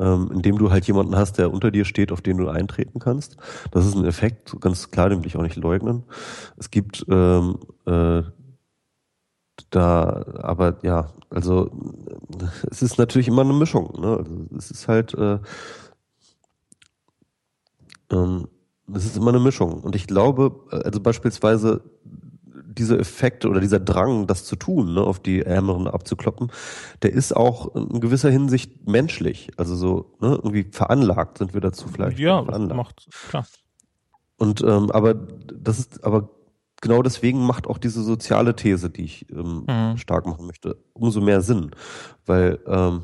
ähm, 0.00 0.30
indem 0.32 0.58
du 0.58 0.70
halt 0.70 0.86
jemanden 0.86 1.14
hast, 1.14 1.38
der 1.38 1.52
unter 1.52 1.70
dir 1.70 1.84
steht, 1.84 2.10
auf 2.10 2.22
den 2.22 2.38
du 2.38 2.48
eintreten 2.48 2.98
kannst. 2.98 3.36
Das 3.70 3.86
ist 3.86 3.94
ein 3.94 4.06
Effekt, 4.06 4.58
ganz 4.60 4.90
klar, 4.90 5.10
den 5.10 5.20
will 5.20 5.26
ich 5.26 5.36
auch 5.36 5.42
nicht 5.42 5.56
leugnen. 5.56 6.04
Es 6.56 6.70
gibt 6.70 7.04
ähm, 7.08 7.58
äh, 7.86 8.22
da, 9.68 10.24
aber 10.42 10.78
ja, 10.82 11.12
also 11.28 11.70
es 12.70 12.82
ist 12.82 12.98
natürlich 12.98 13.28
immer 13.28 13.42
eine 13.42 13.52
Mischung. 13.52 14.00
Ne? 14.00 14.16
Also, 14.16 14.46
es 14.56 14.70
ist 14.70 14.88
halt, 14.88 15.14
äh, 15.14 15.38
ähm, 18.10 18.48
es 18.92 19.04
ist 19.04 19.16
immer 19.16 19.28
eine 19.28 19.38
Mischung. 19.38 19.82
Und 19.82 19.94
ich 19.94 20.06
glaube, 20.06 20.64
also 20.70 21.00
beispielsweise 21.00 21.82
dieser 22.70 22.98
Effekt 22.98 23.44
oder 23.44 23.60
dieser 23.60 23.80
Drang, 23.80 24.26
das 24.26 24.44
zu 24.44 24.56
tun, 24.56 24.94
ne, 24.94 25.02
auf 25.02 25.18
die 25.18 25.42
Ärmeren 25.42 25.86
abzukloppen, 25.86 26.50
der 27.02 27.12
ist 27.12 27.36
auch 27.36 27.74
in 27.74 28.00
gewisser 28.00 28.30
Hinsicht 28.30 28.88
menschlich. 28.88 29.50
Also 29.56 29.74
so 29.74 30.16
ne, 30.20 30.34
irgendwie 30.34 30.66
veranlagt 30.70 31.38
sind 31.38 31.54
wir 31.54 31.60
dazu 31.60 31.88
vielleicht. 31.88 32.18
Ja, 32.18 32.42
macht 32.42 33.08
klar. 33.28 33.46
und 34.38 34.62
ähm, 34.62 34.90
aber 34.90 35.14
das 35.14 35.78
ist, 35.78 36.04
aber 36.04 36.30
genau 36.80 37.02
deswegen 37.02 37.44
macht 37.44 37.66
auch 37.66 37.78
diese 37.78 38.02
soziale 38.02 38.56
These, 38.56 38.90
die 38.90 39.04
ich 39.04 39.30
ähm, 39.30 39.66
mhm. 39.66 39.96
stark 39.96 40.26
machen 40.26 40.46
möchte, 40.46 40.76
umso 40.92 41.20
mehr 41.20 41.40
Sinn. 41.40 41.70
Weil 42.26 42.58
ähm, 42.66 43.02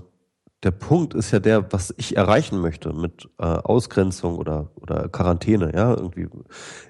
der 0.63 0.71
Punkt 0.71 1.15
ist 1.15 1.31
ja 1.31 1.39
der, 1.39 1.73
was 1.73 1.95
ich 1.97 2.17
erreichen 2.17 2.61
möchte 2.61 2.93
mit 2.93 3.29
äh, 3.39 3.45
Ausgrenzung 3.45 4.37
oder, 4.37 4.71
oder 4.77 5.09
Quarantäne, 5.09 5.73
ja, 5.75 5.95
irgendwie, 5.95 6.29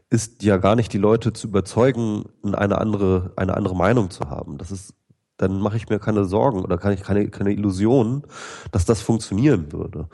ist 0.09 0.43
ja 0.43 0.57
gar 0.57 0.77
nicht 0.77 0.93
die 0.93 0.99
Leute 0.99 1.33
zu 1.33 1.49
überzeugen, 1.49 2.25
eine 2.43 2.79
andere, 2.79 3.33
eine 3.37 3.57
andere 3.57 3.75
Meinung 3.75 4.11
zu 4.11 4.31
haben. 4.31 4.57
Das 4.59 4.71
ist, 4.71 4.95
dann 5.37 5.61
mache 5.61 5.77
ich 5.77 5.89
mir 5.89 5.99
keine 5.99 6.25
Sorgen 6.25 6.61
oder 6.61 6.79
kann 6.79 6.93
ich 6.93 7.03
keine, 7.03 7.29
keine 7.29 7.53
Illusionen, 7.53 8.23
dass 8.71 8.85
das 8.85 9.03
funktionieren 9.03 9.73
würde. 9.73 10.09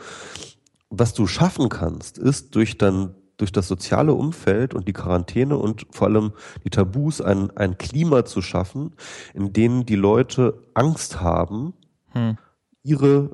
Was 0.88 1.14
du 1.14 1.26
schaffen 1.26 1.68
kannst, 1.68 2.18
ist 2.18 2.54
durch 2.54 2.78
dann 2.78 3.14
durch 3.38 3.50
das 3.50 3.66
soziale 3.66 4.14
Umfeld 4.14 4.72
und 4.72 4.86
die 4.86 4.92
Quarantäne 4.92 5.56
und 5.56 5.86
vor 5.90 6.06
allem 6.06 6.32
die 6.64 6.70
Tabus 6.70 7.20
ein, 7.20 7.50
ein 7.56 7.76
Klima 7.76 8.24
zu 8.24 8.40
schaffen, 8.40 8.94
in 9.34 9.52
dem 9.52 9.84
die 9.84 9.96
Leute 9.96 10.62
Angst 10.74 11.20
haben, 11.20 11.74
hm. 12.12 12.38
ihre 12.84 13.30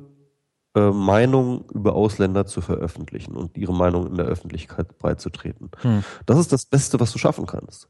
äh, 0.78 0.90
Meinung 0.92 1.64
über 1.72 1.94
Ausländer 1.94 2.46
zu 2.46 2.60
veröffentlichen 2.60 3.36
und 3.36 3.56
ihre 3.56 3.74
Meinung 3.74 4.06
in 4.06 4.16
der 4.16 4.26
Öffentlichkeit 4.26 4.98
breitzutreten. 4.98 5.70
Hm. 5.80 6.04
Das 6.26 6.38
ist 6.38 6.52
das 6.52 6.66
Beste, 6.66 7.00
was 7.00 7.12
du 7.12 7.18
schaffen 7.18 7.46
kannst. 7.46 7.88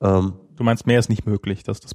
Ähm, 0.00 0.34
du 0.56 0.64
meinst, 0.64 0.86
mehr 0.86 0.98
ist 0.98 1.08
nicht 1.08 1.26
möglich, 1.26 1.62
das 1.62 1.78
ist 1.78 1.84
das 1.84 1.92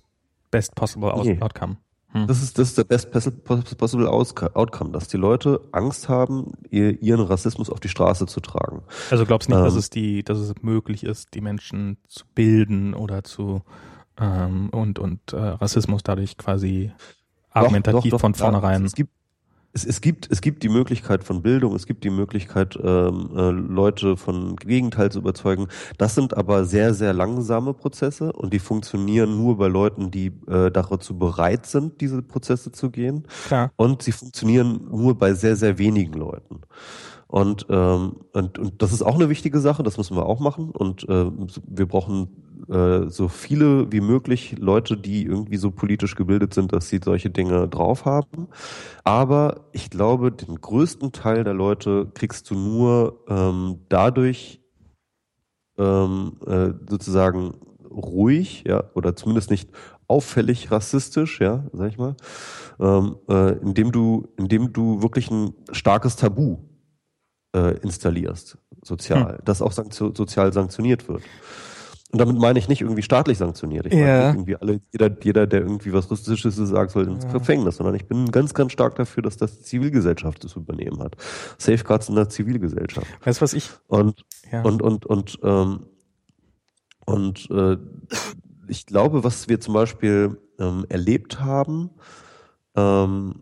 best 0.51 0.75
possible 0.75 1.11
nee. 1.23 1.41
outcome. 1.41 1.77
Hm. 2.11 2.27
Das 2.27 2.41
ist, 2.41 2.57
das 2.57 2.69
ist 2.69 2.77
der 2.77 2.83
best 2.85 3.11
possible 3.11 4.09
outcome, 4.09 4.91
dass 4.91 5.07
die 5.07 5.17
Leute 5.17 5.61
Angst 5.71 6.07
haben, 6.07 6.53
ihren 6.69 7.21
Rassismus 7.21 7.69
auf 7.69 7.79
die 7.79 7.89
Straße 7.89 8.27
zu 8.27 8.39
tragen. 8.39 8.83
Also 9.11 9.25
glaubst 9.25 9.49
nicht, 9.49 9.57
ähm, 9.57 9.63
dass 9.65 9.75
es 9.75 9.89
die, 9.89 10.23
dass 10.23 10.37
es 10.37 10.53
möglich 10.61 11.03
ist, 11.03 11.33
die 11.33 11.41
Menschen 11.41 11.97
zu 12.07 12.25
bilden 12.33 12.93
oder 12.93 13.23
zu 13.23 13.61
ähm, 14.19 14.69
und 14.69 14.99
und 14.99 15.33
äh, 15.33 15.37
Rassismus 15.37 16.01
dadurch 16.03 16.37
quasi 16.37 16.91
argumentativ 17.49 17.93
doch, 17.93 18.03
doch, 18.03 18.11
doch, 18.11 18.21
von 18.21 18.33
vornherein. 18.35 18.85
Es 18.85 18.95
gibt 18.95 19.11
es, 19.73 19.85
es, 19.85 20.01
gibt, 20.01 20.31
es 20.31 20.41
gibt 20.41 20.63
die 20.63 20.69
Möglichkeit 20.69 21.23
von 21.23 21.41
Bildung, 21.41 21.75
es 21.75 21.85
gibt 21.85 22.03
die 22.03 22.09
Möglichkeit, 22.09 22.77
ähm, 22.81 23.29
äh, 23.35 23.51
Leute 23.51 24.17
von 24.17 24.55
Gegenteil 24.55 25.11
zu 25.11 25.19
überzeugen. 25.19 25.67
Das 25.97 26.15
sind 26.15 26.35
aber 26.35 26.65
sehr, 26.65 26.93
sehr 26.93 27.13
langsame 27.13 27.73
Prozesse 27.73 28.33
und 28.33 28.53
die 28.53 28.59
funktionieren 28.59 29.37
nur 29.37 29.57
bei 29.57 29.67
Leuten, 29.67 30.09
die 30.11 30.27
äh, 30.47 30.71
dazu 30.71 31.17
bereit 31.17 31.65
sind, 31.65 32.01
diese 32.01 32.21
Prozesse 32.21 32.71
zu 32.71 32.89
gehen. 32.89 33.23
Klar. 33.45 33.71
Und 33.75 34.01
sie 34.01 34.11
funktionieren 34.11 34.87
nur 34.89 35.17
bei 35.17 35.33
sehr, 35.33 35.55
sehr 35.55 35.77
wenigen 35.77 36.13
Leuten. 36.13 36.61
Und, 37.27 37.65
ähm, 37.69 38.15
und, 38.31 38.57
und 38.57 38.81
das 38.81 38.93
ist 38.93 39.01
auch 39.01 39.15
eine 39.15 39.29
wichtige 39.29 39.59
Sache, 39.59 39.83
das 39.83 39.97
müssen 39.97 40.15
wir 40.15 40.25
auch 40.25 40.39
machen. 40.39 40.71
Und 40.71 41.07
äh, 41.09 41.29
wir 41.67 41.85
brauchen 41.85 42.46
äh, 42.69 43.09
so 43.09 43.27
viele 43.27 43.91
wie 43.91 44.01
möglich 44.01 44.55
Leute, 44.59 44.97
die 44.97 45.23
irgendwie 45.25 45.57
so 45.57 45.71
politisch 45.71 46.15
gebildet 46.15 46.53
sind, 46.53 46.73
dass 46.73 46.89
sie 46.89 46.99
solche 47.03 47.29
Dinge 47.29 47.67
drauf 47.67 48.05
haben. 48.05 48.47
Aber 49.03 49.67
ich 49.71 49.89
glaube, 49.89 50.31
den 50.31 50.59
größten 50.59 51.11
Teil 51.11 51.43
der 51.43 51.53
Leute 51.53 52.11
kriegst 52.13 52.49
du 52.49 52.55
nur 52.55 53.23
ähm, 53.29 53.79
dadurch 53.89 54.61
ähm, 55.77 56.37
äh, 56.45 56.73
sozusagen 56.89 57.53
ruhig, 57.89 58.63
ja, 58.67 58.83
oder 58.93 59.15
zumindest 59.15 59.49
nicht 59.49 59.69
auffällig 60.07 60.71
rassistisch, 60.71 61.39
ja, 61.41 61.65
sag 61.73 61.89
ich 61.89 61.97
mal, 61.97 62.15
ähm, 62.79 63.17
äh, 63.29 63.57
indem 63.59 63.91
du, 63.91 64.27
indem 64.37 64.73
du 64.73 65.01
wirklich 65.01 65.29
ein 65.31 65.53
starkes 65.71 66.15
Tabu 66.15 66.57
äh, 67.55 67.77
installierst, 67.79 68.57
sozial, 68.83 69.37
hm. 69.37 69.41
das 69.45 69.61
auch 69.61 69.71
sanktio 69.71 70.13
sozial 70.15 70.53
sanktioniert 70.53 71.07
wird. 71.07 71.23
Und 72.11 72.19
damit 72.19 72.37
meine 72.37 72.57
ich 72.57 72.69
nicht 72.69 72.81
irgendwie 72.81 73.01
staatlich 73.01 73.37
sanktioniert. 73.37 73.87
Ich 73.87 73.93
meine 73.93 74.07
ja. 74.07 74.29
irgendwie 74.29 74.55
alle, 74.55 74.79
jeder, 74.93 75.11
jeder, 75.21 75.45
der 75.45 75.61
irgendwie 75.61 75.91
was 75.91 76.09
Russisches 76.09 76.55
sagt, 76.55 76.91
soll 76.91 77.05
ins 77.07 77.25
ja. 77.25 77.33
Gefängnis, 77.33 77.77
sondern 77.77 77.95
ich 77.95 78.05
bin 78.05 78.31
ganz, 78.31 78.53
ganz 78.53 78.71
stark 78.71 78.95
dafür, 78.95 79.23
dass 79.23 79.35
das 79.35 79.57
die 79.57 79.63
Zivilgesellschaft 79.63 80.43
das 80.43 80.55
übernehmen 80.55 81.03
hat. 81.03 81.17
Safeguards 81.57 82.07
in 82.07 82.15
der 82.15 82.29
Zivilgesellschaft. 82.29 83.07
Weißt 83.25 83.41
du, 83.41 83.43
was 83.43 83.53
ich? 83.53 83.71
Und, 83.87 84.23
ja. 84.51 84.61
und, 84.61 84.81
und, 84.81 85.05
und, 85.05 85.37
ähm, 85.43 85.85
und 87.05 87.49
äh, 87.51 87.77
ich 88.69 88.85
glaube, 88.85 89.25
was 89.25 89.49
wir 89.49 89.59
zum 89.59 89.73
Beispiel 89.73 90.37
ähm, 90.59 90.85
erlebt 90.87 91.41
haben, 91.41 91.89
ähm, 92.75 93.41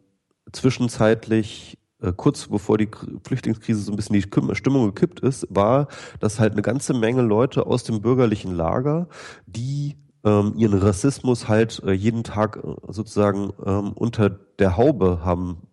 zwischenzeitlich 0.51 1.77
kurz 2.15 2.47
bevor 2.47 2.77
die 2.77 2.89
Flüchtlingskrise 3.25 3.81
so 3.81 3.91
ein 3.91 3.95
bisschen 3.95 4.13
die 4.15 4.55
Stimmung 4.55 4.85
gekippt 4.85 5.21
ist, 5.21 5.47
war, 5.49 5.87
dass 6.19 6.39
halt 6.39 6.53
eine 6.53 6.61
ganze 6.61 6.93
Menge 6.93 7.21
Leute 7.21 7.65
aus 7.65 7.83
dem 7.83 8.01
bürgerlichen 8.01 8.53
Lager, 8.53 9.07
die 9.45 9.95
ähm, 10.25 10.53
ihren 10.57 10.79
Rassismus 10.79 11.47
halt 11.47 11.81
äh, 11.85 11.91
jeden 11.91 12.23
Tag 12.23 12.57
äh, 12.57 12.91
sozusagen 12.91 13.53
ähm, 13.65 13.93
unter 13.93 14.29
der 14.29 14.75
Haube 14.75 15.21
haben 15.23 15.67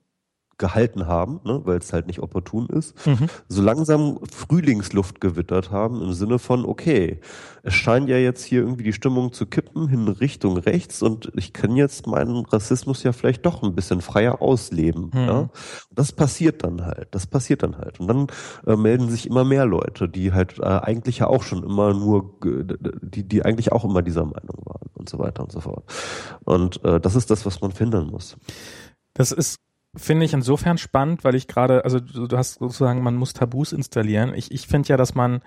gehalten 0.62 1.08
haben, 1.08 1.40
ne, 1.42 1.60
weil 1.64 1.78
es 1.78 1.92
halt 1.92 2.06
nicht 2.06 2.20
opportun 2.20 2.68
ist, 2.68 3.04
mhm. 3.04 3.26
so 3.48 3.62
langsam 3.62 4.20
Frühlingsluft 4.30 5.20
gewittert 5.20 5.72
haben 5.72 6.00
im 6.00 6.12
Sinne 6.12 6.38
von, 6.38 6.64
okay, 6.64 7.20
es 7.64 7.74
scheint 7.74 8.08
ja 8.08 8.16
jetzt 8.16 8.44
hier 8.44 8.60
irgendwie 8.60 8.84
die 8.84 8.92
Stimmung 8.92 9.32
zu 9.32 9.46
kippen 9.46 9.88
in 9.88 10.06
Richtung 10.06 10.56
rechts 10.56 11.02
und 11.02 11.32
ich 11.34 11.52
kann 11.52 11.74
jetzt 11.74 12.06
meinen 12.06 12.46
Rassismus 12.46 13.02
ja 13.02 13.10
vielleicht 13.10 13.44
doch 13.44 13.64
ein 13.64 13.74
bisschen 13.74 14.00
freier 14.02 14.40
ausleben. 14.40 15.10
Mhm. 15.12 15.18
Ja? 15.20 15.50
Das 15.90 16.12
passiert 16.12 16.62
dann 16.62 16.86
halt, 16.86 17.08
das 17.10 17.26
passiert 17.26 17.64
dann 17.64 17.76
halt. 17.76 17.98
Und 17.98 18.06
dann 18.06 18.26
äh, 18.64 18.76
melden 18.76 19.10
sich 19.10 19.26
immer 19.26 19.42
mehr 19.42 19.66
Leute, 19.66 20.08
die 20.08 20.32
halt 20.32 20.60
äh, 20.60 20.62
eigentlich 20.62 21.18
ja 21.18 21.26
auch 21.26 21.42
schon 21.42 21.64
immer 21.64 21.92
nur, 21.92 22.38
die, 22.40 23.26
die 23.28 23.44
eigentlich 23.44 23.72
auch 23.72 23.84
immer 23.84 24.02
dieser 24.02 24.24
Meinung 24.24 24.58
waren 24.64 24.90
und 24.94 25.08
so 25.08 25.18
weiter 25.18 25.42
und 25.42 25.50
so 25.50 25.58
fort. 25.58 25.84
Und 26.44 26.84
äh, 26.84 27.00
das 27.00 27.16
ist 27.16 27.32
das, 27.32 27.44
was 27.46 27.60
man 27.60 27.72
finden 27.72 28.06
muss. 28.06 28.36
Das 29.14 29.32
ist 29.32 29.56
finde 29.96 30.24
ich 30.24 30.32
insofern 30.32 30.78
spannend, 30.78 31.24
weil 31.24 31.34
ich 31.34 31.48
gerade, 31.48 31.84
also 31.84 32.00
du, 32.00 32.36
hast 32.36 32.54
sozusagen, 32.54 33.02
man 33.02 33.16
muss 33.16 33.34
Tabus 33.34 33.72
installieren. 33.72 34.34
Ich, 34.34 34.50
ich 34.50 34.66
finde 34.66 34.88
ja, 34.88 34.96
dass 34.96 35.14
man, 35.14 35.42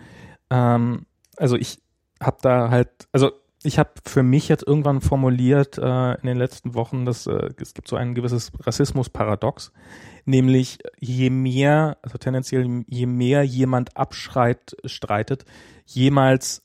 ähm, 0.50 1.06
also 1.38 1.56
ich 1.56 1.82
habe 2.22 2.38
da 2.42 2.70
halt, 2.70 2.90
also 3.12 3.32
ich 3.64 3.80
habe 3.80 3.90
für 4.06 4.22
mich 4.22 4.48
jetzt 4.48 4.66
irgendwann 4.66 5.02
formuliert 5.02 5.80
äh, 5.80 6.14
in 6.14 6.28
den 6.28 6.38
letzten 6.38 6.76
Wochen, 6.76 7.06
dass 7.06 7.26
äh, 7.26 7.50
es 7.60 7.74
gibt 7.74 7.88
so 7.88 7.96
ein 7.96 8.14
gewisses 8.14 8.52
Rassismus-Paradox, 8.60 9.72
nämlich 10.26 10.78
je 11.00 11.32
mehr, 11.32 11.98
also 12.04 12.20
tendenziell 12.20 12.84
je 12.88 13.06
mehr 13.08 13.44
jemand 13.44 13.98
abschreit, 13.98 14.78
streitet, 14.86 15.46
jemals 15.86 16.62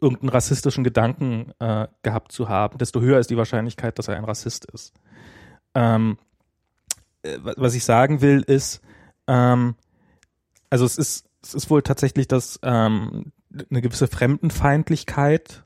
irgendeinen 0.00 0.30
rassistischen 0.30 0.84
Gedanken 0.84 1.52
äh, 1.58 1.86
gehabt 2.02 2.32
zu 2.32 2.48
haben, 2.48 2.78
desto 2.78 3.00
höher 3.00 3.18
ist 3.18 3.30
die 3.30 3.36
Wahrscheinlichkeit, 3.36 3.98
dass 3.98 4.08
er 4.08 4.16
ein 4.16 4.24
Rassist 4.24 4.64
ist. 4.66 4.94
Ähm, 5.74 6.18
äh, 6.18 6.23
was 7.42 7.74
ich 7.74 7.84
sagen 7.84 8.20
will, 8.20 8.42
ist, 8.46 8.80
ähm, 9.26 9.74
also 10.70 10.84
es 10.84 10.98
ist, 10.98 11.26
es 11.42 11.54
ist 11.54 11.70
wohl 11.70 11.82
tatsächlich, 11.82 12.28
dass 12.28 12.58
ähm, 12.62 13.32
eine 13.70 13.82
gewisse 13.82 14.08
Fremdenfeindlichkeit 14.08 15.64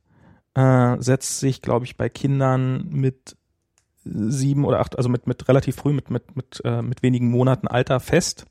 äh, 0.54 0.96
setzt 1.00 1.40
sich, 1.40 1.62
glaube 1.62 1.84
ich, 1.84 1.96
bei 1.96 2.08
Kindern 2.08 2.88
mit 2.90 3.36
sieben 4.04 4.64
oder 4.64 4.80
acht, 4.80 4.96
also 4.96 5.08
mit, 5.08 5.26
mit 5.26 5.48
relativ 5.48 5.76
früh, 5.76 5.92
mit, 5.92 6.10
mit, 6.10 6.36
mit, 6.36 6.60
äh, 6.64 6.82
mit 6.82 7.02
wenigen 7.02 7.30
Monaten 7.30 7.68
Alter 7.68 8.00
fest. 8.00 8.46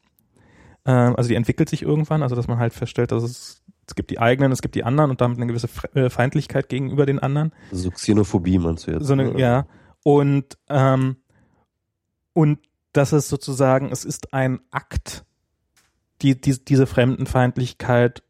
Äh, 0.86 0.92
also 0.92 1.30
die 1.30 1.36
entwickelt 1.36 1.70
sich 1.70 1.82
irgendwann, 1.82 2.24
also 2.24 2.36
dass 2.36 2.48
man 2.48 2.60
halt 2.60 2.74
feststellt, 2.74 3.12
dass 3.12 3.24
es, 3.24 3.62
es 3.88 3.96
gibt 3.96 4.10
die 4.10 4.20
eigenen, 4.20 4.52
es 4.52 4.62
gibt 4.62 4.76
die 4.76 4.84
anderen 4.84 5.12
und 5.12 5.22
damit 5.22 5.38
eine 5.38 5.48
gewisse 5.48 5.70
äh, 5.94 6.10
Feindlichkeit 6.10 6.70
gegenüber 6.70 7.06
den 7.06 7.20
anderen. 7.20 7.54
So 7.72 7.92
Xenophobie 7.92 8.60
meinst 8.60 8.88
du 8.88 8.92
jetzt? 8.92 9.06
So 9.06 9.14
eine, 9.14 9.40
ja. 9.40 9.66
Und, 10.04 10.58
ähm, 10.70 11.18
und 12.34 12.60
dass 12.98 13.12
es 13.12 13.30
sozusagen, 13.30 13.92
es 13.92 14.06
ist 14.06 14.34
ein 14.34 14.60
Akt, 14.72 15.24
die, 16.24 16.40
die, 16.40 16.58
diese 16.64 16.88
Fremdenfeindlichkeit 16.88 18.24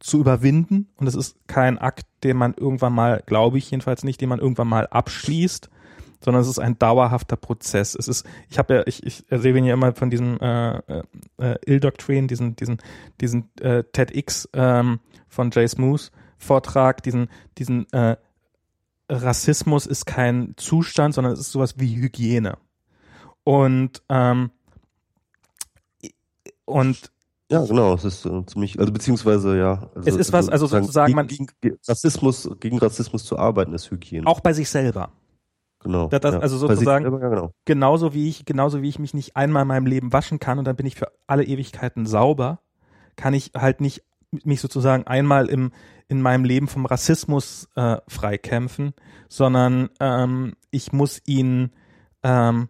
zu 0.00 0.18
überwinden. 0.18 0.88
Und 0.96 1.06
es 1.06 1.14
ist 1.14 1.36
kein 1.46 1.78
Akt, 1.78 2.04
den 2.24 2.36
man 2.36 2.54
irgendwann 2.54 2.92
mal, 2.92 3.22
glaube 3.26 3.58
ich 3.58 3.70
jedenfalls 3.70 4.02
nicht, 4.02 4.20
den 4.20 4.28
man 4.28 4.40
irgendwann 4.40 4.66
mal 4.66 4.88
abschließt, 4.88 5.70
sondern 6.20 6.42
es 6.42 6.48
ist 6.48 6.58
ein 6.58 6.78
dauerhafter 6.78 7.36
Prozess. 7.36 7.94
Es 7.94 8.08
ist, 8.08 8.26
ich 8.50 8.58
habe 8.58 8.74
ja, 8.74 8.82
ich, 8.86 9.06
ich 9.06 9.24
erzähle 9.30 9.60
ja 9.60 9.74
immer 9.74 9.94
von 9.94 10.10
diesem 10.10 10.40
äh, 10.40 10.78
äh, 10.78 11.02
Ill-Doctrine, 11.64 12.26
diesen, 12.26 12.56
diesen, 12.56 12.78
diesen 13.20 13.50
äh, 13.60 13.84
TEDx 13.84 14.48
ähm, 14.52 14.98
von 15.28 15.50
Jay 15.52 15.68
Smooth 15.68 16.10
Vortrag, 16.38 17.04
diesen, 17.04 17.28
diesen 17.56 17.90
äh, 17.92 18.16
Rassismus 19.08 19.86
ist 19.86 20.06
kein 20.06 20.54
Zustand, 20.56 21.14
sondern 21.14 21.32
es 21.32 21.38
ist 21.38 21.52
sowas 21.52 21.78
wie 21.78 21.94
Hygiene. 21.94 22.58
Und 23.46 24.02
ähm, 24.08 24.50
und 26.64 27.12
ja, 27.48 27.64
genau, 27.64 27.94
es 27.94 28.04
ist 28.04 28.26
äh, 28.26 28.44
ziemlich, 28.46 28.80
also 28.80 28.92
beziehungsweise 28.92 29.56
ja. 29.56 29.88
Also, 29.94 30.08
es 30.10 30.16
ist 30.16 30.32
was, 30.32 30.48
also 30.48 30.66
sozusagen 30.66 31.14
man 31.14 31.28
gegen, 31.28 31.46
gegen 31.60 31.78
Rassismus, 31.86 32.50
gegen 32.58 32.78
Rassismus 32.78 33.24
zu 33.24 33.38
arbeiten 33.38 33.72
ist 33.72 33.88
Hygiene. 33.88 34.26
Auch 34.26 34.40
bei 34.40 34.52
sich 34.52 34.68
selber. 34.68 35.12
Genau. 35.78 36.08
Das, 36.08 36.20
ja. 36.24 36.40
Also 36.40 36.58
sozusagen 36.58 37.04
selber, 37.04 37.20
ja, 37.22 37.28
genau. 37.28 37.52
genauso 37.64 38.12
wie 38.14 38.28
ich, 38.28 38.46
genauso 38.46 38.82
wie 38.82 38.88
ich 38.88 38.98
mich 38.98 39.14
nicht 39.14 39.36
einmal 39.36 39.62
in 39.62 39.68
meinem 39.68 39.86
Leben 39.86 40.12
waschen 40.12 40.40
kann 40.40 40.58
und 40.58 40.64
dann 40.64 40.74
bin 40.74 40.86
ich 40.86 40.96
für 40.96 41.12
alle 41.28 41.44
Ewigkeiten 41.44 42.04
sauber, 42.04 42.58
kann 43.14 43.32
ich 43.32 43.52
halt 43.54 43.80
nicht 43.80 44.02
mich 44.42 44.60
sozusagen 44.60 45.06
einmal 45.06 45.46
im 45.46 45.70
in 46.08 46.20
meinem 46.20 46.44
Leben 46.44 46.66
vom 46.66 46.86
Rassismus 46.86 47.68
äh, 47.76 47.98
freikämpfen, 48.08 48.92
sondern 49.28 49.90
ähm, 50.00 50.54
ich 50.70 50.92
muss 50.92 51.20
ihn, 51.26 51.70
ähm, 52.22 52.68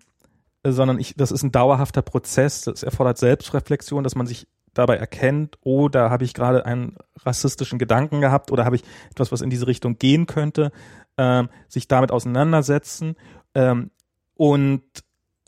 sondern 0.72 0.98
ich, 0.98 1.14
das 1.16 1.32
ist 1.32 1.42
ein 1.42 1.52
dauerhafter 1.52 2.02
Prozess. 2.02 2.62
Das 2.62 2.82
erfordert 2.82 3.18
Selbstreflexion, 3.18 4.04
dass 4.04 4.14
man 4.14 4.26
sich 4.26 4.46
dabei 4.74 4.96
erkennt, 4.96 5.58
oh, 5.62 5.88
da 5.88 6.10
habe 6.10 6.24
ich 6.24 6.34
gerade 6.34 6.66
einen 6.66 6.96
rassistischen 7.24 7.78
Gedanken 7.78 8.20
gehabt 8.20 8.52
oder 8.52 8.64
habe 8.64 8.76
ich 8.76 8.84
etwas, 9.10 9.32
was 9.32 9.40
in 9.40 9.50
diese 9.50 9.66
Richtung 9.66 9.98
gehen 9.98 10.26
könnte, 10.26 10.70
ähm, 11.16 11.48
sich 11.68 11.88
damit 11.88 12.10
auseinandersetzen 12.10 13.16
ähm, 13.54 13.90
und 14.34 14.82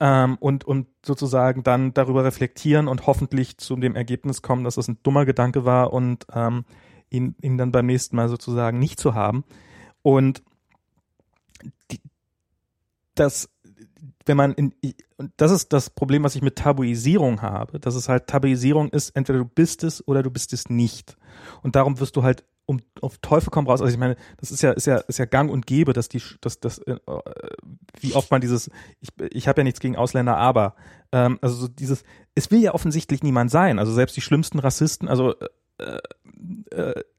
ähm, 0.01 0.37
und, 0.39 0.65
und 0.65 0.87
sozusagen 1.05 1.63
dann 1.65 1.93
darüber 1.93 2.25
reflektieren 2.25 2.89
und 2.89 3.07
hoffentlich 3.07 3.59
zu 3.59 3.77
dem 3.77 3.97
Ergebnis 3.97 4.43
kommen, 4.43 4.65
dass 4.65 4.77
das 4.77 4.89
ein 4.89 4.99
dummer 5.03 5.25
Gedanke 5.25 5.65
war 5.65 5.93
und 5.93 6.25
ähm, 6.33 6.65
ihn, 7.11 7.35
ihn 7.43 7.59
dann 7.59 7.73
beim 7.73 7.87
nächsten 7.87 8.17
Mal 8.17 8.29
sozusagen 8.29 8.79
nicht 8.79 9.01
zu 9.01 9.15
haben. 9.15 9.45
Und 10.03 10.43
die, 11.91 12.01
das, 13.15 13.51
wenn 14.29 14.37
man 14.37 14.53
in, 14.53 14.73
und 15.17 15.33
das 15.37 15.51
ist 15.51 15.73
das 15.73 15.91
Problem, 15.91 16.23
was 16.23 16.37
ich 16.37 16.43
mit 16.43 16.57
Tabuisierung 16.57 17.43
habe, 17.43 17.81
dass 17.81 17.95
es 17.95 18.09
halt 18.09 18.27
Tabuisierung 18.27 18.91
ist, 18.91 19.11
entweder 19.11 19.41
du 19.41 19.45
bist 19.45 19.83
es 19.83 20.07
oder 20.07 20.23
du 20.23 20.31
bist 20.31 20.53
es 20.53 20.69
nicht. 20.69 21.17
Und 21.63 21.75
darum 21.75 21.99
wirst 21.99 22.17
du 22.17 22.23
halt 22.23 22.45
um 22.67 22.81
auf 23.01 23.17
Teufel 23.19 23.49
komm 23.51 23.67
raus. 23.67 23.81
Also 23.81 23.93
ich 23.93 23.99
meine, 23.99 24.17
das 24.37 24.51
ist 24.51 24.63
ja 24.63 24.73
ist 24.73 24.87
ja 24.87 24.99
ist 24.99 25.19
ja 25.19 25.25
Gang 25.25 25.51
und 25.51 25.67
Gäbe, 25.67 25.95
dass 25.95 26.11
die 26.11 26.21
dass 26.43 26.61
das 26.61 26.79
äh, 26.81 26.99
wie 27.99 28.13
oft 28.13 28.31
man 28.31 28.43
dieses 28.43 28.71
ich 29.01 29.09
ich 29.31 29.49
habe 29.49 29.61
ja 29.61 29.65
nichts 29.65 29.81
gegen 29.81 29.97
Ausländer, 29.97 30.37
aber 30.37 30.75
ähm, 31.11 31.39
also 31.41 31.55
so 31.55 31.69
dieses 31.69 32.05
es 32.35 32.51
will 32.51 32.61
ja 32.61 32.75
offensichtlich 32.75 33.23
niemand 33.23 33.51
sein. 33.51 33.79
Also 33.79 33.93
selbst 33.93 34.17
die 34.19 34.21
schlimmsten 34.21 34.59
Rassisten, 34.59 35.09
also 35.09 35.35
äh, 35.39 35.49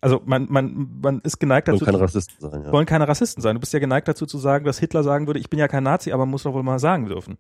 also 0.02 0.22
man, 0.26 0.48
man, 0.50 1.00
man 1.02 1.22
ist 1.22 1.40
geneigt 1.40 1.68
dazu. 1.68 1.82
Wollen 1.82 1.92
keine 1.92 2.02
Rassisten 2.02 2.50
sein, 2.50 2.64
ja. 2.64 2.72
Wollen 2.72 2.86
keine 2.86 3.08
Rassisten 3.08 3.42
sein. 3.42 3.56
Du 3.56 3.60
bist 3.60 3.74
ja 3.74 3.80
geneigt 3.80 4.08
dazu 4.08 4.26
zu 4.26 4.38
sagen, 4.38 4.66
dass 4.66 4.80
Hitler 4.80 5.04
sagen 5.04 5.28
würde, 5.28 5.40
ich 5.40 5.50
bin 5.50 5.60
ja 5.60 5.68
kein 5.68 5.84
Nazi, 5.84 6.12
aber 6.12 6.26
muss 6.26 6.44
doch 6.44 6.54
wohl 6.54 6.64
mal 6.64 6.80
sagen 6.80 7.06
dürfen. 7.06 7.38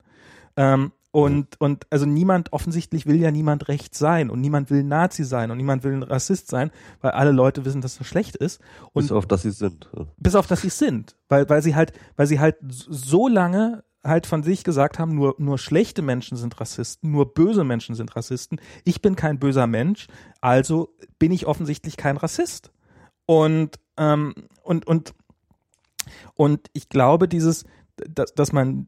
Ähm, 0.55 0.91
und, 1.11 1.59
mhm. 1.59 1.65
und 1.65 1.87
also 1.89 2.05
niemand, 2.05 2.53
offensichtlich 2.53 3.07
will 3.07 3.15
ja 3.15 3.31
niemand 3.31 3.67
recht 3.67 3.95
sein 3.95 4.29
und 4.29 4.41
niemand 4.41 4.69
will 4.69 4.83
Nazi 4.83 5.23
sein 5.23 5.49
und 5.49 5.57
niemand 5.57 5.83
will 5.83 5.93
ein 5.93 6.03
Rassist 6.03 6.49
sein, 6.49 6.69
weil 7.01 7.11
alle 7.11 7.31
Leute 7.31 7.65
wissen, 7.65 7.81
dass 7.81 7.97
das 7.97 8.05
schlecht 8.05 8.35
ist. 8.35 8.61
Und 8.93 9.03
bis 9.03 9.11
auf 9.11 9.25
dass 9.25 9.41
sie 9.41 9.51
sind. 9.51 9.89
Bis 10.17 10.35
auf 10.35 10.45
dass 10.45 10.61
sie 10.61 10.69
sind. 10.69 11.15
Weil, 11.27 11.49
weil 11.49 11.63
sie 11.63 11.75
halt, 11.75 11.93
weil 12.15 12.27
sie 12.27 12.39
halt 12.39 12.57
so 12.67 13.27
lange 13.27 13.83
halt 14.03 14.25
von 14.25 14.43
sich 14.43 14.63
gesagt 14.63 14.99
haben, 14.99 15.15
nur, 15.15 15.35
nur 15.37 15.57
schlechte 15.57 16.01
Menschen 16.01 16.37
sind 16.37 16.59
Rassisten, 16.59 17.11
nur 17.11 17.33
böse 17.33 17.63
Menschen 17.63 17.95
sind 17.95 18.15
Rassisten. 18.15 18.59
Ich 18.85 19.01
bin 19.01 19.15
kein 19.15 19.39
böser 19.39 19.67
Mensch, 19.67 20.07
also 20.41 20.95
bin 21.17 21.31
ich 21.31 21.45
offensichtlich 21.45 21.97
kein 21.97 22.17
Rassist. 22.17 22.71
Und, 23.25 23.79
ähm, 23.97 24.33
und, 24.63 24.87
und, 24.87 25.13
und 26.33 26.67
ich 26.73 26.89
glaube, 26.89 27.27
dieses, 27.27 27.65
dass, 27.97 28.33
dass 28.33 28.53
man 28.53 28.87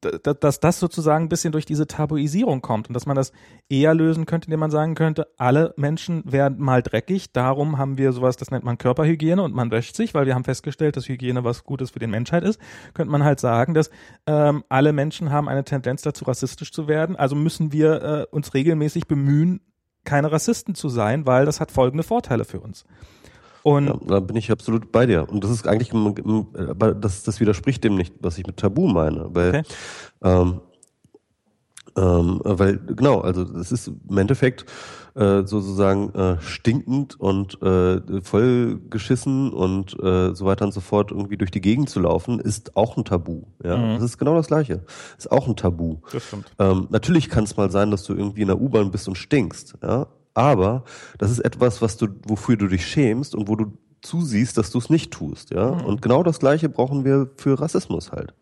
dass 0.00 0.60
das 0.60 0.80
sozusagen 0.80 1.26
ein 1.26 1.28
bisschen 1.28 1.52
durch 1.52 1.66
diese 1.66 1.86
Tabuisierung 1.86 2.62
kommt 2.62 2.88
und 2.88 2.94
dass 2.94 3.06
man 3.06 3.16
das 3.16 3.32
eher 3.68 3.94
lösen 3.94 4.26
könnte, 4.26 4.46
indem 4.46 4.60
man 4.60 4.70
sagen 4.70 4.94
könnte, 4.94 5.28
alle 5.36 5.74
Menschen 5.76 6.22
werden 6.30 6.58
mal 6.58 6.82
dreckig, 6.82 7.32
darum 7.32 7.78
haben 7.78 7.98
wir 7.98 8.12
sowas, 8.12 8.36
das 8.36 8.50
nennt 8.50 8.64
man 8.64 8.78
Körperhygiene 8.78 9.42
und 9.42 9.54
man 9.54 9.70
wäscht 9.70 9.96
sich, 9.96 10.14
weil 10.14 10.26
wir 10.26 10.34
haben 10.34 10.44
festgestellt, 10.44 10.96
dass 10.96 11.08
Hygiene 11.08 11.44
was 11.44 11.64
Gutes 11.64 11.90
für 11.90 11.98
die 11.98 12.06
Menschheit 12.06 12.44
ist, 12.44 12.60
könnte 12.94 13.12
man 13.12 13.24
halt 13.24 13.40
sagen, 13.40 13.74
dass 13.74 13.90
ähm, 14.26 14.64
alle 14.68 14.92
Menschen 14.92 15.30
haben 15.30 15.48
eine 15.48 15.64
Tendenz 15.64 16.02
dazu, 16.02 16.24
rassistisch 16.24 16.72
zu 16.72 16.88
werden, 16.88 17.16
also 17.16 17.36
müssen 17.36 17.72
wir 17.72 18.02
äh, 18.02 18.26
uns 18.34 18.54
regelmäßig 18.54 19.06
bemühen, 19.06 19.60
keine 20.04 20.32
Rassisten 20.32 20.74
zu 20.74 20.88
sein, 20.88 21.26
weil 21.26 21.44
das 21.44 21.60
hat 21.60 21.70
folgende 21.70 22.02
Vorteile 22.02 22.44
für 22.44 22.60
uns. 22.60 22.84
Und 23.62 23.86
ja, 23.86 23.98
da 24.06 24.20
bin 24.20 24.36
ich 24.36 24.50
absolut 24.50 24.92
bei 24.92 25.06
dir. 25.06 25.28
Und 25.28 25.44
das 25.44 25.50
ist 25.50 25.66
eigentlich, 25.66 25.92
das, 27.00 27.22
das 27.22 27.40
widerspricht 27.40 27.84
dem 27.84 27.96
nicht, 27.96 28.14
was 28.20 28.38
ich 28.38 28.46
mit 28.46 28.56
Tabu 28.56 28.86
meine. 28.86 29.26
Weil, 29.34 29.48
okay. 29.48 29.62
ähm, 30.22 30.60
ähm, 31.96 32.40
weil 32.44 32.78
genau, 32.78 33.20
also 33.20 33.42
es 33.58 33.72
ist 33.72 33.88
im 34.08 34.18
Endeffekt 34.18 34.64
äh, 35.14 35.44
sozusagen 35.44 36.14
äh, 36.14 36.40
stinkend 36.40 37.18
und 37.18 37.60
äh, 37.62 38.22
vollgeschissen 38.22 39.52
und 39.52 39.98
äh, 40.00 40.34
so 40.34 40.46
weiter 40.46 40.64
und 40.64 40.72
so 40.72 40.80
fort 40.80 41.10
irgendwie 41.10 41.36
durch 41.36 41.50
die 41.50 41.60
Gegend 41.60 41.90
zu 41.90 42.00
laufen, 42.00 42.38
ist 42.38 42.76
auch 42.76 42.96
ein 42.96 43.04
Tabu. 43.04 43.42
Ja, 43.62 43.76
mhm. 43.76 43.94
das 43.94 44.04
ist 44.04 44.18
genau 44.18 44.36
das 44.36 44.46
Gleiche. 44.46 44.84
Ist 45.18 45.30
auch 45.32 45.48
ein 45.48 45.56
Tabu. 45.56 45.96
Das 46.12 46.24
stimmt. 46.24 46.52
Ähm, 46.58 46.86
natürlich 46.90 47.28
kann 47.28 47.44
es 47.44 47.56
mal 47.56 47.70
sein, 47.70 47.90
dass 47.90 48.04
du 48.04 48.14
irgendwie 48.14 48.42
in 48.42 48.48
der 48.48 48.60
U-Bahn 48.60 48.90
bist 48.92 49.08
und 49.08 49.16
stinkst. 49.16 49.78
Ja, 49.82 50.06
aber 50.34 50.84
das 51.18 51.30
ist 51.30 51.40
etwas, 51.40 51.82
was 51.82 51.96
du, 51.96 52.08
wofür 52.26 52.56
du 52.56 52.68
dich 52.68 52.86
schämst 52.86 53.34
und 53.34 53.48
wo 53.48 53.56
du 53.56 53.72
zusiehst, 54.02 54.56
dass 54.56 54.70
du 54.70 54.78
es 54.78 54.90
nicht 54.90 55.10
tust, 55.10 55.50
ja. 55.50 55.72
Mhm. 55.72 55.84
Und 55.84 56.02
genau 56.02 56.22
das 56.22 56.38
Gleiche 56.38 56.68
brauchen 56.68 57.04
wir 57.04 57.30
für 57.36 57.60
Rassismus 57.60 58.12
halt. 58.12 58.34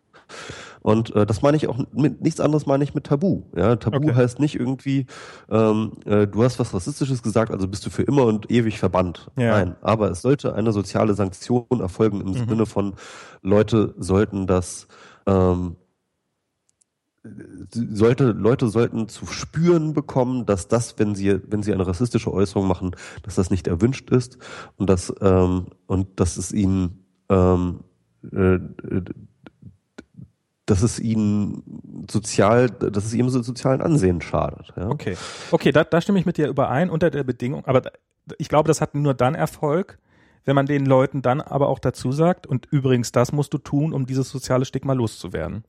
Und 0.81 1.13
äh, 1.15 1.25
das 1.25 1.41
meine 1.41 1.57
ich 1.57 1.67
auch 1.67 1.77
mit 1.91 2.21
nichts 2.21 2.39
anderes 2.39 2.65
meine 2.65 2.83
ich 2.83 2.93
mit 2.93 3.05
Tabu. 3.05 3.43
Ja, 3.55 3.75
Tabu 3.75 3.97
okay. 3.97 4.15
heißt 4.15 4.39
nicht 4.39 4.57
irgendwie, 4.57 5.07
ähm, 5.49 5.93
äh, 6.05 6.25
du 6.27 6.43
hast 6.43 6.59
was 6.59 6.73
Rassistisches 6.73 7.21
gesagt, 7.21 7.51
also 7.51 7.67
bist 7.67 7.85
du 7.85 7.89
für 7.89 8.03
immer 8.03 8.25
und 8.25 8.49
ewig 8.49 8.79
verbannt. 8.79 9.29
Ja. 9.37 9.51
Nein, 9.51 9.75
aber 9.81 10.09
es 10.09 10.21
sollte 10.21 10.55
eine 10.55 10.71
soziale 10.71 11.13
Sanktion 11.15 11.65
erfolgen 11.79 12.21
im 12.21 12.29
mhm. 12.29 12.49
Sinne 12.49 12.65
von 12.65 12.93
Leute 13.41 13.93
sollten 13.97 14.47
das 14.47 14.87
ähm, 15.25 15.75
sollte, 17.71 18.31
Leute 18.31 18.67
sollten 18.67 19.07
zu 19.07 19.25
spüren 19.25 19.93
bekommen, 19.93 20.45
dass 20.45 20.67
das, 20.67 20.97
wenn 20.97 21.15
sie, 21.15 21.39
wenn 21.47 21.63
sie 21.63 21.73
eine 21.73 21.85
rassistische 21.85 22.33
Äußerung 22.33 22.67
machen, 22.67 22.95
dass 23.23 23.35
das 23.35 23.49
nicht 23.49 23.67
erwünscht 23.67 24.09
ist 24.09 24.37
und 24.77 24.89
dass, 24.89 25.13
ähm, 25.21 25.67
und 25.87 26.19
dass 26.19 26.37
es 26.37 26.51
ihnen, 26.51 27.05
ähm, 27.29 27.81
äh, 28.31 28.59
dass 30.65 30.83
es 30.83 30.99
ihnen 30.99 32.05
sozial, 32.09 32.69
dass 32.69 33.05
es 33.05 33.13
ihrem 33.13 33.29
sozialen 33.29 33.81
Ansehen 33.81 34.21
schadet. 34.21 34.73
Ja? 34.75 34.89
Okay, 34.89 35.17
okay, 35.51 35.71
da, 35.71 35.83
da 35.83 36.01
stimme 36.01 36.19
ich 36.19 36.25
mit 36.25 36.37
dir 36.37 36.47
überein 36.47 36.89
unter 36.89 37.09
der 37.09 37.23
Bedingung, 37.23 37.65
aber 37.65 37.91
ich 38.37 38.49
glaube, 38.49 38.67
das 38.67 38.81
hat 38.81 38.93
nur 38.93 39.13
dann 39.13 39.35
Erfolg, 39.35 39.97
wenn 40.45 40.55
man 40.55 40.65
den 40.65 40.85
Leuten 40.85 41.21
dann 41.21 41.41
aber 41.41 41.67
auch 41.67 41.79
dazu 41.79 42.11
sagt, 42.11 42.47
und 42.47 42.67
übrigens, 42.71 43.11
das 43.11 43.31
musst 43.31 43.53
du 43.53 43.57
tun, 43.57 43.93
um 43.93 44.05
dieses 44.05 44.29
soziale 44.29 44.65
Stigma 44.65 44.93
loszuwerden. 44.93 45.63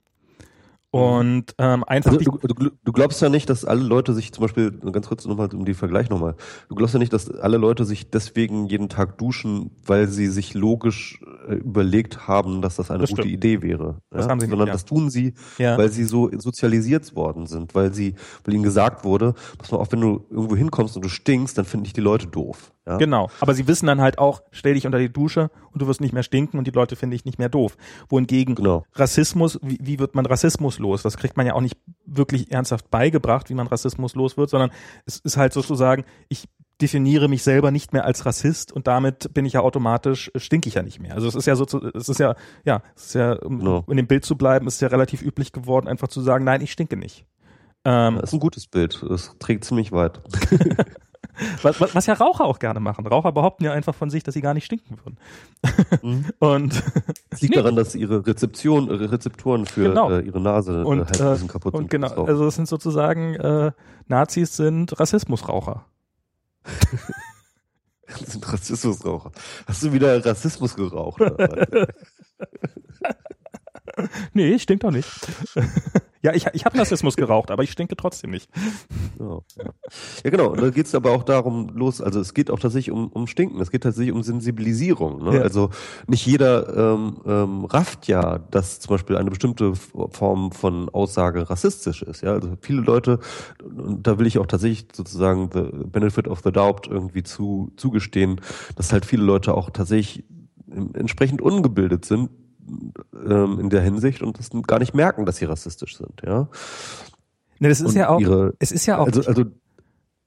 Mhm. 0.93 1.01
Und 1.01 1.55
ähm, 1.59 1.85
einfach. 1.85 2.13
Also, 2.13 2.31
du, 2.31 2.49
du, 2.49 2.71
du, 2.83 2.93
glaubst 2.93 3.23
ja 3.23 3.29
nicht, 3.29 3.49
dass 3.49 3.65
alle 3.65 3.83
Leute 3.83 4.13
sich 4.13 4.33
zum 4.33 4.43
Beispiel, 4.43 4.73
ganz 4.73 5.09
kurz 5.09 5.25
nochmal 5.25 5.49
um 5.55 5.65
die 5.65 5.75
Vergleich 5.75 6.11
nochmal, 6.11 6.35
du 6.69 6.75
glaubst 6.75 6.95
ja 6.95 6.99
nicht, 6.99 7.13
dass 7.13 7.31
alle 7.31 7.59
Leute 7.59 7.85
sich 7.85 8.11
deswegen 8.11 8.67
jeden 8.67 8.89
Tag 8.89 9.17
duschen, 9.19 9.71
weil 9.85 10.09
sie 10.09 10.27
sich 10.27 10.55
logisch 10.55 11.21
äh, 11.49 11.55
überlegt 11.55 12.27
haben, 12.27 12.61
dass 12.61 12.77
das 12.77 12.91
eine 12.91 13.01
das 13.01 13.11
gute 13.11 13.29
Idee 13.29 13.63
wäre. 13.63 13.99
Das 14.11 14.25
ja? 14.25 14.31
haben 14.31 14.41
sie 14.41 14.47
nicht, 14.47 14.51
Sondern 14.51 14.69
ja. 14.69 14.73
das 14.73 14.85
tun 14.85 15.11
sie, 15.11 15.35
ja. 15.59 15.79
weil 15.79 15.91
sie 15.91 16.05
so 16.05 16.31
sozialisiert 16.37 17.15
worden 17.15 17.47
sind, 17.47 17.75
weil 17.75 17.95
sie, 17.95 18.15
weil 18.45 18.55
ihnen 18.55 18.65
gesagt 18.65 19.05
wurde, 19.05 19.35
pass 19.59 19.71
mal 19.71 19.79
auf, 19.79 19.93
wenn 19.93 20.01
du 20.01 20.27
irgendwo 20.29 20.57
hinkommst 20.57 20.97
und 20.97 21.05
du 21.05 21.09
stinkst, 21.09 21.57
dann 21.57 21.65
finden 21.65 21.85
dich 21.85 21.93
die 21.93 22.01
Leute 22.01 22.27
doof. 22.27 22.73
Ja? 22.91 22.97
Genau. 22.97 23.31
Aber 23.41 23.55
sie 23.55 23.69
wissen 23.69 23.87
dann 23.87 24.01
halt 24.01 24.19
auch, 24.19 24.43
stell 24.51 24.75
dich 24.75 24.87
unter 24.87 24.99
die 24.99 25.13
Dusche 25.13 25.51
und 25.73 25.81
du 25.81 25.87
wirst 25.87 26.01
nicht 26.01 26.13
mehr 26.13 26.23
stinken 26.23 26.59
und 26.59 26.67
die 26.67 26.73
Leute 26.73 26.97
finden 26.97 27.13
dich 27.13 27.25
nicht 27.25 27.39
mehr 27.39 27.49
doof. 27.49 27.77
Wohingegen 28.09 28.57
genau. 28.57 28.85
Rassismus, 28.95 29.59
wie, 29.63 29.79
wie 29.81 29.99
wird 29.99 30.15
man 30.15 30.27
Rassismus 30.27 30.79
los? 30.79 31.03
Das 31.03 31.17
kriegt 31.17 31.37
man 31.37 31.47
ja 31.47 31.55
auch 31.55 31.61
nicht 31.61 31.77
wirklich 32.05 32.51
ernsthaft 32.51 32.91
beigebracht, 32.91 33.49
wie 33.49 33.55
man 33.55 33.69
Rassismus 33.69 34.15
los 34.15 34.37
wird, 34.37 34.51
sondern 34.51 34.71
es 35.07 35.19
ist 35.19 35.37
halt 35.37 35.53
sozusagen, 35.53 36.05
ich 36.29 36.49
definiere 36.81 37.29
mich 37.29 37.43
selber 37.43 37.71
nicht 37.71 37.93
mehr 37.93 38.05
als 38.05 38.27
Rassist 38.27 38.73
und 38.73 38.87
damit 38.87 39.33
bin 39.35 39.45
ich 39.45 39.53
ja 39.53 39.61
automatisch, 39.61 40.31
stinke 40.35 40.69
ich 40.69 40.75
ja 40.75 40.83
nicht 40.83 40.99
mehr. 40.99 41.15
Also 41.15 41.29
es 41.29 41.35
ist 41.35 41.47
ja 41.47 41.55
so, 41.55 41.65
es 41.95 42.09
ist 42.09 42.19
ja, 42.19 42.35
ja, 42.65 42.83
es 42.97 43.07
ist 43.07 43.15
ja, 43.15 43.35
um 43.35 43.59
no. 43.59 43.85
in 43.89 43.97
dem 43.99 44.07
Bild 44.07 44.25
zu 44.25 44.37
bleiben, 44.37 44.67
ist 44.67 44.81
ja 44.81 44.89
relativ 44.89 45.23
üblich 45.23 45.53
geworden, 45.53 45.89
einfach 45.89 46.09
zu 46.09 46.21
sagen, 46.23 46.45
nein, 46.45 46.63
ich 46.63 46.73
stinke 46.73 46.97
nicht. 46.97 47.27
Ähm, 47.85 48.17
das 48.17 48.31
ist 48.31 48.33
ein 48.35 48.41
gutes 48.41 48.67
Bild. 48.67 49.05
Das 49.09 49.37
trägt 49.39 49.65
ziemlich 49.65 49.93
weit. 49.93 50.21
was, 51.63 51.81
was, 51.81 51.95
was, 51.95 52.07
ja 52.07 52.15
Raucher 52.15 52.45
auch 52.45 52.59
gerne 52.59 52.81
machen. 52.81 53.07
Raucher 53.07 53.33
behaupten 53.33 53.65
ja 53.65 53.73
einfach 53.73 53.95
von 53.95 54.11
sich, 54.11 54.23
dass 54.23 54.35
sie 54.35 54.41
gar 54.41 54.55
nicht 54.55 54.65
stinken 54.65 54.99
würden. 55.05 55.19
Mhm. 56.03 56.27
Und 56.39 56.83
es 57.31 57.41
liegt 57.41 57.55
nee. 57.55 57.61
daran, 57.61 57.77
dass 57.77 57.95
ihre 57.95 58.27
Rezeption, 58.27 58.89
Rezeptoren 58.91 59.67
für 59.67 59.89
genau. 59.89 60.11
äh, 60.11 60.21
ihre 60.21 60.41
Nase 60.41 60.81
äh, 60.81 60.85
und, 60.85 60.99
halt 61.01 61.19
bisschen 61.19 61.49
kaputt 61.49 61.75
und 61.75 61.91
sind. 61.91 61.91
Genau, 61.91 62.25
also 62.25 62.45
das 62.45 62.55
sind 62.55 62.69
sozusagen 62.69 63.35
äh, 63.35 63.73
Nazis 64.07 64.57
sind 64.57 64.99
Rassismusraucher. 64.99 65.85
das 68.07 68.33
sind 68.33 68.53
Rassismusraucher. 68.53 69.33
Hast 69.67 69.83
du 69.83 69.93
wieder 69.93 70.25
Rassismus 70.25 70.75
geraucht? 70.77 71.21
nee, 74.33 74.59
stinkt 74.59 74.85
doch 74.85 74.91
nicht. 74.91 75.09
Ja, 76.23 76.35
ich, 76.35 76.47
ich 76.53 76.67
habe 76.67 76.79
Rassismus 76.79 77.17
geraucht, 77.17 77.51
aber 77.51 77.63
ich 77.63 77.73
stinke 77.73 77.97
trotzdem 77.97 78.31
nicht. 78.31 78.51
Ja, 79.19 79.39
ja. 79.57 79.71
ja 80.23 80.31
genau. 80.31 80.51
Und 80.51 80.61
da 80.61 80.69
geht 80.69 80.85
es 80.85 80.95
aber 80.95 81.13
auch 81.13 81.23
darum 81.23 81.71
los, 81.71 82.03
also 82.03 82.21
es 82.21 82.35
geht 82.35 82.51
auch 82.51 82.59
tatsächlich 82.59 82.91
um, 82.91 83.09
um 83.09 83.27
Stinken, 83.27 83.59
es 83.61 83.71
geht 83.71 83.85
tatsächlich 83.85 84.15
um 84.15 84.23
Sensibilisierung. 84.23 85.25
Ne? 85.25 85.37
Ja. 85.37 85.43
Also 85.43 85.71
nicht 86.07 86.27
jeder 86.27 86.77
ähm, 86.95 87.23
ähm, 87.25 87.65
rafft 87.65 88.07
ja, 88.07 88.39
dass 88.39 88.81
zum 88.81 88.95
Beispiel 88.97 89.17
eine 89.17 89.31
bestimmte 89.31 89.75
Form 89.75 90.53
von 90.53 90.91
Aussage 90.91 91.49
rassistisch 91.49 92.03
ist. 92.03 92.23
Ja, 92.23 92.35
also 92.35 92.55
viele 92.61 92.83
Leute, 92.83 93.19
und 93.65 94.07
da 94.07 94.19
will 94.19 94.27
ich 94.27 94.39
auch 94.39 94.47
tatsächlich 94.47 94.89
sozusagen 94.93 95.49
the 95.55 95.71
benefit 95.87 96.29
of 96.29 96.43
the 96.45 96.53
doubt 96.53 96.87
irgendwie 96.87 97.23
zu 97.23 97.73
zugestehen, 97.77 98.43
dass 98.77 98.93
halt 98.93 99.07
viele 99.07 99.23
Leute 99.23 99.55
auch 99.55 99.71
tatsächlich 99.71 100.25
entsprechend 100.93 101.41
ungebildet 101.41 102.05
sind, 102.05 102.29
ähm, 103.15 103.61
in 103.61 103.71
der 103.71 103.83
Hinsicht 103.83 104.23
und 104.23 104.39
das 104.39 104.51
gar 104.67 104.79
nicht 104.79 104.95
merken, 104.95 105.27
dass 105.27 105.37
sie 105.37 105.45
rassistisch 105.45 105.97
sind, 105.97 106.23
ja. 106.25 106.49
Ne, 107.59 107.69
das 107.69 107.81
ist 107.81 107.89
und 107.89 107.95
ja 107.95 108.09
auch, 108.09 108.21
ihre, 108.21 108.55
es 108.59 108.73
ist 108.73 108.87
ja 108.87 108.99
auch. 108.99 109.07
Also, 109.07 109.23
also 109.23 109.45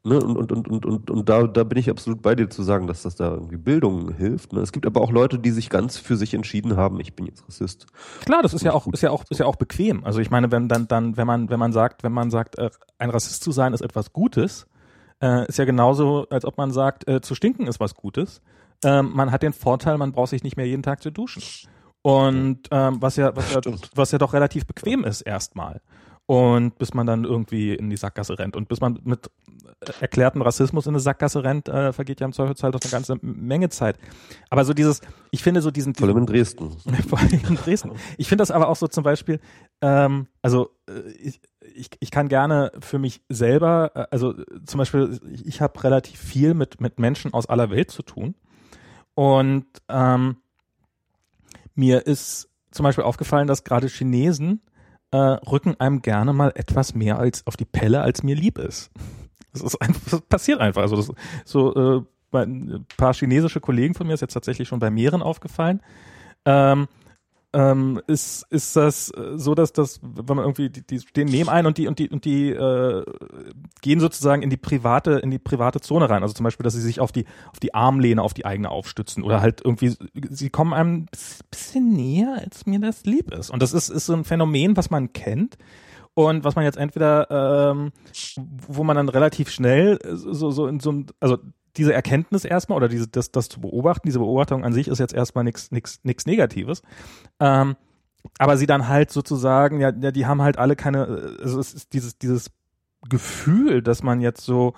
Ne, 0.06 0.20
und, 0.20 0.36
und, 0.36 0.52
und, 0.52 0.68
und, 0.68 0.86
und, 0.86 1.10
und 1.10 1.30
da, 1.30 1.48
da 1.48 1.64
bin 1.64 1.78
ich 1.78 1.90
absolut 1.90 2.22
bei 2.22 2.36
dir 2.36 2.50
zu 2.50 2.62
sagen, 2.62 2.88
dass 2.88 3.04
das 3.04 3.16
da 3.16 3.32
irgendwie 3.32 3.56
Bildung 3.56 4.14
hilft. 4.14 4.52
Ne? 4.52 4.60
Es 4.60 4.74
gibt 4.74 4.86
aber 4.86 5.00
auch 5.00 5.12
Leute, 5.12 5.40
die 5.40 5.52
sich 5.52 5.70
ganz 5.70 5.98
für 5.98 6.18
sich 6.18 6.34
entschieden 6.34 6.76
haben, 6.76 7.00
ich 7.00 7.16
bin 7.16 7.26
jetzt 7.26 7.48
Rassist. 7.48 7.88
Klar, 8.26 8.42
das 8.42 8.54
ist 8.54 8.64
ja 8.64 8.74
auch, 8.74 8.86
ist 8.88 9.02
ja 9.02 9.12
auch, 9.12 9.24
ist 9.30 9.40
ja 9.40 9.46
auch 9.46 9.56
bequem. 9.56 10.04
Also 10.04 10.20
ich 10.20 10.30
meine, 10.30 10.52
wenn 10.52 10.68
dann, 10.68 10.90
dann, 10.90 11.16
wenn 11.16 11.26
man, 11.26 11.50
wenn 11.50 11.60
man 11.60 11.72
sagt, 11.72 12.04
wenn 12.04 12.12
man 12.12 12.32
sagt, 12.32 12.58
äh, 12.58 12.70
ein 12.98 13.12
Rassist 13.12 13.46
zu 13.46 13.54
sein 13.54 13.72
ist 13.74 13.80
etwas 13.80 14.12
Gutes, 14.12 14.68
äh, 15.22 15.48
ist 15.48 15.58
ja 15.58 15.64
genauso, 15.64 16.28
als 16.30 16.44
ob 16.44 16.58
man 16.58 16.72
sagt, 16.72 17.08
äh, 17.08 17.22
zu 17.22 17.34
stinken 17.34 17.68
ist 17.68 17.80
was 17.80 17.96
Gutes. 17.96 18.42
Ähm, 18.84 19.12
man 19.14 19.32
hat 19.32 19.42
den 19.42 19.54
Vorteil, 19.54 19.98
man 19.98 20.12
braucht 20.12 20.32
sich 20.32 20.44
nicht 20.44 20.58
mehr 20.58 20.68
jeden 20.68 20.84
Tag 20.84 21.02
zu 21.02 21.12
duschen. 21.12 21.42
Und 22.04 22.68
ähm, 22.70 23.02
was 23.02 23.16
ja, 23.16 23.36
was 23.36 23.54
ja, 23.54 23.62
was 23.96 24.12
ja 24.12 24.18
doch 24.18 24.34
relativ 24.34 24.68
bequem 24.68 25.06
ist 25.06 25.22
erstmal. 25.22 25.82
Und 26.26 26.78
bis 26.78 26.94
man 26.94 27.08
dann 27.08 27.24
irgendwie 27.24 27.74
in 27.74 27.90
die 27.90 27.98
Sackgasse 27.98 28.38
rennt. 28.38 28.56
Und 28.56 28.68
bis 28.70 28.80
man 28.80 29.00
mit 29.04 29.30
erklärten 30.02 30.42
Rassismus 30.42 30.86
in 30.86 30.92
eine 30.92 31.00
Sackgasse 31.00 31.44
rennt, 31.44 31.68
äh, 31.68 31.94
vergeht 31.94 32.20
ja 32.20 32.26
im 32.26 32.34
Zweifelsfall 32.34 32.72
doch 32.72 32.82
eine 32.82 32.92
ganze 32.92 33.18
Menge 33.22 33.70
Zeit. 33.70 33.98
Aber 34.50 34.66
so 34.66 34.74
dieses, 34.74 35.02
ich 35.32 35.44
finde 35.44 35.62
so 35.62 35.72
diesen. 35.72 35.96
Vor 35.96 36.08
allem 36.08 36.18
in 36.18 36.26
Dresden. 36.26 36.72
Vor 37.08 37.20
allem 37.20 37.42
in 37.48 37.56
Dresden. 37.56 37.92
Ich 38.18 38.28
finde 38.28 38.42
das 38.42 38.52
aber 38.52 38.68
auch 38.68 38.76
so 38.76 38.88
zum 38.88 39.04
Beispiel, 39.04 39.40
ähm, 39.82 40.28
also 40.42 40.72
äh, 40.90 41.10
ich, 41.12 41.42
ich, 41.74 41.90
ich 42.00 42.12
kann 42.12 42.28
gerne 42.28 42.72
für 42.80 43.00
mich 43.00 43.22
selber, 43.30 43.92
äh, 43.96 44.06
also 44.12 44.34
zum 44.66 44.78
Beispiel, 44.78 45.20
ich, 45.32 45.46
ich 45.46 45.62
habe 45.62 45.84
relativ 45.84 46.20
viel 46.20 46.54
mit, 46.54 46.82
mit 46.82 47.00
Menschen 47.00 47.34
aus 47.34 47.48
aller 47.48 47.70
Welt 47.70 47.92
zu 47.92 48.04
tun. 48.04 48.36
Und 49.16 49.66
ähm, 49.90 50.38
mir 51.76 52.06
ist 52.06 52.50
zum 52.72 52.84
Beispiel 52.84 53.04
aufgefallen, 53.04 53.48
dass 53.48 53.64
gerade 53.64 53.88
Chinesen 53.88 54.62
äh, 55.12 55.18
rücken 55.18 55.80
einem 55.80 56.02
gerne 56.02 56.34
mal 56.34 56.52
etwas 56.56 56.96
mehr 56.96 57.20
als 57.20 57.46
auf 57.46 57.56
die 57.56 57.66
Pelle, 57.66 58.02
als 58.02 58.24
mir 58.24 58.36
lieb 58.36 58.58
ist. 58.58 58.92
Das 59.54 59.62
ist 59.62 59.76
einfach, 59.82 60.02
das 60.10 60.22
passiert 60.22 60.60
einfach. 60.60 60.82
Also 60.82 60.96
das, 60.96 61.12
so 61.46 61.76
äh, 61.76 62.38
ein 62.38 62.86
paar 62.98 63.14
chinesische 63.14 63.60
Kollegen 63.60 63.94
von 63.94 64.08
mir 64.08 64.14
ist 64.14 64.22
jetzt 64.22 64.34
tatsächlich 64.34 64.68
schon 64.68 64.80
bei 64.80 64.90
mehreren 64.90 65.22
aufgefallen. 65.22 65.82
Ähm, 66.46 66.88
ähm, 67.54 68.02
ist, 68.08 68.46
ist 68.50 68.76
das 68.76 69.12
äh, 69.12 69.38
so, 69.38 69.56
dass 69.56 69.74
das, 69.74 70.00
wenn 70.02 70.36
man 70.36 70.46
irgendwie, 70.46 70.70
die, 70.70 70.86
die 70.86 71.00
stehen 71.00 71.28
neben 71.28 71.50
ein 71.50 71.66
und 71.66 71.78
die, 71.78 71.88
und 71.88 72.00
die, 72.00 72.10
und 72.10 72.26
die 72.26 72.50
äh, 72.50 73.06
gehen 73.82 74.00
sozusagen 74.00 74.42
in 74.42 74.50
die 74.50 74.58
private, 74.58 75.14
in 75.14 75.32
die 75.32 75.40
private 75.40 75.80
Zone 75.80 76.10
rein. 76.10 76.24
Also 76.24 76.34
zum 76.34 76.44
Beispiel, 76.44 76.64
dass 76.64 76.74
sie 76.74 76.82
sich 76.82 77.00
auf 77.00 77.12
die, 77.12 77.26
auf 77.52 77.60
die 77.60 77.74
Armlehne, 77.74 78.22
auf 78.22 78.34
die 78.34 78.46
eigene 78.46 78.70
aufstützen 78.70 79.24
oder 79.24 79.42
halt 79.42 79.62
irgendwie, 79.64 79.96
sie 80.30 80.50
kommen 80.50 80.74
einem 80.74 81.06
bisschen 81.52 81.94
näher, 81.94 82.40
als 82.44 82.66
mir 82.66 82.80
das 82.80 83.06
lieb 83.06 83.32
ist. 83.32 83.50
Und 83.50 83.62
das 83.62 83.74
ist, 83.74 83.90
ist 83.90 84.08
so 84.08 84.14
ein 84.14 84.24
Phänomen, 84.24 84.76
was 84.76 84.90
man 84.90 85.14
kennt 85.14 85.58
und 86.16 86.44
was 86.44 86.56
man 86.56 86.66
jetzt 86.66 86.78
entweder, 86.78 87.72
ähm, 87.72 87.92
wo 88.46 88.84
man 88.84 88.96
dann 88.96 89.10
relativ 89.10 89.50
schnell 89.50 90.00
so, 90.12 90.52
so 90.52 90.68
in 90.68 90.80
so 90.80 90.90
einem, 90.90 91.06
also 91.20 91.38
diese 91.78 91.94
Erkenntnis 91.94 92.46
erstmal 92.46 92.78
oder 92.78 92.88
diese, 92.88 93.08
das, 93.08 93.32
das 93.32 93.50
zu 93.50 93.62
beobachten, 93.62 94.08
diese 94.08 94.20
Beobachtung 94.20 94.64
an 94.64 94.74
sich 94.74 94.88
ist 94.88 95.00
jetzt 95.00 95.14
erstmal 95.14 95.44
nichts 95.44 95.72
nix, 95.72 96.00
nix 96.04 96.26
Negatives. 96.26 96.82
Ähm, 97.40 97.76
aber 98.38 98.58
sie 98.58 98.68
dann 98.68 98.88
halt 98.88 99.12
sozusagen, 99.12 99.80
ja, 99.80 99.92
ja, 100.00 100.12
die 100.12 100.26
haben 100.26 100.42
halt 100.42 100.58
alle 100.58 100.76
keine, 100.76 101.36
also 101.42 101.60
es 101.60 101.74
ist 101.74 101.94
dieses, 101.94 102.18
dieses 102.18 102.52
Gefühl, 103.10 103.82
dass 103.82 104.04
man 104.04 104.22
jetzt 104.22 104.42
so, 104.42 104.74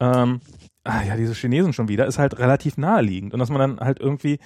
ähm, 0.00 0.40
ah 0.84 1.02
ja, 1.02 1.16
diese 1.16 1.34
Chinesen 1.34 1.72
schon 1.72 1.88
wieder, 1.88 2.06
ist 2.06 2.18
halt 2.18 2.38
relativ 2.38 2.76
naheliegend. 2.76 3.34
Und 3.34 3.40
dass 3.40 3.50
man 3.50 3.60
dann 3.60 3.80
halt 3.80 4.00
irgendwie 4.00 4.38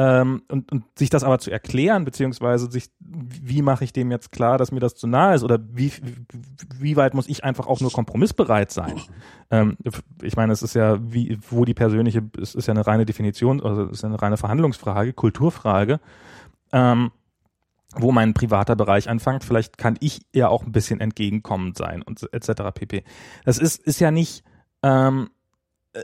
ähm, 0.00 0.42
und, 0.48 0.72
und 0.72 0.84
sich 0.98 1.10
das 1.10 1.24
aber 1.24 1.38
zu 1.40 1.50
erklären, 1.50 2.06
beziehungsweise 2.06 2.70
sich, 2.70 2.90
wie 3.00 3.60
mache 3.60 3.84
ich 3.84 3.92
dem 3.92 4.10
jetzt 4.10 4.32
klar, 4.32 4.56
dass 4.56 4.72
mir 4.72 4.80
das 4.80 4.94
zu 4.94 5.06
nahe 5.06 5.34
ist 5.34 5.42
oder 5.42 5.58
wie, 5.72 5.92
wie 6.78 6.96
weit 6.96 7.12
muss 7.12 7.28
ich 7.28 7.44
einfach 7.44 7.66
auch 7.66 7.80
nur 7.82 7.92
kompromissbereit 7.92 8.70
sein? 8.70 8.98
Ähm, 9.50 9.76
ich 10.22 10.36
meine, 10.36 10.54
es 10.54 10.62
ist 10.62 10.72
ja, 10.72 10.98
wie, 11.02 11.38
wo 11.50 11.66
die 11.66 11.74
persönliche, 11.74 12.22
es 12.40 12.54
ist 12.54 12.66
ja 12.66 12.72
eine 12.72 12.86
reine 12.86 13.04
Definition, 13.04 13.60
also 13.60 13.82
es 13.82 13.98
ist 13.98 14.02
ja 14.02 14.08
eine 14.08 14.22
reine 14.22 14.38
Verhandlungsfrage, 14.38 15.12
Kulturfrage. 15.12 16.00
Ähm, 16.72 17.10
wo 17.96 18.12
mein 18.12 18.32
privater 18.32 18.76
Bereich 18.76 19.10
anfängt, 19.10 19.44
vielleicht 19.44 19.76
kann 19.76 19.96
ich 19.98 20.20
ja 20.32 20.48
auch 20.48 20.64
ein 20.64 20.70
bisschen 20.70 21.00
entgegenkommend 21.00 21.76
sein 21.76 22.02
und 22.02 22.26
etc. 22.32 22.62
pp. 22.72 23.02
Das 23.44 23.58
ist, 23.58 23.84
ist 23.84 24.00
ja 24.00 24.12
nicht, 24.12 24.44
ähm, 24.84 25.28
äh, 25.92 25.98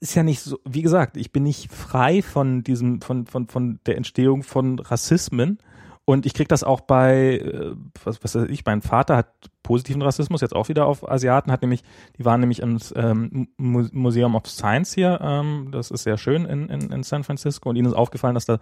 ist 0.00 0.14
ja 0.14 0.22
nicht 0.22 0.40
so, 0.40 0.58
wie 0.64 0.82
gesagt, 0.82 1.16
ich 1.16 1.32
bin 1.32 1.42
nicht 1.42 1.70
frei 1.72 2.22
von 2.22 2.62
diesem, 2.62 3.00
von, 3.00 3.26
von, 3.26 3.48
von 3.48 3.80
der 3.86 3.96
Entstehung 3.96 4.42
von 4.42 4.78
Rassismen. 4.78 5.58
Und 6.04 6.24
ich 6.24 6.34
krieg 6.34 6.48
das 6.48 6.62
auch 6.62 6.82
bei, 6.82 7.38
äh, 7.38 7.74
was, 8.04 8.22
was 8.22 8.36
weiß 8.36 8.48
ich, 8.48 8.64
mein 8.64 8.80
Vater 8.80 9.16
hat 9.16 9.50
positiven 9.64 10.02
Rassismus 10.02 10.40
jetzt 10.40 10.54
auch 10.54 10.68
wieder 10.68 10.86
auf 10.86 11.08
Asiaten, 11.08 11.50
hat 11.50 11.62
nämlich, 11.62 11.82
die 12.16 12.24
waren 12.24 12.38
nämlich 12.38 12.60
im 12.60 12.78
ähm, 12.94 13.48
Museum 13.56 14.36
of 14.36 14.46
Science 14.46 14.94
hier, 14.94 15.18
ähm, 15.20 15.68
das 15.72 15.90
ist 15.90 16.04
sehr 16.04 16.16
schön 16.16 16.44
in, 16.44 16.68
in, 16.68 16.92
in 16.92 17.02
San 17.02 17.24
Francisco 17.24 17.68
und 17.68 17.74
ihnen 17.74 17.88
ist 17.88 17.96
aufgefallen, 17.96 18.34
dass 18.34 18.44
da 18.44 18.58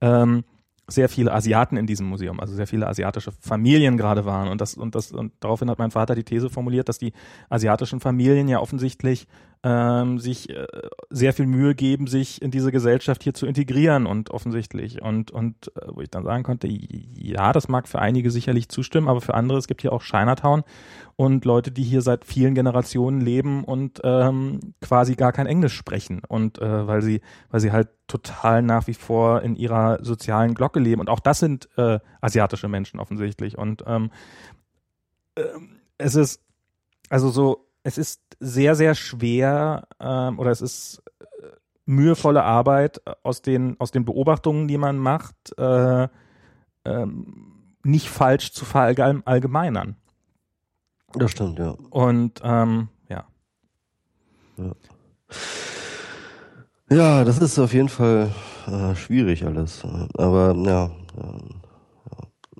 ähm, 0.00 0.42
sehr 0.90 1.08
viele 1.08 1.32
Asiaten 1.32 1.76
in 1.76 1.86
diesem 1.86 2.06
Museum, 2.06 2.40
also 2.40 2.54
sehr 2.54 2.66
viele 2.66 2.86
asiatische 2.86 3.32
Familien 3.40 3.96
gerade 3.96 4.24
waren. 4.24 4.48
Und 4.48 4.60
das, 4.60 4.74
und 4.74 4.94
das, 4.94 5.12
und 5.12 5.32
daraufhin 5.40 5.70
hat 5.70 5.78
mein 5.78 5.90
Vater 5.90 6.14
die 6.14 6.24
These 6.24 6.50
formuliert, 6.50 6.88
dass 6.88 6.98
die 6.98 7.12
asiatischen 7.48 8.00
Familien 8.00 8.48
ja 8.48 8.60
offensichtlich 8.60 9.26
ähm, 9.62 10.18
sich 10.18 10.48
äh, 10.48 10.66
sehr 11.10 11.34
viel 11.34 11.46
Mühe 11.46 11.74
geben, 11.74 12.06
sich 12.06 12.40
in 12.40 12.50
diese 12.50 12.72
Gesellschaft 12.72 13.22
hier 13.22 13.34
zu 13.34 13.46
integrieren 13.46 14.06
und 14.06 14.30
offensichtlich. 14.30 15.02
Und, 15.02 15.30
und 15.30 15.70
äh, 15.76 15.88
wo 15.88 16.00
ich 16.00 16.10
dann 16.10 16.24
sagen 16.24 16.42
konnte, 16.42 16.66
ja, 16.68 17.52
das 17.52 17.68
mag 17.68 17.86
für 17.86 17.98
einige 17.98 18.30
sicherlich 18.30 18.68
zustimmen, 18.68 19.08
aber 19.08 19.20
für 19.20 19.34
andere, 19.34 19.58
es 19.58 19.66
gibt 19.66 19.82
hier 19.82 19.92
auch 19.92 20.02
Chinatown 20.02 20.62
und 21.16 21.44
Leute, 21.44 21.70
die 21.70 21.82
hier 21.82 22.00
seit 22.00 22.24
vielen 22.24 22.54
Generationen 22.54 23.20
leben 23.20 23.64
und 23.64 24.00
ähm, 24.02 24.60
quasi 24.80 25.14
gar 25.14 25.32
kein 25.32 25.46
Englisch 25.46 25.74
sprechen. 25.74 26.22
Und 26.26 26.58
äh, 26.58 26.86
weil 26.86 27.02
sie, 27.02 27.20
weil 27.50 27.60
sie 27.60 27.72
halt 27.72 27.88
total 28.10 28.62
nach 28.62 28.86
wie 28.86 28.94
vor 28.94 29.42
in 29.42 29.56
ihrer 29.56 30.04
sozialen 30.04 30.54
Glocke 30.54 30.80
leben. 30.80 31.00
Und 31.00 31.08
auch 31.08 31.20
das 31.20 31.38
sind 31.38 31.68
äh, 31.76 31.98
asiatische 32.20 32.68
Menschen 32.68 33.00
offensichtlich. 33.00 33.56
Und 33.56 33.84
ähm, 33.86 34.10
äh, 35.34 35.44
es 35.98 36.14
ist 36.14 36.42
also 37.08 37.30
so 37.30 37.70
es 37.82 37.98
ist 37.98 38.20
sehr, 38.40 38.74
sehr 38.74 38.94
schwer 38.94 39.88
ähm, 40.00 40.38
oder 40.38 40.50
es 40.50 40.60
ist 40.60 41.02
äh, 41.20 41.24
mühevolle 41.86 42.44
Arbeit 42.44 43.00
aus 43.22 43.42
den, 43.42 43.78
aus 43.80 43.90
den 43.90 44.04
Beobachtungen, 44.04 44.68
die 44.68 44.78
man 44.78 44.98
macht, 44.98 45.58
äh, 45.58 46.08
ähm, 46.84 47.76
nicht 47.82 48.08
falsch 48.08 48.52
zu 48.52 48.64
verallgemeinern. 48.64 49.96
Das 51.14 51.30
stimmt, 51.30 51.58
ja. 51.58 51.70
Und 51.90 52.40
ähm, 52.44 52.88
ja. 53.08 53.26
ja. 54.56 54.72
Ja, 56.92 57.24
das 57.24 57.38
ist 57.38 57.58
auf 57.58 57.72
jeden 57.72 57.88
Fall 57.88 58.30
äh, 58.66 58.94
schwierig 58.96 59.44
alles. 59.44 59.82
Aber 60.14 60.54
ja, 60.66 60.90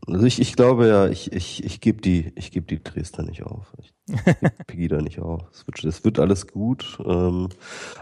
also 0.06 0.26
ich, 0.26 0.40
ich 0.40 0.56
glaube 0.56 0.88
ja, 0.88 1.06
ich, 1.08 1.32
ich, 1.32 1.62
ich 1.64 1.80
gebe 1.80 2.00
die, 2.00 2.32
ich 2.36 2.50
gebe 2.50 2.66
die 2.66 2.82
Dresdner 2.82 3.24
nicht 3.24 3.42
auf. 3.44 3.72
Ich 3.78 3.92
gebe 4.06 4.50
Pegida 4.66 5.00
nicht 5.02 5.20
auf. 5.20 5.42
Es 5.52 5.66
wird, 5.66 5.84
es 5.84 6.04
wird 6.04 6.18
alles 6.18 6.46
gut. 6.46 6.98
Ähm, 7.04 7.48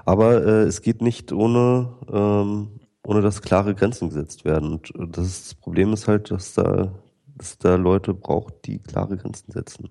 aber 0.05 0.45
äh, 0.45 0.63
es 0.63 0.83
geht 0.83 1.03
nicht 1.03 1.33
ohne, 1.33 1.89
ähm, 2.11 2.81
ohne 3.05 3.21
dass 3.23 3.43
klare 3.43 3.75
Grenzen 3.75 4.09
gesetzt 4.09 4.45
werden. 4.45 4.81
Und 4.95 5.17
das, 5.17 5.27
ist, 5.27 5.47
das 5.47 5.55
Problem 5.55 5.93
ist 5.93 6.09
halt, 6.09 6.31
dass 6.31 6.55
da, 6.55 6.93
dass 7.37 7.59
da 7.59 7.77
Leute 7.77 8.15
braucht, 8.15 8.67
die 8.67 8.79
klare 8.79 9.17
Grenzen 9.17 9.53
setzen. 9.53 9.91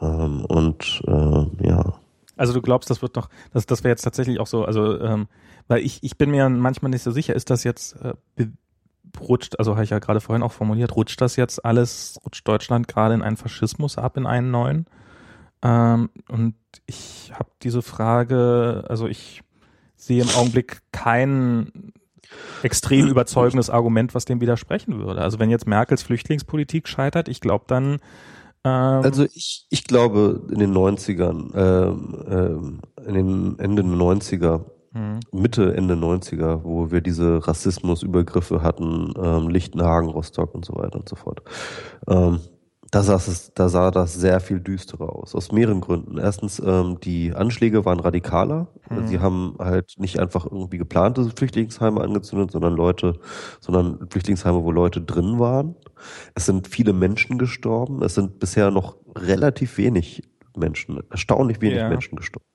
Ähm, 0.00 0.44
und 0.46 1.02
äh, 1.06 1.66
ja. 1.66 1.85
Also 2.36 2.52
du 2.52 2.62
glaubst, 2.62 2.90
das 2.90 3.02
wird 3.02 3.16
doch, 3.16 3.28
das, 3.52 3.66
das 3.66 3.82
wäre 3.82 3.92
jetzt 3.92 4.02
tatsächlich 4.02 4.40
auch 4.40 4.46
so, 4.46 4.64
also 4.64 5.00
ähm, 5.00 5.26
weil 5.68 5.82
ich, 5.82 6.02
ich 6.02 6.18
bin 6.18 6.30
mir 6.30 6.48
manchmal 6.48 6.90
nicht 6.90 7.02
so 7.02 7.10
sicher, 7.10 7.34
ist 7.34 7.50
das 7.50 7.64
jetzt 7.64 7.96
äh, 8.02 8.14
rutscht, 9.18 9.58
also 9.58 9.72
habe 9.72 9.84
ich 9.84 9.90
ja 9.90 9.98
gerade 9.98 10.20
vorhin 10.20 10.42
auch 10.42 10.52
formuliert, 10.52 10.94
rutscht 10.94 11.20
das 11.20 11.36
jetzt 11.36 11.64
alles, 11.64 12.18
rutscht 12.24 12.46
Deutschland 12.46 12.88
gerade 12.88 13.14
in 13.14 13.22
einen 13.22 13.36
Faschismus 13.36 13.98
ab, 13.98 14.16
in 14.16 14.26
einen 14.26 14.50
neuen? 14.50 14.86
Ähm, 15.62 16.10
und 16.28 16.54
ich 16.86 17.32
habe 17.34 17.50
diese 17.62 17.82
Frage, 17.82 18.84
also 18.88 19.06
ich 19.06 19.42
sehe 19.96 20.22
im 20.22 20.28
Augenblick 20.30 20.82
keinen 20.92 21.92
extrem 22.62 23.06
überzeugendes 23.08 23.70
Argument, 23.70 24.14
was 24.14 24.24
dem 24.26 24.40
widersprechen 24.40 24.98
würde. 24.98 25.22
Also 25.22 25.38
wenn 25.38 25.50
jetzt 25.50 25.66
Merkels 25.66 26.02
Flüchtlingspolitik 26.02 26.88
scheitert, 26.88 27.28
ich 27.28 27.40
glaube 27.40 27.64
dann. 27.68 27.98
Ähm 28.66 29.04
also 29.04 29.24
ich, 29.32 29.64
ich 29.70 29.84
glaube 29.84 30.42
in 30.50 30.58
den 30.58 30.74
90ern, 30.74 31.52
ähm, 31.54 32.24
ähm, 32.28 32.80
in 33.06 33.14
den 33.14 33.58
Ende 33.60 33.84
der 33.84 33.92
90er, 33.92 34.64
hm. 34.92 35.20
Mitte, 35.30 35.76
Ende 35.76 35.94
90er, 35.94 36.64
wo 36.64 36.90
wir 36.90 37.00
diese 37.00 37.46
Rassismusübergriffe 37.46 38.62
hatten, 38.62 39.14
ähm, 39.22 39.48
Lichtenhagen, 39.48 40.08
Rostock 40.08 40.54
und 40.54 40.64
so 40.64 40.74
weiter 40.74 40.96
und 40.98 41.08
so 41.08 41.14
fort. 41.14 41.42
Ähm, 42.08 42.40
da, 43.02 43.14
es, 43.16 43.52
da 43.54 43.68
sah 43.68 43.90
das 43.90 44.14
sehr 44.14 44.40
viel 44.40 44.60
düsterer 44.60 45.14
aus, 45.14 45.34
aus 45.34 45.52
mehreren 45.52 45.80
Gründen. 45.80 46.18
Erstens, 46.18 46.60
ähm, 46.64 46.98
die 47.02 47.32
Anschläge 47.34 47.84
waren 47.84 48.00
radikaler. 48.00 48.68
Mhm. 48.90 49.06
Sie 49.08 49.18
haben 49.18 49.56
halt 49.58 49.94
nicht 49.98 50.18
einfach 50.18 50.46
irgendwie 50.46 50.78
geplante 50.78 51.30
Flüchtlingsheime 51.36 52.00
angezündet, 52.00 52.52
sondern 52.52 52.74
Leute, 52.74 53.18
sondern 53.60 54.08
Flüchtlingsheime, 54.10 54.62
wo 54.62 54.70
Leute 54.70 55.00
drin 55.00 55.38
waren. 55.38 55.74
Es 56.34 56.46
sind 56.46 56.68
viele 56.68 56.92
Menschen 56.92 57.38
gestorben. 57.38 58.02
Es 58.02 58.14
sind 58.14 58.38
bisher 58.38 58.70
noch 58.70 58.96
relativ 59.16 59.78
wenig 59.78 60.22
Menschen, 60.56 61.00
erstaunlich 61.10 61.60
wenig 61.60 61.78
ja. 61.78 61.88
Menschen 61.88 62.16
gestorben. 62.16 62.46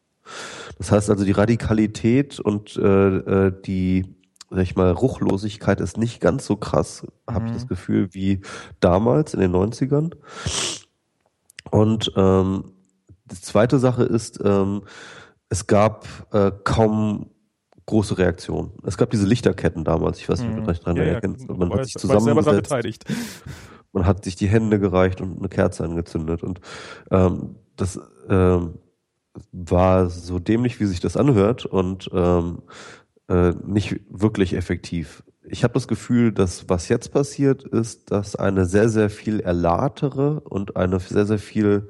Das 0.78 0.92
heißt 0.92 1.10
also, 1.10 1.26
die 1.26 1.32
Radikalität 1.32 2.40
und 2.40 2.78
äh, 2.78 3.48
äh 3.48 3.54
die 3.66 4.21
sag 4.52 4.64
ich 4.64 4.76
mal, 4.76 4.92
Ruchlosigkeit 4.92 5.80
ist 5.80 5.98
nicht 5.98 6.20
ganz 6.20 6.46
so 6.46 6.58
krass, 6.58 7.04
mhm. 7.04 7.34
habe 7.34 7.48
ich 7.48 7.54
das 7.54 7.68
Gefühl, 7.68 8.10
wie 8.14 8.42
damals 8.82 9.34
in 9.34 9.40
den 9.40 9.54
90ern. 9.54 10.14
Und 11.72 12.12
ähm, 12.18 12.74
die 13.26 13.40
zweite 13.40 13.80
Sache 13.80 14.04
ist, 14.04 14.40
ähm, 14.44 14.84
es 15.48 15.68
gab 15.68 16.06
äh, 16.34 16.52
kaum 16.64 17.32
große 17.86 18.18
Reaktionen. 18.18 18.72
Es 18.84 18.98
gab 18.98 19.10
diese 19.10 19.26
Lichterketten 19.26 19.86
damals, 19.86 20.20
ich 20.20 20.28
weiß 20.28 20.42
nicht, 20.42 20.50
ob 20.50 20.56
du 20.58 20.62
mhm. 20.64 20.68
dich 20.68 20.80
daran 20.80 20.98
ja, 20.98 21.04
erkennst. 21.04 21.48
Man 21.48 21.70
weiß, 21.70 21.80
hat 21.80 21.86
sich 21.86 21.94
zusammengesetzt. 21.96 23.06
Man 23.94 24.06
hat 24.06 24.24
sich 24.24 24.36
die 24.36 24.48
Hände 24.48 24.80
gereicht 24.80 25.22
und 25.22 25.40
eine 25.40 25.50
Kerze 25.50 25.84
angezündet. 25.84 26.44
Und 26.44 26.62
ähm, 27.10 27.56
das 27.76 28.00
ähm, 28.30 28.76
war 29.52 30.10
so 30.10 30.40
dämlich, 30.40 30.80
wie 30.80 30.86
sich 30.86 31.00
das 31.00 31.18
anhört. 31.18 31.66
Und 31.66 32.10
ähm, 32.14 32.62
äh, 33.32 33.54
nicht 33.66 34.02
wirklich 34.10 34.54
effektiv. 34.54 35.24
Ich 35.44 35.64
habe 35.64 35.74
das 35.74 35.88
Gefühl, 35.88 36.34
dass 36.34 36.70
was 36.70 36.90
jetzt 36.90 37.14
passiert 37.14 37.64
ist, 37.64 38.12
dass 38.12 38.36
eine 38.36 38.66
sehr, 38.66 38.90
sehr 38.90 39.10
viel 39.10 39.40
erlahtere 39.40 40.42
und 40.42 40.76
eine 40.76 41.00
sehr, 41.00 41.26
sehr 41.26 41.40
viel 41.40 41.88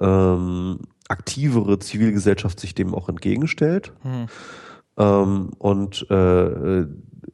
ähm, 0.00 0.80
aktivere 1.08 1.78
Zivilgesellschaft 1.78 2.58
sich 2.58 2.74
dem 2.74 2.94
auch 2.94 3.10
entgegenstellt. 3.10 3.92
Hm. 4.02 4.26
Ähm, 4.96 5.50
und 5.58 6.10
äh, 6.10 6.86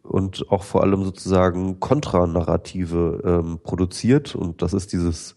und 0.09 0.51
auch 0.51 0.65
vor 0.65 0.83
allem 0.83 1.05
sozusagen 1.05 1.81
Kontranarrative 1.81 3.23
ähm, 3.25 3.59
produziert. 3.63 4.35
Und 4.35 4.63
das 4.63 4.73
ist 4.73 4.93
dieses 4.93 5.37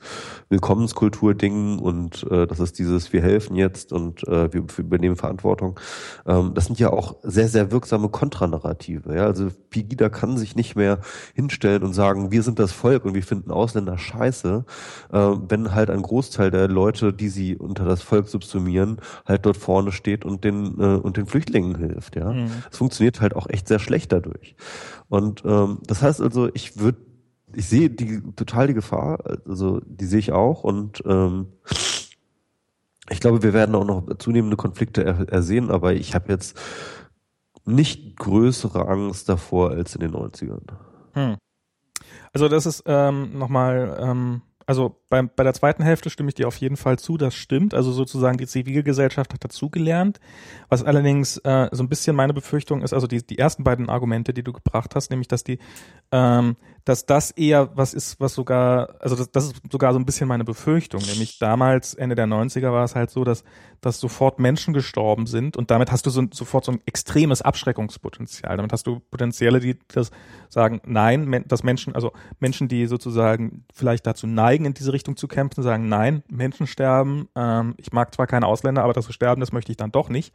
Willkommenskultur-Ding 0.50 1.80
und 1.80 2.26
äh, 2.32 2.48
das 2.48 2.60
ist 2.60 2.80
dieses 2.80 3.14
Wir 3.14 3.22
helfen 3.22 3.56
jetzt 3.56 3.94
und 3.94 4.28
äh, 4.28 4.52
wir, 4.54 4.64
wir 4.64 4.80
übernehmen 4.80 5.16
Verantwortung. 5.16 5.80
Ähm, 6.26 6.54
das 6.54 6.66
sind 6.66 6.80
ja 6.80 6.92
auch 6.92 7.16
sehr, 7.24 7.48
sehr 7.48 7.72
wirksame 7.72 8.10
Kontranarrative. 8.10 9.16
Ja? 9.16 9.26
Also 9.26 9.50
Pegida 9.70 10.10
kann 10.10 10.38
sich 10.38 10.56
nicht 10.56 10.76
mehr 10.76 11.00
hinstellen 11.36 11.84
und 11.84 11.94
sagen, 11.94 12.32
wir 12.32 12.44
sind 12.44 12.60
das 12.60 12.72
Volk 12.72 13.06
und 13.06 13.14
wir 13.14 13.24
finden 13.24 13.52
Ausländer 13.52 13.98
scheiße, 13.98 14.66
äh, 15.12 15.18
wenn 15.18 15.74
halt 15.74 15.90
ein 15.90 16.02
Großteil 16.02 16.52
der 16.52 16.68
Leute, 16.68 17.14
die 17.14 17.30
sie 17.30 17.58
unter 17.58 17.86
das 17.86 18.02
Volk 18.02 18.28
subsumieren, 18.28 18.98
halt 19.26 19.46
dort 19.46 19.58
vorne 19.58 19.92
steht 19.92 20.26
und 20.26 20.44
den, 20.44 20.80
äh, 20.80 20.96
und 20.96 21.18
den 21.18 21.26
Flüchtlingen 21.26 21.76
hilft. 21.78 22.16
Ja, 22.16 22.32
mhm. 22.32 22.52
Es 22.72 22.78
funktioniert 22.78 23.22
halt 23.22 23.36
auch 23.36 23.48
echt 23.50 23.68
sehr 23.68 23.80
schlecht 23.80 24.12
dadurch. 24.12 24.56
Und 25.10 25.44
ähm, 25.46 25.80
das 25.86 26.02
heißt 26.02 26.22
also, 26.22 26.50
ich 26.54 26.78
würde, 26.80 27.00
ich 27.54 27.68
sehe 27.68 27.90
die 27.90 28.22
total 28.36 28.68
die 28.68 28.74
Gefahr, 28.74 29.20
also 29.48 29.82
die 29.86 30.06
sehe 30.06 30.20
ich 30.20 30.32
auch 30.32 30.64
und 30.64 31.04
ähm, 31.06 31.48
ich 33.10 33.20
glaube, 33.20 33.44
wir 33.44 33.54
werden 33.54 33.76
auch 33.76 33.86
noch 33.86 34.18
zunehmende 34.18 34.56
Konflikte 34.56 35.04
er, 35.04 35.28
ersehen, 35.30 35.70
aber 35.70 35.94
ich 35.94 36.16
habe 36.16 36.32
jetzt 36.32 36.58
nicht 37.66 38.18
größere 38.18 38.88
Angst 38.88 39.28
davor 39.28 39.72
als 39.72 39.96
in 39.96 40.02
den 40.02 40.14
90ern. 40.14 40.64
Hm. 41.14 41.36
Also 42.34 42.48
das 42.48 42.66
ist 42.66 42.84
ähm, 42.86 43.38
nochmal 43.38 43.98
ähm, 44.00 44.42
also 44.66 45.01
beim, 45.12 45.30
bei 45.36 45.44
der 45.44 45.54
zweiten 45.54 45.84
Hälfte 45.84 46.10
stimme 46.10 46.30
ich 46.30 46.36
dir 46.36 46.48
auf 46.48 46.56
jeden 46.58 46.78
Fall 46.78 46.98
zu, 46.98 47.18
das 47.18 47.36
stimmt. 47.36 47.74
Also 47.74 47.92
sozusagen 47.92 48.38
die 48.38 48.48
Zivilgesellschaft 48.48 49.34
hat 49.34 49.44
dazugelernt. 49.44 50.20
Was 50.70 50.84
allerdings 50.84 51.38
äh, 51.40 51.68
so 51.72 51.84
ein 51.84 51.90
bisschen 51.90 52.16
meine 52.16 52.34
Befürchtung 52.34 52.82
ist, 52.82 52.94
also 52.94 53.08
die, 53.08 53.22
die 53.22 53.38
ersten 53.38 53.64
beiden 53.64 53.90
Argumente, 53.90 54.34
die 54.34 54.42
du 54.42 54.54
gebracht 54.54 54.96
hast, 54.96 55.12
nämlich 55.12 55.28
dass 55.28 55.44
die, 55.44 55.60
ähm, 56.12 56.56
dass 56.86 57.06
das 57.06 57.32
eher 57.32 57.76
was 57.76 57.94
ist, 57.94 58.20
was 58.20 58.34
sogar, 58.34 58.96
also 59.02 59.16
das, 59.16 59.32
das 59.32 59.46
ist 59.48 59.56
sogar 59.72 59.94
so 59.94 60.00
ein 60.00 60.06
bisschen 60.06 60.28
meine 60.28 60.46
Befürchtung. 60.46 61.02
Nämlich 61.02 61.38
damals, 61.40 61.94
Ende 61.94 62.16
der 62.16 62.26
90er, 62.26 62.72
war 62.72 62.86
es 62.86 62.96
halt 62.96 63.12
so, 63.12 63.24
dass, 63.24 63.44
dass 63.82 64.00
sofort 64.00 64.40
Menschen 64.40 64.74
gestorben 64.74 65.26
sind 65.26 65.58
und 65.58 65.72
damit 65.72 65.92
hast 65.92 66.06
du 66.06 66.10
so, 66.10 66.24
sofort 66.32 66.64
so 66.66 66.72
ein 66.72 66.80
extremes 66.86 67.42
Abschreckungspotenzial. 67.42 68.56
Damit 68.56 68.72
hast 68.72 68.88
du 68.88 69.00
Potenziale, 69.00 69.60
die 69.60 69.78
das 69.90 70.12
sagen, 70.48 70.82
nein, 70.86 71.44
dass 71.48 71.64
Menschen, 71.64 71.96
also 71.96 72.14
Menschen, 72.40 72.68
die 72.68 72.86
sozusagen 72.88 73.66
vielleicht 73.74 74.08
dazu 74.08 74.26
neigen, 74.26 74.66
in 74.66 74.74
diese 74.74 74.94
Richtung 74.94 75.01
zu 75.04 75.28
kämpfen, 75.28 75.64
sagen, 75.64 75.90
nein, 75.90 76.24
Menschen 76.30 76.68
sterben, 76.68 77.28
ähm, 77.36 77.76
ich 77.78 77.92
mag 77.92 78.14
zwar 78.14 78.28
keine 78.28 78.48
Ausländer, 78.48 78.84
aber 78.84 78.94
dass 78.94 79.06
sie 79.06 79.14
sterben, 79.14 79.42
das 79.42 79.52
möchte 79.52 79.72
ich 79.72 79.78
dann 79.78 79.92
doch 79.92 80.10
nicht. 80.10 80.34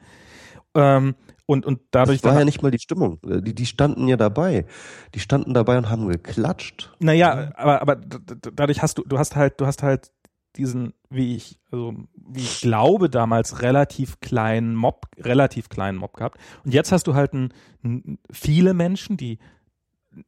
Ähm, 0.74 1.14
und, 1.46 1.64
und 1.64 1.80
dadurch. 1.92 2.20
Das 2.20 2.30
war 2.30 2.38
ja 2.38 2.44
nicht 2.44 2.62
mal 2.62 2.70
die 2.70 2.78
Stimmung. 2.78 3.18
Die, 3.22 3.54
die 3.54 3.66
standen 3.66 4.08
ja 4.08 4.16
dabei. 4.16 4.66
Die 5.14 5.20
standen 5.20 5.54
dabei 5.54 5.78
und 5.78 5.88
haben 5.88 6.08
geklatscht. 6.08 6.92
Naja, 6.98 7.52
aber, 7.56 7.80
aber 7.82 7.96
dadurch 7.96 8.82
hast 8.82 8.98
du, 8.98 9.04
du 9.04 9.18
hast 9.18 9.36
halt, 9.36 9.60
du 9.60 9.66
hast 9.66 9.82
halt 9.82 10.12
diesen, 10.56 10.94
wie 11.08 11.36
ich, 11.36 11.60
also 11.70 11.94
wie 12.14 12.40
ich 12.40 12.60
glaube, 12.60 13.08
damals 13.08 13.62
relativ 13.62 14.20
kleinen 14.20 14.74
Mob, 14.74 15.06
relativ 15.18 15.68
kleinen 15.68 15.98
Mob 15.98 16.14
gehabt. 16.14 16.38
Und 16.64 16.74
jetzt 16.74 16.92
hast 16.92 17.06
du 17.06 17.14
halt 17.14 17.32
ein, 17.32 17.52
ein, 17.84 18.18
viele 18.30 18.74
Menschen, 18.74 19.16
die 19.16 19.38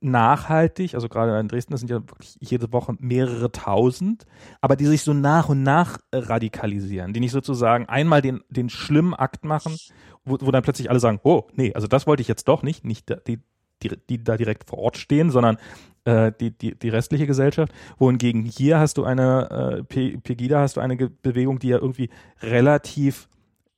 nachhaltig, 0.00 0.94
also 0.94 1.08
gerade 1.08 1.38
in 1.38 1.48
Dresden, 1.48 1.72
das 1.72 1.80
sind 1.80 1.90
ja 1.90 1.96
wirklich 1.96 2.36
jede 2.40 2.72
Woche 2.72 2.94
mehrere 2.98 3.50
tausend, 3.50 4.24
aber 4.60 4.76
die 4.76 4.86
sich 4.86 5.02
so 5.02 5.14
nach 5.14 5.48
und 5.48 5.62
nach 5.62 5.98
radikalisieren, 6.12 7.12
die 7.12 7.20
nicht 7.20 7.32
sozusagen 7.32 7.86
einmal 7.86 8.22
den, 8.22 8.42
den 8.48 8.68
schlimmen 8.68 9.14
Akt 9.14 9.44
machen, 9.44 9.76
wo, 10.24 10.38
wo 10.40 10.50
dann 10.50 10.62
plötzlich 10.62 10.90
alle 10.90 11.00
sagen, 11.00 11.20
oh, 11.22 11.44
nee, 11.54 11.72
also 11.74 11.86
das 11.86 12.06
wollte 12.06 12.20
ich 12.20 12.28
jetzt 12.28 12.48
doch 12.48 12.62
nicht, 12.62 12.84
nicht 12.84 13.12
die, 13.26 13.40
die, 13.82 13.90
die 14.08 14.22
da 14.22 14.36
direkt 14.36 14.68
vor 14.68 14.78
Ort 14.78 14.96
stehen, 14.96 15.30
sondern 15.30 15.56
äh, 16.04 16.32
die, 16.40 16.50
die, 16.50 16.78
die 16.78 16.88
restliche 16.88 17.26
Gesellschaft. 17.26 17.72
Wohingegen 17.98 18.44
hier 18.44 18.78
hast 18.78 18.98
du 18.98 19.04
eine, 19.04 19.82
äh, 19.88 20.18
Pegida 20.18 20.60
hast 20.60 20.76
du 20.76 20.80
eine 20.80 20.96
Bewegung, 20.96 21.58
die 21.58 21.68
ja 21.68 21.78
irgendwie 21.78 22.10
relativ 22.42 23.28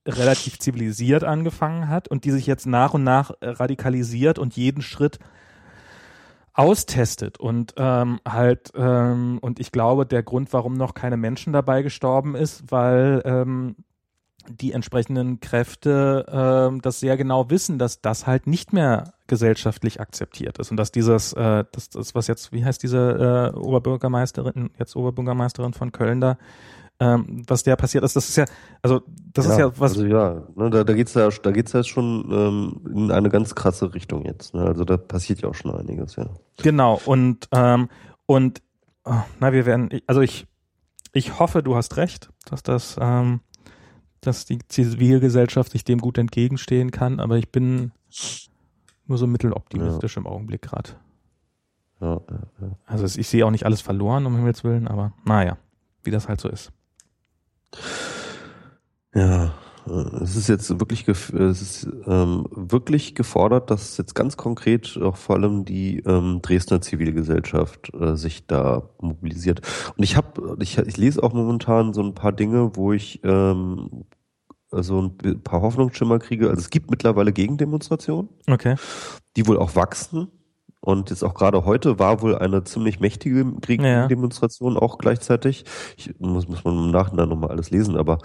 relativ 0.06 0.58
zivilisiert 0.58 1.24
angefangen 1.24 1.88
hat 1.88 2.08
und 2.08 2.24
die 2.24 2.30
sich 2.30 2.46
jetzt 2.46 2.66
nach 2.66 2.94
und 2.94 3.04
nach 3.04 3.32
radikalisiert 3.42 4.38
und 4.38 4.56
jeden 4.56 4.80
Schritt 4.82 5.18
austestet 6.52 7.38
und 7.38 7.74
ähm, 7.76 8.20
halt 8.26 8.72
ähm, 8.74 9.38
und 9.40 9.60
ich 9.60 9.72
glaube 9.72 10.06
der 10.06 10.22
Grund 10.22 10.52
warum 10.52 10.74
noch 10.74 10.94
keine 10.94 11.16
Menschen 11.16 11.52
dabei 11.52 11.82
gestorben 11.82 12.34
ist 12.34 12.70
weil 12.70 13.22
ähm, 13.24 13.76
die 14.48 14.72
entsprechenden 14.72 15.38
Kräfte 15.40 16.26
ähm, 16.28 16.82
das 16.82 17.00
sehr 17.00 17.16
genau 17.16 17.50
wissen 17.50 17.78
dass 17.78 18.00
das 18.00 18.26
halt 18.26 18.46
nicht 18.46 18.72
mehr 18.72 19.14
gesellschaftlich 19.28 20.00
akzeptiert 20.00 20.58
ist 20.58 20.72
und 20.72 20.76
dass 20.76 20.90
dieses 20.90 21.32
äh, 21.34 21.64
das, 21.70 21.90
das 21.90 22.14
was 22.14 22.26
jetzt 22.26 22.52
wie 22.52 22.64
heißt 22.64 22.82
diese 22.82 23.52
äh, 23.54 23.56
Oberbürgermeisterin 23.56 24.70
jetzt 24.78 24.96
Oberbürgermeisterin 24.96 25.72
von 25.72 25.92
Köln 25.92 26.20
da 26.20 26.36
ähm, 27.00 27.42
was 27.46 27.62
der 27.62 27.76
passiert 27.76 28.04
ist. 28.04 28.14
Das 28.14 28.28
ist 28.28 28.36
ja, 28.36 28.44
also 28.82 29.02
das 29.32 29.46
ja, 29.46 29.52
ist 29.52 29.58
ja 29.58 29.72
was. 29.78 29.92
Also 29.92 30.06
ja, 30.06 30.42
ne, 30.54 30.70
da, 30.70 30.84
da 30.84 30.92
geht's 30.92 31.14
ja, 31.14 31.28
da 31.28 31.50
geht's 31.50 31.72
ja 31.72 31.82
schon 31.82 32.30
ähm, 32.30 32.80
in 32.94 33.10
eine 33.10 33.30
ganz 33.30 33.54
krasse 33.54 33.94
Richtung 33.94 34.24
jetzt. 34.24 34.54
Ne? 34.54 34.62
Also 34.62 34.84
da 34.84 34.96
passiert 34.96 35.40
ja 35.40 35.48
auch 35.48 35.54
schon 35.54 35.74
einiges, 35.74 36.16
ja. 36.16 36.26
Genau 36.58 37.00
und 37.04 37.48
ähm, 37.52 37.88
und 38.26 38.62
oh, 39.04 39.14
na, 39.40 39.52
wir 39.52 39.66
werden, 39.66 39.88
also 40.06 40.20
ich 40.20 40.46
ich 41.12 41.38
hoffe, 41.38 41.62
du 41.62 41.76
hast 41.76 41.96
recht, 41.96 42.30
dass 42.44 42.62
das, 42.62 42.96
ähm, 43.00 43.40
dass 44.20 44.44
die 44.44 44.58
Zivilgesellschaft 44.68 45.72
sich 45.72 45.84
dem 45.84 45.98
gut 45.98 46.18
entgegenstehen 46.18 46.90
kann, 46.90 47.20
aber 47.20 47.36
ich 47.36 47.50
bin 47.50 47.92
nur 49.06 49.18
so 49.18 49.26
mitteloptimistisch 49.26 50.16
ja. 50.16 50.20
im 50.20 50.26
Augenblick 50.26 50.62
gerade. 50.62 50.90
Ja, 52.00 52.20
ja, 52.30 52.40
ja. 52.60 52.76
Also 52.86 53.18
ich 53.18 53.28
sehe 53.28 53.44
auch 53.44 53.50
nicht 53.50 53.66
alles 53.66 53.80
verloren, 53.80 54.26
um 54.26 54.36
Himmels 54.36 54.64
Willen, 54.64 54.88
aber 54.88 55.12
naja, 55.24 55.58
wie 56.04 56.10
das 56.10 56.28
halt 56.28 56.40
so 56.40 56.48
ist. 56.48 56.72
Ja, 59.14 59.54
es 60.22 60.36
ist 60.36 60.48
jetzt 60.48 60.78
wirklich, 60.78 61.08
es 61.08 61.30
ist 61.30 61.88
ähm, 62.06 62.46
wirklich 62.50 63.14
gefordert, 63.14 63.70
dass 63.70 63.96
jetzt 63.96 64.14
ganz 64.14 64.36
konkret 64.36 64.98
auch 65.02 65.16
vor 65.16 65.36
allem 65.36 65.64
die 65.64 65.98
ähm, 66.00 66.40
Dresdner 66.42 66.80
Zivilgesellschaft 66.80 67.92
äh, 67.94 68.16
sich 68.16 68.46
da 68.46 68.90
mobilisiert. 69.00 69.62
Und 69.96 70.04
ich 70.04 70.16
habe, 70.16 70.56
ich, 70.60 70.78
ich 70.78 70.96
lese 70.96 71.22
auch 71.22 71.32
momentan 71.32 71.92
so 71.92 72.02
ein 72.02 72.14
paar 72.14 72.32
Dinge, 72.32 72.76
wo 72.76 72.92
ich 72.92 73.20
ähm, 73.24 74.04
so 74.70 75.00
ein 75.00 75.42
paar 75.42 75.62
Hoffnungsschimmer 75.62 76.18
kriege. 76.18 76.48
Also 76.48 76.60
es 76.60 76.70
gibt 76.70 76.90
mittlerweile 76.90 77.32
Gegendemonstrationen, 77.32 78.28
Okay. 78.48 78.76
die 79.36 79.46
wohl 79.46 79.58
auch 79.58 79.74
wachsen. 79.74 80.28
Und 80.80 81.10
jetzt 81.10 81.22
auch 81.22 81.34
gerade 81.34 81.64
heute 81.64 81.98
war 81.98 82.22
wohl 82.22 82.36
eine 82.36 82.64
ziemlich 82.64 83.00
mächtige 83.00 83.44
Gegendemonstration 83.44 84.78
auch 84.78 84.96
gleichzeitig. 84.98 85.64
Ich 85.96 86.18
muss, 86.18 86.48
muss 86.48 86.64
man 86.64 86.86
im 86.86 86.90
Nachhinein 86.90 87.28
nochmal 87.28 87.50
alles 87.50 87.70
lesen, 87.70 87.96
aber 87.96 88.18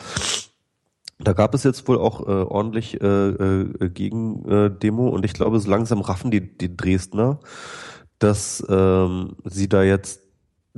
da 1.19 1.34
gab 1.34 1.53
es 1.53 1.64
jetzt 1.64 1.88
wohl 1.88 1.98
auch 1.98 2.22
äh, 2.22 2.43
ordentlich 2.43 3.01
äh, 3.01 3.30
äh, 3.30 3.90
Gegendemo 3.90 5.09
und 5.09 5.25
ich 5.25 5.34
glaube, 5.34 5.59
so 5.59 5.69
langsam 5.69 6.01
raffen 6.01 6.32
die, 6.32 6.58
die 6.58 6.75
Dresdner, 6.75 7.40
dass 8.19 8.66
ähm, 8.69 9.35
sie 9.45 9.67
da 9.69 9.84
jetzt 9.84 10.22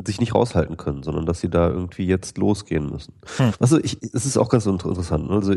sich 0.06 0.20
nicht 0.20 0.36
raushalten 0.36 0.78
können, 0.78 1.02
sondern 1.02 1.26
dass 1.26 1.42
sie 1.42 1.50
da 1.50 1.70
irgendwie 1.70 2.06
jetzt 2.06 2.38
losgehen 2.38 2.90
müssen. 2.92 3.14
Hm. 3.38 3.52
Also 3.60 3.80
ich, 3.80 3.98
es 4.02 4.28
ist 4.28 4.38
auch 4.38 4.50
ganz 4.50 4.68
inter- 4.68 4.90
interessant. 4.90 5.28
ne? 5.28 5.36
Also 5.36 5.56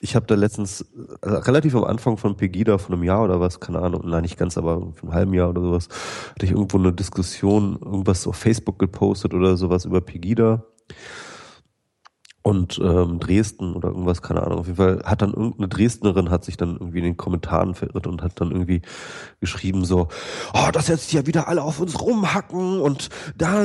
ich 0.00 0.14
habe 0.16 0.26
da 0.26 0.34
letztens 0.34 0.82
äh, 1.22 1.28
relativ 1.28 1.74
am 1.74 1.84
Anfang 1.84 2.16
von 2.16 2.36
Pegida 2.36 2.78
von 2.78 2.94
einem 2.94 3.04
Jahr 3.04 3.24
oder 3.24 3.40
was, 3.40 3.60
keine 3.60 3.80
Ahnung, 3.80 4.02
nein, 4.04 4.22
nicht 4.22 4.38
ganz, 4.38 4.58
aber 4.58 4.92
von 4.94 5.08
einem 5.08 5.14
halben 5.14 5.34
Jahr 5.34 5.50
oder 5.50 5.62
sowas, 5.62 5.88
hatte 6.34 6.46
ich 6.46 6.52
irgendwo 6.52 6.78
eine 6.78 6.92
Diskussion, 6.92 7.78
irgendwas 7.82 8.26
auf 8.26 8.36
Facebook 8.36 8.78
gepostet 8.78 9.34
oder 9.34 9.56
sowas 9.56 9.84
über 9.84 10.00
Pegida 10.00 10.64
und 12.48 12.80
ähm, 12.82 13.20
Dresden 13.20 13.74
oder 13.74 13.88
irgendwas, 13.88 14.22
keine 14.22 14.42
Ahnung. 14.42 14.60
Auf 14.60 14.66
jeden 14.68 14.78
Fall 14.78 15.02
hat 15.04 15.20
dann 15.20 15.34
irgendeine 15.34 15.68
Dresdnerin 15.68 16.30
hat 16.30 16.46
sich 16.46 16.56
dann 16.56 16.78
irgendwie 16.80 16.96
in 16.96 17.04
den 17.04 17.18
Kommentaren 17.18 17.74
verirrt 17.74 18.06
und 18.06 18.22
hat 18.22 18.40
dann 18.40 18.52
irgendwie 18.52 18.80
geschrieben 19.38 19.84
so, 19.84 20.08
oh, 20.54 20.70
dass 20.72 20.88
jetzt 20.88 21.10
hier 21.10 21.26
wieder 21.26 21.46
alle 21.46 21.62
auf 21.62 21.78
uns 21.78 22.00
rumhacken 22.00 22.80
und 22.80 23.10
da 23.36 23.60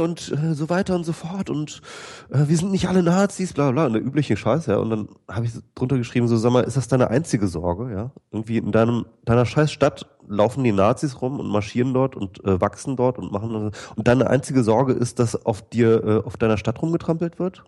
und 0.00 0.32
äh, 0.32 0.54
so 0.54 0.70
weiter 0.70 0.94
und 0.94 1.04
so 1.04 1.12
fort 1.12 1.50
und 1.50 1.82
äh, 2.30 2.48
wir 2.48 2.56
sind 2.56 2.70
nicht 2.70 2.88
alle 2.88 3.02
Nazis, 3.02 3.52
bla 3.52 3.70
bla, 3.70 3.84
und 3.84 3.92
der 3.92 4.02
übliche 4.02 4.38
Scheiß, 4.38 4.64
ja. 4.64 4.78
Und 4.78 4.88
dann 4.88 5.08
habe 5.28 5.44
ich 5.44 5.52
drunter 5.74 5.98
geschrieben, 5.98 6.28
so 6.28 6.38
sag 6.38 6.52
mal, 6.52 6.64
ist 6.64 6.78
das 6.78 6.88
deine 6.88 7.10
einzige 7.10 7.46
Sorge, 7.46 7.92
ja? 7.92 8.10
Irgendwie 8.32 8.56
in 8.56 8.72
deinem 8.72 9.04
deiner 9.26 9.44
scheiß 9.44 9.70
Stadt 9.70 10.15
laufen 10.28 10.64
die 10.64 10.72
Nazis 10.72 11.20
rum 11.20 11.40
und 11.40 11.48
marschieren 11.48 11.94
dort 11.94 12.16
und 12.16 12.44
äh, 12.44 12.60
wachsen 12.60 12.96
dort 12.96 13.18
und 13.18 13.32
machen 13.32 13.72
und 13.96 14.08
deine 14.08 14.28
einzige 14.28 14.62
Sorge 14.62 14.92
ist, 14.92 15.18
dass 15.18 15.46
auf 15.46 15.62
dir 15.62 16.04
äh, 16.04 16.26
auf 16.26 16.36
deiner 16.36 16.56
Stadt 16.56 16.80
rumgetrampelt 16.80 17.38
wird? 17.38 17.64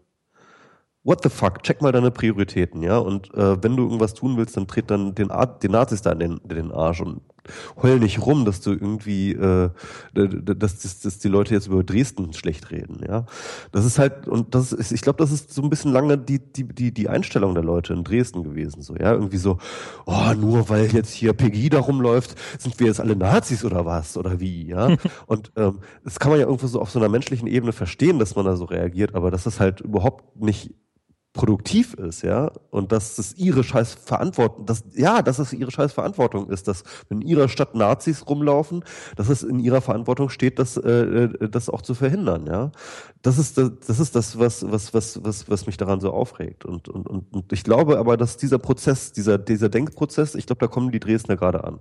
What 1.04 1.22
the 1.22 1.30
fuck? 1.30 1.62
Check 1.62 1.80
mal 1.80 1.92
deine 1.92 2.10
Prioritäten, 2.10 2.82
ja. 2.82 2.98
Und 2.98 3.32
äh, 3.34 3.62
wenn 3.62 3.76
du 3.76 3.84
irgendwas 3.84 4.14
tun 4.14 4.36
willst, 4.36 4.56
dann 4.56 4.66
tritt 4.66 4.90
dann 4.90 5.14
den, 5.14 5.30
Ar 5.30 5.46
den 5.46 5.70
Nazis 5.70 6.02
da 6.02 6.12
in 6.12 6.18
den, 6.18 6.38
in 6.38 6.48
den 6.48 6.72
Arsch 6.72 7.00
und 7.00 7.22
heul 7.82 7.98
nicht 7.98 8.24
rum, 8.24 8.44
dass 8.44 8.60
du 8.60 8.72
irgendwie, 8.72 9.32
äh, 9.32 9.70
dass, 10.14 10.78
dass, 10.78 11.00
dass 11.00 11.18
die 11.18 11.28
Leute 11.28 11.54
jetzt 11.54 11.66
über 11.66 11.82
Dresden 11.84 12.32
schlecht 12.32 12.70
reden, 12.70 13.00
ja. 13.06 13.26
Das 13.72 13.84
ist 13.84 13.98
halt, 13.98 14.28
und 14.28 14.54
das 14.54 14.72
ist, 14.72 14.92
ich 14.92 15.02
glaube, 15.02 15.18
das 15.18 15.32
ist 15.32 15.52
so 15.52 15.62
ein 15.62 15.70
bisschen 15.70 15.92
lange 15.92 16.18
die, 16.18 16.38
die, 16.38 16.64
die, 16.64 16.92
die 16.92 17.08
Einstellung 17.08 17.54
der 17.54 17.64
Leute 17.64 17.92
in 17.92 18.04
Dresden 18.04 18.44
gewesen, 18.44 18.82
so, 18.82 18.94
ja. 18.96 19.12
Irgendwie 19.12 19.38
so, 19.38 19.58
oh, 20.06 20.32
nur 20.36 20.68
weil 20.68 20.86
jetzt 20.86 21.12
hier 21.12 21.32
Pegida 21.32 21.78
rumläuft, 21.78 22.36
sind 22.58 22.78
wir 22.80 22.86
jetzt 22.86 23.00
alle 23.00 23.16
Nazis 23.16 23.64
oder 23.64 23.84
was? 23.84 24.16
Oder 24.16 24.40
wie, 24.40 24.66
ja? 24.66 24.96
Und 25.26 25.52
ähm, 25.56 25.80
das 26.04 26.18
kann 26.18 26.30
man 26.30 26.40
ja 26.40 26.46
irgendwo 26.46 26.66
so 26.66 26.80
auf 26.80 26.90
so 26.90 26.98
einer 26.98 27.08
menschlichen 27.08 27.48
Ebene 27.48 27.72
verstehen, 27.72 28.18
dass 28.18 28.36
man 28.36 28.44
da 28.44 28.56
so 28.56 28.64
reagiert, 28.64 29.14
aber 29.14 29.30
dass 29.30 29.44
das 29.44 29.60
halt 29.60 29.80
überhaupt 29.80 30.36
nicht 30.40 30.74
produktiv 31.39 31.94
ist, 31.94 32.23
ja, 32.23 32.50
und 32.70 32.91
dass 32.91 33.17
es 33.17 33.36
ihre 33.36 33.62
scheiß 33.62 33.94
Verantwortung, 33.94 34.67
dass, 34.67 34.83
ja, 34.97 35.23
dass 35.23 35.39
es 35.39 35.52
ihre 35.52 35.70
scheiß 35.70 35.92
Verantwortung 35.92 36.50
ist, 36.50 36.67
dass 36.67 36.83
in 37.10 37.23
ihrer 37.23 37.49
Stadt 37.49 37.76
Nazis 37.76 38.26
rumlaufen, 38.28 38.84
dass 39.15 39.28
es 39.28 39.44
in 39.44 39.60
ihrer 39.60 39.81
Verantwortung 39.81 40.31
steht, 40.31 40.58
das, 40.58 40.76
äh, 40.76 40.91
äh, 40.91 41.49
das 41.49 41.70
auch 41.70 41.83
zu 41.83 41.94
verhindern, 41.94 42.47
ja. 42.49 42.73
Das 43.23 43.39
ist 43.39 43.57
das, 43.57 43.70
das 43.86 44.00
ist 44.00 44.17
das, 44.17 44.36
was, 44.41 44.68
was, 44.68 44.92
was, 44.92 45.23
was, 45.23 45.49
was 45.49 45.67
mich 45.67 45.76
daran 45.76 46.00
so 46.00 46.12
aufregt. 46.12 46.65
Und, 46.65 46.89
und, 46.89 47.07
und, 47.08 47.33
und 47.33 47.52
ich 47.52 47.62
glaube 47.62 47.99
aber, 47.99 48.17
dass 48.17 48.36
dieser 48.36 48.58
Prozess, 48.58 49.12
dieser, 49.12 49.39
dieser 49.39 49.68
Denkprozess, 49.68 50.34
ich 50.34 50.47
glaube, 50.47 50.58
da 50.60 50.67
kommen 50.67 50.91
die 50.91 51.00
Dresdner 51.00 51.36
gerade 51.36 51.62
an. 51.62 51.78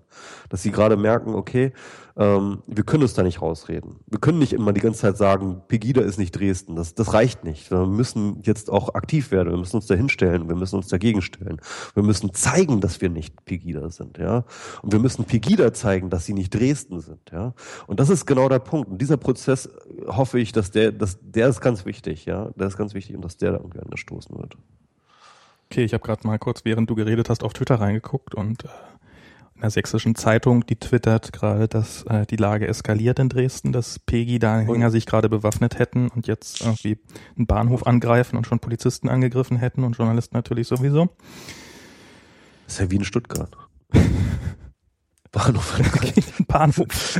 Dass 0.49 0.61
sie 0.61 0.71
gerade 0.71 0.97
merken, 0.97 1.33
okay, 1.33 1.73
ähm, 2.17 2.63
wir 2.65 2.83
können 2.83 3.03
uns 3.03 3.13
da 3.13 3.21
nicht 3.21 3.41
rausreden. 3.41 3.97
Wir 4.07 4.19
können 4.19 4.39
nicht 4.39 4.53
immer 4.53 4.73
die 4.73 4.81
ganze 4.81 5.01
Zeit 5.01 5.17
sagen, 5.17 5.61
Pegida 5.67 6.01
ist 6.01 6.17
nicht 6.17 6.31
Dresden. 6.31 6.75
Das, 6.75 6.95
das 6.95 7.13
reicht 7.13 7.43
nicht. 7.43 7.69
Wir 7.69 7.85
müssen 7.85 8.41
jetzt 8.41 8.71
auch 8.71 8.95
aktiv 8.95 9.29
werden. 9.29 9.51
Wir 9.51 9.57
müssen 9.57 9.75
uns 9.75 9.85
da 9.85 9.93
hinstellen. 9.93 10.49
Wir 10.49 10.55
müssen 10.55 10.77
uns 10.77 10.87
dagegen 10.87 11.21
stellen. 11.21 11.61
Wir 11.93 12.01
müssen 12.01 12.33
zeigen, 12.33 12.81
dass 12.81 13.01
wir 13.01 13.09
nicht 13.09 13.45
Pegida 13.45 13.91
sind, 13.91 14.17
ja. 14.17 14.45
Und 14.81 14.93
wir 14.93 14.99
müssen 14.99 15.25
Pegida 15.25 15.73
zeigen, 15.73 16.09
dass 16.09 16.25
sie 16.25 16.33
nicht 16.33 16.53
Dresden 16.53 17.01
sind, 17.01 17.21
ja. 17.31 17.53
Und 17.85 17.99
das 17.99 18.09
ist 18.09 18.25
genau 18.25 18.49
der 18.49 18.59
Punkt. 18.59 18.89
Und 18.89 18.99
dieser 18.99 19.17
Prozess 19.17 19.67
äh, 19.67 20.07
hoffe 20.07 20.39
ich, 20.39 20.51
dass 20.51 20.71
der, 20.71 20.91
dass 20.91 21.19
der 21.21 21.49
ist 21.49 21.61
ganz 21.61 21.85
wichtig, 21.85 22.25
ja. 22.25 22.49
Der 22.55 22.67
ist 22.67 22.77
ganz 22.77 22.95
wichtig 22.95 23.15
und 23.15 23.23
dass 23.23 23.37
der 23.37 23.51
da 23.51 23.57
irgendwie 23.57 23.79
angestoßen 23.79 24.35
wird. 24.35 24.57
Okay, 25.69 25.83
ich 25.83 25.93
habe 25.93 26.03
gerade 26.03 26.25
mal 26.25 26.39
kurz, 26.39 26.65
während 26.65 26.89
du 26.89 26.95
geredet 26.95 27.29
hast, 27.29 27.43
auf 27.43 27.53
Twitter 27.53 27.75
reingeguckt 27.75 28.33
und 28.33 28.63
äh, 28.63 28.67
in 29.57 29.61
der 29.61 29.71
sächsischen 29.71 30.13
Zeitung, 30.13 30.67
die 30.67 30.75
twittert 30.75 31.33
gerade, 31.33 31.67
dass 31.67 32.03
äh, 32.03 32.27
die 32.27 32.35
Lage 32.35 32.67
eskaliert 32.67 33.17
in 33.17 33.27
Dresden, 33.27 33.71
dass 33.71 33.97
Pegi-Anhänger 33.97 34.91
sich 34.91 35.07
gerade 35.07 35.29
bewaffnet 35.29 35.79
hätten 35.79 36.09
und 36.09 36.27
jetzt 36.27 36.61
irgendwie 36.61 36.99
einen 37.35 37.47
Bahnhof 37.47 37.87
angreifen 37.87 38.37
und 38.37 38.45
schon 38.45 38.59
Polizisten 38.59 39.09
angegriffen 39.09 39.57
hätten 39.57 39.83
und 39.83 39.97
Journalisten 39.97 40.37
natürlich 40.37 40.67
sowieso. 40.67 41.09
Das 42.65 42.75
ist 42.75 42.79
ja 42.81 42.91
wie 42.91 42.97
in 42.97 43.03
Stuttgart. 43.03 43.57
Bahnhof. 45.31 45.79
Ein 45.79 46.45
Bahnhof. 46.47 47.19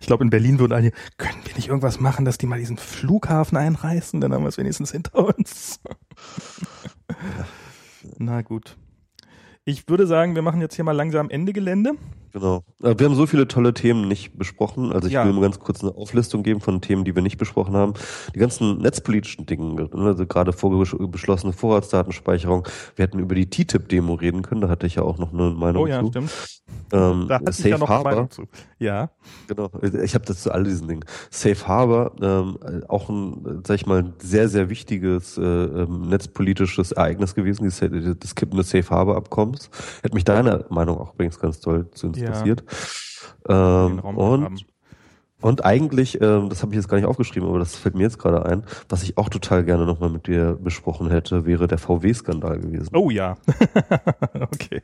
ich 0.00 0.06
glaube, 0.06 0.24
in 0.24 0.30
Berlin 0.30 0.58
würden 0.60 0.72
alle, 0.72 0.92
können 1.18 1.44
wir 1.44 1.54
nicht 1.56 1.68
irgendwas 1.68 2.00
machen, 2.00 2.24
dass 2.24 2.38
die 2.38 2.46
mal 2.46 2.58
diesen 2.58 2.78
Flughafen 2.78 3.58
einreißen? 3.58 4.18
Dann 4.18 4.32
haben 4.32 4.44
wir 4.44 4.48
es 4.48 4.56
wenigstens 4.56 4.92
hinter 4.92 5.26
uns. 5.36 5.78
Na 8.16 8.40
gut. 8.40 8.78
Ich 9.64 9.88
würde 9.88 10.08
sagen, 10.08 10.34
wir 10.34 10.42
machen 10.42 10.60
jetzt 10.60 10.74
hier 10.74 10.84
mal 10.84 10.90
langsam 10.90 11.30
Ende 11.30 11.52
Gelände. 11.52 11.92
Genau. 12.32 12.64
Äh, 12.82 12.94
Wir 12.98 13.06
haben 13.06 13.14
so 13.14 13.26
viele 13.26 13.46
tolle 13.46 13.74
Themen 13.74 14.08
nicht 14.08 14.36
besprochen. 14.36 14.90
Also 14.90 15.06
ich 15.06 15.12
Ja. 15.12 15.24
will 15.24 15.32
nur 15.34 15.42
ganz 15.42 15.60
kurz 15.60 15.82
eine 15.82 15.94
Auflistung 15.94 16.42
geben 16.42 16.60
von 16.60 16.80
Themen, 16.80 17.04
die 17.04 17.14
wir 17.14 17.22
nicht 17.22 17.36
besprochen 17.36 17.74
haben. 17.76 17.92
Die 18.34 18.38
ganzen 18.40 18.78
netzpolitischen 18.78 19.44
Dinge, 19.46 19.74
ne, 19.74 19.88
also 19.94 20.26
gerade 20.26 20.50
vorgesch- 20.52 20.96
beschlossene 21.08 21.52
Vorratsdatenspeicherung. 21.52 22.66
Wir 22.96 23.02
hätten 23.04 23.18
über 23.20 23.34
die 23.36 23.48
TTIP-Demo 23.50 24.14
reden 24.14 24.42
können. 24.42 24.62
Da 24.62 24.68
hatte 24.68 24.86
ich 24.86 24.94
ja 24.96 25.02
auch 25.02 25.18
noch 25.18 25.32
eine 25.32 25.50
Meinung 25.50 25.82
Oh 25.84 25.86
ja, 25.86 26.00
zu. 26.00 26.08
stimmt. 26.08 26.30
Ähm, 26.90 27.26
Da 27.28 27.34
hatte 27.36 27.50
ich 27.50 27.56
Safe 27.56 27.68
ja 27.68 27.78
noch 27.78 27.88
eine 27.88 27.96
Harbor. 27.98 28.12
Meinung 28.12 28.30
zu. 28.30 28.44
Ja. 28.78 29.10
Genau, 29.46 29.70
ich 30.02 30.14
habe 30.14 30.24
das 30.24 30.42
zu 30.42 30.50
all 30.52 30.64
diesen 30.64 30.88
Dingen. 30.88 31.04
Safe 31.30 31.68
Harbor, 31.68 32.12
ähm, 32.22 32.56
auch 32.88 33.10
ein, 33.10 33.62
sag 33.66 33.74
ich 33.76 33.86
mal, 33.86 33.98
ein 33.98 34.12
sehr, 34.18 34.48
sehr 34.48 34.70
wichtiges 34.70 35.36
äh, 35.36 35.42
ähm, 35.42 36.08
netzpolitisches 36.08 36.92
Ereignis 36.92 37.34
gewesen, 37.34 37.64
dieses, 37.64 38.18
das 38.18 38.34
Kippen 38.34 38.56
des 38.56 38.70
Safe 38.70 38.88
Harbor 38.88 39.16
Abkommens. 39.54 39.70
Hätte 40.02 40.14
mich 40.14 40.24
deine 40.24 40.64
Meinung 40.70 40.98
auch 40.98 41.14
übrigens 41.14 41.38
ganz 41.38 41.60
toll 41.60 41.90
zu 41.92 42.08
interessiert. 42.08 42.62
Den 43.48 43.54
Ähm, 43.54 43.98
und 44.00 44.44
haben. 44.44 44.56
und 45.40 45.64
eigentlich, 45.64 46.20
ähm, 46.20 46.48
das 46.48 46.62
habe 46.62 46.72
ich 46.72 46.76
jetzt 46.76 46.88
gar 46.88 46.96
nicht 46.96 47.06
aufgeschrieben, 47.06 47.48
aber 47.48 47.58
das 47.58 47.74
fällt 47.76 47.94
mir 47.96 48.02
jetzt 48.02 48.18
gerade 48.18 48.44
ein, 48.46 48.64
was 48.88 49.02
ich 49.02 49.18
auch 49.18 49.28
total 49.28 49.64
gerne 49.64 49.84
nochmal 49.86 50.10
mit 50.10 50.26
dir 50.28 50.56
besprochen 50.60 51.10
hätte, 51.10 51.44
wäre 51.46 51.66
der 51.66 51.78
VW-Skandal 51.78 52.58
gewesen. 52.60 52.94
Oh 52.96 53.10
ja. 53.10 53.36
okay. 54.40 54.82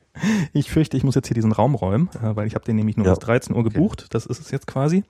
Ich 0.53 0.71
fürchte, 0.71 0.97
ich 0.97 1.05
muss 1.05 1.15
jetzt 1.15 1.29
hier 1.29 1.35
diesen 1.35 1.53
Raum 1.53 1.75
räumen, 1.77 2.09
äh, 2.23 2.35
weil 2.37 2.47
ich 2.47 2.55
habe 2.55 2.65
den 2.65 2.77
nämlich 2.77 2.97
nur 2.97 3.07
Ja. 3.07 3.13
bis 3.13 3.21
13 3.21 3.55
Uhr 3.55 3.61
Okay. 3.61 3.71
gebucht. 3.75 4.07
Das 4.11 4.27
ist 4.27 4.41
es 4.41 4.51
jetzt 4.51 4.67
quasi. 4.67 5.05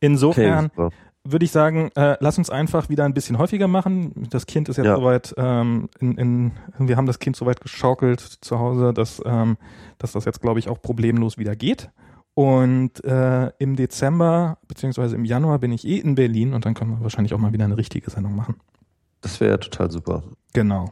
Insofern 0.00 0.70
super. 0.74 0.90
Würde 1.24 1.44
ich 1.44 1.52
sagen, 1.52 1.90
äh, 1.96 2.16
lass 2.20 2.38
uns 2.38 2.48
einfach 2.50 2.88
wieder 2.88 3.04
ein 3.04 3.12
bisschen 3.14 3.38
häufiger 3.38 3.68
machen. 3.68 4.26
Das 4.30 4.46
Kind 4.46 4.68
ist 4.68 4.78
jetzt 4.78 4.86
Ja. 4.86 4.96
soweit, 4.96 5.34
ähm, 5.36 5.88
in, 5.98 6.16
in, 6.16 6.52
wir 6.78 6.96
haben 6.96 7.06
das 7.06 7.18
Kind 7.18 7.36
soweit 7.36 7.60
geschaukelt 7.60 8.20
zu 8.20 8.58
Hause, 8.58 8.92
dass, 8.94 9.20
ähm, 9.24 9.56
dass 9.98 10.12
das 10.12 10.24
jetzt, 10.24 10.40
glaube 10.40 10.58
ich, 10.58 10.68
auch 10.68 10.80
problemlos 10.80 11.36
wieder 11.38 11.54
geht. 11.56 11.90
Und 12.34 13.04
äh, 13.04 13.50
im 13.58 13.76
Dezember 13.76 14.56
beziehungsweise 14.66 15.16
im 15.16 15.24
Januar 15.24 15.58
bin 15.58 15.72
ich 15.72 15.86
eh 15.86 15.98
in 15.98 16.14
Berlin 16.14 16.54
und 16.54 16.64
dann 16.64 16.74
können 16.74 16.92
wir 16.92 17.02
wahrscheinlich 17.02 17.34
auch 17.34 17.38
mal 17.38 17.52
wieder 17.52 17.64
eine 17.64 17.76
richtige 17.76 18.08
Sendung 18.10 18.34
machen. 18.34 18.56
Das 19.20 19.40
wäre 19.40 19.50
ja 19.50 19.56
total 19.58 19.90
super. 19.90 20.22
Genau. 20.54 20.90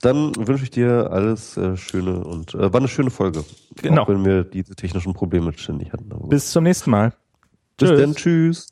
Dann 0.00 0.34
wünsche 0.36 0.64
ich 0.64 0.70
dir 0.70 1.10
alles 1.12 1.56
äh, 1.56 1.76
Schöne 1.76 2.24
und 2.24 2.54
äh, 2.54 2.72
war 2.72 2.80
eine 2.80 2.88
schöne 2.88 3.10
Folge. 3.10 3.44
Genau. 3.76 4.02
Auch 4.02 4.08
wenn 4.08 4.24
wir 4.24 4.44
diese 4.44 4.74
technischen 4.74 5.14
Probleme 5.14 5.52
ständig 5.56 5.92
hatten. 5.92 6.10
Bis 6.28 6.50
zum 6.50 6.64
nächsten 6.64 6.90
Mal. 6.90 7.12
Bis 7.78 7.88
Tschüss. 7.88 8.00
dann, 8.00 8.14
tschüss. 8.14 8.70